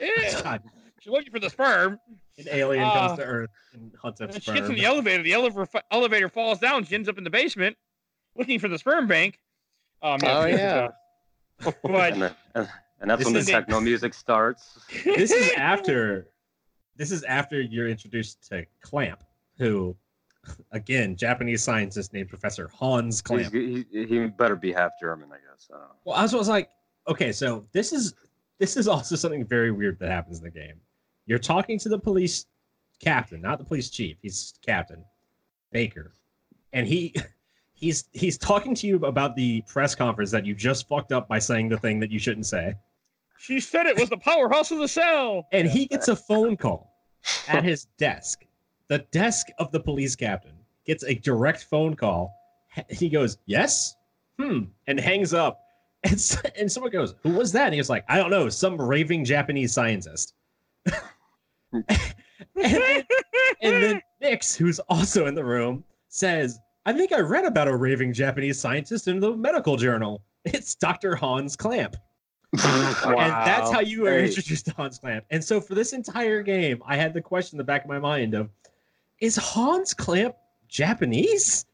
yeah, 0.00 0.58
she's 1.00 1.10
looking 1.10 1.30
for 1.32 1.38
the 1.40 1.50
sperm. 1.50 1.98
an 2.38 2.44
alien 2.50 2.84
Uh, 2.84 2.92
comes 2.92 3.18
to 3.18 3.24
Earth 3.24 3.50
and 3.74 3.92
hunts 4.00 4.20
up 4.20 4.32
And 4.32 4.42
she 4.42 4.52
gets 4.52 4.68
in 4.68 4.74
the 4.74 4.84
elevator. 4.84 5.22
The 5.22 5.32
elevator 5.32 5.66
elevator 5.90 6.28
falls 6.28 6.58
down. 6.58 6.84
She 6.84 6.94
ends 6.94 7.08
up 7.08 7.18
in 7.18 7.24
the 7.24 7.30
basement, 7.30 7.76
looking 8.36 8.58
for 8.58 8.68
the 8.68 8.78
sperm 8.78 9.06
bank. 9.06 9.38
Um, 10.02 10.20
Oh, 10.24 10.46
yeah. 10.46 10.88
But 11.82 12.12
and, 12.12 12.22
and, 12.54 12.68
and 13.00 13.10
that's 13.10 13.18
This 13.20 13.24
when 13.26 13.34
the 13.34 13.42
techno 13.44 13.80
music 13.80 14.14
starts. 14.14 14.78
this 15.04 15.30
is 15.32 15.52
after 15.56 16.28
this 16.98 17.10
is 17.10 17.22
after 17.24 17.60
you're 17.60 17.88
introduced 17.88 18.46
to 18.48 18.66
Klamp, 18.82 19.22
who 19.56 19.96
again, 20.72 21.16
Japanese 21.16 21.62
scientist 21.62 22.12
named 22.12 22.28
Professor 22.28 22.68
Hans 22.74 23.22
Klamp. 23.22 23.52
he, 23.52 23.86
he 23.90 24.26
better 24.26 24.56
be 24.56 24.72
half 24.72 24.92
German, 25.00 25.30
I 25.32 25.36
guess. 25.36 25.70
I. 25.72 25.78
Well, 26.04 26.16
I 26.16 26.22
was, 26.22 26.34
was 26.34 26.48
like, 26.48 26.70
okay, 27.06 27.32
so 27.32 27.64
this 27.72 27.92
is 27.92 28.14
this 28.58 28.76
is 28.76 28.88
also 28.88 29.16
something 29.16 29.44
very 29.44 29.70
weird 29.70 29.98
that 30.00 30.10
happens 30.10 30.38
in 30.38 30.44
the 30.44 30.50
game. 30.50 30.80
You're 31.26 31.38
talking 31.38 31.78
to 31.80 31.88
the 31.88 31.98
police 31.98 32.46
captain, 33.00 33.40
not 33.40 33.58
the 33.58 33.64
police 33.64 33.90
chief. 33.90 34.16
He's 34.20 34.54
captain 34.64 35.04
Baker, 35.72 36.12
and 36.72 36.86
he 36.86 37.14
he's 37.74 38.04
he's 38.12 38.38
talking 38.38 38.74
to 38.76 38.86
you 38.86 38.96
about 39.04 39.36
the 39.36 39.62
press 39.62 39.94
conference 39.94 40.30
that 40.30 40.44
you 40.44 40.54
just 40.54 40.88
fucked 40.88 41.12
up 41.12 41.28
by 41.28 41.38
saying 41.38 41.68
the 41.68 41.78
thing 41.78 42.00
that 42.00 42.10
you 42.10 42.18
shouldn't 42.18 42.46
say. 42.46 42.74
She 43.38 43.60
said 43.60 43.86
it 43.86 43.98
was 43.98 44.08
the 44.10 44.16
powerhouse 44.16 44.70
of 44.70 44.78
the 44.78 44.88
cell. 44.88 45.46
And 45.52 45.68
he 45.68 45.86
gets 45.86 46.08
a 46.08 46.16
phone 46.16 46.56
call 46.56 46.94
at 47.46 47.64
his 47.64 47.86
desk. 47.98 48.44
The 48.88 48.98
desk 49.10 49.46
of 49.58 49.70
the 49.70 49.80
police 49.80 50.16
captain 50.16 50.54
gets 50.86 51.04
a 51.04 51.14
direct 51.14 51.64
phone 51.64 51.94
call. 51.94 52.34
He 52.90 53.08
goes, 53.08 53.38
"Yes." 53.46 53.94
Hmm, 54.38 54.64
and 54.86 54.98
hangs 55.00 55.34
up. 55.34 55.60
And, 56.04 56.14
s- 56.14 56.40
and 56.56 56.70
someone 56.70 56.92
goes, 56.92 57.14
"Who 57.22 57.30
was 57.30 57.50
that?" 57.52 57.64
And 57.66 57.74
he 57.74 57.80
was 57.80 57.90
like, 57.90 58.04
"I 58.08 58.16
don't 58.18 58.30
know, 58.30 58.48
some 58.48 58.80
raving 58.80 59.24
Japanese 59.24 59.72
scientist." 59.72 60.34
and, 61.72 61.84
then, 62.54 63.02
and 63.62 63.82
then 63.82 64.02
Nix, 64.20 64.54
who's 64.54 64.78
also 64.88 65.26
in 65.26 65.34
the 65.34 65.44
room, 65.44 65.84
says, 66.08 66.58
"I 66.86 66.92
think 66.92 67.12
I 67.12 67.20
read 67.20 67.44
about 67.44 67.68
a 67.68 67.76
raving 67.76 68.12
Japanese 68.12 68.58
scientist 68.60 69.08
in 69.08 69.20
the 69.20 69.36
medical 69.36 69.76
journal. 69.76 70.22
It's 70.44 70.74
Dr. 70.74 71.14
Hans 71.16 71.56
Klamp." 71.56 71.96
And 72.58 73.30
that's 73.32 73.70
how 73.70 73.80
you 73.80 74.02
were 74.02 74.10
Hey. 74.18 74.26
introduced 74.26 74.66
to 74.66 74.72
Hans 74.72 74.98
Klamp. 74.98 75.24
And 75.30 75.42
so 75.44 75.60
for 75.60 75.74
this 75.74 75.92
entire 75.92 76.42
game, 76.42 76.82
I 76.86 76.96
had 76.96 77.12
the 77.14 77.20
question 77.20 77.56
in 77.56 77.58
the 77.58 77.64
back 77.64 77.82
of 77.84 77.88
my 77.88 77.98
mind 77.98 78.34
of, 78.34 78.48
is 79.20 79.36
Hans 79.36 79.92
Klamp 79.94 80.34
Japanese? 80.68 81.66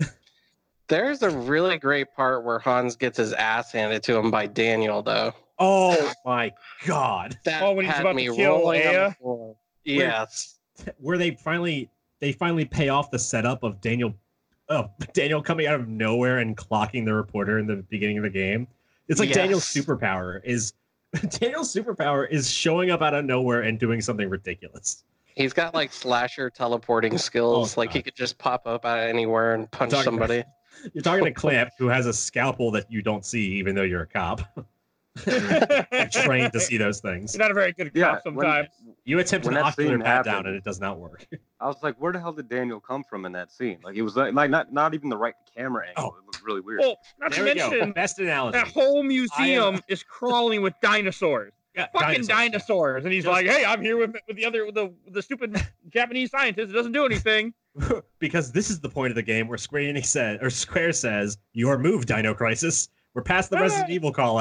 There's 0.88 1.22
a 1.22 1.30
really 1.30 1.78
great 1.78 2.12
part 2.14 2.44
where 2.44 2.58
Hans 2.58 2.96
gets 2.96 3.18
his 3.18 3.32
ass 3.34 3.72
handed 3.72 4.02
to 4.04 4.16
him 4.16 4.30
by 4.30 4.46
Daniel, 4.46 5.02
though. 5.02 5.32
Oh 5.58 6.12
my 6.24 6.52
god. 6.86 7.38
That 7.44 7.62
Oh, 7.62 7.72
when 7.72 7.84
he's 7.86 7.94
had 7.94 8.02
about 8.02 8.10
to 8.10 8.16
me 8.16 8.24
kill 8.34 8.58
rolling 8.58 8.86
on 8.86 8.94
Aya? 8.94 9.08
the 9.10 9.14
floor. 9.16 9.56
Yes. 9.84 10.58
Where 10.98 11.18
they 11.18 11.32
finally 11.32 11.90
they 12.20 12.32
finally 12.32 12.64
pay 12.64 12.88
off 12.90 13.10
the 13.10 13.18
setup 13.18 13.62
of 13.62 13.80
Daniel 13.80 14.14
oh 14.68 14.90
Daniel 15.14 15.42
coming 15.42 15.66
out 15.66 15.74
of 15.80 15.88
nowhere 15.88 16.38
and 16.38 16.56
clocking 16.56 17.04
the 17.04 17.14
reporter 17.14 17.58
in 17.58 17.66
the 17.66 17.76
beginning 17.76 18.18
of 18.18 18.24
the 18.24 18.30
game. 18.30 18.66
It's 19.08 19.20
like 19.20 19.32
Daniel's 19.32 19.64
superpower 19.64 20.40
is 20.44 20.74
Daniel's 21.30 21.72
superpower 21.72 22.28
is 22.30 22.50
showing 22.50 22.90
up 22.90 23.00
out 23.00 23.14
of 23.14 23.24
nowhere 23.24 23.62
and 23.62 23.78
doing 23.78 24.00
something 24.00 24.28
ridiculous. 24.28 25.04
He's 25.34 25.52
got 25.52 25.72
like 25.72 25.92
slasher 25.92 26.50
teleporting 26.50 27.14
oh, 27.14 27.18
skills. 27.18 27.76
Oh, 27.76 27.80
like 27.80 27.92
he 27.92 28.02
could 28.02 28.16
just 28.16 28.38
pop 28.38 28.66
up 28.66 28.84
out 28.84 28.98
of 28.98 29.04
anywhere 29.04 29.54
and 29.54 29.70
punch 29.70 29.92
about- 29.92 30.04
somebody. 30.04 30.44
You're 30.94 31.02
talking 31.02 31.24
to 31.24 31.32
Klamp, 31.32 31.70
who 31.76 31.88
has 31.88 32.06
a 32.06 32.12
scalpel 32.12 32.70
that 32.70 32.90
you 32.90 33.02
don't 33.02 33.26
see, 33.26 33.54
even 33.54 33.74
though 33.74 33.82
you're 33.82 34.02
a 34.02 34.06
cop. 34.06 34.42
You're 35.26 36.06
trained 36.24 36.52
to 36.52 36.60
see 36.60 36.76
those 36.76 37.00
things. 37.00 37.34
You're 37.34 37.42
not 37.44 37.50
a 37.50 37.54
very 37.54 37.72
good 37.72 37.90
Yeah, 37.94 38.14
cop 38.16 38.24
when- 38.26 38.34
sometimes. 38.34 38.68
You 39.04 39.18
attempt 39.20 39.46
when 39.46 39.56
an 39.56 39.62
that 39.62 39.68
ocular 39.72 39.90
scene 39.96 40.02
pat 40.02 40.24
down, 40.26 40.44
and 40.46 40.54
it 40.54 40.64
does 40.64 40.80
not 40.80 40.98
work. 40.98 41.26
I 41.60 41.66
was 41.66 41.76
like, 41.82 41.96
where 41.98 42.12
the 42.12 42.20
hell 42.20 42.32
did 42.32 42.48
Daniel 42.50 42.78
come 42.78 43.02
from 43.02 43.24
in 43.24 43.32
that 43.32 43.50
scene? 43.50 43.78
Like, 43.82 43.96
it 43.96 44.02
was 44.02 44.16
like, 44.16 44.34
like 44.34 44.50
not 44.50 44.70
not 44.72 44.92
even 44.92 45.08
the 45.08 45.16
right 45.16 45.34
camera 45.56 45.88
angle. 45.88 46.12
Oh. 46.14 46.18
It 46.20 46.26
looked 46.26 46.42
really 46.44 46.60
weird. 46.60 46.80
Well, 46.80 46.98
not 47.18 47.32
there 47.32 47.54
to 47.54 47.70
we 47.70 47.80
go. 47.80 47.92
Best 47.92 48.18
analogy. 48.18 48.58
that 48.58 48.68
whole 48.68 49.02
museum 49.02 49.80
is 49.88 50.02
crawling 50.02 50.60
with 50.62 50.74
dinosaurs. 50.82 51.52
Yeah, 51.74 51.86
Fucking 51.92 52.26
dinosaurs. 52.26 52.26
dinosaurs. 52.28 53.04
And 53.04 53.12
he's 53.14 53.22
Just- 53.22 53.32
like, 53.32 53.46
hey, 53.46 53.64
I'm 53.64 53.80
here 53.80 53.96
with, 53.96 54.16
with 54.26 54.36
the 54.36 54.44
other 54.44 54.66
with 54.66 54.74
the 54.74 54.92
the 55.12 55.22
stupid 55.22 55.64
Japanese 55.90 56.30
scientist. 56.32 56.70
It 56.70 56.74
doesn't 56.74 56.90
do 56.92 57.04
anything. 57.06 57.54
because 58.18 58.50
this 58.50 58.68
is 58.68 58.80
the 58.80 58.88
point 58.88 59.12
of 59.12 59.14
the 59.14 59.22
game 59.22 59.46
where 59.46 59.58
Square 59.58 59.82
Enix 59.82 60.06
said, 60.06 60.42
or 60.42 60.50
Square 60.50 60.94
says, 60.94 61.38
"Your 61.52 61.78
move, 61.78 62.04
Dino 62.04 62.34
Crisis. 62.34 62.88
We're 63.14 63.22
past 63.22 63.50
the. 63.50 63.58
Resident 63.60 63.90
Evil 63.90 64.10
call 64.12 64.38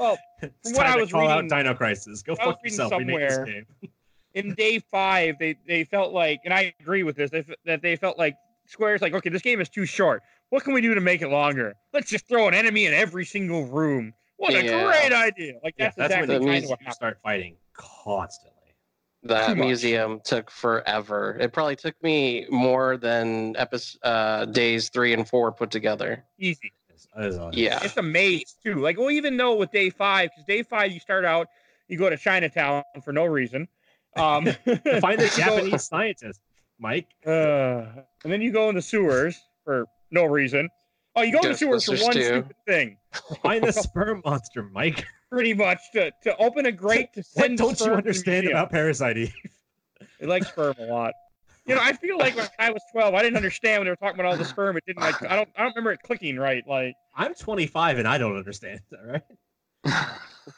outs. 0.00 0.18
Well, 0.42 0.50
it's 0.62 0.70
from 0.70 0.76
what 0.76 0.82
time 0.84 0.92
I 0.92 0.94
to 0.96 1.00
was 1.02 1.12
call 1.12 1.20
reading- 1.22 1.52
out 1.52 1.58
Dino 1.58 1.74
Crisis. 1.74 2.22
Go 2.22 2.34
fuck 2.34 2.60
reading 2.62 2.78
yourself. 2.78 2.92
We 2.98 3.04
made 3.04 3.20
this 3.20 3.38
game. 3.38 3.66
in 4.34 4.54
day 4.54 4.78
five, 4.78 5.36
they 5.38 5.56
they 5.66 5.84
felt 5.84 6.12
like, 6.12 6.40
and 6.44 6.54
I 6.54 6.74
agree 6.80 7.02
with 7.02 7.16
this, 7.16 7.30
they, 7.30 7.44
that 7.66 7.82
they 7.82 7.96
felt 7.96 8.18
like 8.18 8.36
Square's 8.66 9.02
like, 9.02 9.14
okay, 9.14 9.28
this 9.30 9.42
game 9.42 9.60
is 9.60 9.68
too 9.68 9.84
short. 9.86 10.22
What 10.50 10.64
can 10.64 10.72
we 10.72 10.80
do 10.80 10.94
to 10.94 11.00
make 11.00 11.22
it 11.22 11.28
longer? 11.28 11.74
Let's 11.92 12.08
just 12.10 12.26
throw 12.28 12.48
an 12.48 12.54
enemy 12.54 12.86
in 12.86 12.94
every 12.94 13.24
single 13.24 13.66
room. 13.66 14.12
What 14.36 14.54
a 14.54 14.64
Yeah. 14.64 14.84
great 14.84 15.12
idea! 15.12 15.54
Like 15.62 15.74
Yeah, 15.76 15.86
that's, 15.86 15.96
that's 15.96 16.12
exactly 16.14 16.34
when 16.38 16.42
the 16.46 16.46
kind 16.52 16.64
you 16.64 16.72
of 16.72 16.78
what 16.84 16.94
start 16.94 17.18
fighting 17.22 17.56
constantly. 17.74 18.56
that 19.24 19.48
Too 19.48 19.54
much. 19.56 19.66
museum 19.66 20.20
took 20.24 20.50
forever. 20.50 21.36
It 21.40 21.52
probably 21.52 21.76
took 21.76 22.00
me 22.02 22.46
more 22.50 22.96
than 22.96 23.54
episode 23.58 23.98
uh, 24.02 24.44
days 24.46 24.88
three 24.88 25.12
and 25.12 25.28
four 25.28 25.52
put 25.52 25.70
together. 25.70 26.24
Easy. 26.38 26.72
It's- 27.16 27.34
it's 27.34 27.36
a- 27.36 27.50
Yeah. 27.52 27.80
It's 27.82 27.96
a 27.96 28.02
maze 28.02 28.56
too. 28.62 28.76
Like 28.76 28.98
well, 28.98 29.10
even 29.10 29.36
though 29.36 29.56
with 29.56 29.70
day 29.70 29.90
five, 29.90 30.30
because 30.30 30.44
day 30.46 30.62
five 30.62 30.92
you 30.92 31.00
start 31.00 31.24
out, 31.24 31.48
you 31.88 31.98
go 31.98 32.08
to 32.10 32.16
Chinatown 32.16 32.82
for 33.04 33.12
no 33.12 33.24
reason. 33.24 33.68
Um, 34.16 34.44
find 35.00 35.18
the 35.18 35.32
you 35.36 35.44
go- 35.44 35.56
Japanese 35.58 35.84
scientist, 35.84 36.40
Mike. 36.78 37.06
Uh, 37.26 37.84
and 38.24 38.32
then 38.32 38.40
you 38.42 38.52
go 38.52 38.68
in 38.68 38.74
the 38.74 38.82
sewers 38.82 39.40
for 39.64 39.86
no 40.10 40.24
reason. 40.24 40.68
Oh, 41.16 41.22
you 41.22 41.32
go 41.32 41.40
in 41.40 41.48
the 41.52 41.58
sewers 41.58 41.84
for 41.84 41.96
one 41.96 42.12
2. 42.14 42.22
stupid 42.22 42.56
thing, 42.66 42.96
Find 43.42 43.64
the 43.64 43.72
sperm 43.72 44.22
monster, 44.24 44.62
Mike. 44.62 45.04
pretty 45.28 45.54
much 45.54 45.78
to, 45.94 46.12
to 46.22 46.36
open 46.38 46.66
a 46.66 46.72
grate 46.72 47.12
to 47.14 47.24
What 47.34 47.56
don't 47.56 47.70
you 47.70 47.74
sperm 47.74 47.90
to 47.90 47.96
understand 47.96 48.42
museum. 48.44 48.52
about 48.58 48.70
Parasite 48.70 49.16
Eve? 49.18 49.34
They 50.20 50.26
like 50.26 50.44
sperm 50.44 50.74
a 50.78 50.84
lot. 50.84 51.14
You 51.70 51.76
know, 51.76 51.82
I 51.82 51.92
feel 51.92 52.18
like 52.18 52.36
when 52.36 52.48
I 52.58 52.70
was 52.70 52.82
twelve, 52.90 53.14
I 53.14 53.22
didn't 53.22 53.36
understand 53.36 53.80
when 53.80 53.86
they 53.86 53.90
were 53.90 53.96
talking 53.96 54.18
about 54.18 54.32
all 54.32 54.36
the 54.36 54.44
sperm. 54.44 54.76
It 54.76 54.84
didn't 54.86 55.02
like 55.02 55.22
I 55.22 55.36
don't 55.36 55.48
I 55.56 55.62
don't 55.62 55.70
remember 55.76 55.92
it 55.92 56.00
clicking 56.02 56.36
right. 56.36 56.66
Like 56.66 56.94
I'm 57.14 57.34
25 57.34 57.98
and 57.98 58.08
I 58.08 58.18
don't 58.18 58.36
understand. 58.36 58.80
All 58.92 59.12
right. 59.84 60.06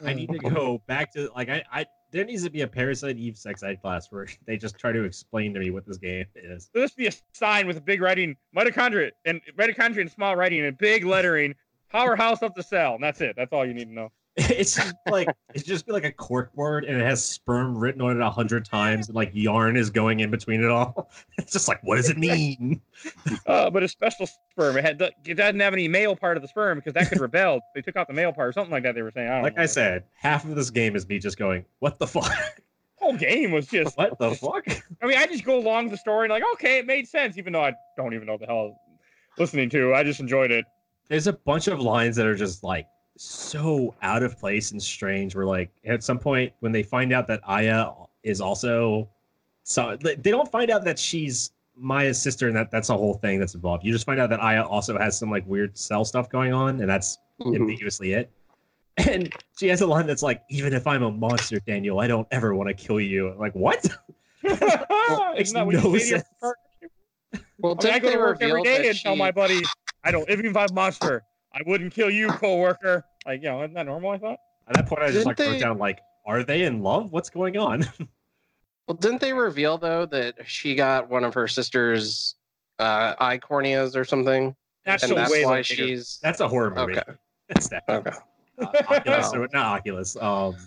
I 0.03 0.13
need 0.13 0.29
to 0.31 0.39
go 0.39 0.81
back 0.87 1.13
to 1.13 1.29
like 1.35 1.49
I, 1.49 1.63
I 1.71 1.85
there 2.11 2.25
needs 2.25 2.43
to 2.43 2.49
be 2.49 2.61
a 2.61 2.67
Parasite 2.67 3.17
Eve 3.17 3.37
sex 3.37 3.61
ed 3.63 3.81
class 3.81 4.11
where 4.11 4.27
they 4.47 4.57
just 4.57 4.77
try 4.77 4.91
to 4.91 5.03
explain 5.03 5.53
to 5.53 5.59
me 5.59 5.69
what 5.69 5.85
this 5.85 5.97
game 5.97 6.25
is. 6.35 6.69
there 6.73 6.81
must 6.81 6.97
be 6.97 7.07
a 7.07 7.11
sign 7.33 7.67
with 7.67 7.77
a 7.77 7.81
big 7.81 8.01
writing 8.01 8.35
mitochondria 8.55 9.11
and 9.25 9.39
mitochondria 9.57 10.01
in 10.01 10.09
small 10.09 10.35
writing 10.35 10.65
and 10.65 10.77
big 10.77 11.05
lettering. 11.05 11.53
Powerhouse 11.91 12.41
of 12.41 12.55
the 12.55 12.63
cell. 12.63 12.95
And 12.95 13.03
that's 13.03 13.21
it. 13.21 13.35
That's 13.37 13.53
all 13.53 13.63
you 13.67 13.73
need 13.75 13.85
to 13.85 13.93
know. 13.93 14.11
It's 14.35 14.79
like 15.09 15.27
it's 15.53 15.63
just 15.63 15.87
like 15.87 16.05
a 16.05 16.11
cork 16.11 16.53
board 16.55 16.85
and 16.85 16.99
it 16.99 17.05
has 17.05 17.23
sperm 17.23 17.77
written 17.77 18.01
on 18.01 18.19
it 18.19 18.23
a 18.25 18.31
hundred 18.31 18.65
times 18.65 19.07
and 19.07 19.15
like 19.15 19.29
yarn 19.33 19.77
is 19.77 19.91
going 19.91 20.21
in 20.21 20.31
between 20.31 20.63
it 20.63 20.69
all. 20.71 21.11
It's 21.37 21.51
just 21.51 21.67
like 21.67 21.79
what 21.83 21.97
does 21.97 22.09
it 22.09 22.17
mean? 22.17 22.81
Uh, 23.45 23.69
but 23.69 23.83
a 23.83 23.87
special 23.87 24.25
sperm. 24.27 24.77
It 24.77 24.83
had 24.83 24.97
the, 24.97 25.11
it 25.25 25.33
doesn't 25.35 25.59
have 25.59 25.73
any 25.73 25.87
male 25.87 26.15
part 26.15 26.37
of 26.37 26.41
the 26.41 26.47
sperm 26.47 26.77
because 26.79 26.93
that 26.93 27.09
could 27.09 27.19
rebel. 27.21 27.59
They 27.75 27.81
took 27.81 27.95
out 27.97 28.07
the 28.07 28.13
male 28.13 28.31
part 28.31 28.47
or 28.49 28.51
something 28.53 28.71
like 28.71 28.83
that. 28.83 28.95
They 28.95 29.01
were 29.01 29.11
saying. 29.11 29.27
I 29.29 29.33
don't 29.35 29.43
Like 29.43 29.57
know. 29.57 29.63
I 29.63 29.65
said, 29.65 30.03
half 30.13 30.45
of 30.45 30.55
this 30.55 30.69
game 30.69 30.95
is 30.95 31.07
me 31.07 31.19
just 31.19 31.37
going, 31.37 31.65
what 31.79 31.99
the 31.99 32.07
fuck? 32.07 32.31
whole 32.95 33.17
game 33.17 33.51
was 33.51 33.67
just. 33.67 33.97
what 33.97 34.17
the 34.19 34.33
fuck? 34.35 34.65
I 35.01 35.05
mean, 35.05 35.17
I 35.17 35.27
just 35.27 35.43
go 35.43 35.59
along 35.59 35.89
the 35.89 35.97
story 35.97 36.25
and 36.25 36.31
like, 36.31 36.43
okay, 36.53 36.77
it 36.79 36.85
made 36.87 37.07
sense, 37.07 37.37
even 37.37 37.51
though 37.53 37.63
I 37.63 37.73
don't 37.97 38.13
even 38.13 38.25
know 38.25 38.33
what 38.33 38.41
the 38.41 38.47
hell 38.47 38.57
I 38.59 38.61
was 38.63 38.75
listening 39.37 39.69
to. 39.71 39.93
I 39.93 40.03
just 40.03 40.19
enjoyed 40.21 40.51
it. 40.51 40.63
There's 41.09 41.27
a 41.27 41.33
bunch 41.33 41.67
of 41.67 41.81
lines 41.81 42.15
that 42.15 42.25
are 42.25 42.35
just 42.35 42.63
like 42.63 42.87
so 43.23 43.95
out 44.01 44.23
of 44.23 44.37
place 44.37 44.71
and 44.71 44.81
strange. 44.81 45.35
Where 45.35 45.45
like 45.45 45.71
at 45.85 46.03
some 46.03 46.19
point 46.19 46.53
when 46.59 46.71
they 46.71 46.83
find 46.83 47.13
out 47.13 47.27
that 47.27 47.41
Aya 47.45 47.91
is 48.23 48.41
also 48.41 49.09
so 49.63 49.97
they 50.01 50.15
they 50.15 50.31
don't 50.31 50.51
find 50.51 50.69
out 50.69 50.83
that 50.85 50.99
she's 50.99 51.51
Maya's 51.75 52.21
sister 52.21 52.47
and 52.47 52.55
that 52.55 52.71
that's 52.71 52.89
a 52.89 52.97
whole 52.97 53.15
thing 53.15 53.39
that's 53.39 53.55
involved. 53.55 53.83
You 53.85 53.91
just 53.91 54.05
find 54.05 54.19
out 54.19 54.29
that 54.29 54.41
Aya 54.41 54.63
also 54.63 54.97
has 54.97 55.17
some 55.17 55.31
like 55.31 55.45
weird 55.47 55.77
cell 55.77 56.05
stuff 56.05 56.29
going 56.29 56.53
on, 56.53 56.81
and 56.81 56.89
that's 56.89 57.17
Mhm. 57.41 57.55
ambiguously 57.55 58.13
it. 58.13 58.29
And 58.97 59.33
she 59.57 59.67
has 59.69 59.81
a 59.81 59.87
line 59.87 60.05
that's 60.05 60.21
like, 60.21 60.43
"Even 60.49 60.71
if 60.73 60.85
I'm 60.85 61.01
a 61.01 61.09
monster, 61.11 61.59
Daniel, 61.59 61.99
I 61.99 62.07
don't 62.07 62.27
ever 62.29 62.53
want 62.53 62.69
to 62.69 62.75
kill 62.75 62.99
you." 62.99 63.29
I'm 63.29 63.39
like, 63.39 63.55
what? 63.55 63.83
Isn't 64.43 64.59
that 64.59 65.65
what 65.65 65.75
no 65.75 65.93
you 65.93 65.99
say 65.99 66.05
to 66.05 66.09
your 66.09 66.19
sense. 66.19 66.53
Well, 67.59 67.77
I, 67.79 67.83
mean, 67.85 67.93
I 67.93 67.99
go 67.99 68.11
to 68.11 68.17
work 68.17 68.41
every 68.41 68.51
reveal 68.53 68.63
day 68.63 68.81
that 68.83 68.89
and 68.89 68.99
tell 68.99 69.15
my 69.15 69.31
buddy, 69.31 69.63
I 70.03 70.11
don't, 70.11 70.29
even 70.29 70.45
if 70.45 70.55
I'm 70.55 70.69
a 70.69 70.73
monster, 70.73 71.23
I 71.53 71.61
wouldn't 71.65 71.93
kill 71.93 72.09
you, 72.09 72.27
coworker. 72.27 73.05
Like, 73.25 73.41
you 73.41 73.49
know, 73.49 73.61
isn't 73.63 73.73
that 73.73 73.85
normal? 73.85 74.11
I 74.11 74.17
thought. 74.17 74.39
At 74.67 74.75
that 74.75 74.87
point, 74.87 75.01
I 75.01 75.07
just 75.07 75.17
Didn't 75.19 75.27
like 75.27 75.39
wrote 75.39 75.51
they- 75.53 75.59
down 75.59 75.77
like, 75.77 75.99
"Are 76.25 76.43
they 76.43 76.63
in 76.63 76.81
love? 76.81 77.11
What's 77.11 77.29
going 77.29 77.57
on?" 77.57 77.85
Well, 78.85 78.97
didn't 78.97 79.21
they 79.21 79.31
reveal 79.31 79.77
though 79.77 80.05
that 80.07 80.35
she 80.45 80.75
got 80.75 81.09
one 81.09 81.23
of 81.23 81.33
her 81.35 81.47
sister's 81.47 82.35
uh, 82.79 83.13
eye 83.17 83.37
corneas 83.37 83.95
or 83.95 84.03
something, 84.03 84.53
That's 84.85 85.03
and 85.03 85.15
that's 85.15 85.31
way 85.31 85.45
why 85.45 85.51
later. 85.53 85.63
she's 85.63 86.19
That's 86.21 86.41
a 86.41 86.49
horror 86.49 86.69
movie. 86.75 86.99
okay. 86.99 87.13
That's 87.47 87.69
that. 87.69 87.83
Okay. 87.87 88.11
uh, 88.59 88.65
Oculus, 88.89 89.31
or 89.33 89.47
not 89.53 89.67
Oculus, 89.79 90.17
um, 90.17 90.57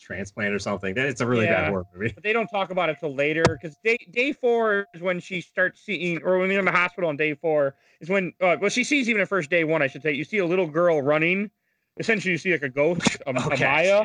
transplant 0.00 0.52
or 0.52 0.58
something. 0.58 0.94
That 0.94 1.06
it's 1.06 1.20
a 1.20 1.26
really 1.28 1.44
Yeah. 1.44 1.60
bad 1.62 1.68
horror 1.70 1.84
movie. 1.94 2.10
but 2.12 2.24
they 2.24 2.32
don't 2.32 2.48
talk 2.48 2.70
about 2.70 2.88
it 2.88 2.96
till 2.98 3.14
later 3.14 3.44
because 3.46 3.76
day 3.84 3.98
day 4.10 4.32
four 4.32 4.86
is 4.92 5.00
when 5.00 5.20
she 5.20 5.40
starts 5.40 5.80
seeing, 5.80 6.20
or 6.24 6.40
when 6.40 6.48
they're 6.48 6.58
in 6.58 6.64
the 6.64 6.72
hospital 6.72 7.08
on 7.08 7.16
day 7.16 7.34
four 7.34 7.76
is 8.00 8.08
when, 8.08 8.32
uh, 8.40 8.56
well, 8.60 8.68
she 8.70 8.82
sees 8.82 9.08
even 9.08 9.22
at 9.22 9.28
first 9.28 9.48
day 9.48 9.62
one, 9.62 9.80
I 9.80 9.86
should 9.86 10.02
say. 10.02 10.10
You 10.10 10.24
see 10.24 10.38
a 10.38 10.46
little 10.46 10.66
girl 10.66 11.00
running. 11.02 11.52
Essentially, 12.00 12.32
you 12.32 12.38
see 12.38 12.50
like 12.52 12.62
a 12.62 12.68
ghost, 12.68 13.16
a, 13.26 13.30
a 13.30 13.32
Maya, 13.34 13.56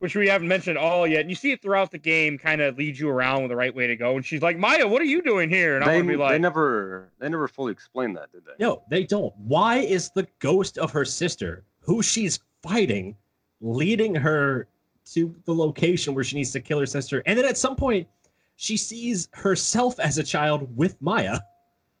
which 0.00 0.14
we 0.16 0.28
haven't 0.28 0.48
mentioned 0.48 0.76
at 0.76 0.84
all 0.84 1.06
yet. 1.06 1.20
And 1.20 1.30
you 1.30 1.36
see 1.36 1.52
it 1.52 1.62
throughout 1.62 1.90
the 1.90 1.98
game, 1.98 2.36
kind 2.36 2.60
of 2.60 2.76
leads 2.76 2.98
you 3.00 3.08
around 3.08 3.42
with 3.42 3.50
the 3.50 3.56
right 3.56 3.74
way 3.74 3.86
to 3.86 3.96
go. 3.96 4.16
And 4.16 4.24
she's 4.26 4.42
like, 4.42 4.58
Maya, 4.58 4.86
what 4.86 5.00
are 5.00 5.06
you 5.06 5.22
doing 5.22 5.48
here? 5.48 5.76
And 5.76 5.84
I 5.84 5.88
They, 5.88 5.96
want 5.96 6.06
to 6.08 6.12
be 6.12 6.16
like, 6.16 6.30
they 6.32 6.38
never 6.38 7.12
they 7.20 7.28
never 7.28 7.48
fully 7.48 7.72
explained 7.72 8.16
that, 8.16 8.30
did 8.32 8.44
they? 8.44 8.52
No, 8.62 8.82
they 8.90 9.04
don't. 9.04 9.32
Why 9.38 9.76
is 9.78 10.10
the 10.10 10.26
ghost 10.40 10.76
of 10.76 10.90
her 10.90 11.04
sister, 11.04 11.64
who 11.80 12.02
she's 12.02 12.40
fighting, 12.62 13.16
leading 13.60 14.14
her 14.14 14.66
to 15.12 15.34
the 15.44 15.54
location 15.54 16.14
where 16.14 16.24
she 16.24 16.36
needs 16.36 16.50
to 16.52 16.60
kill 16.60 16.80
her 16.80 16.86
sister? 16.86 17.22
And 17.26 17.38
then 17.38 17.44
at 17.46 17.56
some 17.56 17.76
point, 17.76 18.08
she 18.56 18.76
sees 18.76 19.28
herself 19.32 19.98
as 20.00 20.18
a 20.18 20.22
child 20.22 20.76
with 20.76 21.00
Maya. 21.00 21.38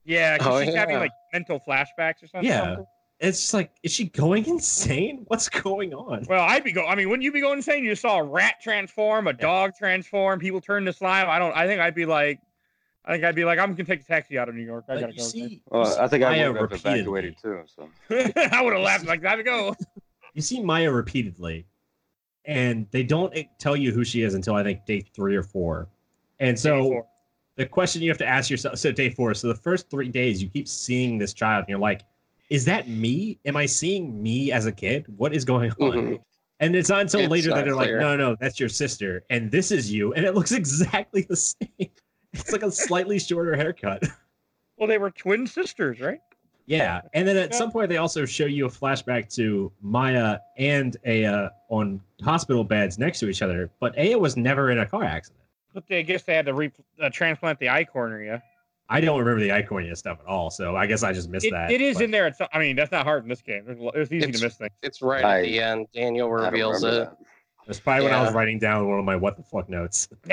yeah, 0.04 0.38
'cause 0.38 0.62
Oh, 0.62 0.64
she's 0.64 0.74
having 0.74 0.98
like 0.98 1.10
mental 1.32 1.60
flashbacks 1.60 2.22
or 2.22 2.26
something. 2.26 2.44
Yeah. 2.50 2.76
It's 3.24 3.40
just 3.40 3.54
like, 3.54 3.70
is 3.82 3.92
she 3.92 4.06
going 4.06 4.46
insane? 4.48 5.24
What's 5.28 5.48
going 5.48 5.94
on? 5.94 6.26
Well, 6.28 6.42
I'd 6.42 6.64
be 6.64 6.72
going. 6.72 6.88
I 6.88 6.94
mean, 6.94 7.08
wouldn't 7.08 7.24
you 7.24 7.32
be 7.32 7.40
going 7.40 7.56
insane? 7.58 7.84
You 7.84 7.90
just 7.90 8.02
saw 8.02 8.18
a 8.18 8.22
rat 8.24 8.56
transform, 8.62 9.26
a 9.26 9.32
dog 9.32 9.72
transform, 9.76 10.38
people 10.38 10.60
turn 10.60 10.84
to 10.84 10.92
slime. 10.92 11.28
I 11.28 11.38
don't. 11.38 11.56
I 11.56 11.66
think 11.66 11.80
I'd 11.80 11.94
be 11.94 12.06
like, 12.06 12.40
I 13.04 13.12
think 13.12 13.24
I'd 13.24 13.34
be 13.34 13.44
like, 13.44 13.58
I'm 13.58 13.72
gonna 13.74 13.84
take 13.84 14.00
a 14.00 14.04
taxi 14.04 14.38
out 14.38 14.48
of 14.48 14.54
New 14.54 14.62
York. 14.62 14.84
I 14.88 14.92
Like, 14.94 15.00
gotta 15.02 15.12
go. 15.14 15.22
see, 15.22 15.62
Well, 15.70 15.98
I 16.00 16.08
think 16.08 16.24
I 16.24 16.48
would 16.48 16.56
have 16.60 16.72
evacuated 16.72 17.36
too. 17.40 17.62
So 17.66 17.88
I 18.10 18.62
would 18.62 18.72
have 18.72 18.82
laughed 18.82 19.06
like, 19.06 19.22
gotta 19.22 19.42
go. 19.42 19.74
you 20.34 20.42
see 20.42 20.62
Maya 20.62 20.90
repeatedly, 20.90 21.66
and 22.44 22.86
they 22.90 23.02
don't 23.02 23.34
tell 23.58 23.76
you 23.76 23.92
who 23.92 24.04
she 24.04 24.22
is 24.22 24.34
until 24.34 24.54
I 24.54 24.62
think 24.62 24.84
day 24.86 25.00
three 25.00 25.36
or 25.36 25.42
four. 25.42 25.88
And 26.40 26.58
so 26.58 27.06
the 27.56 27.64
question 27.66 28.02
you 28.02 28.10
have 28.10 28.18
to 28.18 28.26
ask 28.26 28.50
yourself 28.50 28.78
so 28.78 28.90
day 28.92 29.08
four, 29.10 29.32
so 29.34 29.48
the 29.48 29.54
first 29.54 29.88
three 29.88 30.08
days 30.08 30.42
you 30.42 30.48
keep 30.48 30.66
seeing 30.68 31.16
this 31.18 31.32
child, 31.32 31.60
and 31.60 31.68
you're 31.68 31.78
like, 31.78 32.02
is 32.50 32.64
that 32.66 32.88
me? 32.88 33.38
Am 33.44 33.56
I 33.56 33.66
seeing 33.66 34.22
me 34.22 34.52
as 34.52 34.66
a 34.66 34.72
kid? 34.72 35.04
What 35.16 35.34
is 35.34 35.44
going 35.44 35.70
on? 35.80 35.92
Mhm. 35.92 36.20
And 36.60 36.76
it's 36.76 36.88
not 36.88 37.00
until 37.00 37.20
It's 37.20 37.30
later 37.30 37.50
that 37.50 37.64
they're 37.64 37.74
like, 37.74 37.90
no, 37.90 38.16
no, 38.16 38.36
that's 38.40 38.60
your 38.60 38.68
sister, 38.68 39.24
and 39.28 39.50
this 39.50 39.72
is 39.72 39.90
you, 39.92 40.14
and 40.14 40.24
it 40.24 40.34
looks 40.34 40.52
exactly 40.62 41.22
the 41.28 41.36
same. 41.36 41.90
It's 42.32 42.52
like 42.52 42.62
a 42.62 42.70
slightly 42.70 43.18
shorter 43.18 43.56
haircut. 43.56 44.02
well, 44.76 44.88
they 44.88 44.98
were 44.98 45.10
twin 45.10 45.46
sisters, 45.46 46.00
right? 46.00 46.20
Yeah, 46.66 47.02
and 47.12 47.26
then 47.28 47.36
at 47.36 47.50
Yeah. 47.50 47.56
some 47.58 47.70
point 47.72 47.88
they 47.90 47.96
also 47.98 48.24
show 48.24 48.46
you 48.46 48.66
a 48.66 48.70
flashback 48.70 49.28
to 49.34 49.70
Maya 49.82 50.38
and 50.56 50.96
Aya 51.06 51.50
on 51.68 52.00
hospital 52.22 52.64
beds 52.64 52.98
next 52.98 53.18
to 53.20 53.28
each 53.28 53.42
other, 53.42 53.68
but 53.80 53.98
Aya 53.98 54.16
was 54.18 54.36
never 54.36 54.70
in 54.70 54.78
a 54.78 54.86
car 54.86 55.02
accident. 55.04 55.42
But 55.74 55.86
they, 55.88 55.98
I 55.98 56.02
guess 56.02 56.22
they 56.22 56.34
had 56.34 56.46
to 56.46 56.54
re- 56.54 56.72
uh, 57.02 57.10
transplant 57.10 57.58
the 57.58 57.68
eye 57.68 57.84
cornea. 57.84 58.42
I 58.88 59.00
don't 59.00 59.18
remember 59.18 59.40
the 59.40 59.48
Iconia 59.48 59.96
stuff 59.96 60.18
at 60.20 60.26
all, 60.26 60.50
so 60.50 60.76
I 60.76 60.86
guess 60.86 61.02
I 61.02 61.12
just 61.12 61.30
missed 61.30 61.46
It, 61.46 61.52
that. 61.52 61.70
it 61.70 61.80
is 61.80 61.96
but- 61.96 62.04
in 62.04 62.10
there. 62.10 62.26
At 62.26 62.36
some, 62.36 62.48
I 62.52 62.58
mean, 62.58 62.76
that's 62.76 62.92
not 62.92 63.04
hard 63.04 63.22
in 63.22 63.28
this 63.30 63.40
game. 63.40 63.64
There's, 63.66 63.78
it's 63.94 64.12
easy 64.12 64.24
It's- 64.28 64.40
to 64.40 64.46
miss 64.46 64.56
things. 64.56 64.70
It's 64.82 65.00
right 65.02 65.24
I- 65.24 65.38
at 65.38 65.42
the 65.44 65.60
end. 65.60 65.86
Daniel 65.94 66.30
reveals 66.30 66.82
it. 66.82 66.86
remember 66.88 67.04
that. 67.06 67.16
It's 67.66 67.80
probably 67.80 68.04
when 68.04 68.12
I 68.14 68.20
was 68.22 68.34
writing 68.34 68.58
down 68.58 68.86
one 68.86 68.98
of 68.98 69.06
my 69.06 69.16
what 69.16 69.38
the 69.38 69.42
fuck 69.42 69.70
notes. 69.70 70.06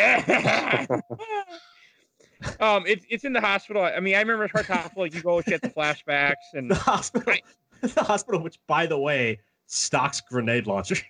um, 2.59 2.83
it's 2.85 3.05
it's 3.09 3.23
in 3.23 3.31
the 3.33 3.39
hospital. 3.39 3.83
I 3.83 3.99
mean, 4.01 4.15
I 4.15 4.19
remember 4.19 4.43
it's 4.45 4.67
hospital. 4.67 5.03
Like 5.03 5.13
you 5.15 5.21
go, 5.21 5.41
get 5.41 5.61
the 5.61 5.69
flashbacks, 5.69 6.33
and 6.53 6.69
The 6.69 6.75
hospital, 6.75 7.33
the 7.81 8.03
hospital, 8.03 8.41
which 8.43 8.59
by 8.67 8.85
the 8.85 8.97
way 8.97 9.39
stocks 9.67 10.19
grenade 10.21 10.67
launchers. 10.67 11.01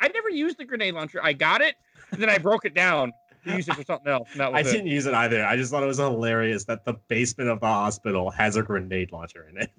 I 0.00 0.08
never 0.08 0.28
used 0.30 0.58
the 0.58 0.64
grenade 0.66 0.94
launcher. 0.94 1.20
I 1.22 1.32
got 1.32 1.60
it, 1.62 1.76
and 2.10 2.20
then 2.20 2.28
I 2.28 2.38
broke 2.38 2.64
it 2.64 2.74
down 2.74 3.12
to 3.44 3.56
use 3.56 3.68
it 3.68 3.74
for 3.74 3.84
something 3.84 4.10
else. 4.12 4.28
And 4.32 4.40
that 4.40 4.54
I 4.54 4.60
it. 4.60 4.64
didn't 4.64 4.86
use 4.88 5.06
it 5.06 5.14
either. 5.14 5.44
I 5.44 5.56
just 5.56 5.70
thought 5.70 5.82
it 5.82 5.86
was 5.86 5.98
hilarious 5.98 6.64
that 6.64 6.84
the 6.84 6.94
basement 7.08 7.50
of 7.50 7.60
the 7.60 7.66
hospital 7.66 8.30
has 8.30 8.56
a 8.56 8.62
grenade 8.62 9.12
launcher 9.12 9.46
in 9.48 9.56
it. 9.62 9.70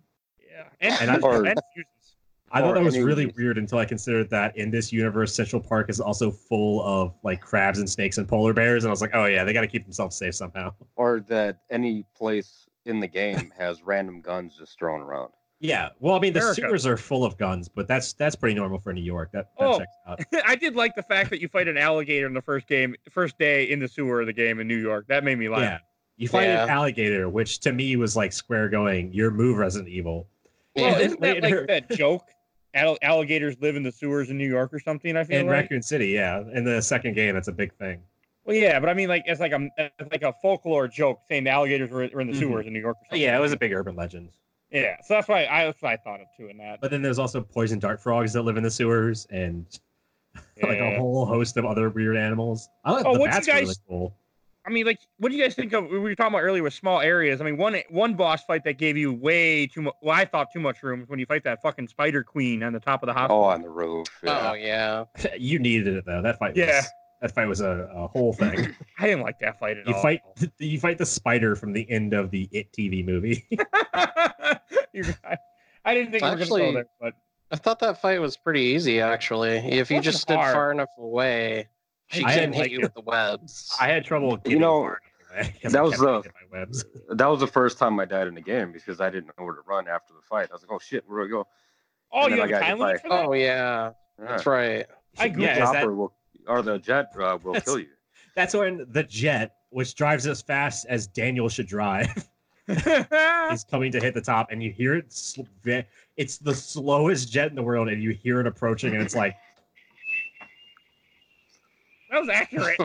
Yeah, 0.49 0.63
and, 0.81 1.09
And 1.09 1.11
I- 1.11 1.27
Or- 1.27 1.45
and 1.45 1.59
fuses. 1.73 1.87
I 2.53 2.59
thought 2.59 2.73
that 2.75 2.83
was 2.83 2.95
any- 2.95 3.03
really 3.05 3.27
weird 3.37 3.57
until 3.57 3.77
I 3.77 3.85
considered 3.85 4.29
that 4.31 4.57
in 4.57 4.71
this 4.71 4.91
universe, 4.91 5.33
Central 5.33 5.61
Park 5.61 5.89
is 5.89 6.01
also 6.01 6.29
full 6.31 6.83
of 6.83 7.13
like 7.23 7.39
crabs 7.39 7.79
and 7.79 7.89
snakes 7.89 8.17
and 8.17 8.27
polar 8.27 8.53
bears, 8.53 8.83
and 8.83 8.89
I 8.89 8.91
was 8.91 8.99
like, 8.99 9.11
oh 9.13 9.23
yeah, 9.25 9.45
they 9.45 9.53
got 9.53 9.61
to 9.61 9.67
keep 9.67 9.83
themselves 9.85 10.17
safe 10.17 10.35
somehow. 10.35 10.73
Or 10.97 11.21
that 11.29 11.59
any 11.69 12.03
place 12.13 12.67
in 12.85 12.99
the 12.99 13.07
game 13.07 13.53
has 13.57 13.83
random 13.83 14.19
guns 14.19 14.57
just 14.59 14.77
thrown 14.77 14.99
around. 14.99 15.31
Yeah, 15.63 15.89
well, 15.99 16.15
I 16.15 16.19
mean, 16.19 16.33
the 16.33 16.39
America. 16.39 16.61
sewers 16.61 16.85
are 16.87 16.97
full 16.97 17.23
of 17.23 17.37
guns, 17.37 17.69
but 17.69 17.87
that's 17.87 18.13
that's 18.13 18.35
pretty 18.35 18.55
normal 18.55 18.79
for 18.79 18.91
New 18.93 19.03
York. 19.03 19.29
That, 19.31 19.51
that 19.59 19.65
Oh. 19.67 19.77
checks 19.77 19.91
out. 20.07 20.19
I 20.45 20.55
did 20.55 20.75
like 20.75 20.95
the 20.95 21.03
fact 21.03 21.29
that 21.29 21.39
you 21.39 21.47
fight 21.47 21.67
an 21.67 21.77
alligator 21.77 22.25
in 22.25 22.33
the 22.33 22.41
first 22.41 22.67
game, 22.67 22.95
first 23.11 23.37
day 23.37 23.65
in 23.69 23.79
the 23.79 23.87
sewer 23.87 24.21
of 24.21 24.25
the 24.27 24.33
game 24.33 24.59
in 24.59 24.67
New 24.67 24.77
York. 24.81 25.05
That 25.07 25.23
made 25.23 25.37
me 25.37 25.49
laugh. 25.49 25.61
Yeah, 25.61 25.77
you 26.17 26.27
fight 26.27 26.45
an 26.47 26.67
alligator, 26.67 27.29
which 27.29 27.59
to 27.59 27.71
me 27.73 27.95
was 27.95 28.15
like 28.15 28.33
Square 28.33 28.69
going, 28.69 29.13
"Your 29.13 29.29
move, 29.29 29.57
Resident 29.57 29.87
Evil." 29.89 30.27
Well, 30.75 30.99
Yeah. 30.99 31.05
isn't 31.05 31.21
that 31.21 31.43
Later. 31.43 31.57
like 31.59 31.87
that 31.87 31.89
joke? 31.97 32.25
Alligators 32.73 33.57
live 33.61 33.75
in 33.75 33.83
the 33.83 33.91
sewers 33.91 34.29
in 34.29 34.37
New 34.37 34.47
York 34.49 34.73
or 34.73 34.79
something. 34.79 35.15
I 35.17 35.23
feel 35.25 35.41
In 35.41 35.45
like. 35.47 35.53
Raccoon 35.63 35.81
City, 35.81 36.07
yeah, 36.07 36.41
in 36.53 36.63
the 36.63 36.81
second 36.81 37.13
game, 37.15 37.35
that's 37.35 37.49
a 37.49 37.51
big 37.53 37.73
thing. 37.75 37.99
Well, 38.45 38.55
yeah, 38.55 38.79
but 38.79 38.89
I 38.89 38.93
mean, 38.95 39.09
like, 39.09 39.23
it's 39.27 39.39
like 39.39 39.51
a 39.51 39.69
it's 39.77 40.09
like 40.11 40.23
a 40.23 40.33
folklore 40.41 40.87
joke 40.87 41.19
saying 41.29 41.43
the 41.43 41.51
alligators 41.51 41.91
were, 41.91 42.09
were 42.13 42.21
in 42.21 42.27
the 42.27 42.33
Mhm. 42.33 42.39
sewers 42.39 42.65
in 42.65 42.73
New 42.73 42.79
York. 42.79 42.95
Or 42.97 43.05
something. 43.09 43.21
Yeah, 43.21 43.37
it 43.37 43.41
was 43.41 43.51
a 43.51 43.57
big 43.57 43.71
urban 43.73 43.95
legend. 43.95 44.29
Yeah, 44.71 44.95
so 45.03 45.15
that's 45.15 45.27
why 45.27 45.45
I 45.47 45.65
that's 45.65 45.81
what 45.81 45.91
I 45.91 45.97
thought 45.97 46.21
of 46.21 46.27
too 46.37 46.47
in 46.47 46.57
that. 46.57 46.79
But 46.81 46.91
then 46.91 47.01
there's 47.01 47.19
also 47.19 47.41
poison 47.41 47.79
dart 47.79 48.01
frogs 48.01 48.33
that 48.33 48.43
live 48.43 48.57
in 48.57 48.63
the 48.63 48.71
sewers 48.71 49.27
and 49.29 49.65
like 50.63 50.79
a 50.79 50.97
whole 50.97 51.25
host 51.25 51.57
of 51.57 51.65
other 51.65 51.89
weird 51.89 52.15
animals. 52.17 52.69
I 52.85 52.91
like 52.93 53.05
Oh, 53.05 53.13
the 53.13 53.19
what 53.19 53.25
you 53.27 53.31
bats 53.31 53.47
were 53.47 53.53
really 53.53 53.65
guys- 53.65 53.79
cool. 53.87 54.15
I 54.63 54.69
mean, 54.69 54.85
like, 54.85 54.99
what 55.17 55.29
do 55.31 55.35
you 55.35 55.43
guys 55.43 55.55
think 55.55 55.73
of? 55.73 55.89
We 55.89 55.97
were 55.97 56.13
talking 56.13 56.35
about 56.35 56.43
earlier 56.43 56.61
with 56.61 56.75
small 56.75 57.01
areas. 57.01 57.41
I 57.41 57.45
mean, 57.45 57.57
one 57.57 57.75
one 57.89 58.13
boss 58.13 58.43
fight 58.43 58.63
that 58.65 58.77
gave 58.77 58.95
you 58.95 59.11
way 59.11 59.65
too 59.65 59.81
much. 59.81 59.95
Well, 60.03 60.15
I 60.15 60.23
thought 60.23 60.53
too 60.53 60.59
much 60.59 60.83
room 60.83 61.03
when 61.07 61.17
you 61.17 61.25
fight 61.25 61.43
that 61.45 61.63
fucking 61.63 61.87
spider 61.87 62.23
queen 62.23 62.61
on 62.61 62.71
the 62.71 62.79
top 62.79 63.01
of 63.01 63.07
the 63.07 63.13
oh, 63.13 63.17
hospital. 63.17 63.37
Oh, 63.43 63.43
on 63.45 63.61
the 63.63 63.69
roof. 63.71 64.07
Oh 64.23 64.53
Yeah. 64.53 65.05
yeah. 65.23 65.33
you 65.39 65.57
needed 65.57 65.95
it 65.95 66.05
though. 66.05 66.21
That 66.21 66.37
fight 66.37 66.55
Yeah. 66.55 66.75
was 66.77 66.89
that 67.21 67.33
fight 67.33 67.47
was 67.47 67.61
a, 67.61 67.89
a 67.93 68.07
whole 68.07 68.33
thing. 68.33 68.75
I 68.99 69.05
didn't 69.07 69.21
like 69.21 69.39
that 69.39 69.59
fight 69.59 69.77
at 69.77 69.87
you 69.87 69.93
all. 69.93 70.01
fight 70.01 70.21
you 70.59 70.79
fight 70.79 70.97
the 70.97 71.05
spider 71.05 71.55
from 71.55 71.73
the 71.73 71.89
end 71.89 72.13
of 72.13 72.31
the 72.31 72.49
It 72.51 72.71
TV 72.73 73.05
movie. 73.05 73.47
You're- 74.93 75.13
I, 75.23 75.37
I 75.85 75.93
didn't 75.95 76.11
think 76.11 76.23
we 76.23 76.29
were 76.29 76.35
gonna 76.35 76.47
go 76.49 76.73
there, 76.73 76.85
but 76.99 77.13
I 77.51 77.55
thought 77.55 77.79
that 77.79 78.01
fight 78.01 78.19
was 78.21 78.37
pretty 78.37 78.61
easy 78.61 79.01
actually. 79.01 79.57
If 79.57 79.89
you 79.89 79.99
just 80.01 80.21
stood 80.21 80.37
hard. 80.37 80.53
far 80.53 80.71
enough 80.71 80.89
away, 80.97 81.67
she 82.07 82.23
I 82.23 82.33
couldn't 82.33 82.53
hit 82.53 82.61
like 82.61 82.71
you 82.71 82.79
it. 82.79 82.83
with 82.83 82.93
the 82.93 83.01
webs. 83.01 83.75
I 83.79 83.87
had 83.87 84.05
trouble 84.05 84.37
getting 84.37 84.59
know, 84.61 84.81
far 84.81 84.99
that 85.63 85.83
was 85.83 85.97
the- 85.97 86.21
hit 86.23 86.31
webs. 86.51 86.85
That 87.09 87.27
was 87.27 87.39
the 87.39 87.47
first 87.47 87.77
time 87.77 87.99
I 87.99 88.05
died 88.05 88.27
in 88.27 88.35
the 88.35 88.41
game 88.41 88.71
because 88.71 88.99
I 89.01 89.09
didn't 89.09 89.27
know 89.37 89.45
where 89.45 89.55
to 89.55 89.61
run 89.65 89.87
after 89.87 90.13
the 90.13 90.21
fight. 90.21 90.49
I 90.51 90.53
was 90.53 90.61
like, 90.63 90.71
oh 90.71 90.79
shit, 90.79 91.03
where 91.07 91.23
do 91.23 91.27
I 91.27 91.31
go? 91.31 91.47
oh, 92.11 92.25
And 92.25 92.35
you 92.35 92.41
have 92.41 92.51
I 92.51 92.57
a 92.57 92.59
time 92.61 92.79
limit 92.79 93.01
for 93.01 93.09
that? 93.09 93.25
Oh 93.25 93.33
yeah, 93.33 93.91
Yeah. 94.19 94.25
that's 94.27 94.45
right. 94.45 94.85
I 95.17 95.25
yeah, 95.25 95.31
Googled 95.31 95.51
is 95.51 95.57
chopper 95.57 95.79
that, 95.79 95.93
will, 95.95 96.13
or 96.47 96.61
the 96.61 96.77
jet 96.79 97.11
uh, 97.19 97.37
will 97.43 97.53
That's- 97.53 97.65
kill 97.65 97.79
you. 97.79 97.87
that's 98.35 98.53
when 98.53 98.85
the 98.91 99.03
jet, 99.03 99.55
which 99.69 99.95
drives 99.95 100.25
as 100.27 100.41
fast 100.41 100.85
as 100.89 101.07
Daniel 101.07 101.49
should 101.49 101.67
drive, 101.67 102.27
is 102.67 103.63
coming 103.65 103.91
to 103.91 103.99
hit 103.99 104.13
the 104.13 104.21
top, 104.21 104.47
and 104.51 104.61
you 104.63 104.71
hear 104.71 104.95
it. 104.95 105.11
sl- 105.11 105.41
It's 106.17 106.37
the 106.37 106.53
slowest 106.53 107.31
jet 107.31 107.49
in 107.49 107.55
the 107.55 107.63
world, 107.63 107.89
and 107.89 108.01
you 108.01 108.11
hear 108.11 108.39
it 108.39 108.47
approaching, 108.47 108.93
and 108.93 109.01
it's 109.01 109.15
like 109.15 109.35
that 112.09 112.19
was 112.19 112.29
accurate. 112.29 112.77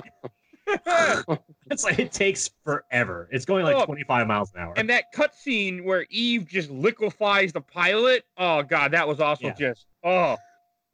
it's 1.70 1.84
like 1.84 1.98
it 1.98 2.12
takes 2.12 2.50
forever. 2.64 3.28
It's 3.30 3.44
going 3.44 3.64
like 3.64 3.76
Oh. 3.76 3.84
25 3.84 4.26
miles 4.26 4.52
an 4.54 4.60
hour. 4.60 4.74
and 4.76 4.88
that 4.90 5.12
cutscene 5.14 5.84
where 5.84 6.06
Eve 6.10 6.46
just 6.48 6.70
liquefies 6.70 7.52
the 7.52 7.60
pilot. 7.60 8.24
Oh 8.36 8.62
god, 8.62 8.90
that 8.92 9.06
was 9.06 9.20
also 9.20 9.48
Yeah. 9.48 9.54
just 9.54 9.86
oh. 10.04 10.36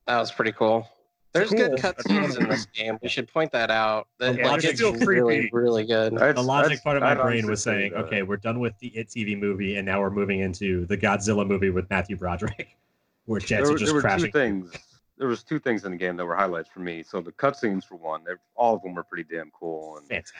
That 0.06 0.18
was 0.18 0.30
pretty 0.32 0.52
cool. 0.52 0.88
There's 1.33 1.51
good 1.51 1.72
cutscenes 1.72 2.39
in 2.39 2.49
this 2.49 2.66
game. 2.66 2.99
We 3.03 3.09
should 3.09 3.26
point 3.33 3.53
that 3.53 3.70
out. 3.70 4.09
The 4.18 4.35
Yeah, 4.35 4.49
like 4.49 4.61
they're 4.61 4.70
it's 4.72 4.80
still 4.80 4.93
really, 4.95 5.49
really 5.53 5.85
good. 5.87 6.14
That's- 6.14 6.35
the 6.35 6.43
logic 6.43 6.83
part 6.85 6.97
of 6.99 7.03
my 7.03 7.14
brain 7.14 7.47
was 7.47 7.62
say 7.62 7.70
saying, 7.72 7.93
that- 7.93 8.05
okay, 8.07 8.22
we're 8.22 8.37
done 8.37 8.61
with 8.61 8.78
the 8.80 8.89
It 8.89 9.09
TV 9.09 9.39
movie, 9.39 9.76
and 9.76 9.87
now 9.87 10.01
we're 10.01 10.11
moving 10.11 10.41
into 10.41 10.85
the 10.87 10.97
Godzilla 10.99 11.47
movie 11.47 11.70
with 11.70 11.89
Matthew 11.89 12.16
Broderick, 12.16 12.76
where 13.24 13.41
jets 13.41 13.49
there, 13.51 13.62
are 13.62 13.72
were- 13.72 13.78
just 13.78 13.87
there 13.87 13.95
were 13.95 14.01
crashing. 14.03 14.26
two 14.26 14.33
things. 14.33 14.72
There 15.18 15.28
was 15.28 15.43
two 15.45 15.59
things 15.59 15.85
in 15.85 15.93
the 15.93 15.97
game 15.97 16.16
that 16.16 16.26
were 16.26 16.35
highlights 16.35 16.68
for 16.68 16.80
me. 16.80 17.03
So 17.03 17.20
the 17.20 17.33
cutscenes 17.33 17.85
for 17.85 17.95
one, 17.97 18.24
they're, 18.24 18.41
all 18.57 18.74
of 18.74 18.83
them 18.83 18.95
were 18.95 19.05
pretty 19.05 19.24
damn 19.24 19.51
cool 19.53 19.99
and, 19.99 20.09
Fantastic. 20.09 20.37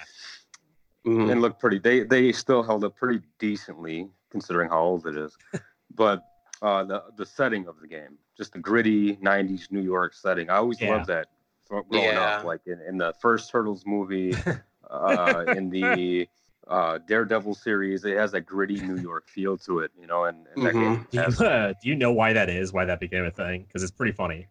Mhm. 1.07 1.32
and 1.32 1.40
looked 1.40 1.59
pretty. 1.61 1.78
They 1.78 2.01
they 2.05 2.32
still 2.32 2.62
held 2.62 2.84
up 2.84 2.97
pretty 2.97 3.22
decently 3.38 4.09
considering 4.30 4.68
how 4.68 4.80
old 4.80 5.07
it 5.07 5.16
is. 5.16 5.36
but 5.95 6.22
uh, 6.62 6.84
the 6.84 7.03
the 7.16 7.26
setting 7.26 7.66
of 7.66 7.80
the 7.80 7.88
game, 7.88 8.18
just 8.37 8.53
the 8.53 8.59
gritty 8.59 9.16
'90s 9.16 9.70
New 9.70 9.80
York 9.83 10.14
setting, 10.14 10.51
I 10.51 10.57
always 10.57 10.80
Yeah. 10.80 10.97
loved 10.97 11.07
that 11.09 11.28
growing 11.68 12.14
Yeah. 12.16 12.39
up. 12.39 12.45
Like 12.45 12.61
in, 12.66 12.80
in 12.80 12.99
the 12.99 13.12
first 13.20 13.51
Turtles 13.51 13.85
movie, 13.87 14.37
uh, 14.91 15.47
in 15.55 15.70
the 15.70 16.28
uh, 16.68 16.99
Daredevil 16.99 17.55
series, 17.55 18.05
it 18.05 18.16
has 18.16 18.33
that 18.33 18.43
gritty 18.43 18.80
New 18.80 18.99
York 19.01 19.28
feel 19.28 19.57
to 19.59 19.80
it, 19.80 19.91
you 19.99 20.07
know. 20.07 20.24
And, 20.24 20.47
and 20.55 20.62
Mm-hmm. 20.62 21.03
Do 21.11 21.18
has 21.18 21.41
you, 21.41 21.47
uh, 21.47 21.72
do 21.83 21.89
you 21.89 21.97
know 21.97 22.12
why 22.12 22.33
that 22.33 22.49
is? 22.49 22.72
Why 22.72 22.85
that 22.85 23.01
became 23.01 23.24
a 23.24 23.30
thing? 23.30 23.64
Because 23.66 23.83
it's 23.83 23.93
pretty 23.93 24.12
funny. 24.12 24.47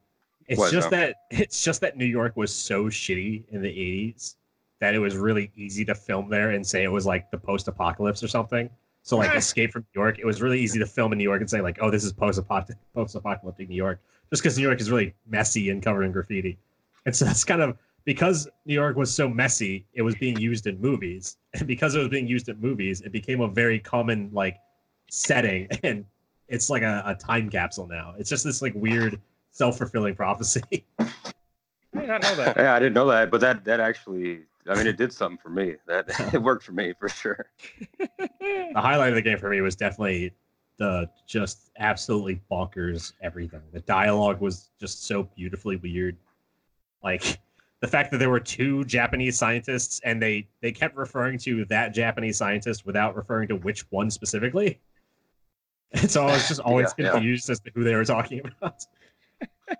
It's 0.48 0.60
What, 0.60 0.72
just 0.72 0.90
though? 0.90 0.98
that 0.98 1.16
it's 1.30 1.64
just 1.64 1.82
that 1.82 1.96
New 1.98 2.06
York 2.06 2.36
was 2.36 2.54
so 2.54 2.86
shitty 2.86 3.44
in 3.50 3.62
the 3.62 3.70
'80s 3.70 4.36
that 4.80 4.96
it 4.96 5.00
was 5.00 5.16
really 5.16 5.52
easy 5.56 5.86
to 5.86 5.94
film 5.96 6.28
there 6.28 6.50
and 6.52 6.66
say 6.66 6.84
it 6.84 6.92
was 6.92 7.06
like 7.06 7.30
the 7.30 7.38
post-apocalypse 7.38 8.24
or 8.24 8.28
something. 8.28 8.68
So 9.04 9.18
like 9.18 9.36
Escape 9.36 9.72
from 9.72 9.86
New 9.95 10.02
York, 10.02 10.20
it 10.20 10.26
was 10.26 10.41
really 10.41 10.60
easy 10.60 10.78
to 10.80 10.86
film 10.86 11.12
in 11.12 11.18
New 11.18 11.24
York 11.24 11.41
and 11.41 11.49
say 11.49 11.62
like, 11.62 11.80
oh, 11.82 11.89
this 11.89 12.04
is 12.04 12.14
post-apocalyptic, 12.14 12.78
post-apocalyptic 12.93 13.68
New 13.68 13.76
York, 13.76 13.99
just 14.30 14.43
because 14.43 14.58
New 14.58 14.64
York 14.64 14.80
is 14.80 14.91
really 14.91 15.14
messy 15.28 15.70
and 15.70 15.82
covered 15.82 16.04
in 16.04 16.12
graffiti. 16.12 16.58
And 17.06 17.16
so 17.16 17.26
that's 17.26 17.43
kind 17.43 17.62
of 17.62 17.78
because 18.06 18.47
New 18.66 18.74
York 18.74 18.95
was 18.95 19.14
so 19.14 19.28
messy, 19.28 19.86
it 19.93 20.02
was 20.02 20.16
being 20.16 20.39
used 20.39 20.68
in 20.68 20.80
movies, 20.80 21.38
and 21.54 21.68
because 21.68 21.95
it 21.95 21.99
was 21.99 22.10
being 22.10 22.28
used 22.28 22.49
in 22.49 22.60
movies, 22.60 23.02
it 23.02 23.12
became 23.12 23.41
a 23.41 23.47
very 23.47 23.80
common 23.80 24.30
like 24.34 24.58
setting, 25.10 25.68
and 25.84 26.06
it's 26.47 26.70
like 26.70 26.84
a, 26.84 27.02
a 27.06 27.16
time 27.16 27.49
capsule 27.49 27.88
now. 27.88 28.14
It's 28.18 28.30
just 28.30 28.43
this 28.43 28.62
like 28.62 28.74
weird 28.76 29.20
self-fulfilling 29.52 30.16
prophecy. 30.16 30.86
I 30.99 31.99
did 31.99 32.08
not 32.08 32.22
know 32.22 32.36
that. 32.36 32.58
Yeah, 32.58 32.74
I 32.74 32.80
didn't 32.80 32.93
know 32.93 33.08
that, 33.08 33.32
but 33.32 33.41
that 33.41 33.66
that 33.66 33.80
actually, 33.80 34.41
I 34.70 34.76
mean, 34.76 34.88
it 34.88 34.97
did 34.97 35.12
something 35.12 35.38
for 35.38 35.49
me. 35.49 35.76
That 35.88 36.05
it 36.34 36.41
worked 36.41 36.64
for 36.64 36.72
me 36.72 36.93
for 36.99 37.09
sure. 37.09 37.45
the 37.99 38.72
highlight 38.76 39.09
of 39.09 39.16
the 39.16 39.22
game 39.22 39.38
for 39.38 39.49
me 39.49 39.62
was 39.62 39.76
definitely 39.76 40.34
the 40.78 41.09
just 41.28 41.72
absolutely 41.78 42.41
bonkers 42.51 43.14
everything. 43.22 43.62
The 43.72 43.82
dialogue 43.82 44.41
was 44.41 44.70
just 44.80 45.05
so 45.05 45.24
beautifully 45.24 45.76
weird. 45.78 46.18
Like 47.03 47.39
the 47.82 47.88
fact 47.88 48.12
that 48.12 48.18
there 48.20 48.30
were 48.30 48.39
two 48.39 48.84
Japanese 48.86 49.38
scientists 49.38 49.99
and 50.03 50.22
they 50.22 50.47
they 50.62 50.72
kept 50.72 50.95
referring 50.95 51.38
to 51.39 51.66
that 51.66 51.93
Japanese 51.93 52.38
scientist 52.38 52.86
without 52.86 53.16
referring 53.16 53.47
to 53.49 53.55
which 53.55 53.82
one 53.91 54.09
specifically. 54.12 54.80
And 55.93 56.09
so 56.12 56.24
I 56.24 56.34
was 56.34 56.47
just 56.47 56.59
always 56.62 56.93
Yeah, 56.97 57.05
yeah. 57.05 57.12
confused 57.14 57.49
as 57.49 57.59
to 57.62 57.72
who 57.74 57.84
they 57.84 57.95
were 57.95 58.05
talking 58.05 58.41
about. 58.45 58.86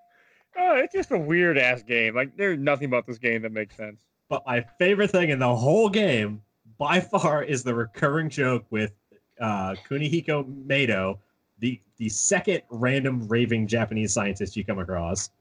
Oh, 0.58 0.76
it's 0.76 0.94
just 0.94 1.12
a 1.12 1.18
weird 1.18 1.58
ass 1.58 1.82
game. 1.82 2.14
Like 2.14 2.36
there's 2.36 2.60
nothing 2.60 2.86
about 2.86 3.08
this 3.08 3.18
game 3.18 3.42
that 3.44 3.52
makes 3.54 3.76
sense. 3.76 4.02
But 4.32 4.46
my 4.46 4.62
favorite 4.80 5.12
thing 5.12 5.30
in 5.30 5.40
the 5.40 5.54
whole 5.54 5.90
game, 5.90 6.42
by 6.78 7.02
far, 7.02 7.44
is 7.44 7.64
the 7.64 7.76
recurring 7.76 8.30
joke 8.30 8.66
with 8.70 8.94
uh, 9.42 9.76
Kunihiko 9.90 10.46
Maeda, 10.66 11.18
the 11.60 11.82
the 11.98 12.08
second 12.08 12.62
random 12.70 13.28
raving 13.28 13.68
Japanese 13.68 14.14
scientist 14.14 14.56
you 14.56 14.64
come 14.64 14.80
across, 14.80 15.32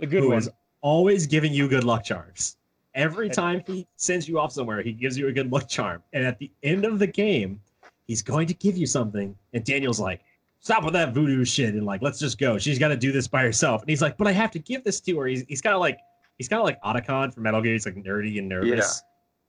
The 0.00 0.06
good 0.08 0.24
who 0.24 0.30
one. 0.30 0.38
is 0.38 0.50
always 0.80 1.28
giving 1.28 1.52
you 1.52 1.68
good 1.68 1.84
luck 1.84 2.02
charms. 2.02 2.56
Every 2.96 3.30
time 3.30 3.62
he 3.64 3.86
sends 3.94 4.28
you 4.28 4.40
off 4.40 4.50
somewhere, 4.50 4.82
he 4.82 4.92
gives 4.92 5.16
you 5.16 5.28
a 5.28 5.32
good 5.32 5.52
luck 5.52 5.68
charm. 5.68 6.02
And 6.12 6.24
at 6.26 6.40
the 6.40 6.50
end 6.64 6.84
of 6.84 6.98
the 6.98 7.06
game, 7.06 7.60
he's 8.08 8.22
going 8.22 8.48
to 8.48 8.54
give 8.54 8.76
you 8.76 8.86
something. 8.86 9.36
And 9.52 9.64
Daniel's 9.64 10.00
like, 10.00 10.20
stop 10.58 10.82
with 10.82 10.94
that 10.94 11.14
voodoo 11.14 11.44
shit 11.44 11.74
and 11.74 11.86
like, 11.86 12.02
let's 12.02 12.18
just 12.18 12.38
go. 12.38 12.58
She's 12.58 12.78
got 12.80 12.88
to 12.88 12.96
do 12.96 13.12
this 13.12 13.28
by 13.28 13.42
herself. 13.42 13.82
And 13.82 13.88
he's 13.88 14.02
like, 14.02 14.16
but 14.16 14.26
I 14.26 14.32
have 14.32 14.50
to 14.50 14.58
give 14.58 14.82
this 14.82 15.00
to 15.02 15.16
her. 15.20 15.26
He's, 15.26 15.44
he's 15.46 15.60
kind 15.62 15.74
of 15.74 15.80
like, 15.80 16.00
he's 16.38 16.48
kind 16.48 16.60
of 16.60 16.64
like 16.64 16.80
Otacon 16.82 17.32
from 17.32 17.42
Metal 17.44 17.60
Gear. 17.62 17.72
He's 17.72 17.86
like 17.86 17.96
nerdy 17.96 18.38
and 18.38 18.48
nervous. 18.48 19.02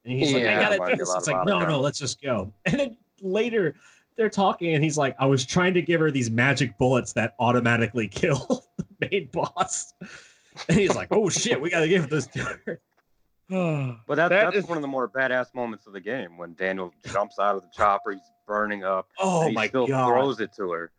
And 0.06 0.14
he's 0.20 0.34
like, 0.34 0.44
I 0.46 0.60
gotta 0.78 0.92
do 0.92 0.98
this. 0.98 1.14
It's 1.16 1.28
like, 1.28 1.46
no, 1.46 1.60
Otacon. 1.60 1.68
no, 1.70 1.80
let's 1.82 2.00
just 2.00 2.22
go. 2.22 2.54
And 2.66 2.80
then 2.80 2.98
later 3.22 3.76
they're 4.16 4.30
talking 4.30 4.74
and 4.74 4.84
he's 4.84 4.98
like, 4.98 5.16
I 5.20 5.26
was 5.26 5.46
trying 5.46 5.74
to 5.76 5.82
give 5.82 6.00
her 6.02 6.10
these 6.12 6.30
magic 6.32 6.78
bullets 6.78 7.14
that 7.14 7.36
automatically 7.40 8.08
kill 8.22 8.64
the 8.78 8.86
main 9.12 9.30
boss. 9.32 9.94
And 10.70 10.78
he's 10.80 10.96
like, 10.96 11.10
oh 11.12 11.30
shit, 11.30 11.60
we 11.62 11.70
gotta 11.70 11.88
give 11.88 12.10
this 12.10 12.28
to 12.28 12.40
her. 12.40 12.80
But 14.08 14.16
that, 14.16 14.28
That 14.30 14.30
that's 14.30 14.56
is- 14.58 14.66
one 14.68 14.78
of 14.78 14.82
the 14.82 14.88
more 14.90 15.08
badass 15.08 15.54
moments 15.56 15.88
of 15.88 15.94
the 15.94 16.02
game 16.02 16.38
when 16.38 16.54
Daniel 16.56 16.94
jumps 17.14 17.40
out 17.40 17.56
of 17.56 17.62
the 17.62 17.70
chopper, 17.74 18.12
he's 18.12 18.20
burning 18.46 18.84
up, 18.84 19.08
Oh 19.20 19.42
and 19.42 19.50
he 19.50 19.56
my 19.56 19.68
still 19.68 19.88
god. 19.88 20.08
throws 20.10 20.40
it 20.42 20.52
to 20.58 20.70
her. 20.72 20.92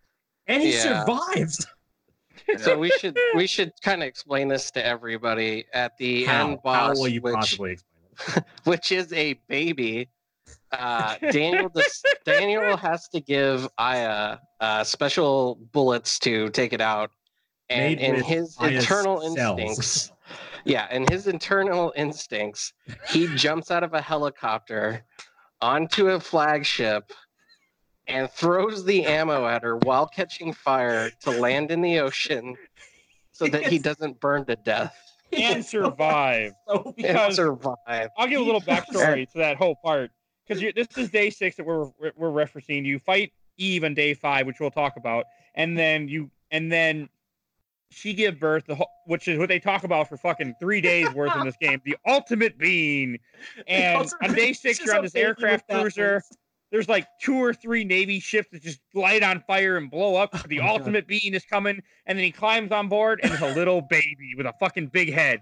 And 0.46 0.62
he 0.62 0.72
Yeah. 0.74 1.04
survives. 1.04 1.66
So 2.58 2.78
we 2.78 2.90
should 2.90 3.18
we 3.34 3.46
should 3.46 3.72
kind 3.82 4.02
of 4.02 4.08
explain 4.08 4.48
this 4.48 4.70
to 4.72 4.84
everybody 4.84 5.64
at 5.72 5.96
the 5.98 6.24
How? 6.24 6.48
end 6.48 6.58
boss, 6.62 6.96
How 6.96 7.00
will 7.00 7.08
you 7.08 7.20
which 7.20 7.34
possibly 7.34 7.72
explain 7.72 8.36
it? 8.38 8.44
which 8.64 8.92
is 8.92 9.12
a 9.12 9.34
baby. 9.48 10.08
Uh, 10.72 11.16
Daniel 11.30 11.68
dis- 11.68 12.02
Daniel 12.24 12.76
has 12.76 13.08
to 13.08 13.20
give 13.20 13.68
Aya 13.78 14.38
uh, 14.60 14.84
special 14.84 15.58
bullets 15.72 16.18
to 16.20 16.48
take 16.50 16.72
it 16.72 16.80
out, 16.80 17.10
and 17.70 17.98
in 18.00 18.16
his 18.22 18.56
Aya's 18.60 18.82
internal 18.84 19.20
cells. 19.34 19.58
instincts, 19.60 20.12
yeah, 20.64 20.92
in 20.94 21.06
his 21.10 21.26
internal 21.26 21.92
instincts, 21.96 22.72
he 23.10 23.28
jumps 23.36 23.70
out 23.70 23.82
of 23.82 23.94
a 23.94 24.00
helicopter 24.00 25.04
onto 25.60 26.08
a 26.08 26.20
flagship 26.20 27.12
and 28.08 28.30
throws 28.30 28.84
the 28.84 29.04
ammo 29.04 29.46
at 29.46 29.62
her 29.62 29.76
while 29.78 30.06
catching 30.06 30.52
fire 30.52 31.10
to 31.20 31.30
land 31.30 31.70
in 31.70 31.80
the 31.80 31.98
ocean 32.00 32.56
so 33.32 33.46
that 33.46 33.66
he 33.66 33.78
doesn't 33.78 34.18
burn 34.20 34.44
to 34.46 34.56
death 34.56 34.96
and 35.32 35.64
survive. 35.64 36.52
So 36.66 36.94
and 37.04 37.34
survive. 37.34 38.08
I'll 38.16 38.26
give 38.26 38.40
a 38.40 38.44
little 38.44 38.60
backstory 38.60 39.30
to 39.32 39.38
that 39.38 39.56
whole 39.56 39.76
part 39.76 40.10
because 40.46 40.62
this 40.74 40.88
is 40.96 41.10
day 41.10 41.30
six 41.30 41.56
that 41.56 41.66
we're 41.66 41.90
we're 42.16 42.30
referencing. 42.30 42.84
You 42.84 42.98
fight 42.98 43.32
Eve 43.56 43.84
on 43.84 43.94
day 43.94 44.14
five, 44.14 44.46
which 44.46 44.60
we'll 44.60 44.70
talk 44.70 44.96
about, 44.96 45.26
and 45.54 45.76
then 45.76 46.08
you 46.08 46.30
and 46.50 46.72
then 46.72 47.08
she 47.90 48.12
give 48.12 48.38
birth, 48.38 48.66
the 48.66 48.74
whole, 48.74 48.90
which 49.06 49.28
is 49.28 49.38
what 49.38 49.48
they 49.48 49.58
talk 49.58 49.84
about 49.84 50.08
for 50.08 50.16
fucking 50.16 50.54
three 50.60 50.80
days 50.80 51.10
worth 51.14 51.34
in 51.36 51.44
this 51.44 51.56
game, 51.56 51.80
the 51.84 51.96
ultimate 52.06 52.58
being. 52.58 53.18
And 53.66 53.98
ultimate 53.98 54.30
on 54.30 54.34
day 54.34 54.52
six, 54.52 54.84
you're 54.84 54.94
on 54.94 55.02
this 55.02 55.14
aircraft 55.14 55.68
cruiser. 55.68 56.22
There's 56.70 56.88
like 56.88 57.06
two 57.20 57.36
or 57.36 57.54
three 57.54 57.82
Navy 57.84 58.20
ships 58.20 58.48
that 58.52 58.62
just 58.62 58.80
light 58.94 59.22
on 59.22 59.42
fire 59.46 59.76
and 59.78 59.90
blow 59.90 60.16
up. 60.16 60.30
Oh 60.34 60.42
the 60.48 60.60
Oh 60.60 60.62
my 60.62 60.68
God. 60.68 60.78
ultimate 60.80 61.06
being 61.08 61.32
is 61.34 61.44
coming, 61.44 61.80
and 62.06 62.18
then 62.18 62.24
he 62.24 62.30
climbs 62.30 62.72
on 62.72 62.88
board, 62.88 63.20
and 63.22 63.32
it's 63.32 63.42
a 63.42 63.54
little 63.54 63.80
baby 63.80 64.34
with 64.36 64.46
a 64.46 64.52
fucking 64.60 64.88
big 64.88 65.12
head, 65.12 65.40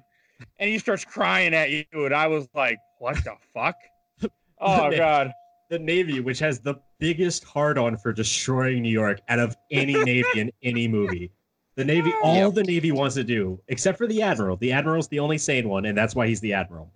and 0.61 0.71
he 0.71 0.79
starts 0.79 1.05
crying 1.05 1.53
at 1.55 1.71
you, 1.71 1.85
and 1.93 2.15
I 2.15 2.27
was 2.29 2.49
like, 2.55 2.79
"What 3.01 3.17
the 3.25 3.35
fuck?" 3.55 3.75
Oh 4.61 4.91
The- 4.91 4.97
god. 4.97 5.33
The 5.69 5.81
Navy, 5.81 6.21
which 6.21 6.39
has 6.39 6.61
the 6.61 6.77
biggest 7.01 7.43
hard 7.43 7.77
on 7.77 7.97
for 7.97 8.13
destroying 8.13 8.83
New 8.83 8.89
York 8.89 9.21
out 9.29 9.41
of 9.41 9.57
any 9.73 9.95
Navy 10.05 10.25
in 10.37 10.53
any 10.63 10.87
movie. 10.87 11.33
The 11.75 11.85
Navy, 11.85 12.13
oh. 12.15 12.21
all 12.23 12.37
Yep. 12.37 12.55
the 12.55 12.63
Navy 12.63 12.93
wants 12.93 13.17
to 13.17 13.25
do, 13.25 13.61
except 13.67 13.99
for 13.99 14.07
the 14.07 14.23
Admiral. 14.23 14.57
The 14.59 14.71
Admiral's 14.71 15.09
the 15.09 15.19
only 15.19 15.39
sane 15.39 15.69
one, 15.69 15.87
and 15.87 15.99
that's 15.99 16.15
why 16.15 16.29
he's 16.29 16.39
the 16.41 16.53
Admiral. 16.53 16.93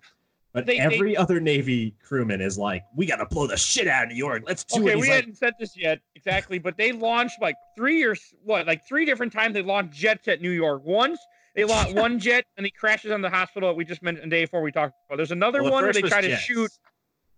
But 0.53 0.65
They- 0.65 0.77
they- 0.77 0.83
every 0.83 1.15
other 1.15 1.39
Navy 1.39 1.95
crewman 2.03 2.41
is 2.41 2.57
like, 2.57 2.83
we 2.95 3.05
gotta 3.05 3.25
blow 3.25 3.47
the 3.47 3.55
shit 3.57 3.87
out 3.87 4.03
of 4.03 4.09
New 4.09 4.15
York. 4.15 4.43
Let's 4.45 4.63
do 4.65 4.81
Okay, 4.83 4.91
it. 4.91 4.95
we 4.97 5.03
like, 5.07 5.11
hadn't 5.11 5.35
said 5.37 5.53
this 5.59 5.77
yet 5.77 5.99
exactly, 6.15 6.59
but 6.59 6.75
they 6.77 6.91
launched 6.91 7.41
like 7.41 7.55
three 7.75 8.03
or 8.03 8.15
what, 8.43 8.67
like 8.67 8.85
three 8.85 9.05
different 9.05 9.31
times. 9.31 9.53
They 9.53 9.61
launched 9.61 9.93
jets 9.97 10.27
at 10.27 10.41
New 10.41 10.51
York. 10.51 10.83
Once 10.83 11.19
they 11.55 11.63
launched 11.63 11.93
one 11.95 12.19
jet 12.19 12.45
and 12.57 12.65
he 12.65 12.71
crashes 12.71 13.11
on 13.11 13.21
the 13.21 13.29
hospital 13.29 13.69
that 13.69 13.75
we 13.75 13.85
just 13.85 14.01
mentioned 14.03 14.29
the 14.31 14.35
day 14.35 14.43
before 14.43 14.61
we 14.61 14.71
talked 14.71 14.93
about. 15.07 15.17
There's 15.17 15.31
another 15.31 15.61
well, 15.61 15.69
the 15.71 15.73
one 15.73 15.83
where 15.85 15.93
they 15.93 16.01
was 16.01 16.11
try 16.11 16.21
to 16.21 16.35
shoot. 16.35 16.71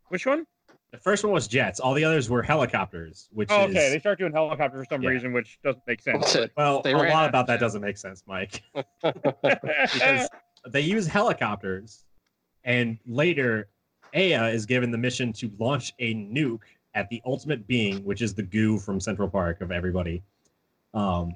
Which 0.10 0.26
one? 0.26 0.46
The 0.92 1.00
first 1.00 1.24
one 1.24 1.34
was 1.34 1.48
jets. 1.48 1.80
All 1.80 1.96
the 1.96 2.06
others 2.06 2.30
were 2.30 2.44
helicopters, 2.44 3.28
which 3.32 3.50
Oh, 3.52 3.64
is 3.66 3.70
okay, 3.76 3.90
they 3.90 3.98
start 4.00 4.20
doing 4.20 4.32
helicopters 4.32 4.82
for 4.86 4.94
some 4.94 5.02
Yeah. 5.02 5.10
reason, 5.10 5.34
which 5.34 5.58
doesn't 5.64 5.82
make 5.88 6.02
sense. 6.02 6.34
That's 6.34 6.56
well, 6.56 6.82
They 6.84 6.94
a 6.94 6.98
lot 6.98 7.28
about 7.30 7.48
that 7.48 7.60
doesn't 7.60 7.82
make 7.82 7.98
sense, 7.98 8.24
Mike. 8.28 8.62
because 9.04 10.30
they 10.70 10.82
use 10.82 11.08
helicopters, 11.08 12.06
and 12.66 12.98
later, 13.06 13.68
Aya 14.16 14.48
is 14.50 14.66
given 14.66 14.92
the 14.92 14.98
mission 14.98 15.34
to 15.34 15.52
launch 15.60 15.94
a 16.00 16.14
nuke 16.14 16.62
at 16.96 17.10
the 17.10 17.22
ultimate 17.26 17.66
being, 17.68 18.04
which 18.04 18.22
is 18.22 18.34
the 18.34 18.44
goo 18.44 18.80
from 18.80 19.00
Central 19.00 19.28
Park 19.28 19.62
of 19.62 19.72
everybody. 19.72 20.22
Um, 20.94 21.34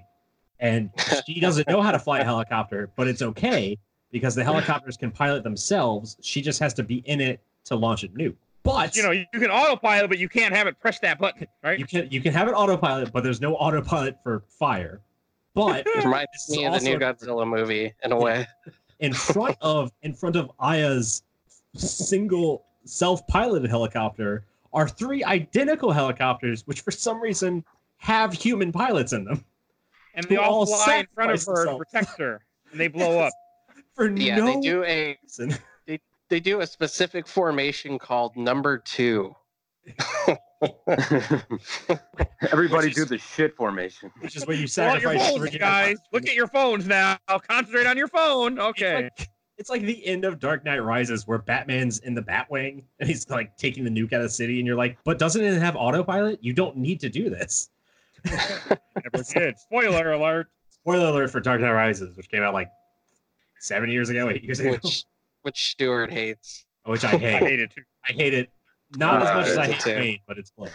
and 0.59 0.89
she 1.25 1.39
doesn't 1.39 1.67
know 1.67 1.81
how 1.81 1.91
to 1.91 1.99
fly 1.99 2.19
a 2.19 2.23
helicopter, 2.23 2.89
but 2.95 3.07
it's 3.07 3.21
okay 3.21 3.77
because 4.11 4.35
the 4.35 4.43
helicopters 4.43 4.97
can 4.97 5.11
pilot 5.11 5.43
themselves. 5.43 6.17
She 6.21 6.41
just 6.41 6.59
has 6.59 6.73
to 6.75 6.83
be 6.83 6.97
in 7.05 7.19
it 7.19 7.41
to 7.65 7.75
launch 7.75 8.03
a 8.03 8.07
nuke. 8.09 8.35
But 8.63 8.95
you 8.95 9.03
know, 9.03 9.11
you 9.11 9.25
can 9.33 9.49
autopilot, 9.49 10.09
but 10.09 10.19
you 10.19 10.27
can't 10.27 10.53
have 10.53 10.67
it 10.67 10.77
press 10.79 10.99
that 10.99 11.19
button, 11.19 11.47
right? 11.63 11.79
you 11.79 11.85
can 11.85 12.09
you 12.11 12.19
can 12.19 12.33
have 12.33 12.49
an 12.49 12.53
autopilot, 12.53 13.13
but 13.13 13.23
there's 13.23 13.39
no 13.39 13.55
autopilot 13.55 14.17
for 14.23 14.43
fire. 14.47 14.99
But 15.53 15.87
It 15.95 16.03
reminds 16.03 16.49
me 16.49 16.65
of 16.65 16.73
the 16.73 16.79
new 16.81 16.99
Godzilla 16.99 17.47
movie 17.47 17.93
in 18.03 18.11
a 18.11 18.17
way. 18.17 18.45
In 18.99 19.13
front 19.13 19.57
of 19.61 19.91
in 20.03 20.13
front 20.13 20.35
of 20.35 20.51
Aya's 20.59 21.23
single 21.75 22.65
self-piloted 22.85 23.69
helicopter 23.69 24.45
are 24.73 24.87
three 24.87 25.23
identical 25.23 25.91
helicopters, 25.91 26.65
which 26.67 26.81
for 26.81 26.91
some 26.91 27.21
reason 27.21 27.63
have 27.97 28.33
human 28.33 28.71
pilots 28.71 29.13
in 29.13 29.23
them. 29.25 29.43
and 30.13 30.25
they 30.27 30.35
who 30.35 30.41
all 30.41 30.59
all 30.59 30.65
fly 30.65 30.97
in 30.97 31.07
front 31.13 31.31
of 31.31 31.39
her 31.45 31.45
to 31.45 31.71
themselves. 31.71 31.85
protect 31.91 32.17
her, 32.19 32.45
and 32.71 32.79
they 32.79 32.87
blow 32.87 33.19
up. 33.19 33.33
For 33.95 34.09
Yeah, 34.09 34.37
no 34.37 34.45
they 34.45 34.59
do 34.61 34.83
a 34.83 35.17
reason. 35.23 35.55
they 36.29 36.39
do 36.39 36.59
a 36.61 36.67
specific 36.67 37.25
formation 37.27 37.97
called 37.97 38.35
number 38.35 38.77
two. 38.77 39.35
Everybody 42.51 42.89
do 42.91 43.05
the 43.05 43.17
shit 43.17 43.55
formation. 43.55 44.11
Which 44.21 44.35
is 44.35 44.45
where 44.47 44.55
you 44.55 44.67
Pull 44.67 44.85
your 44.85 44.99
sacrifice 44.99 45.29
phones, 45.29 45.49
three 45.49 45.59
guys. 45.59 45.97
Look 46.11 46.27
at 46.27 46.35
your 46.35 46.47
phones 46.47 46.88
now. 46.88 47.17
Concentrate 47.27 47.85
on 47.85 47.97
your 47.97 48.07
phone. 48.07 48.59
Okay. 48.59 49.05
It's 49.05 49.19
like, 49.19 49.29
it's 49.57 49.69
like 49.69 49.81
the 49.84 50.05
end 50.05 50.25
of 50.25 50.39
Dark 50.39 50.65
Knight 50.65 50.79
Rises 50.79 51.27
where 51.27 51.39
Batman's 51.39 51.99
in 51.99 52.13
the 52.13 52.21
Batwing 52.21 52.84
and 52.99 53.09
he's 53.09 53.29
like 53.29 53.55
taking 53.57 53.84
the 53.84 53.89
nuke 53.89 54.13
out 54.13 54.21
of 54.21 54.23
the 54.23 54.29
city, 54.29 54.59
and 54.59 54.67
you're 54.67 54.75
like, 54.75 54.97
but 55.03 55.19
doesn't 55.19 55.43
it 55.43 55.59
have 55.59 55.75
autopilot? 55.75 56.39
You 56.43 56.53
don't 56.53 56.77
need 56.77 56.99
to 57.01 57.09
do 57.09 57.29
this. 57.29 57.69
Never 58.25 59.23
did. 59.34 59.57
Spoiler 59.59 60.13
alert. 60.13 60.47
Spoiler 60.69 61.07
alert 61.07 61.31
for 61.31 61.39
Dark 61.39 61.61
Knight 61.61 61.71
Rises, 61.71 62.15
which 62.17 62.29
came 62.29 62.43
out 62.43 62.53
like 62.53 62.69
seven 63.59 63.89
years 63.89 64.09
ago, 64.09 64.29
eight 64.29 64.43
years 64.43 64.59
ago, 64.59 64.71
which 64.71 65.03
which 65.41 65.71
Stuart 65.71 66.11
hates. 66.11 66.65
which 66.85 67.03
I 67.03 67.09
hate. 67.11 67.23
I 67.35 67.39
hate. 67.39 67.43
hate 67.43 67.59
it 67.59 67.71
too. 67.75 67.81
I 68.07 68.11
hate 68.11 68.34
it. 68.34 68.49
Not 68.95 69.22
as 69.23 69.34
much 69.35 69.47
as 69.47 69.57
I 69.57 69.65
it's 69.65 69.84
hate 69.84 69.93
too. 69.95 69.99
Wayne, 69.99 70.19
but 70.27 70.38
it's 70.38 70.49
close. 70.51 70.72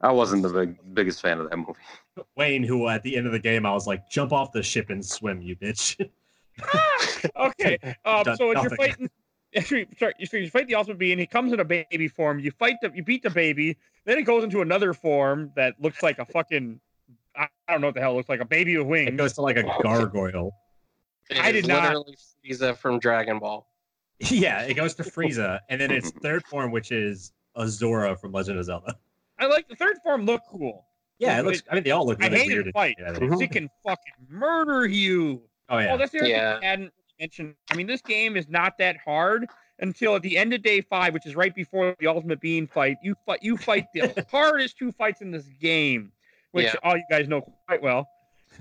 I 0.00 0.12
wasn't 0.12 0.42
the 0.42 0.50
big, 0.50 0.94
biggest 0.94 1.20
fan 1.20 1.38
of 1.40 1.50
that 1.50 1.56
movie. 1.56 1.72
Wayne, 2.36 2.62
who 2.62 2.88
at 2.88 3.02
the 3.02 3.16
end 3.16 3.26
of 3.26 3.32
the 3.32 3.38
game 3.38 3.64
I 3.66 3.72
was 3.72 3.86
like, 3.86 4.08
jump 4.10 4.32
off 4.32 4.52
the 4.52 4.62
ship 4.62 4.90
and 4.90 5.04
swim, 5.04 5.40
you 5.42 5.56
bitch. 5.56 5.96
Okay. 7.36 7.78
Um, 8.04 8.24
so 8.36 8.50
as 8.52 8.62
you're 8.62 8.76
fighting, 8.76 9.10
if 9.52 9.68
sorry, 9.68 10.14
if 10.18 10.32
you 10.32 10.50
fight 10.50 10.66
the 10.66 10.74
ultimate 10.74 10.98
being, 10.98 11.18
he 11.18 11.26
comes 11.26 11.52
in 11.52 11.60
a 11.60 11.64
baby 11.64 12.08
form. 12.08 12.38
You 12.38 12.50
fight 12.52 12.76
the, 12.82 12.90
you 12.94 13.02
beat 13.02 13.22
the 13.22 13.30
baby. 13.30 13.76
Then 14.04 14.18
it 14.18 14.22
goes 14.22 14.44
into 14.44 14.60
another 14.60 14.92
form 14.94 15.52
that 15.56 15.80
looks 15.80 16.02
like 16.02 16.18
a 16.18 16.24
fucking, 16.24 16.80
I 17.36 17.48
I 17.66 17.72
don't 17.72 17.80
know 17.80 17.88
what 17.88 17.94
the 17.94 18.00
hell 18.00 18.12
it 18.12 18.16
looks 18.16 18.28
like, 18.28 18.40
a 18.40 18.44
baby 18.44 18.76
with 18.76 18.86
wings. 18.86 19.08
it 19.08 19.10
wings. 19.12 19.18
goes 19.18 19.32
to 19.34 19.42
like 19.42 19.56
a 19.56 19.64
gargoyle. 19.82 20.52
It 21.30 21.38
I 21.38 21.48
is 21.48 21.54
did 21.54 21.68
not- 21.68 21.82
literally 21.84 22.16
Frieza 22.44 22.76
from 22.76 22.98
Dragon 22.98 23.38
Ball. 23.38 23.66
Yeah, 24.20 24.62
it 24.62 24.74
goes 24.74 24.94
to 24.94 25.04
Frieza, 25.04 25.60
and 25.68 25.80
then 25.80 25.90
its 25.92 26.10
third 26.10 26.44
form, 26.46 26.72
which 26.72 26.90
is 26.90 27.32
Azora 27.58 28.16
from 28.16 28.32
Legend 28.32 28.58
of 28.58 28.64
Zelda. 28.64 28.96
I 29.38 29.46
like 29.46 29.68
the 29.68 29.76
third 29.76 29.96
form. 30.02 30.24
Look 30.24 30.42
cool. 30.50 30.84
Yeah, 31.18 31.38
it 31.40 31.44
looks. 31.44 31.62
I 31.70 31.74
mean, 31.74 31.84
they 31.84 31.90
all 31.90 32.06
look 32.06 32.22
I 32.22 32.28
really 32.28 32.38
hated 32.40 32.54
weird. 32.64 32.72
fight. 32.72 32.96
shit, 32.98 33.06
I 33.08 33.14
think. 33.18 33.42
It 33.42 33.50
can 33.50 33.68
fucking 33.84 34.14
murder 34.30 34.86
you. 34.86 35.42
Oh 35.68 35.78
yeah, 35.78 35.92
Oh, 35.94 35.96
that's 35.98 36.12
the 36.12 36.18
other 36.20 36.28
Yeah. 36.28 36.54
thing 36.60 36.64
I 36.66 36.70
hadn't 36.70 36.92
mentioned. 37.20 37.54
I 37.70 37.74
mean, 37.76 37.86
this 37.86 38.00
game 38.02 38.36
is 38.36 38.48
not 38.48 38.78
that 38.78 38.96
hard 39.04 39.46
until 39.80 40.14
at 40.16 40.22
the 40.22 40.38
end 40.38 40.52
of 40.54 40.62
day 40.62 40.80
five, 40.80 41.12
which 41.14 41.26
is 41.26 41.34
right 41.36 41.54
before 41.54 41.94
the 41.98 42.06
ultimate 42.06 42.40
being 42.40 42.66
fight. 42.66 42.96
You 43.02 43.14
fight. 43.26 43.40
You 43.42 43.56
fight 43.56 43.86
the 43.94 44.24
hardest 44.30 44.78
two 44.78 44.92
fights 44.92 45.20
in 45.20 45.30
this 45.30 45.48
game, 45.60 46.12
which 46.52 46.66
Yeah. 46.66 46.74
all 46.84 46.96
you 46.96 47.04
guys 47.10 47.28
know 47.28 47.40
quite 47.66 47.82
well. 47.82 48.08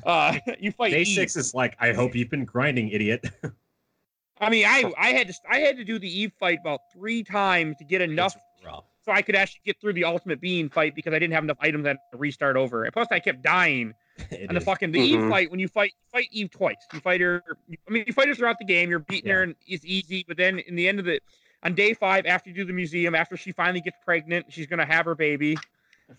Uh, 0.04 0.38
you 0.60 0.72
fight. 0.72 0.92
day 0.92 1.02
Eve. 1.02 1.08
six 1.16 1.36
is 1.36 1.54
like, 1.54 1.76
I 1.80 1.94
hope 1.94 2.16
you've 2.16 2.30
been 2.30 2.46
grinding, 2.46 2.90
idiot. 2.90 3.26
I 4.40 4.50
mean, 4.52 4.66
I 4.66 4.92
I 4.98 5.08
had 5.10 5.28
to 5.28 5.34
I 5.50 5.58
had 5.60 5.78
to 5.78 5.84
do 5.84 5.98
the 5.98 6.08
Eve 6.20 6.32
fight 6.40 6.60
about 6.62 6.82
three 6.94 7.24
times 7.24 7.78
to 7.78 7.84
get 7.84 8.02
enough 8.02 8.36
It's 8.68 9.06
so 9.06 9.12
I 9.12 9.22
could 9.22 9.36
actually 9.36 9.62
get 9.66 9.80
through 9.80 9.94
the 9.94 10.04
ultimate 10.04 10.42
being 10.42 10.70
fight 10.70 10.94
because 10.96 11.14
I 11.14 11.20
didn't 11.20 11.34
have 11.34 11.44
enough 11.44 11.58
items 11.62 11.86
that 11.86 11.98
to 12.12 12.18
restart 12.18 12.56
over. 12.58 12.84
And 12.84 12.94
plus, 12.94 13.08
I 13.12 13.20
kept 13.20 13.42
dying. 13.42 13.94
And 14.32 14.58
the 14.58 14.62
fucking 14.62 14.92
the 14.92 15.00
Eve 15.00 15.20
Mhm. 15.20 15.30
fight 15.30 15.52
when 15.52 15.60
you 15.60 15.68
fight 15.68 15.92
you 15.92 16.10
fight 16.12 16.28
Eve 16.32 16.50
twice. 16.50 16.76
You 16.92 17.00
fight 17.00 17.22
her. 17.22 17.44
I 17.88 17.92
mean, 17.92 18.04
you 18.08 18.14
fight 18.14 18.28
her 18.28 18.34
throughout 18.34 18.58
the 18.58 18.66
game. 18.66 18.90
You're 18.90 18.98
beating 19.00 19.32
her, 19.32 19.44
and 19.44 19.54
it's 19.68 19.86
easy. 19.86 20.26
But 20.28 20.38
then 20.38 20.58
in 20.58 20.76
the 20.76 20.88
end 20.88 20.98
of 20.98 21.06
the 21.06 21.20
on 21.62 21.76
day 21.76 21.94
five, 21.94 22.26
after 22.26 22.50
you 22.50 22.56
do 22.56 22.66
the 22.66 22.74
museum, 22.74 23.14
after 23.14 23.38
she 23.38 23.52
finally 23.52 23.80
gets 23.80 23.98
pregnant, 24.04 24.48
she's 24.50 24.66
gonna 24.66 24.86
have 24.88 25.06
her 25.06 25.14
baby. 25.16 25.56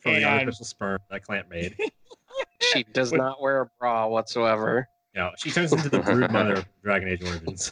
from 0.01 0.15
the 0.15 0.23
artificial 0.25 0.65
sperm 0.65 1.01
that 1.11 1.23
Klamp 1.25 1.49
made. 1.51 1.77
She 2.73 2.85
does 2.93 3.11
With- 3.11 3.19
not 3.20 3.41
wear 3.43 3.62
a 3.62 3.66
bra 3.81 4.07
whatsoever. 4.07 4.89
You 5.15 5.20
know, 5.23 5.31
she 5.39 5.51
turns 5.51 5.73
into 5.73 5.89
the 5.89 5.99
brood 6.01 6.31
mother 6.31 6.55
of 6.55 6.66
Dragon 6.85 7.09
Age 7.09 7.23
Origins, 7.25 7.70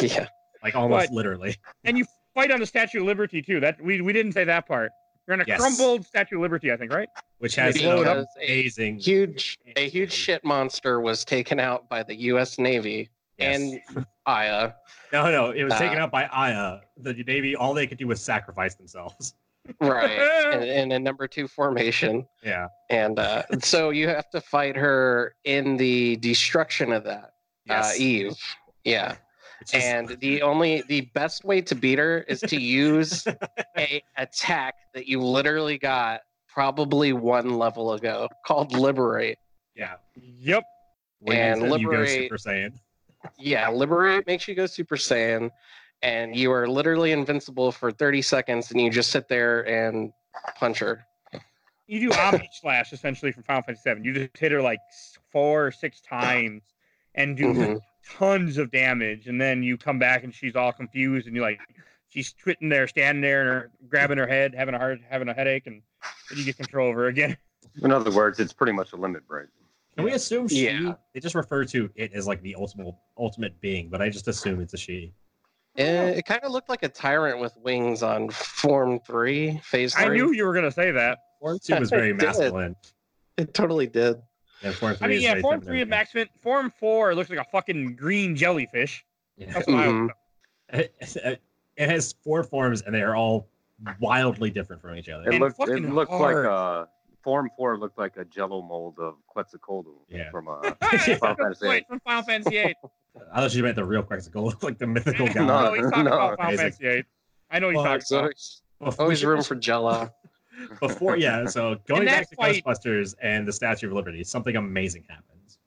yeah. 0.00 0.28
like 0.62 0.74
almost 0.74 1.08
But- 1.08 1.14
literally. 1.14 1.56
And 1.84 1.98
you 1.98 2.06
fight 2.34 2.50
on 2.50 2.60
the 2.60 2.66
Statue 2.66 3.00
of 3.00 3.06
Liberty 3.06 3.40
too. 3.42 3.60
That 3.60 3.80
we 3.80 4.00
we 4.00 4.12
didn't 4.12 4.32
say 4.32 4.44
that 4.44 4.66
part. 4.66 4.90
You're 5.26 5.34
on 5.34 5.40
a 5.40 5.44
Yes. 5.46 5.58
crumbled 5.58 6.04
Statue 6.04 6.36
of 6.36 6.42
Liberty, 6.42 6.70
I 6.70 6.76
think, 6.76 6.92
right? 6.92 7.08
Which 7.38 7.54
has 7.56 7.78
blow 7.80 8.02
an 8.02 8.08
up. 8.08 8.26
amazing, 8.36 8.98
Huge 8.98 9.58
a 9.76 9.88
huge 9.88 10.12
shit 10.12 10.44
monster 10.44 11.00
was 11.00 11.24
taken 11.24 11.58
out 11.58 11.88
by 11.88 12.02
the 12.02 12.14
US 12.32 12.58
Navy 12.58 13.08
Yes. 13.38 13.60
and 13.88 14.06
Aya. 14.26 14.72
no, 15.12 15.30
no, 15.30 15.50
it 15.50 15.64
was 15.64 15.72
Uh, 15.72 15.78
taken 15.78 15.98
out 15.98 16.10
by 16.10 16.26
Aya. 16.26 16.80
The 16.98 17.14
Navy, 17.14 17.56
all 17.56 17.72
they 17.74 17.86
could 17.86 17.98
do 17.98 18.06
was 18.06 18.22
sacrifice 18.22 18.74
themselves. 18.74 19.34
Right. 19.80 20.52
in, 20.54 20.62
in 20.62 20.92
a 20.92 20.98
number 20.98 21.26
two 21.26 21.48
formation. 21.48 22.26
Yeah. 22.42 22.68
And 22.90 23.18
uh, 23.18 23.44
so 23.62 23.90
you 23.90 24.08
have 24.08 24.28
to 24.30 24.40
fight 24.42 24.76
her 24.76 25.34
in 25.44 25.78
the 25.78 26.16
destruction 26.16 26.92
of 26.92 27.04
that. 27.04 27.32
Uh, 27.68 27.90
Eve. 27.98 28.36
Yeah. 28.84 29.16
Just- 29.70 29.74
and 29.86 30.08
the 30.20 30.42
only 30.42 30.82
the 30.88 31.02
best 31.14 31.44
way 31.44 31.60
to 31.62 31.74
beat 31.74 31.98
her 31.98 32.20
is 32.28 32.40
to 32.40 32.60
use 32.60 33.26
a 33.78 34.02
attack 34.16 34.74
that 34.94 35.06
you 35.06 35.20
literally 35.20 35.78
got 35.78 36.20
probably 36.48 37.12
one 37.12 37.58
level 37.58 37.92
ago 37.94 38.28
called 38.46 38.72
liberate 38.72 39.38
yeah. 39.76 39.94
Yep. 40.14 40.62
When 41.18 41.36
And 41.36 41.60
you, 41.62 41.64
you 41.66 41.70
go 41.70 41.76
liberate- 41.98 42.22
Super 42.30 42.36
Saiyan. 42.36 42.72
yeah 43.38 43.68
liberate 43.70 44.26
makes 44.26 44.46
you 44.46 44.54
go 44.54 44.66
super 44.66 44.96
saiyan 44.96 45.50
and 46.02 46.36
you 46.36 46.52
are 46.52 46.68
literally 46.68 47.10
invincible 47.12 47.72
for 47.72 47.90
30 47.90 48.20
seconds 48.22 48.70
and 48.70 48.80
you 48.80 48.90
just 48.90 49.10
sit 49.10 49.26
there 49.28 49.66
and 49.66 50.12
punch 50.58 50.78
her 50.80 51.04
You 51.86 52.08
do 52.10 52.12
Omni 52.18 52.48
Slash 52.52 52.92
essentially 52.92 53.32
from 53.32 53.42
Final 53.44 53.62
Fantasy 53.62 53.92
VII. 53.94 54.00
You 54.04 54.12
just 54.14 54.36
hit 54.36 54.52
her 54.52 54.62
like 54.62 54.78
four 55.32 55.66
or 55.66 55.70
six 55.72 56.00
times 56.00 56.62
and 57.14 57.36
do 57.36 57.46
Mhm. 57.46 57.80
Tons 58.10 58.58
of 58.58 58.70
damage, 58.70 59.26
and 59.26 59.40
then 59.40 59.62
you 59.62 59.76
come 59.76 59.98
back 59.98 60.24
and 60.24 60.34
she's 60.34 60.56
all 60.56 60.72
confused, 60.72 61.26
and 61.26 61.34
you're 61.34 61.44
like, 61.44 61.60
she's 62.08 62.34
sitting 62.44 62.68
there, 62.68 62.86
standing 62.86 63.22
there, 63.22 63.40
and 63.40 63.50
her, 63.50 63.70
grabbing 63.88 64.18
her 64.18 64.26
head, 64.26 64.54
having 64.54 64.74
a 64.74 64.78
heart, 64.78 65.00
having 65.08 65.28
a 65.28 65.34
headache, 65.34 65.66
and 65.66 65.82
then 66.30 66.38
you 66.38 66.44
get 66.44 66.56
control 66.56 66.88
over 66.88 67.02
her 67.02 67.08
again. 67.08 67.36
In 67.82 67.90
other 67.90 68.10
words, 68.10 68.38
it's 68.38 68.52
pretty 68.52 68.72
much 68.72 68.92
a 68.92 68.96
limit 68.96 69.26
break. 69.26 69.48
Can 69.96 70.04
we 70.04 70.12
assume 70.12 70.48
she? 70.48 70.66
Yeah. 70.66 70.94
They 71.12 71.20
just 71.20 71.34
refer 71.34 71.64
to 71.66 71.90
it 71.94 72.12
as 72.12 72.26
like 72.26 72.42
the 72.42 72.54
ultimate 72.56 72.94
ultimate 73.18 73.60
being, 73.60 73.88
but 73.88 74.02
I 74.02 74.08
just 74.08 74.28
assume 74.28 74.60
it's 74.60 74.74
a 74.74 74.76
she. 74.76 75.12
Eh, 75.76 76.10
it 76.10 76.24
kind 76.24 76.40
of 76.44 76.52
looked 76.52 76.68
like 76.68 76.82
a 76.82 76.88
tyrant 76.88 77.40
with 77.40 77.56
wings 77.56 78.02
on 78.02 78.30
Form 78.30 79.00
Three, 79.00 79.58
Phase 79.64 79.94
Three. 79.94 80.04
I 80.04 80.08
knew 80.08 80.32
you 80.32 80.46
were 80.46 80.54
gonna 80.54 80.70
say 80.70 80.90
that. 80.92 81.18
Form 81.40 81.58
two 81.62 81.76
was 81.76 81.90
very 81.90 82.10
It 82.10 82.16
masculine, 82.16 82.76
it 83.36 83.54
totally 83.54 83.86
did. 83.86 84.16
And 84.62 84.74
form 84.74 84.94
three 84.96 85.04
I 85.04 85.08
mean, 85.08 85.20
yeah, 85.20 85.30
very 85.30 85.42
Form 85.42 85.60
feminine. 85.60 85.66
three 85.72 85.82
is 85.82 85.88
maximum. 85.88 86.28
Form 86.42 86.70
four 86.78 87.14
looks 87.14 87.30
like 87.30 87.38
a 87.38 87.44
fucking 87.50 87.96
green 87.96 88.36
jellyfish. 88.36 89.04
Yeah. 89.36 89.52
That's 89.52 89.66
what 89.66 89.76
I 89.78 89.86
Mhm. 89.86 90.10
was- 90.72 91.16
It 91.76 91.88
has 91.90 92.14
four 92.22 92.44
forms, 92.44 92.82
and 92.82 92.94
they 92.94 93.02
are 93.02 93.16
all 93.16 93.48
wildly 94.00 94.50
different 94.50 94.80
from 94.80 94.94
each 94.96 95.08
other. 95.08 95.24
It 95.24 95.30
And 95.34 95.40
looked 95.40 95.58
it 95.58 95.66
fucking 95.66 95.94
looked 95.94 96.12
hard. 96.12 96.44
like 96.46 96.52
uh 96.52 96.86
Form 97.22 97.50
Four 97.56 97.78
looked 97.78 97.98
like 97.98 98.16
a 98.18 98.24
Jello 98.26 98.60
mold 98.62 98.98
of 98.98 99.14
Quetzalcoatl 99.26 100.04
Yeah. 100.08 100.30
from 100.30 100.46
uh, 100.46 100.60
Hey, 100.90 101.14
Final 101.16 101.36
Fantasy 101.36 101.66
point, 101.66 101.78
VIII. 101.80 101.84
from 101.88 102.00
Final 102.00 102.22
Fantasy 102.22 102.50
VIII. 102.50 102.74
I 103.32 103.40
thought 103.40 103.54
you 103.54 103.62
meant 103.62 103.76
the 103.76 103.84
real 103.84 104.02
Quetzalcoatl, 104.02 104.58
like 104.62 104.78
the 104.78 104.86
mythical 104.86 105.26
guy. 105.28 105.44
No, 105.46 105.64
no, 105.64 105.72
he's 105.74 105.84
talking 105.90 106.04
no. 106.04 106.12
about 106.12 106.36
Final 106.38 106.44
Amazing. 106.54 106.58
Fantasy 106.72 106.84
VIII. 106.84 107.04
I 107.50 107.58
know 107.60 107.68
he's 107.70 107.76
Well, 107.76 107.84
talking 107.84 108.00
So 108.02 108.30
about. 108.80 108.98
Always 109.00 109.24
room 109.24 109.42
for 109.42 109.54
Jello. 109.54 110.10
Before 110.80 111.16
yeah 111.16 111.46
so 111.46 111.76
going 111.86 112.04
that 112.04 112.20
back 112.20 112.30
to 112.30 112.36
fight- 112.36 112.64
ghostbusters 112.64 113.14
and 113.22 113.46
the 113.46 113.52
statue 113.52 113.86
of 113.88 113.92
liberty 113.92 114.22
something 114.24 114.56
amazing 114.56 115.04
happens 115.08 115.58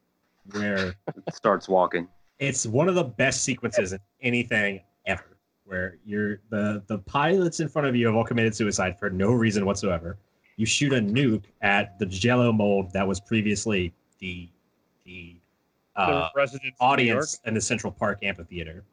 where 0.52 0.96
It 1.28 1.34
starts 1.36 1.68
walking. 1.68 2.08
it's 2.40 2.66
one 2.66 2.88
of 2.88 2.96
the 2.96 3.04
best 3.04 3.44
sequences 3.44 3.94
in 3.94 4.00
anything 4.22 4.82
ever 5.06 5.38
where 5.66 5.98
you're 6.06 6.40
the 6.50 6.84
the 6.88 7.00
pilots 7.00 7.60
in 7.60 7.68
front 7.68 7.88
of 7.88 7.96
you 7.96 8.06
have 8.08 8.16
all 8.16 8.24
committed 8.24 8.56
suicide 8.56 8.98
for 8.98 9.10
no 9.10 9.32
reason 9.32 9.66
whatsoever 9.66 10.18
you 10.56 10.66
shoot 10.66 10.94
a 10.94 11.00
nuke 11.00 11.44
at 11.62 12.00
the 12.00 12.06
jello 12.06 12.52
mold 12.52 12.92
that 12.94 13.08
was 13.08 13.20
previously 13.20 13.94
the 14.20 14.50
the 15.06 15.36
uh, 15.96 16.12
the 16.12 16.30
residents 16.36 16.78
of 16.80 16.98
New 16.98 17.06
York. 17.06 17.18
audience 17.18 17.40
in 17.46 17.54
the 17.54 17.62
central 17.62 17.92
park 17.92 18.20
amphitheater 18.24 18.84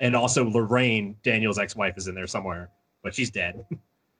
and 0.00 0.16
also 0.16 0.44
lorraine 0.50 1.14
daniel's 1.22 1.58
ex-wife 1.58 1.94
is 1.96 2.08
in 2.08 2.14
there 2.14 2.26
somewhere 2.26 2.70
but 3.02 3.14
she's 3.14 3.30
dead 3.30 3.64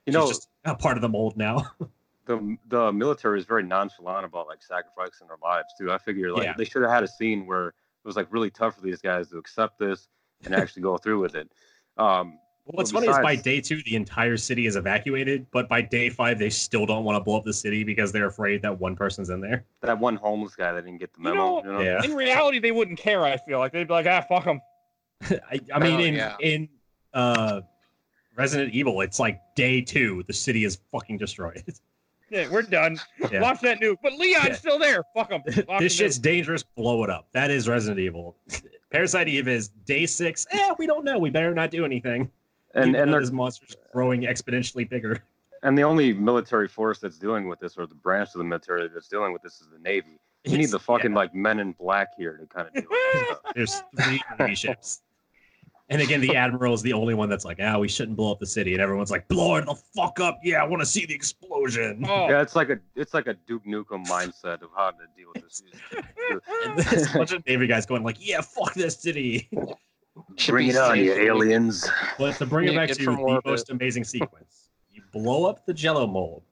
You 0.06 0.12
she's 0.12 0.14
know, 0.14 0.26
just 0.28 0.48
a 0.64 0.74
part 0.74 0.96
of 0.96 1.02
the 1.02 1.08
mold 1.08 1.36
now 1.36 1.64
the 2.26 2.56
the 2.68 2.92
military 2.92 3.38
is 3.38 3.44
very 3.46 3.62
nonchalant 3.62 4.24
about 4.24 4.46
like 4.46 4.62
sacrificing 4.62 5.26
their 5.28 5.36
lives 5.42 5.68
too. 5.78 5.90
I 5.92 5.98
figure 5.98 6.32
like 6.32 6.44
Yeah. 6.44 6.54
they 6.56 6.64
should 6.64 6.82
have 6.82 6.90
had 6.90 7.02
a 7.02 7.08
scene 7.08 7.46
where 7.46 7.68
it 7.68 7.74
was 8.04 8.16
like 8.16 8.26
really 8.30 8.50
tough 8.50 8.74
for 8.76 8.80
these 8.82 9.00
guys 9.00 9.28
to 9.30 9.38
accept 9.38 9.78
this 9.78 10.08
and 10.44 10.54
actually 10.60 10.82
go 10.82 10.96
through 10.98 11.20
with 11.20 11.34
it. 11.34 11.50
Um, 11.96 12.38
What's 12.66 12.94
Well, 12.94 13.02
funny 13.02 13.12
is 13.12 13.18
by 13.22 13.36
day 13.36 13.60
two, 13.60 13.82
the 13.84 13.94
entire 13.94 14.38
city 14.38 14.66
is 14.66 14.76
evacuated, 14.76 15.46
but 15.50 15.68
by 15.68 15.82
day 15.82 16.08
five, 16.08 16.38
they 16.38 16.48
still 16.48 16.86
don't 16.86 17.04
want 17.04 17.16
to 17.16 17.22
blow 17.22 17.36
up 17.36 17.44
the 17.44 17.52
city 17.52 17.84
because 17.84 18.10
they're 18.10 18.26
afraid 18.28 18.62
that 18.62 18.80
one 18.80 18.96
person's 18.96 19.28
in 19.28 19.42
there. 19.42 19.66
that 19.82 19.98
one 19.98 20.16
homeless 20.16 20.54
guy 20.54 20.72
that 20.72 20.82
didn't 20.86 20.98
get 20.98 21.12
the 21.12 21.18
You 21.20 21.24
memo. 21.24 21.36
know- 21.36 21.62
You 21.62 21.72
know, 21.72 21.80
Yeah. 21.82 22.02
In 22.02 22.14
reality, 22.14 22.58
they 22.60 22.72
wouldn't 22.72 22.98
care. 22.98 23.22
I 23.22 23.36
feel 23.36 23.58
like 23.58 23.72
they'd 23.72 23.86
be 23.86 23.92
like, 23.92 24.06
ah, 24.06 24.22
fuck 24.26 24.44
them. 24.46 24.62
I, 25.50 25.60
I 25.74 25.78
mean, 25.78 26.00
Oh, 26.00 26.04
in 26.04 26.14
yeah. 26.14 26.36
in 26.40 26.68
uh, 27.12 27.60
Resident 28.36 28.72
Evil, 28.74 29.00
it's 29.00 29.18
like 29.20 29.40
day 29.54 29.80
two, 29.80 30.24
the 30.26 30.32
city 30.32 30.64
is 30.64 30.78
fucking 30.92 31.18
destroyed. 31.18 31.62
Yeah, 32.30 32.48
we're 32.50 32.62
done. 32.62 32.98
Yeah. 33.30 33.42
Launch 33.42 33.60
that 33.60 33.80
nuke. 33.80 33.98
But 34.02 34.14
Leon's 34.14 34.46
Yeah. 34.46 34.52
still 34.54 34.78
there. 34.78 35.04
Fuck 35.14 35.28
them. 35.28 35.42
this 35.78 35.94
shit's 35.94 36.18
dangerous. 36.18 36.64
Blow 36.64 37.04
it 37.04 37.10
up. 37.10 37.28
That 37.32 37.50
is 37.50 37.68
Resident 37.68 38.00
Evil. 38.00 38.34
Parasite 38.90 39.28
Eve 39.28 39.46
is 39.46 39.68
day 39.84 40.04
six. 40.06 40.44
Eh, 40.50 40.72
we 40.78 40.86
don't 40.86 41.04
know. 41.04 41.18
We 41.18 41.30
better 41.30 41.54
not 41.54 41.70
do 41.70 41.84
anything. 41.84 42.28
and 42.74 42.88
Even 42.96 43.00
and 43.02 43.12
though 43.12 43.30
monster's 43.30 43.76
growing 43.92 44.22
exponentially 44.22 44.88
bigger. 44.88 45.22
and 45.62 45.76
the 45.78 45.82
only 45.84 46.12
military 46.12 46.66
force 46.66 46.98
that's 46.98 47.18
dealing 47.18 47.46
with 47.46 47.60
this, 47.60 47.76
or 47.76 47.86
the 47.86 47.94
branch 47.94 48.30
of 48.30 48.38
the 48.38 48.44
military 48.44 48.88
that's 48.88 49.06
dealing 49.06 49.32
with 49.32 49.42
this, 49.42 49.60
is 49.60 49.68
the 49.72 49.78
Navy. 49.78 50.18
You 50.44 50.58
need 50.58 50.70
the 50.70 50.80
fucking 50.80 51.12
yeah. 51.12 51.16
like 51.16 51.34
Men 51.34 51.60
in 51.60 51.72
Black 51.72 52.08
here 52.16 52.36
to 52.38 52.46
kind 52.46 52.66
of 52.66 52.74
deal 52.74 52.84
with 52.90 53.54
this 53.54 53.74
stuff. 53.74 53.84
There's 53.94 54.06
three 54.06 54.22
Navy 54.40 54.54
ships. 54.56 55.02
And 55.90 56.00
again, 56.00 56.22
the 56.22 56.34
admiral 56.34 56.72
is 56.72 56.80
the 56.80 56.94
only 56.94 57.12
one 57.12 57.28
that's 57.28 57.44
like, 57.44 57.58
ah, 57.60 57.78
we 57.78 57.88
shouldn't 57.88 58.16
blow 58.16 58.32
up 58.32 58.40
the 58.40 58.46
city, 58.46 58.72
and 58.72 58.80
everyone's 58.80 59.10
like, 59.10 59.28
blow 59.28 59.56
it 59.56 59.66
the 59.66 59.74
fuck 59.74 60.18
up. 60.18 60.38
Yeah, 60.42 60.62
I 60.62 60.66
want 60.66 60.80
to 60.80 60.86
see 60.86 61.04
the 61.04 61.14
explosion. 61.14 62.06
Oh, 62.08 62.28
Yeah, 62.28 62.40
it's 62.40 62.56
like 62.56 62.70
a 62.70 62.78
it's 62.96 63.12
like 63.12 63.26
a 63.26 63.34
Duke 63.34 63.64
Nukem 63.66 64.06
mindset 64.06 64.62
of 64.62 64.70
how 64.74 64.92
to 64.92 64.96
deal 65.16 65.28
with 65.34 65.42
this. 65.42 65.62
And 66.64 66.78
there's 66.78 67.14
a 67.14 67.18
bunch 67.18 67.32
of 67.32 67.46
Navy 67.46 67.66
guys 67.66 67.84
going 67.84 68.02
like, 68.02 68.16
yeah, 68.18 68.40
fuck 68.40 68.72
this 68.72 68.96
city. 68.96 69.50
Should 70.36 70.52
Bring 70.52 70.68
it 70.68 70.76
on, 70.76 70.98
you 70.98 71.12
aliens! 71.12 71.88
But 72.18 72.36
to 72.36 72.46
bring 72.46 72.68
it 72.68 72.74
back 72.74 72.88
to 72.90 73.02
from 73.02 73.16
the 73.16 73.22
orbit. 73.22 73.46
most 73.46 73.70
amazing 73.70 74.04
sequence, 74.04 74.70
you 74.90 75.02
blow 75.12 75.44
up 75.44 75.66
the 75.66 75.74
Jello 75.74 76.06
mold. 76.06 76.44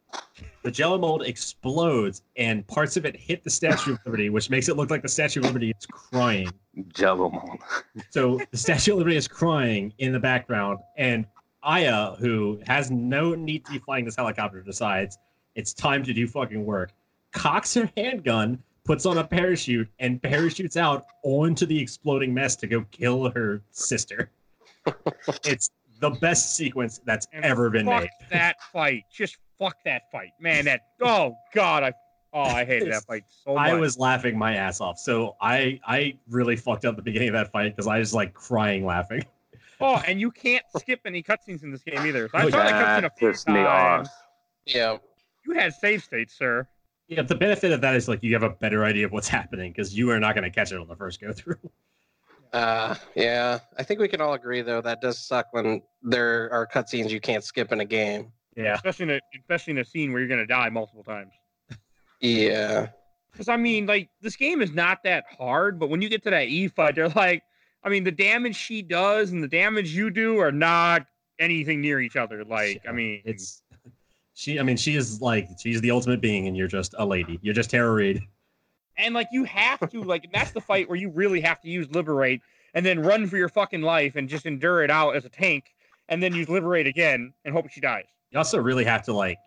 The 0.63 0.71
Jello 0.71 0.97
mold 0.97 1.23
explodes, 1.23 2.23
and 2.37 2.67
parts 2.67 2.97
of 2.97 3.05
it 3.05 3.17
hit 3.17 3.43
the 3.43 3.51
Statue 3.51 3.95
of 3.95 3.99
Liberty, 4.07 4.31
which 4.31 4.49
makes 4.49 4.69
it 4.69 4.77
look 4.77 4.91
like 4.91 5.03
the 5.03 5.09
Statue 5.09 5.41
of 5.41 5.47
Liberty 5.47 5.75
is 5.77 5.87
crying. 5.87 6.53
Jello 6.89 7.31
mold. 7.31 7.59
So 8.11 8.41
the 8.51 8.57
Statue 8.57 8.93
of 8.93 8.99
Liberty 8.99 9.17
is 9.17 9.27
crying 9.27 9.93
in 9.99 10.13
the 10.13 10.21
background, 10.21 10.79
and 10.97 11.27
Aya, 11.65 12.15
who 12.17 12.61
has 12.67 12.91
no 12.91 13.35
need 13.35 13.65
to 13.67 13.73
be 13.73 13.79
flying 13.79 14.05
this 14.05 14.17
helicopter, 14.17 14.63
decides 14.63 15.19
it's 15.55 15.73
time 15.73 16.03
to 16.05 16.13
do 16.13 16.27
fucking 16.27 16.65
work. 16.65 16.93
Cocks 17.33 17.75
her 17.75 17.91
handgun, 17.97 18.59
puts 18.85 19.07
on 19.07 19.19
a 19.19 19.25
parachute, 19.25 19.89
and 19.99 20.23
parachutes 20.23 20.77
out 20.77 21.07
onto 21.25 21.67
the 21.67 21.79
exploding 21.79 22.33
mess 22.33 22.57
to 22.57 22.67
go 22.67 22.85
kill 22.91 23.31
her 23.31 23.63
sister. 23.71 24.31
it's 25.45 25.71
the 26.03 26.11
best 26.11 26.55
sequence 26.57 27.01
that's 27.07 27.27
And 27.33 27.45
ever 27.45 27.71
been 27.71 27.87
fuck 27.87 28.03
made. 28.03 28.11
that 28.31 28.61
fight. 28.73 29.05
Just 29.11 29.39
fuck 29.59 29.77
that 29.87 30.03
fight, 30.13 30.33
man. 30.39 30.67
That 30.67 30.81
oh 31.01 31.35
god, 31.55 31.83
I 31.85 31.93
oh 32.35 32.41
I 32.43 32.65
hated 32.67 32.93
that 32.93 33.05
fight 33.05 33.25
so 33.29 33.55
much. 33.55 33.71
I 33.71 33.75
was 33.75 33.99
laughing 33.99 34.37
my 34.37 34.57
ass 34.57 34.81
off. 34.83 34.99
So 34.99 35.37
I 35.41 35.81
I 35.87 36.19
really 36.29 36.57
fucked 36.57 36.85
up 36.85 36.97
the 36.97 37.03
beginning 37.03 37.29
of 37.29 37.35
that 37.35 37.51
fight 37.53 37.75
because 37.75 37.87
I 37.87 37.99
was 37.99 38.13
like 38.13 38.35
crying 38.35 38.85
laughing. 38.85 39.25
oh, 39.81 40.03
and 40.07 40.21
you 40.21 40.31
can't 40.31 40.65
skip 40.77 41.01
any 41.07 41.23
cutscenes 41.23 41.63
in 41.63 41.71
this 41.71 41.83
game 41.83 42.05
either. 42.05 42.29
So 42.29 42.39
I 42.39 42.43
Oh, 42.45 42.51
saw 42.51 42.59
that 42.59 42.71
That 42.73 43.05
cutscene 43.05 43.07
a 43.07 43.11
few 43.19 43.29
pissed 43.31 43.47
times. 43.47 44.09
Yeah. 44.67 44.99
You 45.47 45.55
had 45.55 45.73
save 45.75 46.03
states, 46.05 46.35
sir. 46.37 46.69
Yeah, 47.09 47.23
the 47.23 47.35
benefit 47.35 47.73
of 47.73 47.81
that 47.81 47.95
is 47.97 48.09
like 48.09 48.23
you 48.23 48.33
have 48.35 48.43
a 48.45 48.51
better 48.51 48.85
idea 48.85 49.07
of 49.07 49.13
what's 49.13 49.29
happening 49.29 49.73
because 49.73 49.97
you 49.97 50.11
are 50.11 50.21
not 50.21 50.35
going 50.35 50.45
to 50.45 50.51
catch 50.51 50.73
it 50.73 50.79
on 50.79 50.87
the 50.89 50.97
first 50.97 51.21
go 51.21 51.33
through. 51.33 51.59
Uh, 52.53 52.95
yeah. 53.15 53.61
I 53.79 53.83
think 53.83 54.01
we 54.01 54.09
can 54.09 54.21
all 54.21 54.35
agree 54.35 54.61
though 54.63 54.81
that 54.83 55.01
does 55.01 55.19
suck 55.19 55.47
when 55.53 55.83
there 56.03 56.53
are 56.53 56.67
cutscenes 56.67 57.11
you 57.11 57.21
can't 57.21 57.45
skip 57.45 57.73
in 57.73 57.81
a 57.81 57.85
game. 57.85 58.33
Yeah, 58.57 58.75
Especially 58.75 59.05
in 59.05 59.11
a 59.13 59.21
especially 59.39 59.71
in 59.73 59.79
a 59.79 59.85
scene 59.85 60.13
where 60.13 60.21
you're 60.21 60.29
gonna 60.29 60.47
die 60.47 60.69
multiple 60.69 61.03
times. 61.03 61.33
Yeah. 62.21 62.89
Because 63.33 63.49
I 63.49 63.57
mean, 63.57 63.87
like 63.87 64.11
this 64.21 64.37
game 64.37 64.61
is 64.61 64.73
not 64.73 65.03
that 65.05 65.25
hard, 65.39 65.79
but 65.79 65.89
when 65.89 66.03
you 66.03 66.09
get 66.09 66.23
to 66.25 66.31
that 66.31 66.49
E 66.49 66.69
fight, 66.69 66.95
they're 66.95 67.09
like, 67.09 67.43
I 67.83 67.89
mean, 67.89 68.05
the 68.05 68.13
damage 68.13 68.57
she 68.57 68.83
does 68.83 69.33
and 69.33 69.43
the 69.43 69.49
damage 69.49 69.95
you 69.95 70.11
do 70.11 70.39
are 70.39 70.53
not 70.53 71.07
anything 71.39 71.81
near 71.81 72.01
each 72.01 72.17
other. 72.17 72.45
Like, 72.45 72.83
I 72.89 72.93
mean, 72.93 73.23
it's 73.25 73.63
she. 74.35 74.61
I 74.61 74.63
mean, 74.63 74.77
she 74.77 74.97
is 74.97 75.21
like 75.21 75.49
she's 75.59 75.81
the 75.81 75.91
ultimate 75.91 76.21
being, 76.21 76.47
and 76.47 76.57
you're 76.57 76.69
just 76.69 76.95
a 76.99 77.05
lady. 77.07 77.39
You're 77.43 77.55
just 77.55 77.71
Tara 77.71 77.91
Reid. 77.91 78.23
And 78.97 79.15
like 79.15 79.29
you 79.33 79.45
have 79.45 79.89
to 79.91 80.03
like 80.03 80.29
that's 80.33 80.53
the 80.53 80.61
fight 80.61 80.89
where 80.89 80.99
you 80.99 81.11
really 81.11 81.41
have 81.41 81.61
to 81.61 81.69
use 81.69 81.91
liberate 81.91 82.41
and 82.75 82.85
then 82.85 83.01
run 83.01 83.27
for 83.27 83.37
your 83.37 83.49
fucking 83.49 83.83
life 83.83 84.17
and 84.17 84.29
just 84.29 84.47
endure 84.47 84.83
it 84.83 84.91
out 84.91 85.15
as 85.17 85.25
a 85.25 85.29
tank 85.29 85.75
and 86.09 86.23
then 86.23 86.35
use 86.35 86.49
liberate 86.49 86.87
again 86.87 87.33
and 87.45 87.55
hope 87.55 87.69
she 87.71 87.81
dies. 87.81 88.05
You 88.31 88.39
also 88.39 88.59
really 88.59 88.85
have 88.85 89.03
to 89.05 89.13
like 89.13 89.39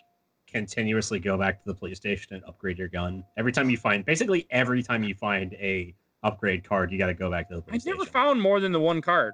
continuously 0.48 1.20
go 1.20 1.38
back 1.38 1.62
to 1.62 1.68
the 1.68 1.74
police 1.74 1.98
station 1.98 2.36
and 2.36 2.44
upgrade 2.46 2.78
your 2.78 2.88
gun. 2.88 3.24
Every 3.38 3.52
time 3.52 3.70
you 3.70 3.78
find, 3.78 4.06
basically 4.06 4.48
every 4.52 4.84
time 4.84 5.04
you 5.04 5.16
find 5.16 5.54
a 5.56 5.94
upgrade 6.24 6.64
card, 6.64 6.92
you 6.92 6.98
got 6.98 7.08
to 7.08 7.14
go 7.14 7.30
back 7.30 7.50
to 7.50 7.56
the 7.56 7.62
I 7.62 7.66
police 7.66 7.86
never 7.86 7.98
station. 8.00 8.14
found 8.14 8.42
more 8.42 8.60
than 8.60 8.72
the 8.72 8.80
one 8.80 9.02
card. 9.02 9.34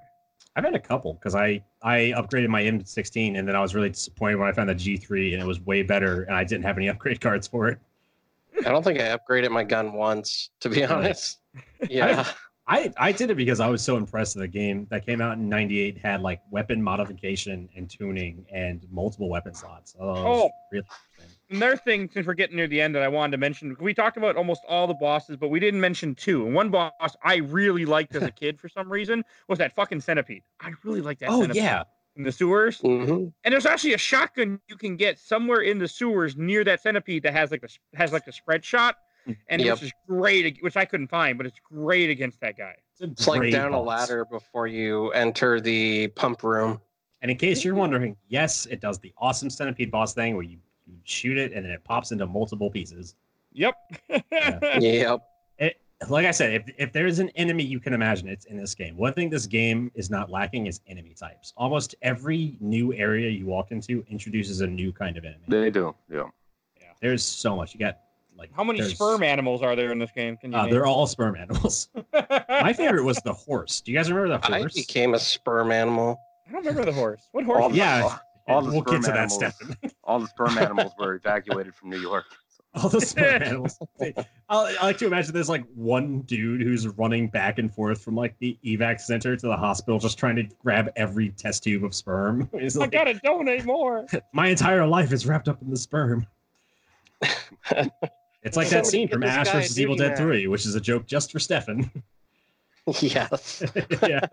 I've 0.56 0.64
had 0.64 0.76
a 0.76 0.80
couple 0.80 1.14
because 1.14 1.36
I 1.36 1.64
I 1.82 2.14
upgraded 2.18 2.50
my 2.50 2.64
M16 2.64 3.38
and 3.38 3.48
then 3.48 3.56
I 3.56 3.62
was 3.62 3.76
really 3.76 3.90
disappointed 3.90 4.36
when 4.36 4.50
I 4.50 4.52
found 4.52 4.70
the 4.70 4.76
G3 4.76 5.34
and 5.34 5.42
it 5.42 5.46
was 5.46 5.62
way 5.62 5.84
better 5.84 6.24
and 6.24 6.36
I 6.36 6.44
didn't 6.44 6.64
have 6.66 6.78
any 6.78 6.88
upgrade 6.94 7.22
cards 7.22 7.48
for 7.48 7.68
it. 7.70 7.80
I 8.66 8.70
don't 8.70 8.84
think 8.84 9.00
I 9.00 9.16
upgraded 9.18 9.52
my 9.52 9.64
gun 9.64 9.94
once, 9.94 10.50
to 10.62 10.70
be 10.70 10.84
honest. 10.84 11.38
Yeah. 11.90 12.26
I 12.68 12.94
I 12.98 13.12
did 13.12 13.30
it 13.32 13.36
because 13.36 13.60
I 13.60 13.68
was 13.68 13.82
so 13.82 13.98
impressed 13.98 14.36
with 14.36 14.44
the 14.44 14.48
game 14.48 14.88
that 14.92 15.06
came 15.06 15.20
out 15.20 15.34
in 15.38 15.50
'98 15.50 15.98
had 15.98 16.22
like 16.22 16.40
weapon 16.52 16.82
modification 16.82 17.68
and 17.76 17.90
tuning 17.90 18.46
and 18.54 18.86
multiple 18.92 19.28
weapon 19.30 19.54
slots. 19.54 19.96
Oh, 20.00 20.16
Oh. 20.46 20.50
really. 20.72 20.86
Another 21.50 21.76
thing, 21.76 22.10
since 22.14 22.26
we're 22.26 22.36
getting 22.36 22.56
near 22.56 22.68
the 22.68 22.80
end, 22.80 22.96
that 22.96 23.02
I 23.04 23.10
wanted 23.10 23.32
to 23.32 23.38
mention, 23.40 23.76
we 23.82 23.94
talked 23.94 24.16
about 24.16 24.38
almost 24.38 24.62
all 24.70 24.88
the 24.88 24.94
bosses, 24.94 25.36
but 25.36 25.50
we 25.50 25.60
didn't 25.60 25.82
mention 25.82 26.16
two. 26.16 26.46
And 26.46 26.56
one 26.56 26.70
boss 26.70 26.92
I 27.24 27.38
really 27.38 27.84
liked 27.84 28.16
as 28.16 28.24
a 28.24 28.32
kid 28.32 28.58
for 28.60 28.70
some 28.70 28.90
reason 28.90 29.26
was 29.50 29.58
that 29.60 29.76
fucking 29.76 30.00
centipede. 30.00 30.44
I 30.62 30.72
really 30.86 31.02
liked 31.02 31.20
that. 31.22 31.30
Oh 31.30 31.42
centipede 31.42 31.64
yeah, 31.64 31.84
in 32.22 32.26
the 32.26 32.32
sewers. 32.32 32.80
hmm 32.80 33.26
And 33.44 33.52
there's 33.52 33.66
actually 33.66 33.94
a 33.94 33.98
shotgun 33.98 34.60
you 34.68 34.78
can 34.78 34.96
get 34.96 35.20
somewhere 35.20 35.62
in 35.62 35.80
the 35.80 35.88
sewers 35.88 36.38
near 36.38 36.64
that 36.64 36.82
centipede 36.82 37.24
that 37.24 37.34
has 37.34 37.52
like 37.52 37.64
a 37.64 37.98
has 37.98 38.14
like 38.14 38.26
the 38.26 38.32
spread 38.32 38.64
shot, 38.64 38.96
and 39.48 39.62
Yep. 39.62 39.74
which 39.76 39.84
is 39.84 39.92
great, 40.08 40.58
which 40.62 40.78
I 40.78 40.86
couldn't 40.86 41.08
find, 41.08 41.38
but 41.38 41.46
it's 41.48 41.60
great 41.60 42.10
against 42.10 42.40
that 42.42 42.58
guy. 42.58 42.76
it's, 42.92 43.02
a 43.02 43.06
It's 43.06 43.28
like 43.28 43.40
great 43.40 43.52
down 43.52 43.74
a 43.74 43.82
ladder 43.82 44.26
before 44.26 44.68
you 44.68 45.12
enter 45.12 45.60
the 45.60 46.08
pump 46.10 46.44
room. 46.44 46.80
And 47.24 47.30
in 47.30 47.38
case 47.38 47.64
you're 47.64 47.76
wondering, 47.76 48.16
yes, 48.30 48.66
it 48.68 48.80
does 48.82 48.98
the 49.00 49.14
awesome 49.18 49.50
centipede 49.50 49.92
boss 49.92 50.14
thing 50.14 50.34
where 50.36 50.44
you, 50.44 50.58
you 50.88 50.96
shoot 51.04 51.38
it 51.38 51.54
and 51.54 51.64
then 51.66 51.72
it 51.72 51.84
pops 51.84 52.12
into 52.12 52.26
multiple 52.26 52.70
pieces. 52.72 53.16
Yep. 53.54 53.76
Yeah. 54.32 54.80
Yep. 54.80 55.22
Like 56.10 56.26
I 56.26 56.32
said, 56.32 56.54
if, 56.54 56.64
if 56.78 56.92
there's 56.94 57.20
an 57.20 57.30
enemy 57.36 57.64
you 57.64 57.80
can 57.80 57.94
imagine, 57.94 58.28
it's 58.28 58.46
in 58.46 58.58
this 58.58 58.74
game. 58.74 58.98
One 58.98 59.14
thing 59.14 59.30
this 59.30 59.46
game 59.46 59.92
is 59.94 60.10
not 60.10 60.30
lacking 60.32 60.66
is 60.68 60.82
enemy 60.88 61.14
types. 61.14 61.54
Almost 61.58 61.96
every 62.02 62.58
new 62.60 62.94
area 62.94 63.30
you 63.30 63.46
walk 63.46 63.72
into 63.72 64.04
introduces 64.10 64.62
a 64.62 64.68
new 64.68 64.92
kind 64.92 65.18
of 65.18 65.26
enemy. 65.26 65.44
They 65.48 65.70
do. 65.70 65.94
Yeah. 66.12 66.24
yeah. 66.80 66.88
There's 67.02 67.24
so 67.24 67.56
much. 67.56 67.74
You 67.74 67.80
got 67.80 68.00
like 68.38 68.50
How 68.56 68.64
many 68.64 68.82
sperm 68.82 69.22
animals 69.22 69.62
are 69.62 69.76
there 69.76 69.92
in 69.92 70.00
this 70.00 70.12
game? 70.16 70.38
Can 70.38 70.52
you 70.52 70.58
Uh, 70.58 70.64
name? 70.64 70.72
they're 70.74 70.86
all 70.88 71.06
sperm 71.06 71.36
animals. 71.36 71.90
My 72.50 72.74
favorite 72.74 73.04
was 73.04 73.18
the 73.24 73.34
horse. 73.34 73.82
Do 73.82 73.92
you 73.92 73.98
guys 73.98 74.10
remember 74.12 74.38
the 74.40 74.48
horse? 74.58 74.74
I 74.76 74.80
became 74.80 75.14
a 75.14 75.20
sperm 75.20 75.72
animal. 75.72 76.20
I 76.48 76.52
don't 76.54 76.66
remember 76.66 76.86
the 76.86 76.94
horse. 76.94 77.22
What 77.32 77.46
horse? 77.46 77.62
All 77.62 77.70
the- 77.70 77.76
Yeah, 77.78 78.18
all 78.48 78.62
the 78.64 78.72
we'll 78.72 78.82
get 78.82 78.90
sperm 78.90 79.02
to 79.04 79.08
that, 79.10 79.18
animals. 79.18 79.36
Stefan. 79.36 79.76
All 80.04 80.20
the 80.20 80.28
sperm 80.28 80.58
animals 80.58 80.94
were 80.98 81.14
evacuated 81.16 81.76
from 81.76 81.92
New 81.92 82.00
York. 82.00 82.26
All 82.76 82.88
the 82.90 83.02
sperm 83.06 83.42
animals. 83.44 83.78
I, 84.00 84.14
I 84.50 84.86
like 84.86 84.98
to 85.00 85.06
imagine 85.08 85.34
there's 85.34 85.50
like 85.50 85.66
one 85.76 86.22
dude 86.22 86.62
who's 86.62 86.88
running 86.88 87.28
back 87.28 87.60
and 87.60 87.74
forth 87.74 88.02
from 88.02 88.16
like 88.16 88.38
the 88.40 88.58
evac 88.66 89.02
center 89.02 89.36
to 89.36 89.48
the 89.48 89.58
hospital, 89.58 90.00
just 90.00 90.18
trying 90.18 90.38
to 90.38 90.44
grab 90.62 90.90
every 90.96 91.30
test 91.32 91.64
tube 91.64 91.84
of 91.84 91.94
sperm. 91.94 92.50
He's 92.60 92.78
I 92.78 92.82
like, 92.82 92.92
gotta 92.92 93.16
donate 93.24 93.66
more. 93.66 94.06
my 94.34 94.48
entire 94.48 94.86
life 94.88 95.12
is 95.12 95.26
wrapped 95.26 95.50
up 95.50 95.62
in 95.62 95.70
the 95.70 95.78
sperm. 95.78 96.26
It's 98.44 98.58
like 98.58 98.70
that 98.70 98.88
scene 98.88 99.08
from 99.08 99.22
this 99.22 99.30
Ash 99.30 99.48
guy 99.48 99.60
vs. 99.60 99.80
Evil 99.80 99.96
Dead 99.96 100.10
man. 100.10 100.18
3, 100.18 100.48
which 100.48 100.66
is 100.66 100.74
a 100.74 100.82
joke 100.82 101.06
just 101.06 101.32
for 101.32 101.40
Stefan. 101.40 101.92
yes. 103.00 103.62
yeah. 104.02 104.26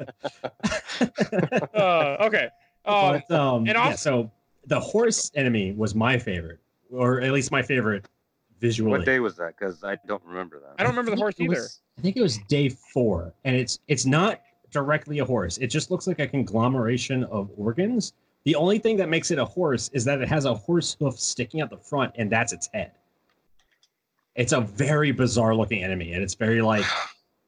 Uh, 1.74 2.16
okay. 2.20 2.48
Um, 2.86 3.22
but 3.28 3.30
um, 3.30 3.58
and 3.60 3.68
yeah, 3.68 3.84
also- 3.90 3.96
so 3.96 4.30
the 4.66 4.80
horse 4.80 5.30
enemy 5.34 5.72
was 5.72 5.94
my 5.94 6.16
favorite, 6.18 6.60
or 6.90 7.20
at 7.20 7.32
least 7.32 7.50
my 7.50 7.60
favorite 7.62 8.06
visually. 8.60 8.90
What 8.98 9.04
day 9.06 9.20
was 9.20 9.36
that? 9.36 9.54
Because 9.58 9.82
I 9.84 9.96
don't 10.06 10.22
remember 10.24 10.58
that. 10.60 10.74
I 10.78 10.82
don't 10.82 10.92
remember 10.92 11.10
the 11.12 11.16
horse 11.16 11.34
either. 11.38 11.50
was- 11.50 11.80
I 11.98 12.00
think 12.00 12.16
it 12.16 12.22
was 12.22 12.38
day 12.48 12.68
four, 12.68 13.32
and 13.44 13.56
it's 13.56 13.80
it's 13.88 14.06
not 14.06 14.40
directly 14.70 15.18
a 15.18 15.24
horse. 15.24 15.58
It 15.58 15.66
just 15.68 15.90
looks 15.90 16.06
like 16.06 16.18
a 16.20 16.26
conglomeration 16.28 17.24
of 17.24 17.50
organs. 17.56 18.12
The 18.44 18.54
only 18.54 18.78
thing 18.78 18.96
that 18.98 19.08
makes 19.08 19.30
it 19.30 19.38
a 19.38 19.44
horse 19.44 19.90
is 19.92 20.04
that 20.04 20.20
it 20.20 20.28
has 20.28 20.44
a 20.44 20.54
horse 20.54 20.96
hoof 21.00 21.18
sticking 21.18 21.60
out 21.60 21.70
the 21.70 21.76
front, 21.76 22.12
and 22.16 22.30
that's 22.30 22.52
its 22.52 22.68
head. 22.72 22.92
It's 24.36 24.52
a 24.52 24.60
very 24.60 25.10
bizarre 25.10 25.54
looking 25.54 25.82
enemy, 25.82 26.12
and 26.12 26.22
it's 26.22 26.34
very 26.34 26.62
like 26.62 26.84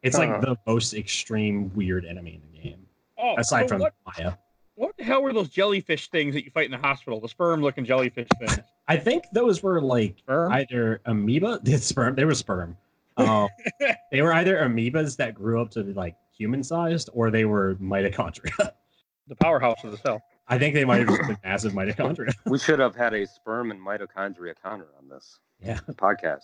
it's 0.02 0.18
like 0.18 0.30
Huh. 0.30 0.40
the 0.40 0.56
most 0.66 0.94
extreme 0.94 1.72
weird 1.74 2.04
enemy 2.04 2.40
in 2.42 2.52
the 2.52 2.58
game, 2.68 2.86
Oh, 3.18 3.36
aside 3.38 3.64
so 3.64 3.68
from 3.68 3.80
what, 3.82 3.94
Maya. 4.06 4.32
What 4.80 4.96
the 4.96 5.04
hell 5.04 5.22
were 5.22 5.32
those 5.32 5.50
jellyfish 5.50 6.08
things 6.08 6.34
that 6.34 6.42
you 6.44 6.50
fight 6.50 6.64
in 6.64 6.70
the 6.70 6.78
hospital? 6.78 7.20
The 7.20 7.28
sperm-looking 7.28 7.84
jellyfish 7.84 8.28
things. 8.38 8.58
I 8.88 8.96
think 8.96 9.24
those 9.32 9.62
were 9.62 9.80
like 9.82 10.16
Sperm? 10.18 10.50
either 10.52 11.02
amoeba, 11.04 11.60
the 11.62 11.76
sperm. 11.76 12.14
They 12.14 12.24
were 12.24 12.34
sperm. 12.34 12.76
Um, 13.18 13.48
they 14.10 14.22
were 14.22 14.32
either 14.32 14.56
amoebas 14.56 15.16
that 15.18 15.34
grew 15.34 15.60
up 15.60 15.70
to 15.72 15.84
be 15.84 15.92
like 15.92 16.16
human 16.32 16.64
sized, 16.64 17.10
or 17.12 17.30
they 17.30 17.44
were 17.44 17.74
mitochondria. 17.74 18.70
the 19.28 19.36
powerhouse 19.36 19.84
of 19.84 19.90
the 19.90 19.98
cell. 19.98 20.22
I 20.48 20.58
think 20.58 20.74
they 20.74 20.86
might 20.86 21.00
have 21.00 21.08
just 21.08 21.28
been 21.28 21.36
massive 21.44 21.72
mitochondria. 21.74 22.32
We 22.46 22.58
should 22.58 22.78
have 22.78 22.96
had 22.96 23.12
a 23.12 23.26
sperm 23.26 23.70
and 23.70 23.78
mitochondria 23.80 24.54
counter 24.62 24.88
on 24.98 25.08
this 25.10 25.38
Yeah. 25.62 25.78
podcast. 25.92 26.40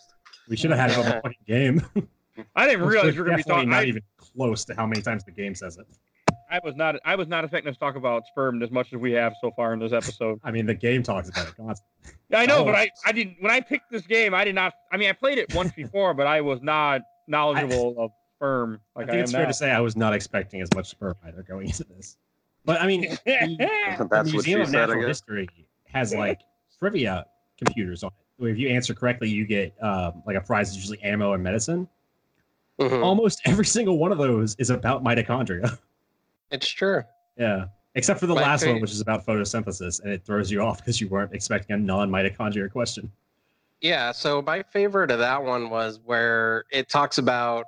We 0.48 0.56
should 0.56 0.70
have 0.72 0.78
had 0.78 0.90
it 0.90 0.98
on 0.98 1.04
the 1.06 1.20
fucking 1.22 1.46
game. 1.46 1.82
I 2.54 2.66
didn't 2.66 2.84
realize 2.86 3.14
we 3.14 3.18
were 3.18 3.24
gonna 3.24 3.38
be 3.38 3.42
Definitely 3.44 3.62
talking. 3.64 3.70
not 3.70 3.82
I, 3.84 3.86
even 3.86 4.02
close 4.18 4.66
to 4.66 4.74
how 4.74 4.86
many 4.86 5.00
times 5.00 5.24
the 5.24 5.30
game 5.32 5.54
says 5.54 5.78
it. 5.78 5.86
I 6.50 6.60
was 6.62 6.76
not. 6.76 6.96
I 7.04 7.16
was 7.16 7.28
not 7.28 7.44
expecting 7.44 7.70
us 7.70 7.76
to 7.76 7.80
talk 7.80 7.96
about 7.96 8.26
sperm 8.26 8.62
as 8.62 8.70
much 8.70 8.92
as 8.92 8.98
we 9.00 9.12
have 9.12 9.34
so 9.40 9.50
far 9.50 9.72
in 9.72 9.78
this 9.80 9.92
episode. 9.92 10.40
I 10.44 10.50
mean, 10.50 10.66
the 10.66 10.74
game 10.74 11.02
talks 11.02 11.28
about 11.28 11.48
it 11.48 11.56
constantly. 11.56 12.14
Yeah, 12.30 12.38
I 12.40 12.46
know, 12.46 12.58
Oh. 12.58 12.64
but 12.64 12.74
I, 12.74 12.90
I 13.04 13.12
didn't. 13.12 13.36
When 13.40 13.50
I 13.50 13.60
picked 13.60 13.90
this 13.90 14.06
game, 14.06 14.34
I 14.34 14.44
did 14.44 14.54
not. 14.54 14.74
I 14.92 14.96
mean, 14.96 15.08
I 15.08 15.12
played 15.12 15.38
it 15.38 15.54
once 15.54 15.72
before, 15.72 16.14
but 16.14 16.26
I 16.26 16.40
was 16.40 16.60
not 16.62 17.02
knowledgeable 17.28 17.94
of 17.98 18.10
sperm 18.36 18.80
I 18.94 19.00
think 19.00 19.10
I, 19.12 19.16
it's 19.18 19.30
am 19.32 19.38
fair 19.38 19.42
now. 19.42 19.48
to 19.48 19.54
say 19.54 19.70
I 19.70 19.80
was 19.80 19.96
not 19.96 20.12
expecting 20.14 20.60
as 20.60 20.68
much 20.74 20.88
sperm 20.88 21.14
either 21.26 21.42
going 21.42 21.66
into 21.66 21.84
this. 21.84 22.16
But 22.64 22.80
I 22.80 22.86
mean, 22.86 23.02
the, 23.26 24.08
the 24.10 24.22
Museum 24.24 24.60
of 24.60 24.68
said, 24.68 24.88
Natural. 24.88 25.06
History 25.06 25.48
has 25.92 26.14
like 26.14 26.40
trivia 26.78 27.26
computers 27.58 28.02
on 28.02 28.08
it. 28.08 28.14
Where 28.42 28.50
If 28.50 28.58
you 28.58 28.68
answer 28.68 28.92
correctly, 28.94 29.30
you 29.30 29.46
get 29.46 29.74
um, 29.82 30.22
like 30.26 30.36
a 30.36 30.40
prize, 30.40 30.76
usually 30.76 31.02
ammo 31.02 31.32
and 31.32 31.42
medicine. 31.42 31.88
Mhm. 32.78 33.02
Almost 33.02 33.40
every 33.46 33.64
single 33.64 33.96
one 33.98 34.12
of 34.12 34.18
those 34.18 34.54
is 34.58 34.68
about 34.70 35.02
mitochondria. 35.02 35.78
It's 36.50 36.68
true. 36.68 37.02
yeah. 37.36 37.66
Except 37.94 38.20
for 38.20 38.26
the 38.26 38.34
My 38.34 38.42
last 38.42 38.66
one, 38.66 38.82
which 38.82 38.90
is 38.90 39.00
about 39.00 39.24
photosynthesis, 39.24 40.02
and 40.02 40.12
it 40.12 40.22
throws 40.22 40.50
you 40.50 40.60
off 40.60 40.78
because 40.78 41.00
you 41.00 41.08
weren't 41.08 41.32
expecting 41.32 41.74
a 41.74 41.78
non-mitochondria 41.78 42.70
question. 42.70 43.10
Yeah, 43.80 44.12
so 44.12 44.42
my 44.42 44.62
favorite 44.62 45.10
of 45.10 45.18
that 45.18 45.42
one 45.42 45.70
was 45.70 45.98
where 46.04 46.66
it 46.70 46.90
talks 46.90 47.16
about 47.16 47.64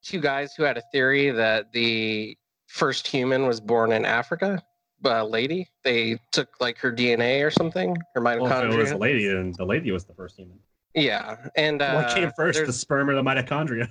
two 0.00 0.20
guys 0.20 0.54
who 0.54 0.62
had 0.62 0.76
a 0.76 0.82
theory 0.92 1.32
that 1.32 1.72
the 1.72 2.38
first 2.68 3.08
human 3.08 3.48
was 3.48 3.60
born 3.60 3.90
in 3.90 4.04
Africa, 4.04 4.62
but 5.00 5.20
a 5.20 5.24
lady. 5.24 5.68
They 5.82 6.18
took 6.30 6.50
like 6.60 6.78
her 6.78 6.92
DNA 6.92 7.44
or 7.44 7.50
something, 7.50 7.96
her 8.14 8.20
mitochondria. 8.20 8.40
Well, 8.42 8.64
if 8.68 8.74
it 8.74 8.78
was 8.78 8.90
a 8.92 8.96
lady, 8.96 9.26
then 9.26 9.54
the 9.58 9.64
lady 9.64 9.90
was 9.90 10.04
the 10.04 10.14
first 10.14 10.36
human. 10.36 10.58
yeah, 10.94 11.48
and 11.56 11.82
uh, 11.82 11.94
what 11.94 12.14
came 12.14 12.30
first, 12.36 12.64
the 12.64 12.72
sperm 12.72 13.10
or 13.10 13.14
the 13.16 13.22
mitochondria? 13.22 13.88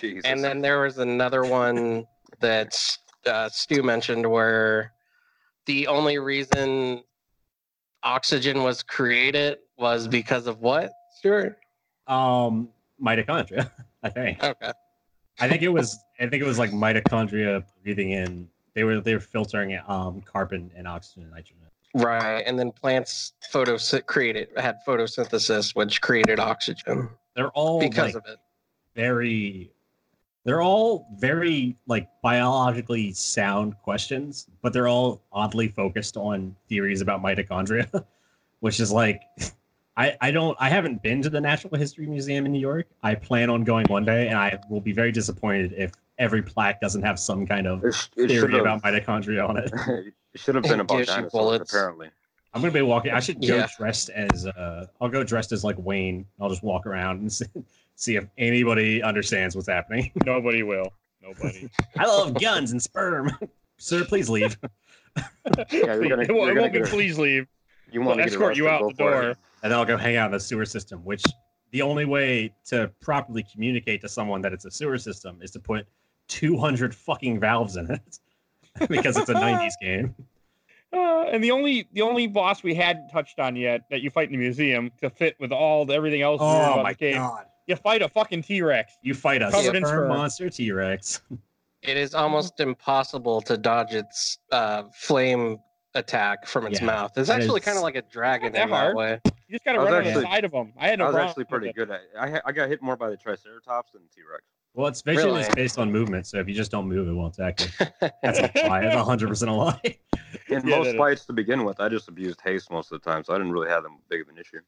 Jesus. 0.00 0.22
and 0.24 0.42
then 0.42 0.60
there 0.60 0.80
was 0.80 0.98
another 0.98 1.44
one 1.44 2.06
that 2.40 2.78
uh, 3.26 3.48
Stu 3.48 3.82
mentioned 3.82 4.28
where 4.28 4.92
the 5.66 5.86
only 5.86 6.18
reason 6.18 7.02
oxygen 8.02 8.62
was 8.62 8.82
created 8.82 9.58
was 9.78 10.08
because 10.08 10.46
of 10.46 10.60
what, 10.60 10.90
Stuart? 11.18 11.58
Um, 12.06 12.68
mitochondria, 13.02 13.70
I 14.02 14.08
think. 14.08 14.42
Okay. 14.42 14.72
I 15.40 15.48
think 15.48 15.62
it 15.62 15.68
was. 15.68 15.98
I 16.20 16.26
think 16.26 16.42
it 16.42 16.46
was 16.46 16.58
like 16.58 16.70
mitochondria 16.70 17.64
breathing 17.82 18.10
in. 18.10 18.48
They 18.74 18.84
were 18.84 19.00
they 19.00 19.14
were 19.14 19.20
filtering 19.20 19.78
um 19.86 20.22
carbon 20.22 20.70
and 20.76 20.86
oxygen 20.86 21.22
and 21.22 21.30
nitrogen. 21.30 21.56
Right, 21.94 22.40
and 22.46 22.58
then 22.58 22.72
plants 22.72 23.34
photosy- 23.52 24.04
created 24.06 24.48
had 24.56 24.76
photosynthesis, 24.86 25.74
which 25.74 26.00
created 26.00 26.40
oxygen 26.40 27.10
They're 27.34 27.50
all 27.50 27.80
because 27.80 28.14
like, 28.14 28.24
of 28.24 28.32
it. 28.32 28.38
very. 28.94 29.70
They're 30.44 30.62
all 30.62 31.06
very 31.18 31.76
like 31.86 32.08
biologically 32.20 33.12
sound 33.12 33.76
questions, 33.82 34.48
but 34.60 34.72
they're 34.72 34.88
all 34.88 35.22
oddly 35.32 35.68
focused 35.68 36.16
on 36.16 36.56
theories 36.68 37.00
about 37.00 37.22
mitochondria, 37.22 38.04
which 38.60 38.80
is 38.80 38.92
like. 38.92 39.22
I, 39.94 40.16
I 40.22 40.30
don't 40.30 40.56
I 40.58 40.70
haven't 40.70 41.02
been 41.02 41.20
to 41.20 41.28
the 41.28 41.38
Natural 41.38 41.76
History 41.76 42.06
Museum 42.06 42.46
in 42.46 42.52
New 42.52 42.58
York. 42.58 42.86
I 43.02 43.14
plan 43.14 43.50
on 43.50 43.62
going 43.62 43.84
one 43.88 44.06
day, 44.06 44.28
and 44.28 44.38
I 44.38 44.58
will 44.70 44.80
be 44.80 44.92
very 44.92 45.12
disappointed 45.12 45.74
if 45.76 45.92
every 46.18 46.40
plaque 46.40 46.80
doesn't 46.80 47.02
have 47.02 47.18
some 47.18 47.46
kind 47.46 47.66
of 47.66 47.84
it, 47.84 48.08
it 48.16 48.28
theory 48.28 48.58
about 48.58 48.82
mitochondria 48.82 49.46
on 49.46 49.58
it. 49.58 49.70
it 50.32 50.40
should 50.40 50.54
have 50.54 50.64
been 50.64 50.80
about 50.80 50.96
Gives 50.96 51.08
dinosaurs. 51.08 51.32
bullets. 51.32 51.72
Apparently. 51.72 52.08
I'm 52.54 52.60
gonna 52.60 52.72
be 52.72 52.82
walking. 52.82 53.12
I 53.12 53.20
should 53.20 53.40
go 53.40 53.56
Yeah. 53.56 53.68
dressed 53.78 54.10
as. 54.10 54.46
uh 54.46 54.86
I'll 55.00 55.08
go 55.08 55.24
dressed 55.24 55.52
as 55.52 55.64
like 55.64 55.76
Wayne. 55.78 56.26
I'll 56.40 56.48
just 56.50 56.62
walk 56.62 56.86
around 56.86 57.20
and 57.20 57.32
see, 57.32 57.46
see 57.96 58.16
if 58.16 58.26
anybody 58.38 59.02
understands 59.02 59.56
what's 59.56 59.68
happening. 59.68 60.10
Nobody 60.26 60.62
will. 60.62 60.92
Nobody. 61.22 61.68
I 61.96 62.04
love 62.06 62.34
guns 62.40 62.72
and 62.72 62.82
sperm. 62.82 63.30
Sir, 63.78 64.04
please 64.04 64.28
leave. 64.28 64.56
Yeah, 65.16 65.24
you're 65.72 66.08
gonna- 66.08 66.08
won't, 66.08 66.08
you're 66.08 66.24
it 66.24 66.26
gonna 66.28 66.36
won't 66.60 66.72
be 66.72 66.78
get 66.80 66.88
a- 66.88 66.90
please 66.90 67.18
leave. 67.18 67.46
You 67.90 68.00
want 68.00 68.16
We'll 68.16 68.26
to 68.26 68.32
escort 68.32 68.56
you 68.56 68.68
out 68.68 68.86
the 68.88 68.94
door. 68.94 69.22
And 69.22 69.36
then 69.70 69.72
I'll 69.72 69.84
go 69.84 69.96
hang 69.96 70.16
out 70.16 70.26
in 70.26 70.32
the 70.32 70.40
sewer 70.40 70.64
system. 70.64 71.04
Which 71.04 71.22
the 71.72 71.82
only 71.82 72.04
way 72.06 72.52
to 72.66 72.90
properly 73.00 73.44
communicate 73.50 74.00
to 74.02 74.08
someone 74.08 74.40
that 74.42 74.52
it's 74.52 74.64
a 74.64 74.70
sewer 74.70 74.98
system 74.98 75.38
is 75.42 75.50
to 75.52 75.60
put 75.60 75.86
200 76.28 76.94
fucking 76.94 77.38
valves 77.40 77.76
in 77.76 77.90
it, 77.90 78.18
because 78.88 79.16
it's 79.18 79.28
a 79.28 79.34
90s 79.34 79.72
game. 79.80 80.14
Uh, 80.92 81.22
and 81.30 81.42
the 81.42 81.50
only 81.50 81.88
the 81.92 82.02
only 82.02 82.26
boss 82.26 82.62
we 82.62 82.74
hadn't 82.74 83.08
touched 83.08 83.38
on 83.38 83.56
yet 83.56 83.82
that 83.90 84.02
you 84.02 84.10
fight 84.10 84.26
in 84.28 84.32
the 84.32 84.38
museum 84.38 84.90
to 85.00 85.08
fit 85.08 85.36
with 85.40 85.50
all 85.52 85.84
the 85.86 85.94
everything 85.94 86.20
else. 86.22 86.40
Oh 86.42 86.72
about 86.74 86.82
my 86.82 86.92
the 86.92 86.98
game, 86.98 87.16
god! 87.16 87.46
You 87.66 87.76
fight 87.76 88.02
a 88.02 88.08
fucking 88.08 88.42
T 88.42 88.60
Rex. 88.62 88.92
You 89.02 89.14
fight 89.14 89.40
a 89.42 89.50
Covered 89.50 89.76
in 89.76 89.84
sperm 89.84 89.98
sperm. 90.00 90.08
monster 90.08 90.50
T-Rex. 90.50 91.22
It 91.82 91.96
is 91.96 92.14
almost 92.14 92.60
impossible 92.60 93.40
to 93.42 93.56
dodge 93.56 93.92
its 93.94 94.38
uh, 94.52 94.84
flame 94.94 95.58
attack 95.94 96.46
from 96.46 96.66
its 96.66 96.80
Yeah, 96.80 96.86
mouth. 96.86 97.12
It's 97.16 97.28
actually 97.30 97.58
is- 97.60 97.64
kind 97.64 97.76
of 97.76 97.82
like 97.82 97.96
a 97.96 98.02
dragon 98.02 98.52
that 98.52 98.64
in 98.64 98.70
that 98.70 98.94
way. 98.94 99.20
You 99.24 99.32
just 99.50 99.64
got 99.64 99.72
to 99.72 99.78
I 99.80 99.82
was 99.84 99.92
run 99.92 100.06
on 100.06 100.14
the 100.14 100.22
side 100.22 100.44
of 100.44 100.50
them. 100.52 100.72
I 100.78 100.88
had 100.88 100.98
no 100.98 101.06
I 101.06 101.08
was 101.08 101.16
actually 101.16 101.44
pretty 101.44 101.72
good 101.72 101.90
at. 101.90 102.00
I 102.18 102.40
I 102.44 102.52
got 102.52 102.68
hit 102.68 102.82
more 102.82 102.96
by 102.96 103.10
the 103.10 103.16
Triceratops 103.16 103.92
than 103.92 104.02
T 104.14 104.20
Rex. 104.30 104.42
Well, 104.74 104.86
its 104.86 105.02
vision 105.02 105.28
is 105.30 105.46
Really? 105.48 105.54
based 105.54 105.78
on 105.78 105.92
movement, 105.92 106.26
so 106.26 106.38
if 106.38 106.48
you 106.48 106.54
just 106.54 106.70
don't 106.70 106.88
move, 106.88 107.06
it 107.06 107.12
won't 107.12 107.36
attack 107.38 107.60
you. 107.60 107.86
That's 108.22 108.38
a 108.38 108.50
lie. 108.68 108.80
That's 108.80 108.94
hundred 109.06 109.28
percent 109.28 109.50
a 109.50 109.54
lie. 109.54 109.80
In 110.48 110.66
Yeah, 110.66 110.76
most 110.78 110.84
that 110.86 110.94
is- 110.94 110.96
fights 110.96 111.24
to 111.26 111.32
begin 111.34 111.64
with, 111.64 111.78
I 111.80 111.88
just 111.90 112.08
abused 112.08 112.40
haste 112.42 112.70
most 112.70 112.90
of 112.90 113.00
the 113.00 113.10
time, 113.10 113.22
so 113.22 113.34
I 113.34 113.36
didn't 113.38 113.52
really 113.52 113.68
have 113.68 113.82
that 113.82 113.90
big 114.08 114.22
of 114.22 114.28
an 114.28 114.38
issue. 114.38 114.60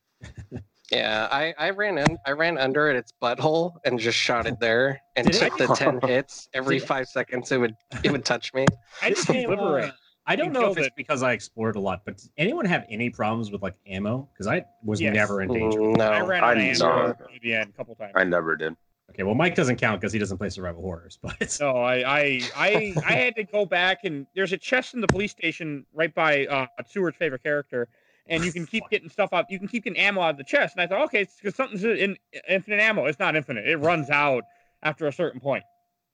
Yeah, 0.92 1.28
I, 1.32 1.54
I 1.58 1.70
ran 1.70 1.96
in, 1.96 2.18
I 2.26 2.32
ran 2.32 2.58
under 2.58 2.88
at 2.90 2.96
its 2.96 3.12
butthole 3.22 3.76
and 3.86 3.98
just 3.98 4.18
shot 4.18 4.46
it 4.46 4.60
there 4.60 5.00
and 5.16 5.26
Did 5.26 5.36
it? 5.36 5.38
took 5.38 5.56
the 5.56 5.66
ten 5.74 5.98
hits 6.06 6.48
every 6.52 6.76
Did 6.76 6.84
it? 6.84 6.86
five 6.86 7.06
seconds. 7.08 7.50
It 7.50 7.58
would 7.58 7.74
it 8.04 8.12
would 8.12 8.24
touch 8.26 8.52
me. 8.52 8.66
I 9.02 9.08
just 9.08 9.26
This 9.26 9.34
game, 9.36 9.48
liberate. 9.50 9.88
uh, 9.90 9.92
I 10.26 10.36
don't 10.36 10.48
You 10.54 10.60
know 10.60 10.70
if 10.70 10.76
it's 10.78 10.86
it. 10.88 10.92
because 10.96 11.22
I 11.22 11.32
explored 11.32 11.76
a 11.76 11.80
lot, 11.80 12.02
but 12.04 12.16
does 12.18 12.28
anyone 12.36 12.66
have 12.66 12.84
any 12.90 13.08
problems 13.10 13.50
with 13.50 13.62
like 13.62 13.74
ammo? 13.86 14.28
Because 14.32 14.46
I 14.46 14.64
was 14.82 15.00
Yes. 15.00 15.14
never 15.14 15.40
in 15.42 15.48
danger. 15.52 15.80
Mm, 15.80 15.96
No. 15.96 16.10
I 16.10 16.20
ran 16.20 16.44
I 16.44 16.50
out 16.50 16.56
of 16.58 16.62
ammo 16.62 16.78
know. 16.78 17.08
at 17.10 17.18
the 17.42 17.54
end 17.54 17.70
a 17.70 17.76
couple 17.76 17.94
times. 17.94 18.12
I 18.14 18.24
never 18.24 18.54
did. 18.56 18.76
Okay, 19.14 19.22
well 19.22 19.34
Mike 19.34 19.54
doesn't 19.54 19.76
count 19.76 20.00
because 20.00 20.12
he 20.12 20.18
doesn't 20.18 20.38
play 20.38 20.48
survival 20.50 20.82
horrors, 20.82 21.18
but 21.22 21.60
No, 21.60 21.76
I, 21.76 21.96
I, 22.02 22.50
I, 22.56 22.98
I 23.04 23.12
had 23.14 23.36
to 23.36 23.44
go 23.44 23.64
back 23.64 24.00
and 24.04 24.26
there's 24.34 24.52
a 24.52 24.58
chest 24.58 24.94
in 24.94 25.00
the 25.00 25.06
police 25.08 25.30
station 25.30 25.86
right 25.92 26.12
by 26.12 26.46
uh, 26.46 26.66
Stuart's 26.86 27.16
favorite 27.16 27.42
character, 27.44 27.88
and 28.26 28.44
you 28.44 28.52
can 28.52 28.66
keep 28.66 28.88
getting 28.90 29.08
stuff 29.08 29.32
out. 29.32 29.48
You 29.50 29.58
can 29.60 29.68
keep 29.68 29.84
getting 29.84 29.98
ammo 29.98 30.20
out 30.20 30.30
of 30.30 30.36
the 30.38 30.44
chest, 30.44 30.74
and 30.76 30.82
I 30.82 30.86
thought, 30.88 31.04
okay, 31.06 31.20
it's 31.22 31.36
because 31.36 31.54
something's 31.54 31.84
in 31.84 32.16
infinite 32.48 32.80
ammo. 32.80 33.06
It's 33.06 33.20
not 33.20 33.36
infinite. 33.36 33.68
It 33.68 33.76
runs 33.76 34.10
out 34.10 34.44
after 34.82 35.06
a 35.06 35.12
certain 35.12 35.40
point. 35.40 35.62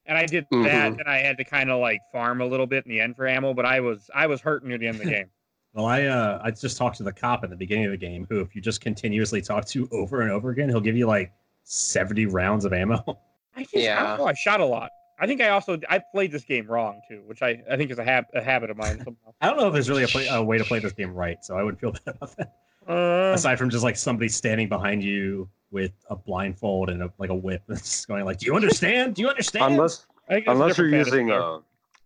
And 0.05 0.17
I 0.17 0.25
did 0.27 0.45
that, 0.63 0.93
Mhm. 0.93 0.99
and 0.99 1.07
I 1.07 1.17
had 1.19 1.37
to 1.37 1.43
kind 1.43 1.71
of 1.71 1.79
like 1.79 2.01
farm 2.11 2.41
a 2.41 2.45
little 2.45 2.67
bit 2.67 2.85
in 2.85 2.91
the 2.91 2.99
end 3.01 3.15
for 3.15 3.27
ammo, 3.27 3.53
but 3.53 3.65
I 3.65 3.79
was 3.79 4.09
I 4.13 4.27
was 4.27 4.41
hurting 4.41 4.69
near 4.69 4.77
the 4.77 4.87
end 4.87 5.01
of 5.01 5.07
the 5.07 5.13
game. 5.13 5.29
well 5.73 5.85
I 5.85 6.03
uh 6.05 6.39
I 6.43 6.51
just 6.51 6.77
talked 6.77 6.97
to 6.97 7.03
the 7.03 7.13
cop 7.13 7.43
at 7.43 7.49
the 7.49 7.55
beginning 7.55 7.85
of 7.85 7.91
the 7.91 7.97
game 7.97 8.27
who 8.29 8.41
if 8.41 8.55
you 8.55 8.61
just 8.61 8.81
continuously 8.81 9.41
talk 9.41 9.65
to 9.69 9.87
over 9.91 10.21
and 10.21 10.31
over 10.31 10.49
again, 10.51 10.69
he'll 10.69 10.81
give 10.81 10.97
you 10.97 11.07
like 11.07 11.31
70 11.63 12.25
rounds 12.27 12.65
of 12.65 12.73
ammo. 12.73 13.03
I 13.55 13.63
just, 13.63 13.75
I, 13.75 13.79
Yeah. 13.79 14.03
don't 14.07 14.17
know, 14.19 14.25
I 14.25 14.33
shot 14.33 14.59
a 14.61 14.65
lot. 14.65 14.91
I 15.19 15.27
think 15.27 15.39
I 15.39 15.49
also 15.49 15.77
I 15.87 15.99
played 16.13 16.31
this 16.31 16.43
game 16.43 16.65
wrong 16.65 16.99
too, 17.07 17.21
which 17.27 17.43
I, 17.43 17.61
I 17.69 17.77
think 17.77 17.91
is 17.91 17.99
a, 17.99 18.03
hab- 18.03 18.25
a 18.33 18.41
habit 18.41 18.71
of 18.71 18.77
mine. 18.77 19.05
I 19.41 19.47
don't 19.47 19.57
know 19.57 19.67
if 19.67 19.73
there's 19.73 19.87
really 19.89 20.03
a, 20.03 20.07
play, 20.07 20.25
a 20.27 20.41
way 20.41 20.57
to 20.57 20.65
play 20.65 20.79
this 20.79 20.93
game 20.93 21.13
right, 21.13 21.37
so 21.45 21.55
I 21.55 21.63
wouldn't 21.63 21.79
feel 21.79 21.91
bad 22.05 22.15
about 22.15 22.35
that. 22.37 22.53
Uh, 22.87 23.33
Aside 23.35 23.59
from 23.59 23.69
just 23.69 23.83
like 23.83 23.95
somebody 23.95 24.27
standing 24.29 24.67
behind 24.67 25.03
you 25.03 25.47
with 25.69 25.91
a 26.09 26.15
blindfold 26.15 26.89
and 26.89 27.03
a, 27.03 27.13
like 27.19 27.29
a 27.29 27.35
whip, 27.35 27.61
that's 27.67 27.81
just 27.83 28.07
going 28.07 28.25
like, 28.25 28.39
"Do 28.39 28.47
you 28.47 28.55
understand? 28.55 29.13
Do 29.13 29.21
you 29.21 29.29
understand?" 29.29 29.73
Unless 29.75 30.07
I 30.27 30.33
think 30.33 30.45
it's 30.45 30.49
a 30.49 30.51
unless 30.53 30.77
you're 30.79 30.89
using 30.89 31.29
a 31.29 31.59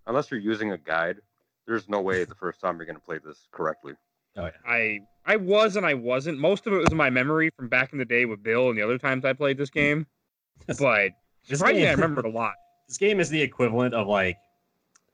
unless 0.08 0.30
you're 0.30 0.40
using 0.42 0.74
a 0.74 0.78
guide, 0.78 1.22
there's 1.66 1.88
no 1.88 2.02
way 2.02 2.26
the 2.26 2.36
first 2.36 2.60
time 2.60 2.76
you're 2.76 2.86
gonna 2.86 3.00
play 3.00 3.20
this 3.26 3.48
correctly. 3.52 3.94
Oh 4.38 4.46
yeah, 4.46 4.52
I 4.66 5.00
I 5.26 5.36
was 5.38 5.76
and 5.76 5.86
I 5.86 5.94
wasn't. 5.96 6.38
Most 6.38 6.68
of 6.68 6.74
it 6.74 6.78
was 6.78 6.92
in 6.92 6.98
my 6.98 7.10
memory 7.10 7.50
from 7.58 7.68
back 7.70 7.94
in 7.94 8.00
the 8.00 8.06
day 8.06 8.26
with 8.26 8.44
Bill 8.44 8.70
and 8.70 8.78
the 8.78 8.84
other 8.84 8.98
times 8.98 9.26
I 9.26 9.34
played 9.34 9.58
this 9.58 9.70
game. 9.70 10.06
But 10.68 10.78
This 11.48 11.60
surprisingly, 11.60 11.88
I 11.88 11.92
game- 11.92 12.02
remembered 12.02 12.26
a 12.26 12.30
lot. 12.38 12.54
this 12.88 12.98
game 12.98 13.20
is 13.20 13.30
the 13.30 13.42
equivalent 13.42 13.94
of 13.94 14.08
like 14.08 14.38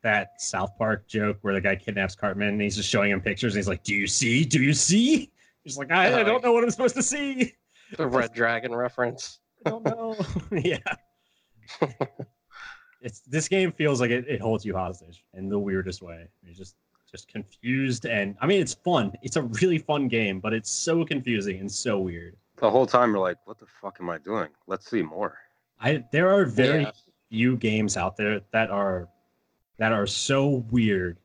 that 0.04 0.42
South 0.42 0.76
Park 0.78 1.08
joke 1.08 1.38
where 1.42 1.54
the 1.54 1.62
guy 1.62 1.76
kidnaps 1.76 2.16
Cartman 2.16 2.48
and 2.50 2.62
he's 2.62 2.76
just 2.76 2.90
showing 2.90 3.12
him 3.12 3.22
pictures 3.22 3.54
and 3.54 3.60
he's 3.60 3.68
like, 3.68 3.84
"Do 3.84 3.94
you 3.96 4.08
see? 4.08 4.44
Do 4.46 4.62
you 4.62 4.74
see?" 4.74 5.30
He's 5.64 5.78
like, 5.78 5.92
"I, 5.92 6.22
I 6.22 6.24
don't 6.24 6.44
know 6.44 6.52
what 6.54 6.64
I'm 6.64 6.72
supposed 6.72 6.96
to 6.96 7.04
see. 7.04 7.54
The 7.98 8.08
Red 8.08 8.34
Dragon 8.34 8.74
reference. 8.74 9.40
I 9.66 9.70
don't 9.70 9.84
know." 9.86 10.16
yeah. 10.52 10.78
it's 13.02 13.20
this 13.22 13.48
game 13.48 13.72
feels 13.72 14.00
like 14.02 14.12
it, 14.12 14.26
it 14.28 14.42
holds 14.42 14.66
you 14.66 14.76
hostage 14.76 15.24
in 15.34 15.50
the 15.50 15.60
weirdest 15.60 16.02
way. 16.02 16.28
You're 16.44 16.56
just 16.56 16.76
just 17.12 17.28
confused 17.28 18.06
and 18.06 18.36
I 18.42 18.48
mean 18.48 18.62
it's 18.62 18.74
fun. 18.74 19.12
It's 19.22 19.36
a 19.36 19.44
really 19.44 19.78
fun 19.78 20.08
game, 20.08 20.40
but 20.40 20.54
it's 20.54 20.70
so 20.70 21.04
confusing 21.06 21.60
and 21.60 21.72
so 21.72 22.00
weird. 22.00 22.36
The 22.58 22.70
whole 22.70 22.86
time 22.86 23.12
you're 23.12 23.20
like, 23.20 23.38
what 23.46 23.60
the 23.60 23.66
fuck 23.82 23.98
am 24.00 24.10
I 24.10 24.18
doing? 24.18 24.50
Let's 24.68 24.90
see 24.90 25.02
more. 25.02 25.38
I 25.80 26.04
there 26.12 26.30
are 26.34 26.46
very 26.46 26.84
Yeah. 26.84 26.92
few 27.30 27.58
games 27.58 27.98
out 27.98 28.16
there 28.18 28.42
that 28.52 28.70
are 28.70 29.10
that 29.78 29.92
are 29.92 30.08
so 30.08 30.64
weird 30.72 31.18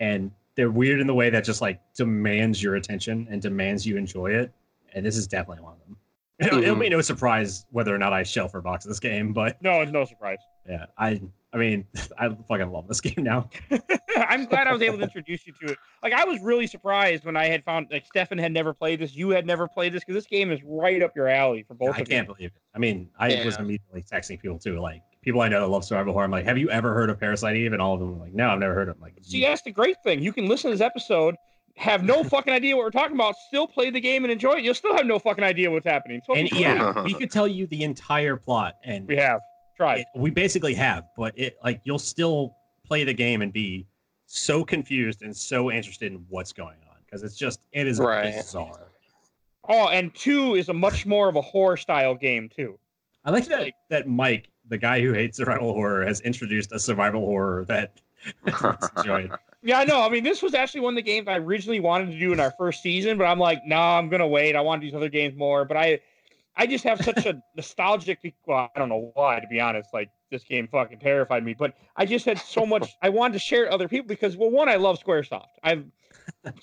and 0.00 0.30
they're 0.54 0.70
weird 0.70 1.00
in 1.00 1.06
the 1.06 1.14
way 1.14 1.28
that 1.28 1.44
just 1.44 1.60
like 1.60 1.80
demands 1.94 2.62
your 2.62 2.76
attention 2.76 3.26
and 3.30 3.42
demands 3.42 3.86
you 3.86 3.96
enjoy 3.96 4.30
it 4.32 4.52
and 4.94 5.04
this 5.04 5.16
is 5.16 5.26
definitely 5.26 5.62
one 5.62 5.72
of 5.74 5.80
them 5.80 5.96
it'll, 6.38 6.58
it'll 6.62 6.76
be 6.76 6.86
mm-hmm. 6.86 6.92
no 6.92 7.00
surprise 7.00 7.66
whether 7.70 7.94
or 7.94 7.98
not 7.98 8.12
i 8.12 8.22
shelf 8.22 8.54
or 8.54 8.60
box 8.60 8.84
this 8.84 9.00
game 9.00 9.32
but 9.32 9.60
No, 9.62 9.80
it's 9.80 9.90
no 9.92 10.04
surprise. 10.04 10.38
yeah 10.68 10.86
i 10.98 11.20
i 11.56 11.58
mean 11.58 11.86
i 12.18 12.28
fucking 12.28 12.70
love 12.70 12.86
this 12.86 13.00
game 13.08 13.24
now 13.24 13.48
I'm 14.18 14.46
glad 14.46 14.66
I 14.66 14.72
was 14.72 14.80
able 14.80 14.96
to 14.96 15.02
introduce 15.04 15.46
you 15.46 15.52
to 15.60 15.72
it. 15.72 15.78
Like 16.02 16.14
I 16.14 16.24
was 16.24 16.40
really 16.40 16.66
surprised 16.66 17.26
when 17.26 17.36
I 17.36 17.48
had 17.48 17.62
found 17.64 17.88
like 17.90 18.06
Stefan 18.06 18.38
had 18.38 18.50
never 18.50 18.72
played 18.72 19.00
this, 19.00 19.14
you 19.14 19.28
had 19.28 19.44
never 19.46 19.68
played 19.68 19.92
this 19.92 20.02
because 20.04 20.14
this 20.14 20.26
game 20.26 20.50
is 20.50 20.58
right 20.64 21.02
up 21.02 21.14
your 21.14 21.28
alley 21.28 21.64
for 21.68 21.74
both 21.74 21.96
i 21.96 22.00
of 22.00 22.08
can't 22.08 22.26
you. 22.26 22.34
believe 22.34 22.50
it 22.54 22.62
i 22.74 22.78
mean 22.78 23.10
i 23.18 23.44
was 23.44 23.58
immediately 23.58 24.02
texting 24.02 24.40
people 24.40 24.58
too 24.58 24.80
like 24.80 25.02
people 25.20 25.42
i 25.42 25.48
know 25.48 25.60
that 25.60 25.68
love 25.68 25.84
survival 25.84 26.14
horror 26.14 26.24
i'm 26.24 26.30
like 26.30 26.46
have 26.46 26.56
you 26.56 26.70
ever 26.70 26.94
heard 26.94 27.10
of 27.10 27.20
parasite 27.20 27.56
eve 27.56 27.74
and 27.74 27.82
all 27.82 27.92
of 27.94 28.00
them 28.00 28.18
were 28.18 28.24
like 28.24 28.32
no 28.32 28.48
i've 28.48 28.58
never 28.58 28.72
heard 28.74 28.88
of 28.88 28.96
it 28.96 29.02
like 29.02 29.16
See, 29.22 29.40
that's 29.42 29.62
the 29.62 29.72
great 29.72 29.96
thing. 30.04 30.22
You 30.22 30.32
can 30.32 30.46
listen 30.46 30.70
to 30.70 30.76
this 30.76 30.84
episode, 30.84 31.34
have 31.76 32.04
no 32.04 32.22
fucking 32.22 32.52
idea 32.54 32.76
what 32.76 32.84
we're 32.84 32.90
talking 32.90 33.16
about, 33.16 33.34
still 33.48 33.66
play 33.66 33.90
the 33.90 34.00
game 34.00 34.24
and 34.24 34.32
enjoy 34.32 34.52
it. 34.52 34.62
You'll 34.62 34.74
still 34.74 34.96
have 34.96 35.04
no 35.04 35.18
fucking 35.18 35.42
idea 35.44 35.70
what's 35.70 35.86
happening. 35.86 36.22
So 36.24 36.34
and 36.34 36.50
yeah 36.52 37.02
we 37.02 37.12
could 37.12 37.30
tell 37.30 37.48
you 37.48 37.66
the 37.66 37.82
entire 37.82 38.36
plot 38.36 38.76
and 38.84 39.06
we 39.06 39.16
have 39.16 39.40
tried. 39.76 40.00
it- 40.00 40.06
we 40.16 40.30
basically 40.30 40.74
have, 40.74 41.04
but 41.16 41.32
it 41.38 41.56
like 41.62 41.80
you'll 41.84 41.98
still 41.98 42.56
play 42.86 43.04
the 43.04 43.14
game 43.14 43.42
and 43.42 43.52
be 43.52 43.86
so 44.26 44.64
confused 44.64 45.22
and 45.22 45.36
so 45.36 45.70
interested 45.70 46.12
in 46.12 46.24
what's 46.28 46.52
going 46.52 46.78
on 46.90 46.96
because 47.04 47.22
it's 47.22 47.36
just 47.36 47.60
it 47.72 47.86
is 47.86 47.98
Right. 48.00 48.34
bizarre. 48.34 48.88
Oh, 49.68 49.88
and 49.88 50.14
two 50.14 50.54
is 50.54 50.68
a 50.68 50.72
much 50.74 51.06
more 51.06 51.28
of 51.28 51.36
a 51.36 51.40
horror 51.42 51.76
style 51.76 52.14
game 52.14 52.48
too. 52.48 52.78
I 53.24 53.30
like 53.30 53.46
that 53.46 53.72
that 53.90 54.06
Mike, 54.08 54.48
the 54.68 54.78
guy 54.78 55.00
who 55.00 55.12
hates 55.12 55.36
survival 55.36 55.72
horror, 55.74 56.04
has 56.06 56.20
introduced 56.20 56.72
a 56.72 56.78
survival 56.78 57.20
horror 57.20 57.64
that 57.66 58.00
enjoyed. 58.96 59.30
Yeah, 59.62 59.80
I 59.80 59.84
know. 59.84 60.00
I 60.02 60.08
mean, 60.08 60.22
this 60.22 60.42
was 60.42 60.54
actually 60.54 60.80
one 60.82 60.94
of 60.94 60.96
the 60.96 61.02
games 61.02 61.26
I 61.26 61.38
originally 61.38 61.80
wanted 61.80 62.12
to 62.12 62.18
do 62.18 62.32
in 62.32 62.38
our 62.38 62.52
first 62.56 62.82
season, 62.82 63.18
but 63.18 63.24
I'm 63.24 63.38
like, 63.40 63.62
no, 63.66 63.76
I'm 63.76 64.08
gonna 64.08 64.26
wait. 64.28 64.54
I 64.54 64.60
want 64.60 64.80
to 64.80 64.86
these 64.86 64.94
other 64.94 65.08
games 65.08 65.36
more. 65.36 65.64
But 65.64 65.76
I, 65.76 66.00
I 66.56 66.66
just 66.66 66.84
have 66.84 67.04
such 67.04 67.26
a 67.26 67.42
nostalgic. 67.56 68.18
Well, 68.46 68.70
I 68.74 68.78
don't 68.78 68.88
know 68.88 69.10
why, 69.14 69.40
to 69.40 69.46
be 69.46 69.60
honest. 69.60 69.90
Like 69.92 70.10
this 70.30 70.42
game 70.44 70.68
fucking 70.68 70.98
terrified 71.00 71.44
me, 71.44 71.54
but 71.54 71.74
I 71.96 72.06
just 72.06 72.24
had 72.24 72.38
so 72.38 72.64
much. 72.74 72.96
I 73.02 73.08
wanted 73.10 73.34
to 73.34 73.38
share 73.40 73.62
it 73.64 73.66
with 73.66 73.74
other 73.74 73.88
people 73.88 74.08
because, 74.08 74.36
well, 74.36 74.50
one, 74.50 74.68
I 74.68 74.76
love 74.76 74.98
SquareSoft. 75.02 75.46
I've 75.62 75.84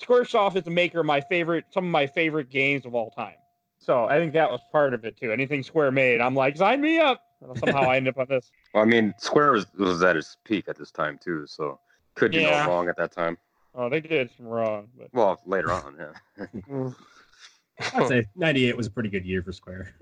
SquareSoft 0.00 0.56
is 0.56 0.64
the 0.64 0.70
maker 0.70 1.00
of 1.00 1.06
my 1.06 1.20
favorite, 1.20 1.64
some 1.70 1.84
of 1.84 1.90
my 1.90 2.06
favorite 2.06 2.50
games 2.50 2.84
of 2.86 2.94
all 2.94 3.10
time. 3.10 3.34
So 3.78 4.06
I 4.06 4.18
think 4.18 4.32
that 4.32 4.50
was 4.50 4.60
part 4.72 4.94
of 4.94 5.04
it 5.04 5.16
too. 5.16 5.30
Anything 5.30 5.62
Square 5.62 5.92
made, 5.92 6.20
I'm 6.20 6.34
like, 6.34 6.56
sign 6.56 6.80
me 6.80 6.98
up. 6.98 7.20
And 7.42 7.58
somehow 7.58 7.82
I 7.82 7.96
end 7.96 8.08
up 8.08 8.18
on 8.18 8.26
this. 8.28 8.50
Well, 8.74 8.82
I 8.82 8.86
mean, 8.86 9.14
Square 9.18 9.52
was, 9.52 9.66
was 9.78 10.02
at 10.02 10.16
its 10.16 10.36
peak 10.44 10.64
at 10.68 10.76
this 10.76 10.90
time 10.90 11.16
too, 11.22 11.46
so 11.46 11.78
could 12.16 12.32
be 12.32 12.38
Yeah. 12.40 12.64
no 12.64 12.68
wrong 12.72 12.88
at 12.88 12.96
that 12.96 13.12
time. 13.12 13.38
Oh, 13.72 13.88
they 13.88 14.00
did 14.00 14.30
some 14.36 14.46
wrong, 14.46 14.88
but 14.98 15.10
Well, 15.12 15.40
later 15.46 15.70
on, 15.70 15.94
yeah. 15.96 16.46
I'd 17.94 18.08
say 18.08 18.26
'98 18.36 18.76
was 18.76 18.86
a 18.86 18.90
pretty 18.90 19.08
good 19.08 19.24
year 19.24 19.42
for 19.42 19.52
Square. 19.52 19.94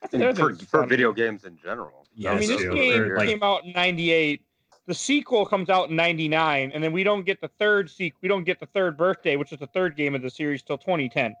that's 0.00 0.12
the 0.12 0.28
other 0.28 0.54
for, 0.54 0.64
for 0.66 0.86
video 0.86 1.12
games 1.12 1.44
in 1.44 1.56
general. 1.56 2.06
Yeah, 2.14 2.32
I 2.32 2.38
mean, 2.38 2.48
this 2.48 2.60
true. 2.62 2.74
game 2.74 3.00
Or, 3.02 3.16
like- 3.16 3.28
came 3.28 3.42
out 3.42 3.64
in 3.64 3.72
'98. 3.72 4.42
The 4.86 4.94
sequel 4.94 5.46
comes 5.46 5.70
out 5.70 5.88
in 5.88 5.96
'99, 5.96 6.72
and 6.74 6.84
then 6.84 6.92
we 6.92 7.04
don't 7.04 7.24
get 7.24 7.40
the 7.40 7.48
third 7.58 7.88
sequel. 7.90 8.18
We 8.22 8.28
don't 8.28 8.44
get 8.44 8.60
the 8.60 8.66
third 8.66 8.96
birthday, 8.98 9.36
which 9.36 9.50
is 9.52 9.58
the 9.58 9.66
third 9.68 9.96
game 9.96 10.14
of 10.14 10.20
the 10.22 10.28
series, 10.28 10.62
till 10.62 10.76
2010. 10.76 11.34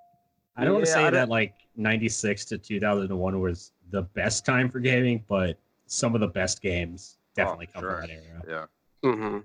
I 0.56 0.64
don't 0.64 0.74
want 0.74 0.84
to 0.86 0.90
Yeah, 0.90 0.94
say 0.94 1.00
I 1.00 1.04
don't- 1.04 1.12
that 1.14 1.28
like 1.28 1.54
'96 1.76 2.44
to 2.46 2.58
2001 2.58 3.40
was 3.40 3.72
the 3.90 4.02
best 4.02 4.46
time 4.46 4.70
for 4.70 4.80
gaming, 4.80 5.22
but 5.28 5.58
some 5.86 6.14
of 6.14 6.20
the 6.22 6.26
best 6.28 6.62
games 6.62 7.18
definitely 7.36 7.66
come 7.66 7.82
sure. 7.82 7.98
from 7.98 8.08
that 8.08 8.10
era. 8.48 8.68
Yeah. 9.04 9.10
hmm 9.12 9.38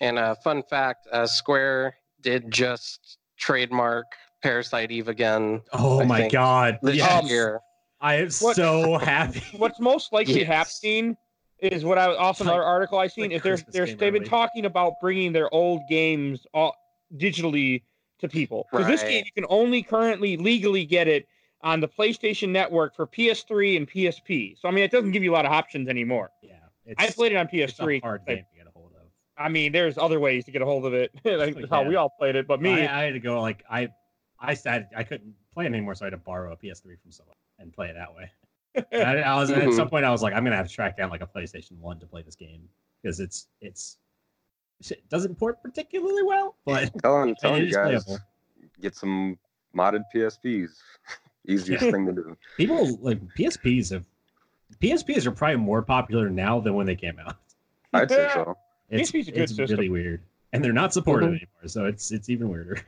And 0.00 0.18
a 0.18 0.34
fun 0.36 0.62
fact: 0.62 1.06
uh, 1.12 1.26
Square 1.26 1.96
did 2.22 2.50
just 2.50 3.18
trademark 3.36 4.06
Parasite 4.42 4.90
Eve 4.90 5.08
again 5.08 5.62
Oh 5.72 6.00
I 6.00 6.04
my 6.04 6.20
think 6.22 6.32
god! 6.32 6.78
this 6.82 6.96
Yes. 6.96 7.28
year. 7.28 7.60
I 8.00 8.16
am 8.16 8.28
What- 8.40 8.56
so 8.56 8.98
happy. 8.98 9.42
What's 9.56 9.80
most 9.80 10.12
likely 10.12 10.40
Yes. 10.40 10.46
happening 10.82 11.16
is 11.60 11.84
what 11.84 11.96
I 11.98 12.14
also 12.16 12.44
Like- 12.44 12.52
another 12.52 12.64
article 12.66 12.98
I 12.98 13.06
seen 13.06 13.24
like 13.26 13.32
is 13.32 13.42
there's 13.42 13.60
Christmas 13.60 13.74
there's 13.74 13.88
game 13.90 13.98
they've 13.98 14.12
been 14.12 14.24
talking 14.24 14.64
about 14.66 14.94
bringing 15.00 15.32
their 15.32 15.52
old 15.54 15.82
games 15.88 16.44
all, 16.52 16.74
digitally 17.16 17.82
to 18.18 18.28
people 18.28 18.66
because 18.70 18.86
this 18.86 19.02
game 19.02 19.24
you 19.24 19.32
can 19.32 19.46
only 19.48 19.82
currently 19.82 20.36
legally 20.36 20.84
get 20.84 21.06
it 21.08 21.26
on 21.62 21.78
the 21.80 21.88
PlayStation 21.88 22.48
Network 22.48 22.96
for 22.96 23.06
PS3 23.06 23.76
and 23.76 23.88
PSP. 23.88 24.56
So 24.60 24.68
I 24.68 24.72
mean, 24.72 24.82
it 24.82 24.90
doesn't 24.90 25.12
give 25.12 25.22
you 25.22 25.32
a 25.32 25.36
lot 25.36 25.46
of 25.46 25.52
options 25.52 25.88
anymore. 25.88 26.30
Yeah, 26.42 26.54
it's, 26.84 27.00
I 27.02 27.10
played 27.10 27.30
it 27.32 27.36
on 27.36 27.46
PS3. 27.46 28.00
hard 28.02 28.22
I- 28.26 28.30
to 28.34 28.36
get 28.56 28.66
a 28.66 28.70
hold 28.74 28.92
of. 28.96 29.02
I 29.38 29.48
mean, 29.48 29.70
there's 29.72 29.96
other 29.98 30.18
ways 30.18 30.44
to 30.46 30.50
get 30.50 30.62
a 30.62 30.64
hold 30.64 30.84
of 30.86 30.94
it. 30.94 31.12
like 31.24 31.54
that's 31.54 31.70
how 31.70 31.84
we 31.84 31.94
all 31.94 32.10
played 32.10 32.34
it. 32.34 32.48
But 32.48 32.60
me, 32.60 32.72
I, 32.86 33.02
I 33.02 33.04
had 33.04 33.14
to 33.14 33.20
go 33.20 33.40
like 33.40 33.62
I, 33.70 33.88
I 34.44 34.54
said 34.54 34.88
I 34.96 35.04
couldn't 35.04 35.34
play 35.54 35.64
it 35.64 35.68
anymore, 35.68 35.94
so 35.94 36.04
I 36.04 36.06
had 36.06 36.10
to 36.10 36.16
borrow 36.18 36.52
a 36.52 36.56
PS3 36.56 37.00
from 37.00 37.12
someone 37.12 37.36
and 37.58 37.72
play 37.72 37.88
it 37.88 37.94
that 37.94 38.14
way. 38.14 38.30
And 38.90 39.02
I, 39.02 39.20
I 39.20 39.36
was 39.36 39.50
at 39.50 39.62
Mhm. 39.64 39.76
some 39.76 39.88
point 39.90 40.04
I 40.04 40.10
was 40.10 40.22
like, 40.22 40.32
I'm 40.34 40.44
gonna 40.44 40.56
have 40.56 40.66
to 40.68 40.74
track 40.74 40.96
down 40.96 41.10
like 41.10 41.20
a 41.22 41.26
PlayStation 41.26 41.72
One 41.78 41.98
to 42.00 42.06
play 42.06 42.22
this 42.22 42.34
game 42.34 42.68
because 43.02 43.20
it's 43.20 43.48
it's 43.60 43.98
it 44.90 45.06
doesn't 45.10 45.36
port 45.38 45.62
particularly 45.62 46.22
well, 46.22 46.56
but 46.64 46.90
Telling, 47.02 47.34
telling 47.40 47.62
it 47.62 47.68
you 47.68 47.72
guys, 47.74 48.04
playable. 48.04 48.18
get 48.80 48.96
some 48.96 49.38
modded 49.76 50.04
PSPs. 50.14 50.70
Easiest 51.46 51.84
Yeah. 51.84 51.90
thing 51.90 52.06
to 52.06 52.12
do. 52.12 52.36
People 52.56 52.96
like 53.02 53.20
PSPs 53.36 53.90
have 53.92 54.06
PSPs 54.80 55.26
are 55.26 55.32
probably 55.32 55.56
more 55.58 55.82
popular 55.82 56.30
now 56.30 56.58
than 56.58 56.72
when 56.74 56.86
they 56.86 56.96
came 56.96 57.18
out. 57.18 57.36
I'd 57.92 58.08
say 58.10 58.26
so. 58.32 58.56
It's, 58.88 59.10
PSP's 59.10 59.28
a 59.28 59.32
good 59.32 59.40
it's 59.42 59.54
system. 59.54 59.76
really 59.76 59.90
weird, 59.90 60.22
and 60.54 60.64
they're 60.64 60.72
not 60.72 60.94
supported 60.94 61.26
Mhm. 61.26 61.36
anymore, 61.36 61.66
so 61.66 61.84
it's 61.84 62.10
it's 62.10 62.30
even 62.30 62.48
weirder. 62.48 62.78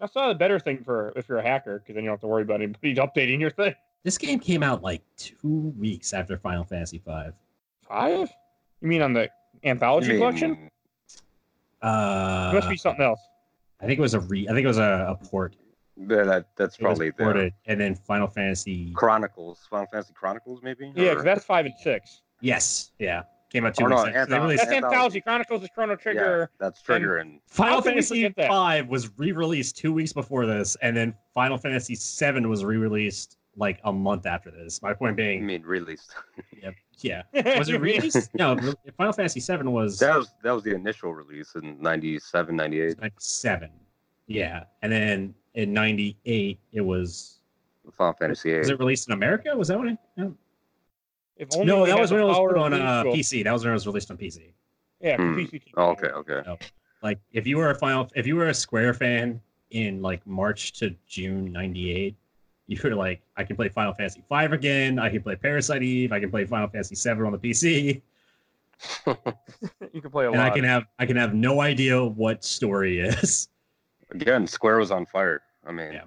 That's 0.00 0.14
not 0.14 0.30
a 0.30 0.34
better 0.34 0.58
thing 0.58 0.82
for 0.82 1.12
if 1.16 1.28
you're 1.28 1.38
a 1.38 1.42
hacker 1.42 1.78
because 1.80 1.94
then 1.94 2.04
you 2.04 2.08
don't 2.08 2.14
have 2.14 2.20
to 2.22 2.26
worry 2.26 2.42
about 2.42 2.56
anybody 2.62 2.94
updating 2.96 3.38
your 3.40 3.50
thing. 3.50 3.74
this 4.02 4.18
game 4.18 4.38
came 4.40 4.62
out 4.62 4.82
like 4.82 5.02
two 5.16 5.72
weeks 5.78 6.12
after 6.12 6.36
Final 6.38 6.64
Fantasy 6.64 7.00
V. 7.06 7.30
Five? 7.86 8.30
You 8.80 8.88
mean 8.88 9.02
on 9.02 9.12
the 9.12 9.28
anthology 9.64 10.12
You 10.12 10.18
collection? 10.18 10.70
Uh, 11.82 12.50
It 12.52 12.56
must 12.56 12.68
be 12.68 12.76
something 12.76 13.04
else. 13.04 13.20
I 13.80 13.86
think 13.86 13.98
it 13.98 14.02
was 14.02 14.14
a 14.14 14.20
re. 14.20 14.46
I 14.48 14.52
think 14.52 14.64
it 14.64 14.68
was 14.68 14.78
a, 14.78 15.06
a 15.18 15.24
port. 15.26 15.56
Yeah, 15.96 16.22
that 16.24 16.46
that's 16.56 16.76
It 16.76 16.82
probably 16.82 17.08
the 17.10 17.14
ported, 17.14 17.52
and 17.66 17.80
then 17.80 17.94
Final 17.94 18.26
Fantasy. 18.26 18.92
Chronicles, 18.92 19.66
Final 19.70 19.86
Fantasy 19.92 20.12
Chronicles, 20.14 20.60
maybe. 20.62 20.92
Yeah, 20.94 21.04
Or- 21.04 21.10
because 21.10 21.24
that's 21.24 21.44
five 21.44 21.66
and 21.66 21.74
six. 21.82 22.22
Yes, 22.40 22.92
yeah, 22.98 23.22
came 23.50 23.66
out 23.66 23.74
two 23.74 23.84
Oh, 23.84 23.88
no, 23.88 23.96
weeks. 23.96 24.06
later. 24.06 24.24
So 24.24 24.30
they 24.30 24.38
released- 24.38 24.58
That's 24.62 24.72
Anthology. 24.72 24.94
Anthology. 24.96 25.20
Chronicles 25.20 25.62
is 25.64 25.68
Chrono 25.74 25.92
yeah, 25.92 25.96
Trigger. 25.96 26.50
that's 26.58 26.82
Trigger 26.82 27.18
and 27.18 27.40
Final 27.46 27.74
How 27.74 27.80
can 27.80 27.88
we 27.90 27.92
Fantasy 27.94 28.22
forget 28.22 28.36
that? 28.36 28.48
Five 28.48 28.88
was 28.88 29.10
re-released 29.18 29.76
two 29.76 29.92
weeks 29.92 30.12
before 30.12 30.46
this, 30.46 30.76
and 30.82 30.96
then 30.96 31.14
Final 31.34 31.58
Fantasy 31.58 31.94
Seven 31.94 32.48
was 32.48 32.64
re-released 32.64 33.36
like 33.56 33.80
a 33.84 33.92
month 33.92 34.26
after 34.26 34.50
this. 34.50 34.80
My 34.80 34.94
point 34.94 35.16
being, 35.16 35.42
I 35.42 35.44
mean 35.44 35.62
released. 35.62 36.14
yeah, 36.98 37.22
was 37.58 37.68
it 37.68 37.80
released? 37.80 38.30
no, 38.34 38.56
Final 38.96 39.12
Fantasy 39.12 39.40
Seven 39.40 39.72
was 39.72 39.98
that 39.98 40.16
was 40.16 40.30
that 40.42 40.52
was 40.52 40.62
the 40.62 40.74
initial 40.74 41.12
release 41.12 41.54
in 41.56 41.80
97, 41.80 42.54
98. 42.56 42.96
seven, 43.18 43.70
yeah, 44.28 44.64
and 44.82 44.92
then 44.92 45.34
in 45.54 45.72
'98 45.72 46.58
it 46.72 46.80
was. 46.80 47.36
Final 47.96 48.12
Fantasy 48.12 48.56
Was 48.56 48.68
it 48.70 48.78
released 48.78 49.08
in 49.08 49.14
America? 49.14 49.56
Was 49.56 49.66
that 49.68 49.78
when? 49.78 49.88
It, 49.88 49.98
no, 50.16 50.32
If 51.40 51.48
only 51.54 51.66
no 51.66 51.86
that 51.86 51.98
was 51.98 52.12
when 52.12 52.20
it 52.20 52.24
was 52.24 52.38
put 52.38 52.56
on 52.58 52.72
uh. 52.74 53.02
PC. 53.04 53.42
That 53.44 53.52
was 53.52 53.64
when 53.64 53.70
it 53.72 53.74
was 53.74 53.86
released 53.86 54.10
on 54.10 54.16
PC. 54.18 54.52
Yeah, 55.00 55.16
Hmm. 55.16 55.38
PC. 55.38 55.62
Oh, 55.76 55.90
okay, 55.90 56.08
okay. 56.08 56.42
like 57.02 57.18
if 57.32 57.46
you 57.46 57.56
were 57.56 57.70
a 57.70 57.74
final 57.74 58.08
if 58.14 58.26
you 58.26 58.36
were 58.36 58.48
a 58.48 58.54
square 58.54 58.92
fan 58.94 59.40
in 59.70 60.02
like 60.02 60.26
march 60.26 60.72
to 60.72 60.94
june 61.08 61.50
98 61.52 62.14
you 62.66 62.78
were 62.84 62.94
like 62.94 63.22
i 63.36 63.44
can 63.44 63.54
play 63.56 63.68
final 63.68 63.94
fantasy 63.94 64.22
V 64.28 64.34
again 64.52 64.98
i 64.98 65.08
can 65.08 65.22
play 65.22 65.36
parasite 65.36 65.82
eve 65.82 66.12
i 66.12 66.18
can 66.20 66.28
play 66.30 66.44
final 66.44 66.68
fantasy 66.68 66.94
VII 66.96 67.22
on 67.22 67.32
the 67.32 67.38
pc 67.38 68.02
You 69.92 70.00
can 70.02 70.10
play 70.10 70.24
a 70.26 70.30
and 70.30 70.38
lot. 70.38 70.50
i 70.50 70.54
can 70.54 70.64
have 70.64 70.84
i 70.98 71.06
can 71.06 71.16
have 71.16 71.32
no 71.34 71.60
idea 71.60 72.04
what 72.04 72.44
story 72.44 73.00
is 73.00 73.48
Again, 74.12 74.44
Square 74.44 74.78
was 74.78 74.90
on 74.90 75.06
fire. 75.06 75.40
I 75.64 75.70
mean, 75.70 75.92
Yeah. 75.92 76.02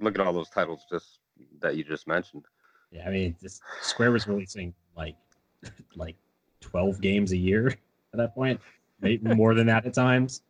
look 0.00 0.18
at 0.18 0.26
all 0.26 0.34
those 0.34 0.50
titles 0.50 0.82
just 0.90 1.20
that 1.60 1.76
you 1.76 1.82
just 1.82 2.06
mentioned. 2.06 2.44
Yeah 2.90 3.06
i 3.06 3.10
mean 3.10 3.34
this 3.42 3.60
square 3.82 4.10
was 4.10 4.26
releasing 4.26 4.72
like 4.96 5.14
like 5.96 6.16
12 6.60 7.00
games 7.00 7.32
a 7.32 7.36
year 7.36 7.68
at 7.68 8.16
that 8.18 8.34
point 8.34 8.60
maybe 9.00 9.34
more 9.34 9.54
than 9.54 9.66
that 9.66 9.84
at 9.86 9.94
times 9.94 10.42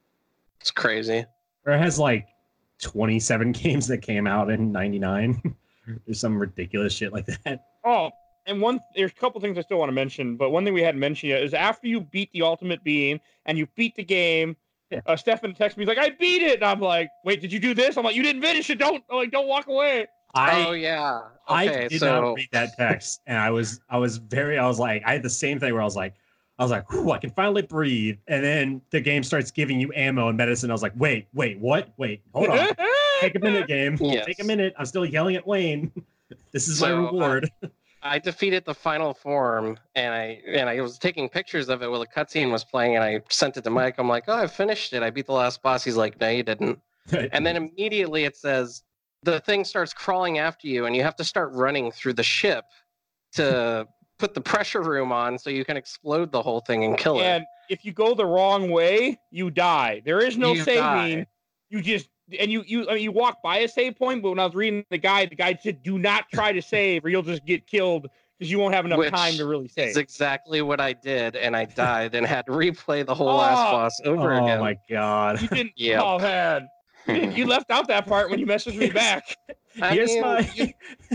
It's 0.61 0.71
crazy. 0.71 1.25
or 1.67 1.73
it 1.75 1.79
has 1.79 1.99
like 1.99 2.29
27 2.81 3.53
games 3.65 3.87
that 3.89 3.99
came 3.99 4.27
out 4.27 4.51
in 4.51 4.71
99 4.73 5.55
there's 6.07 6.21
some 6.21 6.39
ridiculous 6.39 6.93
shit 6.93 7.13
like 7.13 7.27
that 7.27 7.65
Oh, 7.85 8.11
and 8.47 8.61
one 8.61 8.81
there's 8.95 9.11
a 9.13 9.15
couple 9.15 9.41
things 9.41 9.57
I 9.57 9.63
still 9.63 9.79
want 9.79 9.89
to 9.89 9.95
mention, 9.95 10.37
but 10.37 10.51
one 10.51 10.65
thing 10.65 10.75
we 10.75 10.83
hadn't 10.83 11.01
mentioned 11.01 11.31
yet 11.31 11.43
is 11.43 11.55
after 11.55 11.87
you 11.87 12.01
beat 12.03 12.31
the 12.33 12.43
ultimate 12.43 12.83
being 12.85 13.21
and 13.47 13.57
you 13.57 13.67
beat 13.77 13.95
the 13.95 14.05
game, 14.05 14.57
Yeah. 14.91 15.01
uh, 15.07 15.17
Stefan 15.17 15.55
texts 15.55 15.79
me 15.79 15.83
he's 15.85 15.89
like, 15.89 15.99
"I 15.99 16.11
beat 16.11 16.43
it," 16.43 16.55
and 16.57 16.65
I'm 16.65 16.81
like, 16.81 17.09
"Wait, 17.25 17.41
did 17.41 17.53
you 17.53 17.59
do 17.61 17.73
this?" 17.73 17.97
I'm 17.97 18.05
like, 18.05 18.17
"You 18.17 18.23
didn't 18.23 18.43
finish 18.43 18.69
it. 18.69 18.79
Don't 18.79 19.03
like, 19.11 19.31
don't 19.31 19.47
walk 19.49 19.67
away." 19.69 20.07
I 20.35 20.67
oh 20.67 20.73
yeah. 20.73 21.23
I 21.49 21.67
did 21.89 22.01
so 22.01 22.21
not 22.21 22.35
read 22.35 22.49
that 22.53 22.77
text, 22.77 23.23
and 23.27 23.39
I 23.39 23.51
was 23.51 23.81
I 23.89 23.99
was 23.99 24.19
very 24.19 24.59
I 24.59 24.67
was 24.67 24.79
like 24.79 25.03
I 25.07 25.13
had 25.15 25.23
the 25.23 25.31
same 25.31 25.59
thing 25.59 25.73
where 25.73 25.83
I 25.83 25.85
was 25.85 25.97
like 25.97 26.15
I 26.59 26.63
was 26.65 26.71
like 26.71 26.85
I 26.93 27.19
can 27.19 27.31
finally 27.31 27.63
breathe, 27.63 28.19
and 28.27 28.45
then 28.45 28.83
the 28.91 29.01
game 29.01 29.23
starts 29.23 29.51
giving 29.51 29.81
you 29.81 29.93
ammo 29.95 30.29
and 30.29 30.37
medicine. 30.37 30.71
I 30.71 30.75
was 30.75 30.83
like 30.83 30.93
wait 30.97 31.29
wait 31.33 31.59
what 31.59 31.93
wait 31.97 32.23
hold 32.35 32.49
on 32.51 32.69
take 33.21 33.35
a 33.35 33.39
minute 33.39 33.67
game 33.67 33.97
Yes. 33.99 34.27
take 34.27 34.41
a 34.41 34.45
minute 34.45 34.75
I'm 34.79 34.87
still 34.87 35.05
yelling 35.07 35.37
at 35.37 35.47
Wayne. 35.47 35.91
This 36.53 36.69
is 36.69 36.79
my 36.83 36.89
So, 36.89 36.97
uh, 36.97 37.01
reward. 37.11 37.51
I 38.03 38.19
defeated 38.19 38.67
the 38.67 38.75
final 38.75 39.15
form, 39.15 39.79
and 39.95 40.13
I 40.15 40.43
and 40.47 40.69
I 40.69 40.79
was 40.83 40.99
taking 40.99 41.27
pictures 41.29 41.71
of 41.71 41.83
it 41.83 41.91
while 41.91 42.01
the 42.01 42.07
cutscene 42.07 42.53
was 42.53 42.65
playing, 42.65 42.97
and 42.97 43.03
I 43.03 43.21
sent 43.31 43.57
it 43.57 43.65
to 43.65 43.71
Mike. 43.71 43.95
I'm 43.99 44.09
like, 44.09 44.25
"Oh, 44.29 44.35
I 44.35 44.47
finished 44.47 44.93
it. 44.93 45.03
I 45.03 45.09
beat 45.09 45.25
the 45.27 45.33
last 45.33 45.63
boss." 45.63 45.83
He's 45.83 45.97
like, 45.97 46.21
"No, 46.21 46.29
you 46.29 46.43
didn't." 46.43 46.79
And 47.33 47.47
then 47.47 47.57
immediately 47.57 48.25
it 48.25 48.37
says 48.37 48.83
the 49.23 49.41
thing 49.41 49.65
starts 49.65 49.93
crawling 49.93 50.39
after 50.39 50.69
you, 50.69 50.87
and 50.87 50.95
you 50.95 51.03
have 51.03 51.17
to 51.17 51.25
start 51.25 51.53
running 51.53 51.91
through 51.91 52.15
the 52.15 52.23
ship 52.23 52.65
to 53.33 53.87
put 54.19 54.35
the 54.35 54.41
pressure 54.41 54.83
room 54.83 55.13
on 55.13 55.39
so 55.39 55.51
you 55.51 55.65
can 55.65 55.77
explode 55.77 56.33
the 56.33 56.43
whole 56.43 56.61
thing 56.61 56.85
and 56.85 56.97
kill 56.99 57.21
it. 57.21 57.25
and 57.25 57.45
if 57.69 57.85
you 57.85 57.93
go 57.93 58.15
the 58.15 58.25
wrong 58.27 58.71
way, 58.71 59.19
you 59.31 59.51
die. 59.51 60.01
There 60.05 60.21
is 60.25 60.37
no 60.39 60.53
You 60.55 60.63
saving. 60.65 60.83
die. 60.83 61.27
You 61.71 61.83
just 61.83 62.09
and 62.39 62.51
you 62.51 62.63
you 62.67 62.89
I 62.89 62.95
mean, 62.95 63.03
you 63.03 63.13
walk 63.13 63.43
by 63.43 63.59
a 63.59 63.69
save 63.69 63.97
point, 63.97 64.23
but 64.23 64.31
when 64.31 64.39
I 64.39 64.45
was 64.47 64.55
reading 64.55 64.85
the 64.91 64.99
guide, 64.99 65.31
the 65.31 65.35
guide 65.37 65.59
said, 65.63 65.83
"Do 65.83 65.99
not 65.99 66.25
try 66.33 66.53
to 66.53 66.63
save, 66.63 67.05
or 67.05 67.11
you'll 67.11 67.23
just 67.23 67.45
get 67.45 67.67
killed 67.67 68.09
because 68.39 68.51
you 68.51 68.59
won't 68.59 68.75
have 68.75 68.87
enough 68.87 68.99
Which 68.99 69.11
time 69.11 69.35
to 69.35 69.47
really 69.47 69.69
save." 69.69 69.89
It's 69.89 69.97
exactly 69.99 70.63
what 70.63 70.81
I 70.81 70.95
did, 70.95 71.37
and 71.37 71.55
I 71.55 71.67
died 71.67 72.15
and 72.15 72.27
had 72.27 72.47
to 72.47 72.53
replay 72.53 73.05
the 73.05 73.15
whole 73.15 73.37
last 73.37 73.59
Oh. 73.69 73.73
boss 73.73 74.01
over 74.05 74.33
oh 74.33 74.45
again. 74.45 74.59
Oh 74.59 74.63
my 74.63 74.79
god. 74.89 75.43
You 75.43 75.49
didn't. 75.53 75.73
Yep. 75.77 76.03
Oh 76.03 76.19
man, 76.19 76.69
you, 77.37 77.47
left 77.47 77.71
out 77.71 77.89
that 77.89 78.07
part 78.07 78.31
when 78.31 78.39
you 78.39 78.47
messaged 78.47 78.77
me 78.77 78.91
back. 78.91 79.37
I 79.81 79.95
Here's 79.95 80.11
mean, 80.11 80.23
my 80.23 80.51
you, 80.55 80.69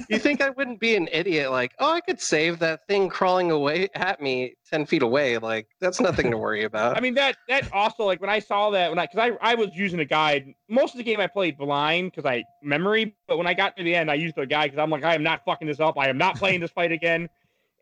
you 0.09 0.19
think 0.19 0.41
I 0.41 0.49
wouldn't 0.49 0.79
be 0.79 0.95
an 0.95 1.09
idiot? 1.11 1.51
Like, 1.51 1.73
oh, 1.79 1.91
I 1.91 2.01
could 2.01 2.21
save 2.21 2.59
that 2.59 2.87
thing 2.87 3.09
crawling 3.09 3.51
away 3.51 3.89
at 3.93 4.21
me 4.21 4.55
ten 4.69 4.85
feet 4.85 5.01
away. 5.01 5.37
Like, 5.37 5.67
that's 5.81 5.99
nothing 5.99 6.31
to 6.31 6.37
worry 6.37 6.63
about. 6.63 6.97
I 6.97 7.01
mean 7.01 7.13
that 7.15 7.35
that 7.49 7.71
also 7.73 8.05
like 8.05 8.21
when 8.21 8.29
I 8.29 8.39
saw 8.39 8.69
that 8.71 8.89
when 8.89 8.99
I 8.99 9.05
because 9.05 9.31
I 9.41 9.51
I 9.51 9.55
was 9.55 9.69
using 9.73 9.99
a 9.99 10.05
guide 10.05 10.53
most 10.69 10.93
of 10.93 10.97
the 10.97 11.03
game 11.03 11.19
I 11.19 11.27
played 11.27 11.57
blind 11.57 12.11
because 12.11 12.25
I 12.25 12.43
memory 12.61 13.15
but 13.27 13.37
when 13.37 13.47
I 13.47 13.53
got 13.53 13.75
to 13.77 13.83
the 13.83 13.93
end 13.93 14.09
I 14.09 14.15
used 14.15 14.37
a 14.37 14.45
guide 14.45 14.71
because 14.71 14.81
I'm 14.81 14.89
like 14.89 15.03
I 15.03 15.15
am 15.15 15.23
not 15.23 15.43
fucking 15.45 15.67
this 15.67 15.79
up 15.79 15.97
I 15.97 16.07
am 16.09 16.17
not 16.17 16.37
playing 16.37 16.61
this 16.61 16.71
fight 16.71 16.91
again 16.91 17.29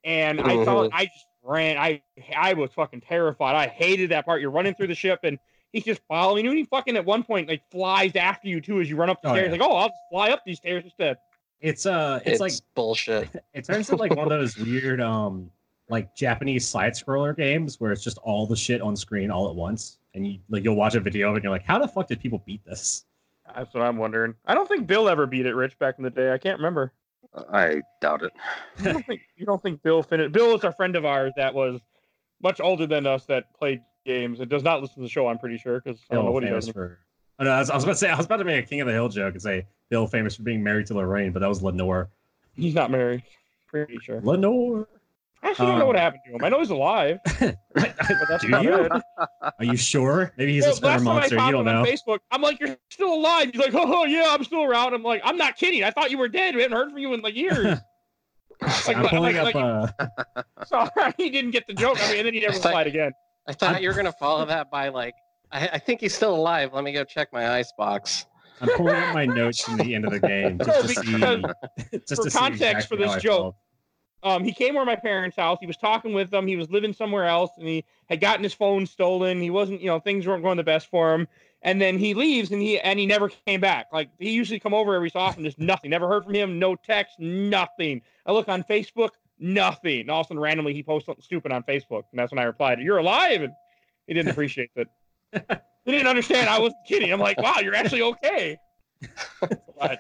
and 0.04 0.42
I 0.42 0.64
saw 0.66 0.84
it 0.84 0.88
mm-hmm. 0.88 0.98
I 0.98 1.06
just 1.06 1.26
ran 1.44 1.78
I 1.78 2.02
I 2.36 2.54
was 2.54 2.72
fucking 2.74 3.02
terrified 3.02 3.56
I 3.56 3.68
hated 3.68 4.12
that 4.12 4.26
part 4.26 4.42
you're 4.42 4.52
running 4.52 4.74
through 4.74 4.88
the 4.88 4.96
ship 4.96 5.20
and 5.24 5.38
he's 5.74 5.84
just 5.84 6.02
following 6.08 6.46
you 6.46 6.52
and 6.52 6.58
he 6.58 6.66
fucking 6.66 6.96
at 6.98 7.06
one 7.06 7.24
point 7.24 7.48
like 7.48 7.62
flies 7.72 8.16
after 8.16 8.48
you 8.48 8.60
too 8.62 8.82
as 8.82 8.90
you 8.90 8.96
run 8.96 9.10
up 9.10 9.22
the 9.22 9.30
Oh, 9.30 9.34
stairs 9.34 9.46
yeah. 9.48 9.52
like 9.52 9.62
oh 9.62 9.76
I'll 9.76 9.88
just 9.90 10.00
fly 10.12 10.30
up 10.32 10.42
these 10.46 10.58
stairs 10.58 10.84
instead 10.84 11.18
It's 11.60 11.86
uh 11.86 12.20
it's, 12.26 12.34
it's, 12.34 12.40
like 12.40 12.54
bullshit. 12.76 13.30
it 13.54 13.66
turns 13.66 13.90
into 13.90 14.02
like 14.02 14.16
one 14.16 14.32
of 14.32 14.40
those 14.40 14.58
weird 14.58 15.02
um 15.02 15.50
like 15.90 16.16
Japanese 16.16 16.68
side 16.68 16.94
scroller 16.94 17.36
games 17.36 17.80
where 17.80 17.92
it's 17.92 18.04
just 18.04 18.18
all 18.20 18.48
the 18.48 18.56
shit 18.56 18.82
on 18.82 18.96
screen 18.96 19.30
all 19.30 19.50
at 19.50 19.56
once. 19.56 19.98
And 20.14 20.26
you 20.26 20.40
like 20.50 20.64
you'll 20.64 20.76
watch 20.76 20.96
a 20.96 21.00
video 21.00 21.30
of 21.30 21.34
it 21.34 21.38
and 21.38 21.44
you're 21.44 21.52
like, 21.52 21.66
how 21.66 21.80
the 21.80 21.88
fuck 21.88 22.08
did 22.08 22.20
people 22.20 22.42
beat 22.46 22.64
this? 22.66 23.06
that's 23.54 23.74
what 23.74 23.84
I'm 23.84 23.98
wondering 23.98 24.34
I 24.46 24.54
don't 24.56 24.68
think 24.68 24.88
Bill 24.88 25.10
ever 25.10 25.26
beat 25.26 25.46
it 25.46 25.54
Rich 25.56 25.78
back 25.78 25.96
in 25.98 26.04
the 26.06 26.10
day 26.10 26.32
I 26.32 26.38
can't 26.38 26.58
remember 26.58 26.94
I 27.54 27.82
doubt 28.02 28.24
it. 28.24 28.32
you 28.80 28.92
don't 28.94 29.06
think 29.06 29.22
you 29.38 29.46
don't 29.46 29.62
think 29.62 29.82
Bill 29.84 30.04
finished? 30.04 30.32
Bill 30.34 30.56
is 30.56 30.64
a 30.64 30.72
friend 30.72 30.96
of 30.96 31.06
ours 31.06 31.32
that 31.38 31.54
was 31.54 31.80
much 32.42 32.60
older 32.60 32.88
than 32.88 33.06
us 33.06 33.26
that 33.26 33.54
played 33.54 33.82
games 34.06 34.40
and 34.40 34.50
does 34.50 34.64
not 34.64 34.82
listen 34.82 34.96
to 34.98 35.02
the 35.02 35.10
show. 35.10 35.28
I'm 35.28 35.38
pretty 35.38 35.58
sure 35.58 35.80
because 35.82 36.00
I 36.10 36.16
don't 36.16 36.26
know 36.26 36.32
what 36.32 36.44
he 36.44 36.50
famous 36.50 36.66
does. 36.66 36.74
for. 36.74 37.00
Oh, 37.40 37.44
no, 37.46 37.52
I 37.52 37.60
was, 37.60 37.70
I 37.70 37.76
was 37.76 37.84
about 37.84 37.94
to 37.94 37.98
say 37.98 38.10
I 38.10 38.16
was 38.18 38.26
about 38.26 38.38
to 38.38 38.44
make 38.46 38.64
a 38.66 38.68
King 38.68 38.82
of 38.82 38.88
the 38.88 38.94
Hill 38.94 39.10
joke 39.10 39.34
and 39.34 39.42
say 39.42 39.66
Bill 39.90 40.06
famous 40.08 40.36
for 40.36 40.44
being 40.44 40.64
married 40.64 40.88
to 40.88 40.94
Lorraine, 40.94 41.32
but 41.32 41.40
that 41.40 41.50
was 41.50 41.62
Lenore. 41.64 42.10
He's 42.56 42.76
not 42.76 42.92
married. 42.92 43.24
Pretty 43.68 43.98
sure. 44.00 44.22
Lenore. 44.22 44.88
I 45.44 45.50
actually 45.50 45.68
don't 45.68 45.76
know 45.80 45.82
Um, 45.86 45.88
what 45.88 45.96
happened 45.96 46.22
to 46.28 46.34
him. 46.34 46.44
I 46.44 46.50
know 46.50 46.60
he's 46.60 46.70
alive. 46.70 47.20
But 47.74 47.96
that's 48.30 48.44
Do 48.46 48.50
you? 48.62 48.74
it. 48.84 48.92
Are 49.42 49.66
you 49.66 49.76
sure? 49.78 50.34
Maybe 50.38 50.54
he's 50.54 50.64
Well, 50.64 50.74
a 50.74 50.76
spinner 50.76 50.92
last 50.92 51.00
time 51.00 51.08
I 51.08 51.14
monster. 51.14 51.36
You 51.36 51.52
don't 51.52 51.68
him 51.68 51.74
know. 51.74 51.80
on 51.80 51.86
Facebook, 51.88 52.20
I'm 52.30 52.42
like, 52.42 52.60
"You're 52.60 52.76
still 52.90 53.14
alive." 53.14 53.50
He's 53.52 53.60
like, 53.62 53.74
"Oh, 53.74 54.06
yeah, 54.06 54.28
I'm 54.30 54.44
still 54.44 54.64
around." 54.64 54.94
I'm 54.94 55.02
like, 55.02 55.22
"I'm 55.24 55.38
not 55.38 55.56
kidding. 55.58 55.84
I 55.84 55.90
thought 55.90 56.12
you 56.12 56.18
were 56.18 56.28
dead. 56.28 56.54
We 56.56 56.62
haven't 56.62 56.78
heard 56.78 56.90
from 56.90 57.00
you 57.00 57.14
in 57.14 57.22
like 57.22 57.36
years." 57.36 57.66
Like, 57.66 57.80
I'm 58.98 59.02
like- 59.04 59.10
pulling 59.10 59.36
like- 59.38 59.56
up. 59.56 59.96
like- 60.00 60.10
uh, 60.36 60.44
so 60.68 60.90
he 61.18 61.30
didn't 61.32 61.52
get 61.52 61.66
the 61.66 61.74
joke. 61.74 61.98
I 62.04 62.10
mean, 62.10 62.18
and 62.20 62.28
then 62.28 62.34
he 62.34 62.42
never 62.42 62.54
It's 62.56 62.64
replied 62.64 62.88
again. 62.88 63.12
I 63.48 63.54
thought 63.54 63.74
I'm- 63.76 63.84
you 63.84 63.90
were 63.90 63.96
gonna 63.96 64.12
follow 64.12 64.46
that 64.46 64.70
by 64.72 64.90
like, 64.90 65.16
I, 65.52 65.68
I 65.74 65.78
think 65.80 66.02
he's 66.02 66.14
still 66.16 66.36
alive. 66.36 66.74
Let 66.74 66.84
me 66.84 66.92
go 66.94 67.04
check 67.04 67.34
my 67.34 67.50
ice 67.58 67.72
box. 67.78 68.26
I'm 68.62 68.70
pulling 68.78 68.96
up 68.96 69.14
my 69.14 69.26
notes 69.26 69.64
from 69.64 69.78
the 69.78 69.96
end 69.96 70.06
of 70.06 70.12
the 70.12 70.20
game 70.20 70.60
just 70.60 70.70
No, 70.70 70.82
to 70.82 70.88
see. 71.92 72.00
Just 72.08 72.16
for 72.24 72.30
to 72.30 72.38
context 72.38 72.88
for 72.88 72.94
exactly 72.96 73.08
how 73.08 73.14
this 73.16 73.24
joke, 73.24 73.56
felt. 74.22 74.36
um, 74.36 74.44
he 74.44 74.54
came 74.54 74.76
over 74.76 74.86
my 74.86 74.96
parents' 74.96 75.36
house. 75.36 75.58
He 75.60 75.66
was 75.66 75.78
talking 75.78 76.14
with 76.14 76.30
them. 76.30 76.46
He 76.46 76.56
was 76.56 76.70
living 76.70 76.94
somewhere 76.94 77.26
else, 77.26 77.50
and 77.58 77.68
he 77.68 77.84
had 78.08 78.22
gotten 78.22 78.44
his 78.44 78.54
phone 78.54 78.86
stolen. 78.86 79.42
He 79.42 79.50
wasn't, 79.50 79.82
you 79.82 79.88
know, 79.88 80.00
things 80.00 80.28
weren't 80.28 80.44
going 80.44 80.58
the 80.58 80.64
best 80.64 80.92
for 80.92 81.12
him. 81.14 81.28
And 81.64 81.82
then 81.82 81.98
he 81.98 82.14
leaves, 82.14 82.52
and 82.52 82.62
he 82.62 82.80
and 82.80 83.00
he 83.00 83.06
never 83.08 83.30
came 83.48 83.62
back. 83.62 83.88
Like 83.92 84.10
he 84.20 84.32
usually 84.32 84.60
come 84.60 84.74
over 84.76 84.94
every 84.96 85.10
so 85.10 85.20
often, 85.20 85.44
just 85.44 85.58
nothing. 85.60 85.90
Never 85.90 86.08
heard 86.08 86.24
from 86.26 86.34
him. 86.36 86.60
No 86.60 86.76
text, 86.76 87.20
nothing. 87.20 88.02
I 88.28 88.32
look 88.32 88.48
on 88.48 88.64
Facebook, 88.64 89.10
nothing. 89.42 90.02
And 90.02 90.12
all 90.12 90.22
of 90.22 90.26
a 90.26 90.30
sudden, 90.30 90.40
randomly, 90.42 90.74
he 90.74 90.84
posts 90.84 91.08
something 91.08 91.22
stupid 91.24 91.52
on 91.52 91.64
Facebook, 91.64 92.04
and 92.12 92.20
that's 92.20 92.32
when 92.32 92.40
I 92.40 92.44
replied, 92.44 92.80
"You're 92.80 93.00
alive," 93.00 93.42
and 93.42 93.54
he 94.08 94.14
didn't 94.14 94.32
appreciate 94.32 94.72
it. 94.76 94.88
he 95.86 95.92
didn't 95.92 96.08
understand. 96.08 96.50
I 96.50 96.60
wasn't 96.60 96.86
kidding. 96.88 97.12
I'm 97.12 97.20
like, 97.20 97.42
"Wow, 97.42 97.58
you're 97.62 97.76
actually 97.76 98.02
okay." 98.04 98.58
but 99.80 100.00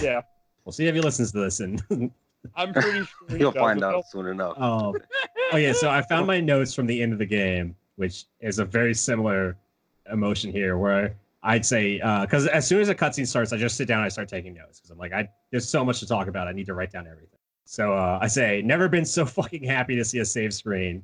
yeah, 0.00 0.20
We'll 0.64 0.72
see 0.72 0.86
if 0.86 0.94
he 0.94 1.00
listens 1.00 1.32
to 1.32 1.40
this. 1.40 1.60
And 1.60 1.82
I'm 2.56 2.72
pretty 2.72 3.04
sure 3.04 3.28
he 3.28 3.38
You'll 3.38 3.52
find 3.52 3.78
He'll- 3.80 3.88
out 3.88 4.04
soon 4.08 4.26
enough. 4.26 4.54
oh, 4.58 4.96
oh 5.52 5.56
yeah. 5.56 5.72
So 5.72 5.90
I 5.90 6.02
found 6.02 6.26
my 6.26 6.40
notes 6.40 6.74
from 6.74 6.86
the 6.86 7.00
end 7.02 7.12
of 7.12 7.18
the 7.18 7.26
game, 7.26 7.76
which 7.96 8.24
is 8.40 8.58
a 8.58 8.64
very 8.64 8.94
similar 8.94 9.56
emotion 10.10 10.50
here, 10.50 10.76
where 10.78 11.14
I'd 11.42 11.64
say 11.64 12.00
uh, 12.00 12.22
because 12.22 12.46
as 12.48 12.66
soon 12.66 12.80
as 12.80 12.88
a 12.88 12.94
cutscene 12.94 13.26
starts, 13.26 13.52
I 13.52 13.56
just 13.56 13.76
sit 13.76 13.86
down 13.86 13.98
and 13.98 14.06
I 14.06 14.08
start 14.08 14.28
taking 14.28 14.54
notes 14.54 14.80
because 14.80 14.90
I'm 14.90 14.98
like, 14.98 15.12
I 15.12 15.28
there's 15.50 15.68
so 15.68 15.84
much 15.84 16.00
to 16.00 16.06
talk 16.06 16.26
about. 16.28 16.48
I 16.48 16.52
need 16.52 16.66
to 16.66 16.74
write 16.74 16.90
down 16.90 17.06
everything. 17.06 17.38
So 17.64 17.92
uh, 17.92 18.18
I 18.20 18.28
say, 18.28 18.62
never 18.62 18.88
been 18.88 19.04
so 19.04 19.24
fucking 19.26 19.64
happy 19.64 19.96
to 19.96 20.04
see 20.04 20.18
a 20.18 20.24
save 20.24 20.54
screen. 20.54 21.02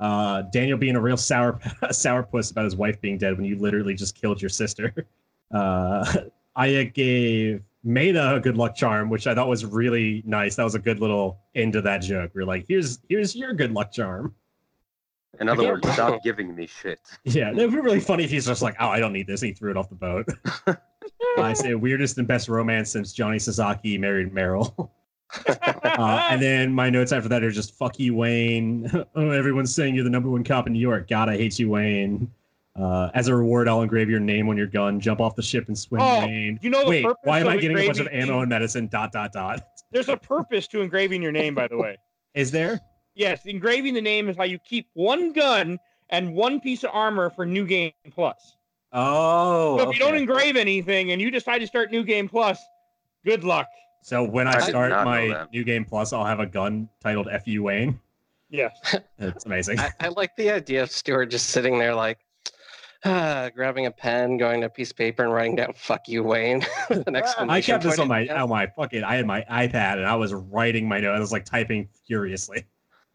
Uh, 0.00 0.42
Daniel 0.52 0.78
being 0.78 0.96
a 0.96 1.00
real 1.00 1.16
sour 1.16 1.54
sourpuss 1.84 2.52
about 2.52 2.64
his 2.64 2.76
wife 2.76 3.00
being 3.00 3.18
dead 3.18 3.36
when 3.36 3.44
you 3.44 3.58
literally 3.58 3.94
just 3.94 4.14
killed 4.14 4.40
your 4.40 4.50
sister. 4.50 4.94
Uh, 5.50 6.04
Aya 6.56 6.84
gave 6.84 7.62
Maeda 7.82 8.36
a 8.36 8.38
good 8.40 8.58
luck 8.58 8.76
charm, 8.76 9.08
which 9.08 9.26
I 9.26 9.34
thought 9.34 9.48
was 9.48 9.64
really 9.64 10.22
nice. 10.26 10.56
That 10.56 10.64
was 10.64 10.74
a 10.74 10.78
good 10.78 11.00
little 11.00 11.38
end 11.54 11.72
to 11.72 11.80
that 11.80 12.02
joke. 12.02 12.32
We're 12.34 12.44
like, 12.44 12.66
here's 12.68 12.98
here's 13.08 13.34
your 13.34 13.54
good 13.54 13.72
luck 13.72 13.90
charm. 13.90 14.34
In 15.40 15.48
other 15.48 15.66
words, 15.66 15.90
stop 15.90 16.22
giving 16.22 16.54
me 16.54 16.66
shit. 16.66 17.00
Yeah, 17.24 17.48
it 17.48 17.56
would 17.56 17.70
be 17.70 17.78
really 17.78 18.00
funny 18.00 18.24
if 18.24 18.30
he's 18.30 18.44
just 18.44 18.60
like, 18.60 18.76
oh, 18.78 18.88
I 18.88 19.00
don't 19.00 19.14
need 19.14 19.26
this. 19.26 19.40
And 19.40 19.48
he 19.48 19.54
threw 19.54 19.70
it 19.70 19.78
off 19.78 19.88
the 19.88 19.94
boat. 19.94 20.26
I 21.38 21.54
say 21.54 21.74
weirdest 21.74 22.18
and 22.18 22.28
best 22.28 22.50
romance 22.50 22.90
since 22.90 23.14
Johnny 23.14 23.38
Sasaki 23.38 23.96
married 23.96 24.34
Meryl. 24.34 24.90
Uh, 25.46 26.28
and 26.30 26.42
then 26.42 26.72
my 26.72 26.90
notes 26.90 27.12
after 27.12 27.28
that 27.28 27.42
are 27.44 27.50
just 27.50 27.74
fuck 27.74 27.98
you, 27.98 28.14
Wayne. 28.14 28.90
oh, 29.14 29.30
everyone's 29.30 29.74
saying 29.74 29.94
you're 29.94 30.04
the 30.04 30.10
number 30.10 30.30
one 30.30 30.44
cop 30.44 30.66
in 30.66 30.72
New 30.72 30.78
York. 30.78 31.08
God, 31.08 31.28
I 31.28 31.36
hate 31.36 31.58
you, 31.58 31.70
Wayne. 31.70 32.30
Uh, 32.76 33.10
as 33.14 33.26
a 33.26 33.34
reward, 33.34 33.68
I'll 33.68 33.82
engrave 33.82 34.08
your 34.08 34.20
name 34.20 34.48
on 34.48 34.56
your 34.56 34.68
gun. 34.68 35.00
Jump 35.00 35.20
off 35.20 35.34
the 35.34 35.42
ship 35.42 35.66
and 35.66 35.76
swim, 35.76 36.00
Oh, 36.00 36.20
Wayne. 36.20 36.60
You 36.62 36.70
know 36.70 36.84
the 36.84 36.90
Wait, 36.90 37.04
purpose 37.04 37.20
why 37.24 37.40
am 37.40 37.48
I 37.48 37.56
getting 37.56 37.76
a 37.76 37.86
bunch 37.86 37.98
of 37.98 38.06
ammo 38.12 38.40
and 38.40 38.48
medicine? 38.48 38.86
Dot 38.86 39.10
dot 39.10 39.32
dot. 39.32 39.66
There's 39.90 40.08
a 40.08 40.16
purpose 40.16 40.68
to 40.68 40.80
engraving 40.80 41.22
your 41.22 41.32
name, 41.32 41.54
by 41.54 41.66
the 41.66 41.76
way. 41.76 41.96
Is 42.34 42.50
there? 42.50 42.80
Yes, 43.14 43.46
engraving 43.46 43.94
the 43.94 44.00
name 44.00 44.28
is 44.28 44.36
how 44.36 44.44
you 44.44 44.58
keep 44.60 44.86
one 44.92 45.32
gun 45.32 45.80
and 46.10 46.34
one 46.34 46.60
piece 46.60 46.84
of 46.84 46.90
armor 46.92 47.30
for 47.30 47.44
New 47.44 47.66
Game 47.66 47.92
Plus. 48.12 48.56
Oh. 48.92 49.78
So 49.78 49.90
if 49.90 49.98
you 49.98 50.00
don't 50.00 50.14
engrave 50.16 50.56
anything 50.56 51.10
and 51.10 51.20
you 51.20 51.30
decide 51.30 51.58
to 51.58 51.66
start 51.66 51.90
New 51.90 52.04
Game 52.04 52.28
Plus, 52.28 52.60
good 53.24 53.42
luck. 53.42 53.66
So 54.02 54.22
when 54.24 54.46
I, 54.46 54.56
I 54.56 54.60
start 54.60 54.90
my 55.04 55.46
new 55.52 55.64
game 55.64 55.84
plus, 55.84 56.12
I'll 56.12 56.24
have 56.24 56.40
a 56.40 56.46
gun 56.46 56.88
titled 57.00 57.28
"Fu 57.44 57.62
Wayne." 57.62 57.98
Yeah, 58.50 58.70
it's 59.18 59.44
amazing. 59.44 59.78
I, 59.78 59.92
I 60.00 60.08
like 60.08 60.34
the 60.36 60.50
idea 60.50 60.82
of 60.82 60.90
Stuart 60.90 61.26
just 61.26 61.50
sitting 61.50 61.78
there 61.78 61.94
like 61.94 62.18
ah, 63.04 63.50
grabbing 63.54 63.86
a 63.86 63.90
pen, 63.90 64.36
going 64.36 64.60
to 64.60 64.66
a 64.66 64.70
piece 64.70 64.90
of 64.90 64.96
paper 64.96 65.22
and 65.22 65.32
writing 65.32 65.56
down 65.56 65.72
"fuck 65.74 66.08
you, 66.08 66.22
Wayne." 66.22 66.64
with 66.90 67.06
an 67.06 67.16
I 67.16 67.60
kept 67.60 67.84
this 67.84 67.98
on 67.98 68.08
my 68.08 68.26
at 68.26 68.36
on 68.36 68.48
my 68.48 68.66
fucking. 68.66 69.04
I 69.04 69.16
had 69.16 69.26
my 69.26 69.44
iPad 69.50 69.94
and 69.94 70.06
I 70.06 70.16
was 70.16 70.32
writing 70.34 70.88
my 70.88 71.00
notes. 71.00 71.16
I 71.16 71.20
was 71.20 71.32
like 71.32 71.44
typing 71.44 71.88
furiously. 72.06 72.64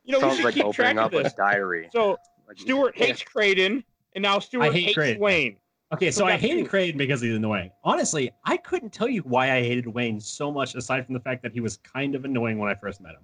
You 0.04 0.20
know, 0.20 0.28
we 0.28 0.36
should 0.36 0.46
like 0.46 0.56
keep 0.56 0.72
track 0.74 0.98
of 0.98 1.12
this. 1.12 1.34
diary. 1.34 1.90
So 1.92 2.18
Like, 2.48 2.58
Stuart 2.58 2.96
Yeah. 2.98 3.08
hates 3.08 3.24
Creighton, 3.24 3.84
and 4.16 4.22
now 4.22 4.40
Stuart 4.40 4.74
hate 4.74 4.84
hates 4.84 4.96
Creighton. 4.96 5.22
Wayne. 5.22 5.58
Okay, 5.94 6.10
so 6.12 6.26
I 6.26 6.38
hated. 6.38 6.68
Creighton 6.70 6.98
because 6.98 7.22
he's 7.22 7.36
annoying. 7.36 7.70
Honestly, 7.84 8.32
I 8.46 8.58
couldn't 8.58 8.92
tell 8.92 9.08
you 9.08 9.22
why 9.22 9.52
I 9.52 9.62
hated 9.62 9.88
Wayne 9.88 10.20
so 10.20 10.52
much, 10.52 10.74
aside 10.76 11.06
from 11.06 11.14
the 11.14 11.20
fact 11.20 11.44
that 11.44 11.54
he 11.54 11.60
was 11.60 11.78
kind 11.78 12.16
of 12.16 12.26
annoying 12.26 12.58
when 12.58 12.70
I 12.70 12.76
first 12.76 13.00
met 13.00 13.14
him, 13.14 13.22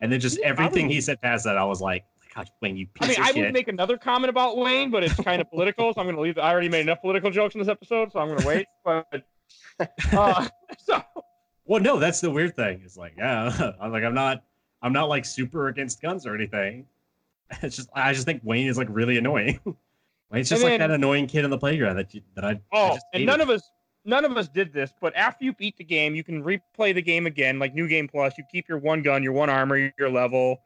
and 0.00 0.12
then 0.12 0.20
just 0.20 0.38
Yeah, 0.38 0.46
everything 0.46 0.88
he 0.88 1.00
said 1.00 1.20
past 1.20 1.44
that, 1.44 1.58
I 1.58 1.64
was 1.64 1.80
like, 1.80 2.04
"God, 2.34 2.48
Wayne, 2.62 2.76
you 2.76 2.86
piece. 2.86 3.08
I 3.08 3.10
mean, 3.10 3.20
I 3.20 3.26
shit." 3.32 3.36
would 3.36 3.52
make 3.52 3.68
another 3.68 3.98
comment 3.98 4.30
about 4.30 4.56
Wayne, 4.56 4.90
but 4.90 5.02
it's 5.02 5.14
kind 5.16 5.40
of 5.40 5.50
political, 5.50 5.92
so 5.92 6.00
I'm 6.00 6.06
going 6.06 6.16
to 6.16 6.22
leave. 6.22 6.38
I 6.38 6.50
already 6.50 6.68
made 6.68 6.82
enough 6.82 7.00
political 7.00 7.30
jokes 7.30 7.54
in 7.54 7.60
this 7.60 7.68
episode, 7.68 8.12
so 8.12 8.20
I'm 8.20 8.28
going 8.28 8.40
to 8.40 8.46
wait. 8.46 8.66
But 8.84 9.24
uh, 10.12 10.46
so 10.78 11.02
Well, 11.64 11.82
no, 11.82 11.98
that's 11.98 12.20
the 12.20 12.30
weird 12.30 12.54
thing. 12.56 12.82
It's 12.84 12.96
like, 12.96 13.14
yeah, 13.18 13.72
I'm 13.80 13.90
like, 13.90 14.04
I'm 14.04 14.14
not, 14.14 14.42
I'm 14.80 14.92
not 14.92 15.08
like 15.08 15.24
super 15.24 15.68
against 15.68 16.00
guns 16.00 16.24
or 16.26 16.34
anything. 16.34 16.86
It's 17.62 17.76
just, 17.76 17.88
I 17.94 18.12
just 18.12 18.26
think 18.26 18.42
Wayne 18.44 18.68
is 18.68 18.78
like 18.78 18.88
really 18.90 19.18
annoying. 19.18 19.60
Wayne's 20.30 20.48
just 20.48 20.62
And 20.62 20.70
like 20.70 20.80
then- 20.80 20.90
that 20.90 20.94
annoying 20.94 21.26
kid 21.26 21.44
in 21.44 21.50
the 21.50 21.58
playground 21.58 21.96
that 21.96 22.12
you, 22.14 22.20
that 22.34 22.44
I. 22.44 22.50
I 22.52 22.60
Oh, 22.72 22.88
just 22.94 23.06
and 23.14 23.24
none 23.26 23.40
of 23.40 23.48
us, 23.50 23.70
none 24.04 24.24
of 24.24 24.36
us 24.36 24.48
did 24.48 24.72
this. 24.72 24.92
But 25.00 25.14
after 25.16 25.44
you 25.44 25.52
beat 25.52 25.76
the 25.76 25.84
game, 25.84 26.14
you 26.14 26.24
can 26.24 26.42
replay 26.42 26.94
the 26.94 27.02
game 27.02 27.26
again, 27.26 27.58
like 27.58 27.74
New 27.74 27.88
Game 27.88 28.08
Plus. 28.08 28.36
You 28.36 28.44
keep 28.50 28.68
your 28.68 28.78
one 28.78 29.02
gun, 29.02 29.22
your 29.22 29.32
one 29.32 29.48
armor, 29.50 29.92
your 29.98 30.10
level, 30.10 30.62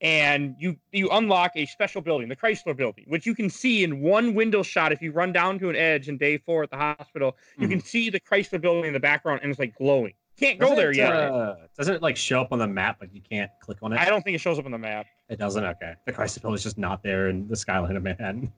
and 0.00 0.56
you 0.58 0.76
you 0.92 1.10
unlock 1.10 1.52
a 1.56 1.66
special 1.66 2.00
building, 2.00 2.28
the 2.28 2.36
Chrysler 2.36 2.76
Building, 2.76 3.04
which 3.08 3.26
you 3.26 3.34
can 3.34 3.50
see 3.50 3.84
in 3.84 4.00
one 4.00 4.34
window 4.34 4.62
shot. 4.62 4.92
If 4.92 5.02
you 5.02 5.12
run 5.12 5.32
down 5.32 5.58
to 5.60 5.68
an 5.68 5.76
edge 5.76 6.08
in 6.08 6.16
day 6.16 6.38
four 6.38 6.62
at 6.62 6.70
the 6.70 6.76
hospital, 6.78 7.36
you 7.58 7.66
Hmm. 7.66 7.72
can 7.72 7.80
see 7.80 8.08
the 8.10 8.18
Chrysler 8.20 8.60
Building 8.60 8.86
in 8.86 8.92
the 8.94 9.00
background, 9.00 9.40
and 9.42 9.50
it's 9.50 9.60
like 9.60 9.74
glowing. 9.76 10.14
Can't 10.38 10.58
go 10.58 10.66
Doesn't 10.66 10.76
there 10.76 10.90
it, 10.90 10.96
yet. 10.96 11.12
Uh, 11.12 11.54
doesn't 11.76 11.94
it 11.96 12.02
like 12.02 12.16
show 12.16 12.40
up 12.40 12.52
on 12.52 12.58
the 12.58 12.66
map, 12.66 12.96
but 12.98 13.14
you 13.14 13.20
can't 13.20 13.50
click 13.60 13.78
on 13.82 13.92
it? 13.92 13.98
I 13.98 14.06
don't 14.06 14.22
think 14.22 14.34
it 14.34 14.40
shows 14.40 14.58
up 14.58 14.64
on 14.64 14.72
the 14.72 14.78
map. 14.78 15.06
It 15.28 15.38
doesn't. 15.38 15.62
Okay, 15.64 15.94
the 16.06 16.12
Chrysler 16.12 16.42
Building 16.42 16.56
is 16.56 16.62
just 16.62 16.78
not 16.78 17.02
there 17.02 17.28
in 17.28 17.46
the 17.48 17.56
skyline 17.56 17.96
of 17.96 18.02
Manhattan. 18.02 18.52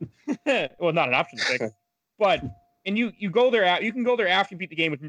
well, 0.78 0.92
not 0.92 1.08
an 1.08 1.14
option 1.14 1.38
to 1.38 1.44
pick, 1.58 1.62
but 2.18 2.42
and 2.86 2.96
you 2.96 3.12
you 3.18 3.28
go 3.30 3.50
there. 3.50 3.64
at- 3.64 3.82
You 3.82 3.92
can 3.92 4.04
go 4.04 4.16
there 4.16 4.28
after 4.28 4.54
you 4.54 4.58
beat 4.58 4.70
the 4.70 4.76
game. 4.76 4.92
Which 4.92 5.00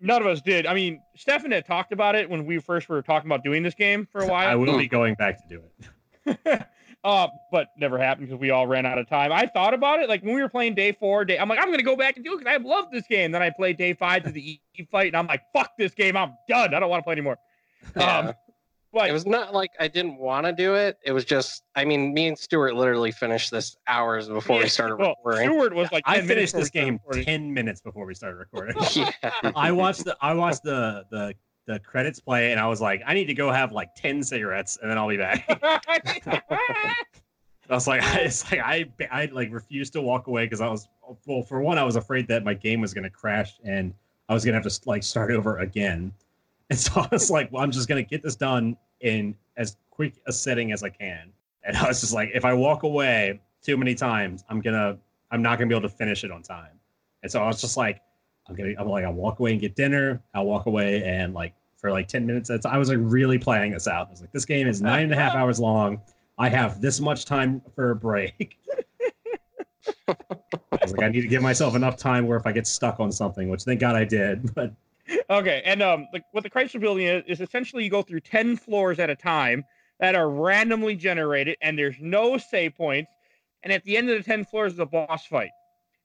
none 0.00 0.20
of 0.22 0.28
us 0.28 0.40
did. 0.40 0.66
I 0.66 0.74
mean, 0.74 1.00
Stefan 1.16 1.50
had 1.50 1.66
talked 1.66 1.92
about 1.92 2.14
it 2.14 2.28
when 2.28 2.44
we 2.46 2.58
first 2.58 2.88
were 2.88 3.02
talking 3.02 3.28
about 3.28 3.42
doing 3.42 3.62
this 3.62 3.74
game 3.74 4.06
for 4.10 4.20
a 4.22 4.26
while. 4.28 4.48
I 4.48 4.54
will 4.54 4.78
be 4.78 4.88
going 4.88 5.14
back 5.14 5.38
to 5.38 5.44
do 5.48 5.62
it. 6.26 6.66
Uh, 7.02 7.28
but 7.50 7.68
never 7.78 7.98
happened 7.98 8.28
because 8.28 8.38
we 8.38 8.50
all 8.50 8.66
ran 8.66 8.84
out 8.84 8.98
of 8.98 9.08
time. 9.08 9.32
I 9.32 9.46
thought 9.46 9.72
about 9.72 10.00
it 10.00 10.08
like 10.08 10.22
when 10.22 10.34
we 10.34 10.42
were 10.42 10.50
playing 10.50 10.74
day 10.74 10.92
four. 10.92 11.24
Day, 11.24 11.38
I'm 11.38 11.48
like, 11.48 11.58
I'm 11.58 11.70
gonna 11.70 11.82
go 11.82 11.96
back 11.96 12.16
and 12.16 12.24
do 12.24 12.34
it 12.34 12.38
because 12.40 12.52
I 12.52 12.62
love 12.62 12.90
this 12.92 13.06
game. 13.08 13.32
Then 13.32 13.42
I 13.42 13.48
played 13.48 13.78
day 13.78 13.94
five 13.94 14.24
to 14.24 14.30
the 14.30 14.60
E 14.76 14.88
fight, 14.90 15.08
and 15.08 15.16
I'm 15.16 15.26
like, 15.26 15.42
fuck 15.54 15.72
this 15.78 15.94
game. 15.94 16.16
I'm 16.16 16.34
done. 16.46 16.74
I 16.74 16.80
don't 16.80 16.90
want 16.90 17.00
to 17.00 17.04
play 17.04 17.12
anymore. 17.12 17.38
Yeah. 17.96 18.18
Um, 18.18 18.34
but 18.92 19.08
it 19.08 19.12
was 19.12 19.24
not 19.24 19.54
like 19.54 19.70
I 19.78 19.88
didn't 19.88 20.18
want 20.18 20.46
to 20.46 20.52
do 20.52 20.74
it. 20.74 20.98
It 21.04 21.12
was 21.12 21.24
just, 21.24 21.62
I 21.76 21.84
mean, 21.84 22.12
me 22.12 22.26
and 22.26 22.36
Stuart 22.36 22.74
literally 22.74 23.12
finished 23.12 23.50
this 23.50 23.76
hours 23.86 24.28
before 24.28 24.56
yeah, 24.56 24.62
we 24.64 24.68
started 24.68 24.96
well, 24.96 25.14
recording. 25.24 25.48
Stuart 25.48 25.74
was 25.74 25.92
like, 25.92 26.02
I 26.06 26.20
finished 26.20 26.54
this 26.54 26.70
game 26.70 26.94
recording. 26.94 27.24
ten 27.24 27.54
minutes 27.54 27.80
before 27.80 28.04
we 28.04 28.14
started 28.14 28.36
recording. 28.36 28.76
yeah. 28.94 29.12
I 29.54 29.70
watched 29.72 30.04
the 30.04 30.16
I 30.20 30.34
watched 30.34 30.64
the 30.64 31.04
the 31.10 31.34
the 31.66 31.78
credits 31.80 32.20
play, 32.20 32.52
and 32.52 32.60
I 32.60 32.66
was 32.66 32.80
like, 32.80 33.02
I 33.06 33.14
need 33.14 33.26
to 33.26 33.34
go 33.34 33.50
have 33.52 33.72
like 33.72 33.94
ten 33.94 34.22
cigarettes, 34.22 34.78
and 34.80 34.90
then 34.90 34.98
I'll 34.98 35.08
be 35.08 35.16
back. 35.16 35.46
I 37.70 37.74
was 37.74 37.86
like, 37.86 38.02
I, 38.02 38.20
it's 38.20 38.50
like 38.50 38.60
I 38.60 38.86
I 39.10 39.26
like 39.26 39.52
refused 39.52 39.92
to 39.92 40.02
walk 40.02 40.26
away 40.26 40.44
because 40.44 40.60
I 40.60 40.68
was 40.68 40.88
well, 41.26 41.42
for 41.42 41.60
one, 41.60 41.78
I 41.78 41.84
was 41.84 41.96
afraid 41.96 42.26
that 42.28 42.44
my 42.44 42.54
game 42.54 42.80
was 42.80 42.92
gonna 42.92 43.10
crash 43.10 43.58
and 43.64 43.94
I 44.28 44.34
was 44.34 44.44
gonna 44.44 44.60
have 44.60 44.70
to 44.70 44.80
like 44.88 45.02
start 45.02 45.30
over 45.30 45.58
again. 45.58 46.12
And 46.70 46.78
so 46.78 47.00
I 47.00 47.08
was 47.10 47.30
like, 47.30 47.50
well, 47.50 47.64
I'm 47.64 47.72
just 47.72 47.88
gonna 47.88 48.02
get 48.02 48.22
this 48.22 48.36
done 48.36 48.76
in 49.00 49.34
as 49.56 49.76
quick 49.90 50.14
a 50.26 50.32
setting 50.32 50.70
as 50.70 50.84
I 50.84 50.88
can. 50.88 51.32
And 51.64 51.76
I 51.76 51.88
was 51.88 52.00
just 52.00 52.12
like, 52.12 52.30
if 52.32 52.44
I 52.44 52.54
walk 52.54 52.84
away 52.84 53.40
too 53.60 53.76
many 53.76 53.94
times, 53.94 54.44
I'm 54.48 54.60
gonna 54.60 54.96
I'm 55.30 55.42
not 55.42 55.58
gonna 55.58 55.68
be 55.68 55.74
able 55.74 55.88
to 55.88 55.94
finish 55.94 56.22
it 56.24 56.30
on 56.30 56.42
time. 56.42 56.78
And 57.22 57.30
so 57.30 57.42
I 57.42 57.46
was 57.46 57.60
just 57.60 57.76
like, 57.76 58.00
I'm 58.50 58.56
gonna 58.56 58.74
I'm 58.78 58.88
like 58.88 59.04
I'll 59.04 59.12
walk 59.12 59.38
away 59.38 59.52
and 59.52 59.60
get 59.60 59.76
dinner. 59.76 60.20
I'll 60.34 60.44
walk 60.44 60.66
away 60.66 61.04
and 61.04 61.32
like 61.32 61.54
for 61.76 61.90
like 61.90 62.08
10 62.08 62.26
minutes. 62.26 62.48
That's 62.48 62.66
I 62.66 62.76
was 62.76 62.88
like 62.88 62.98
really 63.00 63.38
planning 63.38 63.72
this 63.72 63.86
out. 63.86 64.08
I 64.08 64.10
was 64.10 64.20
like, 64.20 64.32
this 64.32 64.44
game 64.44 64.66
is 64.66 64.82
nine 64.82 65.04
and 65.04 65.12
a 65.12 65.16
half 65.16 65.34
hours 65.34 65.60
long. 65.60 66.00
I 66.36 66.48
have 66.48 66.80
this 66.80 67.00
much 67.00 67.24
time 67.24 67.62
for 67.74 67.92
a 67.92 67.96
break. 67.96 68.58
I 70.08 70.16
was 70.82 70.92
like, 70.92 71.02
I 71.02 71.08
need 71.08 71.22
to 71.22 71.28
give 71.28 71.42
myself 71.42 71.76
enough 71.76 71.96
time 71.96 72.26
where 72.26 72.36
if 72.36 72.46
I 72.46 72.52
get 72.52 72.66
stuck 72.66 72.98
on 73.00 73.12
something, 73.12 73.48
which 73.48 73.62
thank 73.62 73.80
God 73.80 73.94
I 73.94 74.04
did. 74.04 74.50
But 74.54 74.74
Okay, 75.28 75.60
and 75.64 75.82
um, 75.82 76.06
like 76.12 76.22
what 76.32 76.44
the 76.44 76.50
Chrysler 76.50 76.80
Building 76.80 77.06
is, 77.06 77.24
is 77.26 77.40
essentially 77.40 77.84
you 77.84 77.90
go 77.90 78.02
through 78.02 78.20
ten 78.20 78.56
floors 78.56 78.98
at 78.98 79.10
a 79.10 79.16
time 79.16 79.64
that 79.98 80.14
are 80.14 80.30
randomly 80.30 80.96
generated, 80.96 81.56
and 81.62 81.78
there's 81.78 81.96
no 82.00 82.38
save 82.38 82.76
points. 82.76 83.10
And 83.62 83.72
at 83.72 83.84
the 83.84 83.96
end 83.96 84.08
of 84.08 84.16
the 84.16 84.22
ten 84.22 84.44
floors 84.44 84.74
is 84.74 84.78
a 84.78 84.86
boss 84.86 85.26
fight. 85.26 85.50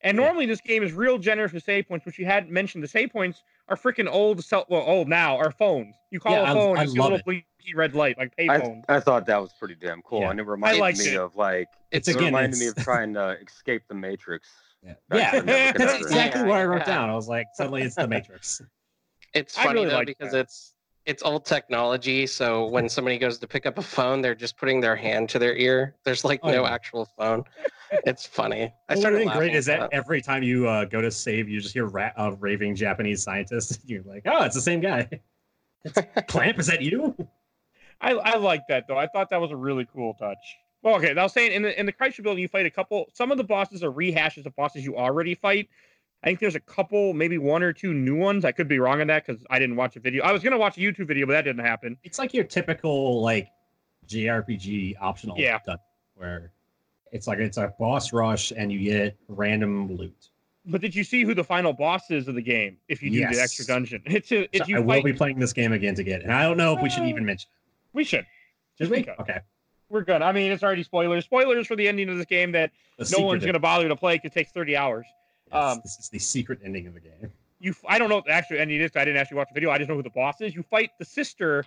And 0.06 0.18
Yeah. 0.18 0.24
normally 0.26 0.46
this 0.46 0.62
game 0.62 0.84
is 0.84 0.94
real 0.94 1.18
generous 1.18 1.52
with 1.52 1.64
save 1.64 1.88
points, 1.88 2.06
which 2.06 2.18
you 2.20 2.26
hadn't 2.26 2.52
mentioned. 2.52 2.84
The 2.84 2.88
save 2.88 3.12
points 3.12 3.44
are 3.68 3.76
freaking 3.76 4.08
old, 4.10 4.44
cell, 4.46 4.66
well, 4.70 4.84
old 4.84 5.10
now, 5.10 5.36
are 5.38 5.52
phones. 5.52 5.96
You 6.12 6.20
call 6.20 6.34
Yeah, 6.34 6.42
a 6.42 6.44
I- 6.44 6.54
phone, 6.54 6.78
I 6.78 6.84
you 6.84 6.90
see 6.90 7.00
a 7.00 7.02
little 7.02 7.18
it. 7.18 7.26
blinky 7.26 7.46
red 7.74 7.96
light, 7.96 8.16
like 8.18 8.32
I. 8.40 8.76
I 8.88 9.00
thought 9.00 9.26
that 9.26 9.42
was 9.42 9.52
pretty 9.60 9.74
damn 9.76 10.04
cool, 10.04 10.22
Yeah. 10.22 10.30
and 10.30 10.40
it 10.40 10.44
reminded 10.44 10.80
liked 10.80 11.00
me 11.00 11.08
it. 11.16 11.18
of 11.18 11.36
like 11.36 11.68
it's 11.92 12.08
it 12.08 12.16
again, 12.18 12.26
reminded 12.28 12.60
me 12.60 12.68
of 12.68 12.76
trying 12.84 13.16
to 13.16 13.38
escape 13.42 13.82
the 13.88 13.96
Matrix. 13.96 14.48
yeah, 14.84 14.94
yeah 15.12 15.32
that's 15.32 15.46
Nebuchadnezzar. 15.46 15.98
exactly 15.98 16.44
what 16.44 16.60
I 16.60 16.64
wrote 16.66 16.78
Yeah. 16.82 16.86
down. 16.86 17.10
I 17.10 17.16
was 17.16 17.28
like, 17.28 17.48
suddenly 17.56 17.82
it's 17.82 17.96
the 17.96 18.08
Matrix. 18.08 18.62
It's 19.34 19.54
funny 19.58 19.82
really 19.84 19.90
though 19.90 20.06
because 20.06 20.32
that. 20.32 20.40
it's 20.42 20.75
it's 21.06 21.22
old 21.24 21.46
technology. 21.46 22.26
So 22.28 22.66
when 22.66 22.90
somebody 22.90 23.18
goes 23.18 23.38
to 23.40 23.48
pick 23.48 23.66
up 23.66 23.78
a 23.78 23.82
phone, 23.82 24.22
they're 24.22 24.36
just 24.36 24.58
putting 24.58 24.82
their 24.82 24.96
hand 24.96 25.30
to 25.30 25.40
their 25.40 25.56
ear. 25.56 25.96
There's 26.04 26.24
like 26.24 26.40
Oh, 26.44 26.52
no 26.52 26.64
yeah. 26.64 26.72
actual 26.74 27.06
phone. 27.18 27.44
It's 28.06 28.26
funny. 28.26 28.74
I 28.90 28.96
started 28.96 29.22
the 29.22 29.26
laughing 29.26 29.40
great 29.40 29.56
is 29.56 29.70
at 29.70 29.80
that 29.80 29.90
every 29.94 30.22
time 30.22 30.42
you 30.44 30.68
uh, 30.68 30.86
go 30.86 31.02
to 31.02 31.12
save, 31.12 31.48
you 31.48 31.62
just 31.62 31.74
hear 31.74 31.86
ra- 31.86 32.12
a 32.18 32.34
raving 32.34 32.76
Japanese 32.76 33.24
scientist. 33.24 33.80
You're 33.86 34.04
like, 34.04 34.24
oh, 34.26 34.44
it's 34.44 34.56
the 34.56 34.62
same 34.62 34.82
guy. 34.82 35.08
It's, 35.84 35.98
Klamp, 36.28 36.60
is 36.60 36.68
that 36.68 36.82
you? 36.82 37.16
I, 38.02 38.12
I 38.14 38.38
like 38.38 38.62
that 38.70 38.88
though. 38.88 38.98
I 38.98 39.08
thought 39.08 39.30
that 39.30 39.40
was 39.40 39.52
a 39.52 39.56
really 39.56 39.88
cool 39.94 40.16
touch. 40.16 40.38
Well, 40.82 40.96
okay, 40.98 41.12
I 41.18 41.24
was 41.24 41.34
saying 41.34 41.52
in 41.52 41.62
the 41.64 41.80
in 41.80 41.86
the 41.86 41.94
Chrysler 41.94 42.24
Building, 42.24 42.42
you 42.42 42.48
fight 42.48 42.66
a 42.66 42.70
couple. 42.72 43.06
Some 43.14 43.32
of 43.32 43.38
the 43.38 43.44
bosses 43.44 43.84
are 43.84 43.92
rehashes 43.92 44.46
of 44.46 44.56
bosses 44.56 44.84
you 44.84 44.98
already 44.98 45.34
fight. 45.36 45.70
I 46.26 46.30
think 46.30 46.40
there's 46.40 46.56
a 46.56 46.60
couple, 46.60 47.14
maybe 47.14 47.38
one 47.38 47.62
or 47.62 47.72
two 47.72 47.94
new 47.94 48.16
ones. 48.16 48.46
I 48.46 48.52
could 48.52 48.68
be 48.68 48.80
wrong 48.80 49.00
on 49.00 49.06
that 49.08 49.28
because 49.28 49.46
I 49.52 49.60
didn't 49.60 49.76
watch 49.76 49.96
a 49.96 50.00
video. 50.00 50.24
I 50.24 50.32
was 50.32 50.42
gonna 50.42 50.58
watch 50.58 50.76
a 50.76 50.80
YouTube 50.82 51.08
video, 51.08 51.28
but 51.28 51.34
that 51.34 51.44
didn't 51.44 51.64
happen. 51.64 51.98
It's 52.04 52.18
like 52.18 52.34
your 52.34 52.44
typical 52.46 53.22
like 53.22 53.48
JRPG 54.08 54.96
optional 55.00 55.38
Yeah. 55.38 55.60
where 56.16 56.52
it's 57.12 57.28
like 57.28 57.40
it's 57.40 57.58
a 57.58 57.74
boss 57.80 58.12
rush 58.14 58.52
and 58.56 58.72
you 58.72 58.80
get 58.80 59.16
random 59.28 59.96
loot. 59.96 60.30
But 60.66 60.82
did 60.82 60.96
you 60.96 61.04
see 61.04 61.24
who 61.24 61.36
the 61.36 61.44
final 61.44 61.74
boss 61.74 62.10
is 62.10 62.28
of 62.28 62.34
the 62.34 62.42
game? 62.42 62.78
If 62.88 63.04
you 63.04 63.12
do 63.12 63.20
the 63.34 63.40
extra 63.40 63.66
dungeon, 63.66 64.02
it's 64.06 64.32
a, 64.32 64.44
if 64.56 64.64
So 64.64 64.68
you 64.68 64.78
I 64.78 64.80
will 64.80 64.96
fight. 64.96 65.06
be 65.06 65.14
playing 65.14 65.38
this 65.40 65.54
game 65.54 65.74
again 65.74 65.94
to 65.96 66.04
get 66.04 66.22
it. 66.22 66.24
And 66.24 66.34
I 66.34 66.42
don't 66.42 66.58
know 66.58 66.76
if 66.76 66.82
we 66.82 66.90
should 66.90 67.04
Uh, 67.04 67.08
even 67.08 67.24
mention 67.26 67.50
we 67.94 68.04
should. 68.04 68.22
it. 68.22 68.26
Should 68.80 68.90
we? 68.90 68.98
Okay. 69.02 69.16
Okay. 69.20 69.40
we're 69.90 70.02
good. 70.02 70.24
I 70.24 70.32
mean, 70.32 70.52
it's 70.52 70.64
already 70.64 70.82
spoilers. 70.82 71.24
Spoilers 71.26 71.68
for 71.68 71.76
the 71.76 71.88
ending 71.88 72.10
of 72.10 72.18
this 72.18 72.26
game 72.26 72.52
that 72.54 72.72
The 72.98 73.16
no 73.16 73.26
one's 73.26 73.44
going 73.44 73.54
to 73.54 73.60
bother 73.60 73.88
to 73.88 73.96
play 73.96 74.16
because 74.16 74.32
it 74.32 74.34
takes 74.34 74.52
30 74.52 74.76
hours. 74.76 75.06
Yes, 75.56 75.72
um, 75.74 75.80
this 75.84 75.98
is 76.00 76.10
the 76.10 76.20
secret 76.20 76.60
ending 76.64 76.88
of 76.88 76.94
the 76.94 77.00
game. 77.00 77.32
You, 77.60 77.72
f- 77.72 77.84
I 77.88 77.98
don't 77.98 78.10
know 78.10 78.16
what 78.16 78.26
the 78.26 78.32
actual 78.32 78.58
ending 78.58 78.82
is. 78.82 78.92
'cause 78.92 79.02
I 79.02 79.06
didn't 79.06 79.18
actually 79.22 79.38
watch 79.38 79.48
the 79.50 79.54
video. 79.54 79.72
I 79.72 79.78
just 79.78 79.90
know 79.90 79.96
who 79.96 80.04
the 80.04 80.10
boss 80.10 80.42
is. 80.42 80.54
You 80.54 80.64
fight 80.64 80.92
the 81.00 81.06
sister, 81.06 81.64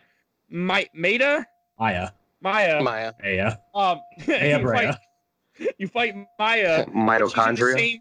My, 0.50 0.86
Maeda, 0.96 1.44
Maya. 1.78 2.10
Maya. 2.40 2.82
Maya. 2.82 3.12
Aya. 3.24 3.56
Um, 3.74 4.00
Aya 4.28 4.58
you, 4.60 4.68
fight, 4.68 4.96
you 5.78 5.88
fight 5.88 6.14
Maya. 6.38 6.84
She's 6.86 6.92
in, 6.92 6.92
the 6.92 7.00
Mitochondria. 7.00 7.74
same, 7.76 7.98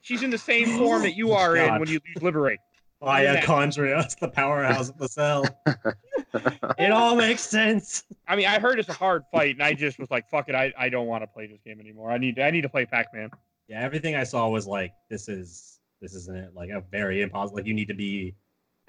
she's 0.00 0.22
in 0.22 0.30
the 0.30 0.38
same 0.38 0.66
form 0.78 1.02
that 1.02 1.14
you 1.14 1.32
are 1.34 1.56
in 1.56 1.78
when 1.78 1.88
you 1.88 2.00
liberate. 2.20 2.58
Maya 3.02 3.40
Chondria. 3.40 4.04
It's 4.04 4.14
the 4.16 4.28
powerhouse 4.28 4.90
of 4.90 4.98
the 4.98 5.08
cell. 5.08 5.46
it 6.78 6.90
all 6.90 7.16
makes 7.16 7.40
sense. 7.40 8.04
I 8.28 8.36
mean, 8.36 8.46
I 8.46 8.58
heard 8.58 8.78
it's 8.78 8.90
a 8.90 8.92
hard 8.94 9.24
fight, 9.32 9.54
and 9.54 9.62
I 9.62 9.72
just 9.72 9.98
was 9.98 10.10
like, 10.10 10.28
"Fuck 10.28 10.50
it, 10.50 10.54
I, 10.54 10.70
I 10.76 10.90
don't 10.90 11.06
want 11.06 11.22
to 11.22 11.26
play 11.26 11.46
this 11.46 11.60
game 11.64 11.80
anymore. 11.80 12.10
I 12.10 12.18
need 12.18 12.38
I 12.38 12.50
need 12.50 12.60
to 12.62 12.68
play 12.68 12.84
Pac-Man." 12.84 13.30
Yeah, 13.70 13.82
everything 13.82 14.16
I 14.16 14.24
saw 14.24 14.48
was 14.48 14.66
like, 14.66 14.92
this 15.08 15.28
is 15.28 15.78
this 16.02 16.12
isn't 16.14 16.36
it. 16.36 16.50
Like 16.54 16.70
a 16.70 16.82
very 16.90 17.22
impossible. 17.22 17.58
Like 17.58 17.66
you 17.66 17.74
need 17.74 17.86
to 17.86 17.94
be 17.94 18.34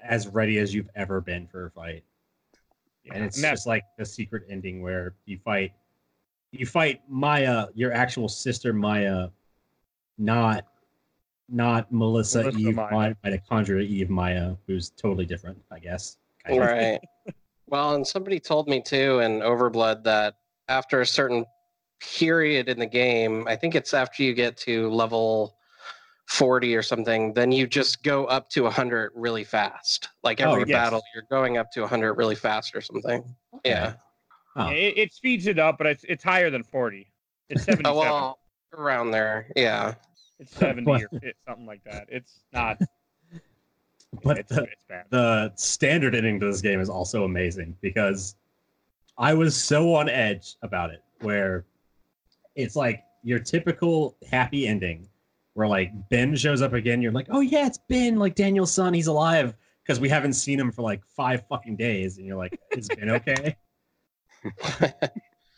as 0.00 0.26
ready 0.26 0.58
as 0.58 0.74
you've 0.74 0.90
ever 0.96 1.20
been 1.20 1.46
for 1.46 1.66
a 1.66 1.70
fight. 1.70 2.02
and 3.14 3.24
it's 3.24 3.36
and 3.36 3.44
that's 3.44 3.60
just 3.60 3.66
like 3.68 3.84
a 4.00 4.04
secret 4.04 4.42
ending 4.50 4.82
where 4.82 5.14
you 5.24 5.38
fight 5.44 5.72
you 6.50 6.66
fight 6.66 7.00
Maya, 7.08 7.68
your 7.74 7.92
actual 7.92 8.28
sister 8.28 8.72
Maya, 8.72 9.28
not 10.18 10.64
not 11.48 11.92
Melissa, 11.92 12.42
Melissa 12.42 12.58
Eve 12.58 12.74
Maya. 12.74 12.90
Maya, 12.90 13.14
mitochondria 13.24 13.86
Eve 13.86 14.10
Maya, 14.10 14.56
who's 14.66 14.90
totally 14.90 15.26
different, 15.26 15.62
I 15.70 15.78
guess. 15.78 16.16
kind 16.44 16.60
of. 16.60 16.68
Right. 16.68 17.00
well, 17.68 17.94
and 17.94 18.04
somebody 18.04 18.40
told 18.40 18.66
me 18.66 18.80
too 18.80 19.20
in 19.20 19.42
Overblood 19.42 20.02
that 20.02 20.34
after 20.66 21.02
a 21.02 21.06
certain 21.06 21.44
period 22.18 22.68
in 22.68 22.78
the 22.78 22.86
game, 22.86 23.46
I 23.48 23.56
think 23.56 23.74
it's 23.74 23.94
after 23.94 24.22
you 24.22 24.34
get 24.34 24.56
to 24.58 24.90
level 24.90 25.56
40 26.26 26.74
or 26.76 26.82
something, 26.82 27.32
then 27.34 27.52
you 27.52 27.66
just 27.66 28.02
go 28.02 28.24
up 28.26 28.48
to 28.50 28.62
100 28.62 29.12
really 29.14 29.44
fast. 29.44 30.08
Like 30.22 30.40
Oh, 30.40 30.52
every 30.52 30.64
yes. 30.68 30.76
battle, 30.76 31.02
you're 31.14 31.26
going 31.30 31.56
up 31.58 31.70
to 31.72 31.80
100 31.80 32.14
really 32.14 32.34
fast 32.34 32.74
or 32.74 32.80
something. 32.80 33.24
Yeah. 33.64 33.94
Oh. 34.56 34.68
It, 34.68 34.94
it 34.98 35.12
speeds 35.12 35.46
it 35.46 35.58
up, 35.58 35.78
but 35.78 35.86
it's 35.86 36.04
it's 36.04 36.22
higher 36.22 36.50
than 36.50 36.62
forty. 36.62 37.10
It's 37.48 37.64
seventy-seven. 37.64 37.86
Oh, 37.96 37.98
well, 37.98 38.38
around 38.76 39.10
there. 39.10 39.46
Yeah. 39.56 39.94
it's 40.38 40.54
seventy 40.54 40.90
or 40.90 41.08
something 41.48 41.64
like 41.66 41.82
that. 41.84 42.06
It's 42.10 42.40
not. 42.52 42.78
But 44.22 44.36
it's, 44.40 44.50
the, 44.54 44.64
it's 44.64 44.84
bad. 44.86 45.06
the 45.08 45.52
standard 45.56 46.14
ending 46.14 46.38
to 46.40 46.44
this 46.46 46.60
game 46.60 46.80
is 46.80 46.90
also 46.90 47.24
amazing 47.24 47.74
because 47.80 48.36
I 49.16 49.32
was 49.32 49.56
so 49.56 49.94
on 49.94 50.10
edge 50.10 50.56
about 50.60 50.90
it, 50.90 51.02
where 51.22 51.64
it's 52.54 52.76
like 52.76 53.02
your 53.22 53.38
typical 53.38 54.16
happy 54.30 54.66
ending, 54.66 55.08
where 55.54 55.68
like 55.68 55.90
Ben 56.10 56.34
shows 56.36 56.62
up 56.62 56.72
again. 56.72 57.02
You're 57.02 57.12
like, 57.12 57.28
oh 57.30 57.40
yeah, 57.40 57.66
it's 57.66 57.78
Ben, 57.88 58.16
like 58.16 58.34
Daniel's 58.34 58.72
son, 58.72 58.94
he's 58.94 59.06
alive 59.06 59.54
because 59.82 60.00
we 60.00 60.08
haven't 60.08 60.34
seen 60.34 60.58
him 60.58 60.70
for 60.70 60.82
like 60.82 61.02
five 61.04 61.44
fucking 61.48 61.76
days, 61.76 62.18
and 62.18 62.26
you're 62.26 62.36
like, 62.36 62.58
is 62.72 62.88
Ben 62.88 63.10
okay? 63.10 63.56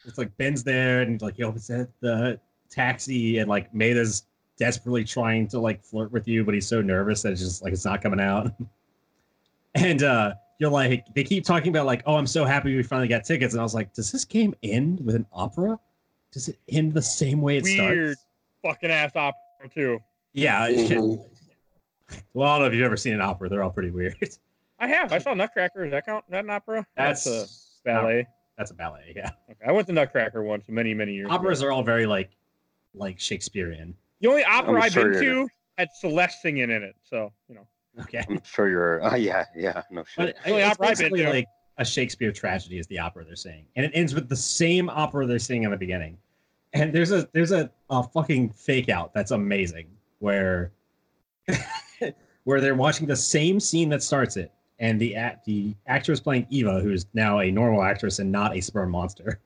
it's 0.05 0.19
like 0.19 0.37
Ben's 0.37 0.63
there, 0.63 1.03
and 1.03 1.21
like 1.23 1.37
he 1.37 1.43
opens 1.43 1.67
the- 1.69 1.89
the 2.01 2.41
taxi, 2.71 3.39
and 3.39 3.49
like 3.49 3.73
Maeda's 3.73 4.25
desperately 4.57 5.05
trying 5.05 5.49
to 5.49 5.59
like 5.59 5.83
flirt 5.83 6.13
with 6.13 6.29
you, 6.29 6.45
but 6.45 6.55
he's 6.55 6.67
so 6.67 6.81
nervous 6.81 7.23
that 7.23 7.33
it's 7.33 7.41
just 7.41 7.63
like 7.63 7.73
it's 7.73 7.85
not 7.85 8.03
coming 8.03 8.21
out. 8.21 8.53
and 9.75 10.03
uh 10.03 10.35
you're 10.61 10.71
like, 10.71 11.05
they 11.17 11.25
keep 11.25 11.45
talking 11.45 11.71
about 11.71 11.85
like, 11.85 12.03
oh, 12.07 12.15
I'm 12.15 12.29
so 12.29 12.45
happy 12.45 12.77
we 12.77 12.83
finally 12.85 13.09
got 13.09 13.25
tickets, 13.25 13.55
and 13.55 13.61
I 13.61 13.65
was 13.65 13.75
like, 13.75 13.93
does 13.93 14.13
this 14.13 14.25
game 14.25 14.55
end 14.63 15.05
with 15.05 15.17
an 15.17 15.27
opera? 15.33 15.79
Does 16.35 16.49
it 16.49 16.59
end 16.69 16.93
the 16.93 17.01
same 17.03 17.41
way 17.41 17.57
it 17.59 17.63
Weird. 17.63 18.19
starts? 18.19 18.27
Fucking 18.63 18.91
ass 18.91 19.13
opera 19.17 19.35
too. 19.73 19.99
Yeah. 20.35 20.67
it-. 20.69 20.91
Well, 22.35 22.49
I 22.49 22.55
don't 22.57 22.63
know 22.63 22.67
if 22.67 22.75
you've 22.75 22.85
ever 22.85 22.97
seen 22.97 23.15
an 23.15 23.21
opera. 23.23 23.49
They're 23.49 23.63
all 23.63 23.71
pretty 23.71 23.91
weird. 23.91 24.17
I 24.79 24.89
have. 24.89 25.13
I 25.13 25.19
saw 25.19 25.33
Nutcracker. 25.35 25.85
Does 25.85 25.93
that 25.93 26.05
count? 26.05 26.25
Is 26.29 26.33
that 26.33 26.45
an 26.45 26.51
opera? 26.51 26.87
That's 26.97 27.27
a 27.27 27.47
ballet. 27.85 28.27
That's 28.59 28.71
a 28.71 28.75
ballet. 28.75 29.13
Yeah. 29.17 29.31
Okay. 29.51 29.65
I 29.67 29.73
went 29.73 29.87
to 29.87 29.93
Nutcracker 29.93 30.43
once 30.43 30.65
many 30.69 30.93
many 30.95 31.15
years. 31.15 31.27
Ago. 31.27 31.35
Operas 31.35 31.61
ago. 31.61 31.69
are 31.69 31.73
all 31.73 31.83
very 31.83 32.07
like 32.07 32.31
like 32.95 33.19
Shakespearean. 33.19 33.95
the 34.21 34.29
only 34.29 34.45
opera 34.45 34.77
I'm 34.77 34.83
I've 34.83 34.93
sure 34.93 35.13
been 35.13 35.23
you're- 35.23 35.45
to 35.45 35.49
had 35.79 35.89
Celeste 35.95 36.41
singing 36.43 36.71
in 36.71 36.83
it. 36.83 36.95
So 37.05 37.33
you 37.49 37.55
know. 37.55 37.67
Okay. 38.03 38.25
I'm 38.29 38.41
sure 38.45 38.69
you're. 38.69 39.05
Uh, 39.05 39.15
yeah, 39.17 39.45
yeah, 39.57 39.83
no 39.91 40.05
But 40.17 40.27
shit. 40.27 40.37
Only 40.47 40.63
it's 40.63 40.73
opera 40.73 40.89
I've 40.89 40.99
been 40.99 41.05
basically 41.11 41.23
to. 41.25 41.31
like 41.31 41.47
a 41.79 41.85
Shakespeare 41.85 42.33
tragedy 42.33 42.79
is 42.79 42.87
the 42.89 42.99
opera 42.99 43.25
they're 43.25 43.37
saying, 43.37 43.67
and 43.77 43.87
it 43.87 43.93
ends 43.95 44.15
with 44.15 44.29
the 44.29 44.37
same 44.37 44.91
opera 44.91 45.27
they're 45.27 45.39
singing 45.39 45.63
in 45.65 45.71
the 45.71 45.77
beginning. 45.77 46.19
And 46.75 46.93
there's 46.93 47.13
a 47.13 47.29
there's 47.33 47.53
a, 47.53 47.71
a 47.89 48.03
fucking 48.03 48.51
fake 48.51 48.89
out 48.89 49.15
that's 49.15 49.31
amazing 49.31 49.87
where 50.19 50.73
where 52.45 52.61
they're 52.61 52.75
watching 52.75 53.07
the 53.07 53.17
same 53.17 53.61
scene 53.61 53.89
that 53.91 54.03
starts 54.03 54.37
it, 54.37 54.53
and 54.81 55.01
the 55.01 55.15
act 55.15 55.45
the 55.45 55.75
actress 55.87 56.21
playing 56.21 56.47
Eva, 56.51 56.81
who's 56.81 57.07
now 57.15 57.39
a 57.39 57.51
normal 57.51 57.83
actress 57.83 58.19
and 58.19 58.31
not 58.31 58.57
a 58.57 58.61
sperm 58.61 58.91
monster. 58.91 59.41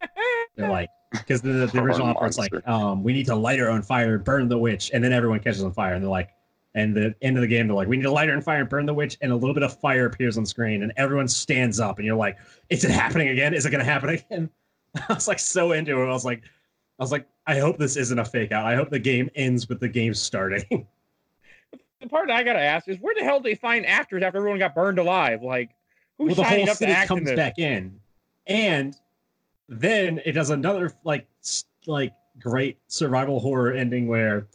They're 0.56 0.70
like, 0.70 0.88
because 1.12 1.40
the, 1.40 1.50
the 1.50 1.68
Sperm 1.68 1.86
original 1.86 2.08
opera 2.08 2.28
is 2.28 2.38
like, 2.38 2.52
um, 2.68 3.02
we 3.02 3.12
need 3.12 3.26
to 3.26 3.34
light 3.34 3.58
her 3.58 3.70
on 3.70 3.82
fire, 3.82 4.18
burn 4.18 4.48
the 4.48 4.58
witch, 4.58 4.90
and 4.92 5.02
then 5.02 5.12
everyone 5.12 5.40
catches 5.40 5.62
on 5.62 5.72
fire, 5.72 5.94
and 5.94 6.02
they're 6.02 6.10
like, 6.10 6.30
and 6.74 6.94
the 6.94 7.14
end 7.22 7.36
of 7.36 7.42
the 7.42 7.46
game, 7.46 7.66
they're 7.66 7.76
like, 7.76 7.88
we 7.88 7.96
need 7.96 8.02
to 8.02 8.10
light 8.10 8.28
her 8.28 8.34
on 8.34 8.40
fire 8.40 8.60
and 8.60 8.68
burn 8.68 8.84
the 8.86 8.94
witch, 8.94 9.16
and 9.20 9.32
a 9.32 9.36
little 9.36 9.54
bit 9.54 9.62
of 9.62 9.78
fire 9.78 10.06
appears 10.06 10.36
on 10.36 10.44
screen, 10.44 10.82
and 10.82 10.92
everyone 10.96 11.28
stands 11.28 11.80
up, 11.80 11.98
and 11.98 12.06
you're 12.06 12.16
like, 12.16 12.38
is 12.70 12.84
it 12.84 12.90
happening 12.90 13.28
again? 13.28 13.54
Is 13.54 13.66
it 13.66 13.70
gonna 13.70 13.84
happen 13.84 14.08
again? 14.10 14.50
I 15.08 15.14
was 15.14 15.28
like 15.28 15.38
so 15.38 15.72
into 15.72 16.00
it. 16.00 16.06
I 16.06 16.12
was 16.12 16.24
like, 16.24 16.42
I 16.98 17.02
was 17.02 17.12
like, 17.12 17.26
I 17.46 17.58
hope 17.58 17.78
this 17.78 17.96
isn't 17.96 18.18
a 18.18 18.24
fake 18.24 18.52
out. 18.52 18.66
I 18.66 18.74
hope 18.74 18.90
the 18.90 18.98
game 18.98 19.30
ends 19.34 19.68
with 19.68 19.80
the 19.80 19.88
game 19.88 20.14
starting. 20.14 20.86
The 22.00 22.08
part 22.08 22.30
I 22.30 22.44
gotta 22.44 22.60
ask 22.60 22.86
is 22.86 22.96
where 23.00 23.12
the 23.12 23.24
hell 23.24 23.40
do 23.40 23.48
they 23.48 23.56
find 23.56 23.84
actors 23.84 24.22
after 24.22 24.38
everyone 24.38 24.60
got 24.60 24.72
burned 24.72 25.00
alive? 25.00 25.42
Like 25.42 25.70
who's 26.16 26.36
well, 26.36 26.36
the 26.36 26.44
whole 26.44 26.62
up 26.62 26.68
to 26.68 26.74
city 26.76 26.92
act 26.92 27.08
comes 27.08 27.32
back 27.32 27.58
in, 27.58 27.98
and 28.46 28.94
then 29.68 30.20
it 30.24 30.30
does 30.30 30.50
another 30.50 30.92
like 31.02 31.26
like 31.86 32.12
great 32.38 32.78
survival 32.86 33.40
horror 33.40 33.72
ending 33.72 34.06
where 34.06 34.46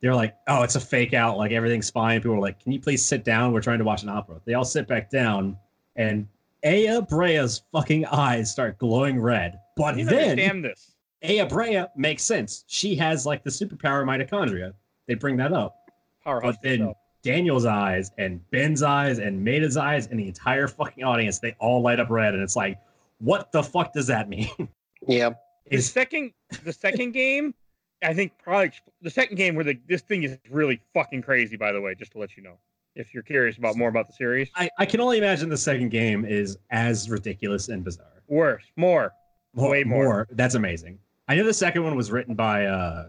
they're 0.00 0.14
like, 0.14 0.34
"Oh, 0.48 0.62
it's 0.62 0.74
a 0.74 0.80
fake 0.80 1.14
out. 1.14 1.38
Like 1.38 1.52
everything's 1.52 1.88
fine." 1.88 2.20
People 2.20 2.34
are 2.34 2.40
like, 2.40 2.60
"Can 2.60 2.72
you 2.72 2.80
please 2.80 3.04
sit 3.04 3.24
down? 3.24 3.52
We're 3.52 3.60
trying 3.60 3.78
to 3.78 3.84
watch 3.84 4.02
an 4.02 4.08
opera." 4.08 4.40
They 4.44 4.54
all 4.54 4.64
sit 4.64 4.88
back 4.88 5.08
down, 5.08 5.56
and 5.94 6.26
Aya 6.64 7.02
Brea's 7.02 7.62
fucking 7.72 8.06
eyes 8.06 8.50
start 8.50 8.78
glowing 8.78 9.20
red. 9.20 9.60
But 9.76 9.94
then 9.94 10.08
understand 10.08 10.64
this. 10.64 10.94
Aya 11.22 11.46
Brea 11.46 11.84
makes 11.96 12.22
sense. 12.22 12.64
She 12.68 12.94
has 12.96 13.26
like 13.26 13.42
the 13.42 13.50
superpower 13.50 14.04
mitochondria. 14.04 14.72
They 15.06 15.14
bring 15.14 15.36
that 15.38 15.52
up. 15.52 15.90
Powerhouse. 16.22 16.54
But 16.54 16.62
then 16.62 16.74
itself. 16.74 16.96
Daniel's 17.22 17.64
eyes 17.64 18.10
and 18.18 18.48
Ben's 18.50 18.82
eyes 18.82 19.18
and 19.18 19.44
Maeda's 19.44 19.76
eyes 19.76 20.06
and 20.06 20.18
the 20.20 20.28
entire 20.28 20.68
fucking 20.68 21.02
audience, 21.02 21.38
they 21.40 21.56
all 21.58 21.82
light 21.82 21.98
up 21.98 22.10
red. 22.10 22.34
And 22.34 22.42
it's 22.42 22.56
like, 22.56 22.78
what 23.18 23.50
the 23.52 23.62
fuck 23.62 23.92
does 23.92 24.06
that 24.08 24.28
mean? 24.28 24.50
Yep. 25.06 25.40
the 25.70 25.76
Is 25.76 25.90
second 25.90 26.32
the 26.64 26.72
second 26.72 27.12
game, 27.12 27.54
I 28.02 28.12
think 28.12 28.32
probably 28.42 28.72
the 29.00 29.08
second 29.10 29.36
game 29.36 29.54
where 29.54 29.64
the 29.64 29.78
this 29.86 30.02
thing 30.02 30.24
is 30.24 30.36
really 30.50 30.80
fucking 30.92 31.22
crazy. 31.22 31.56
By 31.56 31.70
the 31.72 31.80
way, 31.80 31.94
just 31.94 32.12
to 32.12 32.18
let 32.18 32.36
you 32.36 32.42
know, 32.42 32.58
if 32.96 33.14
you're 33.14 33.22
curious 33.22 33.56
about 33.56 33.76
more 33.76 33.88
about 33.88 34.08
the 34.08 34.12
series, 34.12 34.50
I, 34.56 34.68
I 34.76 34.84
can 34.86 35.00
only 35.00 35.18
imagine 35.18 35.48
the 35.48 35.56
second 35.56 35.90
game 35.90 36.24
is 36.24 36.58
as 36.70 37.08
ridiculous 37.08 37.68
and 37.68 37.84
bizarre. 37.84 38.22
worse, 38.26 38.64
more. 38.76 39.12
Way 39.54 39.84
more. 39.84 40.26
That's 40.32 40.56
amazing. 40.56 40.98
I 41.28 41.34
know 41.36 41.44
the 41.44 41.54
second 41.54 41.84
one 41.84 41.94
was 41.96 42.10
written 42.10 42.34
by 42.34 42.66
uh 42.66 43.08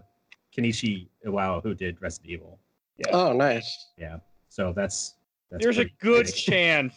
Kenichi 0.56 1.08
Iwao, 1.26 1.62
who 1.62 1.74
did 1.74 2.00
Resident 2.00 2.30
Evil. 2.32 2.58
Yeah. 2.98 3.08
Oh, 3.12 3.32
nice. 3.32 3.86
Yeah. 3.96 4.18
So 4.48 4.72
that's, 4.74 5.14
that's 5.50 5.62
There's 5.62 5.78
a 5.78 5.86
good 6.00 6.26
big. 6.26 6.34
chance 6.34 6.94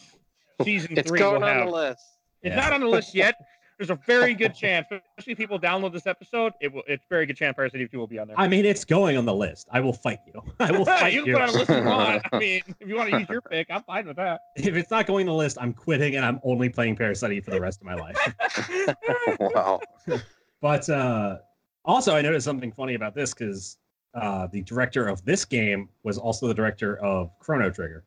season 0.62 0.98
It's 0.98 1.08
three 1.08 1.18
going 1.20 1.40
will 1.40 1.48
on 1.48 1.56
have. 1.56 1.66
the 1.66 1.72
list. 1.72 2.02
It's 2.42 2.54
Yeah. 2.54 2.60
not 2.60 2.72
on 2.72 2.80
the 2.80 2.88
list 2.88 3.14
yet. 3.14 3.36
There's 3.78 3.90
a 3.90 3.98
very 4.06 4.34
good 4.34 4.54
chance, 4.54 4.86
especially 4.90 5.32
if 5.32 5.38
people 5.38 5.58
download 5.58 5.92
this 5.92 6.06
episode. 6.06 6.52
It 6.60 6.72
will. 6.72 6.84
It's 6.86 7.04
very 7.10 7.26
good 7.26 7.36
chance 7.36 7.56
Parasite 7.56 7.80
Eve 7.80 7.90
2 7.90 7.98
will 7.98 8.06
be 8.06 8.20
on 8.20 8.28
there. 8.28 8.38
I 8.38 8.46
mean, 8.46 8.64
it's 8.64 8.84
going 8.84 9.16
on 9.16 9.24
the 9.24 9.34
list. 9.34 9.66
I 9.72 9.80
will 9.80 9.92
fight 9.92 10.20
you. 10.32 10.40
I 10.60 10.70
will 10.70 10.84
fight 11.00 11.12
you 11.12 11.24
you. 11.26 11.34
can 11.34 11.34
put 11.34 11.42
on 11.42 11.48
a 11.48 11.52
list 11.58 11.70
if 11.70 11.76
you 11.78 11.84
want. 11.90 12.22
I 12.32 12.38
mean, 12.38 12.62
if 12.80 12.88
you 12.88 12.94
want 12.96 13.10
to 13.10 13.18
use 13.18 13.28
your 13.28 13.40
pick, 13.40 13.66
I'm 13.70 13.82
fine 13.82 14.06
with 14.06 14.16
that. 14.16 14.42
If 14.56 14.74
it's 14.76 14.90
not 14.92 15.06
going 15.06 15.28
on 15.28 15.32
the 15.32 15.38
list, 15.38 15.58
I'm 15.60 15.72
quitting 15.72 16.14
and 16.16 16.24
I'm 16.24 16.38
only 16.44 16.68
playing 16.68 16.94
Parasite 16.96 17.32
Eve 17.32 17.44
for 17.44 17.50
the 17.50 17.60
rest 17.60 17.80
of 17.80 17.86
my 17.86 17.94
life. 17.94 18.16
wow. 19.40 19.80
But 20.64 20.88
uh, 20.88 21.40
also, 21.84 22.16
I 22.16 22.22
noticed 22.22 22.46
something 22.46 22.72
funny 22.72 22.94
about 22.94 23.14
this 23.14 23.34
because 23.34 23.76
uh, 24.14 24.46
the 24.46 24.62
director 24.62 25.06
of 25.06 25.22
this 25.22 25.44
game 25.44 25.90
was 26.04 26.16
also 26.16 26.48
the 26.48 26.54
director 26.54 26.96
of 27.04 27.38
Chrono 27.38 27.68
Trigger. 27.68 28.02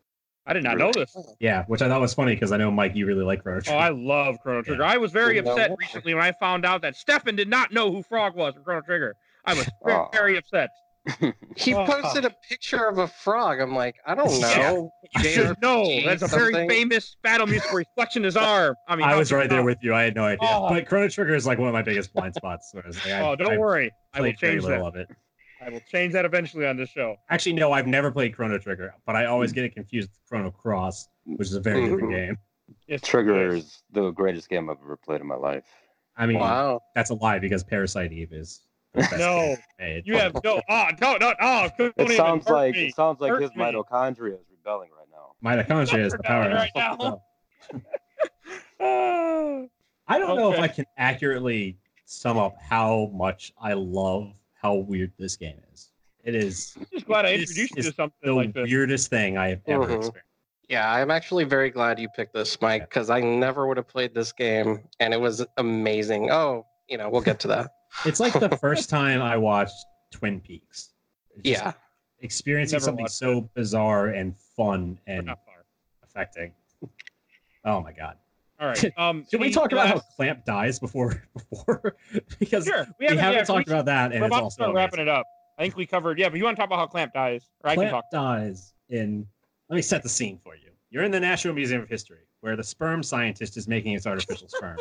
I 0.47 0.53
did 0.53 0.63
not 0.63 0.79
know 0.79 0.91
this. 0.91 1.15
Yeah, 1.39 1.65
which 1.67 1.84
I 1.84 1.88
thought 1.88 2.01
was 2.01 2.15
funny 2.15 2.34
because 2.34 2.51
I 2.51 2.57
know 2.57 2.71
Mike, 2.71 2.95
you 2.95 3.05
really 3.05 3.23
like 3.23 3.43
Chrono 3.43 3.61
Trigger. 3.61 3.77
Oh, 3.77 3.79
I 3.79 3.89
love 3.89 4.39
Chrono 4.41 4.63
Trigger. 4.63 4.84
I 4.84 4.97
was 4.97 5.11
very 5.11 5.38
upset 5.38 5.69
recently 5.77 6.15
when 6.15 6.23
I 6.23 6.31
found 6.31 6.65
out 6.65 6.81
that 6.81 6.95
Stefan 6.95 7.35
did 7.35 7.47
not 7.47 7.71
know 7.71 7.91
who 7.91 8.01
Frog 8.01 8.35
was 8.35 8.55
from 8.55 8.63
Chrono 8.63 8.81
Trigger. 8.81 9.15
I 9.45 9.53
was 9.53 9.69
very, 9.84 9.95
Aw. 9.99 10.09
very 10.11 10.35
upset. 10.35 10.71
He 11.55 11.73
posted 11.73 12.25
a 12.25 12.35
picture 12.47 12.85
of 12.85 12.97
a 12.99 13.07
frog. 13.07 13.59
I'm 13.59 13.73
like, 13.73 13.95
I 14.05 14.13
don't 14.15 14.31
Yeah. 14.39 14.57
know. 14.71 14.91
You 15.17 15.23
should 15.29 15.61
know. 15.61 16.01
That's 16.05 16.21
a 16.21 16.27
very 16.27 16.67
famous 16.67 17.15
battle 17.23 17.47
music 17.47 17.71
where 17.71 17.79
he's 17.81 17.88
flexing 17.95 18.23
his 18.23 18.38
arm. 18.38 18.75
I 18.88 18.95
mean, 18.95 19.07
I 19.07 19.15
was 19.15 19.31
right 19.31 19.49
there 19.49 19.59
not? 19.59 19.65
with 19.65 19.77
you. 19.81 19.93
I 19.93 20.03
had 20.03 20.15
no 20.15 20.25
idea. 20.25 20.49
Oh. 20.51 20.69
But 20.69 20.85
Chrono 20.88 21.07
Trigger 21.09 21.35
is 21.35 21.45
like 21.47 21.57
one 21.57 21.67
of 21.67 21.73
my 21.73 21.81
biggest 21.81 22.13
blind 22.13 22.35
spots. 22.35 22.69
whereas, 22.73 22.95
like, 22.97 23.07
oh, 23.07 23.11
I- 23.15 23.21
Oh, 23.31 23.35
don't 23.35 23.53
I've 23.53 23.59
worry. 23.59 23.91
I 24.13 24.21
will 24.21 24.34
change 24.34 24.63
that. 24.65 24.81
of 24.81 24.95
it. 24.95 25.09
I 25.61 25.69
will 25.69 25.81
change 25.91 26.13
that 26.13 26.25
eventually 26.25 26.67
on 26.67 26.77
this 26.77 26.89
show. 26.89 27.15
Actually, 27.29 27.53
no, 27.53 27.71
I've 27.71 27.88
never 27.88 28.11
played 28.11 28.35
Chrono 28.35 28.57
Trigger, 28.59 28.93
but 29.05 29.15
I 29.15 29.25
always 29.25 29.51
get 29.51 29.65
it 29.65 29.73
confused 29.73 30.09
with 30.09 30.19
Chrono 30.29 30.51
Cross, 30.51 31.07
which 31.25 31.47
is 31.47 31.55
a 31.55 31.59
very 31.59 31.81
different 31.81 32.03
mm-hmm. 32.03 32.11
game. 32.11 32.38
Yes, 32.88 33.01
Trigger 33.01 33.55
is 33.55 33.81
the 33.91 34.11
greatest 34.11 34.49
game 34.49 34.69
I've 34.69 34.77
ever 34.84 34.97
played 34.97 35.21
in 35.21 35.27
my 35.27 35.35
life. 35.35 35.63
I 36.15 36.25
mean, 36.25 36.39
Wow. 36.39 36.81
that's 36.95 37.09
a 37.09 37.15
lie 37.15 37.39
because 37.39 37.63
Parasite 37.63 38.11
Eve 38.11 38.34
is 38.34 38.61
the 38.61 38.66
best 38.66 38.66
No, 39.18 39.56
you 40.06 40.18
have 40.18 40.34
no. 40.44 40.61
Oh, 40.69 40.86
don't, 40.99 41.19
don't. 41.19 41.38
Oh, 41.40 41.69
don't 41.78 41.94
It 41.98 42.15
sounds 42.18 42.48
hurt 42.48 42.53
like 42.53 42.74
me. 42.76 42.88
it 42.88 42.95
sounds 42.95 43.19
like 43.22 43.32
Hurt 43.32 43.41
his 43.44 43.56
me. 43.56 43.64
mitochondria 43.64 44.34
is 44.34 44.45
rebelling 44.52 44.90
right 44.98 45.07
now. 45.11 45.34
Mitochondria 45.44 46.06
is 46.06 46.14
the 46.14 46.19
power. 46.19 46.49
Right 46.53 46.72
now. 46.76 47.22
Ah. 48.80 49.61
I 50.10 50.19
don't 50.19 50.38
know 50.38 50.53
if 50.53 50.60
I 50.60 50.68
can 50.68 50.86
accurately 50.98 51.78
sum 52.06 52.38
up 52.38 52.56
how 52.61 53.11
much 53.14 53.53
I 53.61 53.74
love 53.74 54.32
how 54.53 54.76
weird 54.76 55.11
this 55.19 55.36
game 55.36 55.60
is. 55.74 55.91
It 56.24 56.36
is 56.36 56.74
I'm 56.80 56.88
just 56.94 57.06
glad 57.06 57.26
I 57.26 57.34
introduced 57.34 57.76
you 57.76 57.84
to 57.84 57.94
something 57.94 58.18
the 58.24 58.34
like 58.34 58.53
this. 58.53 58.69
weirdest 58.69 59.10
thing 59.10 59.38
I 59.38 59.49
have 59.49 59.61
ever 59.68 59.86
Mhm. 59.86 59.98
experienced. 59.98 60.22
Yeah, 60.69 60.91
I'm 60.91 61.11
actually 61.11 61.45
very 61.45 61.69
glad 61.69 61.98
you 61.98 62.10
picked 62.10 62.34
this, 62.34 62.60
Mike, 62.61 62.90
because 62.90 63.10
I 63.10 63.22
never 63.22 63.68
would 63.68 63.78
have 63.78 63.88
played 63.88 64.14
this 64.14 64.34
game, 64.34 64.84
and 64.99 65.14
it 65.14 65.19
was 65.22 65.45
amazing. 65.56 66.30
Oh, 66.30 66.65
you 66.90 66.98
know, 66.98 67.10
we'll 67.10 67.22
get 67.22 67.40
to 67.41 67.48
that. 67.49 67.72
It's 68.06 68.19
like 68.19 68.34
the 68.34 68.57
first 68.57 68.90
time 68.98 69.22
I 69.22 69.38
watched 69.38 69.76
Twin 70.11 70.40
Peaks. 70.40 70.94
Just 71.44 71.64
Yeah. 71.64 71.74
experiencing 72.19 72.80
something 72.80 73.03
watched 73.03 73.15
so 73.15 73.49
bizarre 73.53 74.07
and 74.07 74.36
fun 74.56 74.99
and 75.07 75.28
far. 75.28 75.65
affecting. 76.03 76.53
Oh 77.65 77.82
my 77.82 77.91
god! 77.91 78.18
All 78.60 78.68
right. 78.68 78.91
Um, 78.98 79.26
Should 79.30 79.41
we 79.41 79.52
talk 79.52 79.72
about 79.72 79.88
how 79.88 79.99
Klamp 80.15 80.45
dies 80.45 80.80
before 80.80 81.24
before 81.49 81.95
because 82.40 82.65
Sure. 82.65 82.88
we 82.99 83.06
haven't, 83.06 83.19
haven't 83.19 83.38
yeah, 83.40 83.44
talked 83.44 83.68
we- 83.68 83.74
about 83.74 83.86
that 83.86 84.11
and 84.11 84.22
We're 84.22 84.28
it's 84.28 84.34
about 84.34 84.38
to 84.40 84.44
also 84.44 84.56
start 84.64 84.76
wrapping 84.76 84.99
it 84.99 85.07
up. 85.10 85.26
I 85.60 85.64
think 85.64 85.76
we 85.76 85.86
covered. 85.86 86.18
Yeah, 86.19 86.30
but 86.30 86.38
you 86.38 86.44
want 86.44 86.56
to 86.56 86.60
talk 86.61 86.68
about 86.69 86.80
how 86.80 86.88
Klamp 86.88 87.14
dies, 87.14 87.49
or 87.64 87.69
I 87.72 87.76
can 87.76 87.90
Klamp 87.90 87.91
talk. 87.91 88.11
dies 88.11 88.74
in. 88.90 89.28
Let 89.69 89.76
me 89.76 89.82
set 89.82 90.02
the 90.03 90.10
scene 90.10 90.40
for 90.44 90.56
you. 90.56 90.69
You're 90.91 91.03
in 91.03 91.11
the 91.11 91.19
National 91.19 91.53
Museum 91.53 91.82
of 91.82 91.90
History, 91.90 92.22
where 92.40 92.56
the 92.56 92.64
sperm 92.64 93.03
scientist 93.03 93.57
is 93.57 93.68
making 93.68 93.94
its 93.94 94.07
artificial 94.07 94.48
sperm. 94.48 94.78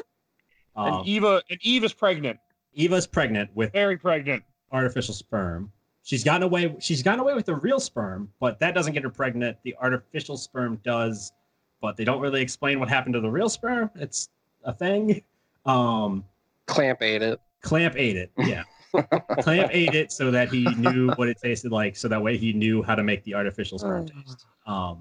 Um, 0.77 0.99
And 0.99 1.09
Eva, 1.09 1.43
and 1.51 1.59
Eve 1.63 1.83
is 1.85 1.93
pregnant, 1.93 2.39
Eva's 2.77 3.07
pregnant 3.07 3.51
with 3.55 3.73
very 3.73 3.97
pregnant. 3.97 4.45
artificial 4.71 5.15
sperm. 5.15 5.73
She's 6.03 6.23
gotten 6.23 6.45
away. 6.45 6.77
She's 6.79 7.03
gotten 7.03 7.21
away 7.21 7.35
with 7.35 7.47
the 7.47 7.55
real 7.57 7.81
sperm, 7.81 8.31
but 8.39 8.61
that 8.61 8.75
doesn't 8.75 8.93
get 8.93 9.03
her 9.03 9.11
pregnant. 9.11 9.57
The 9.65 9.75
artificial 9.81 10.37
sperm 10.37 10.79
does, 10.85 11.33
but 11.81 11.97
they 11.97 12.05
don't 12.05 12.21
really 12.21 12.43
explain 12.43 12.79
what 12.79 12.89
happened 12.89 13.15
to 13.15 13.21
the 13.21 13.31
real 13.31 13.49
sperm. 13.49 13.91
It's 13.97 14.29
a 14.63 14.73
thing. 14.73 15.23
Um, 15.65 16.25
Klamp 16.67 17.03
ate 17.03 17.23
it. 17.23 17.41
Klamp 17.63 17.95
ate 17.97 18.17
it. 18.17 18.31
Yeah. 18.39 18.63
Klamp 19.41 19.71
ate 19.73 19.95
it 19.95 20.13
so 20.13 20.31
that 20.31 20.49
he 20.49 20.65
knew 20.77 21.11
what 21.17 21.29
it 21.29 21.39
tasted 21.43 21.73
like, 21.73 21.97
so 21.97 22.07
that 22.09 22.23
way 22.23 22.37
he 22.37 22.53
knew 22.53 22.83
how 22.83 22.95
to 22.95 23.03
make 23.03 23.25
the 23.25 23.35
artificial 23.35 23.79
sperm 23.79 24.07
taste. 24.07 24.47
Um, 24.67 25.01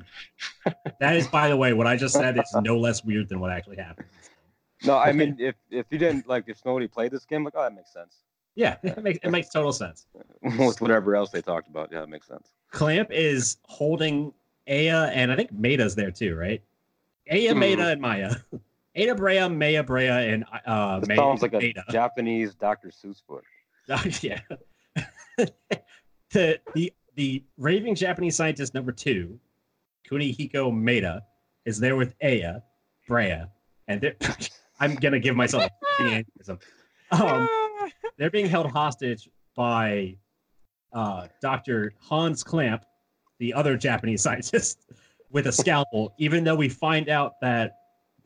that 0.99 1.15
is, 1.15 1.27
by 1.27 1.49
the 1.49 1.57
way, 1.57 1.73
what 1.73 1.87
I 1.87 1.95
just 1.95 2.13
said 2.15 2.37
is 2.37 2.55
no 2.61 2.77
less 2.79 3.03
weird 3.03 3.29
than 3.29 3.39
what 3.39 3.51
actually 3.51 3.77
happened. 3.77 4.07
No, 4.85 4.97
I 4.97 5.11
mean 5.11 5.35
if 5.39 5.55
if 5.69 5.85
you 5.89 5.97
didn't 5.97 6.27
like 6.27 6.45
if 6.47 6.63
nobody 6.65 6.87
played 6.87 7.11
this 7.11 7.25
game, 7.25 7.43
like 7.43 7.53
oh 7.55 7.61
that 7.63 7.73
makes 7.75 7.91
sense. 7.91 8.21
Yeah, 8.55 8.77
it 8.83 9.01
makes 9.03 9.19
it 9.23 9.29
makes 9.29 9.49
total 9.49 9.73
sense. 9.73 10.07
With 10.43 10.79
whatever 10.79 11.15
else 11.15 11.29
they 11.31 11.41
talked 11.41 11.67
about, 11.67 11.89
yeah, 11.91 12.03
it 12.03 12.09
makes 12.09 12.27
sense. 12.27 12.51
Klamp 12.71 13.11
is 13.11 13.57
holding 13.63 14.33
Aya, 14.67 15.11
and 15.13 15.31
I 15.31 15.35
think 15.35 15.53
Maeda's 15.53 15.95
there 15.95 16.11
too, 16.11 16.35
right? 16.35 16.61
Aya, 17.31 17.53
Hmm. 17.53 17.61
Maeda, 17.61 17.91
and 17.91 18.01
Maya. 18.01 18.35
Ada 18.97 19.13
Brea, 19.13 19.49
Maya 19.49 19.83
Brea, 19.83 20.07
and 20.07 20.45
uh, 20.65 21.01
sounds 21.03 21.41
like 21.41 21.53
a 21.53 21.57
Maeda. 21.59 21.83
Japanese 21.91 22.55
Dr. 22.55 22.89
Seuss 22.89 23.21
book. 23.27 23.43
yeah. 24.21 24.39
the, 26.31 26.59
the 26.73 26.93
the 27.15 27.43
raving 27.57 27.95
Japanese 27.95 28.35
scientist 28.37 28.73
number 28.73 28.93
two, 28.93 29.37
Kunihiko 30.09 30.71
Maeda, 30.71 31.21
is 31.65 31.77
there 31.79 31.95
with 31.97 32.15
Aya, 32.23 32.59
Brea, 33.07 33.43
and 33.89 33.99
they're, 34.01 34.15
I'm 34.79 34.95
gonna 34.95 35.19
give 35.19 35.35
myself 35.35 35.69
aneurysm. 35.99 36.61
Um, 37.11 37.47
they're 38.17 38.29
being 38.29 38.47
held 38.47 38.71
hostage 38.71 39.29
by 39.55 40.17
uh, 40.93 41.27
Dr. 41.41 41.93
Hans 41.99 42.43
Klamp, 42.43 42.85
the 43.39 43.53
other 43.53 43.77
Japanese 43.77 44.21
scientist, 44.23 44.85
with 45.31 45.47
a 45.47 45.51
scalpel, 45.51 46.13
even 46.17 46.43
though 46.43 46.55
we 46.55 46.69
find 46.69 47.09
out 47.09 47.39
that 47.41 47.77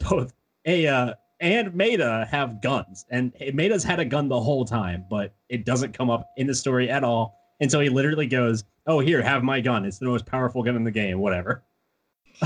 both 0.09 0.33
Aya 0.67 1.15
and 1.39 1.71
Maeda 1.73 2.27
have 2.27 2.61
guns. 2.61 3.05
And 3.09 3.33
Maeda's 3.35 3.83
had 3.83 3.99
a 3.99 4.05
gun 4.05 4.27
the 4.27 4.39
whole 4.39 4.65
time, 4.65 5.05
but 5.09 5.33
it 5.47 5.65
doesn't 5.65 5.93
come 5.93 6.09
up 6.09 6.29
in 6.37 6.47
the 6.47 6.55
story 6.55 6.89
at 6.89 7.03
all. 7.03 7.35
And 7.59 7.71
so 7.71 7.79
he 7.79 7.89
literally 7.89 8.27
goes, 8.27 8.63
Oh, 8.87 8.99
here, 8.99 9.21
have 9.21 9.43
my 9.43 9.61
gun. 9.61 9.85
It's 9.85 9.99
the 9.99 10.05
most 10.05 10.25
powerful 10.25 10.63
gun 10.63 10.75
in 10.75 10.83
the 10.83 10.91
game, 10.91 11.19
whatever. 11.19 11.63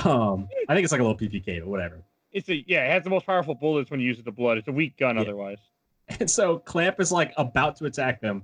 Um, 0.06 0.48
I 0.68 0.74
think 0.74 0.86
it's 0.86 0.92
like 0.92 1.02
a 1.02 1.04
little 1.04 1.16
PPK, 1.16 1.60
but 1.60 1.68
whatever. 1.68 2.04
It's 2.34 2.50
a 2.50 2.64
yeah. 2.68 2.86
It 2.86 2.92
has 2.92 3.04
the 3.04 3.10
most 3.10 3.26
powerful 3.26 3.56
bullets 3.56 3.90
when 3.92 4.00
you 4.00 4.08
use 4.08 4.20
it 4.20 4.26
the 4.26 4.32
blood. 4.32 4.58
It's 4.58 4.68
a 4.68 4.72
weak 4.72 4.98
gun 4.98 5.16
Yeah. 5.16 5.22
otherwise. 5.22 5.60
And 6.20 6.30
so 6.30 6.58
Klamp 6.60 7.00
is 7.00 7.14
like 7.14 7.32
about 7.38 7.78
to 7.78 7.86
attack 7.86 8.20
them. 8.20 8.44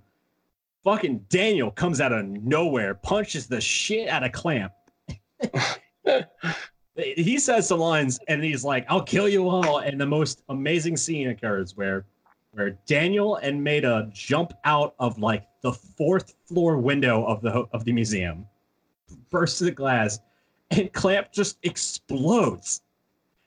Fucking 0.86 1.26
Daniel 1.28 1.70
comes 1.72 1.99
out 1.99 2.14
of 2.14 2.26
nowhere, 2.26 2.94
punches 2.95 3.48
the 3.48 3.60
shit 3.60 4.07
out 4.07 4.24
of 4.24 4.32
Klamp. 4.32 4.72
he 6.95 7.38
says 7.38 7.68
some 7.68 7.80
lines 7.80 8.18
and 8.30 8.41
he's 8.41 8.64
like, 8.64 8.86
I'll 8.88 9.03
kill 9.03 9.28
you 9.28 9.49
all. 9.49 9.80
And 9.80 9.99
the 9.99 10.06
most 10.06 10.41
amazing 10.48 10.95
scene 10.95 11.30
occurs 11.30 11.76
where 11.76 12.06
where 12.52 12.72
Daniel 12.88 13.36
and 13.38 13.61
Maeda 13.61 14.11
jump 14.14 14.53
out 14.64 14.95
of 14.99 15.20
like 15.20 15.45
the 15.61 15.74
fourth 15.74 16.34
floor 16.48 16.78
window 16.78 17.26
of 17.26 17.41
the 17.41 17.52
of 17.74 17.84
the 17.84 17.91
museum, 17.91 18.45
burst 19.30 19.60
the 19.60 19.72
glass, 19.72 20.20
and 20.72 20.91
Klamp 20.94 21.32
just 21.32 21.57
explodes. 21.64 22.82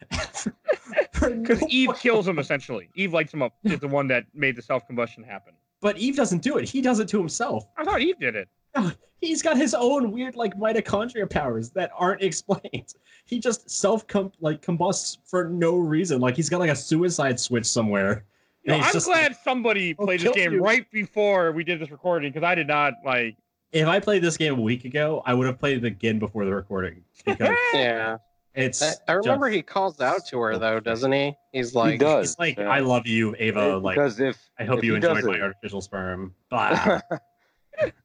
Because 0.09 1.63
Eve 1.69 1.91
kills 1.99 2.27
him 2.27 2.39
essentially. 2.39 2.89
Eve 2.95 3.13
lights 3.13 3.33
him 3.33 3.43
up. 3.43 3.55
Is 3.65 3.81
the 3.81 3.89
one 3.89 4.09
that 4.09 4.27
made 4.35 4.57
the 4.57 4.63
self 4.63 4.87
combustion 4.87 5.23
happen. 5.23 5.55
But 5.81 5.99
Eve 5.99 6.17
doesn't 6.17 6.43
do 6.43 6.59
it. 6.59 6.69
He 6.69 6.81
does 6.81 7.01
it 7.01 7.09
to 7.09 7.19
himself. 7.19 7.67
I 7.77 7.85
thought 7.85 8.01
Eve 8.01 8.19
did 8.19 8.37
it. 8.37 8.49
He's 9.21 9.43
got 9.43 9.57
his 9.57 9.75
own 9.75 10.11
weird 10.11 10.35
like 10.35 10.55
mitochondria 10.57 11.29
powers 11.31 11.71
that 11.71 11.91
aren't 11.97 12.23
explained. 12.29 12.95
He 13.25 13.39
just 13.39 13.71
self 13.71 14.05
like 14.41 14.63
combusts 14.63 15.19
for 15.25 15.49
no 15.49 15.77
reason. 15.77 16.21
Like 16.21 16.37
he's 16.37 16.49
got 16.49 16.61
like 16.61 16.71
a 16.71 16.77
suicide 16.77 17.39
switch 17.39 17.67
somewhere. 17.67 18.25
You 18.65 18.73
know, 18.73 18.79
I'm 18.79 18.93
just 18.93 19.07
glad 19.07 19.37
somebody 19.43 19.95
"I'll 19.99 20.07
played 20.07 20.21
this 20.21 20.35
game 20.35 20.53
you." 20.53 20.63
right 20.63 20.89
before 20.93 21.53
we 21.53 21.65
did 21.65 21.81
this 21.81 21.91
recording 21.91 22.33
because 22.33 22.47
I 22.47 22.55
did 22.55 22.69
not 22.69 22.95
like. 23.05 23.37
If 23.73 23.89
I 23.89 24.01
played 24.01 24.23
this 24.23 24.37
game 24.37 24.59
a 24.59 24.61
week 24.61 24.85
ago, 24.85 25.23
I 25.25 25.35
would 25.35 25.47
have 25.47 25.59
played 25.59 25.79
it 25.79 25.85
again 25.85 26.19
before 26.19 26.45
the 26.45 26.55
recording 26.55 27.03
because 27.25 27.57
Yeah. 27.75 28.19
It's. 28.55 28.83
I, 28.83 28.93
I 29.09 29.13
remember 29.15 29.49
just- 29.49 29.57
he 29.57 29.63
calls 29.63 30.01
out 30.01 30.27
to 30.29 30.39
her 30.41 30.59
though, 30.59 30.81
doesn't 30.81 31.13
he? 31.13 31.35
He's 31.53 31.75
like, 31.75 31.93
he 31.93 31.99
does. 31.99 32.31
He's 32.31 32.39
like, 32.39 32.59
yeah. 32.59 32.69
"I 32.69 32.81
love 32.81 33.07
you, 33.07 33.35
Ava. 33.39 33.79
Like, 33.79 33.97
because 33.97 34.21
if 34.21 34.39
I 34.59 34.65
hope 34.65 34.79
if 34.79 34.85
you 34.85 34.93
he 34.93 34.97
enjoyed 34.97 35.25
my 35.25 35.35
it- 35.37 35.43
artificial 35.43 35.81
sperm." 35.81 36.35
Blah. 36.51 37.01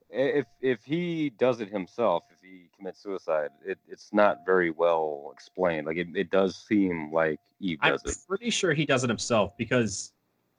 if 0.10 0.46
if 0.62 0.84
he 0.84 1.30
does 1.32 1.60
it 1.62 1.70
himself, 1.70 2.24
if 2.32 2.38
he 2.42 2.70
commits 2.76 3.02
suicide, 3.02 3.50
it, 3.66 3.78
it's 3.88 4.10
not 4.14 4.46
very 4.46 4.72
well 4.72 5.32
explained. 5.34 5.86
Like 5.88 5.98
it, 5.98 6.08
it 6.16 6.32
does 6.32 6.56
seem 6.56 7.12
like 7.12 7.40
Eve 7.60 7.80
does 7.82 8.02
I'm 8.06 8.12
it. 8.12 8.18
pretty 8.28 8.50
sure 8.50 8.74
he 8.74 8.86
does 8.86 9.04
it 9.04 9.10
himself 9.10 9.56
because 9.58 10.14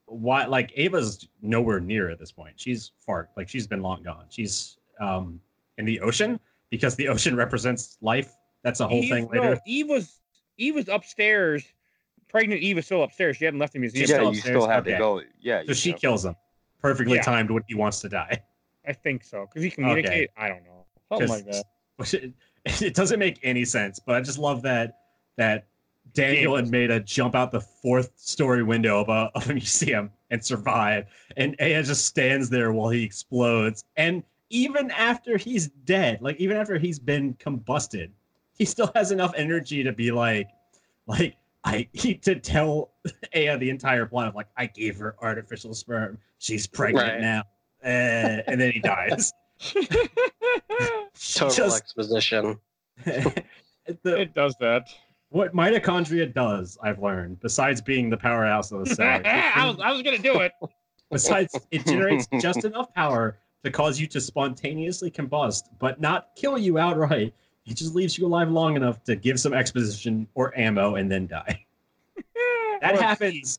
why 0.07 0.45
like 0.47 0.73
Ava's 0.77 1.29
nowhere 1.43 1.81
near 1.81 2.11
at 2.11 2.19
this 2.19 2.33
point. 2.33 2.55
She's 2.57 2.93
far 2.99 3.31
like 3.37 3.49
she's 3.49 3.67
been 3.67 3.83
long 3.83 4.03
gone. 4.03 4.27
She's 4.29 4.77
um 5.01 5.41
in 5.79 5.85
the 5.85 6.01
ocean 6.01 6.39
because 6.71 6.95
the 6.97 7.09
ocean 7.15 7.35
represents 7.37 7.97
life. 8.03 8.35
That's 8.63 8.81
a 8.81 8.89
whole 8.89 9.03
Eve, 9.03 9.11
thing 9.11 9.29
no, 9.33 9.41
later. 9.41 9.61
Eve 9.67 9.89
was 9.89 10.21
Eve 10.57 10.75
was 10.75 10.89
upstairs. 10.89 11.65
Pregnant 12.29 12.61
Eve 12.61 12.77
was 12.77 12.85
still 12.87 13.03
upstairs. 13.03 13.37
She 13.37 13.45
hadn't 13.45 13.61
left 13.61 13.73
the 13.73 13.79
museum. 13.79 14.09
Yeah, 14.09 14.21
you 14.23 14.29
upstairs? 14.29 14.57
still 14.57 14.69
have 14.69 14.83
Okay. 14.83 14.93
to 14.93 14.99
go. 14.99 15.23
Yeah, 15.41 15.63
So 15.67 15.73
she 15.73 15.91
have- 15.93 16.01
kills 16.01 16.25
him. 16.25 16.35
Perfectly 16.81 17.17
Yeah. 17.17 17.23
timed 17.23 17.51
when 17.51 17.63
he 17.67 17.75
wants 17.75 18.01
to 18.03 18.09
die. 18.09 18.43
I 18.87 18.93
think 18.93 19.25
so 19.25 19.47
because 19.47 19.63
he 19.63 19.71
communicated. 19.71 20.31
I 20.37 20.49
don't 20.49 20.65
know 20.65 20.87
something 21.09 21.29
like 21.29 21.45
that. 21.47 21.65
It, 22.15 22.33
it 22.83 22.95
doesn't 22.95 23.19
make 23.19 23.39
any 23.43 23.65
sense, 23.65 23.99
but 23.99 24.15
I 24.17 24.21
just 24.21 24.39
love 24.39 24.63
that 24.63 24.99
that 25.37 25.67
Daniel 26.15 26.57
and 26.57 26.71
Maeda 26.73 27.05
jump 27.05 27.35
out 27.35 27.53
the 27.53 27.61
fourth 27.61 28.13
story 28.17 28.63
window 28.63 29.01
of 29.01 29.09
a, 29.09 29.31
of 29.35 29.49
a 29.51 29.55
museum 29.55 30.11
and 30.31 30.45
survive, 30.45 31.07
and 31.37 31.55
Aya 31.61 31.83
just 31.83 32.07
stands 32.07 32.49
there 32.51 32.73
while 32.73 32.89
he 32.91 33.05
explodes. 33.05 33.85
And 33.97 34.23
even 34.51 34.91
after 34.93 35.37
he's 35.37 35.69
dead, 35.69 36.21
like 36.23 36.37
even 36.41 36.57
after 36.57 36.79
he's 36.79 36.99
been 36.99 37.35
combusted, 37.35 38.11
he 38.59 38.65
still 38.65 38.91
has 38.95 39.11
enough 39.13 39.33
energy 39.37 39.83
to 39.83 39.93
be 39.93 40.11
like, 40.11 40.49
like 41.07 41.37
I 41.65 41.89
he 41.93 42.15
to 42.15 42.35
tell 42.37 42.91
Aya 43.35 43.59
the 43.59 43.71
entire 43.71 44.07
plot 44.07 44.29
of 44.29 44.35
like 44.35 44.49
I 44.57 44.67
gave 44.67 44.97
her 44.99 45.17
artificial 45.21 45.75
sperm, 45.75 46.19
she's 46.39 46.67
pregnant 46.67 47.09
Right. 47.09 47.21
now, 47.21 47.41
uh, 47.85 48.43
and 48.47 48.61
then 48.61 48.73
he 48.73 48.81
dies. 48.81 49.33
Total 51.21 51.51
Just- 51.51 51.79
exposition. 51.79 52.59
the, 53.05 53.45
it 54.21 54.35
does 54.35 54.57
that. 54.61 54.89
what 55.29 55.55
mitochondria 55.55 56.33
does, 56.35 56.77
I've 56.83 57.01
learned, 57.01 57.39
besides 57.41 57.81
being 57.81 58.11
the 58.11 58.17
powerhouse 58.17 58.73
of 58.73 58.85
the 58.89 58.95
cell, 58.95 59.21
I 59.25 59.67
was 59.69 59.79
I 59.81 59.93
was 59.93 60.03
gonna 60.03 60.19
do 60.19 60.41
it. 60.41 60.53
besides 61.13 61.55
it 61.71 61.87
generates 61.87 62.27
just 62.41 62.65
enough 62.65 62.93
power 62.95 63.39
to 63.65 63.71
cause 63.71 64.01
you 64.01 64.07
to 64.09 64.21
spontaneously 64.21 65.11
combust, 65.13 65.65
but 65.79 66.01
not 66.01 66.31
kill 66.37 66.59
you 66.59 66.79
outright. 66.79 67.33
It 67.69 67.77
just 67.77 67.95
leaves 67.95 68.17
you 68.19 68.27
alive 68.27 68.51
long 68.51 68.77
enough 68.77 69.03
to 69.05 69.15
give 69.15 69.39
some 69.39 69.53
exposition 69.53 70.27
or 70.35 70.57
ammo 70.59 70.95
and 70.97 71.11
then 71.11 71.27
die. 71.27 71.65
That 72.81 73.01
happens 73.01 73.59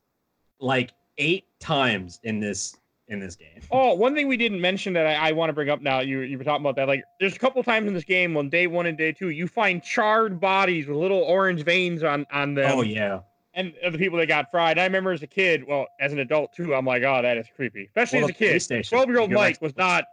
like 0.61 0.91
eight 1.17 1.45
times 1.59 2.19
in 2.23 2.39
this 2.39 2.77
in 3.09 3.19
this 3.19 3.35
game. 3.35 3.61
Oh, 3.71 3.93
one 3.95 4.15
thing 4.15 4.27
we 4.29 4.37
didn't 4.37 4.61
mention 4.61 4.93
that 4.93 5.05
I, 5.07 5.29
I 5.29 5.31
want 5.33 5.49
to 5.49 5.53
bring 5.53 5.69
up 5.69 5.81
now, 5.81 5.99
you 5.99 6.19
you 6.21 6.37
were 6.37 6.43
talking 6.45 6.63
about 6.63 6.77
that. 6.77 6.87
Like, 6.87 7.03
there's 7.19 7.35
a 7.35 7.39
couple 7.39 7.61
times 7.63 7.87
in 7.87 7.93
this 7.93 8.05
game 8.05 8.37
on 8.37 8.49
day 8.49 8.67
one 8.67 8.85
and 8.85 8.97
day 8.97 9.11
two, 9.11 9.29
you 9.29 9.47
find 9.47 9.83
charred 9.83 10.39
bodies 10.39 10.87
with 10.87 10.95
little 10.95 11.19
orange 11.23 11.63
veins 11.63 12.01
on 12.03 12.25
on 12.31 12.53
them, 12.53 12.71
Oh 12.73 12.81
yeah. 12.81 13.19
and 13.55 13.73
of 13.83 13.91
the 13.91 13.99
people 13.99 14.17
that 14.19 14.27
got 14.27 14.49
fried. 14.51 14.79
I 14.79 14.83
remember 14.85 15.11
as 15.11 15.21
a 15.21 15.27
kid, 15.27 15.65
well, 15.67 15.87
as 15.99 16.13
an 16.13 16.19
adult 16.19 16.53
too, 16.53 16.73
I'm 16.73 16.85
like, 16.85 17.03
oh, 17.03 17.21
that 17.21 17.35
is 17.37 17.47
creepy, 17.53 17.85
especially 17.87 18.19
Well, 18.19 18.29
as 18.29 18.35
a 18.35 18.39
kid. 18.39 18.55
12-year-old 18.55 19.09
you 19.31 19.35
go 19.35 19.41
back 19.41 19.49
Mike 19.55 19.61
was 19.61 19.75
not- 19.75 20.05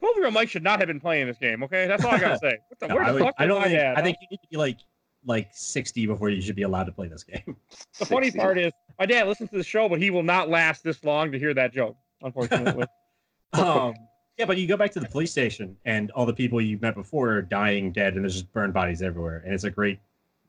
Twelve 0.00 0.16
year 0.16 0.24
old 0.26 0.34
Mike 0.34 0.48
should 0.48 0.62
not 0.62 0.78
have 0.80 0.86
been 0.88 1.00
playing 1.00 1.26
this 1.26 1.38
game. 1.38 1.62
Okay, 1.62 1.86
that's 1.86 2.04
all 2.04 2.12
I 2.12 2.18
gotta 2.18 2.38
say. 2.42 2.58
What 2.68 2.80
the, 2.80 2.88
No, 2.88 2.94
where 2.96 3.04
I, 3.04 3.08
the 3.08 3.14
would- 3.14 3.22
fuck 3.24 3.34
I 3.38 3.44
was 3.44 3.48
don't 3.48 3.60
I 3.62 3.64
think. 3.68 3.78
at? 3.80 3.98
I 3.98 4.02
think 4.02 4.16
you 4.20 4.26
need 4.30 4.40
to 4.42 4.48
be 4.50 4.56
like 4.56 4.78
like 5.26 5.48
60 5.52 6.06
before 6.06 6.30
you 6.30 6.40
should 6.40 6.56
be 6.56 6.62
allowed 6.62 6.84
to 6.84 6.92
play 6.92 7.06
this 7.06 7.22
game. 7.24 7.56
the 7.98 8.06
funny 8.06 8.28
60. 8.28 8.38
part 8.38 8.58
is 8.58 8.72
my 8.98 9.04
dad 9.06 9.28
listens 9.28 9.50
to 9.50 9.58
the 9.58 9.62
show, 9.64 9.86
but 9.88 9.98
he 10.00 10.10
will 10.10 10.22
not 10.22 10.48
last 10.48 10.82
this 10.82 11.04
long 11.04 11.30
to 11.32 11.38
hear 11.38 11.52
that 11.54 11.72
joke. 11.74 11.96
Unfortunately. 12.22 12.86
um, 13.52 13.94
yeah, 14.38 14.46
but 14.46 14.56
you 14.56 14.66
go 14.66 14.78
back 14.78 14.92
to 14.92 15.00
the 15.00 15.08
police 15.08 15.30
station 15.30 15.76
and 15.84 16.10
all 16.12 16.24
the 16.24 16.32
people 16.32 16.58
you 16.60 16.78
met 16.80 16.94
before 16.94 17.30
are 17.32 17.42
dying, 17.42 17.92
dead, 17.92 18.14
and 18.14 18.24
there's 18.24 18.32
just 18.34 18.50
burned 18.54 18.72
bodies 18.72 19.02
everywhere. 19.02 19.42
And 19.44 19.52
it's 19.52 19.64
a 19.64 19.70
great, 19.70 19.98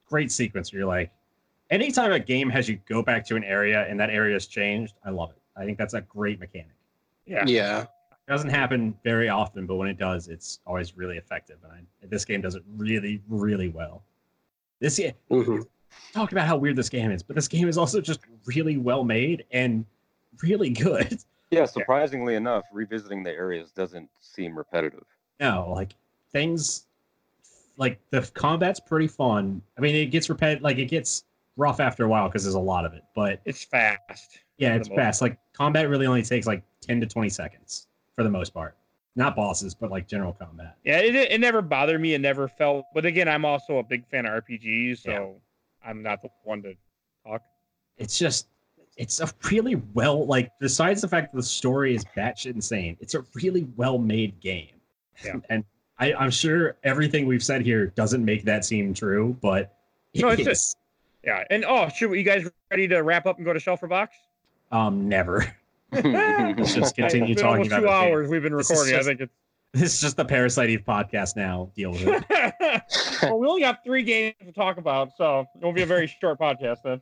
great 0.06 0.32
sequence 0.32 0.72
where 0.72 0.80
you're 0.80 0.88
like, 0.88 1.12
anytime 1.70 2.14
a 2.14 2.20
game 2.20 2.50
has 2.50 2.70
you 2.70 2.80
go 2.88 3.02
back 3.02 3.26
to 3.28 3.36
an 3.36 3.44
area 3.44 3.86
and 3.90 4.00
that 4.00 4.10
area 4.10 4.34
has 4.36 4.46
changed, 4.48 4.94
I 5.04 5.10
love 5.10 5.32
it. 5.32 5.42
I 5.58 5.66
think 5.66 5.78
that's 5.78 5.94
a 5.96 6.02
great 6.02 6.40
mechanic. 6.40 6.72
yeah. 7.26 7.44
Yeah. 7.46 7.86
It 8.28 8.32
doesn't 8.32 8.50
happen 8.50 8.96
very 9.04 9.30
often, 9.30 9.66
but 9.66 9.76
when 9.76 9.88
it 9.90 9.98
does, 9.98 10.28
it's 10.28 10.60
always 10.66 10.96
really 10.96 11.18
effective. 11.18 11.58
And 11.64 11.74
I, 11.74 12.06
this 12.08 12.24
game 12.24 12.42
does 12.42 12.56
it 12.56 12.64
really, 12.78 13.22
really 13.28 13.70
well. 13.70 14.04
This 14.80 14.98
game, 14.98 15.14
hmm 15.30 15.60
talk 16.14 16.32
about 16.32 16.48
how 16.48 16.56
weird 16.56 16.76
this 16.76 16.90
game 16.90 17.12
is, 17.12 17.22
but 17.22 17.36
this 17.36 17.48
game 17.48 17.68
is 17.68 17.78
also 17.78 18.00
just 18.02 18.22
really 18.46 18.78
well 18.78 19.04
made 19.04 19.46
and 19.52 19.86
really 20.42 20.70
good. 20.70 21.20
Yeah, 21.52 21.66
surprisingly 21.66 22.36
enough, 22.36 22.64
revisiting 22.72 23.24
the 23.24 23.32
areas 23.32 23.72
doesn't 23.72 24.10
seem 24.22 24.58
repetitive. 24.58 25.04
No, 25.42 25.70
like 25.74 25.96
things 26.32 26.86
like 27.78 28.00
the 28.10 28.22
combat's 28.34 28.80
pretty 28.80 29.08
fun. 29.08 29.62
I 29.78 29.82
mean, 29.82 29.96
it 29.96 30.08
gets 30.08 30.30
repetitive, 30.30 30.64
like 30.64 30.78
it 30.78 30.86
gets 30.86 31.26
rough 31.58 31.80
after 31.82 32.06
a 32.06 32.08
while 32.08 32.30
because 32.30 32.44
there's 32.44 32.56
a 32.56 32.60
lot 32.60 32.86
of 32.86 32.94
it. 32.94 33.04
But 33.14 33.42
It's 33.44 33.66
fast. 33.66 34.40
yeah, 34.58 34.76
it's 34.76 34.88
fast. 34.88 35.22
Like 35.22 35.38
combat 35.52 35.90
really 35.90 36.06
only 36.06 36.24
takes 36.24 36.48
like 36.48 36.64
10 36.82 37.02
to 37.02 37.06
20 37.08 37.30
seconds 37.30 37.88
for 38.16 38.24
the 38.24 38.30
most 38.30 38.54
part. 38.54 38.76
Not 39.16 39.36
bosses, 39.36 39.74
but 39.74 39.92
like 39.92 40.08
general 40.08 40.34
combat. 40.34 40.78
Yeah, 40.86 41.00
it, 41.00 41.16
it 41.16 41.42
never 41.42 41.62
bothered 41.62 42.00
me. 42.00 42.14
It 42.14 42.22
never 42.22 42.48
felt. 42.48 42.86
But 42.94 43.06
again, 43.06 43.28
I'm 43.28 43.44
also 43.44 43.78
a 43.80 43.84
big 43.84 44.08
fan 44.08 44.26
of 44.26 44.44
RPGs, 44.44 45.00
so 45.04 45.12
Yeah. 45.12 45.90
I'm 45.90 46.02
not 46.02 46.22
the 46.22 46.30
one 46.44 46.62
to 46.64 46.76
talk. 47.26 47.42
It's 47.98 48.18
just 48.18 48.48
it's 48.98 49.20
a 49.20 49.30
really 49.52 49.76
well 49.94 50.26
like 50.26 50.52
besides 50.60 51.02
the 51.02 51.08
fact 51.08 51.32
that 51.34 51.38
the 51.38 51.44
story 51.44 51.94
is 51.96 52.06
batshit 52.16 52.56
insane, 52.56 52.96
it's 53.02 53.14
a 53.16 53.26
really 53.36 53.68
well 53.76 53.98
made 53.98 54.40
game. 54.40 54.70
Yeah. 55.26 55.36
and 55.50 55.66
I, 56.00 56.14
I'm 56.14 56.32
sure 56.32 56.78
everything 56.84 57.26
we've 57.28 57.44
said 57.44 57.62
here 57.64 57.88
doesn't 57.88 58.24
make 58.24 58.44
that 58.46 58.64
seem 58.66 58.94
true, 58.94 59.36
but 59.42 59.76
No, 60.16 60.30
it's 60.30 60.40
is. 60.42 60.48
just- 60.48 60.78
Yeah, 61.24 61.44
and 61.52 61.64
oh, 61.66 61.90
shoot, 61.90 62.14
you 62.16 62.24
guys 62.24 62.50
ready 62.72 62.88
to 62.88 63.00
wrap 63.02 63.26
up 63.28 63.38
and 63.38 63.46
go 63.46 63.52
to 63.54 63.60
Shelfer 63.60 63.90
Box? 63.90 64.16
um 64.72 65.10
never. 65.10 65.54
Let's 65.92 66.74
just 66.76 66.96
continue 66.96 67.34
It's 67.34 67.42
been 67.42 67.50
talking 67.50 67.68
about 67.68 67.76
two 67.78 67.82
the 67.82 67.88
game. 67.88 67.90
hours 67.90 68.30
we've 68.30 68.42
been 68.44 68.56
This 68.58 68.70
is 68.70 68.72
recording. 68.72 68.94
I 68.96 68.98
just- 68.98 69.08
think 69.20 69.30
This 69.74 69.94
is 69.94 70.02
just 70.02 70.18
the 70.18 70.26
Parasite 70.26 70.70
Eve 70.70 70.84
podcast 70.88 71.36
now. 71.36 71.70
Deal 71.76 71.92
with 71.92 72.04
it. 72.06 72.26
well, 73.24 73.40
we 73.40 73.48
only 73.48 73.62
got 73.62 73.84
three 73.84 74.04
games 74.04 74.36
to 74.44 74.52
talk 74.52 74.78
about, 74.78 75.16
so 75.18 75.42
it 75.56 75.62
won't 75.64 75.76
be 75.76 75.82
a 75.82 75.86
very 75.86 76.08
short 76.08 76.40
podcast 76.40 76.78
then. 76.84 77.02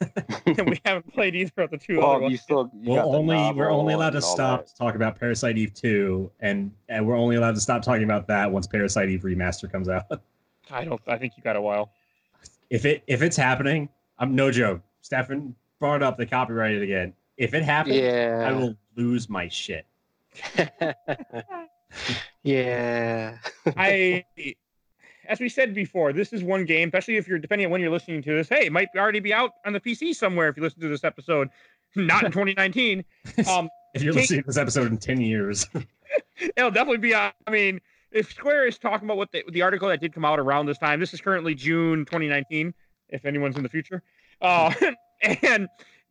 and 0.46 0.70
we 0.70 0.80
haven't 0.84 1.12
played 1.12 1.34
either 1.34 1.62
of 1.64 1.70
the 1.70 1.76
two 1.76 2.00
other 2.00 2.20
ones. 2.22 2.32
you 2.32 2.38
still 2.38 2.70
you 2.74 2.90
we'll 2.92 3.14
only 3.14 3.36
we're 3.52 3.70
only 3.70 3.92
allowed 3.92 4.10
to 4.14 4.22
stop 4.22 4.60
that. 4.60 4.68
to 4.68 4.74
talk 4.76 4.94
about 4.94 5.18
Parasite 5.20 5.58
Eve 5.58 5.74
2 5.74 6.30
and 6.40 6.72
and 6.88 7.06
we're 7.06 7.16
only 7.16 7.36
allowed 7.36 7.54
to 7.54 7.60
stop 7.60 7.82
talking 7.82 8.04
about 8.04 8.26
that 8.28 8.50
once 8.50 8.66
Parasite 8.66 9.10
Eve 9.10 9.20
remaster 9.22 9.70
comes 9.70 9.90
out. 9.90 10.04
I 10.70 10.84
don't. 10.84 11.00
I 11.06 11.18
think 11.18 11.34
you 11.36 11.42
got 11.42 11.56
a 11.56 11.60
while. 11.60 11.90
If 12.70 12.86
it 12.86 13.02
if 13.08 13.20
it's 13.20 13.36
happening, 13.36 13.90
I'm 14.18 14.34
no 14.34 14.50
joke. 14.50 14.80
Stefan 15.02 15.54
brought 15.80 16.02
up 16.02 16.16
the 16.16 16.24
copyrighted 16.24 16.82
again. 16.82 17.12
If 17.38 17.54
it 17.54 17.62
happens, 17.62 17.96
Yeah. 17.96 18.44
I 18.46 18.52
will 18.52 18.76
lose 18.96 19.28
my 19.30 19.48
shit. 19.48 19.86
yeah. 22.42 23.38
I, 23.76 24.24
as 25.28 25.40
we 25.40 25.48
said 25.48 25.74
before, 25.74 26.12
this 26.12 26.32
is 26.32 26.42
one 26.42 26.64
game, 26.64 26.88
especially 26.88 27.16
if 27.16 27.26
you're 27.28 27.38
depending 27.38 27.66
on 27.66 27.72
when 27.72 27.80
you're 27.80 27.90
listening 27.90 28.22
to 28.22 28.34
this. 28.34 28.48
Hey, 28.48 28.66
it 28.66 28.72
might 28.72 28.88
already 28.96 29.20
be 29.20 29.32
out 29.32 29.52
on 29.64 29.72
the 29.72 29.80
PC 29.80 30.14
somewhere 30.14 30.48
if 30.48 30.56
you 30.56 30.62
listen 30.62 30.80
to 30.80 30.88
this 30.88 31.04
episode. 31.04 31.48
Not 31.96 32.24
in 32.24 32.32
2019. 32.32 33.04
Um, 33.50 33.68
If 33.94 34.02
you're 34.02 34.12
Take- 34.12 34.22
listening 34.22 34.42
to 34.42 34.46
this 34.48 34.56
episode 34.58 34.90
in 34.90 34.98
10 34.98 35.20
years, 35.20 35.66
it'll 36.56 36.70
definitely 36.70 36.98
be. 36.98 37.14
out. 37.14 37.32
I 37.46 37.50
mean, 37.50 37.80
if 38.12 38.30
Square 38.32 38.66
is 38.66 38.78
talking 38.78 39.06
about 39.06 39.16
what 39.16 39.32
the, 39.32 39.42
the 39.50 39.62
article 39.62 39.88
that 39.88 40.00
did 40.00 40.12
come 40.12 40.24
out 40.24 40.38
around 40.38 40.66
this 40.66 40.78
time, 40.78 41.00
this 41.00 41.14
is 41.14 41.20
currently 41.20 41.54
June 41.54 42.04
2019. 42.04 42.74
If 43.10 43.24
anyone's 43.24 43.56
in 43.56 43.62
the 43.62 43.68
future, 43.70 44.02
uh, 44.42 44.72
and 45.42 45.66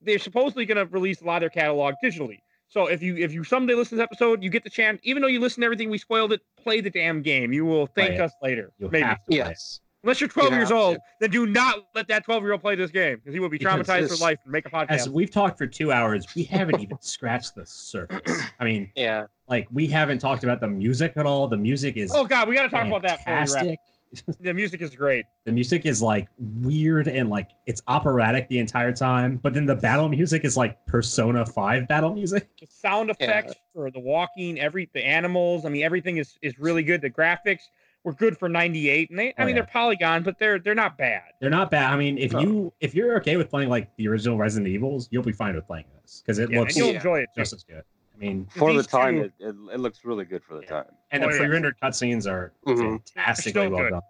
they're 0.08 0.18
supposedly 0.20 0.66
going 0.66 0.78
to 0.78 0.86
release 0.92 1.22
a 1.22 1.26
lot 1.26 1.38
of 1.38 1.42
their 1.42 1.50
catalog 1.52 1.94
digitally. 2.04 2.40
So 2.70 2.88
if 2.88 3.02
you 3.02 3.16
if 3.16 3.32
you 3.32 3.44
someday 3.44 3.76
listen 3.76 3.98
to 3.98 4.02
this 4.02 4.04
episode, 4.12 4.44
you 4.44 4.50
get 4.50 4.64
the 4.64 4.70
chance. 4.70 5.00
Even 5.04 5.22
though 5.22 5.28
you 5.30 5.40
listen 5.40 5.62
to 5.62 5.66
everything 5.66 5.90
we 5.90 5.98
spoiled 5.98 6.34
it, 6.34 6.42
play 6.62 6.82
the 6.82 6.90
damn 6.90 7.22
game. 7.22 7.54
You 7.54 7.66
will 7.66 7.88
thank 7.88 8.20
us 8.20 8.32
later. 8.42 8.72
you'll 8.80 8.90
Maybe. 8.90 9.04
have 9.06 9.24
to. 9.26 9.36
Yes. 9.36 9.80
Unless 10.04 10.22
you're 10.22 10.28
12 10.30 10.50
You 10.52 10.56
years 10.58 10.70
have 10.70 10.78
to. 10.78 10.82
old, 10.84 10.98
then 11.20 11.32
do 11.32 11.46
not 11.48 11.86
let 11.96 12.08
that 12.10 12.24
12 12.24 12.44
year 12.44 12.52
old 12.54 12.62
play 12.62 12.76
this 12.76 12.92
game 12.92 13.16
because 13.18 13.34
he 13.34 13.40
will 13.40 13.50
be 13.50 13.58
Because 13.58 13.86
traumatized 13.88 14.02
this- 14.10 14.18
for 14.20 14.24
life 14.24 14.38
and 14.44 14.52
make 14.52 14.66
a 14.66 14.70
podcast. 14.70 14.90
As 14.92 15.10
we've 15.10 15.32
talked 15.32 15.58
for 15.58 15.66
two 15.68 15.92
hours, 15.92 16.26
we 16.36 16.44
haven't 16.44 16.80
even 16.82 16.98
scratched 17.02 17.56
the 17.56 17.66
surface. 17.66 18.42
I 18.60 18.66
mean, 18.66 18.92
Yeah. 18.96 19.26
like 19.50 19.68
we 19.72 19.88
haven't 19.88 20.20
talked 20.20 20.44
about 20.44 20.60
the 20.62 20.68
music 20.68 21.14
at 21.16 21.26
all. 21.26 21.48
The 21.48 21.58
music 21.58 21.98
is 21.98 22.12
oh 22.14 22.26
god, 22.26 22.48
we 22.50 22.56
got 22.56 22.64
to 22.64 22.70
talk 22.70 22.86
about 22.86 23.02
that. 23.04 23.20
Before 23.20 23.34
we 23.34 23.40
wrap. 23.40 23.48
fantastic. 23.50 23.80
The 24.40 24.54
music 24.54 24.82
is 24.82 24.96
great. 24.96 25.26
The 25.46 25.52
music 25.52 25.86
is 25.86 26.02
like 26.02 26.28
weird 26.38 27.08
and 27.08 27.30
like 27.30 27.50
it's 27.66 27.82
operatic 27.88 28.48
the 28.50 28.60
entire 28.60 28.92
time, 28.94 29.38
but 29.38 29.54
then 29.54 29.66
the 29.66 29.76
battle 29.76 30.10
music 30.10 30.46
is 30.46 30.56
like 30.58 30.84
Persona 30.86 31.46
5 31.46 31.88
battle 31.88 32.14
music. 32.14 32.50
The 32.60 32.68
sound 32.68 33.10
Yeah. 33.20 33.26
effects 33.26 33.56
for 33.74 33.92
the 33.92 34.00
walking, 34.00 34.60
every 34.60 34.90
the 34.94 35.06
animals. 35.06 35.66
I 35.66 35.70
mean, 35.70 35.84
everything 35.84 36.18
is 36.18 36.38
is 36.42 36.58
really 36.60 36.84
good. 36.84 37.02
The 37.02 37.10
graphics 37.10 37.64
were 38.04 38.14
good 38.14 38.38
for 38.38 38.48
98, 38.48 39.10
and 39.10 39.20
they. 39.20 39.30
I 39.30 39.34
Oh, 39.40 39.46
mean, 39.46 39.50
yeah. 39.56 39.62
they're 39.64 39.70
polygon, 39.72 40.24
but 40.24 40.40
they're 40.40 40.60
they're 40.60 40.76
not 40.76 40.98
bad. 40.98 41.24
They're 41.42 41.50
not 41.50 41.70
bad. 41.70 41.92
I 41.92 41.98
mean, 41.98 42.18
if 42.18 42.32
No. 42.34 42.40
you 42.40 42.74
if 42.80 42.96
you're 42.96 43.18
okay 43.18 43.36
with 43.38 43.50
playing 43.50 43.70
like 43.70 43.94
the 43.98 44.08
original 44.08 44.38
Resident 44.38 44.68
Evils, 44.70 45.10
you'll 45.12 45.24
be 45.24 45.32
fine 45.34 45.56
with 45.56 45.68
playing 45.68 45.86
this 46.02 46.22
because 46.26 46.40
it 46.40 46.50
Yeah, 46.50 46.60
looks 46.60 46.76
and 46.76 46.78
you'll 46.78 46.90
Yeah. 46.94 46.96
enjoy 47.00 47.20
it. 47.20 47.30
Too. 47.36 47.42
just 47.42 47.54
as 47.54 47.64
good. 47.64 47.84
I 48.18 48.20
mean, 48.20 48.48
For 48.56 48.74
the 48.74 48.84
time, 48.84 49.16
two- 49.16 49.22
it, 49.26 49.34
it, 49.40 49.56
it 49.74 49.80
looks 49.80 50.04
really 50.04 50.26
good 50.26 50.44
for 50.44 50.56
the 50.56 50.62
Yeah. 50.62 50.70
time. 50.70 50.86
and 51.12 51.24
Oh, 51.24 51.28
the 51.28 51.34
yeah. 51.34 51.40
pre-rendered 51.40 51.76
cutscenes 51.82 52.30
are 52.30 52.52
Mhm. 52.66 53.00
fantastically 53.14 53.68
well 53.68 53.84
good. 53.84 53.90
done. 53.92 54.02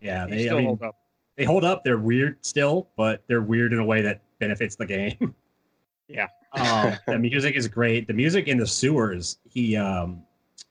Yeah, 0.00 0.26
They 0.26 0.44
they 0.44 0.50
I 0.50 0.54
mean 0.54 0.64
hold 0.66 0.82
up. 0.82 0.96
they 1.36 1.44
hold 1.44 1.64
up. 1.64 1.84
They're 1.84 1.98
weird 1.98 2.44
still, 2.44 2.88
but 2.96 3.22
they're 3.26 3.42
weird 3.42 3.72
in 3.72 3.78
a 3.80 3.84
way 3.84 4.02
that 4.02 4.20
benefits 4.38 4.76
the 4.76 4.86
game. 4.86 5.34
Yeah. 6.08 6.26
um, 6.54 6.94
the 7.06 7.18
music 7.20 7.54
is 7.54 7.68
great. 7.68 8.08
The 8.08 8.12
music 8.12 8.48
in 8.48 8.58
the 8.58 8.66
sewers. 8.66 9.38
He, 9.48 9.76
um, 9.76 10.24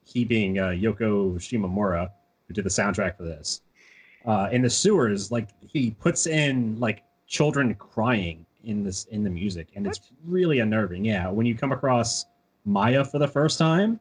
he 0.03 0.25
being 0.25 0.59
uh, 0.59 0.67
Yoko 0.71 1.35
Shimomura, 1.35 2.09
who 2.45 2.53
did 2.53 2.65
the 2.65 2.69
soundtrack 2.69 3.15
for 3.15 3.23
this. 3.23 3.61
Uh, 4.25 4.49
in 4.51 4.61
the 4.61 4.69
sewers, 4.69 5.31
like 5.31 5.47
he 5.61 5.91
puts 5.91 6.27
in 6.27 6.77
like 6.77 7.03
children 7.25 7.73
crying 7.75 8.45
in 8.65 8.83
this 8.83 9.05
in 9.05 9.23
the 9.23 9.29
music, 9.29 9.69
and 9.75 9.87
it's 9.87 10.11
really 10.25 10.59
unnerving. 10.59 11.05
Yeah, 11.05 11.29
when 11.29 11.45
you 11.45 11.55
come 11.55 11.71
across 11.71 12.25
Maya 12.65 13.03
for 13.03 13.19
the 13.19 13.27
first 13.27 13.57
time 13.57 13.99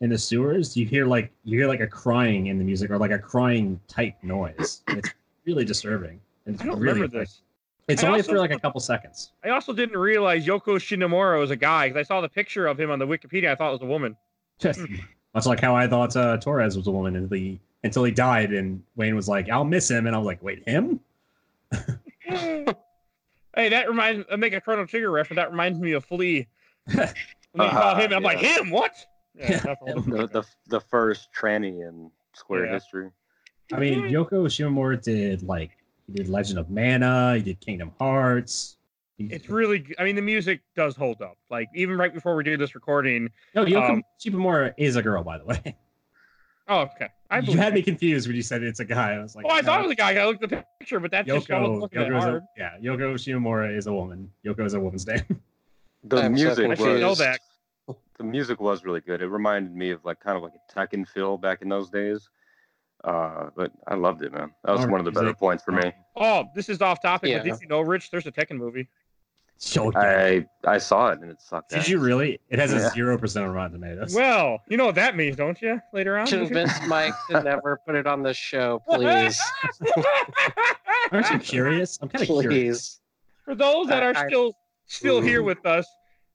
in 0.00 0.10
the 0.10 0.18
sewers, 0.18 0.76
you 0.76 0.84
hear 0.84 1.06
like 1.06 1.32
you 1.44 1.58
hear 1.58 1.68
like 1.68 1.80
a 1.80 1.86
crying 1.86 2.48
in 2.48 2.58
the 2.58 2.64
music 2.64 2.90
or 2.90 2.98
like 2.98 3.10
a 3.10 3.18
crying 3.18 3.80
type 3.88 4.14
noise. 4.22 4.82
It's 4.88 5.10
really 5.46 5.64
disturbing. 5.64 6.20
And 6.46 6.54
it's 6.54 6.62
I 6.62 6.66
don't 6.66 6.80
really 6.80 6.94
remember 7.00 7.20
this. 7.20 7.42
It's 7.88 8.02
I 8.02 8.08
only 8.08 8.20
also- 8.20 8.32
for 8.32 8.38
like 8.38 8.50
a 8.52 8.58
couple 8.58 8.80
seconds. 8.80 9.32
I 9.44 9.50
also 9.50 9.72
didn't 9.72 9.98
realize 9.98 10.46
Yoko 10.46 10.76
Shimomura 10.76 11.38
was 11.38 11.50
a 11.50 11.56
guy 11.56 11.88
because 11.88 12.00
I 12.00 12.02
saw 12.02 12.20
the 12.20 12.28
picture 12.28 12.66
of 12.66 12.78
him 12.78 12.90
on 12.90 12.98
the 12.98 13.06
Wikipedia. 13.06 13.50
I 13.50 13.54
thought 13.54 13.70
it 13.70 13.80
was 13.80 13.82
a 13.82 13.86
woman. 13.86 14.16
Much 15.34 15.46
like 15.46 15.60
how 15.60 15.74
I 15.74 15.86
thought 15.88 16.14
uh, 16.16 16.36
Torres 16.36 16.76
was 16.76 16.86
a 16.86 16.90
woman 16.90 17.16
until 17.16 17.36
he 17.36 17.60
until 17.84 18.04
he 18.04 18.12
died, 18.12 18.52
and 18.52 18.82
Wayne 18.96 19.16
was 19.16 19.28
like, 19.28 19.48
"I'll 19.48 19.64
miss 19.64 19.90
him," 19.90 20.06
and 20.06 20.14
I 20.14 20.18
was 20.18 20.26
like, 20.26 20.42
"Wait, 20.42 20.68
him?" 20.68 21.00
hey, 22.22 22.66
that 23.54 23.88
reminds. 23.88 24.26
I 24.30 24.36
make 24.36 24.52
a 24.52 24.60
Chrono 24.60 24.84
Trigger 24.84 25.10
reference. 25.10 25.38
That 25.38 25.50
reminds 25.50 25.78
me 25.80 25.92
of 25.92 26.04
Flea. 26.04 26.46
When 27.52 27.62
you 27.68 27.68
Uh-huh, 27.68 27.80
call 27.80 27.96
him, 27.96 28.12
I'm 28.12 28.22
like 28.22 28.38
him. 28.38 28.70
What? 28.70 28.92
Yeah, 29.34 29.60
that's 29.60 29.66
a 29.66 29.74
whole 29.84 30.00
The, 30.06 30.26
the 30.26 30.44
the 30.68 30.80
first 30.80 31.28
tranny 31.38 31.86
in 31.88 32.10
Square 32.34 32.66
Yeah. 32.66 32.72
history. 32.72 33.10
I 33.72 33.78
mean, 33.78 34.02
Yoko 34.04 34.44
Shimomura 34.46 35.02
did 35.02 35.42
like 35.42 35.70
he 36.06 36.12
did 36.14 36.28
Legend 36.28 36.58
of 36.58 36.70
Mana, 36.70 37.36
he 37.36 37.42
did 37.42 37.60
Kingdom 37.60 37.92
Hearts. 37.98 38.76
He- 39.18 39.26
It's 39.26 39.48
really. 39.48 39.84
I 39.98 40.04
mean, 40.04 40.16
the 40.16 40.22
music 40.22 40.60
does 40.76 40.96
hold 40.96 41.20
up. 41.22 41.36
Like 41.50 41.68
even 41.74 41.96
right 41.96 42.12
before 42.12 42.36
we 42.36 42.44
do 42.44 42.56
this 42.56 42.74
recording. 42.74 43.30
no 43.54 43.64
Yoko 43.64 43.90
um, 43.90 44.02
Shimomura 44.20 44.72
is 44.76 44.96
a 44.96 45.02
girl, 45.02 45.22
by 45.22 45.38
the 45.38 45.44
way. 45.44 45.76
Oh, 46.68 46.82
okay. 46.94 47.08
I 47.28 47.40
you 47.40 47.58
had 47.58 47.74
me 47.74 47.82
confused 47.82 48.28
when 48.28 48.36
you 48.36 48.42
said 48.42 48.62
it's 48.62 48.78
a 48.78 48.84
guy. 48.84 49.14
I 49.14 49.18
was 49.18 49.34
like, 49.34 49.46
Oh, 49.46 49.50
I 49.52 49.62
thought 49.62 49.80
it 49.80 49.82
was 49.82 49.90
a 49.90 49.96
guy. 49.96 50.14
I 50.14 50.24
looked 50.24 50.44
at 50.44 50.48
the 50.50 50.64
picture, 50.78 51.00
but 51.00 51.10
that's 51.10 51.26
just 51.26 51.50
I 51.50 51.58
was 51.58 51.70
Yoko. 51.70 51.80
looking 51.82 51.98
at 52.00 52.08
Yoko 52.08 52.36
a, 52.36 52.42
yeah, 52.56 52.70
Yoko 52.80 53.14
Shimomura 53.14 53.76
is 53.76 53.88
a 53.88 53.92
woman. 53.92 54.30
Yoko 54.46 54.64
is 54.64 54.74
a 54.74 54.80
woman's 54.80 55.04
name. 55.08 55.42
The 56.04 56.16
I'm 56.22 56.34
music 56.34 56.68
I 56.70 56.74
should 56.74 57.00
know 57.00 57.10
was 57.10 57.18
that. 57.18 57.40
the 58.18 58.24
music 58.24 58.60
was 58.60 58.84
really 58.84 59.00
good. 59.00 59.22
It 59.22 59.28
reminded 59.28 59.74
me 59.74 59.90
of 59.90 60.04
like 60.04 60.20
kind 60.20 60.36
of 60.36 60.42
like 60.42 60.52
a 60.54 60.72
Tekken 60.78 61.06
feel 61.06 61.38
back 61.38 61.62
in 61.62 61.68
those 61.68 61.90
days. 61.90 62.28
Uh, 63.04 63.50
but 63.56 63.72
I 63.88 63.94
loved 63.94 64.22
it, 64.22 64.32
man. 64.32 64.52
That 64.64 64.72
was 64.72 64.80
Alright, 64.80 64.92
one 64.92 65.00
of 65.00 65.04
the 65.04 65.10
better 65.10 65.26
music. 65.26 65.38
points 65.40 65.64
for 65.64 65.72
me. 65.72 65.92
Oh, 66.14 66.44
this 66.54 66.68
is 66.68 66.80
off 66.80 67.02
topic. 67.02 67.30
Yeah. 67.30 67.38
But 67.38 67.44
did 67.44 67.60
you 67.60 67.66
know, 67.68 67.80
Rich? 67.80 68.10
There's 68.10 68.26
a 68.26 68.32
Tekken 68.32 68.56
movie. 68.58 68.88
Yoko. 69.60 69.94
I 69.96 70.44
I 70.68 70.78
saw 70.78 71.10
it 71.10 71.20
and 71.20 71.30
it 71.30 71.40
sucked. 71.40 71.70
Did 71.70 71.80
ass. 71.80 71.88
you 71.88 72.00
really? 72.00 72.40
It 72.50 72.58
has 72.58 72.72
a 72.72 72.90
zero 72.90 73.16
percent 73.16 73.46
on 73.46 73.52
Rotten 73.52 73.72
Tomatoes. 73.72 74.12
Well, 74.12 74.60
you 74.68 74.76
know 74.76 74.86
what 74.86 74.96
that 74.96 75.14
means, 75.14 75.36
don't 75.36 75.60
you? 75.62 75.80
Later 75.92 76.18
on. 76.18 76.26
Convince 76.26 76.72
Mike 76.88 77.14
to 77.30 77.40
never 77.44 77.78
put 77.86 77.94
it 77.94 78.06
on 78.08 78.22
the 78.24 78.34
show, 78.34 78.82
please. 78.88 79.40
Aren't 81.12 81.30
you 81.30 81.38
curious? 81.38 81.98
I'm 82.02 82.08
kind 82.08 82.22
of 82.22 82.28
curious. 82.28 83.00
For 83.44 83.54
those 83.54 83.86
that 83.88 84.02
are 84.02 84.16
I- 84.16 84.24
I- 84.24 84.28
still 84.92 85.18
still 85.18 85.20
here 85.20 85.42
with 85.42 85.64
us, 85.66 85.86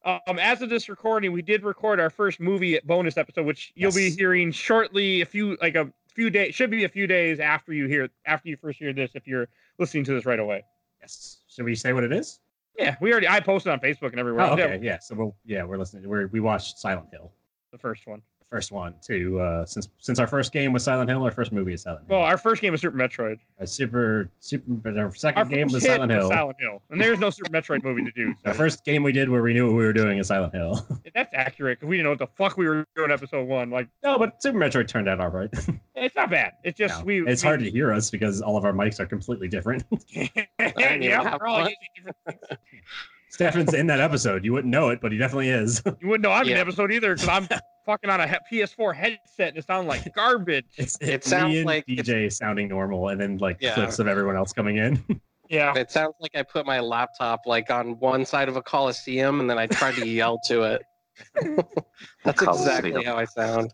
um, 0.05 0.39
as 0.39 0.61
of 0.61 0.69
this 0.69 0.87
recording, 0.89 1.31
we 1.31 1.41
did 1.41 1.63
record 1.63 1.99
our 1.99 2.09
first 2.09 2.39
movie 2.39 2.79
bonus 2.85 3.17
episode, 3.17 3.45
which 3.45 3.73
you'll 3.75 3.91
be 3.91 4.09
hearing 4.09 4.51
shortly. 4.51 5.21
A 5.21 5.25
few 5.25 5.57
like 5.61 5.75
a 5.75 5.91
few 6.13 6.29
days 6.29 6.55
should 6.55 6.71
be 6.71 6.85
a 6.85 6.89
few 6.89 7.07
days 7.07 7.39
after 7.39 7.73
you 7.73 7.87
hear 7.87 8.09
after 8.25 8.47
you 8.47 8.57
first 8.57 8.79
hear 8.79 8.93
this. 8.93 9.11
If 9.15 9.27
you're 9.27 9.47
listening 9.79 10.03
to 10.05 10.13
this 10.13 10.25
right 10.25 10.39
away. 10.39 10.63
Yes. 11.01 11.39
Should 11.47 11.65
we 11.65 11.75
say 11.75 11.93
what 11.93 12.03
it 12.03 12.13
is? 12.13 12.39
Yeah, 12.77 12.95
we 13.01 13.11
already 13.11 13.27
I 13.27 13.39
posted 13.39 13.71
on 13.71 13.79
Facebook 13.79 14.11
and 14.11 14.19
everywhere. 14.19 14.45
Oh, 14.45 14.53
okay. 14.53 14.79
Yeah. 14.81 14.99
So 14.99 15.15
we'll 15.15 15.35
yeah 15.45 15.63
we're 15.63 15.77
listening. 15.77 16.07
We're, 16.07 16.27
we 16.27 16.39
watched 16.39 16.79
Silent 16.79 17.07
Hill, 17.11 17.31
the 17.71 17.77
first 17.77 18.07
one. 18.07 18.21
The 18.49 18.55
first 18.55 18.71
one 18.71 18.93
too. 19.01 19.39
Uh, 19.39 19.65
since 19.65 19.89
since 19.97 20.19
our 20.19 20.27
first 20.27 20.51
game 20.51 20.73
was 20.73 20.83
Silent 20.83 21.09
Hill, 21.09 21.23
our 21.23 21.31
first 21.31 21.51
movie 21.51 21.73
is 21.73 21.81
Silent 21.81 22.07
Hill. 22.07 22.17
Well, 22.17 22.25
our 22.25 22.37
first 22.37 22.61
game 22.61 22.71
was 22.71 22.81
Super 22.81 22.97
Metroid. 22.97 23.39
our 23.59 23.65
super 23.65 24.29
super. 24.39 24.63
but 24.67 24.97
Our 24.97 25.13
second 25.13 25.39
Our 25.39 25.45
game 25.45 25.67
was 25.67 25.83
hit 25.83 25.91
Silent 25.95 26.11
was 26.13 26.21
Hill. 26.23 26.29
Silent 26.29 26.57
Hill, 26.59 26.81
and 26.89 27.01
there's 27.01 27.19
no 27.19 27.29
Super 27.29 27.49
Metroid 27.51 27.83
movie 27.83 28.03
to 28.03 28.11
do. 28.11 28.33
The 28.43 28.53
first 28.53 28.85
game 28.85 29.03
we 29.03 29.11
did 29.11 29.29
where 29.29 29.41
we 29.41 29.53
knew 29.53 29.67
what 29.67 29.75
we 29.75 29.83
were 29.83 29.93
doing 29.93 30.17
is 30.17 30.27
Silent 30.27 30.53
Hill. 30.53 30.85
that's 31.15 31.33
accurate 31.33 31.79
because 31.79 31.89
we 31.89 31.97
didn't 31.97 32.05
know 32.05 32.09
what 32.11 32.19
the 32.19 32.27
fuck 32.27 32.57
we 32.57 32.67
were 32.67 32.85
doing. 32.95 33.11
Episode 33.11 33.47
one, 33.47 33.69
like 33.69 33.87
no, 34.03 34.17
but 34.17 34.41
Super 34.41 34.57
Metroid 34.57 34.87
turned 34.87 35.09
out 35.09 35.19
all 35.19 35.29
right. 35.29 35.49
it's 35.95 36.15
not 36.15 36.29
bad. 36.29 36.53
It's 36.63 36.77
just 36.77 36.99
No, 36.99 37.05
we. 37.05 37.27
it's 37.27 37.43
we, 37.43 37.47
hard 37.47 37.59
to 37.61 37.69
hear 37.71 37.91
us 37.91 38.09
because 38.11 38.41
all 38.41 38.57
of 38.57 38.65
our 38.65 38.73
mics 38.73 38.99
are 38.99 39.05
completely 39.05 39.47
different. 39.47 39.83
yeah, 40.09 41.23
have 41.23 41.39
we're 41.41 41.47
all 41.47 41.59
using 41.59 41.75
different 41.95 42.17
things. 42.25 42.81
Stefan's 43.37 43.73
in 43.73 43.87
that 43.87 43.99
episode. 43.99 44.43
You 44.43 44.51
wouldn't 44.53 44.71
know 44.71 44.89
it, 44.89 44.99
but 44.99 45.11
he 45.11 45.17
definitely 45.17 45.49
is. 45.49 45.81
You 46.01 46.07
wouldn't 46.09 46.23
know 46.23 46.31
I'm 46.31 46.47
in 46.47 46.53
the 46.55 46.59
episode 46.59 46.91
either 46.91 47.13
because 47.13 47.29
I'm 47.29 47.47
fucking 47.85 48.09
on 48.09 48.19
a 48.19 48.27
he- 48.27 48.61
PS4 48.61 48.95
headset 48.95 49.49
and 49.49 49.57
it 49.57 49.65
sounds 49.65 49.87
like 49.87 50.13
garbage. 50.13 50.65
It's, 50.77 50.97
It 50.99 51.09
it's 51.09 51.29
sounds 51.29 51.55
and 51.55 51.65
like 51.65 51.85
it's- 51.87 52.07
DJ 52.07 52.31
sounding 52.33 52.67
normal, 52.67 53.09
and 53.09 53.21
then 53.21 53.37
like 53.37 53.57
Yeah. 53.61 53.75
clips 53.75 53.99
of 53.99 54.07
everyone 54.07 54.35
else 54.35 54.51
coming 54.53 54.77
in. 54.77 55.03
Yeah. 55.49 55.73
It 55.77 55.89
sounds 55.91 56.13
like 56.19 56.35
I 56.35 56.43
put 56.43 56.65
my 56.65 56.81
laptop 56.81 57.43
like 57.45 57.69
on 57.71 57.97
one 57.99 58.25
side 58.25 58.49
of 58.49 58.57
a 58.57 58.61
coliseum 58.61 59.39
and 59.39 59.49
then 59.49 59.57
I 59.57 59.65
tried 59.65 59.95
to 59.95 60.05
yell 60.05 60.41
to 60.47 60.63
it. 60.63 60.81
That's 62.25 62.41
exactly 62.41 63.01
how 63.05 63.15
I 63.15 63.23
sound. 63.23 63.73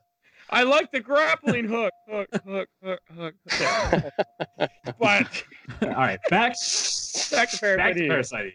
I 0.51 0.61
like 0.61 0.91
the 0.91 0.99
grappling 0.99 1.65
hook. 1.67 1.91
Hook, 2.07 2.27
hook, 2.45 2.69
hook, 2.83 2.99
hook. 3.17 3.33
Okay. 3.51 4.09
but 4.99 5.43
all 5.81 5.87
right, 5.89 6.19
back 6.29 6.53
back 7.31 7.49
to 7.49 7.57
Parasite 7.59 7.77
back 7.77 7.93
to 7.95 8.03
Eve. 8.03 8.53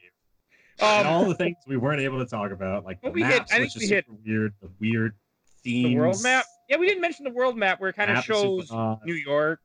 Parasite 0.78 1.00
Eve. 1.00 1.06
and 1.06 1.09
all 1.14 1.22
Um, 1.24 1.28
the 1.28 1.34
things 1.34 1.56
we 1.66 1.76
weren't 1.76 2.00
able 2.00 2.18
to 2.18 2.26
talk 2.26 2.50
about, 2.52 2.84
like 2.84 3.00
the 3.00 3.09
Well, 3.09 3.14
we 3.14 3.22
hit- 3.22 3.38
maps, 3.38 3.52
I 3.52 3.56
think 3.56 3.74
which 3.74 3.76
is 3.84 3.90
we 3.90 3.94
hit- 3.94 4.06
weird, 4.24 4.55
the 4.60 4.70
weird 4.80 5.14
themes. 5.62 5.88
the 5.88 5.96
world 5.96 6.22
map. 6.22 6.44
Yeah, 6.68 6.76
we 6.76 6.86
didn't 6.86 7.00
mention 7.00 7.24
the 7.24 7.30
world 7.30 7.56
map 7.56 7.80
where 7.80 7.90
it 7.90 7.96
kind 7.96 8.10
of 8.10 8.16
map 8.16 8.28
is 8.30 8.36
super 8.36 8.66
shows. 8.66 8.98
New 9.05 9.14
York. 9.14 9.60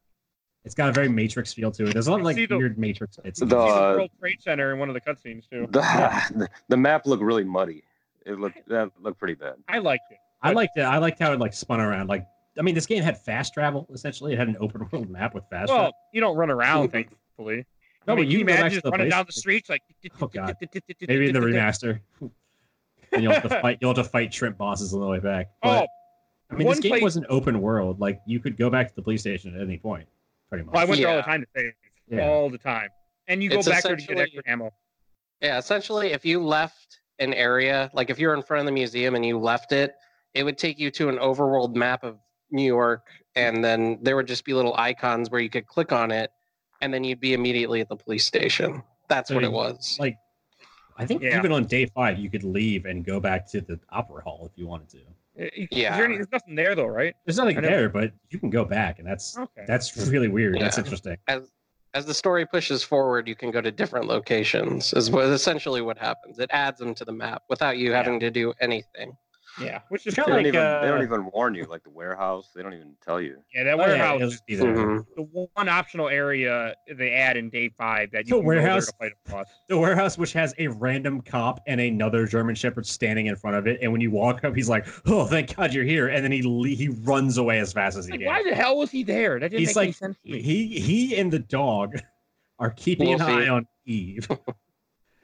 It's 0.66 0.76
got 0.76 0.88
a 0.90 0.94
very 0.94 1.10
Matrix 1.10 1.52
feel 1.54 1.72
to 1.72 1.84
it. 1.84 1.92
There's 1.94 2.08
a 2.08 2.12
lot 2.12 2.22
of 2.22 2.26
like 2.26 2.38
the- 2.38 2.48
weird 2.58 2.78
Matrix 2.78 3.18
bits. 3.18 3.42
You 3.42 3.46
in 3.46 3.50
see 3.50 3.56
it. 3.56 3.60
the 3.60 3.66
The- 3.66 3.98
World 3.98 4.12
Trade 4.20 4.42
Center 4.42 4.72
in 4.74 4.80
one 4.80 4.90
of 4.90 4.94
the 4.94 5.02
cutscenes 5.02 5.50
too. 5.50 5.68
The, 5.72 5.82
the 6.36 6.50
the 6.70 6.78
map 6.78 7.06
looked 7.06 7.22
really 7.24 7.44
muddy. 7.44 7.84
It 8.26 8.40
looked 8.40 8.66
that 8.70 8.92
looked 9.02 9.20
pretty 9.20 9.34
bad. 9.34 9.56
I 9.68 9.80
liked 9.80 10.12
it. 10.12 10.18
I 10.42 10.54
liked 10.54 10.78
it. 10.78 10.82
I 10.82 10.98
liked 11.00 11.20
how 11.20 11.34
it 11.34 11.40
like 11.40 11.54
spun 11.54 11.82
around. 11.82 12.08
Like, 12.08 12.26
I 12.58 12.62
mean, 12.62 12.76
this 12.76 12.86
game 12.86 13.04
had 13.04 13.18
fast 13.18 13.54
travel. 13.54 13.88
Essentially, 13.94 14.34
it 14.34 14.40
had 14.40 14.48
an 14.48 14.56
open 14.62 14.88
world 14.92 15.10
map 15.10 15.34
with 15.36 15.44
fast 15.50 15.68
Well, 15.70 15.78
travel. 15.78 15.94
you 16.14 16.22
don't 16.22 16.38
run 16.38 16.50
around, 16.50 16.90
thankfully. 16.92 17.66
No, 18.08 18.14
I 18.14 18.16
mean, 18.18 18.26
but 18.26 18.32
you 18.32 18.38
can 18.40 18.48
can 18.48 18.58
imagine 18.58 18.74
just 18.82 18.86
running 18.86 19.00
place- 19.00 19.12
down 19.12 19.26
the 19.26 19.32
streets 19.32 19.70
like. 19.70 19.82
Oh, 20.22 20.28
God. 20.28 20.56
Maybe 21.08 21.28
in 21.30 21.34
the 21.34 21.40
remaster. 21.40 22.00
and 23.12 23.24
you'll 23.24 23.34
have 23.34 23.44
to 23.44 23.50
fight. 23.62 23.78
You'll 23.82 23.94
have 23.96 24.04
to 24.06 24.10
fight 24.10 24.34
shrimp 24.34 24.58
bosses 24.58 24.94
on 24.94 25.00
the 25.00 25.08
way 25.08 25.20
back. 25.20 25.50
But, 25.62 25.84
Oh, 25.84 25.88
I 26.52 26.56
mean, 26.56 26.68
this 26.68 26.80
game 26.80 26.92
place- 26.92 27.04
was 27.04 27.16
an 27.18 27.26
open 27.30 27.62
world. 27.62 28.00
Like, 28.00 28.20
you 28.28 28.40
could 28.40 28.58
go 28.58 28.70
back 28.70 28.90
to 28.90 28.96
the 28.96 29.02
police 29.02 29.22
station 29.22 29.56
at 29.56 29.62
any 29.62 29.78
point, 29.78 30.08
pretty 30.50 30.66
much. 30.66 30.74
well, 30.74 30.82
I 30.84 30.86
went 30.86 31.00
there 31.02 31.10
all 31.10 31.16
the 31.18 31.22
time 31.24 31.42
to 31.42 31.48
save. 31.56 31.74
Yeah. 32.10 32.28
All 32.28 32.50
the 32.50 32.58
time. 32.58 32.90
And 33.28 33.42
you 33.42 33.50
go 33.50 33.60
It's 33.60 33.68
back 33.70 33.84
there 33.84 33.96
to 33.96 34.02
get 34.02 34.12
essentially- 34.12 34.38
extra 34.38 34.52
ammo. 34.52 34.74
Yeah, 35.42 35.58
essentially, 35.58 36.12
if 36.14 36.26
you 36.26 36.42
left 36.44 37.00
an 37.20 37.34
area, 37.34 37.90
like 37.94 38.10
if 38.10 38.18
you're 38.20 38.34
in 38.34 38.42
front 38.44 38.60
of 38.62 38.66
the 38.66 38.72
museum 38.72 39.16
and 39.16 39.26
you 39.26 39.38
left 39.38 39.72
it, 39.72 39.94
it 40.34 40.44
would 40.44 40.58
take 40.58 40.80
you 40.80 40.90
to 40.92 41.10
an 41.10 41.18
overworld 41.18 41.76
map 41.76 42.04
of 42.04 42.18
New 42.52 42.66
York, 42.66 43.08
and 43.36 43.64
then 43.64 44.00
there 44.02 44.16
would 44.16 44.28
just 44.28 44.46
be 44.46 44.54
little 44.54 44.74
icons 44.78 45.30
where 45.30 45.42
you 45.42 45.50
could 45.50 45.66
click 45.68 45.92
on 45.92 46.12
it, 46.12 46.32
and 46.84 46.94
then 46.94 47.04
you'd 47.06 47.22
be 47.22 47.34
immediately 47.34 47.80
at 47.80 47.88
the 47.88 47.96
police 47.96 48.26
station. 48.26 48.84
That's 49.08 49.32
I 49.32 49.36
what 49.36 49.44
it 49.46 49.52
was. 49.52 49.98
like, 50.00 50.18
I 50.98 51.06
think 51.06 51.22
Yeah. 51.24 51.38
even 51.40 51.52
on 51.54 51.64
day 51.66 51.86
five, 51.86 52.20
you 52.20 52.30
could 52.30 52.44
leave 52.44 52.86
and 52.86 53.06
go 53.06 53.20
back 53.22 53.48
to 53.52 53.62
the 53.62 53.80
opera 53.90 54.22
hall 54.22 54.46
if 54.52 54.58
you 54.58 54.68
wanted 54.68 54.90
to. 54.90 55.46
Uh, 55.46 55.50
Yeah. 55.72 55.96
there 55.96 56.06
any, 56.06 56.16
there's 56.18 56.32
nothing 56.32 56.56
there 56.56 56.76
though, 56.76 56.86
right? 56.86 57.16
There's 57.26 57.38
nothing 57.38 57.62
there, 57.62 57.88
but 57.90 58.12
you 58.30 58.38
can 58.38 58.50
go 58.50 58.66
back, 58.66 59.00
and 59.00 59.08
that's 59.08 59.38
Okay. 59.38 59.64
that's 59.66 59.96
really 60.08 60.28
weird. 60.28 60.60
That's 60.60 60.78
interesting. 60.78 61.18
As 61.28 61.50
as 61.96 62.06
the 62.08 62.14
story 62.14 62.44
pushes 62.46 62.84
forward, 62.84 63.28
you 63.28 63.36
can 63.36 63.50
go 63.52 63.62
to 63.62 63.72
different 63.72 64.08
locations. 64.08 64.94
Is 64.94 65.10
what 65.12 65.26
essentially 65.26 65.82
what 65.82 65.98
happens. 65.98 66.38
It 66.40 66.50
adds 66.52 66.80
them 66.80 66.94
to 66.96 67.06
the 67.06 67.12
map 67.14 67.44
without 67.50 67.78
you 67.78 67.92
Yeah. 67.92 67.98
having 67.98 68.20
to 68.20 68.30
do 68.32 68.52
anything. 68.60 69.16
Yeah, 69.62 69.82
which 69.90 70.08
is 70.08 70.16
Kinda 70.16 70.32
They 70.32 70.32
don't 70.32 70.44
like, 70.44 70.48
even 70.48 70.82
they 70.82 70.88
don't 70.88 71.00
uh, 71.02 71.04
even 71.04 71.32
warn 71.34 71.54
you 71.54 71.66
like 71.66 71.84
the 71.84 71.90
warehouse. 71.92 72.50
They 72.56 72.64
don't 72.64 72.74
even 72.74 72.96
tell 73.06 73.22
you. 73.22 73.38
yeah, 73.54 73.64
that 73.64 73.74
Oh, 73.76 73.82
yeah, 73.82 73.88
warehouse. 73.88 74.16
it'll 74.18 74.30
just 74.32 74.46
be 74.48 74.56
there. 74.56 74.74
Mhm. 74.76 75.06
the 75.16 75.22
one 75.54 75.70
optional 75.70 76.10
area 76.10 76.74
they 76.92 77.12
add 77.12 77.38
in 77.38 77.50
day 77.50 77.70
five 77.70 78.10
that 78.12 78.26
you 78.26 78.32
The 78.32 78.36
can 78.38 78.46
go 78.46 78.52
there 78.54 78.62
warehouse? 78.62 78.88
to 78.88 78.94
fight 79.00 79.12
a. 79.32 79.46
The 79.70 79.78
warehouse, 79.78 80.18
which 80.18 80.34
has 80.34 80.56
a 80.58 80.68
random 80.68 81.22
cop 81.22 81.60
and 81.68 81.80
another 81.80 82.26
German 82.26 82.56
Shepherd 82.56 82.86
standing 82.88 83.28
in 83.28 83.36
front 83.36 83.56
of 83.58 83.68
it, 83.68 83.80
and 83.82 83.92
when 83.92 84.02
you 84.02 84.10
walk 84.12 84.44
up, 84.44 84.56
he's 84.56 84.70
like, 84.70 84.88
"Oh, 85.06 85.26
thank 85.26 85.56
God 85.56 85.74
you're 85.74 85.84
here!" 85.84 86.08
And 86.08 86.24
then 86.24 86.32
he 86.32 86.42
he 86.76 86.88
runs 86.90 87.38
away 87.38 87.60
as 87.60 87.72
fast 87.74 87.98
as 87.98 88.06
he 88.06 88.12
Like, 88.12 88.20
can. 88.22 88.28
why 88.28 88.44
the 88.44 88.56
hell 88.56 88.78
was 88.78 88.90
he 88.92 89.04
there? 89.04 89.40
That 89.40 89.50
didn't 89.52 89.60
He's 89.60 89.76
make 89.76 89.78
any 89.78 89.88
like- 89.90 89.96
sense. 89.96 90.18
He 90.24 90.68
he 90.80 91.16
and 91.18 91.32
the 91.32 91.40
dog 91.40 92.00
are 92.60 92.72
keeping 92.72 93.14
an 93.14 93.20
Wolfie. 93.20 93.34
eye 93.46 93.48
on 93.50 93.68
Eve. 93.86 94.28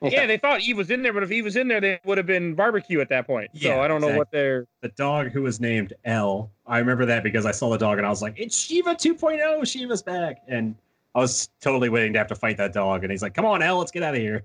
Yeah, 0.01 0.26
they 0.26 0.38
thought 0.38 0.61
Eve 0.61 0.77
was 0.77 0.89
in 0.91 1.01
there, 1.01 1.11
but 1.13 1.23
if 1.23 1.31
Eve 1.31 1.43
was 1.43 1.55
in 1.57 1.67
there, 1.67 1.81
they 1.81 1.99
would 2.05 2.17
have 2.17 2.27
been 2.27 2.53
barbecue 2.55 3.01
at 3.01 3.09
that 3.09 3.27
point. 3.27 3.49
Yeah, 3.53 3.76
so 3.76 3.81
I 3.81 3.88
don't 3.88 3.99
know 4.01 4.15
what 4.17 4.31
they're. 4.31 4.65
the 4.81 4.88
dog 4.89 5.27
who 5.31 5.41
was 5.41 5.59
named 5.59 5.93
L. 6.05 6.51
I 6.65 6.77
remember 6.80 7.05
that 7.07 7.23
because 7.23 7.45
I 7.45 7.51
saw 7.51 7.69
the 7.69 7.77
dog 7.77 7.97
and 7.97 8.07
I 8.07 8.09
was 8.09 8.21
like, 8.21 8.35
"It's 8.38 8.57
Shiva 8.57 8.95
2.0. 8.95 9.65
Shiva's 9.67 10.01
back!" 10.01 10.38
And 10.47 10.76
I 11.15 11.19
was 11.19 11.49
totally 11.59 11.89
waiting 11.89 12.13
to 12.13 12.19
have 12.19 12.27
to 12.27 12.35
fight 12.35 12.55
that 12.57 12.71
dog, 12.71 13.03
and 13.03 13.11
he's 13.11 13.21
like, 13.21 13.34
"Come 13.34 13.45
on, 13.45 13.61
L, 13.61 13.77
let's 13.80 13.91
get 13.91 14.03
out 14.03 14.15
of 14.15 14.21
here." 14.21 14.43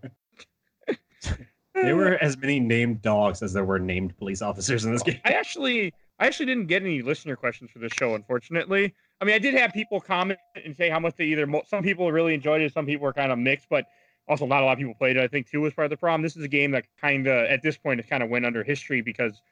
there 1.74 1.96
were 1.96 2.14
as 2.22 2.36
many 2.36 2.60
named 2.60 3.02
dogs 3.02 3.42
as 3.42 3.52
there 3.52 3.64
were 3.64 3.78
named 3.78 4.16
police 4.16 4.42
officers 4.42 4.84
in 4.84 4.92
this 4.92 5.02
game. 5.02 5.20
I 5.24 5.32
actually, 5.34 5.92
I 6.18 6.26
actually 6.26 6.46
didn't 6.46 6.66
get 6.66 6.82
any 6.82 7.02
listener 7.02 7.36
questions 7.36 7.70
for 7.70 7.78
this 7.78 7.92
show, 7.92 8.14
unfortunately. 8.14 8.94
I 9.20 9.24
mean, 9.24 9.34
I 9.34 9.38
did 9.38 9.54
have 9.54 9.72
people 9.72 10.00
comment 10.00 10.38
and 10.64 10.76
say 10.76 10.88
how 10.90 10.98
much 11.00 11.14
they 11.16 11.24
either. 11.26 11.46
mo- 11.46 11.62
Some 11.68 11.82
people 11.82 12.10
really 12.12 12.34
enjoyed 12.34 12.60
it, 12.60 12.72
some 12.72 12.86
people 12.86 13.04
were 13.04 13.12
kind 13.12 13.32
of 13.32 13.38
mixed, 13.38 13.68
but 13.68 13.86
also 14.28 14.46
not 14.46 14.62
a 14.62 14.64
lot 14.64 14.72
of 14.72 14.78
people 14.78 14.94
played 14.94 15.16
it. 15.16 15.22
I 15.22 15.28
think 15.28 15.50
too 15.50 15.60
was 15.60 15.74
part 15.74 15.86
of 15.86 15.90
the 15.90 15.96
problem. 15.96 16.22
This 16.22 16.36
is 16.36 16.44
a 16.44 16.48
game 16.48 16.70
that 16.72 16.86
kind 17.00 17.26
of, 17.26 17.46
at 17.46 17.62
this 17.62 17.76
point, 17.76 18.00
it 18.00 18.08
kind 18.08 18.22
of 18.22 18.30
went 18.30 18.46
under 18.46 18.62
history 18.62 19.00
because 19.00 19.42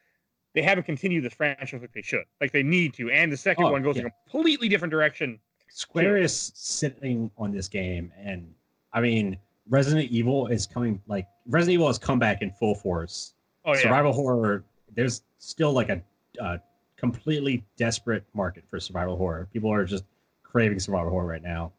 they 0.55 0.63
haven't 0.63 0.85
continued 0.85 1.25
this 1.25 1.35
franchise 1.35 1.81
like 1.81 1.93
they 1.93 2.03
should, 2.03 2.25
like 2.41 2.53
they 2.53 2.63
need 2.63 2.95
to. 2.95 3.11
And 3.11 3.33
the 3.33 3.37
second 3.37 3.65
Oh, 3.65 3.73
one 3.73 3.83
goes 3.83 3.97
in 3.97 4.07
a 4.07 4.11
completely 4.31 4.69
different 4.69 4.91
direction. 4.91 5.39
Square 5.69 6.19
is 6.19 6.53
sitting 6.55 7.31
on 7.39 7.51
this 7.53 7.69
game, 7.69 8.13
and 8.19 8.53
I 8.93 9.01
mean, 9.01 9.39
Resident 9.69 10.11
Evil 10.11 10.49
is 10.49 10.67
coming. 10.67 11.01
Like 11.07 11.27
Resident 11.47 11.75
Evil 11.75 11.87
has 11.87 11.99
come 11.99 12.19
back 12.19 12.43
in 12.43 12.51
full 12.51 12.75
force. 12.75 13.35
Oh 13.65 13.75
yeah, 13.75 13.81
Survival 13.81 14.13
horror. 14.13 14.65
There's 14.95 15.23
still 15.39 15.73
like 15.73 15.89
a, 15.89 16.03
a 16.41 16.61
completely 16.97 17.65
desperate 17.77 18.25
market 18.35 18.65
for 18.69 18.79
survival 18.79 19.17
horror. 19.17 19.49
People 19.53 19.73
are 19.73 19.85
just 19.87 20.05
craving 20.43 20.79
survival 20.79 21.11
horror 21.11 21.27
right 21.27 21.43
now. 21.43 21.73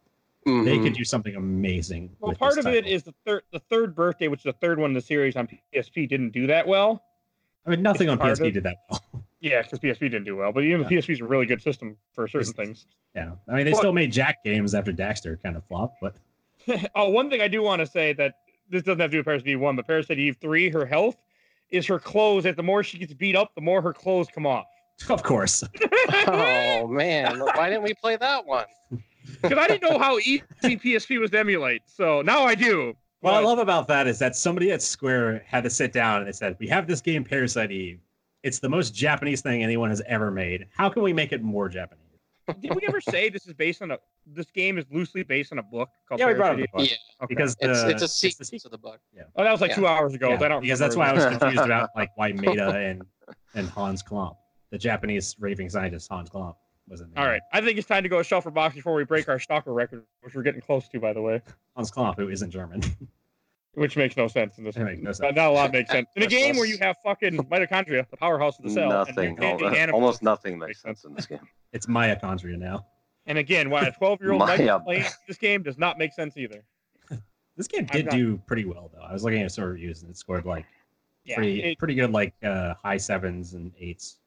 They 0.45 0.52
Mhm. 0.52 0.84
could 0.84 0.94
do 0.94 1.03
something 1.06 1.36
amazing. 1.36 2.15
Well, 2.20 2.36
part 2.36 2.57
of 2.57 2.68
it 2.68 2.86
is 2.86 3.03
the 3.03 3.14
third 3.26 3.44
the 3.52 3.60
third 3.60 3.95
birthday, 3.95 4.28
which 4.28 4.41
is 4.41 4.44
the 4.45 4.53
third 4.53 4.78
one 4.80 4.90
in 4.90 4.94
the 4.94 5.02
series 5.02 5.36
on 5.38 5.48
PSP, 5.48 6.06
didn't 6.07 6.32
do 6.32 6.48
that 6.48 6.68
well. 6.68 7.03
I 7.65 7.70
mean, 7.70 7.82
nothing 7.82 8.10
it's 8.10 8.20
on 8.22 8.28
PSP 8.28 8.48
of- 8.48 8.53
did 8.53 8.64
that 8.64 8.78
well. 8.90 9.02
Yeah, 9.40 9.61
because 9.61 9.80
PSP 9.80 9.99
didn't 10.10 10.24
do 10.24 10.38
well, 10.38 10.53
but 10.53 10.64
even 10.64 10.82
the 10.82 10.88
PSP 10.88 11.11
is 11.11 11.20
a 11.20 11.26
really 11.26 11.45
good 11.45 11.61
system 11.61 11.98
for 12.14 12.30
certain 12.30 12.53
things. 12.53 12.86
Yeah, 13.14 13.32
I 13.49 13.56
mean 13.56 13.65
they 13.65 13.72
Well- 13.72 13.82
still 13.82 13.91
made 13.94 14.10
Jak 14.11 14.41
games 14.44 14.74
after 14.74 14.94
Daxter 14.94 15.41
kind 15.44 15.57
of 15.57 15.65
flopped, 15.65 15.98
but 16.02 16.15
oh, 16.95 17.10
one 17.10 17.30
thing 17.30 17.41
I 17.41 17.49
do 17.49 17.61
want 17.61 17.82
to 17.82 17.86
say 17.86 18.14
that 18.14 18.36
this 18.70 18.84
doesn't 18.84 19.02
have 19.02 19.10
to 19.11 19.15
do 19.15 19.18
with 19.20 19.26
Parasite 19.26 19.48
Eve 19.49 19.60
one, 19.60 19.76
but 19.76 19.86
Parasite 19.86 20.18
Eve 20.18 20.38
three, 20.40 20.70
her 20.70 20.86
health 20.86 21.18
is 21.72 21.86
her 21.88 21.99
clothes. 21.99 22.44
That 22.45 22.56
the 22.56 22.64
more 22.64 22.84
she 22.84 22.98
gets 22.98 23.14
beat 23.14 23.36
up, 23.36 23.53
the 23.56 23.61
more 23.61 23.82
her 23.82 23.91
clothes 23.94 24.28
come 24.34 24.45
off. 24.45 24.65
of 25.10 25.24
course. 25.24 25.61
oh 26.28 26.88
man, 26.88 27.40
why 27.40 27.68
didn't 27.70 27.84
we 27.84 27.94
play 27.94 28.15
that 28.15 28.45
one? 28.45 28.65
Because 29.41 29.58
I 29.58 29.68
didn't 29.68 29.90
know 29.90 30.00
how 30.00 30.18
easy 30.20 30.44
PSP 30.64 31.20
was 31.20 31.32
to 31.32 31.40
emulate, 31.40 31.82
so 31.86 32.22
now 32.22 32.44
I 32.44 32.56
do. 32.56 32.95
What 33.22 33.34
I 33.36 33.40
love 33.40 33.58
about 33.60 33.88
that 33.88 34.06
is 34.06 34.20
that 34.20 34.36
somebody 34.36 34.72
at 34.72 34.82
Square 34.82 35.44
had 35.48 35.64
to 35.64 35.70
sit 35.70 35.94
down 35.94 36.20
and 36.20 36.28
they 36.28 36.34
said, 36.34 36.58
"We 36.60 36.68
have 36.68 36.88
this 36.88 37.00
game, 37.00 37.24
Parasite 37.24 37.72
Eve. 37.72 38.00
It's 38.44 38.60
the 38.60 38.68
most 38.68 38.94
Japanese 38.94 39.41
thing 39.41 39.64
anyone 39.64 39.90
has 39.90 40.02
ever 40.08 40.30
made. 40.30 40.68
How 40.76 40.90
can 40.90 41.04
we 41.04 41.14
make 41.14 41.32
it 41.32 41.41
more 41.41 41.70
Japanese?" 41.70 42.00
Did 42.62 42.76
we 42.76 42.82
ever 42.86 43.00
say 43.00 43.30
this 43.30 43.48
is 43.48 43.54
based 43.54 43.82
on 43.82 43.91
a? 43.91 43.98
This 44.28 44.52
game 44.52 44.78
is 44.78 44.86
loosely 44.91 45.24
based 45.24 45.54
on 45.54 45.60
a 45.60 45.64
book 45.64 45.90
called. 46.08 46.20
Yeah, 46.20 46.28
we 46.28 46.34
brought 46.34 46.58
Parasite 46.58 46.70
up 46.74 46.82
Yeah, 46.82 46.95
Okay. 47.24 47.34
because 47.34 47.56
it's 47.62 47.82
the, 47.84 47.90
it's 47.91 48.02
a 48.02 48.06
the 48.38 48.44
sequel 48.45 48.60
to 48.60 48.70
the 48.70 48.78
book. 48.78 49.00
Yeah. 49.16 49.24
Oh, 49.38 49.44
that 49.45 49.52
was 49.52 49.62
like 49.62 49.72
yeah. 49.72 49.76
two 49.78 49.88
hours 49.88 50.14
ago. 50.14 50.30
Yeah, 50.30 50.44
I 50.44 50.48
don't 50.50 50.62
because 50.62 50.80
that's 50.80 50.98
why 50.98 51.10
I 51.10 51.14
was 51.14 51.26
confused 51.26 51.64
about 51.64 51.91
like 51.95 52.10
why 52.16 52.32
Maeda 52.34 52.91
and 52.91 53.04
and 53.56 53.70
Hans 53.70 54.04
Klump, 54.04 54.36
the 54.72 54.78
Japanese 54.78 55.38
raving 55.40 55.70
scientist 55.70 56.10
Hans 56.10 56.30
Klump, 56.30 56.56
was 56.88 57.02
in 57.02 57.10
there. 57.12 57.24
All 57.24 57.30
right, 57.30 57.42
I 57.52 57.62
think 57.62 57.78
it's 57.78 57.88
time 57.88 58.04
to 58.04 58.10
go 58.10 58.20
a 58.20 58.24
shelf 58.24 58.44
for 58.44 58.52
box 58.52 58.76
before 58.76 58.94
we 58.94 59.04
break 59.04 59.30
our 59.30 59.40
stalker 59.40 59.74
record, 59.74 60.04
which 60.22 60.36
we're 60.36 60.44
getting 60.44 60.62
close 60.62 60.88
to, 60.90 61.00
by 61.00 61.14
the 61.14 61.22
way. 61.22 61.42
Hans 61.76 61.92
Klump, 61.92 62.16
who 62.18 62.30
isn't 62.30 62.52
German. 62.52 62.82
Which 63.76 63.98
makes 63.98 64.16
no 64.16 64.28
sense 64.28 64.60
in 64.60 64.66
this. 64.66 64.76
It 64.78 64.82
no 64.84 64.92
Not, 65.02 65.16
sense. 65.16 65.36
not 65.36 65.48
a 65.48 65.52
lot 65.52 65.72
makes 65.72 65.90
sense 65.90 66.08
in 66.16 66.22
a 66.22 66.28
game 66.28 66.58
where 66.58 66.68
you 66.68 66.78
have 66.78 66.96
fucking 67.04 67.36
mitochondria, 67.38 68.08
the 68.08 68.18
powerhouse 68.18 68.60
of 68.60 68.66
the 68.66 68.70
cell. 68.70 68.88
Nothing. 68.88 69.36
you're 69.42 69.76
animals. 69.76 69.90
Almost 69.94 70.22
nothing 70.22 70.60
makes 70.60 70.68
Makes 70.68 70.82
sense 70.84 71.04
in 71.06 71.16
this 71.16 71.26
game. 71.26 71.40
It's 71.74 71.88
mitochondria 71.88 72.56
now. 72.60 72.86
And 73.26 73.40
again, 73.40 73.72
why 73.72 73.88
a 73.88 73.92
12 73.98 74.22
year 74.22 74.34
old 74.34 74.42
My, 74.42 74.58
Mike 74.58 74.70
uh, 74.70 74.78
playing 74.78 75.06
this 75.28 75.40
game 75.40 75.64
does 75.64 75.80
not 75.80 75.98
make 75.98 76.14
sense 76.14 76.38
either. 76.38 76.64
This 77.58 77.68
game 77.68 77.86
did 77.86 78.06
not- 78.06 78.14
do 78.14 78.38
pretty 78.46 78.66
well 78.66 78.92
though. 78.94 79.02
I 79.02 79.12
was 79.12 79.24
looking 79.24 79.42
at 79.42 79.52
some 79.52 79.64
reviews 79.64 80.04
and 80.04 80.12
it 80.12 80.18
scored 80.18 80.46
like 80.46 80.68
Yeah. 81.26 81.38
pretty 81.38 81.64
it- 81.64 81.80
pretty 81.80 81.96
good, 81.96 82.12
like 82.12 82.36
uh, 82.44 82.76
high 82.76 82.98
sevens 82.98 83.56
and 83.56 83.72
eights. 83.80 84.20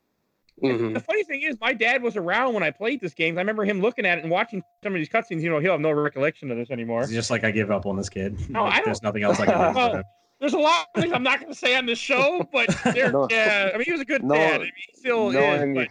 Mhm. 0.63 0.95
the 0.95 1.01
funny 1.01 1.23
thing 1.25 1.43
is, 1.43 1.59
my 1.61 1.73
dad 1.75 2.03
was 2.03 2.17
around 2.17 2.55
when 2.55 2.63
I 2.63 2.71
played 2.71 3.01
this 3.01 3.13
game. 3.13 3.37
I 3.37 3.41
remember 3.43 3.65
him 3.65 3.81
looking 3.83 4.07
at 4.07 4.17
it 4.19 4.23
and 4.25 4.31
watching 4.31 4.63
some 4.83 4.95
of 4.95 4.99
these 4.99 5.09
cutscenes. 5.09 5.43
You 5.43 5.51
know, 5.51 5.59
he'll 5.59 5.73
have 5.73 5.81
no 5.81 5.91
recollection 5.93 6.51
of 6.51 6.57
this 6.57 6.71
anymore. 6.71 7.03
It's 7.03 7.13
just 7.13 7.31
like 7.31 7.45
I 7.45 7.51
give 7.51 7.71
up 7.71 7.85
on 7.87 7.97
this 7.97 8.09
kid. 8.09 8.39
No, 8.49 8.65
Like, 8.65 8.81
I 8.81 8.85
There's 8.85 9.03
nothing 9.03 9.23
else 9.23 9.39
I 9.41 9.47
can 9.47 9.75
do. 9.75 9.79
Well. 9.79 10.03
There's 10.39 10.53
a 10.53 10.59
lot 10.59 10.87
of 10.95 11.01
things 11.01 11.15
I'm 11.15 11.23
not 11.23 11.41
going 11.41 11.51
to 11.51 11.59
say 11.59 11.77
on 11.77 11.87
this 11.87 11.99
show, 11.99 12.47
but 12.53 12.69
there, 12.95 13.11
No. 13.11 13.27
yeah, 13.31 13.71
I 13.73 13.77
mean, 13.79 13.85
he 13.87 13.93
was 13.93 14.03
a 14.03 14.05
good 14.05 14.23
No, 14.23 14.35
dad. 14.35 14.57
I 14.61 14.65
mean, 14.65 14.73
he 14.77 14.99
still 14.99 15.31
knowing- 15.31 15.77
is. 15.77 15.87
But 15.87 15.89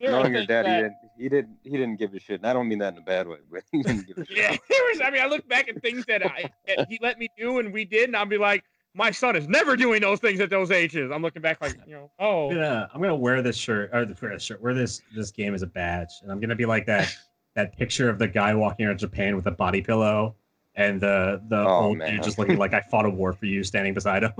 there 0.00 0.10
are 0.10 0.20
Knowing 0.20 0.32
your 0.32 0.40
things 0.40 0.48
dad, 0.48 0.66
he 0.66 0.72
didn't, 0.72 0.96
he 1.18 1.28
didn't 1.28 1.56
he 1.64 1.70
didn't 1.70 1.96
give 1.98 2.14
a 2.14 2.20
shit. 2.20 2.40
And 2.40 2.46
I 2.46 2.52
don't 2.52 2.68
mean 2.68 2.78
that 2.80 2.92
in 2.92 2.98
a 2.98 3.02
bad 3.02 3.26
way, 3.26 3.38
but 3.50 3.62
he 3.72 3.82
didn't 3.82 4.06
give 4.06 4.18
a 4.18 4.24
shit. 4.26 4.36
Yeah, 4.36 4.50
there 4.68 4.82
was. 4.90 5.00
I 5.02 5.10
mean, 5.10 5.22
I 5.22 5.26
look 5.26 5.48
back 5.48 5.68
at 5.68 5.80
things 5.82 6.04
that 6.06 6.24
I 6.24 6.50
that 6.66 6.86
he 6.88 6.98
let 7.02 7.18
me 7.18 7.28
do 7.38 7.58
and 7.60 7.72
we 7.72 7.84
did, 7.84 8.04
and 8.08 8.16
I'll 8.16 8.24
be 8.26 8.38
like, 8.38 8.62
my 8.94 9.10
son 9.10 9.36
is 9.36 9.48
never 9.48 9.76
doing 9.76 10.00
those 10.00 10.18
things 10.18 10.40
at 10.40 10.50
those 10.50 10.70
ages. 10.70 11.10
I'm 11.12 11.22
looking 11.22 11.42
back 11.42 11.60
like, 11.60 11.76
you 11.86 11.94
know, 11.94 12.10
oh, 12.18 12.48
I'm 12.50 12.54
gonna 12.56 12.90
I'm 12.94 13.00
gonna 13.00 13.14
wear 13.16 13.42
this 13.42 13.56
shirt 13.56 13.90
or 13.92 14.04
the 14.04 14.16
wear 14.20 14.32
this 14.34 14.42
shirt, 14.42 14.60
wear 14.60 14.74
this 14.74 15.02
this 15.14 15.30
game 15.30 15.54
as 15.54 15.62
a 15.62 15.66
badge, 15.66 16.08
and 16.22 16.32
I'm 16.32 16.40
gonna 16.40 16.56
be 16.56 16.66
like 16.66 16.86
that 16.86 17.14
that 17.54 17.76
picture 17.76 18.08
of 18.08 18.18
the 18.18 18.28
guy 18.28 18.54
walking 18.54 18.86
around 18.86 18.98
Japan 18.98 19.36
with 19.36 19.46
a 19.46 19.50
body 19.50 19.82
pillow 19.82 20.34
and 20.74 21.00
the 21.00 21.42
the 21.48 21.58
Oh, 21.60 21.86
old 21.86 21.98
man. 21.98 22.12
dude 22.14 22.22
just 22.22 22.38
looking 22.38 22.56
like 22.58 22.72
I 22.74 22.80
fought 22.80 23.04
a 23.04 23.10
war 23.10 23.32
for 23.32 23.46
you 23.46 23.62
standing 23.64 23.94
beside 23.94 24.22
him. 24.24 24.32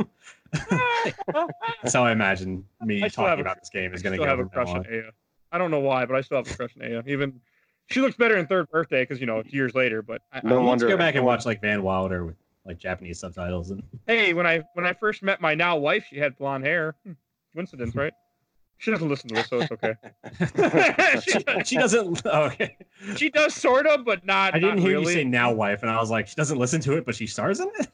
That's 1.82 1.94
how 1.94 2.04
I 2.04 2.12
imagine 2.12 2.64
me 2.84 3.02
I 3.02 3.08
still 3.08 3.24
have 3.24 3.32
talking 3.32 3.38
a- 3.46 3.48
about 3.48 3.60
this 3.60 3.70
game 3.70 3.92
is 3.94 4.02
gonna 4.02 4.16
still 4.16 4.24
go. 4.24 4.30
have 4.30 4.38
a 4.38 4.44
crush 4.46 4.68
on 4.68 4.78
on. 4.78 4.86
Aya. 4.86 5.02
I 5.52 5.58
don't 5.58 5.70
know 5.70 5.80
why, 5.80 6.04
but 6.06 6.16
I 6.16 6.20
still 6.20 6.38
have 6.38 6.50
a 6.50 6.54
crush 6.56 6.70
on 6.80 6.84
Aya. 6.86 7.02
Even 7.06 7.40
she 7.86 8.00
looks 8.00 8.16
better 8.16 8.36
in 8.36 8.46
third 8.46 8.68
birthday 8.70 9.02
because 9.02 9.20
you 9.20 9.26
know 9.26 9.38
it's 9.38 9.52
years 9.52 9.74
later. 9.74 10.02
But 10.02 10.22
I, 10.32 10.40
No 10.44 10.56
I, 10.56 10.58
I 10.58 10.62
need 10.62 10.68
wonder- 10.68 10.86
to 10.86 10.92
go 10.92 10.98
back 10.98 11.14
and 11.14 11.24
watch 11.24 11.46
like 11.46 11.60
Van 11.60 11.82
Wilder 11.82 12.24
with 12.24 12.36
like 12.64 12.78
Japanese 12.78 13.18
subtitles 13.20 13.70
and 13.70 13.82
hey, 14.06 14.35
when 14.35 14.47
I 14.47 14.62
when 14.74 14.86
I 14.86 14.93
first 14.93 15.22
met 15.22 15.40
my 15.40 15.55
now 15.55 15.76
wife, 15.76 16.06
she 16.09 16.18
had 16.18 16.36
blonde 16.36 16.64
hair. 16.64 16.97
Hmm, 17.05 17.12
Coincidence, 17.55 17.94
right? 17.94 18.12
She 18.80 18.93
doesn't 18.93 19.09
listen 19.09 19.28
to 19.30 19.35
this, 19.35 19.48
so 19.48 19.60
it's 19.60 19.72
okay. 19.72 19.94
she, 21.24 21.64
she 21.64 21.76
doesn't. 21.76 22.22
oh, 22.26 22.43
okay, 22.44 22.76
she 23.16 23.28
does 23.28 23.52
sort 23.55 23.86
of, 23.89 24.05
but 24.05 24.24
not. 24.24 24.55
I 24.55 24.60
didn't 24.60 24.76
not 24.76 24.82
hear 24.82 24.98
really. 24.98 25.12
you 25.14 25.18
say 25.20 25.24
now 25.24 25.52
wife, 25.52 25.82
and 25.82 25.90
I 25.90 25.98
was 25.98 26.10
like, 26.10 26.28
she 26.28 26.36
doesn't 26.36 26.59
listen 26.59 26.80
to 26.82 26.97
it, 26.97 27.05
but 27.05 27.16
she 27.16 27.26
stars 27.26 27.59
in 27.59 27.68
it. 27.78 27.89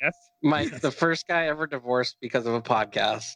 yes. 0.00 0.14
My 0.42 0.66
the 0.66 0.90
first 0.90 1.26
guy 1.26 1.46
ever 1.48 1.66
divorced 1.66 2.16
because 2.22 2.46
of 2.46 2.54
a 2.54 2.62
podcast. 2.62 3.34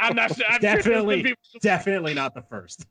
I'm 0.00 0.14
not. 0.14 0.30
I'm 0.30 0.36
sure 0.36 0.58
Definitely. 0.60 1.22
people- 1.22 1.40
Definitely 1.62 2.14
not 2.14 2.34
the 2.34 2.42
first. 2.42 2.86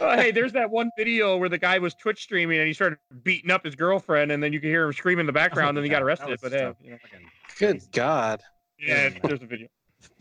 Oh, 0.00 0.16
hey, 0.16 0.30
there's 0.30 0.52
that 0.52 0.70
one 0.70 0.90
video 0.96 1.36
where 1.36 1.48
the 1.48 1.58
guy 1.58 1.78
was 1.78 1.94
Twitch 1.94 2.22
streaming 2.22 2.58
and 2.58 2.66
he 2.66 2.72
started 2.72 2.98
beating 3.22 3.50
up 3.50 3.64
his 3.64 3.74
girlfriend, 3.74 4.32
and 4.32 4.42
then 4.42 4.52
you 4.52 4.60
could 4.60 4.68
hear 4.70 4.86
him 4.86 4.92
scream 4.92 5.18
in 5.18 5.26
the 5.26 5.32
background, 5.32 5.76
and 5.76 5.84
he 5.84 5.90
got 5.90 6.02
arrested. 6.02 6.38
But 6.42 6.52
hey, 6.52 6.72
you 6.82 6.90
know, 6.92 6.96
fucking 7.02 7.28
Good. 7.58 7.82
God. 7.92 8.42
yeah, 8.78 9.10
there's 9.22 9.42
a 9.42 9.46
video. 9.46 9.68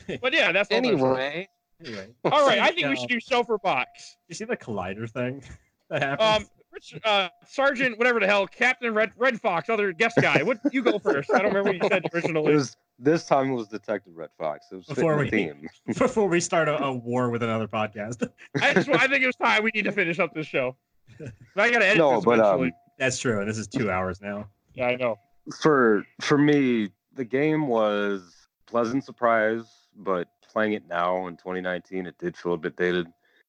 But 0.21 0.33
yeah, 0.33 0.51
that's 0.51 0.69
all 0.71 0.81
there 0.81 0.93
is. 0.93 1.01
Anyway, 1.01 1.47
Anyway, 1.85 2.07
All 2.25 2.45
right, 2.47 2.59
I 2.59 2.71
think 2.73 2.87
we 2.87 2.95
should 2.97 3.09
do 3.09 3.19
show 3.19 3.43
for 3.43 3.57
box. 3.57 4.17
You 4.27 4.35
see 4.35 4.45
the 4.45 4.57
collider 4.57 5.09
thing 5.09 5.41
that 5.89 6.01
happened? 6.01 6.43
Um, 6.45 6.49
Rich, 6.71 6.95
uh, 7.05 7.29
Sergeant, 7.47 7.97
whatever 7.97 8.19
the 8.19 8.25
hell, 8.27 8.47
Captain 8.47 8.93
Red 8.93 9.11
Red 9.17 9.39
Fox, 9.39 9.69
other 9.69 9.91
guest 9.93 10.17
guy. 10.21 10.41
What 10.43 10.59
you 10.71 10.81
go 10.81 10.97
first? 10.99 11.29
I 11.33 11.37
don't 11.39 11.53
remember 11.53 11.69
what 11.71 11.83
you 11.83 11.89
said 11.89 12.03
It 12.05 12.13
originally. 12.13 12.53
was 12.55 12.75
this 12.99 13.25
time 13.25 13.51
it 13.51 13.55
was 13.55 13.67
Detective 13.67 14.15
Red 14.15 14.29
Fox. 14.37 14.67
It 14.71 14.75
was 14.75 14.85
Before 14.85 15.23
fitting 15.23 15.47
the 15.47 15.53
we- 15.53 15.67
theme. 15.93 15.95
Before 15.97 16.27
we 16.27 16.39
start 16.39 16.67
a, 16.67 16.81
a 16.83 16.93
war 16.93 17.29
with 17.29 17.43
another 17.43 17.67
podcast. 17.67 18.29
I 18.61 18.73
just, 18.73 18.89
I 18.89 19.07
think 19.07 19.23
it 19.23 19.27
was 19.27 19.35
time 19.35 19.63
we 19.63 19.71
need 19.73 19.85
to 19.85 19.91
finish 19.91 20.19
up 20.19 20.33
this 20.33 20.47
show. 20.47 20.75
I 21.55 21.69
gotta 21.69 21.85
edit 21.85 21.97
No, 21.97 22.15
this 22.15 22.25
but 22.25 22.39
um, 22.39 22.71
That's 22.97 23.19
true, 23.19 23.39
and 23.39 23.49
this 23.49 23.57
is 23.57 23.67
two 23.67 23.91
hours 23.91 24.21
now. 24.21 24.47
yeah, 24.73 24.87
I 24.87 24.95
know. 24.95 25.17
for 25.61 26.05
for 26.21 26.37
me, 26.37 26.89
the 27.13 27.25
game 27.25 27.67
was 27.67 28.47
pleasant 28.65 29.03
surprise, 29.03 29.65
but 29.95 30.27
playing 30.51 30.73
it 30.73 30.87
now 30.87 31.27
in 31.27 31.35
2019, 31.37 32.05
it 32.07 32.17
did 32.17 32.37
feel 32.37 32.53
a 32.53 32.57
bit 32.57 32.75
dated, 32.77 33.07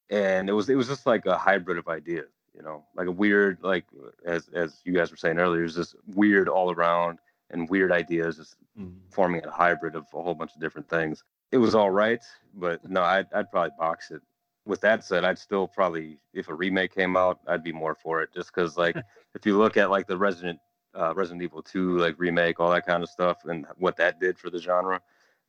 and 0.09 0.49
it 0.49 0.53
was 0.53 0.69
it 0.69 0.75
was 0.75 0.87
just 0.87 1.05
like 1.05 1.25
a 1.25 1.37
hybrid 1.37 1.77
of 1.77 1.87
ideas, 1.87 2.29
you 2.55 2.61
know, 2.61 2.83
like 2.95 3.07
a 3.07 3.11
weird 3.11 3.57
like 3.63 3.85
as 4.25 4.49
as 4.53 4.81
you 4.85 4.93
guys 4.93 5.09
were 5.11 5.17
saying 5.17 5.39
earlier, 5.39 5.61
it 5.61 5.63
was 5.63 5.75
just 5.75 5.95
weird 6.13 6.49
all 6.49 6.71
around 6.71 7.19
and 7.51 7.69
weird 7.69 7.91
ideas 7.91 8.37
just 8.37 8.55
Mm. 8.77 8.99
forming 9.09 9.45
a 9.45 9.51
hybrid 9.51 9.95
of 9.95 10.05
a 10.13 10.21
whole 10.21 10.35
bunch 10.35 10.53
of 10.53 10.59
different 10.59 10.89
things. 10.89 11.23
It 11.51 11.57
was 11.57 11.75
all 11.75 11.91
right, 11.91 12.21
but 12.53 12.83
no, 12.89 13.01
I'd 13.01 13.31
I'd 13.33 13.49
probably 13.51 13.71
box 13.77 14.11
it. 14.11 14.21
With 14.65 14.81
that 14.81 15.03
said, 15.03 15.23
I'd 15.23 15.37
still 15.39 15.67
probably 15.67 16.19
if 16.33 16.49
a 16.49 16.53
remake 16.53 16.93
came 16.93 17.15
out, 17.15 17.39
I'd 17.47 17.63
be 17.63 17.71
more 17.71 17.95
for 17.95 18.21
it, 18.21 18.33
just 18.33 18.53
because 18.53 18.77
like 18.77 18.95
if 19.35 19.45
you 19.45 19.57
look 19.57 19.77
at 19.77 19.89
like 19.89 20.07
the 20.07 20.17
Resident 20.17 20.59
uh, 20.93 21.13
Resident 21.15 21.43
Evil 21.43 21.61
2 21.61 21.97
like 21.97 22.15
remake, 22.17 22.59
all 22.59 22.71
that 22.71 22.85
kind 22.85 23.03
of 23.03 23.09
stuff, 23.09 23.45
and 23.45 23.65
what 23.77 23.95
that 23.97 24.19
did 24.19 24.37
for 24.39 24.49
the 24.49 24.59
genre, 24.59 25.01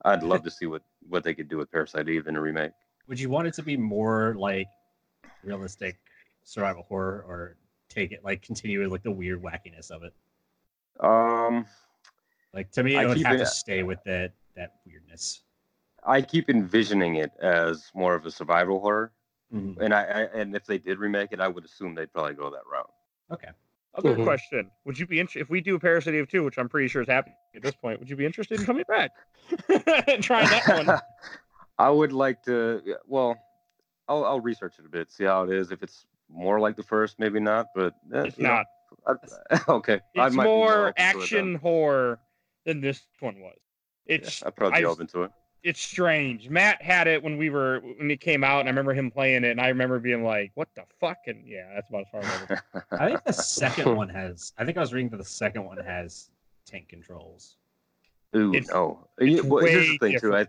I'd 0.05 0.23
love 0.23 0.43
to 0.45 0.51
see 0.59 0.67
what 0.67 0.83
what 1.09 1.25
they 1.25 1.35
could 1.35 1.49
do 1.49 1.57
with 1.57 1.71
Parasite 1.73 2.09
Eve 2.09 2.27
in 2.29 2.37
a 2.37 2.41
remake. 2.41 2.73
Would 3.09 3.19
you 3.19 3.31
want 3.31 3.49
it 3.49 3.55
to 3.55 3.63
be 3.63 3.77
more 3.77 4.35
like 4.39 4.69
realistic 5.43 5.99
survival 6.45 6.85
horror, 6.85 7.25
or 7.27 7.57
take 7.89 8.13
it 8.13 8.23
like 8.23 8.43
continue 8.43 8.81
with 8.83 8.93
like 8.93 9.03
the 9.03 9.11
weird 9.11 9.43
wackiness 9.43 9.91
of 9.91 10.03
it? 10.05 10.13
Um, 11.01 11.67
Like 12.57 12.73
to 12.73 12.83
me, 12.83 12.97
I 12.97 13.03
it 13.03 13.09
would 13.09 13.21
have 13.21 13.35
it- 13.37 13.39
to 13.41 13.47
stay 13.47 13.83
with 13.83 14.03
that 14.05 14.33
that 14.57 14.73
weirdness. 14.87 15.43
I 16.03 16.23
keep 16.23 16.49
envisioning 16.49 17.17
it 17.17 17.33
as 17.41 17.91
more 17.95 18.15
of 18.15 18.25
a 18.25 18.31
survival 18.31 18.81
horror, 18.81 19.13
Mhm. 19.53 19.79
and 19.79 19.93
I, 19.93 20.03
I 20.05 20.21
and 20.41 20.57
if 20.57 20.65
they 20.65 20.79
did 20.79 20.99
remake 20.99 21.33
it, 21.33 21.41
I 21.41 21.49
would 21.49 21.65
assume 21.67 21.95
they'd 21.95 22.11
probably 22.13 22.33
go 22.35 22.49
that 22.51 22.63
route. 22.71 22.91
Okay. 23.31 23.51
Other 23.95 24.15
Mhm. 24.15 24.25
question: 24.25 24.71
Would 24.87 24.99
you 24.99 25.07
be 25.07 25.21
interested 25.21 25.41
if 25.43 25.51
we 25.51 25.61
do 25.61 25.79
Parasite 25.79 26.15
Eve 26.15 26.29
2, 26.29 26.45
which 26.45 26.57
I'm 26.59 26.69
pretty 26.71 26.89
sure 26.89 27.03
is 27.03 27.09
happening 27.09 27.37
at 27.55 27.61
this 27.63 27.75
point? 27.77 27.99
Would 27.99 28.09
you 28.09 28.17
be 28.17 28.25
interested 28.25 28.59
in 28.59 28.65
coming 28.65 28.85
back 28.89 29.11
and 30.09 30.23
trying 30.23 30.49
that 30.49 30.67
one? 30.67 30.87
I 31.79 31.91
would 31.91 32.13
like 32.15 32.43
to. 32.45 32.97
Well, 33.07 33.37
I'll 34.09 34.25
I'll 34.25 34.41
research 34.41 34.79
it 34.79 34.87
a 34.87 34.89
bit, 34.89 35.11
see 35.11 35.25
how 35.25 35.43
it 35.43 35.51
is. 35.51 35.71
If 35.73 35.83
it's 35.83 36.07
more 36.31 36.59
like 36.59 36.77
the 36.77 36.83
first, 36.83 37.19
maybe 37.19 37.39
not, 37.39 37.67
but 37.75 37.93
eh, 38.15 38.23
It's 38.25 38.39
you 38.39 38.45
know, 38.45 38.63
not. 39.07 39.19
I, 39.51 39.61
okay, 39.69 40.01
I 40.17 40.27
It's 40.29 40.35
might 40.37 40.45
be 40.45 40.49
more 40.51 40.89
open 40.89 40.95
to 40.95 41.01
it 41.01 41.13
then. 41.13 41.19
action 41.23 41.55
horror 41.57 42.19
than 42.67 42.81
this 42.83 43.07
one 43.21 43.41
was. 43.41 43.57
Yeah, 44.07 44.17
It's 44.17 44.45
I'd 44.45 44.55
probably 44.55 44.83
be 44.83 44.87
I've- 44.87 45.07
to 45.07 45.23
it. 45.23 45.31
it's 45.63 45.81
strange. 45.81 46.51
Matt 46.51 46.83
had 46.83 47.07
it 47.09 47.23
when 47.23 47.39
we 47.39 47.49
were 47.49 47.81
when 47.81 48.11
it 48.11 48.21
came 48.21 48.45
out, 48.45 48.61
and 48.61 48.69
I 48.69 48.71
remember 48.71 48.93
him 48.93 49.11
playing 49.11 49.45
it, 49.45 49.51
and 49.53 49.61
I 49.61 49.69
remember 49.69 49.99
being 49.99 50.23
like, 50.23 50.51
"What 50.55 50.69
the 50.75 50.83
fuck?" 51.01 51.17
And 51.27 51.47
yeah, 51.47 51.73
that's 51.75 51.89
about 51.89 52.03
as 52.03 52.09
far 52.13 52.21
as 52.21 52.27
I 52.27 52.33
remember. 52.43 52.87
I 52.93 53.07
think 53.09 53.25
the 53.25 53.33
second 53.33 53.97
one 53.97 54.09
has. 54.11 54.53
I 54.59 54.65
think 54.65 54.77
I 54.77 54.81
was 54.81 54.93
reading 54.93 55.09
that 55.11 55.17
the 55.17 55.25
second 55.25 55.65
one 55.65 55.79
has 55.79 56.31
tank 56.67 56.89
controls. 56.89 57.57
Ooh, 58.37 58.53
It's- 58.53 58.69
no. 58.73 59.09
it's 59.19 59.43
Yeah, 59.43 59.49
well, 59.49 59.65
here's 59.65 59.89
the 59.89 59.99
thing 59.99 60.21
too. 60.21 60.37
I, 60.37 60.47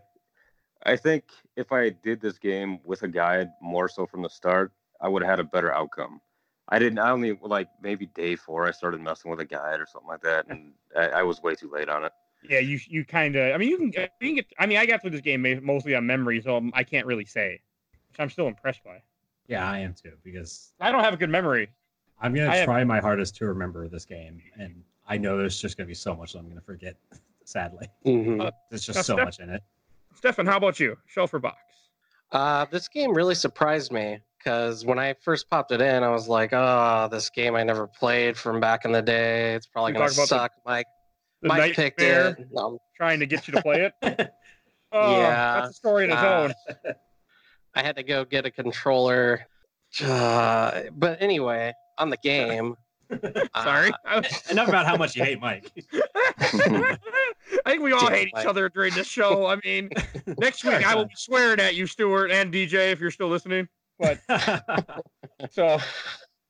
I 0.84 0.96
think 0.96 1.24
if 1.56 1.72
I 1.72 1.90
did 1.90 2.20
this 2.22 2.38
game 2.38 2.80
with 2.84 3.04
a 3.04 3.08
guide 3.08 3.50
more 3.62 3.88
so 3.88 4.06
from 4.06 4.22
the 4.24 4.30
start, 4.30 4.72
I 5.02 5.08
would 5.08 5.22
have 5.24 5.30
had 5.30 5.40
a 5.40 5.44
better 5.44 5.72
outcome. 5.74 6.20
I 6.70 6.80
didn't. 6.80 7.00
I 7.00 7.12
only 7.12 7.38
like 7.42 7.70
maybe 7.82 8.08
day 8.08 8.36
four. 8.36 8.68
I 8.68 8.72
started 8.72 9.00
messing 9.02 9.32
with 9.32 9.40
a 9.40 9.46
guide 9.46 9.80
or 9.80 9.86
something 9.86 10.08
like 10.10 10.22
that, 10.22 10.48
and 10.50 10.74
I, 10.98 11.08
I 11.08 11.24
was 11.24 11.42
way 11.42 11.56
too 11.56 11.70
late 11.72 11.88
on 11.90 12.04
it. 12.06 12.12
Yeah, 12.50 12.60
you 12.60 12.80
you 12.88 13.06
kind 13.06 13.36
of. 13.36 13.54
I 13.54 13.58
mean, 13.58 13.70
you 13.70 13.78
can, 13.78 13.88
you 14.20 14.28
can 14.28 14.36
get. 14.36 14.46
I 14.60 14.66
mean, 14.66 14.78
I 14.78 14.86
got 14.86 15.02
through 15.02 15.12
this 15.12 15.22
game 15.22 15.46
mostly 15.64 15.96
on 15.96 16.06
memory, 16.06 16.42
so 16.42 16.70
I 16.74 16.84
can't 16.84 17.06
really 17.08 17.26
say, 17.26 17.62
which 18.10 18.20
I'm 18.20 18.30
still 18.30 18.48
impressed 18.48 18.84
by. 18.84 19.02
Yeah, 19.48 19.70
I 19.70 19.80
am 19.80 19.94
too 19.94 20.14
because 20.24 20.74
I 20.80 20.92
don't 20.92 21.04
have 21.04 21.14
a 21.14 21.18
good 21.18 21.30
memory. 21.30 21.70
I'm 22.22 22.34
gonna 22.34 22.50
I 22.50 22.56
have- 22.58 22.66
try 22.66 22.84
my 22.84 23.00
hardest 23.00 23.36
to 23.38 23.46
remember 23.46 23.88
this 23.88 24.06
game, 24.06 24.42
and 24.60 24.84
I 25.08 25.18
know 25.18 25.38
there's 25.38 25.62
just 25.62 25.78
gonna 25.78 25.88
be 25.88 25.94
so 25.94 26.16
much 26.16 26.34
that 26.34 26.40
I'm 26.40 26.50
gonna 26.50 26.62
forget. 26.62 26.96
Sadly, 27.46 27.88
Mhm. 28.06 28.46
Uh, 28.46 28.52
there's 28.70 28.86
just 28.86 29.06
so 29.06 29.16
def- 29.16 29.24
much 29.26 29.40
in 29.40 29.50
it. 29.50 29.64
Stefan, 30.16 30.46
how 30.46 30.58
about 30.58 30.82
you? 30.82 30.98
Shelf 31.06 31.34
or 31.34 31.40
box? 31.40 31.58
Uh, 32.34 32.66
this 32.66 32.90
game 32.90 33.14
really 33.14 33.36
surprised 33.36 33.90
me 33.90 34.20
because 34.48 34.86
when 34.86 34.98
I 34.98 35.14
first 35.22 35.50
popped 35.50 35.74
it 35.74 35.82
in, 35.82 36.04
I 36.04 36.10
was 36.10 36.30
like, 36.30 36.54
"Oh, 36.54 37.10
this 37.12 37.30
game 37.30 37.54
I 37.56 37.64
never 37.64 37.86
played 37.86 38.38
from 38.38 38.62
back 38.62 38.86
in 38.86 38.94
the 38.94 39.02
day. 39.02 39.56
It's 39.56 39.68
probably 39.68 39.92
You 39.92 39.98
gonna 39.98 40.08
talk 40.10 40.14
about 40.16 40.22
the- 40.24 40.28
suck." 40.28 40.52
Mike, 40.66 40.86
The 41.42 41.48
Mike 41.50 41.76
picked 41.76 42.02
it. 42.02 42.38
No, 42.54 42.80
trying 42.96 43.20
to 43.20 43.26
get 43.26 43.46
you 43.48 43.54
to 43.56 43.62
play 43.62 43.92
it. 44.02 44.32
Oh, 44.94 45.18
Yeah, 45.20 45.56
that's 45.60 45.72
a 45.72 45.74
story 45.74 46.06
in 46.06 46.12
its 46.12 46.22
uh, 46.22 46.54
own. 46.86 46.94
I 47.76 47.84
had 47.84 47.98
to 47.98 48.04
go 48.04 48.24
get 48.24 48.46
a 48.46 48.52
controller. 48.52 49.46
Uh, 50.02 50.84
but 50.94 51.22
anyway, 51.22 51.74
on 51.98 52.10
the 52.10 52.16
game. 52.16 52.78
Sorry. 53.62 53.92
uh, 54.06 54.22
Enough 54.50 54.70
about 54.70 54.86
how 54.86 54.96
much 54.96 55.18
you 55.18 55.26
hate 55.26 55.42
Mike. 55.42 55.70
I 55.94 56.48
think 57.66 57.82
we 57.84 57.92
all 57.92 58.00
Damn, 58.08 58.14
hate 58.14 58.28
each 58.30 58.46
other 58.46 58.70
during 58.70 58.94
this 58.94 59.08
show. 59.08 59.46
I 59.48 59.58
mean, 59.66 59.90
next 60.38 60.64
week 60.64 60.88
I 60.88 60.96
will 60.96 61.06
be 61.06 61.16
swearing 61.18 61.60
at 61.60 61.76
you, 61.76 61.86
Stuart 61.86 62.32
and 62.32 62.54
DJ, 62.54 62.94
if 62.94 63.02
you're 63.02 63.12
still 63.12 63.28
listening. 63.28 63.68
But 64.00 64.20
so, 65.52 65.80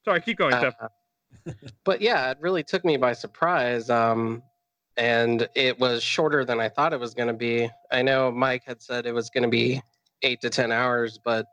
sorry, 0.03 0.21
keep 0.21 0.37
going, 0.37 0.53
Steph. 0.53 0.75
Uh, 0.79 1.53
but 1.83 2.01
yeah, 2.01 2.31
it 2.31 2.37
really 2.41 2.63
took 2.63 2.83
me 2.83 2.97
by 2.97 3.13
surprise. 3.13 3.89
Um, 3.89 4.43
and 4.97 5.47
it 5.55 5.79
was 5.79 6.03
shorter 6.03 6.43
than 6.43 6.59
I 6.59 6.69
thought 6.69 6.93
it 6.93 6.99
was 6.99 7.13
going 7.13 7.27
to 7.27 7.33
be. 7.33 7.69
I 7.91 8.01
know 8.01 8.31
Mike 8.31 8.63
had 8.65 8.81
said 8.81 9.05
it 9.05 9.13
was 9.13 9.29
going 9.29 9.43
to 9.43 9.49
be 9.49 9.81
eight 10.23 10.41
to 10.41 10.49
10 10.49 10.71
hours, 10.71 11.19
but 11.23 11.45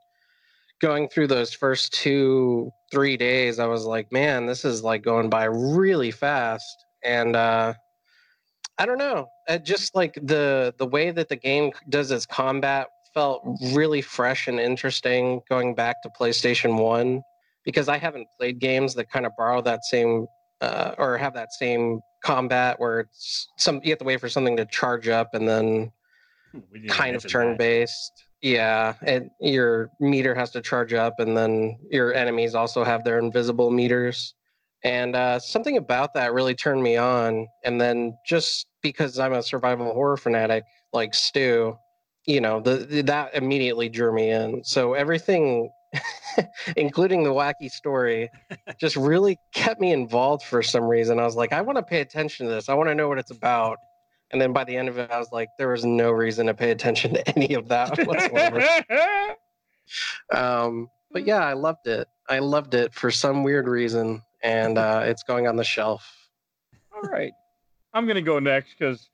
going 0.81 1.09
through 1.09 1.27
those 1.27 1.53
first 1.53 1.93
two, 1.93 2.71
three 2.91 3.16
days, 3.16 3.59
I 3.59 3.66
was 3.66 3.85
like, 3.85 4.11
man, 4.11 4.47
this 4.47 4.65
is 4.65 4.83
like 4.83 5.03
going 5.03 5.29
by 5.29 5.45
really 5.45 6.11
fast. 6.11 6.85
And, 7.05 7.37
uh, 7.37 7.75
I 8.79 8.87
don't 8.87 8.99
know. 8.99 9.29
It 9.49 9.65
just 9.65 9.95
like 9.95 10.15
the 10.15 10.75
the 10.79 10.87
way 10.87 11.11
that 11.11 11.29
the 11.29 11.37
game 11.37 11.71
does 11.89 12.11
its 12.11 12.27
combat 12.27 12.89
felt 13.15 13.43
really 13.73 14.03
fresh 14.03 14.49
and 14.49 14.61
interesting 14.61 15.41
going 15.49 15.74
back 15.74 16.03
to 16.03 16.11
PlayStation 16.20 16.78
1 16.78 17.23
because 17.65 17.89
I 17.89 17.97
haven't 17.97 18.27
played 18.39 18.59
games 18.59 18.95
that 18.95 19.11
kind 19.11 19.24
of 19.24 19.32
borrow 19.39 19.62
that 19.62 19.85
same 19.85 20.27
uh, 20.61 20.95
or 20.99 21.16
have 21.16 21.35
that 21.35 21.53
same 21.53 22.01
combat 22.23 22.78
where 22.78 23.01
it's 23.01 23.49
some 23.59 23.81
you 23.85 23.91
have 23.91 23.99
to 23.99 24.05
wait 24.05 24.20
for 24.20 24.28
something 24.28 24.57
to 24.57 24.66
charge 24.66 25.09
up 25.09 25.35
and 25.35 25.49
then 25.49 25.93
kind 26.89 27.16
of 27.16 27.27
turn 27.27 27.57
based. 27.57 28.12
Yeah, 28.43 28.95
and 29.03 29.31
your 29.41 29.91
meter 30.01 30.35
has 30.35 30.51
to 30.51 30.61
charge 30.61 30.93
up, 30.93 31.19
and 31.19 31.35
then 31.35 31.78
your 31.91 32.12
enemies 32.12 32.55
also 32.55 32.85
have 32.85 33.03
their 33.03 33.19
invisible 33.19 33.70
meters. 33.70 34.35
And 34.82 35.16
uh, 35.16 35.39
something 35.39 35.78
about 35.78 36.12
that 36.12 36.35
really 36.35 36.55
turned 36.55 36.82
me 36.82 36.99
on. 36.99 37.47
And 37.65 37.81
then 37.81 38.19
just 38.27 38.66
because 38.82 39.19
I'm 39.19 39.32
a 39.32 39.43
survival 39.43 39.95
horror 39.95 40.19
fanatic 40.19 40.65
like 40.93 41.15
Stu, 41.15 41.78
you 42.27 42.41
know, 42.41 42.61
the, 42.61 43.03
that 43.07 43.35
immediately 43.35 43.89
drew 43.89 44.13
me 44.13 44.31
in. 44.31 44.65
So 44.65 44.95
everything, 44.95 45.71
including 46.77 47.23
the 47.23 47.31
wacky 47.31 47.71
story, 47.71 48.31
just 48.79 48.97
really 49.11 49.39
kept 49.53 49.81
me 49.81 49.93
involved 49.93 50.43
for 50.43 50.63
some 50.63 50.85
reason. 50.85 51.19
I 51.19 51.25
was 51.25 51.37
like, 51.37 51.53
I 51.53 51.61
want 51.61 51.79
to 51.79 51.83
pay 51.83 52.01
attention 52.01 52.47
to 52.47 52.53
this. 52.53 52.69
I 52.69 52.75
want 52.75 52.89
to 52.89 52.95
know 52.95 53.09
what 53.09 53.19
it's 53.19 53.31
about. 53.31 53.79
And 54.31 54.41
then 54.41 54.53
by 54.53 54.65
the 54.65 54.77
end 54.77 54.89
of 54.89 54.99
it, 54.99 55.11
I 55.11 55.19
was 55.19 55.31
like, 55.31 55.49
there 55.59 55.69
was 55.69 55.85
no 55.85 56.11
reason 56.11 56.47
to 56.47 56.55
pay 56.55 56.71
attention 56.71 57.15
to 57.15 57.29
any 57.37 57.55
of 57.55 57.69
that 57.69 57.97
whatsoever. 58.07 58.67
um, 60.35 60.91
but 61.13 61.27
yeah, 61.27 61.45
I 61.45 61.53
loved 61.53 61.87
it. 61.87 62.09
I 62.29 62.41
loved 62.41 62.75
it 62.75 62.93
for 62.95 63.11
some 63.11 63.45
weird 63.45 63.69
reason, 63.69 64.23
and 64.43 64.79
uh, 64.79 65.03
it's 65.05 65.23
going 65.23 65.47
on 65.47 65.57
the 65.57 65.65
shelf. 65.65 66.29
All 66.93 67.03
right. 67.03 67.33
I'm 67.93 68.09
gonna 68.09 68.23
go 68.23 68.41
next 68.41 68.75
because, 68.77 69.09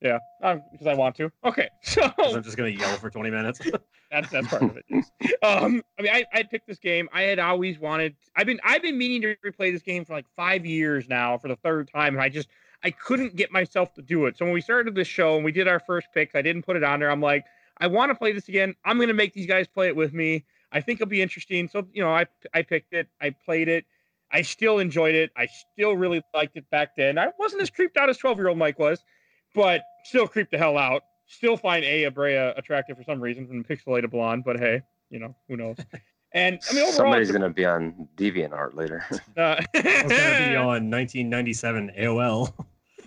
yeah, 0.00 0.18
because 0.40 0.86
I 0.86 0.94
want 0.94 1.16
to. 1.16 1.30
Okay, 1.44 1.68
so 1.82 2.02
I'm 2.18 2.42
just 2.42 2.56
gonna 2.56 2.70
yell 2.70 2.96
for 2.96 3.10
20 3.10 3.30
minutes. 3.30 3.60
that's 4.10 4.30
that's 4.30 4.48
part 4.48 4.62
of 4.62 4.76
it. 4.76 4.84
yes. 4.88 5.10
Um, 5.42 5.82
I 5.98 6.02
mean, 6.02 6.12
I, 6.12 6.24
I 6.32 6.42
picked 6.42 6.66
this 6.66 6.78
game. 6.78 7.08
I 7.12 7.22
had 7.22 7.38
always 7.38 7.78
wanted. 7.78 8.14
I've 8.36 8.46
been 8.46 8.60
I've 8.64 8.82
been 8.82 8.98
meaning 8.98 9.22
to 9.22 9.36
replay 9.36 9.72
this 9.72 9.82
game 9.82 10.04
for 10.04 10.12
like 10.12 10.26
five 10.36 10.66
years 10.66 11.08
now 11.08 11.38
for 11.38 11.48
the 11.48 11.56
third 11.56 11.90
time, 11.92 12.14
and 12.14 12.22
I 12.22 12.28
just 12.28 12.48
I 12.84 12.90
couldn't 12.90 13.36
get 13.36 13.50
myself 13.50 13.94
to 13.94 14.02
do 14.02 14.26
it. 14.26 14.36
So 14.36 14.44
when 14.44 14.52
we 14.52 14.60
started 14.60 14.94
this 14.94 15.08
show 15.08 15.36
and 15.36 15.44
we 15.44 15.52
did 15.52 15.66
our 15.66 15.80
first 15.80 16.08
picks, 16.12 16.34
I 16.34 16.42
didn't 16.42 16.62
put 16.62 16.76
it 16.76 16.84
on 16.84 17.00
there. 17.00 17.10
I'm 17.10 17.22
like, 17.22 17.44
I 17.78 17.86
want 17.86 18.10
to 18.10 18.14
play 18.14 18.32
this 18.32 18.48
again. 18.48 18.74
I'm 18.84 18.98
gonna 18.98 19.14
make 19.14 19.32
these 19.32 19.46
guys 19.46 19.66
play 19.66 19.88
it 19.88 19.96
with 19.96 20.12
me. 20.12 20.44
I 20.72 20.80
think 20.80 21.00
it'll 21.00 21.08
be 21.08 21.22
interesting. 21.22 21.68
So 21.68 21.86
you 21.92 22.02
know, 22.02 22.10
I 22.12 22.26
I 22.52 22.62
picked 22.62 22.92
it. 22.92 23.08
I 23.20 23.30
played 23.30 23.68
it. 23.68 23.86
I 24.30 24.42
still 24.42 24.78
enjoyed 24.78 25.14
it. 25.14 25.30
I 25.36 25.46
still 25.46 25.96
really 25.96 26.22
liked 26.34 26.56
it 26.56 26.68
back 26.70 26.96
then. 26.96 27.18
I 27.18 27.28
wasn't 27.38 27.62
as 27.62 27.70
creeped 27.70 27.96
out 27.96 28.10
as 28.10 28.18
12 28.18 28.38
year 28.38 28.48
old 28.48 28.58
Mike 28.58 28.78
was, 28.78 29.04
but 29.56 29.82
still 30.04 30.28
creep 30.28 30.50
the 30.50 30.58
hell 30.58 30.78
out. 30.78 31.02
Still 31.26 31.56
find 31.56 31.84
Aya 31.84 32.12
Brea 32.12 32.36
attractive 32.56 32.96
for 32.96 33.02
some 33.02 33.20
reason 33.20 33.48
from 33.48 33.64
pixelated 33.64 34.10
blonde, 34.10 34.44
but 34.44 34.60
hey, 34.60 34.82
you 35.10 35.18
know, 35.18 35.34
who 35.48 35.56
knows? 35.56 35.76
And 36.32 36.58
I 36.70 36.74
mean, 36.74 36.82
overall, 36.82 36.96
Somebody's 36.96 37.30
gonna 37.30 37.48
be 37.48 37.64
on 37.64 38.08
DeviantArt 38.16 38.74
later. 38.74 39.02
uh, 39.38 39.62
It's 39.72 40.12
gonna 40.12 40.50
be 40.50 40.56
on 40.56 40.90
1997 40.90 41.92
AOL. 41.98 42.52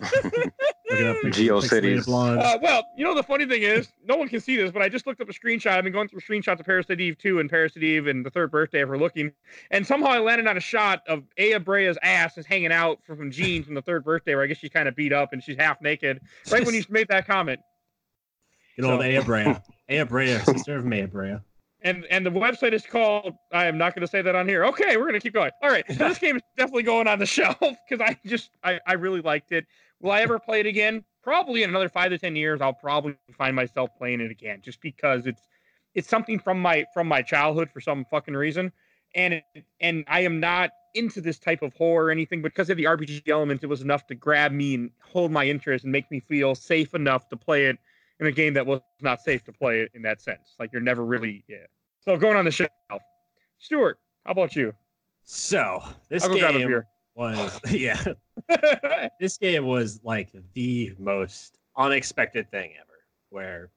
Looking 0.00 1.06
up 1.06 1.16
GeoCities. 1.24 2.08
Uh, 2.08 2.58
well, 2.62 2.84
you 2.96 3.04
know 3.04 3.14
the 3.14 3.22
funny 3.22 3.46
thing 3.46 3.62
is, 3.62 3.88
no 4.04 4.16
one 4.16 4.28
can 4.28 4.40
see 4.40 4.56
this, 4.56 4.70
but 4.72 4.82
I 4.82 4.88
just 4.88 5.06
looked 5.06 5.20
up 5.20 5.28
a 5.28 5.32
screenshot. 5.32 5.72
I've 5.72 5.84
been 5.84 5.92
going 5.92 6.08
through 6.08 6.20
screenshots 6.20 6.58
of 6.60 6.66
Parasite 6.66 7.00
Eve 7.00 7.16
2 7.18 7.38
and 7.40 7.48
Parasite 7.48 7.82
Eve 7.82 8.06
and 8.06 8.24
the 8.24 8.30
third 8.30 8.50
birthday 8.50 8.80
of 8.80 8.88
her 8.88 8.98
looking, 8.98 9.32
and 9.70 9.86
somehow 9.86 10.08
I 10.08 10.18
landed 10.18 10.46
on 10.46 10.56
a 10.56 10.60
shot 10.60 11.02
of 11.06 11.22
Aya 11.38 11.60
Brea's 11.60 11.98
ass 12.02 12.36
is 12.38 12.46
hanging 12.46 12.72
out 12.72 12.98
from, 13.04 13.16
from 13.16 13.30
jeans 13.30 13.66
from 13.66 13.74
the 13.74 13.82
third 13.82 14.04
birthday, 14.04 14.34
where 14.34 14.44
I 14.44 14.46
guess 14.46 14.58
she's 14.58 14.70
kind 14.70 14.88
of 14.88 14.96
beat 14.96 15.12
up 15.12 15.32
and 15.32 15.42
she's 15.42 15.56
half 15.56 15.80
naked. 15.80 16.20
Right 16.50 16.64
when 16.64 16.74
you 16.74 16.82
made 16.88 17.08
that 17.08 17.26
comment, 17.26 17.60
Good 18.76 18.84
old 18.86 19.00
so- 19.00 19.06
Aya 19.06 19.22
Brea. 19.22 19.56
Aya 19.90 20.06
Brea, 20.06 20.38
sister 20.44 20.76
of 20.76 20.84
Maya 20.84 21.06
Brea. 21.08 21.36
and 21.82 22.04
and 22.10 22.24
the 22.26 22.30
website 22.30 22.72
is 22.72 22.84
called. 22.86 23.34
I 23.52 23.66
am 23.66 23.78
not 23.78 23.94
going 23.94 24.02
to 24.02 24.06
say 24.10 24.22
that 24.22 24.34
on 24.34 24.48
here. 24.48 24.64
Okay, 24.66 24.96
we're 24.96 25.04
going 25.04 25.14
to 25.14 25.20
keep 25.20 25.34
going. 25.34 25.50
All 25.62 25.70
right, 25.70 25.84
so 25.88 26.08
this 26.08 26.18
game 26.20 26.36
is 26.36 26.42
definitely 26.56 26.82
going 26.84 27.06
on 27.08 27.18
the 27.18 27.26
shelf 27.26 27.56
because 27.60 28.00
I 28.00 28.16
just 28.26 28.50
I 28.64 28.80
I 28.86 28.94
really 28.94 29.20
liked 29.20 29.52
it. 29.52 29.66
Will 30.00 30.10
I 30.10 30.20
ever 30.22 30.38
play 30.38 30.60
it 30.60 30.66
again? 30.66 31.04
Probably 31.22 31.62
in 31.62 31.70
another 31.70 31.88
five 31.88 32.10
to 32.10 32.18
ten 32.18 32.34
years, 32.34 32.60
I'll 32.60 32.72
probably 32.72 33.16
find 33.36 33.54
myself 33.54 33.90
playing 33.98 34.20
it 34.20 34.30
again, 34.30 34.60
just 34.62 34.80
because 34.80 35.26
it's 35.26 35.42
it's 35.94 36.08
something 36.08 36.38
from 36.38 36.60
my 36.60 36.86
from 36.94 37.06
my 37.06 37.22
childhood 37.22 37.70
for 37.70 37.80
some 37.80 38.04
fucking 38.10 38.34
reason, 38.34 38.72
and 39.14 39.34
it, 39.34 39.44
and 39.80 40.04
I 40.08 40.20
am 40.20 40.40
not 40.40 40.70
into 40.94 41.20
this 41.20 41.38
type 41.38 41.62
of 41.62 41.72
horror 41.74 42.06
or 42.06 42.10
anything 42.10 42.42
but 42.42 42.52
because 42.52 42.70
of 42.70 42.76
the 42.76 42.84
RPG 42.84 43.28
element. 43.28 43.62
It 43.62 43.66
was 43.66 43.82
enough 43.82 44.06
to 44.08 44.14
grab 44.14 44.52
me 44.52 44.74
and 44.74 44.90
hold 45.02 45.30
my 45.30 45.46
interest 45.46 45.84
and 45.84 45.92
make 45.92 46.10
me 46.10 46.20
feel 46.20 46.54
safe 46.54 46.94
enough 46.94 47.28
to 47.28 47.36
play 47.36 47.66
it 47.66 47.78
in 48.18 48.26
a 48.26 48.32
game 48.32 48.54
that 48.54 48.66
was 48.66 48.80
not 49.00 49.20
safe 49.20 49.44
to 49.44 49.52
play 49.52 49.80
it 49.80 49.90
in 49.94 50.02
that 50.02 50.20
sense. 50.20 50.54
Like 50.58 50.72
you're 50.72 50.82
never 50.82 51.04
really 51.04 51.44
yeah. 51.48 51.66
So 52.04 52.16
going 52.16 52.36
on 52.36 52.44
the 52.44 52.50
shelf, 52.50 52.70
Stuart, 53.58 53.98
how 54.24 54.32
about 54.32 54.56
you? 54.56 54.72
So 55.24 55.82
this 56.08 56.24
I'll 56.24 56.30
go 56.30 56.38
grab 56.38 56.54
a 56.54 56.58
game. 56.58 56.82
Was 57.14 57.60
yeah. 57.70 58.02
This 59.20 59.36
game 59.36 59.66
was 59.66 60.00
like 60.02 60.30
the 60.54 60.92
most 60.98 61.58
unexpected 61.76 62.50
thing 62.50 62.72
ever. 62.80 62.86
Where 63.28 63.70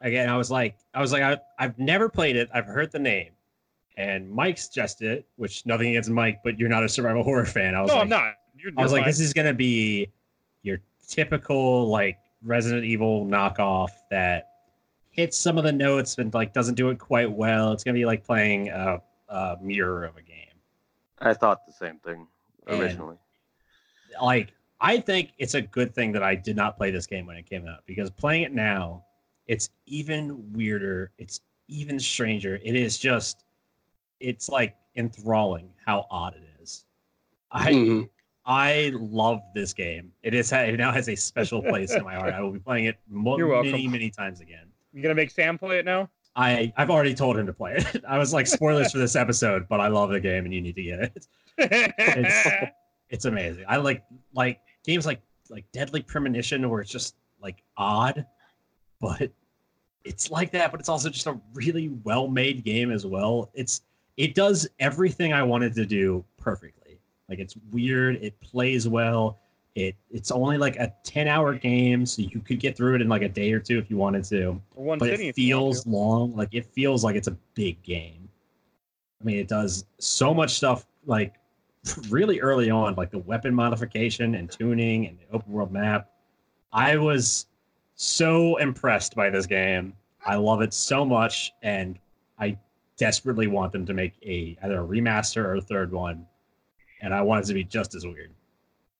again, 0.00 0.28
I 0.28 0.36
was 0.36 0.50
like, 0.50 0.76
I 0.92 1.00
was 1.00 1.12
like, 1.12 1.22
I, 1.22 1.38
I've 1.58 1.78
never 1.78 2.08
played 2.08 2.36
it. 2.36 2.50
I've 2.52 2.66
heard 2.66 2.92
the 2.92 2.98
name, 2.98 3.30
and 3.96 4.30
Mike 4.30 4.58
suggested 4.58 5.10
it, 5.10 5.26
which 5.36 5.64
nothing 5.64 5.90
against 5.90 6.10
Mike, 6.10 6.40
but 6.44 6.58
you're 6.58 6.68
not 6.68 6.84
a 6.84 6.88
survival 6.88 7.22
horror 7.24 7.46
fan. 7.46 7.74
I 7.74 7.80
was 7.80 7.88
no, 7.88 7.94
like, 7.94 8.02
I'm 8.02 8.08
not. 8.08 8.34
You're, 8.56 8.72
I 8.76 8.82
was 8.82 8.92
like, 8.92 9.02
fine. 9.02 9.08
this 9.08 9.20
is 9.20 9.32
gonna 9.32 9.54
be 9.54 10.12
your 10.62 10.78
typical 11.08 11.88
like 11.88 12.18
Resident 12.42 12.84
Evil 12.84 13.24
knockoff 13.24 13.90
that 14.10 14.48
hits 15.10 15.38
some 15.38 15.58
of 15.58 15.64
the 15.64 15.72
notes 15.72 16.18
and 16.18 16.32
like 16.34 16.52
doesn't 16.52 16.74
do 16.74 16.90
it 16.90 16.98
quite 16.98 17.30
well. 17.30 17.72
It's 17.72 17.84
gonna 17.84 17.94
be 17.94 18.04
like 18.04 18.24
playing 18.24 18.68
a, 18.68 19.00
a 19.28 19.56
mirror 19.62 20.04
of 20.04 20.16
a 20.16 20.22
game. 20.22 20.38
I 21.18 21.34
thought 21.34 21.64
the 21.66 21.72
same 21.72 21.98
thing 21.98 22.26
And- 22.66 22.80
originally. 22.80 23.16
Like, 24.22 24.52
I 24.80 24.98
think 24.98 25.30
it's 25.38 25.54
a 25.54 25.62
good 25.62 25.94
thing 25.94 26.12
that 26.12 26.22
I 26.22 26.34
did 26.34 26.56
not 26.56 26.76
play 26.76 26.90
this 26.90 27.06
game 27.06 27.24
when 27.26 27.36
it 27.36 27.48
came 27.48 27.66
out 27.66 27.80
because 27.86 28.10
playing 28.10 28.42
it 28.42 28.52
now, 28.52 29.04
it's 29.46 29.70
even 29.86 30.52
weirder. 30.52 31.12
It's 31.18 31.40
even 31.68 31.98
stranger. 31.98 32.58
It 32.62 32.74
is 32.74 32.98
just, 32.98 33.44
it's 34.20 34.48
like 34.48 34.76
enthralling 34.96 35.70
how 35.86 36.06
odd 36.10 36.34
it 36.34 36.42
is. 36.62 36.84
I 37.50 37.72
Mhm. 37.72 38.08
I 38.44 38.90
love 38.94 39.40
this 39.54 39.72
game. 39.72 40.12
It 40.24 40.34
is 40.34 40.50
it 40.52 40.76
now 40.76 40.90
has 40.90 41.08
a 41.08 41.14
special 41.14 41.62
place 41.62 41.92
in 41.94 42.02
my 42.02 42.14
heart. 42.16 42.34
I 42.34 42.40
will 42.40 42.50
be 42.50 42.58
playing 42.58 42.86
it 42.86 42.98
mo- 43.08 43.36
many 43.62 43.86
many 43.86 44.10
times 44.10 44.40
again. 44.40 44.66
you 44.92 45.00
gonna 45.02 45.14
make 45.14 45.30
Sam 45.30 45.56
play 45.58 45.78
it 45.78 45.84
now? 45.84 46.10
I 46.34 46.72
I've 46.76 46.90
already 46.90 47.14
told 47.14 47.38
him 47.38 47.46
to 47.46 47.52
play 47.52 47.76
it. 47.76 48.04
I 48.08 48.18
was 48.18 48.32
like 48.32 48.46
spoilers 48.46 48.90
for 48.92 48.98
this 48.98 49.14
episode, 49.16 49.68
but 49.68 49.80
I 49.80 49.88
love 49.88 50.10
the 50.10 50.20
game 50.20 50.44
and 50.44 50.52
you 50.52 50.60
need 50.60 50.74
to 50.74 50.82
get 50.82 50.98
it. 51.00 51.26
It's- 51.58 52.72
It's 53.12 53.26
amazing. 53.26 53.64
I 53.68 53.76
like 53.76 54.04
like 54.32 54.60
games 54.84 55.04
like 55.04 55.20
like 55.50 55.70
Deadly 55.70 56.00
Premonition 56.00 56.68
where 56.70 56.80
it's 56.80 56.90
just 56.90 57.14
like 57.42 57.62
odd, 57.76 58.24
but 59.02 59.30
it's 60.04 60.30
like 60.30 60.50
that. 60.52 60.70
But 60.70 60.80
it's 60.80 60.88
also 60.88 61.10
just 61.10 61.26
a 61.26 61.38
really 61.52 61.90
well 62.04 62.26
made 62.26 62.64
game 62.64 62.90
as 62.90 63.04
well. 63.04 63.50
It's 63.52 63.82
it 64.16 64.34
does 64.34 64.66
everything 64.80 65.34
I 65.34 65.42
wanted 65.42 65.74
to 65.74 65.84
do 65.84 66.24
perfectly. 66.38 66.98
Like 67.28 67.38
it's 67.38 67.54
weird, 67.70 68.16
it 68.22 68.40
plays 68.40 68.88
well. 68.88 69.38
It 69.74 69.94
it's 70.10 70.30
only 70.30 70.56
like 70.56 70.76
a 70.76 70.94
ten 71.04 71.28
hour 71.28 71.52
game, 71.52 72.06
so 72.06 72.22
you 72.22 72.40
could 72.40 72.60
get 72.60 72.78
through 72.78 72.94
it 72.94 73.02
in 73.02 73.10
like 73.10 73.20
a 73.22 73.28
day 73.28 73.52
or 73.52 73.60
two 73.60 73.78
if 73.78 73.90
you 73.90 73.98
wanted 73.98 74.24
to. 74.24 74.58
One 74.72 74.98
But 74.98 75.10
it 75.10 75.20
if 75.20 75.20
you 75.20 75.26
want 75.26 75.36
feels 75.36 75.86
long. 75.86 76.34
Like 76.34 76.48
it 76.52 76.64
feels 76.72 77.04
like 77.04 77.14
it's 77.14 77.28
a 77.28 77.36
big 77.52 77.82
game. 77.82 78.26
I 79.20 79.24
mean, 79.24 79.36
it 79.36 79.48
does 79.48 79.84
so 79.98 80.32
much 80.32 80.54
stuff 80.54 80.86
like 81.04 81.34
really 82.08 82.40
early 82.40 82.70
on, 82.70 82.94
like 82.94 83.10
the 83.10 83.18
weapon 83.18 83.54
modification 83.54 84.34
and 84.34 84.50
tuning 84.50 85.06
and 85.06 85.18
the 85.18 85.34
open 85.34 85.52
world 85.52 85.72
map. 85.72 86.10
I 86.72 86.96
was 86.96 87.46
so 87.94 88.56
impressed 88.56 89.14
by 89.14 89.30
this 89.30 89.46
game. 89.46 89.94
I 90.24 90.36
love 90.36 90.62
it 90.62 90.72
so 90.72 91.04
much, 91.04 91.52
and 91.62 91.98
I 92.38 92.56
desperately 92.96 93.48
want 93.48 93.72
them 93.72 93.84
to 93.86 93.94
make 93.94 94.14
a 94.22 94.56
either 94.62 94.82
a 94.82 94.86
remaster 94.86 95.44
or 95.44 95.56
a 95.56 95.60
third 95.60 95.92
one. 95.92 96.26
And 97.00 97.12
I 97.12 97.20
want 97.20 97.44
it 97.44 97.48
to 97.48 97.54
be 97.54 97.64
just 97.64 97.94
as 97.94 98.06
weird. 98.06 98.30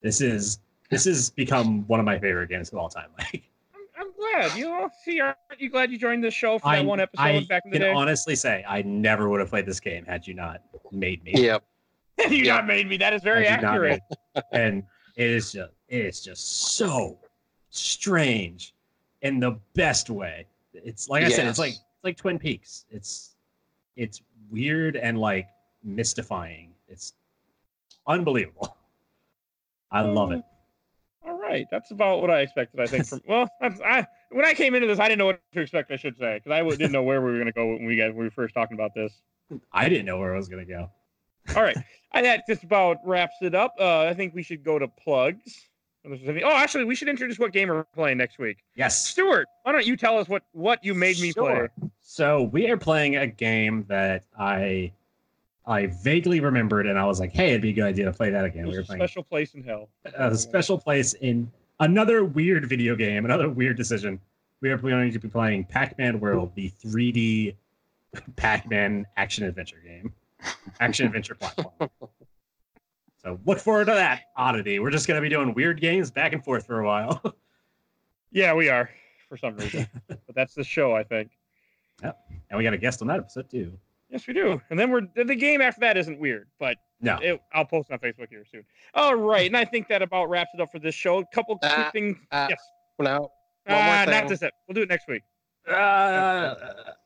This 0.03 0.21
is 0.21 0.59
this 0.91 1.05
has 1.05 1.31
become 1.31 1.87
one 1.87 2.01
of 2.01 2.07
my 2.07 2.19
favorite 2.19 2.49
games 2.49 2.71
of 2.71 2.79
all 2.79 2.89
time. 2.89 3.09
Like 3.19 3.45
I'm, 3.75 4.07
I'm 4.07 4.13
glad. 4.13 4.59
You 4.59 4.65
know, 4.65 4.91
see, 5.05 5.21
aren't 5.21 5.37
you 5.59 5.71
glad 5.71 5.93
you 5.93 5.99
joined 5.99 6.25
this 6.25 6.35
show 6.35 6.59
for 6.59 6.69
I, 6.69 6.79
that 6.79 6.85
one 6.85 7.01
episode 7.01 7.23
I 7.23 7.45
back 7.45 7.63
in 7.65 7.71
the 7.71 7.79
day? 7.79 7.87
can 7.87 7.97
honestly 7.97 8.35
say 8.35 8.65
I 8.69 8.83
never 8.83 9.29
would 9.29 9.41
have 9.41 9.51
played 9.51 9.67
this 9.67 9.81
game 9.81 10.05
had 10.05 10.27
you 10.27 10.35
not 10.35 10.63
made 10.91 11.23
me. 11.23 11.33
Yep. 11.35 11.63
you 12.31 12.45
Yeah. 12.45 12.57
not 12.57 12.67
made 12.67 12.89
me. 12.89 12.97
That 12.97 13.13
is 13.13 13.23
very 13.23 13.47
Had 13.47 13.57
you 13.57 13.63
not 13.63 13.71
accurate. 13.75 14.01
and 14.53 14.83
it 15.17 15.31
is 15.31 15.53
just 15.53 15.73
it 15.89 16.07
is 16.07 16.21
just 16.23 16.75
so 16.77 17.19
strange 17.71 18.75
in 19.23 19.41
the 19.41 19.59
best 19.75 20.11
way. 20.11 20.47
It's 20.75 21.09
like 21.09 21.25
I 21.25 21.29
said, 21.29 21.47
it's 21.47 21.59
like 21.59 21.73
it's 21.73 22.05
like 22.05 22.17
Twin 22.17 22.39
Peaks. 22.39 22.85
It's 22.91 23.37
it's 23.97 24.23
weird 24.51 24.97
and 24.97 25.19
like 25.19 25.49
mystifying. 25.85 26.73
It's 26.89 27.13
unbelievable. 28.07 28.77
I 29.91 30.01
love 30.03 30.33
it. 30.33 30.43
All 31.27 31.39
right, 31.39 31.67
that's 31.71 31.91
about 31.91 32.21
what 32.21 32.31
I 32.31 32.41
expected. 32.41 32.81
I 32.81 32.87
think 32.87 33.07
from 33.07 33.21
well, 33.29 33.49
that's, 33.61 33.81
I 33.81 34.07
when 34.31 34.45
I 34.47 34.55
came 34.55 34.75
into 34.75 34.87
this, 34.87 34.99
I 34.99 35.05
didn't 35.09 35.19
know 35.19 35.27
what 35.27 35.41
to 35.53 35.61
expect. 35.61 35.91
I 35.91 35.97
should 35.97 36.17
say 36.17 36.35
because 36.39 36.53
I 36.53 36.59
w- 36.59 36.77
didn't 36.77 36.93
know 36.93 37.03
where 37.03 37.21
we 37.21 37.31
were 37.31 37.37
going 37.37 37.47
to 37.47 37.53
go 37.53 37.67
when 37.69 37.85
we 37.85 37.97
got 37.97 38.09
when 38.09 38.17
we 38.19 38.25
were 38.25 38.31
first 38.31 38.55
talking 38.55 38.75
about 38.75 38.95
this. 38.95 39.13
I 39.73 39.89
didn't 39.89 40.07
know 40.07 40.19
where 40.19 40.33
I 40.35 40.37
was 40.37 40.49
gonna 40.49 40.65
go. 40.65 40.91
All 41.57 41.63
right, 41.63 41.77
I 42.13 42.23
that 42.23 42.45
just 42.49 42.63
about 42.65 42.99
wraps 43.05 43.37
it 43.43 43.55
up. 43.55 43.75
Uh, 43.79 44.01
I 44.03 44.15
think 44.15 44.35
we 44.35 44.43
should 44.43 44.63
go 44.65 44.79
to 44.79 44.89
plugs. 44.89 45.69
Unless 46.05 46.21
there's 46.21 46.31
any- 46.37 46.43
Oh, 46.43 46.51
actually, 46.51 46.85
we 46.85 46.97
should 46.97 47.09
introduce 47.09 47.39
what 47.39 47.53
game 47.53 47.69
we're 47.69 47.85
playing 47.85 48.19
next 48.19 48.39
week. 48.39 48.59
Yes. 48.75 49.05
Stuart, 49.07 49.47
why 49.63 49.71
don't 49.73 49.87
you 49.87 49.97
tell 49.97 50.19
us 50.19 50.29
what 50.29 50.43
what 50.53 50.85
you 50.85 50.95
made 50.95 51.21
me 51.21 51.33
play? 51.33 51.55
Sure. 51.55 51.71
So 52.01 52.43
we 52.45 52.69
are 52.71 52.77
playing 52.77 53.17
a 53.17 53.27
game 53.27 53.85
that 53.89 54.25
I 54.39 54.93
I 55.65 55.87
vaguely 55.87 56.41
remembered, 56.41 56.87
and 56.89 56.99
I 56.99 57.05
was 57.05 57.21
like, 57.21 57.33
"Hey, 57.33 57.51
it'd 57.51 57.63
be 57.63 57.71
a 57.71 57.73
good 57.73 57.85
idea 57.85 58.07
to 58.07 58.13
play 58.13 58.31
that 58.31 58.45
again." 58.45 58.67
We 58.67 58.77
were 58.77 58.83
playing 58.83 59.01
special 59.01 59.23
place 59.23 59.55
in 59.55 59.63
hell. 59.63 59.89
a 60.17 60.35
special 60.37 60.77
place 60.77 61.13
in 61.15 61.51
another 61.79 62.25
weird 62.25 62.69
video 62.69 62.97
game, 62.97 63.25
another 63.25 63.49
weird 63.49 63.77
decision. 63.77 64.19
We 64.61 64.71
are 64.71 64.77
going 64.79 65.13
to 65.13 65.19
be 65.19 65.29
playing 65.29 65.65
Pac-Man 65.65 66.21
World, 66.21 66.53
the 66.55 66.71
3D 66.85 67.55
Pac-Man 68.37 69.07
action 69.17 69.45
adventure 69.45 69.81
game, 69.85 70.13
action 70.81 71.07
adventure 71.07 71.35
platform. 71.35 71.91
So 73.19 73.39
look 73.47 73.59
forward 73.61 73.85
to 73.87 73.93
that 73.95 74.23
oddity. 74.37 74.79
We're 74.81 74.91
just 74.91 75.07
going 75.07 75.17
to 75.17 75.23
be 75.23 75.29
doing 75.29 75.55
weird 75.55 75.81
games 75.81 76.11
back 76.11 76.33
and 76.33 76.43
forth 76.45 76.67
for 76.67 76.81
a 76.81 76.87
while. 76.87 77.23
Yeah, 78.35 78.55
we 78.55 78.71
are 78.71 78.89
for 79.29 79.37
some 79.37 79.57
reason, 79.57 79.87
but 80.09 80.19
that's 80.35 80.55
the 80.55 80.65
show, 80.65 80.97
I 80.97 81.03
think. 81.05 81.33
Yeah. 82.03 82.13
And 82.49 82.57
we 82.57 82.65
got 82.65 82.73
a 82.73 82.79
guest 82.79 83.03
on 83.03 83.09
that 83.09 83.19
episode 83.19 83.51
too. 83.51 83.79
Yes, 84.09 84.27
we 84.27 84.33
do. 84.33 84.59
And 84.71 84.79
then 84.81 84.91
we're 84.91 85.03
the 85.15 85.25
the 85.25 85.35
game 85.35 85.61
after 85.61 85.81
that 85.81 85.99
isn't 85.99 86.19
weird, 86.19 86.49
but 86.59 86.79
No, 87.03 87.19
it, 87.21 87.43
I'll 87.53 87.67
post 87.67 87.91
on 87.91 87.99
Facebook 87.99 88.29
here 88.31 88.47
soon. 88.51 88.65
All 88.95 89.15
right, 89.17 89.47
and 89.47 89.55
I 89.55 89.67
think 89.67 89.87
that 89.89 90.01
about 90.01 90.31
wraps 90.31 90.49
it 90.55 90.63
up 90.63 90.73
for 90.73 90.79
this 90.79 90.95
show. 90.95 91.19
A 91.19 91.27
couple 91.27 91.59
quick 91.59 91.71
Uh, 91.79 91.91
things. 91.91 92.17
uh, 92.31 92.47
yes, 92.49 92.63
Now, 92.99 93.19
one 93.19 93.31
more 93.67 93.77
uh, 93.77 94.05
not 94.07 94.09
thing. 94.09 94.29
this. 94.29 94.43
ep- 94.43 94.55
We'll 94.67 94.77
do 94.77 94.83
it 94.83 94.89
next 94.89 95.09
week. 95.09 95.23
uh, 95.69 96.55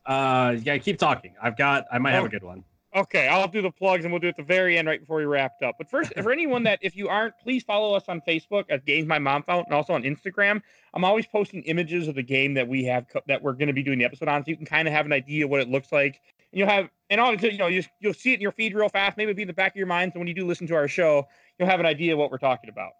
uh, 0.06 0.56
yeah, 0.62 0.78
keep 0.78 0.98
talking. 1.00 1.34
I've 1.42 1.56
got, 1.56 1.86
I 1.90 1.98
might 1.98 2.12
have 2.12 2.22
Oh. 2.22 2.26
a 2.26 2.30
good 2.30 2.44
one. 2.44 2.62
Okay, 2.96 3.28
I'll 3.28 3.46
do 3.46 3.60
the 3.60 3.70
plugs 3.70 4.06
and 4.06 4.12
we'll 4.12 4.20
do 4.20 4.28
it 4.28 4.30
at 4.30 4.36
the 4.38 4.42
very 4.42 4.78
end 4.78 4.88
right 4.88 4.98
before 4.98 5.18
we 5.18 5.26
wrapped 5.26 5.62
up. 5.62 5.74
But 5.76 5.90
first, 5.90 6.14
for 6.22 6.32
anyone 6.32 6.62
that 6.62 6.78
if 6.80 6.96
you 6.96 7.08
aren't, 7.08 7.38
please 7.38 7.62
follow 7.62 7.94
us 7.94 8.04
on 8.08 8.22
Facebook 8.22 8.64
at 8.70 8.86
Games 8.86 9.06
My 9.06 9.18
Mom 9.18 9.42
Found 9.42 9.66
and 9.66 9.74
also 9.74 9.92
on 9.92 10.02
Instagram. 10.02 10.62
I'm 10.94 11.04
always 11.04 11.26
posting 11.26 11.62
images 11.64 12.08
of 12.08 12.14
the 12.14 12.22
game 12.22 12.54
that 12.54 12.66
we 12.66 12.84
have 12.84 13.06
co- 13.06 13.20
that 13.28 13.42
we're 13.42 13.52
going 13.52 13.66
to 13.66 13.74
be 13.74 13.82
doing 13.82 13.98
the 13.98 14.06
episode 14.06 14.28
on, 14.28 14.42
so 14.42 14.50
you 14.50 14.56
can 14.56 14.64
kind 14.64 14.88
of 14.88 14.94
have 14.94 15.04
an 15.04 15.12
idea 15.12 15.46
what 15.46 15.60
it 15.60 15.68
looks 15.68 15.92
like. 15.92 16.22
And 16.52 16.58
you'll 16.58 16.70
have 16.70 16.88
and 17.10 17.20
all 17.20 17.34
you 17.34 17.58
know 17.58 17.66
you 17.66 17.82
you'll 18.00 18.14
see 18.14 18.32
it 18.32 18.36
in 18.36 18.40
your 18.40 18.52
feed 18.52 18.74
real 18.74 18.88
fast, 18.88 19.18
maybe 19.18 19.34
be 19.34 19.42
in 19.42 19.48
the 19.48 19.54
back 19.54 19.72
of 19.72 19.76
your 19.76 19.86
mind. 19.86 20.12
So 20.14 20.18
when 20.18 20.26
you 20.26 20.34
do 20.34 20.46
listen 20.46 20.66
to 20.68 20.74
our 20.74 20.88
show, 20.88 21.28
you'll 21.58 21.68
have 21.68 21.80
an 21.80 21.86
idea 21.86 22.14
of 22.14 22.18
what 22.18 22.30
we're 22.30 22.38
talking 22.38 22.70
about. 22.70 22.92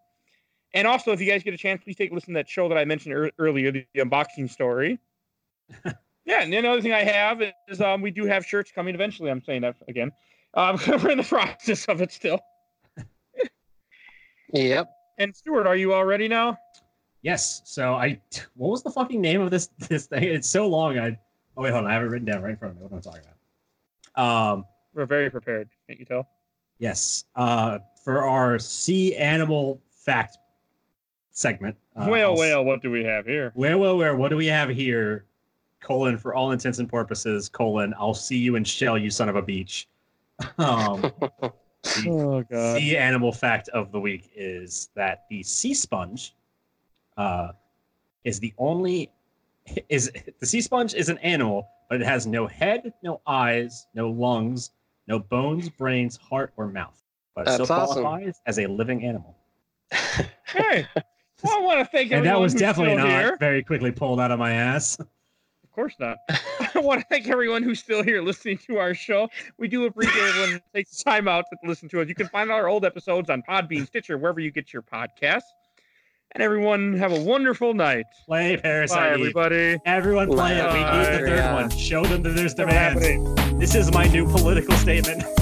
And 0.74 0.86
also, 0.86 1.12
if 1.12 1.22
you 1.22 1.26
guys 1.26 1.42
get 1.42 1.54
a 1.54 1.58
chance, 1.58 1.82
please 1.82 1.96
take 1.96 2.10
a 2.10 2.14
listen 2.14 2.34
to 2.34 2.38
that 2.40 2.50
show 2.50 2.68
that 2.68 2.76
I 2.76 2.84
mentioned 2.84 3.14
ear- 3.14 3.32
earlier, 3.38 3.72
the 3.72 3.86
unboxing 3.96 4.50
story. 4.50 4.98
yeah, 6.26 6.42
and 6.42 6.52
the 6.52 6.58
other 6.68 6.82
thing 6.82 6.92
I 6.92 7.04
have 7.04 7.40
is 7.68 7.80
um, 7.80 8.02
we 8.02 8.10
do 8.10 8.26
have 8.26 8.44
shirts 8.44 8.70
coming 8.72 8.94
eventually. 8.94 9.30
I'm 9.30 9.42
saying 9.42 9.62
that 9.62 9.76
again. 9.88 10.12
Um, 10.54 10.78
we're 10.88 11.10
in 11.10 11.18
the 11.18 11.24
process 11.24 11.86
of 11.86 12.02
it 12.02 12.12
still. 12.12 12.40
Yep. 14.52 14.90
And 15.18 15.34
Stuart, 15.34 15.66
are 15.66 15.76
you 15.76 15.92
all 15.92 16.04
ready 16.04 16.28
now? 16.28 16.58
Yes. 17.22 17.62
So 17.64 17.94
I, 17.94 18.20
what 18.54 18.70
was 18.70 18.82
the 18.82 18.90
fucking 18.90 19.20
name 19.20 19.40
of 19.40 19.50
this 19.50 19.66
this 19.88 20.06
thing? 20.06 20.22
It's 20.24 20.48
so 20.48 20.66
long. 20.68 20.98
I, 20.98 21.18
oh 21.56 21.62
wait, 21.62 21.72
hold 21.72 21.84
on. 21.84 21.90
I 21.90 21.94
have 21.94 22.02
it 22.02 22.06
written 22.06 22.26
down 22.26 22.42
right 22.42 22.50
in 22.50 22.56
front 22.56 22.74
of 22.74 22.78
me. 22.78 22.82
What 22.84 22.92
am 22.92 22.98
I 22.98 23.00
talking 23.00 23.22
about? 24.14 24.52
Um, 24.52 24.64
We're 24.94 25.06
very 25.06 25.30
prepared. 25.30 25.68
Can't 25.86 25.98
you 25.98 26.06
tell? 26.06 26.28
yes. 26.78 27.24
Uh, 27.34 27.78
for 28.04 28.22
our 28.22 28.58
sea 28.58 29.16
animal 29.16 29.80
fact 29.90 30.38
segment. 31.32 31.76
Uh, 31.96 32.06
well, 32.08 32.30
I'll- 32.30 32.36
well, 32.36 32.64
what 32.64 32.82
do 32.82 32.90
we 32.90 33.02
have 33.04 33.26
here? 33.26 33.50
Where, 33.54 33.76
where, 33.78 33.94
where? 33.94 34.16
What 34.16 34.28
do 34.28 34.36
we 34.36 34.46
have 34.46 34.68
here? 34.68 35.24
Colon 35.82 36.18
for 36.18 36.34
all 36.34 36.52
intents 36.52 36.78
and 36.78 36.88
purposes. 36.88 37.48
Colon. 37.48 37.94
I'll 37.98 38.14
see 38.14 38.36
you 38.38 38.56
in 38.56 38.64
shell, 38.64 38.96
you 38.98 39.10
son 39.10 39.28
of 39.28 39.36
a 39.36 39.42
beach. 39.42 39.88
Um, 40.58 41.00
the 41.00 41.52
Oh 42.08 42.42
God. 42.42 42.76
sea 42.78 42.96
animal 42.96 43.32
fact 43.32 43.68
of 43.70 43.90
the 43.92 43.98
week 44.00 44.30
is 44.36 44.90
that 44.96 45.24
the 45.30 45.42
sea 45.42 45.72
sponge 45.72 46.34
uh, 47.16 47.52
is 48.24 48.38
the 48.40 48.52
only 48.58 49.10
is 49.88 50.10
the 50.40 50.46
sea 50.46 50.60
sponge 50.60 50.94
is 50.94 51.08
an 51.08 51.16
animal, 51.18 51.66
but 51.88 52.00
it 52.00 52.04
has 52.04 52.26
no 52.26 52.46
head, 52.46 52.92
no 53.02 53.20
eyes, 53.26 53.86
no 53.94 54.10
lungs, 54.10 54.72
no 55.06 55.18
bones, 55.18 55.68
brains, 55.70 56.16
heart, 56.16 56.52
or 56.56 56.66
mouth. 56.66 57.02
But 57.34 57.46
it 57.48 57.52
still 57.52 57.66
That's 57.66 57.70
awesome. 57.90 58.02
qualifies 58.02 58.40
as 58.46 58.58
a 58.58 58.66
living 58.66 59.04
animal. 59.04 59.36
Hey, 59.92 60.86
well, 61.42 61.56
I 61.56 61.60
want 61.60 61.78
to 61.80 61.84
thank 61.86 62.10
And 62.12 62.26
that 62.26 62.38
was 62.38 62.52
definitely 62.54 62.94
still 62.94 63.06
not 63.06 63.20
here. 63.22 63.36
very 63.38 63.62
quickly 63.62 63.90
pulled 63.92 64.20
out 64.20 64.30
of 64.32 64.38
my 64.38 64.52
ass. 64.52 64.98
Of 65.76 65.82
course 65.82 65.96
not. 65.98 66.16
I 66.74 66.78
want 66.78 67.02
to 67.02 67.06
thank 67.10 67.28
everyone 67.28 67.62
who's 67.62 67.80
still 67.80 68.02
here 68.02 68.22
listening 68.22 68.56
to 68.66 68.78
our 68.78 68.94
show. 68.94 69.28
We 69.58 69.68
do 69.68 69.84
appreciate 69.84 70.22
everyone 70.22 70.50
who 70.52 70.58
takes 70.74 70.96
the 70.96 71.04
time 71.04 71.28
out 71.28 71.44
to 71.50 71.68
listen 71.68 71.86
to 71.90 72.00
us. 72.00 72.08
You 72.08 72.14
can 72.14 72.28
find 72.28 72.50
our 72.50 72.66
old 72.66 72.86
episodes 72.86 73.28
on 73.28 73.42
Podbean, 73.42 73.86
Stitcher, 73.86 74.16
wherever 74.16 74.40
you 74.40 74.50
get 74.50 74.72
your 74.72 74.80
podcasts. 74.80 75.42
And 76.32 76.42
everyone 76.42 76.94
have 76.94 77.12
a 77.12 77.20
wonderful 77.20 77.74
night. 77.74 78.06
Play 78.24 78.56
Bye, 78.56 78.62
Parasite. 78.62 79.12
Eve. 79.12 79.20
everybody. 79.20 79.76
Everyone 79.84 80.28
play 80.28 80.56
it. 80.56 80.64
We 80.64 80.78
need 80.78 81.22
the 81.22 81.28
third 81.28 81.40
Bye. 81.40 81.52
one. 81.52 81.68
Show 81.68 82.06
them 82.06 82.22
that 82.22 82.30
there's 82.30 82.54
demand. 82.54 83.60
This 83.60 83.74
is 83.74 83.92
my 83.92 84.06
new 84.06 84.26
political 84.26 84.74
statement. 84.76 85.24